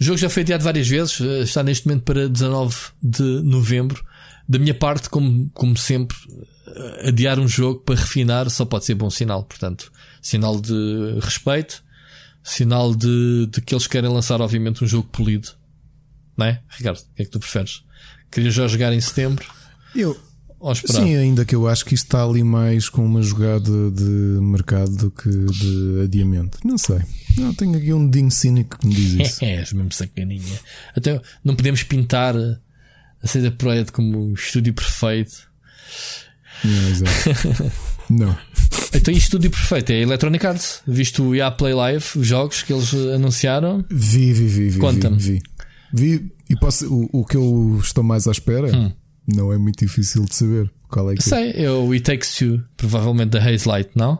O 0.00 0.04
jogo 0.04 0.18
já 0.18 0.28
foi 0.28 0.42
adiado 0.42 0.62
várias 0.62 0.86
vezes, 0.86 1.18
uh, 1.20 1.42
está 1.42 1.62
neste 1.62 1.86
momento 1.86 2.04
para 2.04 2.28
19 2.28 2.76
de 3.02 3.22
novembro. 3.42 4.04
Da 4.48 4.58
minha 4.58 4.74
parte, 4.74 5.08
como, 5.08 5.50
como 5.54 5.76
sempre, 5.76 6.16
uh, 6.26 7.08
adiar 7.08 7.38
um 7.38 7.48
jogo 7.48 7.80
para 7.80 7.96
refinar 7.96 8.48
só 8.50 8.64
pode 8.64 8.84
ser 8.84 8.94
bom 8.94 9.10
sinal. 9.10 9.44
Portanto, 9.44 9.90
sinal 10.20 10.60
de 10.60 11.18
respeito, 11.20 11.82
sinal 12.44 12.94
de, 12.94 13.46
de 13.46 13.60
que 13.60 13.74
eles 13.74 13.86
querem 13.86 14.10
lançar, 14.10 14.40
obviamente, 14.40 14.84
um 14.84 14.86
jogo 14.86 15.08
polido. 15.08 15.48
Não 16.36 16.46
é, 16.46 16.62
Ricardo? 16.68 16.98
O 16.98 17.14
que 17.14 17.22
é 17.22 17.24
que 17.24 17.30
tu 17.30 17.40
preferes? 17.40 17.82
Querias 18.30 18.54
já 18.54 18.68
jogar 18.68 18.92
em 18.92 19.00
setembro? 19.00 19.44
Eu, 19.94 20.18
Sim, 20.84 21.16
ainda 21.16 21.44
que 21.44 21.54
eu 21.54 21.68
acho 21.68 21.84
que 21.84 21.94
isto 21.94 22.04
está 22.04 22.24
ali 22.24 22.42
mais 22.42 22.88
com 22.88 23.04
uma 23.04 23.22
jogada 23.22 23.90
de 23.92 24.02
mercado 24.40 24.90
do 24.96 25.10
que 25.10 25.30
de 25.30 26.00
adiamento. 26.02 26.58
Não 26.64 26.76
sei. 26.76 26.98
Não, 27.36 27.54
tenho 27.54 27.76
aqui 27.76 27.92
um 27.92 28.08
dedinho 28.08 28.30
cínico 28.30 28.78
que 28.78 28.86
me 28.86 28.94
diz 28.94 29.12
isso. 29.28 29.44
É, 29.44 29.54
és 29.56 29.72
mesmo 29.72 29.92
sacaninha. 29.92 30.58
Até 30.96 31.20
não 31.44 31.54
podemos 31.54 31.84
pintar 31.84 32.34
a 32.36 33.26
CD 33.26 33.52
Projekt 33.52 33.92
como 33.92 34.18
o 34.18 34.34
estúdio 34.34 34.74
perfeito. 34.74 35.48
Não, 36.64 36.88
exato. 36.90 37.72
não. 38.10 38.36
Então, 38.92 39.14
estúdio 39.14 39.50
perfeito 39.50 39.90
é 39.92 40.00
Electronic 40.00 40.44
Arts. 40.44 40.82
Viste 40.86 41.22
o 41.22 41.34
EA 41.36 41.52
Play 41.52 41.74
Live, 41.74 42.04
os 42.16 42.26
jogos 42.26 42.62
que 42.62 42.72
eles 42.72 42.92
anunciaram? 42.94 43.84
Vi, 43.88 44.32
vi, 44.32 44.46
vi. 44.46 44.68
vi 44.70 44.78
Conta-me. 44.80 45.18
Vi, 45.18 45.40
vi. 45.92 46.18
vi. 46.18 46.32
E 46.50 46.56
posso, 46.56 46.92
o, 46.92 47.20
o 47.20 47.24
que 47.24 47.36
eu 47.36 47.78
estou 47.80 48.02
mais 48.02 48.26
à 48.26 48.32
espera. 48.32 48.74
Hum 48.74 48.92
não 49.28 49.52
é 49.52 49.58
muito 49.58 49.84
difícil 49.84 50.24
de 50.24 50.34
saber 50.34 50.70
qual 50.88 51.10
é 51.10 51.14
que 51.14 51.20
é. 51.20 51.22
Sei, 51.22 51.64
é 51.64 51.70
o 51.70 51.92
It 51.92 52.02
Takes 52.02 52.34
Two, 52.34 52.62
provavelmente 52.76 53.30
da 53.30 53.44
Haze 53.44 53.68
Light, 53.68 53.90
não? 53.94 54.18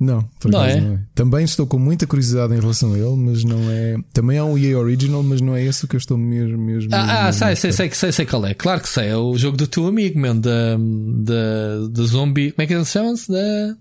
Não, 0.00 0.24
não 0.44 0.64
é? 0.64 0.80
não 0.80 0.94
é? 0.94 1.00
Também 1.12 1.44
estou 1.44 1.66
com 1.66 1.76
muita 1.76 2.06
curiosidade 2.06 2.54
em 2.54 2.60
relação 2.60 2.94
a 2.94 2.96
ele, 2.98 3.16
mas 3.16 3.42
não 3.42 3.58
é. 3.68 3.96
Também 4.12 4.38
há 4.38 4.44
um 4.44 4.56
EA 4.56 4.78
Original, 4.78 5.24
mas 5.24 5.40
não 5.40 5.56
é 5.56 5.64
esse 5.64 5.84
o 5.84 5.88
que 5.88 5.96
eu 5.96 5.98
estou 5.98 6.16
mesmo. 6.16 6.56
mesmo 6.56 6.90
ah, 6.92 7.26
ah 7.26 7.32
sei, 7.32 7.56
sei, 7.56 7.72
sei, 7.72 7.90
sei, 7.90 8.12
sei 8.12 8.24
qual 8.24 8.46
é. 8.46 8.54
Claro 8.54 8.80
que 8.80 8.88
sei. 8.88 9.08
É 9.08 9.16
o 9.16 9.36
jogo 9.36 9.56
do 9.56 9.66
teu 9.66 9.88
amigo, 9.88 10.16
mesmo, 10.20 10.40
da, 10.40 10.76
da, 10.76 11.88
da 11.90 12.02
zombie. 12.04 12.52
Como 12.52 12.62
é 12.62 12.66
que 12.68 12.74
ele 12.74 12.84
chama-se? 12.84 13.26
Da. 13.26 13.76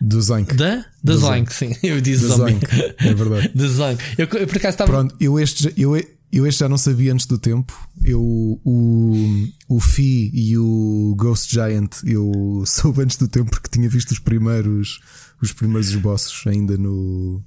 Do 0.00 0.20
Zank. 0.20 0.54
Da? 0.56 0.84
Da 1.02 1.16
Zank, 1.16 1.54
sim. 1.54 1.72
Eu 1.84 2.00
disse. 2.00 2.26
Zank. 2.26 2.66
É 2.98 3.14
verdade. 3.14 3.52
Da 3.54 3.68
Zank. 3.68 4.02
Eu, 4.18 4.26
eu 4.26 4.46
por 4.48 4.56
acaso 4.56 4.74
estava. 4.74 4.90
Pronto, 4.90 5.14
eu 5.20 5.38
este. 5.38 5.72
Eu, 5.76 5.96
eu 6.38 6.46
este 6.46 6.60
já 6.60 6.68
não 6.68 6.78
sabia 6.78 7.12
antes 7.12 7.26
do 7.26 7.38
tempo. 7.38 7.72
Eu, 8.04 8.20
o, 8.64 9.48
o 9.68 9.80
Fi 9.80 10.30
e 10.32 10.58
o 10.58 11.14
Ghost 11.16 11.52
Giant 11.52 12.02
eu 12.04 12.62
soube 12.66 13.02
antes 13.02 13.16
do 13.16 13.28
tempo 13.28 13.50
porque 13.50 13.68
tinha 13.68 13.88
visto 13.88 14.10
os 14.10 14.18
primeiros, 14.18 15.00
os 15.40 15.52
primeiros 15.52 15.90
esboços 15.90 16.46
ainda 16.46 16.76
no, 16.76 17.42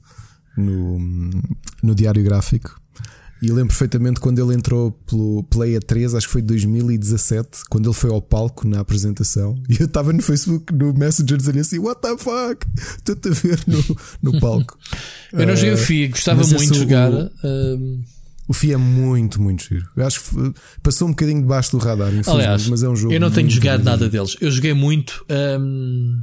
no, 0.55 0.99
no 1.84 1.95
diário 1.95 2.23
gráfico. 2.23 2.80
E 3.41 3.47
lembro 3.49 3.68
perfeitamente 3.68 4.19
quando 4.19 4.41
ele 4.41 4.55
entrou 4.55 4.91
pelo 4.91 5.43
Play 5.43 5.76
a 5.76 5.80
3, 5.80 6.15
acho 6.15 6.26
que 6.26 6.34
foi 6.34 6.41
2017, 6.41 7.65
quando 7.69 7.88
ele 7.88 7.93
foi 7.93 8.09
ao 8.09 8.22
palco 8.22 8.68
na 8.68 8.80
apresentação. 8.80 9.55
E 9.69 9.80
eu 9.80 9.85
estava 9.85 10.11
no 10.11 10.23
Facebook, 10.23 10.73
no 10.73 10.93
Messenger, 10.93 11.38
dizendo 11.38 11.59
assim: 11.59 11.77
What 11.77 12.01
the 12.01 12.18
fuck? 12.18 12.65
Estou-te 12.97 13.27
a 13.27 13.31
ver 13.31 13.59
no, 13.68 13.97
no 14.23 14.39
palco. 14.39 14.77
eu 15.34 15.45
não 15.45 15.55
joguei 15.55 15.73
o 15.73 15.77
Fi, 15.77 16.07
gostava 16.07 16.41
muito 16.47 16.73
de 16.73 16.80
jogar. 16.80 17.11
Uh... 17.11 18.16
O 18.47 18.53
FI 18.53 18.73
é 18.73 18.77
muito, 18.77 19.41
muito 19.41 19.63
giro. 19.63 19.85
Eu 19.95 20.07
acho 20.07 20.21
que 20.21 20.53
passou 20.81 21.07
um 21.07 21.11
bocadinho 21.11 21.41
debaixo 21.41 21.71
do 21.71 21.77
radar, 21.77 22.11
Aliás, 22.27 22.67
mas 22.67 22.81
é 22.81 22.87
um 22.87 22.95
jogo. 22.95 23.13
Eu 23.13 23.19
não 23.19 23.29
tenho 23.29 23.49
jogado 23.49 23.83
nada 23.83 24.07
deles. 24.07 24.37
Eu 24.39 24.49
joguei 24.49 24.73
muito. 24.73 25.25
Um... 25.29 26.21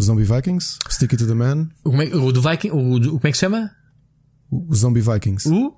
Zombie 0.00 0.24
Vikings? 0.24 0.78
Stick 0.88 1.12
It 1.12 1.24
to 1.24 1.26
the 1.26 1.34
Man? 1.34 1.68
O, 1.84 2.00
é, 2.00 2.06
o 2.14 2.32
do 2.32 2.40
Viking? 2.40 2.70
O, 2.70 3.00
como 3.00 3.20
é 3.24 3.30
que 3.30 3.36
se 3.36 3.40
chama? 3.40 3.70
O, 4.50 4.70
o 4.70 4.74
Zombie 4.74 5.02
Vikings. 5.02 5.48
O? 5.48 5.74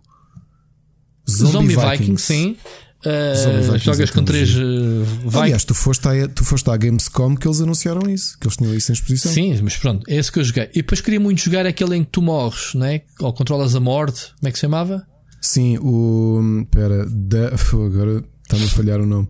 Zombie, 1.29 1.53
Zombie 1.53 1.69
Vikings. 1.69 1.99
Vikings, 1.99 2.23
sim. 2.23 2.57
Uh, 3.05 3.63
Vikings 3.63 3.85
jogas 3.85 4.01
é 4.01 4.07
com 4.07 4.15
tão 4.15 4.25
três 4.25 4.55
uh, 4.55 5.05
Vikings. 5.05 5.39
Aliás, 5.39 5.65
tu 5.65 5.75
foste, 5.75 6.07
à, 6.07 6.29
tu 6.29 6.45
foste 6.45 6.71
à 6.71 6.77
Gamescom 6.77 7.35
que 7.35 7.47
eles 7.47 7.61
anunciaram 7.61 8.09
isso, 8.09 8.39
que 8.39 8.47
eles 8.47 8.57
tinham 8.57 8.75
isso 8.75 8.93
em 8.93 8.95
exposição. 8.95 9.33
Sim, 9.33 9.61
mas 9.63 9.77
pronto, 9.77 10.05
é 10.09 10.17
esse 10.17 10.31
que 10.31 10.39
eu 10.39 10.45
joguei. 10.45 10.71
E 10.73 10.77
depois 10.77 11.01
queria 11.01 11.21
muito 11.21 11.41
jogar 11.41 11.67
aquele 11.67 11.97
em 11.97 12.05
que 12.05 12.11
tu 12.11 12.23
morres, 12.23 12.75
né? 12.75 13.03
Ou 13.21 13.33
controlas 13.33 13.75
a 13.75 13.81
morte. 13.81 14.33
Como 14.39 14.49
é 14.49 14.53
que 14.53 14.59
se 14.59 14.63
chamava? 14.63 15.07
Sim, 15.47 15.77
o. 15.79 16.41
Espera, 16.63 17.05
Death. 17.07 17.75
Agora 17.75 18.25
está-me 18.45 18.65
a 18.65 18.69
falhar 18.69 19.01
o 19.01 19.07
nome. 19.07 19.29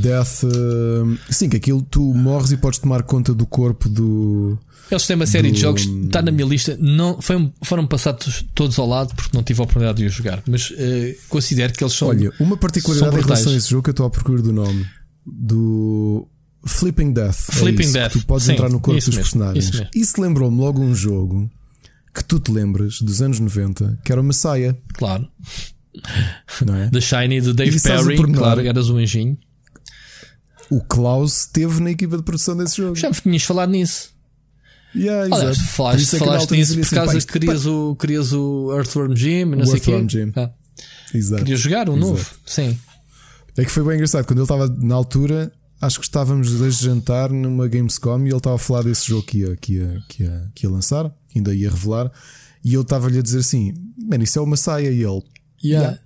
Death. 0.00 0.44
hum, 0.44 1.16
Sim, 1.30 1.48
que 1.48 1.56
aquilo 1.56 1.82
tu 1.82 2.00
morres 2.14 2.50
e 2.52 2.56
podes 2.56 2.78
tomar 2.78 3.02
conta 3.02 3.34
do 3.34 3.44
corpo 3.46 3.88
do. 3.88 4.58
Eles 4.90 5.04
têm 5.04 5.16
uma 5.16 5.26
série 5.26 5.48
de 5.48 5.54
Do- 5.54 5.60
jogos, 5.60 5.82
está 5.82 6.22
na 6.22 6.30
minha 6.30 6.46
lista. 6.46 6.76
Não, 6.80 7.20
foi, 7.20 7.52
foram 7.62 7.86
passados 7.88 8.44
todos 8.54 8.78
ao 8.78 8.86
lado 8.86 9.12
porque 9.16 9.36
não 9.36 9.42
tive 9.42 9.60
a 9.60 9.64
oportunidade 9.64 9.98
de 9.98 10.04
os 10.06 10.12
jogar. 10.14 10.42
Mas 10.46 10.72
eh, 10.76 11.16
considero 11.28 11.72
que 11.72 11.82
eles 11.82 11.92
são. 11.94 12.08
Olha, 12.08 12.32
uma 12.38 12.56
particularidade 12.56 13.16
em 13.18 13.22
relação 13.22 13.52
a 13.52 13.56
esse 13.56 13.68
jogo 13.68 13.82
que 13.82 13.90
eu 13.90 13.92
estou 13.92 14.06
à 14.06 14.10
procura 14.10 14.40
do 14.40 14.52
nome. 14.52 14.86
Do. 15.26 16.28
Flipping 16.64 17.12
Death. 17.12 17.48
é 17.48 17.52
Flipping 17.52 17.82
isso, 17.82 17.92
Death. 17.92 18.16
podes 18.26 18.46
Sim, 18.46 18.52
entrar 18.52 18.68
no 18.68 18.80
corpo 18.80 18.94
dos 18.98 19.06
mesmo, 19.06 19.20
personagens. 19.22 19.68
isso. 19.72 19.86
Isso 19.94 20.20
lembrou-me 20.20 20.56
logo 20.58 20.80
um 20.82 20.94
jogo 20.94 21.48
que 22.16 22.24
tu 22.24 22.40
te 22.40 22.50
lembras 22.50 23.00
dos 23.00 23.20
anos 23.22 23.38
90, 23.38 23.98
que 24.04 24.10
era 24.10 24.20
o 24.20 24.24
Messiah, 24.24 24.74
Claro. 24.94 25.28
não 26.64 26.74
é? 26.74 26.88
The 26.90 27.00
Shiny, 27.00 27.40
de 27.40 27.52
Dave 27.52 27.76
E 27.76 27.80
Perry. 27.80 28.16
Claro, 28.32 28.60
eras 28.66 28.88
um 28.88 28.96
anjinho. 28.96 29.36
O 30.70 30.80
Klaus 30.80 31.42
esteve 31.42 31.80
na 31.80 31.90
equipa 31.92 32.16
de 32.16 32.22
produção 32.22 32.56
desse 32.56 32.78
jogo. 32.78 32.96
Já 32.96 33.08
me 33.10 33.14
tinhas 33.14 33.42
falado 33.44 33.70
nisso. 33.70 34.10
Yeah, 34.94 35.24
Aliás, 35.24 35.42
exato. 35.58 35.58
Por 35.68 35.74
falaste, 35.76 36.00
isso 36.02 36.16
é 36.16 36.18
falaste 36.18 36.50
nisso 36.52 36.74
por 36.74 36.80
assim, 36.82 36.94
causa 36.94 37.12
pá, 37.12 37.20
que 37.20 37.26
querias 37.32 37.66
o, 37.66 37.96
querias 37.96 38.32
o 38.32 38.72
Earthworm 38.74 39.14
Jim, 39.14 39.44
não 39.44 39.58
O 39.58 39.66
sei 39.66 39.76
o 39.76 39.80
quê. 39.80 39.90
Earthworm 39.92 40.08
Jim. 40.08 40.32
Ah, 40.36 40.50
Exato. 41.14 41.42
querias 41.44 41.60
jogar 41.60 41.88
um 41.90 41.96
Exato. 41.96 42.10
novo. 42.10 42.30
Sim. 42.46 42.78
É 43.58 43.64
que 43.64 43.70
foi 43.70 43.84
bem 43.84 43.94
engraçado. 43.94 44.24
Quando 44.26 44.38
ele 44.38 44.44
estava 44.44 44.66
na 44.68 44.94
altura, 44.94 45.52
acho 45.80 45.98
que 46.00 46.06
estávamos 46.06 46.60
a 46.62 46.70
jantar 46.70 47.30
numa 47.30 47.68
Gamescom 47.68 48.20
e 48.20 48.28
ele 48.28 48.36
estava 48.36 48.56
a 48.56 48.58
falar 48.58 48.82
desse 48.82 49.06
jogo 49.08 49.22
que 49.24 49.38
ia, 49.38 49.56
que 49.56 49.74
ia, 49.74 50.02
que 50.08 50.22
ia, 50.22 50.50
que 50.54 50.66
ia 50.66 50.70
lançar, 50.70 51.12
ainda 51.34 51.54
ia 51.54 51.70
revelar. 51.70 52.10
E 52.64 52.74
eu 52.74 52.82
estava-lhe 52.82 53.18
a 53.18 53.22
dizer 53.22 53.38
assim: 53.40 53.74
Mano, 53.96 54.24
isso 54.24 54.38
é 54.38 54.42
uma 54.42 54.56
saia. 54.56 54.90
E 54.90 55.02
ele, 55.02 55.22
Yeah. 55.64 55.98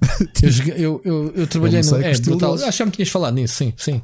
eu, 0.42 0.50
joguei- 0.50 0.74
eu, 0.76 1.00
eu, 1.04 1.32
eu 1.34 1.46
trabalhei 1.46 1.80
Eu 1.80 1.84
no. 1.84 1.96
É, 2.02 2.16
brutal. 2.18 2.54
Acho 2.54 2.64
que 2.66 2.70
já 2.72 2.86
me 2.86 2.92
tinhas 2.92 3.08
falado 3.08 3.34
nisso, 3.34 3.54
sim, 3.54 3.72
sim. 3.76 4.00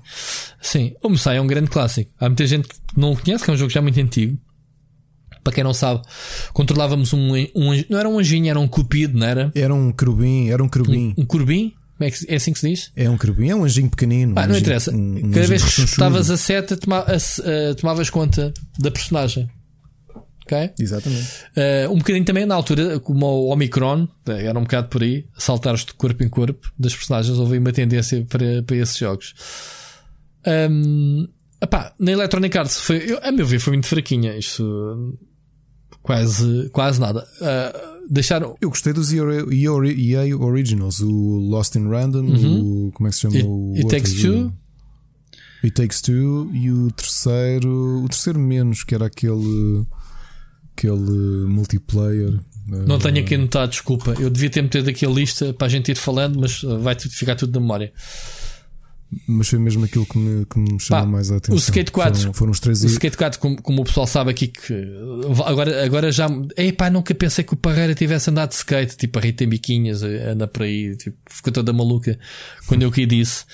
Sim. 0.60 0.94
O 1.02 1.08
Messiah 1.08 1.36
é 1.36 1.40
um 1.40 1.46
grande 1.46 1.70
clássico. 1.70 2.10
Há 2.18 2.28
muita 2.28 2.46
gente 2.46 2.68
que 2.68 2.74
não 2.96 3.12
o 3.12 3.16
conhece, 3.16 3.44
que 3.44 3.50
é 3.50 3.54
um 3.54 3.56
jogo 3.56 3.70
já 3.70 3.80
muito 3.80 3.98
antigo. 4.00 4.36
Para 5.44 5.52
quem 5.52 5.62
não 5.62 5.72
sabe, 5.72 6.02
controlávamos 6.52 7.12
um, 7.12 7.32
um 7.54 7.84
Não 7.88 7.98
era 7.98 8.08
um 8.08 8.18
anjinho, 8.18 8.50
era 8.50 8.58
um 8.58 8.66
cupido, 8.66 9.16
não 9.16 9.24
era? 9.26 9.52
era 9.54 9.72
um 9.72 9.92
querubim, 9.92 10.48
era 10.48 10.62
um 10.62 10.68
querubim. 10.68 11.14
Um 11.16 11.24
corbim? 11.24 11.72
Como 11.96 12.06
é, 12.08 12.10
que, 12.10 12.30
é 12.30 12.36
assim 12.36 12.52
que 12.52 12.58
se 12.58 12.68
diz? 12.68 12.92
É 12.94 13.08
um 13.08 13.16
querubim, 13.16 13.48
é 13.48 13.54
um 13.54 13.64
anjinho 13.64 13.88
pequenino. 13.88 14.34
Pá, 14.34 14.42
um 14.42 14.44
não 14.44 14.50
anjinho- 14.52 14.62
interessa. 14.66 14.90
um- 14.94 15.16
um 15.16 15.30
Cada 15.30 15.46
vez 15.46 15.62
que 15.62 15.68
espetavas 15.82 16.30
a 16.30 16.36
seta, 16.36 16.76
toma, 16.76 17.00
a 17.06 17.16
eh, 17.50 17.74
tomavas 17.74 18.10
conta 18.10 18.52
da 18.78 18.90
personagem. 18.90 19.48
Ok? 20.44 20.70
Exatamente. 20.78 21.26
Uh, 21.56 21.90
um 21.92 21.98
bocadinho 21.98 22.24
também 22.24 22.46
na 22.46 22.54
altura, 22.54 23.00
como 23.00 23.26
o 23.26 23.48
Omicron, 23.52 24.06
eh, 24.28 24.44
era 24.46 24.56
um 24.56 24.62
bocado 24.62 24.88
por 24.88 25.02
aí, 25.02 25.26
saltares 25.36 25.84
de 25.84 25.92
corpo 25.94 26.22
em 26.22 26.28
corpo 26.28 26.70
das 26.78 26.94
personagens, 26.94 27.36
houve 27.38 27.58
uma 27.58 27.72
tendência 27.72 28.24
para, 28.28 28.62
para 28.62 28.76
esses 28.76 28.96
jogos. 28.96 29.34
Um, 30.46 31.26
epá, 31.60 31.92
na 31.98 32.12
Electronic 32.12 32.56
Arts 32.56 32.80
foi, 32.80 32.98
eu, 33.10 33.18
a 33.22 33.32
meu 33.32 33.44
ver, 33.46 33.58
foi 33.58 33.72
muito 33.72 33.88
fraquinha. 33.88 34.36
Isto 34.36 35.18
quase, 36.02 36.68
quase 36.70 37.00
nada. 37.00 37.26
Uh, 37.40 37.95
deixaram. 38.10 38.56
Eu 38.60 38.68
gostei 38.70 38.92
dos 38.92 39.12
EA, 39.12 40.36
Originals, 40.38 41.00
o 41.00 41.10
Lost 41.38 41.74
in 41.76 41.88
Random, 41.88 42.24
o. 42.26 42.92
Como 42.92 43.06
é 43.06 43.10
que 43.10 43.16
se 43.16 43.22
chama? 43.22 43.36
It, 43.36 43.46
o 43.46 43.72
It 43.74 43.84
outro, 43.84 43.98
Takes 43.98 44.12
o- 44.12 44.22
Two. 44.22 44.52
It 45.64 45.74
Takes 45.74 46.00
Two 46.00 46.50
e 46.54 46.70
o 46.70 46.90
terceiro, 46.92 48.02
o 48.04 48.08
terceiro 48.08 48.38
menos, 48.38 48.84
que 48.84 48.94
era 48.94 49.06
aquele 49.06 49.84
aquele 50.76 51.46
multiplayer. 51.48 52.38
Não 52.68 52.98
tenho 52.98 53.20
aqui 53.20 53.36
anotado, 53.36 53.70
desculpa. 53.70 54.14
Eu 54.18 54.28
devia 54.28 54.50
ter 54.50 54.60
metido 54.62 54.90
aqui 54.90 55.06
a 55.06 55.08
lista 55.08 55.52
para 55.54 55.66
a 55.68 55.70
gente 55.70 55.92
ir 55.92 55.94
falando, 55.94 56.40
mas 56.40 56.62
uh, 56.64 56.80
vai 56.80 56.94
ficar 56.98 57.36
tudo 57.36 57.54
na 57.54 57.60
memória. 57.60 57.92
Mas 59.26 59.48
foi 59.48 59.58
mesmo 59.58 59.84
aquilo 59.84 60.04
que 60.04 60.18
me, 60.18 60.44
que 60.46 60.58
me 60.58 60.80
chamou 60.80 61.04
Pá, 61.04 61.10
mais 61.10 61.30
a 61.30 61.36
atenção. 61.36 61.54
o 61.54 61.58
Skate 61.58 61.92
4. 61.92 62.18
Foram, 62.18 62.32
foram 62.32 62.52
os 62.52 62.60
três 62.60 62.82
O 62.82 62.86
Skate 62.86 63.16
4, 63.16 63.38
como, 63.38 63.62
como 63.62 63.82
o 63.82 63.84
pessoal 63.84 64.06
sabe 64.06 64.30
aqui 64.30 64.48
que 64.48 64.74
agora, 65.44 65.84
agora 65.84 66.12
já. 66.12 66.26
Epá, 66.56 66.90
nunca 66.90 67.14
pensei 67.14 67.44
que 67.44 67.54
o 67.54 67.56
Parreira 67.56 67.94
tivesse 67.94 68.30
andado 68.30 68.50
de 68.50 68.56
skate. 68.56 68.96
Tipo, 68.96 69.18
a 69.18 69.22
Rita 69.22 69.38
tem 69.38 69.48
biquinhas, 69.48 70.02
anda 70.02 70.48
por 70.48 70.62
aí, 70.62 70.96
tipo, 70.96 71.16
ficou 71.30 71.52
toda 71.52 71.72
maluca 71.72 72.18
quando 72.66 72.82
eu 72.82 72.88
aqui 72.88 73.06
disse. 73.06 73.44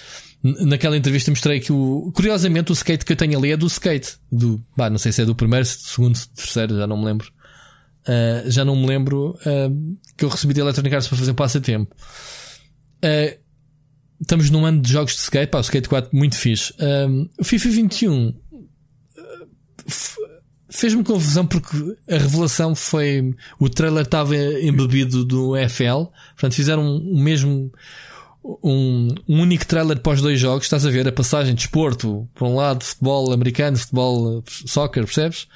Naquela 0.42 0.96
entrevista 0.96 1.30
mostrei 1.30 1.60
que 1.60 1.72
o. 1.72 2.10
Curiosamente, 2.14 2.72
o 2.72 2.74
skate 2.74 3.04
que 3.04 3.12
eu 3.12 3.16
tenho 3.16 3.38
ali 3.38 3.52
é 3.52 3.56
do 3.56 3.66
skate. 3.66 4.16
Do, 4.30 4.60
bah, 4.76 4.90
não 4.90 4.98
sei 4.98 5.12
se 5.12 5.22
é 5.22 5.24
do 5.24 5.34
primeiro, 5.34 5.64
segundo, 5.66 6.18
terceiro, 6.34 6.76
já 6.76 6.86
não 6.86 6.98
me 6.98 7.04
lembro. 7.04 7.30
Ah, 8.06 8.42
já 8.46 8.64
não 8.64 8.74
me 8.74 8.86
lembro 8.86 9.38
ah, 9.46 9.70
que 10.16 10.24
eu 10.24 10.28
recebi 10.28 10.54
de 10.54 10.60
Electronic 10.60 10.94
Arts 10.94 11.08
para 11.08 11.18
fazer 11.18 11.30
um 11.30 11.34
passatempo. 11.34 11.94
Ah, 13.02 13.36
estamos 14.22 14.48
num 14.50 14.64
ano 14.64 14.80
de 14.80 14.90
jogos 14.92 15.14
de 15.14 15.20
skate, 15.22 15.50
pá, 15.50 15.58
o 15.58 15.60
Skate 15.62 15.88
4 15.88 16.16
muito 16.16 16.36
fixe. 16.36 16.72
Um, 16.80 17.28
o 17.38 17.44
FIFA 17.44 17.68
21 17.68 18.28
uh, 18.28 18.34
f- 19.86 20.16
fez-me 20.70 21.04
confusão 21.04 21.46
porque 21.46 21.76
a 22.08 22.16
revelação 22.18 22.74
foi 22.74 23.34
o 23.58 23.68
trailer 23.68 24.04
estava 24.04 24.34
embebido 24.36 25.24
do 25.24 25.52
FL, 25.68 26.10
portanto 26.34 26.54
fizeram 26.54 26.96
o 26.96 27.18
mesmo 27.18 27.70
um, 28.44 29.14
um 29.28 29.40
único 29.42 29.66
trailer 29.66 30.00
para 30.00 30.12
os 30.14 30.22
dois 30.22 30.40
jogos, 30.40 30.64
estás 30.64 30.84
a 30.86 30.90
ver 30.90 31.06
a 31.06 31.12
passagem 31.12 31.54
de 31.54 31.60
esporto, 31.62 32.28
por 32.34 32.46
um 32.48 32.54
lado 32.56 32.84
futebol 32.84 33.32
americano, 33.32 33.76
futebol 33.76 34.38
uh, 34.38 34.44
soccer, 34.66 35.04
percebes? 35.04 35.46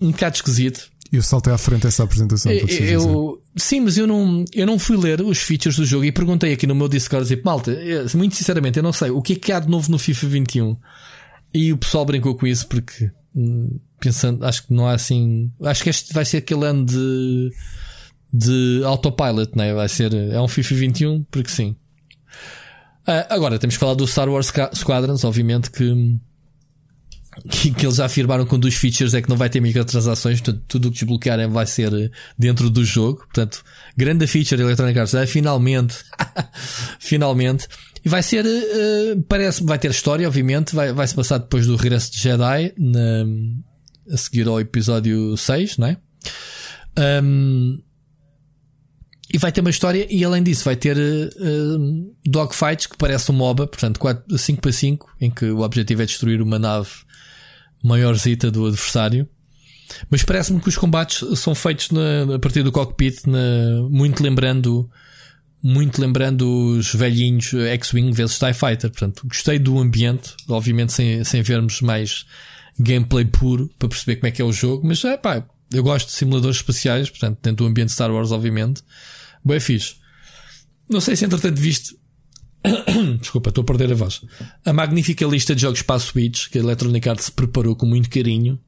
Um 0.00 0.10
bocado 0.12 0.36
esquisito. 0.36 0.90
Eu 1.10 1.22
saltei 1.22 1.52
à 1.52 1.58
frente 1.58 1.86
essa 1.86 2.02
apresentação. 2.02 2.52
sincero. 2.52 2.90
Eu, 2.90 3.42
sim, 3.56 3.80
mas 3.80 3.96
eu 3.96 4.06
não, 4.06 4.44
eu 4.52 4.66
não 4.66 4.78
fui 4.78 4.96
ler 4.96 5.22
os 5.22 5.38
features 5.38 5.76
do 5.76 5.84
jogo 5.84 6.04
e 6.04 6.12
perguntei 6.12 6.52
aqui 6.52 6.66
no 6.66 6.74
meu 6.74 6.88
Discord, 6.88 7.26
tipo, 7.26 7.44
malta, 7.46 7.70
eu, 7.70 8.06
muito 8.14 8.36
sinceramente, 8.36 8.76
eu 8.76 8.82
não 8.82 8.92
sei 8.92 9.10
o 9.10 9.22
que 9.22 9.32
é 9.32 9.36
que 9.36 9.52
há 9.52 9.58
de 9.58 9.68
novo 9.68 9.90
no 9.90 9.98
FIFA 9.98 10.26
21. 10.26 10.76
E 11.54 11.72
o 11.72 11.78
pessoal 11.78 12.04
brincou 12.04 12.34
com 12.34 12.46
isso 12.46 12.66
porque, 12.66 13.10
hum, 13.34 13.78
pensando, 13.98 14.44
acho 14.44 14.66
que 14.66 14.74
não 14.74 14.86
há 14.86 14.92
assim. 14.92 15.50
Acho 15.62 15.82
que 15.82 15.90
este 15.90 16.12
vai 16.12 16.24
ser 16.24 16.38
aquele 16.38 16.66
ano 16.66 16.84
de, 16.84 17.50
de 18.32 18.82
autopilot, 18.84 19.50
né? 19.56 19.72
Vai 19.72 19.88
ser, 19.88 20.12
é 20.12 20.40
um 20.40 20.48
FIFA 20.48 20.74
21, 20.74 21.24
porque 21.30 21.50
sim. 21.50 21.74
Ah, 23.06 23.26
agora 23.30 23.58
temos 23.58 23.76
que 23.76 23.80
falar 23.80 23.94
do 23.94 24.06
Star 24.06 24.28
Wars 24.28 24.52
Squadrons, 24.74 25.24
obviamente 25.24 25.70
que 25.70 26.18
que, 27.50 27.70
que 27.72 27.86
eles 27.86 27.96
já 27.96 28.06
afirmaram 28.06 28.44
que 28.46 28.54
um 28.54 28.58
dos 28.58 28.74
features 28.74 29.14
é 29.14 29.22
que 29.22 29.28
não 29.28 29.36
vai 29.36 29.48
ter 29.48 29.60
microtransações, 29.60 30.40
portanto, 30.40 30.64
tudo 30.66 30.88
o 30.88 30.90
que 30.90 30.98
desbloquearem 30.98 31.48
vai 31.48 31.66
ser 31.66 31.92
eh, 31.92 32.10
dentro 32.38 32.70
do 32.70 32.84
jogo. 32.84 33.18
Portanto, 33.18 33.62
grande 33.96 34.26
feature 34.26 34.60
Electronic 34.60 34.98
Arts, 34.98 35.14
é, 35.14 35.26
finalmente, 35.26 35.96
finalmente. 36.98 37.68
E 38.04 38.08
vai 38.08 38.22
ser, 38.22 38.44
eh, 38.46 39.16
parece, 39.28 39.64
vai 39.64 39.78
ter 39.78 39.90
história, 39.90 40.26
obviamente, 40.26 40.74
vai, 40.74 40.92
vai 40.92 41.06
se 41.06 41.14
passar 41.14 41.38
depois 41.38 41.66
do 41.66 41.76
regresso 41.76 42.12
de 42.12 42.18
Jedi, 42.18 42.72
na, 42.78 43.24
a 44.12 44.16
seguir 44.16 44.48
ao 44.48 44.60
episódio 44.60 45.36
6, 45.36 45.78
não 45.78 45.88
é? 45.88 45.96
Um, 47.22 47.80
e 49.32 49.36
vai 49.36 49.52
ter 49.52 49.60
uma 49.60 49.70
história, 49.70 50.06
e 50.08 50.24
além 50.24 50.42
disso, 50.42 50.64
vai 50.64 50.74
ter 50.74 50.96
uh, 50.96 52.16
dogfights 52.26 52.86
que 52.86 52.96
parece 52.96 53.30
um 53.30 53.34
MOBA, 53.34 53.66
portanto, 53.66 54.00
4, 54.00 54.38
5 54.38 54.62
para 54.62 54.72
5, 54.72 55.06
em 55.20 55.30
que 55.30 55.44
o 55.44 55.60
objetivo 55.60 56.02
é 56.02 56.06
destruir 56.06 56.40
uma 56.40 56.58
nave 56.58 56.88
maiorzita 57.82 58.50
do 58.50 58.66
adversário. 58.66 59.28
Mas 60.10 60.22
parece-me 60.22 60.60
que 60.60 60.68
os 60.68 60.76
combates 60.76 61.24
são 61.38 61.54
feitos 61.54 61.90
na- 61.90 62.34
a 62.34 62.38
partir 62.38 62.62
do 62.62 62.70
cockpit, 62.72 63.26
na- 63.26 63.88
muito 63.90 64.22
lembrando 64.22 64.88
muito 65.60 66.00
lembrando 66.00 66.76
os 66.78 66.94
velhinhos 66.94 67.52
X-Wing 67.52 68.12
vezes 68.12 68.38
TIE 68.38 68.54
Fighter. 68.54 68.90
Portanto, 68.90 69.26
gostei 69.26 69.58
do 69.58 69.76
ambiente, 69.80 70.34
obviamente 70.48 70.92
sem, 70.92 71.24
sem 71.24 71.42
vermos 71.42 71.80
mais 71.80 72.24
gameplay 72.78 73.24
puro 73.24 73.68
para 73.76 73.88
perceber 73.88 74.16
como 74.20 74.28
é 74.28 74.30
que 74.30 74.40
é 74.40 74.44
o 74.44 74.52
jogo, 74.52 74.86
mas 74.86 75.04
é 75.04 75.16
pá, 75.16 75.44
eu 75.72 75.82
gosto 75.82 76.06
de 76.06 76.12
simuladores 76.12 76.58
espaciais, 76.58 77.10
portanto, 77.10 77.40
dentro 77.42 77.64
do 77.64 77.68
ambiente 77.68 77.90
Star 77.90 78.08
Wars, 78.08 78.30
obviamente. 78.30 78.82
Bem 79.44 79.58
fixe. 79.58 79.96
Não 80.88 81.00
sei 81.00 81.16
se 81.16 81.24
entretanto 81.24 81.56
viste. 81.60 81.97
Desculpa, 83.20 83.50
estou 83.50 83.62
a 83.62 83.64
perder 83.64 83.92
a 83.92 83.94
voz. 83.94 84.20
A 84.64 84.72
magnífica 84.72 85.24
lista 85.26 85.54
de 85.54 85.62
jogos 85.62 85.82
para 85.82 85.96
a 85.96 86.00
Switch 86.00 86.48
que 86.48 86.58
a 86.58 86.60
Electronic 86.60 87.08
Arts 87.08 87.28
preparou 87.28 87.76
com 87.76 87.86
muito 87.86 88.10
carinho. 88.10 88.58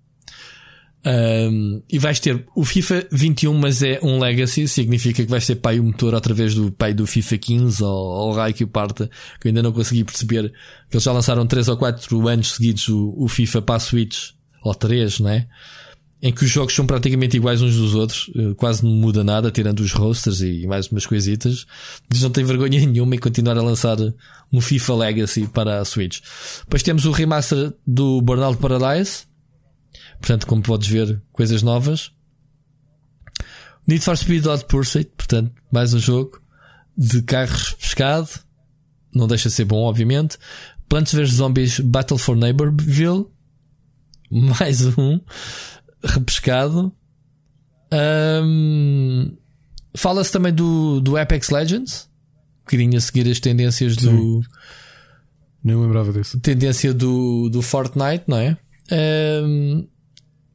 Um, 1.03 1.83
e 1.89 1.99
vais 1.99 2.21
ter 2.21 2.45
o 2.55 2.63
FIFA 2.63 3.07
21, 3.11 3.55
mas 3.55 3.83
é 3.83 3.99
um 4.03 4.19
Legacy, 4.19 4.69
significa 4.69 5.25
que 5.25 5.31
vais 5.31 5.47
ter 5.47 5.57
pai 5.57 5.81
o 5.81 5.85
motor 5.85 6.13
outra 6.13 6.35
vez 6.35 6.55
do 6.55 6.71
pai 6.71 6.93
do 6.93 7.07
FIFA 7.07 7.39
15 7.39 7.83
ou, 7.83 7.89
ou 7.91 8.33
raio 8.33 8.53
que 8.53 8.65
o 8.65 8.69
parta, 8.69 9.11
que 9.41 9.49
eu 9.49 9.51
ainda 9.51 9.63
não 9.63 9.73
consegui 9.73 10.05
perceber 10.05 10.53
que 10.91 10.97
eles 10.97 11.05
já 11.05 11.13
lançaram 11.13 11.47
3 11.47 11.69
ou 11.69 11.77
4 11.79 12.29
anos 12.29 12.55
seguidos 12.55 12.89
o, 12.89 13.15
o 13.17 13.29
FIFA 13.29 13.63
para 13.63 13.77
a 13.77 13.81
Switch, 13.81 14.33
ou 14.63 14.75
3, 14.75 15.21
né? 15.21 15.49
Em 16.23 16.33
que 16.33 16.45
os 16.45 16.51
jogos 16.51 16.75
são 16.75 16.87
praticamente 16.87 17.37
iguais 17.37 17.63
uns 17.63 17.77
dos 17.77 17.95
outros, 17.95 18.31
eh, 18.37 18.55
quase 18.55 18.85
não 18.85 18.91
muda 18.91 19.25
nada, 19.25 19.51
tirando 19.51 19.81
os 19.81 19.93
rosters 19.93 20.43
e 20.43 20.67
mais 20.67 20.89
umas 20.89 21.07
coisitas. 21.07 21.67
Eles 22.11 22.23
não 22.23 22.31
têm 22.31 22.45
vergonha 22.45 22.79
nenhuma 22.85 23.15
em 23.15 23.19
continuar 23.19 23.57
a 23.57 23.63
lançar 23.63 23.97
um 24.53 24.61
FIFA 24.61 24.97
Legacy 24.97 25.47
para 25.47 25.81
a 25.81 25.85
Switch. 25.85 26.21
Depois 26.61 26.83
temos 26.83 27.07
o 27.07 27.11
remaster 27.11 27.73
do 27.87 28.21
Burnout 28.21 28.59
Paradise. 28.59 29.25
Portanto, 30.19 30.47
como 30.47 30.63
podes 30.63 30.89
ver, 30.89 31.23
coisas 31.33 31.63
novas. 31.63 32.13
Need 33.87 34.05
for 34.05 34.17
Speed 34.17 34.47
Hot 34.47 34.67
Pursuit, 34.67 35.11
portanto, 35.17 35.53
mais 35.73 35.95
um 35.95 35.99
jogo 35.99 36.41
de 36.97 37.23
carros 37.23 37.73
pescado. 37.73 38.29
Não 39.15 39.27
deixa 39.27 39.49
de 39.49 39.55
ser 39.55 39.65
bom, 39.65 39.83
obviamente. 39.85 40.37
Plants 40.87 41.15
vs 41.15 41.31
Zombies 41.31 41.81
Battle 41.81 42.19
for 42.19 42.37
Neighborville. 42.37 43.27
Mais 44.31 44.87
um 44.97 45.21
repescado. 46.03 46.93
Um, 47.93 49.37
Fala-se 49.95 50.31
também 50.31 50.53
do, 50.53 51.01
do 51.01 51.17
Apex 51.17 51.49
Legends, 51.49 52.09
queria 52.69 52.97
a 52.97 53.01
seguir 53.01 53.29
as 53.29 53.41
tendências 53.41 53.95
Sim. 53.95 54.17
do. 54.17 54.43
Nem 55.63 55.77
lembrava 55.77 56.13
disso. 56.13 56.39
Tendência 56.41 56.95
do, 56.95 57.49
do 57.49 57.61
Fortnite, 57.61 58.25
não 58.27 58.37
é? 58.37 58.57
Um, 59.45 59.87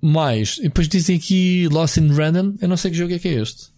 mais, 0.01 0.57
e 0.59 0.63
depois 0.63 0.87
dizem 0.87 1.17
aqui 1.17 1.67
Lost 1.67 1.97
in 1.97 2.11
Random. 2.13 2.55
Eu 2.61 2.69
não 2.69 2.77
sei 2.77 2.91
que 2.91 2.97
jogo 2.97 3.13
é 3.13 3.19
que 3.19 3.27
é 3.27 3.33
este. 3.33 3.75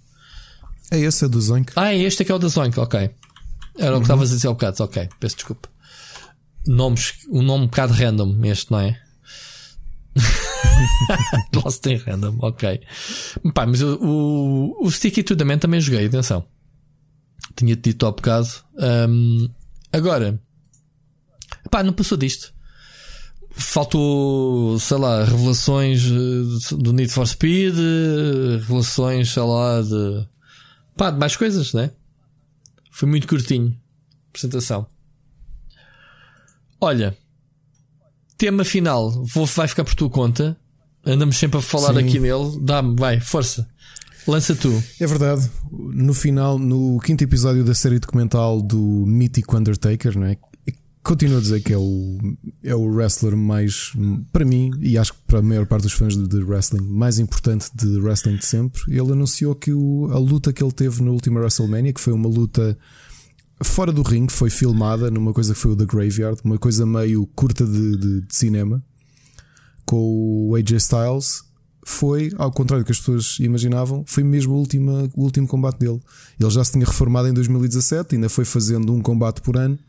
É 0.92 1.00
esse, 1.00 1.26
é 1.26 1.28
do 1.28 1.42
Zonk. 1.42 1.74
Ah, 1.76 1.94
é 1.94 1.98
este 1.98 2.22
é 2.22 2.26
que 2.26 2.32
é 2.32 2.36
o 2.36 2.40
da 2.40 2.48
Zoink, 2.48 2.80
ok. 2.80 3.10
Era 3.78 3.96
o 3.96 4.00
que 4.00 4.06
estavas 4.06 4.32
a 4.32 4.36
dizer 4.36 4.48
há 4.48 4.52
bocado, 4.52 4.84
ok, 4.84 5.10
peço 5.20 5.36
desculpa. 5.36 5.70
Nomes, 6.66 7.14
um 7.30 7.42
nome 7.42 7.66
um 7.66 7.68
bocado 7.68 7.94
random, 7.94 8.44
este, 8.46 8.72
não 8.72 8.80
é? 8.80 9.00
Lost 11.56 11.86
in 11.86 11.98
Random, 11.98 12.38
ok. 12.40 12.82
Pá, 13.54 13.66
mas 13.66 13.82
o, 13.82 13.98
o, 14.02 14.86
o 14.86 14.92
Sticky 14.92 15.24
to 15.24 15.36
the 15.36 15.44
Man 15.44 15.58
também 15.58 15.80
joguei, 15.80 16.06
atenção. 16.06 16.46
Tinha-te 17.56 17.92
dito 17.92 18.06
há 18.06 18.12
bocado. 18.12 18.48
Um, 19.10 19.50
agora, 19.92 20.42
pá, 21.72 21.84
não 21.84 21.94
passou 21.94 22.18
disto. 22.18 22.54
Faltou, 23.52 24.80
sei 24.80 24.98
lá, 24.98 25.24
revelações 25.24 26.06
eh, 26.06 26.76
do 26.76 26.94
Need 26.94 27.12
for 27.12 27.28
Speed, 27.28 27.74
revelações, 28.60 29.32
sei 29.32 29.42
lá, 29.42 29.82
de 29.82 30.28
pá, 30.96 31.10
de 31.10 31.18
mais 31.18 31.36
coisas, 31.36 31.74
né? 31.74 31.92
Foi 32.92 33.10
muito 33.10 33.28
curtinho. 33.28 33.76
Apresentação. 34.30 34.88
Olha, 36.80 37.18
tema 38.38 38.64
final, 38.64 39.12
vou, 39.26 39.46
vai 39.48 39.68
ficar 39.68 39.84
por 39.84 39.96
tua 39.96 40.10
conta. 40.10 40.58
Andamos 41.08 41.38
sempre 41.38 41.58
a 41.60 41.62
falar 41.62 41.94
Sim. 41.94 42.00
aqui 42.08 42.20
nele. 42.20 42.60
Dá-me, 42.62 42.96
vai, 42.98 43.20
força. 43.20 43.68
Lança 44.28 44.54
tu. 44.56 44.72
É 45.00 45.08
verdade. 45.08 45.50
No 45.72 46.14
final, 46.14 46.60
no 46.60 47.00
quinto 47.00 47.24
episódio 47.24 47.64
da 47.64 47.74
série 47.74 47.98
documental 48.00 48.62
do 48.62 48.78
mítico 49.08 49.56
Undertaker, 49.58 50.18
não 50.20 50.28
é? 50.28 50.38
Continuo 51.02 51.38
a 51.38 51.42
dizer 51.42 51.62
que 51.62 51.72
é 51.72 51.78
o, 51.78 52.18
é 52.62 52.76
o 52.76 52.84
wrestler 52.94 53.38
mais, 53.38 53.94
para 54.34 54.44
mim, 54.44 54.72
e 54.82 54.98
acho 54.98 55.14
que 55.14 55.20
para 55.26 55.40
a 55.40 55.42
maior 55.42 55.66
parte 55.66 55.84
dos 55.84 55.94
fãs 55.94 56.18
de, 56.18 56.28
de 56.28 56.44
wrestling, 56.44 56.82
mais 56.86 57.18
importante 57.18 57.70
de 57.74 57.98
wrestling 58.02 58.36
de 58.36 58.46
sempre. 58.46 58.82
Ele 58.90 59.14
anunciou 59.14 59.56
que 59.56 59.72
o, 59.72 60.10
a 60.12 60.20
luta 60.20 60.52
que 60.52 60.62
ele 60.62 60.74
teve 60.74 61.02
na 61.02 61.12
última 61.12 61.40
WrestleMania, 61.40 61.94
que 61.94 62.02
foi 62.02 62.12
uma 62.12 62.28
luta 62.28 62.78
fora 63.64 63.94
do 63.94 64.02
ringue, 64.02 64.34
foi 64.34 64.50
filmada 64.50 65.10
numa 65.10 65.32
coisa 65.32 65.54
que 65.54 65.60
foi 65.62 65.72
o 65.72 65.76
The 65.78 65.86
Graveyard, 65.86 66.42
uma 66.44 66.58
coisa 66.58 66.86
meio 66.86 67.26
curta 67.28 67.66
de, 67.66 67.96
de- 67.98 68.22
de 68.28 68.36
cinema, 68.36 68.84
com 69.88 70.50
o 70.50 70.56
AJ 70.56 70.74
Styles, 70.74 71.44
foi, 71.84 72.30
ao 72.38 72.52
contrário 72.52 72.84
do 72.84 72.86
que 72.86 72.92
as 72.92 73.00
pessoas 73.00 73.38
imaginavam, 73.40 74.04
foi 74.06 74.22
mesmo 74.22 74.54
a 74.54 74.58
última, 74.58 75.10
o 75.16 75.24
último 75.24 75.48
combate 75.48 75.80
dele. 75.80 76.02
Ele 76.38 76.50
já 76.50 76.62
se 76.64 76.74
tinha 76.74 76.86
reformado 76.86 77.30
em 77.30 77.34
2017, 77.34 78.16
ainda 78.16 78.28
foi 78.28 78.44
fazendo 78.44 78.94
um 78.94 79.02
combate 79.02 79.42
por 79.42 79.56
ano 79.56 79.80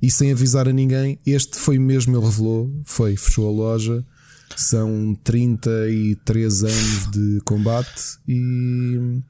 e 0.00 0.10
sem 0.10 0.30
avisar 0.30 0.68
a 0.68 0.72
ninguém. 0.72 1.18
Este 1.26 1.56
foi 1.56 1.78
mesmo, 1.78 2.14
ele 2.14 2.24
revelou, 2.24 2.70
foi, 2.84 3.16
fechou 3.16 3.48
a 3.48 3.50
loja. 3.50 4.04
São 4.54 5.16
33 5.24 6.64
anos 6.64 7.10
de 7.10 7.40
combate 7.44 8.18
e 8.28 9.20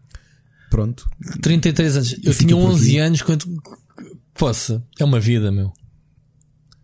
pronto. 0.71 1.09
33 1.41 1.97
anos. 1.97 2.17
Eu 2.25 2.35
tinha 2.35 2.57
por 2.57 2.71
11 2.71 2.89
aqui. 2.89 2.99
anos 2.99 3.23
quando. 3.23 3.63
Poxa, 4.35 4.83
é 4.99 5.05
uma 5.05 5.21
vida, 5.21 5.53
meu. 5.53 5.73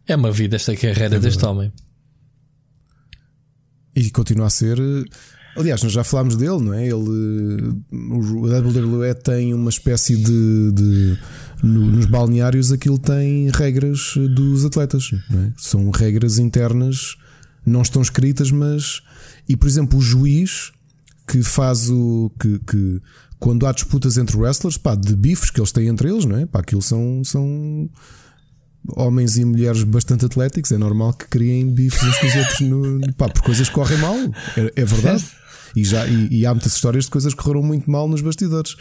É 0.07 0.15
uma 0.15 0.31
vida 0.31 0.55
esta 0.57 0.77
carreira 0.77 1.19
deste 1.19 1.45
homem. 1.45 1.73
E 3.95 4.11
continua 4.11 4.47
a 4.47 4.51
ser. 4.51 4.79
Aliás, 5.57 5.83
nós 5.85 5.93
já 5.93 6.03
falámos 6.03 6.35
dele, 6.37 6.59
não 6.61 6.75
é? 6.75 6.85
Ele, 6.89 7.75
o 7.93 8.47
WWE 8.47 9.15
tem 9.15 9.55
uma 9.55 9.71
espécie 9.71 10.17
de. 10.17 10.73
de- 10.73 11.19
no- 11.63 11.91
nos 11.93 12.07
balneários, 12.07 12.73
aquilo 12.73 12.99
tem 12.99 13.49
regras 13.51 14.15
dos 14.35 14.65
atletas, 14.65 15.11
é? 15.33 15.53
São 15.57 15.91
regras 15.91 16.39
internas, 16.39 17.17
não 17.65 17.83
estão 17.83 18.03
escritas, 18.03 18.51
mas. 18.51 19.01
E 19.49 19.57
por 19.57 19.69
exemplo, 19.69 19.99
o 19.99 20.03
juiz 20.03 20.73
que 21.27 21.43
faz 21.43 21.89
o. 21.89 22.31
que, 22.41 22.59
que 22.59 23.01
quando 23.39 23.67
há 23.67 23.73
disputas 23.73 24.17
entre 24.19 24.37
wrestlers, 24.37 24.77
pá, 24.77 24.95
de 24.95 25.15
bifes 25.15 25.51
que 25.51 25.61
eles 25.61 25.71
têm 25.73 25.87
entre 25.89 26.09
eles, 26.11 26.25
não 26.25 26.37
é? 26.37 26.47
Pá, 26.47 26.61
aquilo 26.61 26.83
são. 26.83 27.23
são 27.25 27.89
homens 28.89 29.37
e 29.37 29.45
mulheres 29.45 29.83
bastante 29.83 30.25
atléticos, 30.25 30.73
é 30.73 30.79
normal 30.79 31.15
que 31.15 31.27
criem 31.27 31.73
bifes 31.73 32.03
uns 32.03 32.19
com 32.19 32.27
os 32.27 32.37
outros 32.37 32.61
no, 32.61 33.13
pá, 33.15 33.29
por 33.29 33.43
coisas 33.43 33.69
que 33.69 33.75
correm 33.75 33.99
mal. 33.99 34.17
É, 34.57 34.73
é 34.77 34.85
verdade. 34.85 35.25
E, 35.75 35.83
já, 35.83 36.07
e, 36.07 36.29
e 36.31 36.47
há 36.47 36.55
muitas 36.55 36.75
histórias 36.75 37.05
de 37.05 37.11
coisas 37.11 37.35
que 37.35 37.43
correram 37.43 37.63
muito 37.63 37.91
mal 37.91 38.07
nos 38.09 38.21
bastidores. 38.21 38.77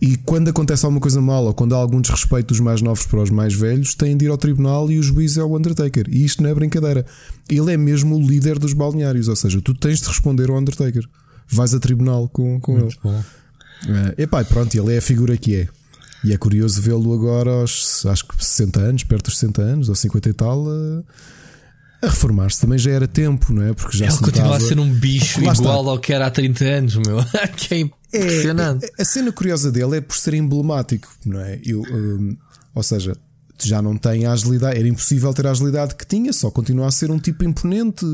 E 0.00 0.16
quando 0.16 0.48
acontece 0.48 0.84
alguma 0.84 1.00
coisa 1.00 1.20
mal 1.20 1.44
ou 1.44 1.54
quando 1.54 1.74
há 1.74 1.78
algum 1.78 2.00
desrespeito 2.00 2.48
dos 2.48 2.60
mais 2.60 2.82
novos 2.82 3.06
para 3.06 3.20
os 3.20 3.30
mais 3.30 3.54
velhos, 3.54 3.94
têm 3.94 4.16
de 4.16 4.24
ir 4.24 4.28
ao 4.28 4.38
tribunal 4.38 4.90
e 4.90 4.98
o 4.98 5.02
juiz 5.02 5.36
é 5.36 5.42
o 5.42 5.56
Undertaker. 5.56 6.06
E 6.08 6.24
isto 6.24 6.42
não 6.42 6.50
é 6.50 6.54
brincadeira. 6.54 7.06
Ele 7.48 7.72
é 7.72 7.76
mesmo 7.76 8.16
o 8.16 8.20
líder 8.20 8.58
dos 8.58 8.72
balneários, 8.72 9.28
ou 9.28 9.36
seja, 9.36 9.60
tu 9.60 9.74
tens 9.74 10.00
de 10.00 10.08
responder 10.08 10.50
ao 10.50 10.58
Undertaker. 10.58 11.04
Vais 11.48 11.74
a 11.74 11.78
tribunal 11.78 12.28
com, 12.28 12.60
com 12.60 12.78
ele. 12.78 12.94
Bom. 13.02 13.22
É, 14.16 14.22
epá, 14.22 14.42
e 14.42 14.44
pronto, 14.44 14.74
ele 14.74 14.94
é 14.94 14.98
a 14.98 15.02
figura 15.02 15.36
que 15.36 15.56
é. 15.56 15.68
E 16.24 16.32
é 16.32 16.36
curioso 16.36 16.80
vê-lo 16.80 17.12
agora 17.12 17.50
aos 17.50 18.06
acho 18.06 18.26
que 18.26 18.44
60 18.44 18.80
anos, 18.80 19.04
perto 19.04 19.24
dos 19.26 19.38
60 19.38 19.62
anos, 19.62 19.88
ou 19.88 19.94
50 19.94 20.28
e 20.28 20.32
tal, 20.32 20.64
a, 20.68 21.02
a 22.06 22.08
reformar-se. 22.10 22.60
Também 22.60 22.78
já 22.78 22.92
era 22.92 23.08
tempo, 23.08 23.52
não 23.52 23.62
é? 23.62 23.72
Porque 23.74 23.98
já 23.98 24.04
Ele 24.06 24.12
se 24.14 24.20
continua 24.20 24.42
a 24.42 24.44
notava- 24.52 24.60
ser 24.64 24.78
um 24.78 24.92
bicho 24.92 25.44
Lá 25.44 25.52
está. 25.52 25.64
igual 25.64 25.88
ao 25.90 25.98
que 25.98 26.12
era 26.12 26.26
há 26.26 26.30
30 26.30 26.64
anos, 26.64 26.96
meu. 26.96 27.18
que 27.56 27.74
é 27.74 27.78
É, 27.78 27.80
impressionante. 28.18 28.84
é- 28.98 29.02
a 29.02 29.04
cena 29.04 29.32
curiosa 29.32 29.72
dele 29.72 29.96
é 29.96 30.00
por 30.00 30.16
ser 30.16 30.34
emblemático, 30.34 31.08
não 31.26 31.40
é? 31.40 31.58
Eu, 31.64 31.80
hum, 31.82 32.36
ou 32.74 32.82
seja, 32.84 33.16
já 33.60 33.80
não 33.82 33.96
tem 33.96 34.24
a 34.26 34.32
agilidade, 34.32 34.78
era 34.78 34.86
impossível 34.88 35.32
ter 35.34 35.46
a 35.46 35.50
agilidade 35.50 35.94
que 35.96 36.06
tinha, 36.06 36.32
só 36.32 36.50
continua 36.50 36.86
a 36.86 36.90
ser 36.90 37.10
um 37.10 37.18
tipo 37.18 37.42
imponente, 37.44 38.04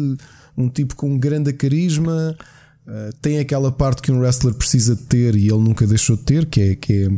um 0.57 0.69
tipo 0.69 0.97
com 0.97 1.19
grande 1.19 1.53
carisma. 1.53 2.37
Uh, 2.87 3.15
tem 3.21 3.39
aquela 3.39 3.71
parte 3.71 4.01
que 4.01 4.11
um 4.11 4.19
wrestler 4.19 4.55
precisa 4.55 4.97
de 4.97 5.03
ter 5.03 5.37
e 5.37 5.49
ele 5.49 5.59
nunca 5.59 5.87
deixou 5.87 6.17
de 6.17 6.23
ter, 6.23 6.47
que 6.47 6.61
é, 6.61 6.75
que 6.75 6.93
é 7.05 7.11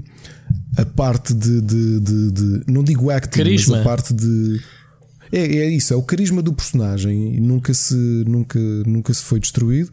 a 0.77 0.85
parte 0.85 1.35
de, 1.35 1.61
de, 1.61 2.01
de- 2.01 2.31
de- 2.31 2.63
não 2.67 2.83
digo 2.83 3.11
acting, 3.11 3.39
Carisma. 3.39 3.77
mas 3.77 3.87
a 3.87 3.89
parte 3.89 4.15
de 4.15 4.61
é, 5.33 5.39
é 5.59 5.69
isso, 5.71 5.93
é 5.93 5.97
o 5.97 6.03
carisma 6.03 6.43
do 6.43 6.53
personagem 6.53 7.37
e 7.37 7.41
nunca 7.41 7.73
se, 7.75 7.95
nunca, 8.27 8.59
nunca 8.87 9.13
se 9.15 9.23
foi 9.23 9.39
destruído. 9.41 9.91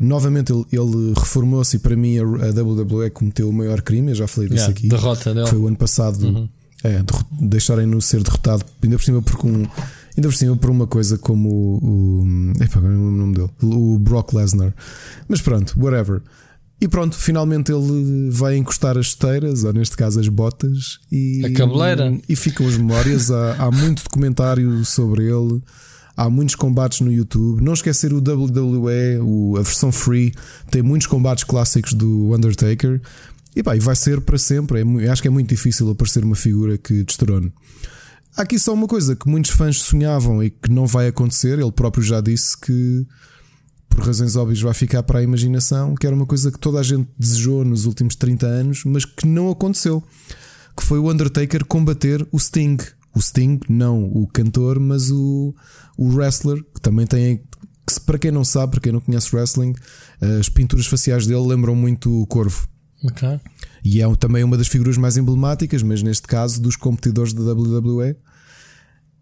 Novamente 0.00 0.52
ele, 0.52 0.64
ele 0.72 1.12
reformou-se 1.16 1.74
e 1.76 1.78
para 1.80 1.96
mim 1.96 2.16
a, 2.18 2.22
WWE 2.22 3.10
cometeu 3.10 3.48
o 3.48 3.52
maior 3.52 3.82
crime, 3.82 4.12
eu 4.12 4.14
já 4.14 4.28
falei 4.28 4.48
disso 4.48 4.60
Yeah, 4.66 4.78
aqui. 4.78 4.88
derrota 4.88 5.34
dele. 5.34 5.46
Foi 5.48 5.58
o 5.58 5.66
ano 5.66 5.76
passado 5.76 6.48
é, 6.84 7.02
derro- 7.02 7.26
deixarem-no 7.40 8.00
ser 8.00 8.22
derrotado, 8.22 8.64
ainda 8.82 8.96
por 8.96 9.04
cima 9.04 9.20
por 9.20 9.44
um, 9.46 9.66
ainda 10.16 10.28
por 10.28 10.34
cima 10.34 10.56
por 10.56 10.70
uma 10.70 10.86
coisa 10.86 11.18
como 11.18 11.48
o, 11.50 12.22
o 12.22 12.52
agora 12.72 12.94
não 12.94 13.08
o 13.08 13.10
nome 13.10 13.34
dele, 13.34 13.50
o 13.62 13.98
Brock 13.98 14.32
Lesnar. 14.32 14.72
Mas 15.28 15.40
pronto, 15.40 15.74
whatever. 15.76 16.22
E 16.80 16.88
pronto, 16.88 17.14
finalmente 17.16 17.70
ele 17.70 18.30
vai 18.30 18.56
encostar 18.56 18.96
as 18.96 19.08
esteiras, 19.08 19.64
ou 19.64 19.72
neste 19.72 19.96
caso 19.96 20.18
as 20.18 20.28
botas, 20.28 20.98
e, 21.12 21.42
A 21.44 21.52
cabeleira. 21.52 22.18
e 22.28 22.34
ficam 22.34 22.66
as 22.66 22.76
memórias. 22.78 23.30
Há, 23.30 23.54
há 23.66 23.70
muito 23.70 24.02
documentário 24.02 24.82
sobre 24.84 25.24
ele. 25.24 25.60
Há 26.16 26.28
muitos 26.30 26.54
combates 26.54 27.00
no 27.00 27.12
YouTube. 27.12 27.62
Não 27.62 27.72
esquecer 27.74 28.12
o 28.12 28.20
WWE, 28.20 29.18
o- 29.22 29.56
a 29.58 29.62
versão 29.62 29.92
free, 29.92 30.32
tem 30.70 30.82
muitos 30.82 31.06
combates 31.06 31.44
clássicos 31.44 31.92
do 31.92 32.34
Undertaker. 32.34 33.00
E 33.54 33.62
pá, 33.62 33.76
e 33.76 33.80
vai 33.80 33.96
ser 33.96 34.20
para 34.20 34.38
sempre. 34.38 34.80
É 35.04 35.08
acho 35.10 35.20
que 35.22 35.28
é 35.28 35.30
muito 35.30 35.48
difícil 35.48 35.88
aparecer 35.90 36.24
uma 36.24 36.36
figura 36.36 36.78
que 36.78 37.02
destrone. 37.04 37.52
Há 38.36 38.42
aqui 38.42 38.58
só 38.58 38.72
uma 38.72 38.86
coisa 38.86 39.16
que 39.16 39.28
muitos 39.28 39.50
fãs 39.50 39.76
sonhavam 39.78 40.42
e 40.42 40.50
que 40.50 40.70
não 40.70 40.86
vai 40.86 41.08
acontecer. 41.08 41.58
Ele 41.58 41.72
próprio 41.72 42.02
já 42.02 42.20
disse 42.20 42.56
que, 42.58 43.04
por 43.90 44.06
razões 44.06 44.36
óbvias, 44.36 44.60
vai 44.60 44.72
ficar 44.72 45.02
para 45.02 45.18
a 45.18 45.22
imaginação. 45.22 45.94
Que 45.94 46.06
era 46.06 46.16
uma 46.16 46.24
coisa 46.24 46.50
que 46.50 46.58
toda 46.58 46.78
a 46.78 46.82
gente 46.82 47.08
desejou 47.18 47.64
nos 47.64 47.84
últimos 47.84 48.16
30 48.16 48.46
anos, 48.46 48.84
mas 48.84 49.04
que 49.04 49.26
não 49.26 49.50
aconteceu. 49.50 50.02
Que 50.76 50.84
foi 50.84 50.98
o 50.98 51.10
Undertaker 51.10 51.64
combater 51.66 52.26
o 52.32 52.38
Sting. 52.38 52.78
O 53.14 53.20
Sting, 53.20 53.60
não 53.68 54.04
o 54.04 54.26
cantor, 54.26 54.78
mas 54.78 55.10
o, 55.10 55.54
o 55.98 56.14
wrestler, 56.14 56.64
que 56.74 56.80
também 56.80 57.06
tem. 57.06 57.38
que 57.86 58.00
para 58.06 58.18
quem 58.18 58.30
não 58.30 58.44
sabe, 58.44 58.72
para 58.72 58.80
quem 58.80 58.92
não 58.92 59.00
conhece 59.00 59.34
wrestling, 59.34 59.74
as 60.38 60.48
pinturas 60.48 60.86
faciais 60.86 61.26
dele 61.26 61.46
lembram 61.46 61.74
muito 61.74 62.22
o 62.22 62.26
Corvo. 62.26 62.68
Ok. 63.04 63.40
E 63.84 64.00
é 64.00 64.16
também 64.16 64.44
uma 64.44 64.56
das 64.56 64.68
figuras 64.68 64.96
mais 64.96 65.16
emblemáticas, 65.16 65.82
mas 65.82 66.02
neste 66.02 66.26
caso 66.28 66.60
dos 66.62 66.76
competidores 66.76 67.32
da 67.32 67.52
WWE. 67.52 68.16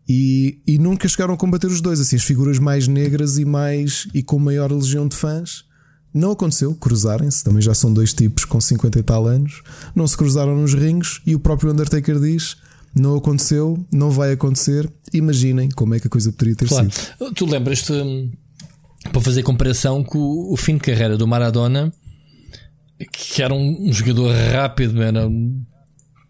E, 0.08 0.58
e 0.66 0.78
nunca 0.78 1.06
chegaram 1.06 1.34
a 1.34 1.36
combater 1.36 1.66
os 1.66 1.80
dois, 1.82 2.00
assim, 2.00 2.16
as 2.16 2.22
figuras 2.22 2.58
mais 2.58 2.88
negras 2.88 3.36
e 3.38 3.44
mais 3.44 4.08
e 4.14 4.22
com 4.22 4.38
maior 4.38 4.72
legião 4.72 5.06
de 5.06 5.14
fãs. 5.14 5.64
Não 6.14 6.30
aconteceu, 6.30 6.74
cruzarem-se, 6.74 7.44
também 7.44 7.60
já 7.60 7.74
são 7.74 7.92
dois 7.92 8.14
tipos 8.14 8.44
com 8.46 8.58
50 8.60 8.98
e 8.98 9.02
tal 9.02 9.26
anos. 9.26 9.62
Não 9.94 10.06
se 10.08 10.16
cruzaram 10.16 10.56
nos 10.56 10.72
rings 10.72 11.20
e 11.26 11.34
o 11.34 11.38
próprio 11.38 11.70
Undertaker 11.70 12.18
diz: 12.18 12.56
não 12.94 13.16
aconteceu, 13.16 13.84
não 13.92 14.10
vai 14.10 14.32
acontecer. 14.32 14.90
Imaginem 15.12 15.68
como 15.68 15.94
é 15.94 16.00
que 16.00 16.06
a 16.06 16.10
coisa 16.10 16.32
poderia 16.32 16.56
ter 16.56 16.66
Claro. 16.68 16.90
sido. 16.90 17.34
Tu 17.34 17.44
lembras-te, 17.44 17.92
hum, 17.92 18.30
para 19.12 19.20
fazer 19.20 19.42
comparação 19.42 20.02
com 20.02 20.18
o- 20.52 20.56
fim 20.56 20.74
de 20.74 20.80
carreira 20.80 21.18
do 21.18 21.26
Maradona, 21.28 21.92
que 23.12 23.42
era 23.42 23.52
um, 23.54 23.88
um 23.88 23.92
jogador 23.92 24.34
rápido, 24.34 25.02
era 25.02 25.28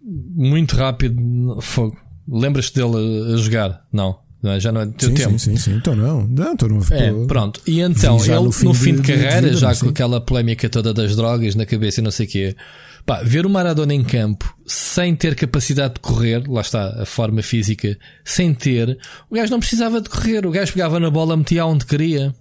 muito 0.03 0.75
rápido. 0.75 1.59
Fogo. 1.63 1.97
Lembras-te 2.31 2.75
dele 2.75 3.33
a, 3.35 3.37
jogar? 3.39 3.85
Não, 3.93 4.19
não 4.43 4.53
é? 4.53 4.61
já 4.61 4.71
não 4.71 4.83
é 4.83 4.87
do 4.87 4.93
teu 4.93 5.09
Sim, 5.09 5.15
tempo. 5.15 5.39
sim, 5.39 5.57
sim, 5.57 5.57
sim. 5.57 5.73
Então 5.77 5.97
não, 5.97 6.27
não, 6.27 6.53
então 6.53 6.69
não 6.69 6.81
É, 6.91 7.13
pronto. 7.27 7.61
E 7.67 7.81
então, 7.81 8.19
ele 8.25 8.35
no 8.35 8.43
no 8.45 8.53
fim 8.53 8.75
fim, 8.75 8.91
de- 8.95 8.97
de, 8.97 9.03
de 9.03 9.09
carreira, 9.13 9.41
vida, 9.49 9.57
já 9.57 9.69
mas 9.69 9.79
com 9.81 9.87
sim. 9.87 9.91
aquela 9.93 10.21
polémica 10.21 10.69
toda 10.69 10.93
das 10.93 11.17
drogas 11.17 11.55
na 11.55 11.65
cabeça 11.67 12.01
e 12.01 12.05
não 12.05 12.11
sei 12.11 12.27
o 12.27 12.29
quê, 12.29 12.57
pá, 13.07 13.23
ver 13.23 13.47
o 13.47 13.51
Maradona 13.51 13.95
em 13.95 14.05
campo 14.05 14.55
sem 14.67 15.15
ter 15.17 15.35
capacidade 15.35 15.95
de 15.95 16.01
correr, 16.01 16.47
lá 16.47 16.61
está 16.61 17.03
a 17.03 17.07
forma 17.07 17.43
física, 17.43 17.99
sem 18.25 18.53
ter, 18.53 18.99
o 19.31 19.35
gajo 19.35 19.51
não 19.51 19.59
precisava 19.61 20.01
de 20.01 20.09
correr, 20.11 20.45
o 20.47 20.51
gajo 20.51 20.73
pegava 20.73 21.01
na 21.01 21.11
bola, 21.11 21.37
metia 21.37 21.65
onde 21.65 21.87
queria. 21.87 22.35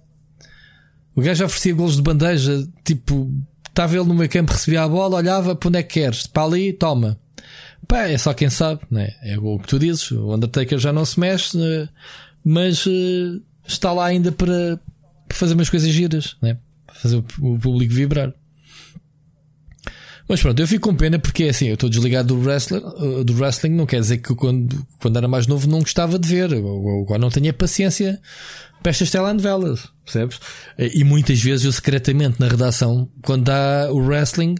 O 1.16 1.20
gajo 1.22 1.44
oferecia 1.46 1.74
golos 1.74 1.96
de 1.96 2.02
bandeja, 2.02 2.64
tipo, 2.84 3.32
estava 3.68 3.96
ele 3.96 4.04
no 4.06 4.14
meio 4.14 4.30
campo, 4.30 4.52
recebia 4.52 4.82
a 4.84 4.88
bola, 4.88 5.16
olhava, 5.16 5.56
para 5.56 5.68
onde 5.68 5.78
é 5.78 5.82
que 5.82 6.00
queres? 6.00 6.26
Para 6.28 6.44
ali, 6.44 6.72
toma. 6.72 7.18
Pá, 7.88 8.08
é 8.08 8.18
só 8.18 8.34
quem 8.34 8.50
sabe, 8.50 8.82
né? 8.90 9.14
É 9.22 9.38
o 9.38 9.58
que 9.58 9.66
tu 9.66 9.78
dizes. 9.78 10.10
O 10.10 10.34
Undertaker 10.34 10.78
já 10.78 10.92
não 10.92 11.04
se 11.04 11.18
mexe, 11.18 11.56
né? 11.56 11.88
mas 12.44 12.86
eh, 12.86 13.40
está 13.66 13.92
lá 13.92 14.06
ainda 14.06 14.32
para 14.32 14.78
para 15.26 15.36
fazer 15.36 15.52
umas 15.52 15.68
coisas 15.68 15.90
giras, 15.90 16.36
né? 16.40 16.56
Fazer 16.94 17.16
o, 17.16 17.54
o 17.54 17.58
público 17.58 17.92
vibrar. 17.92 18.32
Mas 20.26 20.40
pronto, 20.40 20.58
eu 20.58 20.66
fico 20.66 20.88
com 20.88 20.96
pena 20.96 21.18
porque 21.18 21.44
é 21.44 21.48
assim, 21.50 21.68
eu 21.68 21.74
estou 21.74 21.88
desligado 21.88 22.34
do, 22.34 22.40
wrestler, 22.40 22.82
eh, 22.82 23.24
do 23.24 23.34
wrestling, 23.34 23.70
não 23.70 23.84
quer 23.84 24.00
dizer 24.00 24.18
que 24.18 24.34
quando, 24.34 24.86
quando 24.98 25.16
era 25.18 25.28
mais 25.28 25.46
novo 25.46 25.68
não 25.68 25.80
gostava 25.80 26.18
de 26.18 26.26
ver, 26.26 26.52
ou, 26.54 27.18
não 27.18 27.28
tinha 27.28 27.52
paciência 27.52 28.20
para 28.82 28.90
estas 28.90 29.10
telenovelas, 29.10 29.88
percebes? 30.04 30.40
E 30.78 31.04
muitas 31.04 31.40
vezes 31.40 31.66
eu 31.66 31.72
secretamente 31.72 32.40
na 32.40 32.48
redação, 32.48 33.08
quando 33.22 33.44
dá 33.44 33.88
o 33.90 33.98
wrestling, 33.98 34.54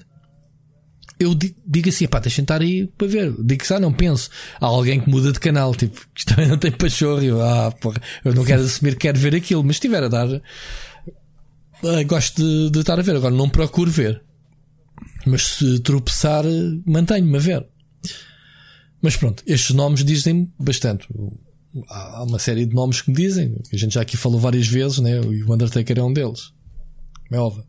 eu 1.19 1.35
di- 1.35 1.55
digo 1.67 1.89
assim, 1.89 2.07
pá, 2.07 2.19
deixa 2.21 2.41
estar 2.41 2.61
aí 2.61 2.87
para 2.97 3.07
ver. 3.09 3.33
Digo 3.43 3.63
que 3.63 3.69
já 3.69 3.79
não 3.81 3.93
penso. 3.93 4.31
Há 4.61 4.67
alguém 4.67 5.01
que 5.01 5.09
muda 5.11 5.33
de 5.33 5.41
canal, 5.41 5.75
tipo, 5.75 6.01
que 6.15 6.25
também 6.25 6.47
não 6.49 6.59
tem 6.59 6.71
pachorro. 6.73 7.23
Eu, 7.23 7.41
ah, 7.43 7.71
porra, 7.73 8.01
eu 8.25 8.35
não 8.35 8.45
quero 8.45 8.63
assumir 8.63 8.93
que 8.93 9.01
quero 9.01 9.19
ver 9.19 9.35
aquilo, 9.35 9.63
mas 9.65 9.77
estiver 9.77 10.03
a 10.03 10.09
dar, 10.09 10.29
ah, 11.85 12.03
gosto 12.07 12.43
de, 12.43 12.71
de 12.71 12.79
estar 12.81 12.99
a 12.99 13.03
ver. 13.03 13.17
Agora 13.17 13.35
não 13.35 13.49
procuro 13.49 13.91
ver, 13.91 14.23
mas 15.27 15.47
se 15.47 15.79
tropeçar, 15.81 16.45
eh, 16.47 16.79
mantenho-me 16.87 17.37
a 17.37 17.41
ver. 17.41 17.67
Mas 19.01 19.17
pronto, 19.17 19.43
estes 19.47 19.75
nomes 19.75 20.05
dizem 20.05 20.53
bastante. 20.59 21.07
Há 21.89 22.25
uma 22.25 22.39
série 22.39 22.67
de 22.67 22.75
nomes 22.75 23.01
que 23.03 23.11
me 23.11 23.17
dizem, 23.17 23.55
a 23.73 23.77
gente 23.77 23.95
já 23.95 24.01
aqui 24.01 24.17
falou 24.17 24.41
várias 24.41 24.67
vezes, 24.67 24.99
né? 24.99 25.21
e 25.21 25.43
o 25.45 25.53
Undertaker 25.53 25.99
é 25.99 26.03
um 26.03 26.13
deles. 26.13 26.53
É 27.31 27.39
óbvio. 27.39 27.65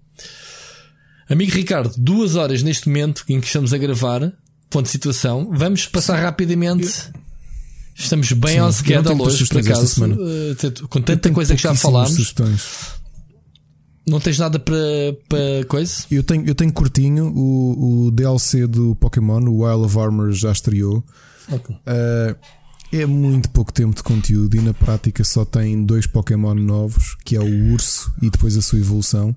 Amigo 1.30 1.52
Ricardo, 1.54 1.94
duas 1.98 2.36
horas 2.36 2.64
neste 2.64 2.88
momento 2.88 3.24
em 3.30 3.40
que 3.40 3.48
estamos 3.48 3.72
a 3.74 3.78
gravar, 3.78 4.32
ponto 4.70 4.86
de 4.86 4.90
situação. 4.92 5.50
Vamos 5.54 5.86
passar 5.86 6.18
rapidamente. 6.20 7.12
Estamos 7.96 8.32
bem 8.32 8.54
Sim, 8.54 8.60
não 8.60 8.72
schedule 8.72 9.22
hoje, 9.22 9.46
por 9.46 9.58
acaso. 9.60 10.02
t- 10.56 10.88
com 10.88 11.02
tanta 11.02 11.30
coisa 11.32 11.56
que 11.56 11.62
já 11.62 11.76
falámos. 11.76 12.12
sugestões. 12.12 12.64
Não 14.08 14.20
tens 14.20 14.40
nada 14.40 14.58
para, 14.58 14.78
para 15.28 15.66
coisa? 15.68 16.06
Eu 16.10 16.24
tenho, 16.24 16.48
eu 16.48 16.56
tenho 16.56 16.72
curtinho 16.74 17.28
o, 17.36 18.08
o 18.08 18.12
DLC 18.12 18.66
do 18.66 18.96
Pokémon, 18.96 19.42
o 19.48 19.64
Wild 19.64 19.86
of 19.86 20.00
Armor 20.00 20.32
já 20.32 20.52
estreou. 20.52 21.04
Ok. 21.52 21.76
Uh, 21.76 22.36
é 22.92 23.06
muito 23.06 23.50
pouco 23.52 23.72
tempo 23.72 23.96
de 23.96 24.02
conteúdo 24.02 24.56
e 24.58 24.62
na 24.62 24.74
prática 24.74 25.24
só 25.24 25.46
tem 25.46 25.86
dois 25.86 26.08
Pokémon 26.08 26.56
novos, 26.56 27.16
que 27.24 27.36
é 27.36 27.40
o 27.40 27.72
urso 27.74 28.12
e 28.20 28.32
depois 28.32 28.58
a 28.58 28.62
sua 28.64 28.80
evolução. 28.80 29.36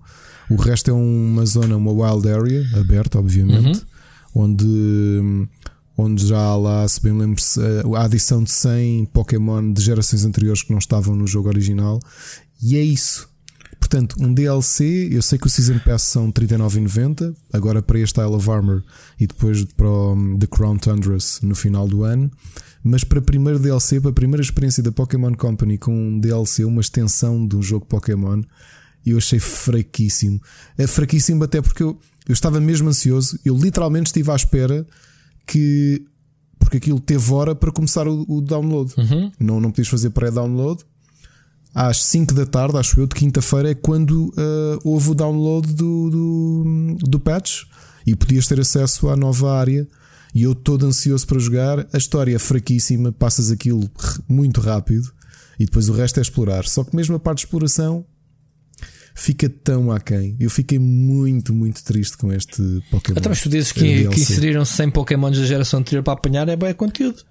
O 0.53 0.57
resto 0.57 0.91
é 0.91 0.93
uma 0.95 1.45
zona, 1.47 1.77
uma 1.77 1.93
wild 1.93 2.29
area, 2.29 2.65
aberta, 2.79 3.19
obviamente, 3.19 3.83
onde, 4.35 5.49
onde 5.97 6.27
já 6.27 6.39
há 6.39 6.57
lá, 6.57 6.87
se 6.89 7.01
bem 7.03 7.17
lembro, 7.17 7.41
se- 7.43 7.61
a 7.97 8.05
adição 8.05 8.43
de 8.43 8.51
100 8.51 9.07
Pokémon 9.07 9.73
de 9.73 9.83
gerações 9.83 10.25
anteriores 10.25 10.63
que 10.63 10.71
não 10.71 10.79
estavam 10.79 11.15
no 11.17 11.27
jogo 11.27 11.49
original. 11.49 11.99
E 12.63 12.77
é 12.77 12.83
isso. 12.83 13.29
Portanto, 13.79 14.17
um 14.21 14.33
DLC, 14.33 15.09
eu 15.11 15.21
sei 15.23 15.39
que 15.39 15.47
o 15.47 15.51
Season 15.51 15.79
Pass 15.81 16.03
são 16.03 16.31
39,90, 16.31 17.35
agora 17.53 17.83
para 17.83 17.99
este 17.99 18.21
Isle 18.21 18.37
of 18.37 18.49
Armor 18.51 18.83
e 19.19 19.27
depois 19.27 19.65
para 19.65 19.89
o 19.89 20.37
The 20.39 20.47
Crown 20.47 20.79
Tundras 20.79 21.41
no 21.43 21.55
final 21.55 21.87
do 21.89 22.05
ano. 22.05 22.31
Mas 22.85 23.05
para 23.05 23.21
primeiro 23.21 23.59
DLC, 23.59 24.01
para 24.01 24.11
a 24.11 24.15
primeira 24.15 24.43
experiência 24.43 24.83
da 24.83 24.91
Pokémon 24.93 25.33
Company 25.35 25.79
com 25.79 25.93
um 25.95 26.19
DLC, 26.19 26.65
uma 26.65 26.81
extensão 26.81 27.47
de 27.47 27.57
um 27.57 27.63
jogo 27.63 27.85
Pokémon, 27.87 28.43
eu 29.11 29.19
achei 29.19 29.39
fraquíssimo. 29.39 30.41
É 30.79 30.87
fraquíssimo 30.87 31.43
até 31.45 31.61
porque 31.61 31.83
eu, 31.83 31.99
eu 32.29 32.33
estava 32.33 32.61
mesmo 32.61 32.89
ansioso, 32.89 33.39
eu 33.45 33.57
literalmente 33.57 34.07
estive 34.07 34.31
à 34.31 34.37
espera 34.37 34.87
que. 35.47 36.05
Porque 36.59 36.77
aquilo 36.77 37.01
teve 37.01 37.33
hora 37.33 37.55
para 37.55 37.73
começar 37.73 38.07
o, 38.07 38.25
o 38.29 38.41
download. 38.41 38.95
Não, 39.39 39.61
não 39.61 39.71
podias 39.71 39.89
fazer 39.89 40.11
pré-download 40.11 40.85
às 41.75 42.03
5 42.05 42.35
da 42.35 42.45
tarde, 42.45 42.77
acho 42.77 43.01
eu, 43.01 43.07
de 43.07 43.15
quinta-feira, 43.15 43.71
é 43.71 43.75
quando 43.75 44.33
ah, 44.37 44.79
houve 44.85 45.11
o 45.11 45.15
download 45.15 45.73
do, 45.73 46.11
do, 46.11 46.97
do 47.01 47.21
patch 47.21 47.65
e 48.07 48.15
podias 48.15 48.47
ter 48.47 48.61
acesso 48.61 49.09
à 49.09 49.17
nova 49.17 49.53
área. 49.59 49.89
E 50.35 50.45
eu 50.45 50.55
todo 50.55 50.87
ansioso 50.87 51.27
para 51.27 51.39
jogar. 51.39 51.87
A 51.93 51.99
história 51.99 52.35
é 52.35 52.39
fraquíssima, 52.39 53.13
passas 53.13 53.51
aquilo 53.51 53.91
muito 54.27 54.61
rápido 54.61 55.13
e 55.59 55.67
depois 55.67 55.89
o 55.89 55.93
resto 55.93 56.19
é 56.19 56.23
explorar. 56.23 56.65
Só 56.65 56.85
que 56.85 56.97
mesmo 56.97 57.17
a 57.17 57.21
parte 57.21 57.39
de 57.39 57.45
exploração 57.45 58.05
fica 59.15 59.49
tão 59.49 59.91
aquém. 59.91 60.37
Eu 60.41 60.51
fiquei 60.51 60.79
muito, 60.79 61.53
muito 61.55 61.83
triste 61.85 62.17
com 62.17 62.33
este 62.33 62.57
Pokémon. 62.91 63.19
Então, 63.19 63.31
mas 63.31 63.43
tu 63.43 63.49
dizes 63.49 63.73
que, 63.73 64.09
que 64.09 64.21
inseriram 64.21 64.65
100 64.65 64.91
Pokémons 64.91 65.39
da 65.39 65.45
geração 65.47 65.81
anterior 65.81 66.03
para 66.03 66.15
apanhar, 66.15 66.49
é 66.49 66.57
bom 66.57 66.73
conteúdo. 66.75 67.23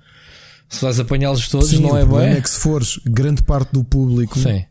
Se 0.69 0.81
vais 0.81 0.99
apanhá-los 0.99 1.49
todos, 1.49 1.69
Sim, 1.69 1.81
não 1.81 1.97
é 1.97 2.05
problema 2.05 2.37
é 2.37 2.41
que 2.41 2.49
se 2.49 2.59
fores 2.59 2.99
grande 3.05 3.43
parte 3.43 3.73
do 3.73 3.83
público 3.83 4.39
Sim. 4.39 4.63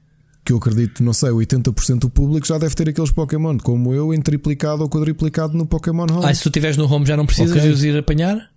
que 0.43 0.53
eu 0.53 0.57
acredito, 0.57 1.03
não 1.03 1.13
sei, 1.13 1.29
80% 1.29 1.99
do 1.99 2.09
público 2.09 2.47
já 2.47 2.57
deve 2.57 2.75
ter 2.75 2.89
aqueles 2.89 3.13
Pokémon, 3.13 3.59
como 3.59 3.93
eu, 3.93 4.15
em 4.15 4.21
triplicado 4.21 4.83
ou 4.83 4.89
quadriplicado 4.89 5.53
no 5.59 5.67
Pokémon 5.67 6.07
Home. 6.11 6.25
Ah, 6.25 6.33
se 6.33 6.43
tu 6.43 6.49
estiveres 6.49 6.79
no 6.79 6.91
home 6.91 7.05
já 7.05 7.19
não 7.19 7.27
precisas 7.27 7.51
Ok. 7.51 7.63
de 7.63 7.69
os 7.69 7.85
ir 7.85 7.99
apanhar? 7.99 8.51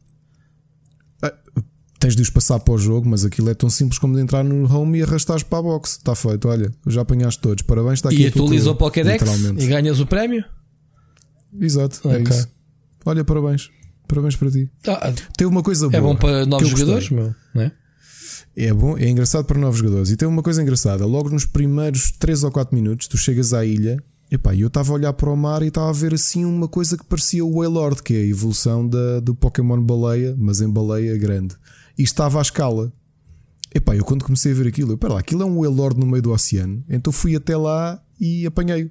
Tens 2.04 2.18
de 2.18 2.22
os 2.22 2.30
passar 2.30 2.60
para 2.60 2.74
o 2.74 2.78
jogo, 2.78 3.08
mas 3.08 3.24
aquilo 3.24 3.50
é 3.50 3.54
tão 3.54 3.70
simples 3.70 3.98
como 3.98 4.14
de 4.14 4.22
entrar 4.22 4.44
no 4.44 4.70
home 4.70 5.00
e 5.00 5.04
arrastares 5.04 5.42
para 5.42 5.60
a 5.60 5.62
box. 5.62 5.92
Está 5.92 6.14
feito, 6.14 6.50
olha, 6.50 6.70
já 6.86 7.00
apanhaste 7.00 7.40
todos. 7.40 7.62
Parabéns, 7.64 7.94
está 8.00 8.10
aqui 8.10 8.24
E 8.24 8.28
atualiza 8.28 8.72
o 8.72 8.76
Pokédex 8.76 9.24
e 9.58 9.68
ganhas 9.68 10.02
o 10.02 10.06
prémio? 10.06 10.44
Exato, 11.62 12.02
é 12.10 12.18
Ok. 12.20 12.24
isso. 12.36 12.50
Olha, 13.06 13.24
parabéns. 13.24 13.70
Parabéns 14.06 14.36
para 14.36 14.52
ti. 14.52 14.70
Ah, 14.86 15.14
Tem 15.38 15.48
uma 15.48 15.64
coisa 15.64 15.88
boa. 15.88 15.98
é 15.98 16.02
bom 16.02 16.14
para 16.14 16.46
novos 16.46 16.68
jogadores, 16.68 17.10
meu. 17.10 17.34
Não 17.56 17.62
é? 17.62 17.72
É 18.58 18.74
bom, 18.74 18.98
é 18.98 19.08
engraçado 19.10 19.46
para 19.46 19.58
novos 19.58 19.80
jogadores. 19.80 20.10
E 20.12 20.18
tem 20.18 20.28
uma 20.28 20.44
coisa 20.44 20.62
engraçada: 20.62 21.06
logo 21.06 21.30
nos 21.30 21.46
primeiros 21.46 22.12
3 22.20 22.44
ou 22.44 22.52
4 22.52 22.76
minutos, 22.76 23.08
tu 23.08 23.18
chegas 23.18 23.54
à 23.54 23.64
ilha. 23.66 23.98
Epá, 24.30 24.54
e 24.54 24.60
eu 24.60 24.68
estava 24.68 24.92
a 24.92 24.96
olhar 24.96 25.14
para 25.14 25.30
o 25.30 25.38
mar 25.38 25.62
e 25.64 25.68
estava 25.68 25.90
a 25.90 25.94
ver 25.94 26.14
assim 26.14 26.44
uma 26.44 26.68
coisa 26.68 26.98
que 26.98 27.06
parecia 27.06 27.46
o 27.46 27.60
Wailord, 27.60 28.04
que 28.04 28.14
é 28.14 28.18
a 28.18 28.26
evolução 28.26 28.86
da, 28.86 29.22
do 29.22 29.34
Pokémon 29.34 29.80
baleia, 29.82 30.36
mas 30.38 30.60
em 30.60 30.70
baleia 30.70 31.18
grande. 31.18 31.56
E 31.98 32.04
estava 32.04 32.40
à 32.40 32.42
escala. 32.42 32.92
Epá, 33.74 33.96
eu 33.96 34.04
quando 34.06 34.24
comecei 34.24 34.52
a 34.52 34.56
ver 34.56 34.68
aquilo, 34.68 34.94
eu, 34.94 34.98
pera 34.98 35.14
lá, 35.16 35.20
aquilo 35.20 35.42
é 35.42 35.46
um 35.46 35.60
Wailord 35.60 36.00
no 36.00 36.06
meio 36.06 36.22
do 36.22 36.32
oceano. 36.32 36.84
Então 36.90 37.12
fui 37.12 37.36
até 37.36 37.58
lá 37.58 38.02
e 38.20 38.46
apanhei-o. 38.46 38.90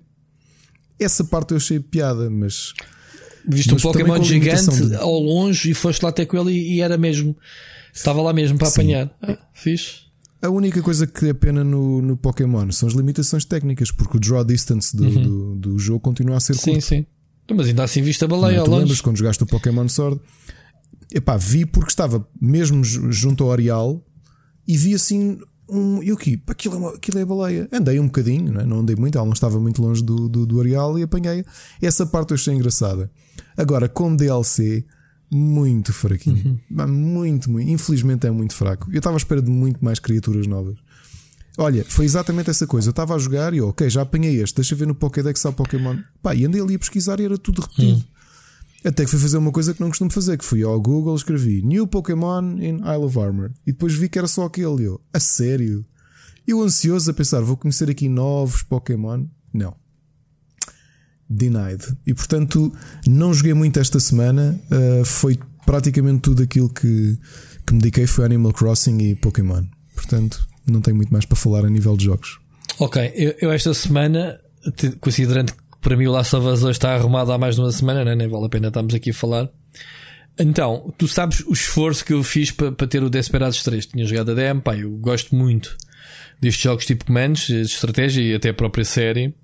Essa 0.99 1.24
parte 1.24 1.53
eu 1.53 1.57
achei 1.57 1.81
piada, 1.81 2.29
mas 2.31 2.73
Viste 3.45 3.70
um 3.70 3.74
Mas 3.74 3.83
também 3.83 4.07
Pokémon 4.07 4.23
gigante 4.23 4.87
de- 4.87 4.95
ao 4.95 5.19
longe 5.19 5.70
e 5.70 5.74
foste 5.74 6.01
lá 6.03 6.11
até 6.11 6.24
com 6.24 6.37
ele 6.39 6.53
e, 6.53 6.74
e 6.77 6.81
era 6.81 6.97
mesmo. 6.97 7.37
Estava 7.93 8.23
lá 8.23 8.33
mesmo 8.33 8.57
para 8.57 8.69
Sim. 8.69 8.81
apanhar. 8.83 9.16
Ah, 9.20 9.37
fixe. 9.53 10.03
A 10.41 10.49
única 10.49 10.81
coisa 10.81 11.07
que 11.09 11.27
é 11.27 11.33
pena 11.35 11.65
no, 11.65 12.01
no 12.01 12.16
Pokémon 12.16 12.70
são 12.70 12.89
as 12.89 12.95
limitações 12.95 13.45
técnicas, 13.45 13.91
porque 13.91 14.16
o 14.16 14.20
draw 14.20 14.45
distance 14.45 14.97
do, 14.97 15.09
do, 15.11 15.55
do 15.57 15.79
jogo 15.79 15.99
continua 16.01 16.37
a 16.37 16.41
ser 16.41 16.53
Uhum. 16.53 16.59
Sim, 16.59 16.70
curto. 16.73 16.85
sim. 16.87 17.07
Então, 17.45 17.57
Mas 17.57 17.66
ainda 17.66 17.83
assim 17.83 18.01
viste 18.01 18.24
a 18.24 18.29
Não 18.29 18.41
baleia 18.41 18.57
é? 18.57 18.59
ao 18.61 18.65
Tu 18.65 18.70
longe. 18.70 18.81
lembras 18.83 19.01
quando 19.01 19.16
jogaste 19.16 19.43
o 19.43 19.47
Pokémon 19.47 19.89
Sword? 19.89 20.20
Epá, 21.14 21.36
vi 21.36 21.66
porque 21.66 21.90
estava 21.90 22.26
mesmo 22.40 22.82
ju- 22.82 23.10
junto 23.12 23.44
ao 23.44 23.52
areal 23.52 24.05
e 24.66 24.76
vi 24.76 24.94
assim 24.94 25.39
um, 25.68 26.02
e 26.02 26.12
o 26.12 26.16
que? 26.16 26.40
Aquilo 26.47 26.74
é, 26.74 26.78
uma, 26.78 26.90
aquilo 26.94 27.18
é 27.18 27.24
baleia. 27.24 27.68
Andei 27.72 27.98
um 27.98 28.06
bocadinho, 28.06 28.52
não, 28.52 28.60
é? 28.60 28.66
não 28.66 28.80
andei 28.80 28.97
muito, 28.97 29.16
ela 29.16 29.24
não 29.26 29.32
estava 29.32 29.59
muito 29.60 29.80
longe 29.82 30.02
do, 30.02 30.28
do, 30.28 30.47
do 30.47 30.60
areal 30.60 30.98
e 30.98 31.02
apanhei. 31.02 31.44
Essa 31.80 32.05
parte 32.06 32.30
eu 32.30 32.34
achei 32.34 32.55
engraçada. 32.55 33.10
Agora, 33.56 33.89
como 33.89 34.16
DLC, 34.16 34.84
muito 35.30 35.93
fraquinho. 35.93 36.60
Uhum. 36.70 36.86
Muito, 36.86 37.51
muito. 37.51 37.70
Infelizmente 37.70 38.26
é 38.26 38.30
muito 38.30 38.55
fraco. 38.55 38.90
Eu 38.93 38.98
estava 38.98 39.16
à 39.16 39.18
espera 39.18 39.40
de 39.40 39.51
muito 39.51 39.82
mais 39.84 39.98
criaturas 39.98 40.47
novas. 40.47 40.76
Olha, 41.59 41.84
foi 41.86 42.05
exatamente 42.06 42.48
essa 42.51 42.66
coisa. 42.66 42.89
Eu 42.89 42.93
estava 42.93 43.14
a 43.14 43.18
jogar 43.18 43.52
e, 43.55 43.60
ok, 43.60 43.89
já 43.89 44.02
apanhei 44.02 44.43
este, 44.43 44.56
deixa 44.56 44.74
ver 44.74 44.86
no 44.86 44.94
Pokédex 44.94 45.44
há 45.47 45.52
Pokémon. 45.52 45.97
Pá, 46.22 46.34
e 46.34 46.44
andei 46.47 46.60
ali 46.60 46.74
a 46.74 46.78
pesquisar 46.78 47.20
e 47.20 47.24
era 47.24 47.36
tudo 47.39 47.60
repetido. 47.62 47.98
Hum. 47.98 48.02
Até 48.85 49.05
que 49.05 49.11
fui 49.11 49.19
fazer 49.19 49.37
uma 49.37 49.53
coisa 49.53 49.73
que 49.73 49.81
não 49.81 49.89
costumo 49.89 50.11
fazer, 50.11 50.37
que 50.37 50.45
fui 50.45 50.63
ao 50.63 50.81
Google, 50.81 51.15
escrevi 51.15 51.63
New 51.63 51.87
Pokémon 51.87 52.57
in 52.59 52.79
Isle 52.79 53.05
of 53.05 53.19
Armor. 53.19 53.53
E 53.67 53.73
depois 53.73 53.95
vi 53.95 54.09
que 54.09 54.19
era 54.19 54.27
só 54.27 54.45
aquele. 54.45 54.85
Eu, 54.85 55.01
a 55.13 55.21
sério? 55.21 55.87
Eu 56.47 56.61
ansioso 56.61 57.11
a 57.11 57.15
pensar, 57.15 57.41
vou 57.41 57.57
conhecer 57.57 57.89
aqui 57.89 58.09
novos 58.09 58.63
Pokémon? 58.63 59.27
Não. 59.55 59.77
Denied. 61.29 61.83
E 62.07 62.13
portanto, 62.13 62.73
não 63.07 63.33
joguei 63.33 63.55
muito 63.55 63.79
esta 63.79 64.01
semana. 64.01 64.61
Uh, 64.71 65.05
foi 65.05 65.39
praticamente 65.65 66.21
tudo 66.23 66.43
aquilo 66.43 66.69
que, 66.69 67.19
que 67.67 67.73
me 67.73 67.79
dediquei 67.79 68.07
foi 68.07 68.25
Animal 68.25 68.53
Crossing 68.53 68.99
e 68.99 69.15
Pokémon. 69.15 69.65
Portanto, 69.95 70.49
não 70.67 70.81
tenho 70.81 70.97
muito 70.97 71.13
mais 71.13 71.25
para 71.25 71.37
falar 71.37 71.65
a 71.65 71.71
nível 71.71 71.97
de 71.97 72.07
jogos. 72.07 72.39
Ok, 72.79 73.13
eu, 73.15 73.35
eu 73.41 73.53
esta 73.53 73.73
semana, 73.73 74.41
considerando 75.01 75.53
para 75.83 75.97
mim 75.97 76.07
o 76.07 76.13
Last 76.13 76.35
of 76.35 76.47
Us 76.47 76.63
está 76.63 76.95
arrumado 76.95 77.33
há 77.33 77.37
mais 77.37 77.57
de 77.57 77.61
uma 77.61 77.73
semana, 77.73 78.05
né? 78.05 78.15
nem 78.15 78.29
vale 78.29 78.47
a 78.47 78.49
pena 78.49 78.69
estarmos 78.69 78.95
aqui 78.95 79.11
a 79.11 79.15
falar. 79.15 79.51
Então, 80.39 80.95
tu 80.97 81.07
sabes 81.07 81.41
o 81.41 81.53
esforço 81.53 82.05
que 82.05 82.13
eu 82.13 82.23
fiz 82.23 82.51
para, 82.51 82.73
para 82.73 82.87
ter 82.87 83.03
o 83.03 83.11
Desperados 83.11 83.63
3. 83.63 83.87
Tinha 83.87 84.07
jogado 84.07 84.31
a 84.31 84.35
DM, 84.35 84.61
pá, 84.61 84.77
eu 84.77 84.91
gosto 84.93 85.35
muito 85.35 85.77
destes 86.41 86.63
jogos 86.63 86.87
tipo 86.87 87.05
comandos, 87.05 87.47
de 87.47 87.61
estratégia 87.63 88.23
e 88.23 88.35
até 88.35 88.49
a 88.49 88.55
própria 88.55 88.85
série. 88.85 89.35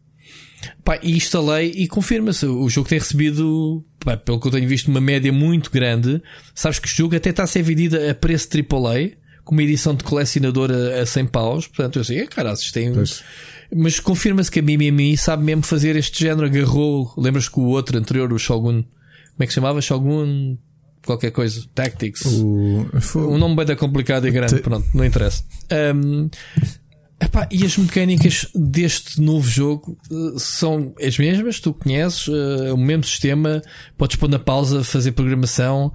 Pá, 0.84 0.98
e 1.02 1.16
instalei 1.16 1.72
e 1.76 1.86
confirma-se. 1.86 2.46
O 2.46 2.68
jogo 2.68 2.88
tem 2.88 2.98
recebido, 2.98 3.84
pá, 4.00 4.16
pelo 4.16 4.40
que 4.40 4.46
eu 4.46 4.52
tenho 4.52 4.68
visto, 4.68 4.88
uma 4.88 5.00
média 5.00 5.32
muito 5.32 5.70
grande. 5.70 6.22
Sabes 6.54 6.78
que 6.78 6.88
o 6.88 6.90
jogo 6.90 7.14
até 7.14 7.30
está 7.30 7.42
a 7.42 7.46
ser 7.46 7.62
vendido 7.62 7.96
a 8.08 8.14
preço 8.14 8.48
AAA 8.48 9.10
com 9.44 9.54
uma 9.54 9.62
edição 9.62 9.94
de 9.94 10.04
colecionador 10.04 10.70
a, 10.70 11.00
a 11.02 11.06
100 11.06 11.26
paus. 11.26 11.66
Portanto, 11.66 11.98
eu 11.98 12.04
sei, 12.04 12.20
é 12.20 12.26
cara, 12.26 12.54
tem. 12.72 12.92
Pois. 12.92 13.22
Mas 13.74 14.00
confirma-se 14.00 14.50
que 14.50 14.60
a 14.60 14.62
Mimimi 14.62 15.16
sabe 15.16 15.44
mesmo 15.44 15.62
fazer 15.62 15.96
este 15.96 16.24
género. 16.24 16.46
Agarrou, 16.46 17.12
lembras 17.16 17.48
que 17.48 17.60
o 17.60 17.64
outro 17.64 17.98
anterior, 17.98 18.32
o 18.32 18.38
Shogun, 18.38 18.82
como 18.82 19.40
é 19.40 19.46
que 19.46 19.52
se 19.52 19.56
chamava? 19.56 19.80
Shogun 19.80 20.56
qualquer 21.04 21.30
coisa, 21.30 21.64
Tactics. 21.74 22.24
O, 22.26 22.86
foi... 23.00 23.22
Um 23.22 23.38
nome 23.38 23.64
bem 23.64 23.76
complicado 23.76 24.26
e 24.26 24.30
grande, 24.30 24.56
Te... 24.56 24.62
pronto, 24.62 24.86
não 24.94 25.04
interessa. 25.04 25.42
Um, 25.94 26.28
epá, 27.20 27.48
e 27.50 27.64
as 27.64 27.76
mecânicas 27.76 28.46
deste 28.54 29.20
novo 29.20 29.48
jogo 29.48 29.98
uh, 30.10 30.38
são 30.38 30.94
as 31.02 31.18
mesmas, 31.18 31.60
tu 31.60 31.72
conheces, 31.72 32.28
uh, 32.28 32.74
o 32.74 32.76
mesmo 32.76 33.04
sistema, 33.04 33.62
podes 33.96 34.16
pôr 34.16 34.28
na 34.28 34.38
pausa, 34.38 34.84
fazer 34.84 35.12
programação. 35.12 35.92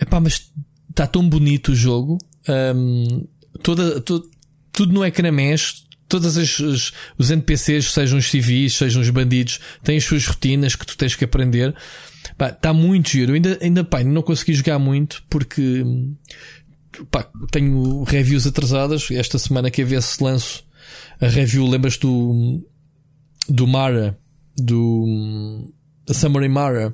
Epá, 0.00 0.20
mas 0.20 0.52
está 0.90 1.06
tão 1.06 1.28
bonito 1.28 1.72
o 1.72 1.74
jogo 1.74 2.18
um, 2.48 3.26
toda, 3.62 4.00
to, 4.00 4.28
tudo 4.72 4.92
no 4.92 5.04
ecrã 5.04 5.30
mexe, 5.30 5.85
todas 6.08 6.38
as, 6.38 6.60
as, 6.60 6.92
os 7.18 7.30
NPCs, 7.30 7.92
sejam 7.92 8.18
os 8.18 8.30
civis, 8.30 8.74
sejam 8.74 9.02
os 9.02 9.10
bandidos, 9.10 9.60
têm 9.82 9.96
as 9.96 10.04
suas 10.04 10.26
rotinas 10.26 10.74
que 10.74 10.86
tu 10.86 10.96
tens 10.96 11.14
que 11.14 11.24
aprender. 11.24 11.74
Está 12.38 12.72
muito 12.72 13.10
giro. 13.10 13.32
Ainda, 13.34 13.58
ainda 13.60 13.84
pá, 13.84 14.02
não 14.02 14.22
consegui 14.22 14.54
jogar 14.54 14.78
muito 14.78 15.22
porque 15.30 15.84
pá, 17.10 17.28
tenho 17.50 18.02
reviews 18.04 18.46
atrasadas. 18.46 19.08
Esta 19.10 19.38
semana 19.38 19.70
que 19.70 19.82
a 19.82 19.86
ver 19.86 20.02
se 20.02 20.22
lanço 20.22 20.64
a 21.20 21.28
review, 21.28 21.66
lembras 21.66 21.96
do 21.96 22.62
do 23.48 23.66
Mara, 23.66 24.18
do 24.56 25.72
Samurai 26.10 26.48
Mara. 26.48 26.92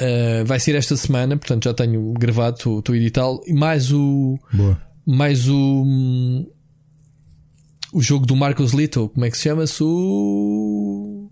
Uh, 0.00 0.44
vai 0.46 0.58
ser 0.58 0.74
esta 0.74 0.96
semana, 0.96 1.36
portanto 1.36 1.64
já 1.64 1.74
tenho 1.74 2.14
gravado, 2.14 2.56
estou 2.56 2.82
a 2.88 2.96
editá-lo. 2.96 3.42
E 3.46 3.52
mais 3.52 3.92
o. 3.92 4.38
Boa. 4.52 4.80
Mais 5.06 5.48
o. 5.48 6.46
O 7.92 8.00
jogo 8.00 8.24
do 8.24 8.36
Marcos 8.36 8.72
Little, 8.72 9.08
como 9.08 9.24
é 9.24 9.30
que 9.30 9.36
se 9.36 9.44
chama-se? 9.44 9.82
O. 9.82 11.28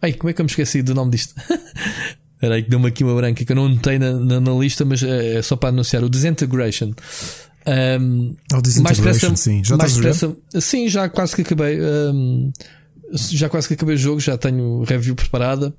Ai, 0.00 0.12
como 0.14 0.30
é 0.30 0.32
que 0.32 0.40
eu 0.40 0.44
me 0.44 0.50
esqueci 0.50 0.82
do 0.82 0.94
nome 0.94 1.12
disto? 1.12 1.34
Espera 2.34 2.56
aí 2.56 2.62
que 2.64 2.70
deu-me 2.70 2.88
aqui 2.88 3.04
uma 3.04 3.14
branca 3.14 3.44
que 3.44 3.52
eu 3.52 3.54
não 3.54 3.68
notei 3.68 3.98
na, 4.00 4.12
na, 4.14 4.40
na, 4.40 4.52
lista, 4.52 4.84
mas 4.84 5.00
é, 5.02 5.36
é 5.36 5.42
só 5.42 5.54
para 5.54 5.68
anunciar. 5.68 6.02
O 6.02 6.10
Disintegration. 6.10 6.92
Um, 8.00 8.34
oh, 8.52 8.82
mais 8.82 8.98
pressa, 8.98 9.36
sim. 9.36 9.62
Já 9.62 9.76
mais 9.76 9.96
pressa, 9.96 10.36
sim, 10.58 10.88
já 10.88 11.08
quase 11.08 11.36
que 11.36 11.42
acabei. 11.42 11.80
Um, 11.80 12.52
já 13.30 13.48
quase 13.48 13.68
que 13.68 13.74
acabei 13.74 13.94
o 13.94 13.98
jogo, 13.98 14.18
já 14.18 14.36
tenho 14.36 14.82
review 14.82 15.14
preparada. 15.14 15.72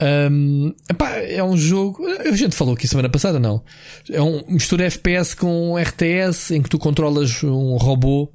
Um, 0.00 0.72
epá, 0.88 1.16
é 1.16 1.42
um 1.42 1.56
jogo. 1.56 2.06
A 2.06 2.30
gente 2.36 2.54
falou 2.54 2.74
aqui 2.74 2.86
semana 2.86 3.08
passada, 3.08 3.40
não? 3.40 3.64
É 4.08 4.22
um 4.22 4.44
mistura 4.48 4.84
FPS 4.84 5.34
com 5.34 5.76
RTS 5.76 6.54
em 6.54 6.62
que 6.62 6.68
tu 6.68 6.78
controlas 6.78 7.42
um 7.42 7.76
robô. 7.76 8.30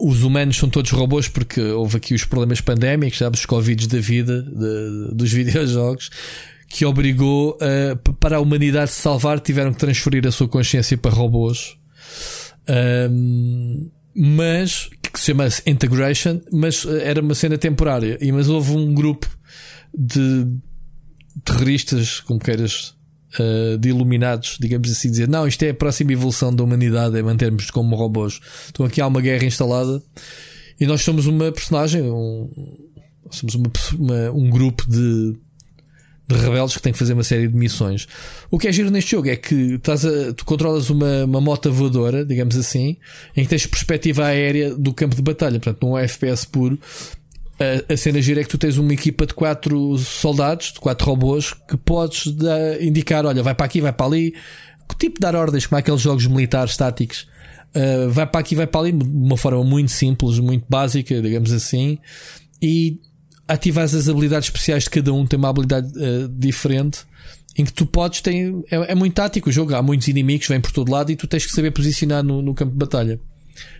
Os 0.00 0.22
humanos 0.22 0.56
são 0.56 0.68
todos 0.68 0.90
robôs 0.90 1.28
porque 1.28 1.60
houve 1.60 1.96
aqui 1.96 2.14
os 2.14 2.24
problemas 2.24 2.60
pandémicos, 2.60 3.18
sabes? 3.18 3.40
Os 3.40 3.46
Covid 3.46 3.88
da 3.88 3.98
vida, 3.98 4.42
de, 4.42 5.14
dos 5.14 5.30
videojogos, 5.32 6.10
que 6.68 6.84
obrigou 6.84 7.56
a, 7.60 8.12
para 8.14 8.36
a 8.36 8.40
humanidade 8.40 8.90
se 8.90 9.00
salvar, 9.00 9.40
tiveram 9.40 9.72
que 9.72 9.78
transferir 9.78 10.26
a 10.26 10.32
sua 10.32 10.48
consciência 10.48 10.96
para 10.98 11.10
robôs. 11.10 11.76
Um, 13.10 13.90
mas 14.14 14.90
que 15.12 15.18
se 15.18 15.26
chama 15.26 15.48
Integration, 15.66 16.40
mas 16.52 16.84
era 16.84 17.22
uma 17.22 17.34
cena 17.34 17.56
temporária. 17.56 18.18
E 18.20 18.30
mas 18.30 18.48
houve 18.48 18.72
um 18.72 18.92
grupo 18.92 19.28
de 19.96 20.46
terroristas, 21.44 22.20
como 22.20 22.38
queiras, 22.38 22.94
uh, 23.38 23.78
de 23.78 23.88
iluminados, 23.88 24.56
digamos 24.60 24.90
assim, 24.90 25.10
dizer 25.10 25.28
não, 25.28 25.46
isto 25.46 25.62
é 25.62 25.70
a 25.70 25.74
próxima 25.74 26.12
evolução 26.12 26.54
da 26.54 26.62
humanidade, 26.62 27.18
é 27.18 27.22
mantermos 27.22 27.70
como 27.70 27.96
robôs. 27.96 28.40
Então 28.70 28.86
aqui 28.86 29.00
há 29.00 29.06
uma 29.06 29.20
guerra 29.20 29.44
instalada 29.44 30.02
e 30.80 30.86
nós 30.86 31.02
somos 31.02 31.26
uma 31.26 31.50
personagem, 31.50 32.02
um, 32.02 32.48
somos 33.30 33.54
uma, 33.54 33.70
uma, 33.98 34.30
um 34.30 34.48
grupo 34.48 34.88
de, 34.88 35.36
de 36.28 36.36
rebeldes 36.36 36.76
que 36.76 36.82
tem 36.82 36.92
que 36.92 36.98
fazer 36.98 37.14
uma 37.14 37.24
série 37.24 37.48
de 37.48 37.56
missões. 37.56 38.06
O 38.50 38.58
que 38.58 38.68
é 38.68 38.72
giro 38.72 38.90
neste 38.90 39.12
jogo 39.12 39.28
é 39.28 39.36
que 39.36 39.74
estás 39.74 40.04
a, 40.04 40.32
tu 40.32 40.44
controlas 40.44 40.88
uma, 40.88 41.24
uma 41.24 41.40
moto 41.40 41.72
voadora, 41.72 42.24
digamos 42.24 42.56
assim, 42.56 42.96
em 43.36 43.42
que 43.42 43.48
tens 43.48 43.66
perspectiva 43.66 44.26
aérea 44.26 44.74
do 44.74 44.92
campo 44.94 45.16
de 45.16 45.22
batalha, 45.22 45.58
portanto, 45.58 45.84
não 45.84 45.98
é 45.98 46.04
FPS 46.04 46.46
puro, 46.46 46.78
a, 47.58 47.92
a 47.92 47.96
cena 47.96 48.22
gira 48.22 48.40
é 48.40 48.44
que 48.44 48.50
tu 48.50 48.58
tens 48.58 48.78
uma 48.78 48.92
equipa 48.92 49.26
de 49.26 49.34
quatro 49.34 49.96
soldados, 49.98 50.72
de 50.72 50.80
quatro 50.80 51.06
robôs, 51.06 51.52
que 51.68 51.76
podes 51.76 52.32
indicar: 52.80 53.26
olha, 53.26 53.42
vai 53.42 53.54
para 53.54 53.66
aqui, 53.66 53.80
vai 53.80 53.92
para 53.92 54.06
ali. 54.06 54.34
Que 54.88 54.96
tipo 54.96 55.20
dar 55.20 55.36
ordens, 55.36 55.66
como 55.66 55.78
aqueles 55.78 56.00
jogos 56.00 56.26
militares 56.26 56.72
estáticos. 56.72 57.26
Uh, 57.76 58.10
vai 58.10 58.26
para 58.26 58.40
aqui, 58.40 58.54
vai 58.54 58.66
para 58.66 58.80
ali, 58.80 58.92
de 58.92 59.04
uma 59.04 59.36
forma 59.36 59.62
muito 59.62 59.90
simples, 59.90 60.38
muito 60.38 60.64
básica, 60.68 61.20
digamos 61.20 61.52
assim, 61.52 61.98
e 62.62 62.98
ativas 63.46 63.94
as 63.94 64.08
habilidades 64.08 64.48
especiais 64.48 64.84
de 64.84 64.90
cada 64.90 65.12
um, 65.12 65.26
tem 65.26 65.38
uma 65.38 65.50
habilidade 65.50 65.88
uh, 65.88 66.28
diferente. 66.28 67.00
Em 67.56 67.64
que 67.64 67.72
tu 67.72 67.84
podes, 67.84 68.20
tem, 68.20 68.62
é, 68.70 68.92
é, 68.92 68.94
muito 68.94 69.14
tático 69.14 69.50
o 69.50 69.52
jogo, 69.52 69.74
há 69.74 69.82
muitos 69.82 70.06
inimigos, 70.06 70.46
vêm 70.46 70.60
por 70.60 70.70
todo 70.70 70.92
lado 70.92 71.10
e 71.10 71.16
tu 71.16 71.26
tens 71.26 71.44
que 71.44 71.52
saber 71.52 71.72
posicionar 71.72 72.22
no, 72.22 72.40
no 72.40 72.54
campo 72.54 72.72
de 72.72 72.78
batalha. 72.78 73.20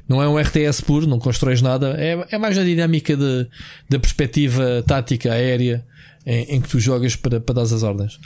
Não 0.08 0.22
é 0.22 0.28
um 0.28 0.38
RTS 0.38 0.82
puro, 0.82 1.06
não 1.06 1.18
constróis 1.18 1.60
nada. 1.60 1.94
É, 1.98 2.26
é 2.30 2.38
mais 2.38 2.56
a 2.56 2.64
dinâmica 2.64 3.16
de, 3.16 3.46
da 3.88 3.98
perspectiva 3.98 4.82
tática 4.86 5.32
aérea 5.32 5.84
em, 6.24 6.56
em, 6.56 6.60
que 6.60 6.68
tu 6.68 6.80
jogas 6.80 7.14
para, 7.14 7.40
para 7.40 7.54
dar 7.56 7.62
as 7.62 7.82
ordens. 7.82 8.18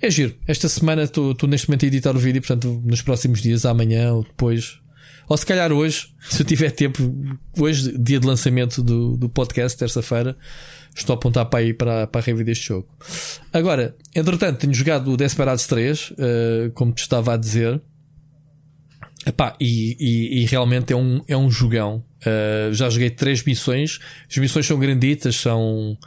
É 0.00 0.10
giro. 0.10 0.34
Esta 0.46 0.68
semana 0.68 1.02
estou 1.02 1.34
neste 1.46 1.68
momento 1.68 1.84
a 1.84 1.88
editar 1.88 2.16
o 2.16 2.18
vídeo, 2.18 2.40
portanto, 2.40 2.80
nos 2.84 3.02
próximos 3.02 3.42
dias, 3.42 3.66
amanhã 3.66 4.12
ou 4.12 4.22
depois, 4.22 4.78
ou 5.28 5.36
se 5.36 5.44
calhar 5.44 5.72
hoje, 5.72 6.08
se 6.28 6.42
eu 6.42 6.46
tiver 6.46 6.70
tempo, 6.70 7.12
hoje, 7.58 7.96
dia 7.98 8.18
de 8.18 8.26
lançamento 8.26 8.82
do, 8.82 9.16
do 9.16 9.28
podcast, 9.28 9.76
terça-feira, 9.76 10.36
estou 10.96 11.14
a 11.14 11.16
apontar 11.16 11.46
para 11.46 11.60
aí 11.60 11.74
para, 11.74 12.06
para 12.06 12.20
a 12.20 12.24
review 12.24 12.44
deste 12.44 12.68
jogo. 12.68 12.88
Agora, 13.52 13.94
entretanto, 14.14 14.58
tenho 14.58 14.72
jogado 14.72 15.12
o 15.12 15.16
Desperados 15.16 15.66
3, 15.66 16.10
uh, 16.10 16.14
eh, 16.18 16.70
como 16.74 16.92
te 16.92 17.02
estava 17.02 17.34
a 17.34 17.36
dizer. 17.36 17.80
Epá, 19.28 19.54
e, 19.60 19.94
e, 20.00 20.40
e, 20.40 20.46
realmente 20.46 20.90
é 20.90 20.96
um, 20.96 21.20
é 21.28 21.36
um 21.36 21.50
jogão. 21.50 22.02
Uh, 22.22 22.72
já 22.72 22.88
joguei 22.88 23.10
três 23.10 23.44
missões. 23.44 23.98
As 24.28 24.38
missões 24.38 24.66
são 24.66 24.78
granditas, 24.78 25.36
são. 25.36 25.98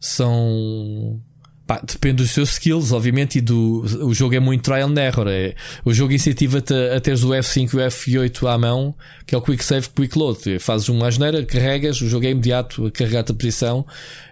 são 0.00 1.20
pá, 1.68 1.80
depende 1.80 2.16
dos 2.16 2.32
seus 2.32 2.50
skills, 2.50 2.90
obviamente, 2.90 3.38
e 3.38 3.40
do. 3.40 3.84
O 4.02 4.12
jogo 4.12 4.34
é 4.34 4.40
muito 4.40 4.64
trial 4.64 4.88
and 4.88 5.00
error. 5.00 5.28
É, 5.28 5.54
o 5.84 5.94
jogo 5.94 6.12
incentiva-te 6.12 6.74
a, 6.74 6.96
a 6.96 7.00
teres 7.00 7.22
o 7.22 7.28
F5 7.28 7.74
e 7.74 7.76
o 7.76 7.80
F8 7.80 8.52
à 8.52 8.58
mão, 8.58 8.92
que 9.24 9.36
é 9.36 9.38
o 9.38 9.40
Quick 9.40 9.64
Save 9.64 9.86
Quick 9.90 10.18
Load. 10.18 10.58
Fazes 10.58 10.88
uma 10.88 11.06
asneira, 11.06 11.46
carregas, 11.46 12.00
o 12.00 12.08
jogo 12.08 12.26
é 12.26 12.30
imediato 12.30 12.86
a 12.86 12.90
carregar-te 12.90 13.30
a 13.30 13.34
posição. 13.36 13.86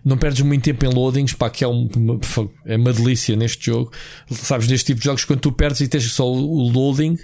Não 0.05 0.19
perdes 0.19 0.41
muito 0.41 0.65
tempo 0.65 0.85
em 0.85 0.89
loadings, 0.89 1.33
pá, 1.33 1.49
que 1.49 1.63
é, 1.63 1.69
um, 1.69 1.89
uma, 1.95 2.19
é 2.67 2.77
uma 2.77 2.93
delícia 2.93 3.37
neste 3.37 3.67
jogo. 3.67 3.93
Sabes, 4.33 4.67
neste 4.67 4.87
tipo 4.87 4.99
de 4.99 5.05
jogos, 5.05 5.25
quando 5.25 5.39
tu 5.39 5.53
perdes 5.53 5.81
e 5.81 5.87
tens 5.87 6.11
só 6.11 6.29
o 6.29 6.69
loading 6.69 7.17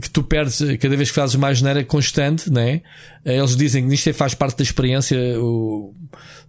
que 0.00 0.10
tu 0.10 0.22
perdes 0.22 0.60
cada 0.80 0.96
vez 0.96 1.08
que 1.10 1.14
fazes 1.14 1.36
mais 1.36 1.58
geneira 1.58 1.84
constante, 1.84 2.50
né? 2.50 2.82
Eles 3.24 3.56
dizem 3.56 3.86
que 3.88 3.94
isto 3.94 4.08
é, 4.08 4.12
faz 4.12 4.34
parte 4.34 4.58
da 4.58 4.64
experiência, 4.64 5.16
o 5.40 5.94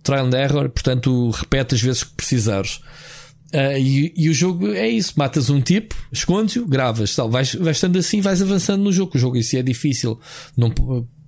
trial 0.03 0.25
and 0.25 0.37
error, 0.37 0.69
portanto, 0.69 1.29
repete 1.31 1.75
as 1.75 1.81
vezes 1.81 2.03
que 2.03 2.13
precisares. 2.13 2.79
Uh, 3.53 3.77
e, 3.77 4.13
e, 4.17 4.29
o 4.29 4.33
jogo 4.33 4.73
é 4.73 4.87
isso: 4.87 5.13
matas 5.15 5.49
um 5.49 5.61
tipo, 5.61 5.95
escondes-o, 6.11 6.65
gravas, 6.65 7.15
tal. 7.15 7.29
Vais, 7.29 7.53
vais 7.55 7.77
estando 7.77 7.97
assim, 7.97 8.19
vais 8.19 8.41
avançando 8.41 8.83
no 8.83 8.91
jogo. 8.91 9.11
O 9.15 9.19
jogo 9.19 9.37
em 9.37 9.41
si 9.41 9.57
é 9.57 9.63
difícil, 9.63 10.19
não, 10.57 10.69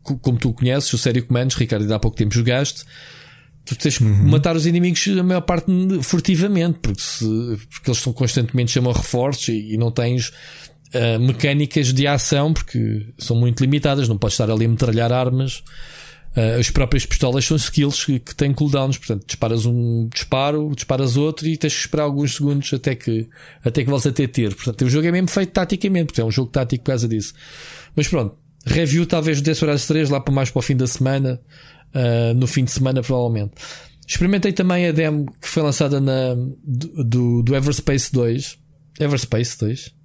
como 0.03 0.37
tu 0.37 0.51
conheces, 0.53 0.91
o 0.91 0.97
sério 0.97 1.25
comandos, 1.25 1.55
Ricardo, 1.55 1.91
há 1.93 1.99
pouco 1.99 2.17
tempo 2.17 2.33
jogaste. 2.33 2.83
Tu 3.65 3.75
tens 3.75 3.97
que 3.97 4.03
uhum. 4.03 4.29
matar 4.29 4.55
os 4.55 4.65
inimigos 4.65 5.05
a 5.07 5.23
maior 5.23 5.41
parte 5.41 5.71
furtivamente, 6.01 6.79
porque, 6.81 7.01
se, 7.01 7.25
porque 7.69 7.89
eles 7.89 7.97
estão 7.97 8.13
constantemente 8.13 8.71
chamam 8.71 8.93
reforços 8.93 9.49
e, 9.49 9.73
e 9.73 9.77
não 9.77 9.91
tens 9.91 10.31
uh, 10.93 11.19
mecânicas 11.19 11.93
de 11.93 12.07
ação, 12.07 12.53
porque 12.53 13.07
são 13.17 13.35
muito 13.35 13.61
limitadas. 13.61 14.07
Não 14.07 14.17
podes 14.17 14.33
estar 14.33 14.49
ali 14.49 14.65
a 14.65 14.69
metralhar 14.69 15.11
armas. 15.11 15.63
Uh, 16.35 16.59
as 16.59 16.69
próprias 16.69 17.05
pistolas 17.05 17.45
são 17.45 17.57
skills 17.57 18.05
que, 18.05 18.19
que 18.19 18.35
têm 18.35 18.53
cooldowns, 18.53 18.97
portanto, 18.97 19.25
disparas 19.25 19.65
um 19.65 20.07
disparo, 20.07 20.71
disparas 20.75 21.17
outro 21.17 21.47
e 21.47 21.57
tens 21.57 21.73
que 21.73 21.79
esperar 21.79 22.03
alguns 22.03 22.35
segundos 22.35 22.71
até 22.73 22.93
que, 22.93 23.27
até 23.63 23.83
que 23.83 23.89
voltes 23.89 24.05
a 24.07 24.11
ter 24.11 24.27
tiro. 24.27 24.55
Portanto, 24.55 24.85
o 24.85 24.89
jogo 24.89 25.07
é 25.07 25.11
mesmo 25.11 25.29
feito 25.29 25.51
taticamente, 25.51 26.07
porque 26.07 26.21
é 26.21 26.25
um 26.25 26.31
jogo 26.31 26.51
tático 26.51 26.83
por 26.83 26.91
causa 26.91 27.07
disso. 27.07 27.33
Mas 27.95 28.07
pronto, 28.07 28.35
review 28.65 29.05
talvez 29.07 29.41
do 29.41 29.51
Horas 29.63 29.87
3 29.87 30.09
lá 30.09 30.19
para 30.19 30.33
mais 30.33 30.51
para 30.51 30.59
o 30.59 30.61
fim 30.61 30.75
da 30.75 30.85
semana, 30.85 31.41
uh, 31.95 32.33
no 32.35 32.45
fim 32.45 32.63
de 32.63 32.71
semana 32.71 33.01
provavelmente. 33.01 33.53
Experimentei 34.07 34.53
também 34.53 34.87
a 34.87 34.91
demo 34.91 35.25
que 35.41 35.49
foi 35.49 35.63
lançada 35.63 35.99
na, 35.99 36.35
do, 36.63 37.41
do 37.41 37.55
Everspace 37.55 38.11
2. 38.13 38.57
Everspace 38.99 39.59
2? 39.59 39.96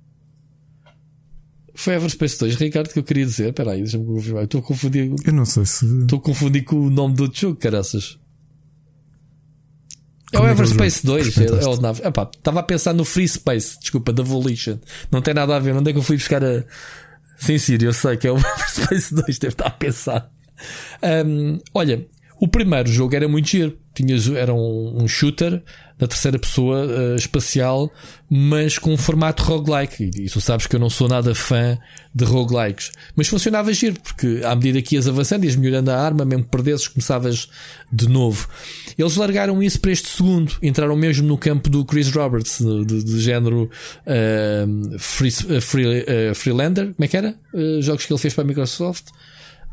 Foi 1.74 1.94
Everspace 1.94 2.38
2, 2.38 2.56
Ricardo, 2.56 2.90
que 2.90 2.98
eu 2.98 3.02
queria 3.02 3.24
dizer. 3.24 3.48
Espera 3.48 3.72
aí, 3.72 3.80
deixa-me 3.82 4.04
confirmar. 4.04 4.44
Estou 4.44 4.60
a 4.60 4.62
confundir. 4.62 5.10
Eu 5.24 5.32
não 5.32 5.44
sei 5.44 5.64
se. 5.64 5.86
Estou 6.02 6.18
a 6.18 6.22
confundir 6.22 6.64
com 6.64 6.76
o 6.76 6.90
nome 6.90 7.14
do 7.14 7.24
outro 7.24 7.40
jogo, 7.40 7.56
caraças. 7.56 8.18
É 10.32 10.40
o 10.40 10.46
é 10.46 10.50
Everspace 10.50 11.04
2, 11.04 11.38
é, 11.38 11.44
é 11.44 11.66
o 11.66 11.80
nave. 11.80 12.02
Epá, 12.06 12.30
estava 12.34 12.60
a 12.60 12.62
pensar 12.62 12.94
no 12.94 13.04
Free 13.04 13.28
Space, 13.28 13.78
desculpa, 13.80 14.12
da 14.12 14.22
Volition. 14.22 14.78
Não 15.10 15.20
tem 15.20 15.34
nada 15.34 15.54
a 15.56 15.58
ver. 15.58 15.74
Onde 15.74 15.90
é 15.90 15.92
que 15.92 15.98
eu 15.98 16.02
fui 16.02 16.16
buscar 16.16 16.42
a. 16.42 16.64
Sim, 17.36 17.58
Sírio, 17.58 17.88
eu 17.88 17.92
sei 17.92 18.16
que 18.16 18.26
é 18.26 18.32
o 18.32 18.36
Everspace 18.38 19.14
2, 19.14 19.38
deve 19.38 19.54
estar 19.54 19.66
a 19.66 19.70
pensar. 19.70 20.30
Um, 21.26 21.58
olha, 21.74 22.06
o 22.40 22.48
primeiro 22.48 22.90
jogo 22.90 23.14
era 23.14 23.28
muito 23.28 23.48
giro. 23.48 23.78
Tinhas, 23.94 24.26
era 24.28 24.54
um, 24.54 25.02
um 25.02 25.08
shooter 25.08 25.62
na 26.02 26.08
terceira 26.08 26.36
pessoa 26.36 26.84
uh, 26.84 27.14
espacial, 27.14 27.88
mas 28.28 28.76
com 28.76 28.92
um 28.92 28.96
formato 28.96 29.44
roguelike. 29.44 30.02
E, 30.02 30.24
e 30.24 30.28
tu 30.28 30.40
sabes 30.40 30.66
que 30.66 30.74
eu 30.74 30.80
não 30.80 30.90
sou 30.90 31.08
nada 31.08 31.32
fã 31.32 31.78
de 32.12 32.24
roguelikes. 32.24 32.90
Mas 33.14 33.28
funcionava 33.28 33.72
giro, 33.72 34.00
porque 34.02 34.40
à 34.44 34.52
medida 34.56 34.82
que 34.82 34.96
ias 34.96 35.06
avançando, 35.06 35.44
ias 35.44 35.54
melhorando 35.54 35.92
a 35.92 35.96
arma, 35.96 36.24
mesmo 36.24 36.42
que 36.42 36.50
perdesses, 36.50 36.88
começavas 36.88 37.48
de 37.92 38.08
novo. 38.08 38.48
Eles 38.98 39.14
largaram 39.14 39.62
isso 39.62 39.80
para 39.80 39.92
este 39.92 40.08
segundo, 40.08 40.52
entraram 40.60 40.96
mesmo 40.96 41.28
no 41.28 41.38
campo 41.38 41.70
do 41.70 41.84
Chris 41.84 42.10
Roberts, 42.10 42.58
de, 42.58 42.84
de, 42.84 43.04
de 43.04 43.20
género 43.20 43.70
uh, 44.04 44.98
free, 44.98 45.28
uh, 45.28 45.60
free, 45.62 46.04
Freelander. 46.34 46.86
Como 46.94 47.04
é 47.04 47.06
que 47.06 47.16
era? 47.16 47.36
jogos 47.80 48.06
que 48.06 48.12
ele 48.12 48.20
fez 48.20 48.34
para 48.34 48.42
a 48.42 48.46
Microsoft. 48.46 49.04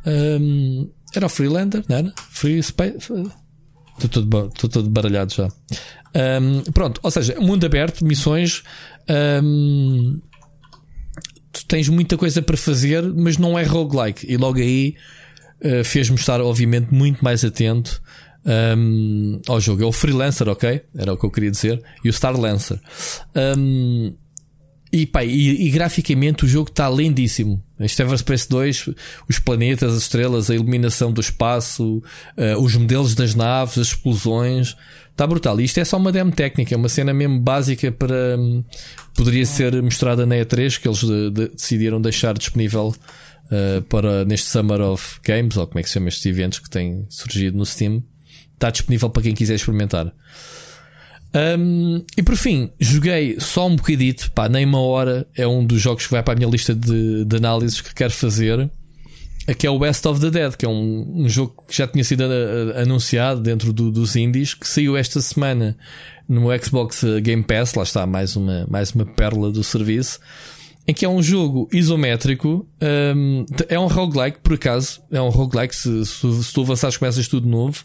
Um, 0.06 0.92
era 1.16 1.26
o 1.26 1.30
Freelander, 1.30 1.84
não 1.90 1.98
era? 1.98 2.14
Free 2.30 2.62
Space. 2.62 3.12
Estou 4.06 4.24
todo, 4.24 4.48
estou 4.48 4.70
todo 4.70 4.90
baralhado 4.90 5.34
já. 5.34 5.50
Um, 6.42 6.62
pronto, 6.72 7.00
ou 7.04 7.12
seja, 7.12 7.40
mundo 7.40 7.66
aberto, 7.66 8.06
missões. 8.06 8.64
Um, 9.44 10.20
tu 11.52 11.66
tens 11.68 11.90
muita 11.90 12.18
coisa 12.18 12.42
para 12.42 12.58
fazer, 12.58 13.04
mas 13.04 13.38
não 13.38 13.58
é 13.58 13.64
roguelike. 13.64 14.26
E 14.32 14.38
logo 14.38 14.60
aí 14.60 14.96
uh, 15.64 15.84
fez-me 15.84 16.16
estar, 16.16 16.42
obviamente, 16.42 16.94
muito 16.94 17.24
mais 17.24 17.44
atento 17.44 18.02
um, 18.78 19.42
ao 19.48 19.60
jogo. 19.60 19.84
É 19.84 19.86
o 19.86 19.92
Freelancer, 19.92 20.48
ok? 20.48 20.82
Era 20.96 21.14
o 21.14 21.18
que 21.18 21.26
eu 21.26 21.32
queria 21.32 21.52
dizer. 21.52 21.82
E 22.04 22.10
o 22.10 22.14
Star 22.14 22.40
Lancer. 22.40 22.80
Um, 23.58 24.16
e, 24.92 25.06
pá, 25.06 25.24
e, 25.24 25.68
e, 25.68 25.70
graficamente 25.70 26.46
o 26.46 26.48
jogo 26.48 26.70
está 26.70 26.90
lindíssimo. 26.90 27.62
Este 27.80 28.02
Everspace 28.02 28.50
2, 28.50 28.90
os 29.30 29.40
planetas, 29.40 29.94
as 29.94 30.02
estrelas, 30.02 30.50
a 30.50 30.56
iluminação 30.56 31.12
do 31.12 31.22
espaço, 31.22 32.02
uh, 32.38 32.62
os 32.62 32.76
modelos 32.76 33.14
das 33.14 33.36
naves, 33.36 33.78
as 33.78 33.88
explosões, 33.88 34.76
está 35.12 35.28
brutal. 35.28 35.62
E 35.62 35.66
isto 35.66 35.80
é 35.80 35.86
só 35.86 35.98
uma 35.98 36.12
demo 36.12 36.32
técnica, 36.32 36.74
é 36.74 36.78
uma 36.78 36.90
cena 36.90 37.14
mesmo 37.14 37.40
básica 37.40 37.92
para. 37.92 38.38
Um, 38.38 38.64
poderia 39.14 39.46
ser 39.46 39.80
mostrada 39.82 40.26
na 40.26 40.36
E3, 40.36 40.80
que 40.80 40.88
eles 40.88 41.00
de, 41.00 41.30
de, 41.30 41.48
decidiram 41.50 42.02
deixar 42.02 42.36
disponível 42.36 42.96
uh, 43.46 43.82
para 43.84 44.26
neste 44.26 44.48
Summer 44.48 44.82
of 44.82 45.20
Games, 45.24 45.56
ou 45.56 45.68
como 45.68 45.80
é 45.80 45.84
que 45.84 45.90
se 45.90 45.94
chama 45.94 46.08
estes 46.08 46.26
eventos 46.26 46.60
que 46.60 46.70
têm 46.70 47.06
surgido 47.10 47.58
no 47.58 47.66
Steam. 47.66 48.04
Está 48.56 48.72
disponível 48.72 49.10
para 49.10 49.24
quem 49.24 49.36
quiser 49.36 49.56
experimentar. 49.56 50.12
Um, 51.34 52.04
e 52.18 52.24
por 52.24 52.36
fim, 52.36 52.72
joguei 52.80 53.40
só 53.40 53.68
um 53.68 53.76
bocadito, 53.76 54.32
pá, 54.32 54.50
nem 54.50 54.66
uma 54.66 54.82
hora. 54.82 55.28
É 55.36 55.48
um 55.48 55.64
dos 55.64 55.82
jogos 55.82 56.06
que 56.06 56.12
vai 56.12 56.24
para 56.24 56.34
a 56.34 56.38
minha 56.38 56.50
lista 56.50 56.74
de, 56.74 57.26
de 57.26 57.36
análises 57.36 57.82
que 57.82 57.94
quero 57.94 58.12
fazer. 58.12 58.70
Aqui 59.48 59.66
é 59.66 59.70
o 59.70 59.78
West 59.78 60.06
of 60.06 60.22
the 60.22 60.30
Dead, 60.30 60.56
que 60.56 60.66
é 60.66 60.70
um, 60.70 61.24
um 61.24 61.30
jogo 61.30 61.64
que 61.68 61.76
já 61.76 61.88
tinha 61.88 62.04
sido 62.04 62.24
a, 62.24 62.28
a, 62.78 62.82
anunciado 62.84 63.42
dentro 63.42 63.74
do, 63.74 63.92
dos 63.92 64.16
indies, 64.16 64.54
que 64.54 64.68
saiu 64.68 64.96
esta 64.96 65.22
semana 65.22 65.76
no 66.28 66.48
Xbox 66.64 67.04
Game 67.22 67.44
Pass. 67.44 67.74
Lá 67.74 67.84
está, 67.84 68.06
mais 68.06 68.36
uma, 68.36 68.66
mais 68.70 68.92
uma 68.92 69.06
pérola 69.06 69.52
do 69.52 69.64
serviço. 69.64 70.20
Em 70.88 70.94
que 70.94 71.06
é 71.06 71.10
um 71.10 71.22
jogo 71.22 71.68
isométrico, 71.72 72.68
um, 73.16 73.46
é 73.68 73.80
um 73.80 73.88
roguelike, 73.88 74.40
por 74.42 74.54
acaso. 74.54 75.02
É 75.12 75.22
um 75.22 75.30
roguelike, 75.30 75.76
se, 75.76 76.06
se, 76.06 76.44
se 76.44 76.54
tu 76.54 76.62
avançares, 76.62 76.98
começas 76.98 77.28
tudo 77.28 77.48
novo. 77.48 77.84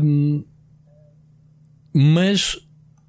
Um, 0.00 0.44
mas 1.94 2.58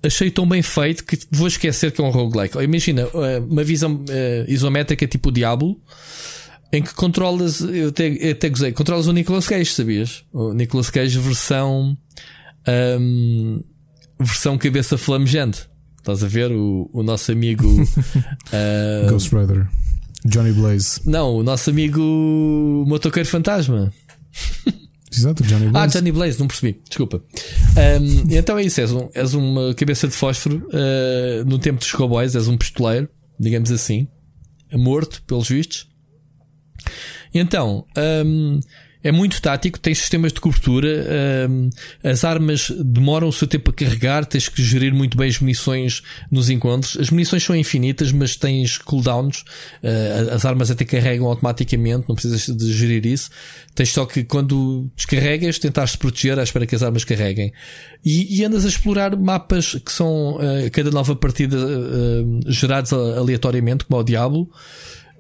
achei 0.03 0.30
tão 0.30 0.47
bem 0.47 0.61
feito 0.61 1.05
que 1.05 1.18
vou 1.31 1.47
esquecer 1.47 1.91
que 1.91 2.01
é 2.01 2.03
um 2.03 2.10
roguelike. 2.10 2.57
Imagina 2.57 3.03
eh, 3.03 3.39
uma 3.39 3.64
visão 3.64 3.95
uh, 3.95 4.51
isométrica 4.51 5.07
tipo 5.07 5.31
Diablo 5.31 5.80
em 6.73 6.81
que 6.81 6.93
controlas, 6.95 7.61
eu 7.61 7.89
até, 7.89 8.07
eu 8.07 8.31
até 8.31 8.49
gozei, 8.49 8.72
controlas 8.72 9.05
o 9.05 9.14
Nicolas 9.14 9.47
Cage, 9.47 9.72
sabias? 9.72 10.26
O 10.34 10.53
Nicolas 10.53 10.89
Cage 10.89 11.19
versão 11.19 11.95
um, 12.68 13.64
versão 14.19 14.57
cabeça 14.57 14.97
flamejante. 14.97 15.69
Estás 15.99 16.23
a 16.23 16.27
ver 16.27 16.51
o, 16.51 16.89
o 16.91 17.03
nosso 17.03 17.31
amigo 17.31 17.68
uh, 17.80 19.10
Ghost 19.10 19.34
Rider, 19.34 19.68
Johnny 20.26 20.51
Blaze. 20.51 20.99
Não, 21.05 21.35
o 21.35 21.43
nosso 21.43 21.69
amigo 21.69 22.01
motoqueiro 22.88 23.30
fantasma. 23.30 23.93
Exato, 25.15 25.44
Johnny 25.44 25.69
Blaze. 25.69 25.77
Ah, 25.77 25.88
Johnny 25.88 26.11
Blaze, 26.11 26.40
não 26.40 26.48
percebi, 26.48 26.81
desculpa. 26.88 27.22
Um, 28.02 28.34
então 28.35 28.57
é 28.57 28.64
isso, 28.64 28.81
és, 28.81 28.91
um, 28.91 29.10
és 29.14 29.34
uma 29.34 29.73
cabeça 29.76 30.07
de 30.07 30.15
fósforo 30.15 30.68
uh, 30.68 31.45
no 31.45 31.60
tempo 31.60 31.80
dos 31.80 31.91
cowboys, 31.91 32.35
és 32.35 32.48
um 32.48 32.57
pistoleiro, 32.57 33.07
digamos 33.40 33.72
assim, 33.72 34.07
morto, 34.73 35.22
pelos 35.27 35.48
vistos. 35.48 35.88
Então, 37.34 37.85
um, 38.26 38.60
é 39.03 39.11
muito 39.11 39.41
tático, 39.41 39.77
tens 39.77 39.99
sistemas 39.99 40.31
de 40.31 40.39
cobertura, 40.39 41.05
um, 41.49 41.69
as 42.03 42.23
armas 42.23 42.71
demoram 42.84 43.27
o 43.27 43.34
seu 43.34 43.45
tempo 43.45 43.69
a 43.69 43.73
carregar, 43.73 44.25
tens 44.25 44.47
que 44.47 44.63
gerir 44.63 44.93
muito 44.93 45.17
bem 45.17 45.27
as 45.27 45.39
munições 45.39 46.01
nos 46.31 46.49
encontros. 46.49 46.97
As 46.97 47.09
munições 47.09 47.43
são 47.43 47.55
infinitas, 47.55 48.11
mas 48.13 48.38
tens 48.38 48.77
cooldowns, 48.77 49.41
uh, 49.84 50.34
as 50.34 50.45
armas 50.45 50.71
até 50.71 50.85
carregam 50.85 51.27
automaticamente, 51.27 52.05
não 52.07 52.15
precisas 52.15 52.45
de 52.45 52.73
gerir 52.73 53.05
isso. 53.05 53.30
Tens 53.75 53.89
só 53.89 54.05
que 54.05 54.23
quando 54.23 54.89
descarregas, 54.95 55.59
tentar 55.59 55.85
te 55.88 55.97
proteger 55.97 56.39
à 56.39 56.43
espera 56.43 56.65
que 56.65 56.75
as 56.75 56.84
armas 56.84 57.03
carreguem. 57.03 57.51
E, 58.05 58.39
e 58.39 58.45
andas 58.45 58.63
a 58.63 58.69
explorar 58.69 59.17
mapas 59.17 59.75
que 59.84 59.91
são 59.91 60.35
uh, 60.35 60.71
cada 60.71 60.91
nova 60.91 61.13
partida 61.15 61.57
uh, 61.57 62.41
gerados 62.47 62.93
aleatoriamente, 62.93 63.84
como 63.84 63.99
o 63.99 64.03
Diablo. 64.03 64.49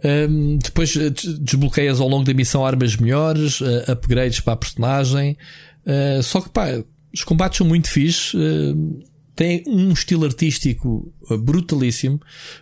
Um, 0.03 0.57
depois 0.57 0.95
eh, 0.97 1.09
desbloqueias 1.39 2.01
ao 2.01 2.09
longo 2.09 2.25
da 2.25 2.33
missão 2.33 2.65
armas 2.65 2.97
melhores, 2.97 3.61
uh, 3.61 3.89
upgrades 3.89 4.41
para 4.41 4.53
a 4.53 4.57
personagem. 4.57 5.37
Uh, 5.85 6.21
só 6.21 6.41
que 6.41 6.49
pá, 6.49 6.83
os 7.13 7.23
combates 7.23 7.57
são 7.57 7.65
muito 7.65 7.87
fixe. 7.87 8.35
Uh, 8.35 9.01
tem 9.33 9.63
um 9.65 9.91
estilo 9.91 10.25
artístico 10.25 11.11
brutalíssimo. 11.39 12.21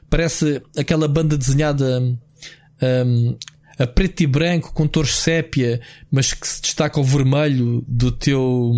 Parece 0.09 0.61
aquela 0.77 1.05
banda 1.05 1.37
desenhada 1.37 1.99
um, 2.81 3.37
a 3.77 3.85
preto 3.85 4.21
e 4.21 4.27
branco 4.27 4.71
com 4.73 4.87
tores 4.87 5.17
sépia, 5.17 5.81
mas 6.09 6.33
que 6.33 6.47
se 6.47 6.61
destaca 6.61 6.97
o 6.97 7.03
vermelho 7.03 7.83
do 7.85 8.09
teu. 8.09 8.71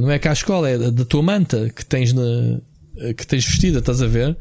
não 0.00 0.10
é 0.10 0.18
cá 0.18 0.30
a 0.30 0.32
escola, 0.32 0.70
é 0.70 0.78
da 0.90 1.04
tua 1.04 1.22
manta 1.22 1.68
que 1.68 1.84
tens, 1.84 2.14
na, 2.14 2.58
que 3.14 3.26
tens 3.26 3.44
vestida, 3.44 3.80
estás 3.80 4.00
a 4.00 4.06
ver? 4.06 4.34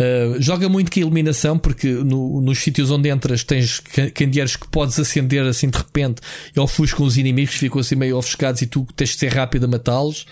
Uh, 0.00 0.40
joga 0.40 0.66
muito 0.66 0.90
com 0.90 0.98
a 0.98 1.02
iluminação, 1.02 1.58
porque 1.58 1.92
no, 1.92 2.40
nos 2.40 2.60
sítios 2.60 2.90
onde 2.90 3.10
entras 3.10 3.44
tens 3.44 3.80
candeeiros 4.14 4.56
que 4.56 4.66
podes 4.68 4.98
acender 4.98 5.42
assim 5.42 5.68
de 5.68 5.76
repente 5.76 6.22
e 6.56 6.58
ofuscam 6.58 7.04
os 7.04 7.18
inimigos, 7.18 7.54
ficam 7.54 7.80
assim 7.80 7.96
meio 7.96 8.16
ofuscados 8.16 8.62
e 8.62 8.66
tu 8.66 8.86
tens 8.96 9.10
de 9.10 9.16
ser 9.16 9.28
rápido 9.28 9.64
a 9.64 9.68
matá-los. 9.68 10.24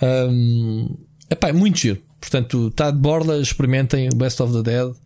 Um, 0.00 0.96
epá, 1.28 1.48
é 1.48 1.52
muito 1.52 1.78
giro. 1.80 2.00
Portanto, 2.20 2.68
está 2.68 2.92
de 2.92 2.98
borda, 2.98 3.38
experimentem 3.40 4.08
Best 4.14 4.40
of 4.40 4.52
the 4.52 4.62
Dead. 4.62 4.86
Uh, 4.86 4.96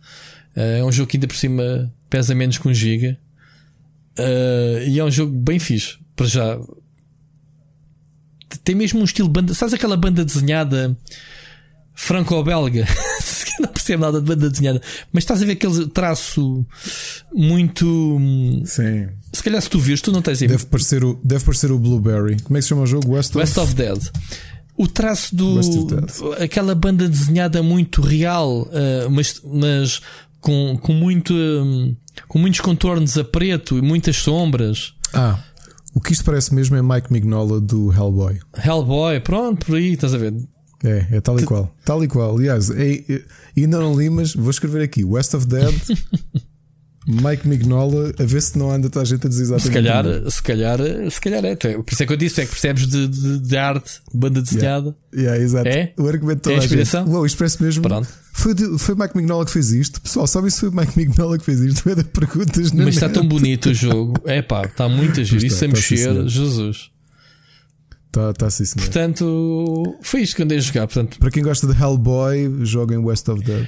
é 0.80 0.84
um 0.84 0.92
jogo 0.92 1.08
que 1.08 1.16
ainda 1.16 1.26
por 1.26 1.36
cima 1.36 1.90
pesa 2.10 2.34
menos 2.34 2.58
que 2.58 2.68
um 2.68 2.74
giga. 2.74 3.18
Uh, 4.18 4.88
e 4.88 4.98
é 4.98 5.04
um 5.04 5.10
jogo 5.10 5.32
bem 5.32 5.58
fixe. 5.58 5.96
Para 6.14 6.26
já. 6.26 6.60
Tem 8.62 8.74
mesmo 8.74 9.00
um 9.00 9.04
estilo 9.04 9.30
banda. 9.30 9.54
Sabes 9.54 9.72
aquela 9.72 9.96
banda 9.96 10.22
desenhada 10.22 10.94
franco-belga? 11.94 12.86
percebo 13.82 14.02
nada 14.02 14.20
de 14.20 14.26
banda 14.26 14.48
desenhada. 14.48 14.80
Mas 15.12 15.24
estás 15.24 15.42
a 15.42 15.44
ver 15.44 15.52
aquele 15.52 15.86
traço 15.88 16.64
muito. 17.32 18.18
Sim. 18.64 19.08
Se 19.32 19.42
calhar 19.42 19.60
se 19.60 19.68
tu 19.68 19.78
vires, 19.78 20.00
tu 20.00 20.12
não 20.12 20.22
tens 20.22 20.38
deve 20.38 20.66
parecer 20.66 21.04
o 21.04 21.18
Deve 21.24 21.44
parecer 21.44 21.72
o 21.72 21.78
Blueberry. 21.78 22.40
Como 22.42 22.56
é 22.56 22.60
que 22.60 22.62
se 22.62 22.68
chama 22.68 22.82
o 22.82 22.86
jogo? 22.86 23.12
West, 23.12 23.34
West 23.34 23.56
of... 23.58 23.72
of 23.72 23.74
Dead. 23.74 23.98
O 24.76 24.86
traço 24.86 25.36
do. 25.36 25.60
aquela 26.42 26.74
banda 26.74 27.08
desenhada 27.08 27.62
muito 27.62 28.00
real, 28.00 28.62
uh, 28.62 29.10
mas, 29.10 29.40
mas 29.44 30.00
com, 30.40 30.78
com, 30.80 30.92
muito, 30.92 31.32
um, 31.34 31.94
com 32.26 32.38
muitos 32.38 32.60
contornos 32.60 33.18
a 33.18 33.24
preto 33.24 33.78
e 33.78 33.82
muitas 33.82 34.16
sombras. 34.16 34.94
Ah, 35.12 35.38
o 35.94 36.00
que 36.00 36.12
isto 36.12 36.24
parece 36.24 36.54
mesmo 36.54 36.74
é 36.74 36.82
Mike 36.82 37.12
Mignola 37.12 37.60
do 37.60 37.92
Hellboy. 37.92 38.40
Hellboy, 38.64 39.20
pronto, 39.20 39.66
por 39.66 39.76
aí, 39.76 39.92
estás 39.92 40.14
a 40.14 40.18
ver? 40.18 40.34
É, 40.84 41.16
é 41.16 41.20
tal 41.20 41.38
e 41.38 41.44
qual. 41.44 41.74
Tal 41.84 42.02
e 42.04 42.08
qual. 42.08 42.36
Aliás, 42.36 42.70
é, 42.70 43.04
é, 43.08 43.22
ainda 43.56 43.78
não 43.78 43.98
li, 43.98 44.10
mas 44.10 44.34
vou 44.34 44.50
escrever 44.50 44.82
aqui: 44.82 45.04
West 45.04 45.34
of 45.34 45.46
Dead. 45.46 45.72
Mike 47.06 47.48
Mignola, 47.48 48.12
a 48.16 48.22
ver 48.22 48.40
se 48.40 48.56
não 48.56 48.70
anda 48.70 48.88
toda 48.88 49.02
a 49.02 49.04
gente 49.04 49.26
a 49.26 49.28
dizer 49.28 49.42
exatamente. 49.42 49.64
Se 49.64 49.72
calhar, 49.72 50.04
se 50.30 50.42
calhar, 50.42 50.78
se 51.10 51.20
calhar 51.20 51.44
é. 51.44 51.56
Por 51.56 51.84
isso 51.90 52.02
é 52.02 52.06
que 52.06 52.12
eu 52.12 52.16
disse: 52.16 52.40
é 52.40 52.44
que 52.44 52.50
percebes 52.50 52.86
de, 52.86 53.08
de, 53.08 53.40
de 53.40 53.56
arte, 53.56 54.00
banda 54.14 54.40
desenhada. 54.40 54.96
Yeah. 55.12 55.34
Yeah, 55.34 55.44
exato. 55.44 55.68
É? 55.68 55.92
O 55.98 56.06
argumento 56.06 56.42
toda 56.42 56.56
é 56.56 56.58
a 56.60 56.62
inspiração? 56.62 57.08
Uau, 57.08 57.26
isto 57.26 57.36
parece 57.38 57.62
mesmo. 57.62 57.82
Pronto. 57.82 58.08
Foi, 58.32 58.54
foi 58.78 58.94
Mike 58.94 59.16
Mignola 59.16 59.44
que 59.44 59.50
fez 59.50 59.72
isto. 59.72 60.00
Pessoal, 60.00 60.26
sabem 60.26 60.48
se 60.48 60.60
foi 60.60 60.70
Mike 60.70 60.96
Mignola 60.96 61.38
que 61.38 61.44
fez 61.44 61.60
isto? 61.60 61.82
Foi 61.82 61.94
de 61.94 62.04
perguntas 62.04 62.72
Mas 62.72 62.94
está 62.94 63.08
tão 63.08 63.26
bonito 63.26 63.70
o 63.70 63.74
jogo. 63.74 64.14
É 64.24 64.40
pá, 64.40 64.64
está 64.64 64.88
muito 64.88 65.20
a 65.20 65.24
giro. 65.24 65.44
Isso 65.44 65.56
sem 65.56 65.68
mexer, 65.68 66.28
Jesus. 66.28 66.91
Está 68.12 68.32
tá 68.34 68.46
assim, 68.46 68.66
senhor. 68.66 68.84
Portanto, 68.84 69.96
foi 70.02 70.20
isto 70.20 70.36
que 70.36 70.42
andei 70.42 70.58
a 70.58 70.60
jogar. 70.60 70.86
Portanto, 70.86 71.18
Para 71.18 71.30
quem 71.30 71.42
gosta 71.42 71.66
de 71.66 71.72
Hellboy, 71.72 72.62
joguem 72.62 72.98
West 72.98 73.26
of 73.30 73.42
Dead. 73.42 73.66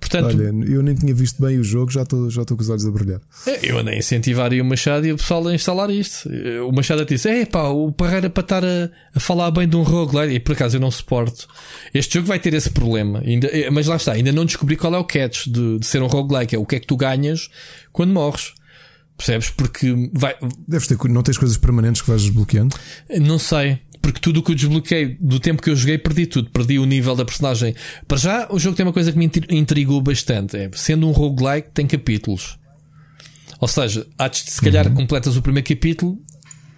Portanto, 0.00 0.34
Olha, 0.34 0.52
eu 0.66 0.82
nem 0.82 0.94
tinha 0.94 1.14
visto 1.14 1.40
bem 1.40 1.58
o 1.58 1.64
jogo, 1.64 1.92
já 1.92 2.02
estou 2.02 2.28
já 2.28 2.44
com 2.44 2.54
os 2.54 2.68
olhos 2.68 2.84
a 2.84 2.90
brilhar. 2.90 3.20
É, 3.46 3.70
eu 3.70 3.78
andei 3.78 3.94
a 3.94 3.98
incentivar 3.98 4.52
o 4.52 4.64
Machado 4.64 5.06
e 5.06 5.12
o 5.12 5.16
pessoal 5.16 5.46
a 5.46 5.54
instalar 5.54 5.90
isto. 5.90 6.28
O 6.68 6.72
Machado 6.72 7.04
disse: 7.04 7.28
É 7.28 7.46
pá, 7.46 7.68
o 7.68 7.92
Parreira 7.92 8.28
para 8.28 8.42
estar 8.42 8.64
a, 8.64 8.90
a, 9.14 9.20
falar 9.20 9.50
bem 9.52 9.68
de 9.68 9.76
um 9.76 9.82
roguelike. 9.82 10.34
E 10.34 10.40
por 10.40 10.52
acaso 10.52 10.76
eu 10.76 10.80
não 10.80 10.90
suporto. 10.90 11.46
Este 11.94 12.14
jogo 12.14 12.26
vai 12.26 12.40
ter 12.40 12.52
esse 12.52 12.70
problema. 12.70 13.20
Ainda, 13.20 13.46
eh, 13.46 13.70
mas 13.70 13.86
lá 13.86 13.96
está, 13.96 14.12
ainda 14.12 14.32
não 14.32 14.44
descobri 14.44 14.76
qual 14.76 14.94
é 14.94 14.98
o 14.98 15.04
catch 15.04 15.46
de, 15.46 15.78
de 15.78 15.86
ser 15.86 16.02
um 16.02 16.08
roguelike. 16.08 16.56
É 16.56 16.58
o 16.58 16.66
que 16.66 16.76
é 16.76 16.80
que 16.80 16.86
tu 16.86 16.96
ganhas 16.96 17.48
quando 17.92 18.12
morres. 18.12 18.54
Percebes? 19.22 19.50
Porque 19.50 20.10
vai. 20.12 20.34
Deves 20.66 20.88
ter, 20.88 20.98
não 21.08 21.22
tens 21.22 21.38
coisas 21.38 21.56
permanentes 21.56 22.02
que 22.02 22.08
vais 22.08 22.22
desbloqueando? 22.22 22.74
Não 23.20 23.38
sei 23.38 23.78
porque 24.02 24.20
tudo 24.20 24.40
o 24.40 24.42
que 24.42 24.50
eu 24.50 24.56
desbloqueei 24.56 25.16
do 25.20 25.38
tempo 25.38 25.62
que 25.62 25.70
eu 25.70 25.76
joguei, 25.76 25.96
perdi 25.96 26.26
tudo. 26.26 26.50
Perdi 26.50 26.76
o 26.76 26.84
nível 26.84 27.14
da 27.14 27.24
personagem. 27.24 27.72
Para 28.08 28.18
já, 28.18 28.48
o 28.50 28.58
jogo 28.58 28.76
tem 28.76 28.84
uma 28.84 28.92
coisa 28.92 29.12
que 29.12 29.18
me 29.18 29.30
intrigou 29.48 30.00
bastante: 30.02 30.56
é 30.56 30.68
sendo 30.74 31.06
um 31.06 31.12
roguelike, 31.12 31.70
tem 31.72 31.86
capítulos. 31.86 32.58
Ou 33.60 33.68
seja, 33.68 34.04
antes 34.18 34.44
de 34.44 34.50
se 34.50 34.60
calhar 34.60 34.88
uhum. 34.88 34.94
completas 34.94 35.36
o 35.36 35.42
primeiro 35.42 35.68
capítulo, 35.68 36.18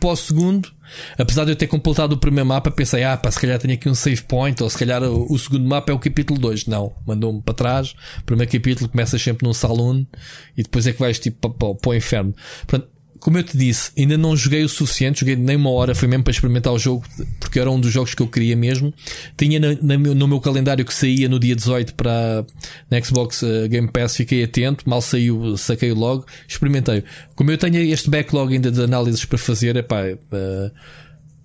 para 0.04 0.12
o 0.12 0.16
segundo, 0.16 0.70
apesar 1.16 1.46
de 1.46 1.52
eu 1.52 1.56
ter 1.56 1.66
completado 1.66 2.14
o 2.14 2.18
primeiro 2.18 2.46
mapa, 2.46 2.70
pensei, 2.70 3.02
ah, 3.04 3.16
pá, 3.16 3.30
se 3.30 3.40
calhar 3.40 3.58
tenho 3.58 3.72
aqui 3.72 3.88
um 3.88 3.94
save 3.94 4.22
point, 4.24 4.62
ou 4.62 4.68
se 4.68 4.76
calhar 4.76 5.02
o, 5.02 5.32
o 5.32 5.38
segundo 5.38 5.66
mapa 5.66 5.90
é 5.90 5.94
o 5.94 5.98
capítulo 5.98 6.38
2. 6.38 6.66
Não, 6.66 6.92
mandou-me 7.06 7.40
para 7.40 7.54
trás. 7.54 7.94
Primeiro 8.26 8.52
capítulo 8.52 8.90
começa 8.90 9.18
sempre 9.18 9.46
num 9.46 9.54
salão 9.54 10.06
e 10.54 10.62
depois 10.62 10.86
é 10.86 10.92
que 10.92 11.00
vais 11.00 11.18
tipo 11.18 11.48
para, 11.48 11.58
para, 11.58 11.74
para 11.74 11.90
o 11.90 11.94
inferno. 11.94 12.34
Portanto, 12.66 12.93
como 13.24 13.38
eu 13.38 13.42
te 13.42 13.56
disse, 13.56 13.90
ainda 13.96 14.18
não 14.18 14.36
joguei 14.36 14.62
o 14.64 14.68
suficiente, 14.68 15.20
joguei 15.20 15.34
nem 15.34 15.56
uma 15.56 15.70
hora, 15.70 15.94
foi 15.94 16.06
mesmo 16.06 16.24
para 16.24 16.30
experimentar 16.30 16.70
o 16.70 16.78
jogo, 16.78 17.02
porque 17.40 17.58
era 17.58 17.70
um 17.70 17.80
dos 17.80 17.90
jogos 17.90 18.12
que 18.12 18.20
eu 18.20 18.28
queria 18.28 18.54
mesmo. 18.54 18.92
Tinha 19.34 19.58
na, 19.58 19.68
na, 19.80 19.96
no 19.96 20.28
meu 20.28 20.38
calendário 20.42 20.84
que 20.84 20.92
saía 20.92 21.26
no 21.26 21.38
dia 21.38 21.56
18 21.56 21.94
para 21.94 22.44
na 22.90 23.02
Xbox 23.02 23.40
uh, 23.40 23.66
Game 23.66 23.88
Pass, 23.90 24.14
fiquei 24.14 24.44
atento, 24.44 24.86
mal 24.86 25.00
saiu, 25.00 25.56
saquei 25.56 25.94
logo, 25.94 26.26
experimentei. 26.46 27.02
Como 27.34 27.50
eu 27.50 27.56
tenho 27.56 27.78
este 27.78 28.10
backlog 28.10 28.52
ainda 28.52 28.70
de 28.70 28.82
análises 28.82 29.24
para 29.24 29.38
fazer, 29.38 29.74
é 29.74 29.82
pá. 29.82 30.02
Uh, 30.04 30.70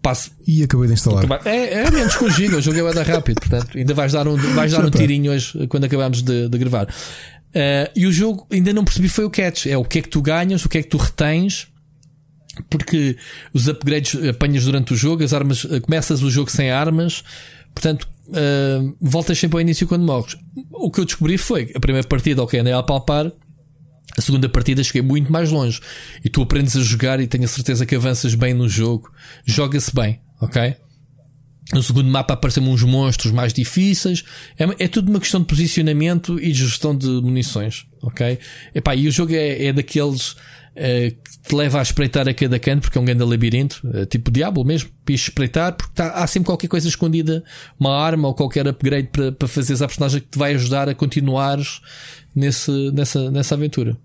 passo. 0.01 0.31
E 0.45 0.63
acabei 0.63 0.87
de 0.87 0.95
instalar. 0.95 1.23
É, 1.45 1.75
é 1.75 1.91
menos 1.91 2.19
o 2.19 2.29
Giga, 2.29 2.57
o 2.57 2.61
jogo 2.61 2.77
é 2.77 3.03
rápido, 3.03 3.39
portanto, 3.39 3.77
ainda 3.77 3.93
vais 3.93 4.11
dar 4.11 4.27
um, 4.27 4.35
vais 4.35 4.73
dar 4.73 4.85
um 4.85 4.89
tirinho 4.89 5.31
hoje 5.31 5.65
quando 5.67 5.85
acabamos 5.85 6.21
de, 6.23 6.49
de 6.49 6.57
gravar. 6.57 6.89
Uh, 7.49 7.89
e 7.95 8.05
o 8.05 8.11
jogo 8.11 8.45
ainda 8.51 8.71
não 8.71 8.83
percebi 8.83 9.09
foi 9.09 9.25
o 9.25 9.29
catch. 9.29 9.65
É 9.65 9.77
o 9.77 9.83
que 9.83 9.99
é 9.99 10.01
que 10.01 10.09
tu 10.09 10.21
ganhas, 10.21 10.63
o 10.65 10.69
que 10.69 10.77
é 10.77 10.83
que 10.83 10.89
tu 10.89 10.97
retens. 10.97 11.67
Porque 12.69 13.17
os 13.53 13.67
upgrades 13.67 14.15
apanhas 14.27 14.65
durante 14.65 14.93
o 14.93 14.95
jogo, 14.95 15.23
as 15.23 15.33
armas, 15.33 15.63
uh, 15.63 15.81
começas 15.81 16.21
o 16.21 16.29
jogo 16.29 16.51
sem 16.51 16.69
armas, 16.69 17.23
portanto, 17.73 18.07
uh, 18.27 18.97
voltas 18.99 19.39
sempre 19.39 19.57
ao 19.57 19.61
início 19.61 19.87
quando 19.87 20.03
morres. 20.05 20.35
O 20.71 20.91
que 20.91 20.99
eu 20.99 21.05
descobri 21.05 21.37
foi 21.37 21.71
a 21.73 21.79
primeira 21.79 22.05
partida, 22.07 22.43
ok, 22.43 22.59
andei 22.59 22.73
a 22.73 22.83
palpar, 22.83 23.31
a 24.17 24.21
segunda 24.21 24.49
partida 24.49 24.83
cheguei 24.83 25.01
muito 25.01 25.31
mais 25.31 25.51
longe. 25.51 25.79
E 26.23 26.29
tu 26.29 26.41
aprendes 26.41 26.75
a 26.75 26.81
jogar 26.81 27.21
e 27.21 27.27
tenho 27.27 27.45
a 27.45 27.47
certeza 27.47 27.85
que 27.85 27.95
avanças 27.95 28.35
bem 28.35 28.53
no 28.53 28.67
jogo, 28.67 29.09
joga-se 29.45 29.93
bem, 29.93 30.19
ok? 30.41 30.75
No 31.73 31.83
segundo 31.83 32.09
mapa 32.09 32.33
aparecem 32.33 32.63
uns 32.63 32.83
monstros 32.83 33.31
mais 33.31 33.53
difíceis. 33.53 34.23
É, 34.57 34.85
é, 34.85 34.87
tudo 34.87 35.09
uma 35.09 35.19
questão 35.19 35.39
de 35.39 35.45
posicionamento 35.45 36.39
e 36.39 36.51
de 36.51 36.65
gestão 36.65 36.97
de 36.97 37.07
munições. 37.07 37.85
Ok? 38.01 38.39
Epá, 38.73 38.95
e 38.95 39.07
o 39.07 39.11
jogo 39.11 39.33
é, 39.33 39.65
é 39.65 39.73
daqueles 39.73 40.31
uh, 40.31 40.35
que 40.75 41.39
te 41.47 41.55
leva 41.55 41.79
a 41.79 41.81
espreitar 41.83 42.27
a 42.27 42.33
cada 42.33 42.57
canto, 42.57 42.81
porque 42.81 42.97
é 42.97 43.01
um 43.01 43.05
grande 43.05 43.23
labirinto, 43.23 43.81
uh, 43.83 44.05
tipo 44.07 44.31
Diablo 44.31 44.65
mesmo, 44.65 44.89
para 45.05 45.13
espreitar, 45.13 45.73
porque 45.73 45.93
tá, 45.93 46.11
há 46.11 46.25
sempre 46.25 46.47
qualquer 46.47 46.67
coisa 46.67 46.87
escondida, 46.87 47.43
uma 47.79 47.95
arma 47.95 48.27
ou 48.27 48.33
qualquer 48.33 48.67
upgrade 48.67 49.09
para, 49.09 49.31
para 49.31 49.47
fazeres 49.47 49.81
a 49.81 49.87
personagem 49.87 50.21
que 50.21 50.27
te 50.27 50.39
vai 50.39 50.55
ajudar 50.55 50.89
a 50.89 50.95
continuares 50.95 51.81
nesse, 52.35 52.71
nessa, 52.91 53.29
nessa 53.29 53.53
aventura. 53.53 53.95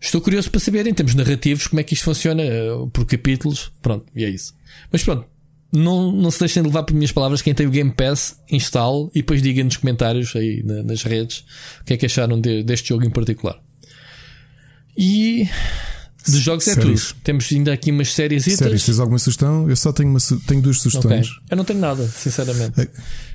Estou 0.00 0.20
curioso 0.20 0.50
para 0.50 0.60
saber, 0.60 0.86
em 0.86 0.94
termos 0.94 1.14
narrativos, 1.14 1.66
como 1.66 1.80
é 1.80 1.82
que 1.82 1.94
isto 1.94 2.04
funciona 2.04 2.42
uh, 2.42 2.88
por 2.90 3.06
capítulos. 3.06 3.72
Pronto, 3.80 4.06
e 4.14 4.24
é 4.24 4.28
isso. 4.28 4.54
Mas 4.92 5.02
pronto, 5.02 5.26
não, 5.74 6.12
não 6.12 6.30
se 6.30 6.38
deixem 6.38 6.62
de 6.62 6.68
levar 6.68 6.84
por 6.84 6.94
minhas 6.94 7.10
palavras. 7.10 7.42
Quem 7.42 7.52
tem 7.52 7.66
o 7.66 7.70
Game 7.70 7.90
Pass, 7.90 8.38
instale 8.50 9.08
e 9.14 9.20
depois 9.20 9.42
digam 9.42 9.64
nos 9.64 9.76
comentários 9.76 10.34
aí 10.36 10.62
nas 10.62 11.02
redes 11.02 11.44
o 11.80 11.84
que 11.84 11.94
é 11.94 11.96
que 11.96 12.06
acharam 12.06 12.40
de, 12.40 12.62
deste 12.62 12.90
jogo 12.90 13.04
em 13.04 13.10
particular. 13.10 13.60
E 14.96 15.48
dos 16.26 16.40
jogos 16.40 16.68
é 16.68 16.76
tudo. 16.76 17.00
Temos 17.22 17.48
ainda 17.52 17.72
aqui 17.72 17.90
umas 17.90 18.12
séries. 18.12 18.44
Séries, 18.44 18.86
tens 18.86 18.98
alguma 18.98 19.18
sugestão? 19.18 19.68
Eu 19.68 19.76
só 19.76 19.92
tenho, 19.92 20.08
uma, 20.08 20.18
tenho 20.46 20.62
duas 20.62 20.80
sugestões. 20.80 21.28
Okay. 21.28 21.42
Eu 21.50 21.56
não 21.56 21.64
tenho 21.64 21.80
nada, 21.80 22.06
sinceramente. 22.06 22.88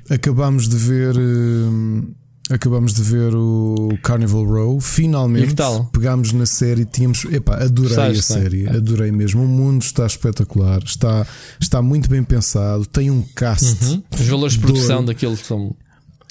Acabámos 0.09 0.67
de 0.67 0.77
ver. 0.77 1.15
Hum, 1.17 2.13
Acabamos 2.49 2.93
de 2.95 3.03
ver 3.03 3.35
o 3.35 3.95
Carnival 4.01 4.43
Row. 4.43 4.79
Finalmente 4.79 5.55
pegámos 5.91 6.33
na 6.33 6.47
série. 6.47 6.83
Tínhamos. 6.83 7.23
Epá, 7.25 7.63
adorei 7.63 7.97
a 7.97 8.21
série. 8.21 8.65
É. 8.65 8.77
Adorei 8.77 9.11
mesmo. 9.11 9.43
O 9.43 9.47
mundo 9.47 9.83
está 9.83 10.05
espetacular. 10.07 10.81
Está, 10.83 11.27
está 11.59 11.79
muito 11.79 12.09
bem 12.09 12.23
pensado. 12.23 12.87
Tem 12.87 13.11
um 13.11 13.21
cast. 13.35 13.85
Uhum. 13.85 14.03
Os 14.19 14.27
valores 14.27 14.53
de 14.53 14.59
produção 14.59 15.05
daquilo 15.05 15.37
são. 15.37 15.75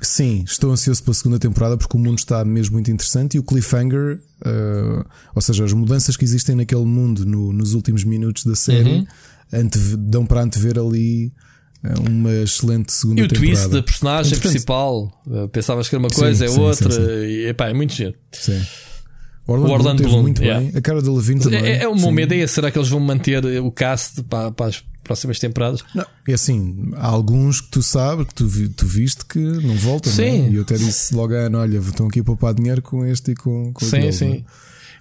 Sim, 0.03 0.45
estou 0.47 0.71
ansioso 0.71 1.03
pela 1.03 1.15
segunda 1.15 1.39
temporada 1.39 1.77
porque 1.77 1.97
o 1.97 2.01
mundo 2.01 2.19
está 2.19 2.45
mesmo 2.45 2.75
muito 2.75 2.89
interessante 2.89 3.37
e 3.37 3.41
o 3.41 3.43
cliffhanger, 3.43 4.21
uh, 4.47 5.05
ou 5.35 5.43
seja, 5.43 5.65
as 5.65 5.73
mudanças 5.73 6.17
que 6.17 6.25
existem 6.25 6.55
naquele 6.55 6.85
mundo 6.85 7.27
no, 7.27 7.53
nos 7.53 7.75
últimos 7.75 8.05
minutos 8.05 8.45
da 8.45 8.55
série, 8.55 9.09
uhum. 9.53 9.67
dão 9.99 10.25
para 10.25 10.43
antever 10.43 10.79
ali 10.79 11.33
uma 11.83 12.33
excelente 12.33 12.93
segunda 12.93 13.23
temporada. 13.23 13.47
E 13.47 13.53
o 13.53 13.57
temporada. 13.57 13.57
twist 13.57 13.69
da 13.71 13.83
personagem 13.83 14.33
Entretanto, 14.33 14.51
principal, 14.51 15.23
eh, 15.31 15.47
pensavas 15.49 15.89
que 15.89 15.95
era 15.95 16.01
uma 16.01 16.11
coisa, 16.11 16.47
sim, 16.47 16.53
é 16.53 16.55
sim, 16.55 16.61
outra, 16.61 16.91
sim, 16.91 17.01
e 17.01 17.47
epá, 17.47 17.69
é 17.69 17.73
muito 17.73 17.95
giro. 17.95 18.15
Sim. 18.33 18.61
Orlando, 19.47 19.73
Orlando 19.73 20.03
Bloom, 20.03 20.23
muito 20.23 20.43
yeah. 20.43 20.61
bem. 20.61 20.77
A 20.77 20.81
cara 20.83 21.01
de 21.01 21.09
Levine 21.09 21.41
também. 21.41 21.65
É, 21.65 21.83
é 21.85 21.89
uma 21.89 22.21
ideia, 22.21 22.47
será 22.47 22.71
que 22.71 22.79
eles 22.79 22.89
vão 22.89 23.01
manter 23.01 23.45
o 23.63 23.71
cast 23.71 24.23
para, 24.25 24.51
para 24.51 24.67
as 24.67 24.85
próximas 25.03 25.39
temporadas? 25.39 25.83
Não, 25.95 26.05
é 26.27 26.35
assim, 26.35 26.91
há 26.97 27.07
alguns 27.07 27.63
que 27.63 27.71
tu 27.71 27.83
sabes, 27.83 28.27
que 28.27 28.35
tu, 28.35 28.69
tu 28.77 28.87
viste 28.87 29.25
que 29.25 29.39
não 29.39 29.75
voltam. 29.75 30.13
Sim. 30.13 30.43
Não? 30.43 30.53
E 30.53 30.57
eu 30.57 30.63
até 30.63 30.77
disse 30.77 31.15
logo 31.15 31.33
a 31.35 31.39
Ana: 31.39 31.61
olha, 31.61 31.79
estão 31.79 32.09
aqui 32.09 32.21
a 32.21 32.25
poupar 32.25 32.53
dinheiro 32.53 32.83
com 32.83 33.07
este 33.07 33.31
e 33.31 33.35
com, 33.35 33.73
com 33.73 33.85
Sim, 33.85 33.97
aquele, 33.97 34.13
sim. 34.13 34.29
Não? 34.29 34.45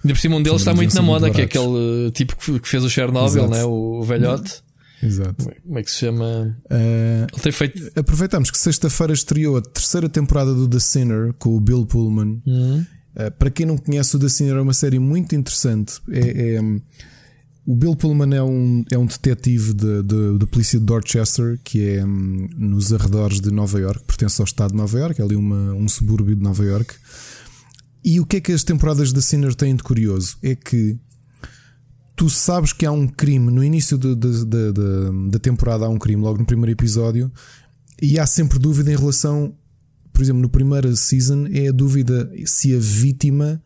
Ainda 0.04 0.14
por 0.14 0.18
cima 0.18 0.36
um 0.36 0.42
deles 0.42 0.62
sim, 0.62 0.70
está 0.70 0.74
muito 0.74 0.94
na 0.94 1.02
moda, 1.02 1.30
que 1.30 1.40
é 1.40 1.44
aquele 1.44 2.10
tipo 2.14 2.36
que 2.36 2.68
fez 2.68 2.84
o 2.84 2.88
Chernobyl, 2.88 3.48
né? 3.48 3.64
o 3.64 4.02
velhote. 4.02 4.62
Exato. 5.02 5.50
Como 5.64 5.78
é 5.78 5.82
que 5.82 5.90
se 5.90 5.98
chama? 5.98 6.56
Uh, 6.64 7.40
tem 7.40 7.52
feito. 7.52 7.92
Aproveitamos 7.98 8.50
que 8.50 8.58
sexta-feira 8.58 9.12
estreou 9.12 9.56
a 9.56 9.62
terceira 9.62 10.08
temporada 10.08 10.52
do 10.52 10.68
The 10.68 10.80
Sinner 10.80 11.32
com 11.34 11.56
o 11.56 11.60
Bill 11.60 11.86
Pullman. 11.86 12.42
Uhum. 12.46 12.86
Uh, 13.14 13.30
para 13.38 13.50
quem 13.50 13.66
não 13.66 13.76
conhece, 13.76 14.16
o 14.16 14.18
The 14.18 14.28
Sinner 14.28 14.56
é 14.56 14.60
uma 14.60 14.74
série 14.74 14.98
muito 14.98 15.34
interessante. 15.34 16.00
É, 16.10 16.56
é 16.56 16.60
o 17.68 17.76
Bill 17.76 17.94
Pullman 17.94 18.34
é 18.34 18.42
um, 18.42 18.82
é 18.90 18.96
um 18.96 19.04
detetive 19.04 19.74
da 19.74 20.00
de, 20.00 20.38
de, 20.38 20.46
polícia 20.46 20.78
de 20.78 20.86
Dorchester, 20.86 21.60
que 21.62 21.86
é 21.86 22.02
um, 22.02 22.48
nos 22.56 22.94
arredores 22.94 23.42
de 23.42 23.50
Nova 23.50 23.78
York, 23.78 24.04
pertence 24.06 24.40
ao 24.40 24.46
estado 24.46 24.70
de 24.70 24.78
Nova 24.78 24.98
York, 24.98 25.20
é 25.20 25.24
ali 25.24 25.36
uma, 25.36 25.74
um 25.74 25.86
subúrbio 25.86 26.34
de 26.34 26.42
Nova 26.42 26.64
York. 26.64 26.94
E 28.02 28.20
o 28.20 28.24
que 28.24 28.38
é 28.38 28.40
que 28.40 28.52
as 28.52 28.64
temporadas 28.64 29.12
da 29.12 29.20
Sinner 29.20 29.54
têm 29.54 29.76
de 29.76 29.82
curioso? 29.82 30.38
É 30.42 30.56
que 30.56 30.96
tu 32.18 32.28
sabes 32.28 32.72
que 32.72 32.84
há 32.84 32.90
um 32.90 33.06
crime 33.06 33.48
no 33.48 33.62
início 33.62 33.96
de, 33.96 34.12
de, 34.16 34.44
de, 34.44 34.72
da 35.30 35.38
temporada, 35.38 35.86
há 35.86 35.88
um 35.88 35.96
crime 35.96 36.20
logo 36.20 36.36
no 36.36 36.44
primeiro 36.44 36.72
episódio, 36.72 37.32
e 38.02 38.18
há 38.18 38.26
sempre 38.26 38.58
dúvida 38.58 38.92
em 38.92 38.96
relação, 38.96 39.54
por 40.12 40.20
exemplo, 40.20 40.42
no 40.42 40.48
primeiro 40.48 40.94
season, 40.96 41.46
é 41.52 41.68
a 41.68 41.72
dúvida 41.72 42.28
se 42.44 42.74
a 42.74 42.78
vítima, 42.80 43.62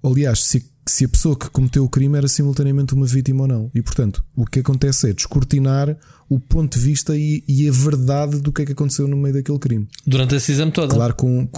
aliás, 0.00 0.44
se, 0.44 0.64
se 0.86 1.04
a 1.04 1.08
pessoa 1.08 1.36
que 1.36 1.50
cometeu 1.50 1.84
o 1.84 1.88
crime 1.88 2.16
era 2.16 2.28
simultaneamente 2.28 2.94
uma 2.94 3.06
vítima 3.06 3.42
ou 3.42 3.48
não. 3.48 3.70
E 3.74 3.82
portanto, 3.82 4.24
o 4.36 4.46
que 4.46 4.60
acontece 4.60 5.10
é 5.10 5.12
descortinar 5.12 5.98
o 6.28 6.38
ponto 6.38 6.78
de 6.78 6.84
vista 6.84 7.16
e, 7.16 7.42
e 7.48 7.68
a 7.68 7.72
verdade 7.72 8.40
do 8.40 8.52
que 8.52 8.62
é 8.62 8.66
que 8.66 8.72
aconteceu 8.72 9.08
no 9.08 9.16
meio 9.16 9.34
daquele 9.34 9.58
crime. 9.58 9.88
Durante 10.06 10.36
a 10.36 10.40
season 10.40 10.70
toda. 10.70 10.94
Claro, 10.94 11.14
com, 11.16 11.48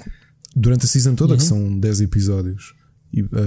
durante 0.56 0.86
a 0.86 0.88
season 0.88 1.14
toda, 1.14 1.36
que 1.36 1.42
são 1.42 1.78
10 1.78 2.00
episódios. 2.00 2.79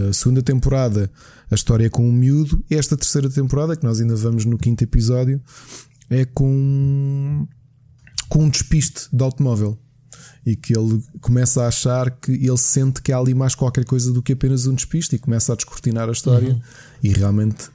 A 0.09 0.14
segunda 0.14 0.42
temporada, 0.42 1.09
a 1.50 1.56
história 1.56 1.85
é 1.85 1.90
com 1.90 2.08
um 2.08 2.11
miúdo. 2.11 2.64
Esta 2.69 2.98
terceira 2.98 3.30
temporada, 3.30 3.75
que 3.75 3.83
nós 3.83 4.01
ainda 4.01 4.16
vamos 4.16 4.45
no 4.45 4.58
quinto 4.58 4.83
episódio, 4.83 5.42
é 6.09 6.25
com, 6.25 7.48
com 8.27 8.43
um 8.43 8.50
despiste 8.50 9.08
de 9.11 9.24
automóvel. 9.24 9.77
E 10.45 10.58
que 10.58 10.77
ele 10.77 11.01
começa 11.22 11.64
a 11.64 11.67
achar 11.67 12.11
que 12.11 12.32
ele 12.32 12.58
sente 12.58 13.01
que 13.01 13.14
há 13.14 13.17
ali 13.17 13.33
mais 13.33 13.56
qualquer 13.56 13.85
coisa 13.85 14.11
do 14.11 14.22
que 14.22 14.33
apenas 14.33 14.67
um 14.67 14.74
despiste 14.74 15.16
e 15.16 15.19
começa 15.19 15.53
a 15.53 15.56
descortinar 15.56 16.09
a 16.09 16.11
história. 16.11 16.61
E 17.01 17.09
realmente 17.09 17.69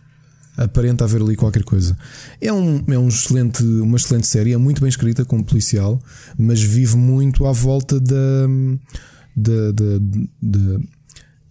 aparenta 0.55 1.05
haver 1.05 1.23
ali 1.23 1.36
qualquer 1.36 1.62
coisa. 1.62 1.97
É, 2.41 2.52
um, 2.52 2.84
é 2.89 2.99
um 2.99 3.08
excelente, 3.08 3.62
uma 3.62 3.97
excelente 3.97 4.26
série, 4.26 4.52
é 4.52 4.57
muito 4.58 4.81
bem 4.83 4.89
escrita 4.89 5.25
como 5.25 5.44
policial, 5.44 6.02
mas 6.36 6.60
vive 6.60 6.97
muito 6.97 7.47
à 7.47 7.52
volta 7.52 7.99
da, 7.99 8.47
da, 9.34 9.73
da, 9.73 9.99
da 10.42 10.81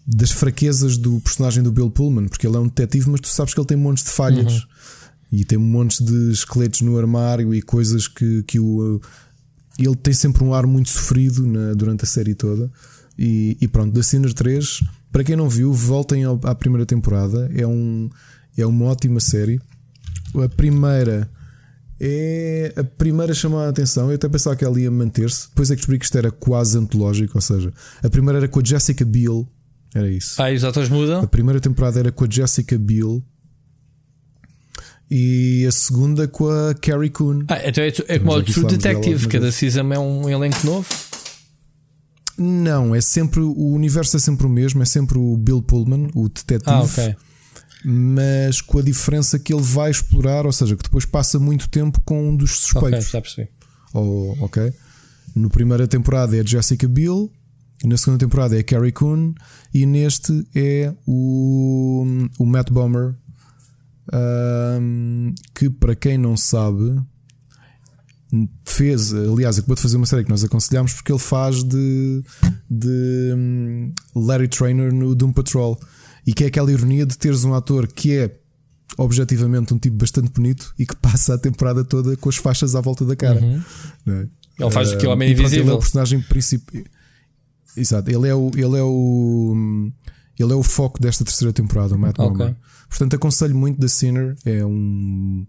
das 0.08 0.32
fraquezas 0.32 0.98
do 0.98 1.20
personagem 1.20 1.62
do 1.62 1.72
Bill 1.72 1.92
Pullman, 1.92 2.28
porque 2.30 2.48
ele 2.48 2.56
é 2.56 2.60
um 2.60 2.68
detetive, 2.68 3.10
mas 3.10 3.20
tu 3.20 3.28
sabes 3.28 3.54
que 3.54 3.60
ele 3.60 3.68
tem 3.68 3.76
montes 3.78 4.06
de 4.06 4.10
falhas 4.12 4.54
Uhum. 4.54 4.62
e 5.34 5.44
tem 5.44 5.58
montes 5.58 6.00
de 6.00 6.32
esqueletos 6.32 6.80
no 6.82 6.98
armário 6.98 7.54
e 7.54 7.62
coisas 7.62 8.08
que, 8.08 8.42
que 8.44 8.58
o. 8.60 9.02
Ele 9.78 9.96
tem 9.98 10.14
sempre 10.14 10.44
um 10.44 10.54
ar 10.54 10.66
muito 10.66 10.90
sofrido 10.90 11.46
na- 11.46 11.74
durante 11.74 12.04
a 12.06 12.08
série 12.08 12.34
toda. 12.34 12.72
E, 13.20 13.58
e 13.60 13.68
pronto, 13.68 13.94
da 13.94 14.02
Sinner 14.02 14.34
3, 14.34 14.82
para 15.12 15.24
quem 15.24 15.36
não 15.36 15.50
viu, 15.50 15.74
voltem 15.74 16.24
ao- 16.24 16.40
à 16.44 16.56
primeira 16.56 16.86
temporada. 16.86 17.52
É, 17.54 17.68
um, 17.68 18.10
é 18.58 18.66
uma 18.66 18.86
ótima 18.86 19.20
série. 19.20 19.60
A 20.42 20.48
primeira 20.50 21.30
é 22.00 22.74
a 22.76 22.84
primeira 22.84 23.32
a 23.34 23.36
chamar 23.36 23.66
a 23.66 23.70
atenção. 23.70 24.10
Eu 24.10 24.16
até 24.16 24.30
pensava 24.30 24.56
que 24.56 24.64
ela 24.64 24.80
ia 24.80 24.90
manter-se. 24.90 25.50
Depois 25.50 25.70
é 25.70 25.74
que 25.76 25.78
descobri 25.82 26.00
que 26.00 26.06
isto 26.06 26.18
era 26.18 26.32
quase 26.32 26.78
antológico. 26.78 27.34
Ou 27.38 27.42
seja, 27.42 27.74
a 28.04 28.10
primeira 28.10 28.40
era 28.40 28.48
com 28.48 28.60
a 28.60 28.64
Jessica 28.64 29.04
Biel. 29.04 29.48
Era 29.96 30.10
isso. 30.10 30.42
Ah, 30.42 30.52
os 30.52 30.64
atores 30.64 30.92
A 30.92 30.94
mudam. 30.94 31.28
primeira 31.28 31.60
temporada 31.60 32.00
era 32.00 32.12
com 32.12 32.26
a 32.26 32.28
Jessica 32.30 32.78
Biel. 32.78 33.24
E 35.10 35.66
a 35.66 35.72
segunda 35.72 36.28
com 36.28 36.50
a 36.50 36.74
Carrie 36.76 37.10
Coon. 37.10 37.46
Ah, 37.48 37.62
então 37.66 37.84
é, 37.84 37.88
é 38.08 38.20
como 38.20 38.32
o 38.34 38.44
True 38.44 38.56
dela 38.66 38.70
Detective, 38.78 39.14
alguma 39.14 39.32
cada 39.32 39.44
vez. 39.44 39.56
season 39.56 39.94
é 39.94 40.00
um 40.00 40.30
elenco 40.30 40.66
novo. 40.66 40.88
Não, 42.38 42.94
é 42.94 43.02
sempre 43.02 43.40
o 43.40 43.70
universo 43.74 44.18
é 44.18 44.20
sempre 44.20 44.46
o 44.46 44.50
mesmo, 44.50 44.82
é 44.82 44.86
sempre 44.86 45.18
o 45.18 45.36
Bill 45.38 45.62
Pullman, 45.62 46.10
o 46.14 46.28
detetive, 46.30 46.70
Ah, 46.70 46.82
ok. 46.84 47.16
mas 47.84 48.62
com 48.62 48.78
a 48.80 48.82
diferença 48.84 49.40
que 49.40 49.52
ele 49.52 49.64
vai 49.64 49.90
explorar, 49.90 50.46
ou 50.46 50.52
seja, 50.52 50.76
que 50.76 50.84
depois 50.84 51.04
passa 51.06 51.40
muito 51.40 51.68
tempo 51.70 52.00
com 52.06 52.30
um 52.30 52.36
dos 52.36 52.52
Ok, 52.52 52.82
suspeitos. 52.82 53.10
já 53.10 53.22
percebi. 53.22 53.50
Oh, 53.94 54.36
ok. 54.42 54.72
No 55.34 55.50
primeira 55.50 55.88
temporada 55.88 56.36
é 56.38 56.42
a 56.42 56.46
Jessica 56.46 56.88
Biel, 56.88 57.32
na 57.84 57.98
segunda 57.98 58.20
temporada 58.20 58.58
é 58.58 58.64
Carrie 58.64 58.92
Coon 58.92 59.34
e 59.74 59.86
neste 59.86 60.46
é 60.56 60.94
o, 61.06 62.06
o 62.40 62.46
Matt 62.46 62.72
Bomer, 62.72 63.16
ahm, 64.12 65.34
que 65.54 65.70
para 65.70 65.96
quem 65.96 66.18
não 66.18 66.36
sabe 66.38 67.00
fez, 68.66 69.14
aliás, 69.14 69.58
acabou 69.58 69.76
de 69.76 69.82
fazer 69.82 69.96
uma 69.96 70.06
série 70.06 70.24
que 70.26 70.30
nós 70.30 70.44
aconselhámos 70.44 70.94
porque 70.94 71.12
ele 71.12 71.20
faz 71.20 71.64
de, 71.64 72.22
de 72.70 73.34
hum, 73.36 73.94
Larry 74.16 74.50
Trainer 74.50 74.94
no 74.94 75.16
Doom 75.16 75.32
Patrol 75.32 75.80
e 76.26 76.34
que 76.34 76.44
é 76.44 76.48
aquela 76.48 76.70
ironia 76.72 77.06
de 77.06 77.18
teres 77.18 77.46
um 77.46 77.54
ator 77.54 77.88
que 77.88 78.14
é 78.18 78.38
objetivamente 78.98 79.74
um 79.74 79.80
tipo 79.80 79.96
bastante 79.98 80.30
bonito 80.32 80.74
e 80.78 80.86
que 80.86 80.96
passa 80.98 81.36
a 81.36 81.38
temporada 81.38 81.86
toda 81.86 82.18
com 82.18 82.28
as 82.28 82.36
faixas 82.36 82.76
à 82.76 82.82
volta 82.82 83.06
da 83.06 83.16
cara. 83.16 83.40
não 84.06 84.14
é? 84.16 84.28
Ele 84.60 84.72
faz 84.72 84.92
o 84.92 84.98
que 84.98 85.06
é 85.06 85.08
o 85.08 85.12
Ah, 85.12 85.14
Homem 85.14 85.30
pronto, 85.36 85.40
Ele 85.40 85.46
é 85.46 85.60
Invisível. 85.60 85.76
o 85.76 85.80
personagem 85.80 86.22
principal. 86.22 86.82
Exato, 87.78 88.10
ele 88.10 88.28
é 88.28 88.36
o, 88.36 88.52
ele 88.56 88.78
é 88.78 88.84
o 88.84 89.92
ele 90.40 90.52
é 90.52 90.56
o 90.56 90.64
foco 90.64 91.02
desta 91.02 91.24
terceira 91.24 91.54
temporada, 91.54 91.96
o 91.96 92.00
Matt 92.00 92.20
Ok. 92.20 92.38
Bomer. 92.38 92.56
Portanto, 92.90 93.16
aconselho 93.16 93.56
muito 93.56 93.80
da 93.80 93.88
Sinner. 93.88 94.36
É 94.46 94.66
um 94.66 95.46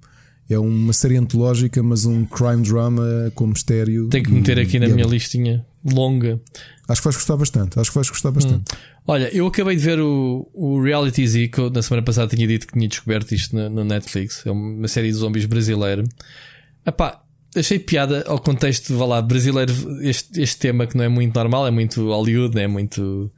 é 0.50 0.58
uma 0.58 0.94
série 0.94 1.16
antológica, 1.16 1.82
mas 1.82 2.06
um 2.06 2.24
crime 2.24 2.62
drama 2.62 3.30
com 3.34 3.48
mistério. 3.48 4.08
Tenho 4.08 4.24
que 4.24 4.32
meter 4.32 4.58
aqui 4.58 4.78
na 4.78 4.86
é- 4.86 4.88
minha 4.88 5.06
listinha 5.06 5.64
longa. 5.84 6.40
Acho 6.88 7.02
que 7.02 7.04
vais 7.04 7.16
gostar 7.16 7.36
bastante. 7.36 7.78
Acho 7.78 7.90
que 7.90 7.94
vais 7.94 8.08
gostar 8.08 8.30
bastante. 8.30 8.72
Olha, 9.06 9.28
eu 9.34 9.46
acabei 9.46 9.76
de 9.76 9.82
ver 9.82 10.00
o, 10.00 10.48
o 10.54 10.82
Reality 10.82 11.26
Z, 11.26 11.48
que 11.48 11.58
eu 11.58 11.70
na 11.70 11.82
semana 11.82 12.02
passada 12.02 12.34
tinha 12.34 12.46
dito 12.46 12.66
que 12.66 12.72
tinha 12.72 12.88
descoberto 12.88 13.32
isto 13.32 13.54
na, 13.54 13.68
na 13.68 13.84
Netflix. 13.84 14.44
É 14.46 14.50
uma 14.50 14.88
série 14.88 15.08
de 15.08 15.14
zombies 15.14 15.44
brasileira. 15.44 16.02
Epá, 16.86 17.20
achei 17.58 17.78
piada 17.78 18.24
ao 18.26 18.38
contexto, 18.38 18.96
vá 18.96 19.04
lá, 19.06 19.22
brasileiro, 19.22 19.72
este, 20.02 20.40
este 20.40 20.58
tema 20.58 20.86
que 20.86 20.96
não 20.96 21.04
é 21.04 21.08
muito 21.08 21.34
normal, 21.34 21.66
é 21.66 21.70
muito 21.70 22.06
Hollywood, 22.08 22.58
é 22.58 22.66
muito. 22.66 23.30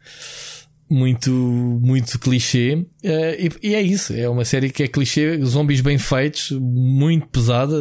Muito, 0.93 1.31
muito 1.31 2.19
clichê. 2.19 2.85
Eh, 3.05 3.47
e, 3.63 3.69
e 3.69 3.75
é 3.77 3.81
isso. 3.81 4.13
É 4.13 4.29
uma 4.29 4.45
série 4.45 4.71
que 4.71 4.83
é 4.83 4.89
clichê, 4.89 5.39
zombies 5.45 5.81
bem 5.81 6.01
feitos, 6.01 6.51
muito 6.61 7.29
pesada, 7.29 7.77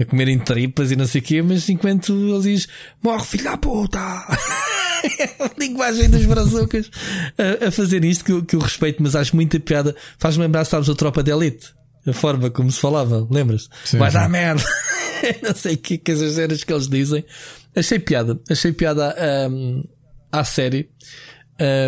a 0.00 0.04
comerem 0.04 0.36
tripas 0.40 0.90
e 0.90 0.96
não 0.96 1.06
sei 1.06 1.20
o 1.20 1.24
quê, 1.24 1.40
mas 1.42 1.68
enquanto 1.68 2.12
ele 2.12 2.42
diz: 2.42 2.66
Morre, 3.00 3.24
filho 3.24 3.44
da 3.44 3.56
puta! 3.56 4.00
a 4.00 5.50
linguagem 5.56 6.10
das 6.10 6.24
brazucas 6.26 6.90
a, 7.38 7.68
a 7.68 7.70
fazer 7.70 8.04
isto 8.04 8.24
que, 8.24 8.32
eu- 8.32 8.44
que 8.44 8.56
eu 8.56 8.60
respeito, 8.60 9.00
mas 9.00 9.14
acho 9.14 9.36
muita 9.36 9.60
piada. 9.60 9.94
Faz-me 10.18 10.42
lembrar, 10.42 10.64
sabes, 10.64 10.88
a 10.88 10.94
tropa 10.96 11.22
de 11.22 11.30
elite. 11.30 11.68
A 12.04 12.12
forma 12.12 12.50
como 12.50 12.68
se 12.70 12.80
falava, 12.80 13.26
lembras? 13.30 13.68
Sim, 13.84 13.98
Vai 13.98 14.10
sim. 14.10 14.16
dar 14.18 14.28
merda. 14.28 14.62
não 15.42 15.54
sei 15.54 15.74
o 15.74 15.78
que, 15.78 15.98
que 15.98 16.12
as 16.12 16.18
cenas 16.18 16.64
que 16.64 16.72
eles 16.72 16.88
dizem. 16.88 17.24
Achei 17.74 17.98
piada, 17.98 18.40
achei 18.48 18.72
piada 18.72 19.14
hum, 19.50 19.82
à 20.30 20.44
série. 20.44 20.88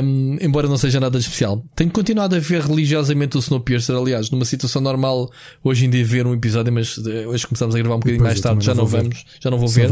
hum, 0.02 0.36
embora 0.40 0.68
não 0.68 0.76
seja 0.76 1.00
nada 1.00 1.18
de 1.18 1.24
especial, 1.24 1.64
tenho 1.74 1.90
continuado 1.90 2.34
a 2.36 2.38
ver 2.38 2.62
religiosamente 2.62 3.36
o 3.36 3.40
Snowpiercer. 3.40 3.94
Aliás, 3.96 4.30
numa 4.30 4.44
situação 4.44 4.82
normal, 4.82 5.30
hoje 5.62 5.86
em 5.86 5.90
dia 5.90 6.04
ver 6.04 6.26
um 6.26 6.34
episódio, 6.34 6.72
mas 6.72 6.98
eh, 7.06 7.26
hoje 7.26 7.46
começamos 7.46 7.74
a 7.74 7.78
gravar 7.78 7.96
um 7.96 8.00
bocadinho 8.00 8.22
mais 8.22 8.40
tarde, 8.40 8.64
já 8.64 8.74
não 8.74 8.86
vou 8.86 9.00
ver. 9.00 9.08
vamos, 9.08 9.24
já 9.40 9.50
não 9.50 9.58
vou 9.58 9.68
Só 9.68 9.74
ver. 9.74 9.88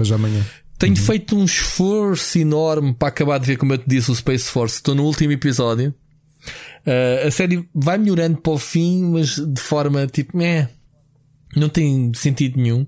Tenho 0.76 0.97
feito 0.97 1.36
um 1.36 1.44
esforço 1.44 2.39
enorme 2.39 2.92
para 2.94 3.08
acabar 3.08 3.39
de 3.39 3.47
ver, 3.47 3.56
como 3.56 3.73
eu 3.73 3.78
te 3.78 3.84
disse, 3.86 4.10
o 4.10 4.14
Space 4.14 4.50
Force. 4.50 4.76
Estou 4.76 4.94
no 4.94 5.05
último 5.05 5.32
episódio. 5.32 5.94
Uh, 6.86 7.26
a 7.26 7.31
série 7.31 7.66
vai 7.74 7.97
melhorando 7.97 8.39
para 8.39 8.52
o 8.52 8.58
fim, 8.58 9.02
mas 9.05 9.36
de 9.36 9.60
forma 9.60 10.06
tipo, 10.06 10.39
é, 10.42 10.68
não 11.56 11.68
tem 11.68 12.12
sentido 12.12 12.60
nenhum, 12.60 12.86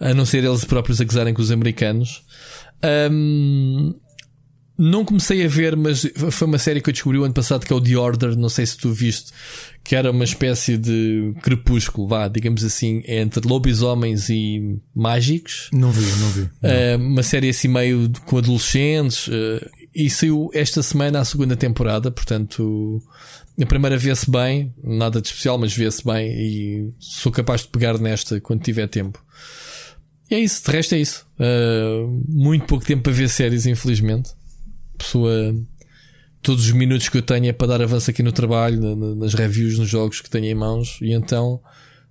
a 0.00 0.14
não 0.14 0.26
ser 0.26 0.44
eles 0.44 0.64
próprios 0.64 1.00
a 1.00 1.04
gozarem 1.04 1.34
com 1.34 1.42
os 1.42 1.50
americanos. 1.50 2.22
Um, 3.10 3.94
não 4.78 5.06
comecei 5.06 5.44
a 5.44 5.48
ver, 5.48 5.74
mas 5.74 6.06
foi 6.30 6.46
uma 6.46 6.58
série 6.58 6.82
que 6.82 6.90
eu 6.90 6.92
descobri 6.92 7.18
o 7.18 7.24
ano 7.24 7.32
passado 7.32 7.64
que 7.64 7.72
é 7.72 7.76
o 7.76 7.80
The 7.80 7.96
Order. 7.96 8.36
Não 8.36 8.50
sei 8.50 8.66
se 8.66 8.76
tu 8.76 8.92
viste, 8.92 9.32
que 9.82 9.96
era 9.96 10.10
uma 10.10 10.24
espécie 10.24 10.76
de 10.76 11.34
crepúsculo, 11.42 12.06
vá, 12.06 12.28
digamos 12.28 12.62
assim, 12.62 13.02
entre 13.06 13.46
lobisomens 13.48 14.28
e 14.28 14.78
mágicos. 14.94 15.70
Não 15.72 15.90
vi, 15.90 16.04
não 16.20 16.28
vi. 16.28 16.42
Uh, 16.42 16.98
uma 16.98 17.22
série 17.22 17.48
assim 17.48 17.68
meio 17.68 18.10
com 18.26 18.36
adolescentes 18.36 19.28
uh, 19.28 19.70
e 19.94 20.10
saiu 20.10 20.50
esta 20.52 20.82
semana 20.82 21.20
a 21.20 21.24
segunda 21.24 21.56
temporada, 21.56 22.10
portanto 22.10 23.02
a 23.58 23.64
primeira 23.64 23.96
vê-se 23.96 24.30
bem, 24.30 24.74
nada 24.84 25.22
de 25.22 25.28
especial, 25.28 25.56
mas 25.56 25.74
vê-se 25.74 26.04
bem 26.04 26.30
e 26.30 26.94
sou 26.98 27.32
capaz 27.32 27.62
de 27.62 27.68
pegar 27.68 27.98
nesta 27.98 28.38
quando 28.42 28.62
tiver 28.62 28.86
tempo. 28.86 29.18
E 30.30 30.34
é 30.34 30.40
isso, 30.40 30.62
de 30.64 30.72
resto 30.72 30.94
é 30.94 30.98
isso. 30.98 31.26
Uh, 31.38 32.24
muito 32.28 32.64
pouco 32.66 32.84
tempo 32.84 33.02
para 33.04 33.12
ver 33.12 33.28
séries, 33.28 33.64
infelizmente. 33.66 34.30
Pessoa, 34.98 35.54
todos 36.42 36.64
os 36.66 36.72
minutos 36.72 37.08
que 37.08 37.18
eu 37.18 37.22
tenho 37.22 37.46
é 37.46 37.52
para 37.52 37.68
dar 37.68 37.82
avanço 37.82 38.10
aqui 38.10 38.22
no 38.22 38.32
trabalho, 38.32 38.80
na- 38.80 38.96
na- 38.96 39.14
nas 39.14 39.34
reviews, 39.34 39.78
nos 39.78 39.88
jogos 39.88 40.20
que 40.20 40.28
tenho 40.30 40.46
em 40.46 40.54
mãos, 40.54 40.98
e 41.00 41.12
então 41.12 41.60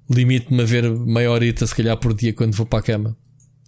limito-me 0.09 0.61
a 0.61 0.65
ver 0.65 0.89
meia 0.89 1.31
horita, 1.31 1.65
se 1.65 1.75
calhar 1.75 1.97
por 1.97 2.13
dia, 2.13 2.31
quando 2.33 2.53
vou 2.55 2.65
para 2.65 2.79
a 2.79 2.83
cama. 2.83 3.17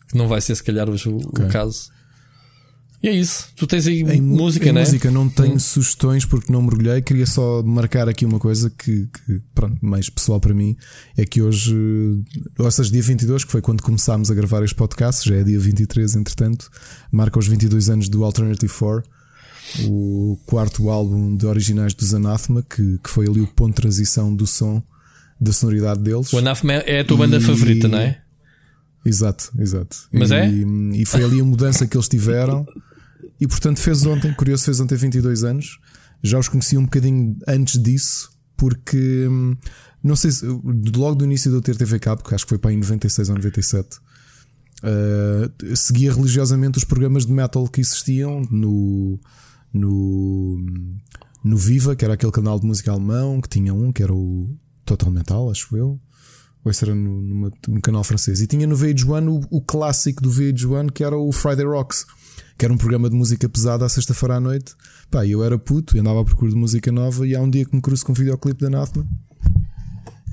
Que 0.09 0.17
não 0.17 0.27
vai 0.27 0.39
ser, 0.39 0.55
se 0.55 0.63
calhar, 0.63 0.89
hoje 0.89 1.09
o, 1.09 1.17
o 1.17 1.47
caso. 1.49 1.89
E 3.01 3.07
é 3.09 3.11
isso. 3.11 3.49
Tu 3.55 3.67
tens 3.67 3.85
aí 3.85 4.01
Em 4.01 4.19
música, 4.21 4.69
em 4.69 4.73
né? 4.73 4.79
música 4.81 5.11
não 5.11 5.29
tenho 5.29 5.53
Hum. 5.55 5.59
sugestões 5.59 6.25
porque 6.25 6.51
não 6.51 6.63
mergulhei. 6.63 6.99
Queria 7.01 7.27
só 7.27 7.61
marcar 7.61 8.09
aqui 8.09 8.25
uma 8.25 8.39
coisa 8.39 8.71
que, 8.71 9.05
que, 9.07 9.39
pronto, 9.53 9.77
mais 9.85 10.09
pessoal 10.09 10.39
para 10.39 10.53
mim 10.53 10.75
é 11.15 11.23
que 11.23 11.39
hoje, 11.41 11.75
ou 12.57 12.71
seja, 12.71 12.89
dia 12.91 13.03
22, 13.03 13.43
que 13.45 13.51
foi 13.51 13.61
quando 13.61 13.83
começámos 13.83 14.31
a 14.31 14.33
gravar 14.33 14.63
este 14.63 14.75
podcast, 14.75 15.29
já 15.29 15.35
é 15.35 15.43
dia 15.43 15.59
23, 15.59 16.15
entretanto, 16.15 16.69
marca 17.11 17.37
os 17.37 17.47
22 17.47 17.87
anos 17.89 18.09
do 18.09 18.23
Alternative 18.23 18.73
4. 18.73 19.03
o 19.89 20.39
quarto 20.45 20.89
álbum 20.89 21.35
de 21.35 21.45
originais 21.45 21.93
dos 21.93 22.13
Anathema, 22.13 22.63
que, 22.63 22.97
que 23.03 23.09
foi 23.09 23.27
ali 23.27 23.41
o 23.41 23.47
ponto 23.47 23.75
de 23.75 23.81
transição 23.81 24.33
do 24.33 24.47
som, 24.47 24.81
da 25.39 25.51
sonoridade 25.51 26.01
deles. 26.01 26.31
O 26.33 26.37
Anathema 26.37 26.73
é 26.73 27.01
a 27.01 27.05
tua 27.05 27.17
banda 27.17 27.37
E- 27.37 27.41
favorita, 27.41 27.87
não 27.87 27.97
é? 27.99 28.21
Exato, 29.07 29.51
exato. 29.57 29.97
Mas 30.11 30.31
e, 30.31 30.35
é? 30.35 30.49
E 30.49 31.05
foi 31.05 31.23
ali 31.23 31.39
a 31.39 31.45
mudança 31.45 31.87
que 31.87 31.95
eles 31.95 32.09
tiveram. 32.09 32.65
E 33.39 33.47
portanto 33.47 33.79
fez 33.79 34.05
ontem, 34.05 34.33
curioso, 34.33 34.65
fez 34.65 34.79
ontem 34.79 34.95
22 34.95 35.43
anos. 35.43 35.79
Já 36.21 36.37
os 36.37 36.49
conheci 36.49 36.77
um 36.77 36.83
bocadinho 36.83 37.37
antes 37.47 37.81
disso, 37.81 38.29
porque 38.57 39.27
hum, 39.29 39.55
não 40.03 40.15
sei 40.15 40.31
se 40.31 40.45
logo 40.45 41.15
do 41.15 41.23
início 41.23 41.49
de 41.49 41.55
eu 41.55 41.61
ter 41.61 41.77
TV 41.77 41.99
Cabo, 41.99 42.23
que 42.23 42.35
acho 42.35 42.45
que 42.45 42.49
foi 42.49 42.57
para 42.57 42.71
aí 42.71 42.75
em 42.75 42.79
96 42.79 43.29
ou 43.29 43.35
97, 43.35 43.97
uh, 44.83 45.75
seguia 45.77 46.13
religiosamente 46.13 46.77
os 46.77 46.83
programas 46.83 47.25
de 47.25 47.31
metal 47.31 47.67
que 47.67 47.79
existiam 47.79 48.41
no, 48.51 49.19
no, 49.71 50.65
no 51.43 51.57
Viva, 51.57 51.95
que 51.95 52.03
era 52.03 52.15
aquele 52.15 52.31
canal 52.31 52.59
de 52.59 52.65
música 52.65 52.91
alemão, 52.91 53.39
que 53.39 53.47
tinha 53.47 53.73
um 53.73 53.93
que 53.93 54.03
era 54.03 54.13
o 54.13 54.53
Total 54.83 55.11
Metal, 55.11 55.49
acho 55.49 55.77
eu. 55.77 55.99
Ou 56.67 56.71
esse 56.71 56.83
era 56.83 56.93
no, 56.93 57.21
numa- 57.21 57.51
num 57.65 57.79
canal 57.79 58.03
francês. 58.03 58.41
E 58.41 58.47
tinha 58.47 58.67
no 58.67 58.75
VH1 58.75 59.45
o, 59.49 59.57
o 59.57 59.61
clássico 59.61 60.21
do 60.21 60.29
VH1 60.29 60.91
que 60.91 61.01
era 61.01 61.17
o 61.17 61.31
Friday 61.31 61.65
Rocks, 61.65 62.05
que 62.57 62.65
era 62.65 62.73
um 62.73 62.77
programa 62.77 63.09
de 63.09 63.15
música 63.15 63.47
pesada 63.47 63.85
à 63.85 63.89
sexta-feira 63.89 64.35
à 64.35 64.39
noite. 64.41 64.75
Pá, 65.09 65.25
eu 65.25 65.41
era 65.45 65.57
puto 65.57 65.95
e 65.95 65.99
andava 66.01 66.19
à 66.21 66.25
procura 66.25 66.51
de 66.51 66.57
música 66.57 66.91
nova. 66.91 67.25
E 67.25 67.33
há 67.35 67.41
um 67.41 67.49
dia 67.49 67.63
que 67.63 67.73
me 67.73 67.81
cruzo 67.81 68.05
com 68.05 68.11
um 68.11 68.15
videoclipe 68.15 68.59
da 68.59 68.67
Anathema. 68.67 69.07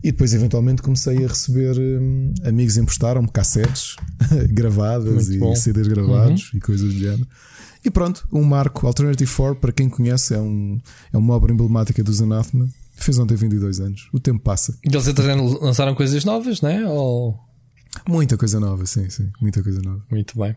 E 0.02 0.10
depois, 0.10 0.34
eventualmente, 0.34 0.82
comecei 0.82 1.24
a 1.24 1.28
receber. 1.28 1.78
hum, 1.78 2.34
amigos 2.44 2.76
emprestaram-me 2.76 3.28
cassetes 3.28 3.94
gravadas 4.50 5.14
Muito 5.28 5.32
e 5.34 5.38
bom. 5.38 5.54
CDs 5.54 5.86
gravados 5.86 6.50
e 6.52 6.60
coisas 6.60 6.92
do 6.92 6.98
género. 6.98 7.26
E 7.84 7.90
pronto, 7.90 8.26
um 8.32 8.42
marco. 8.42 8.86
Alternative 8.88 9.30
4, 9.30 9.60
para 9.60 9.70
quem 9.72 9.88
conhece, 9.88 10.34
é, 10.34 10.40
um, 10.40 10.80
é 11.12 11.16
uma 11.16 11.34
obra 11.34 11.52
emblemática 11.52 12.02
dos 12.02 12.20
Anathema. 12.20 12.68
Fez 13.05 13.18
ontem 13.18 13.36
22 13.36 13.81
anos. 13.81 14.08
O 14.15 14.18
tempo 14.18 14.42
passa. 14.42 14.78
Eles 14.83 15.07
até 15.07 15.34
lançaram 15.34 15.94
coisas 15.94 16.24
novas, 16.24 16.62
não 16.62 16.70
é? 16.70 16.89
Ou... 16.89 17.39
Muita 18.08 18.39
coisa 18.39 18.58
nova, 18.58 18.86
sim, 18.86 19.10
sim. 19.10 19.31
Muita 19.42 19.62
coisa 19.62 19.83
nova. 19.83 20.02
Muito 20.10 20.39
bem. 20.39 20.57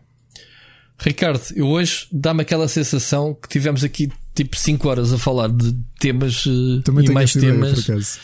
Ricardo, 0.98 1.42
eu 1.54 1.66
hoje 1.66 2.06
dá-me 2.10 2.40
aquela 2.40 2.66
sensação 2.66 3.34
que 3.34 3.50
tivemos 3.50 3.84
aqui 3.84 4.10
tipo 4.34 4.56
5 4.56 4.88
horas 4.88 5.12
a 5.12 5.18
falar 5.18 5.50
de 5.50 5.76
temas 6.00 6.44
eh, 6.46 6.80
Também 6.82 7.04
e 7.04 7.10
mais 7.10 7.34
ideia, 7.34 7.52
temas 7.52 7.86
acaso. 7.86 8.18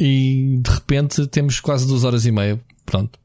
e 0.00 0.58
de 0.60 0.70
repente 0.70 1.26
temos 1.28 1.60
quase 1.60 1.86
2 1.86 2.02
horas 2.02 2.26
e 2.26 2.32
meia. 2.32 2.60
Pronto. 2.84 3.20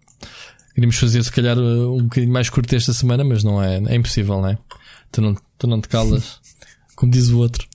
Queríamos 0.76 0.96
fazer 0.98 1.24
se 1.24 1.32
calhar 1.32 1.58
eh, 1.58 1.62
um 1.62 2.04
bocadinho 2.04 2.32
mais 2.32 2.52
curto 2.52 2.76
esta 2.76 2.94
semana, 2.94 3.24
mas 3.24 3.44
não 3.44 3.62
é, 3.64 3.78
é 3.78 3.96
impossível, 3.96 4.40
não 4.40 4.50
é? 4.50 4.60
Tu 5.12 5.22
não, 5.22 5.36
tu 5.58 5.66
não 5.66 5.82
te 5.82 5.90
calas, 5.90 6.40
como 6.96 7.12
diz 7.12 7.30
o 7.30 7.40
outro. 7.40 7.68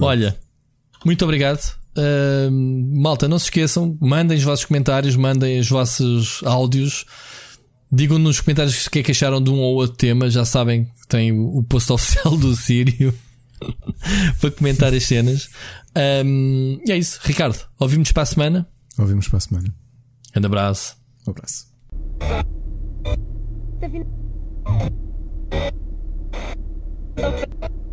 Olha, 0.00 0.36
muito 1.04 1.24
obrigado. 1.24 1.76
Uh, 1.96 2.50
malta, 3.00 3.26
não 3.26 3.38
se 3.38 3.46
esqueçam, 3.46 3.96
mandem 4.00 4.36
os 4.36 4.44
vossos 4.44 4.66
comentários, 4.66 5.16
mandem 5.16 5.58
os 5.58 5.68
vossos 5.68 6.42
áudios. 6.44 7.04
Digam 7.90 8.18
nos 8.18 8.40
comentários 8.40 8.84
o 8.84 8.90
que 8.90 8.98
é 8.98 9.02
que 9.02 9.12
acharam 9.12 9.42
de 9.42 9.50
um 9.50 9.58
ou 9.58 9.76
outro 9.76 9.96
tema. 9.96 10.28
Já 10.28 10.44
sabem 10.44 10.84
que 10.84 11.06
tem 11.08 11.32
o, 11.32 11.62
post 11.62 11.90
oficial 11.92 12.36
do 12.36 12.54
Sírio 12.54 13.14
para 14.40 14.50
comentar 14.50 14.92
as 14.92 15.04
cenas. 15.04 15.48
Um, 16.24 16.80
e 16.86 16.92
é 16.92 16.98
isso, 16.98 17.20
Ricardo. 17.22 17.58
Ouvimos 17.78 18.12
para 18.12 18.24
a 18.24 18.26
semana. 18.26 18.68
Ouvimos 18.98 19.28
para 19.28 19.38
a 19.38 19.40
semana. 19.40 19.74
Um 20.36 20.44
abraço. 20.44 20.96
Um 21.26 21.30
abraço. 21.30 21.66
Tá 27.16 27.85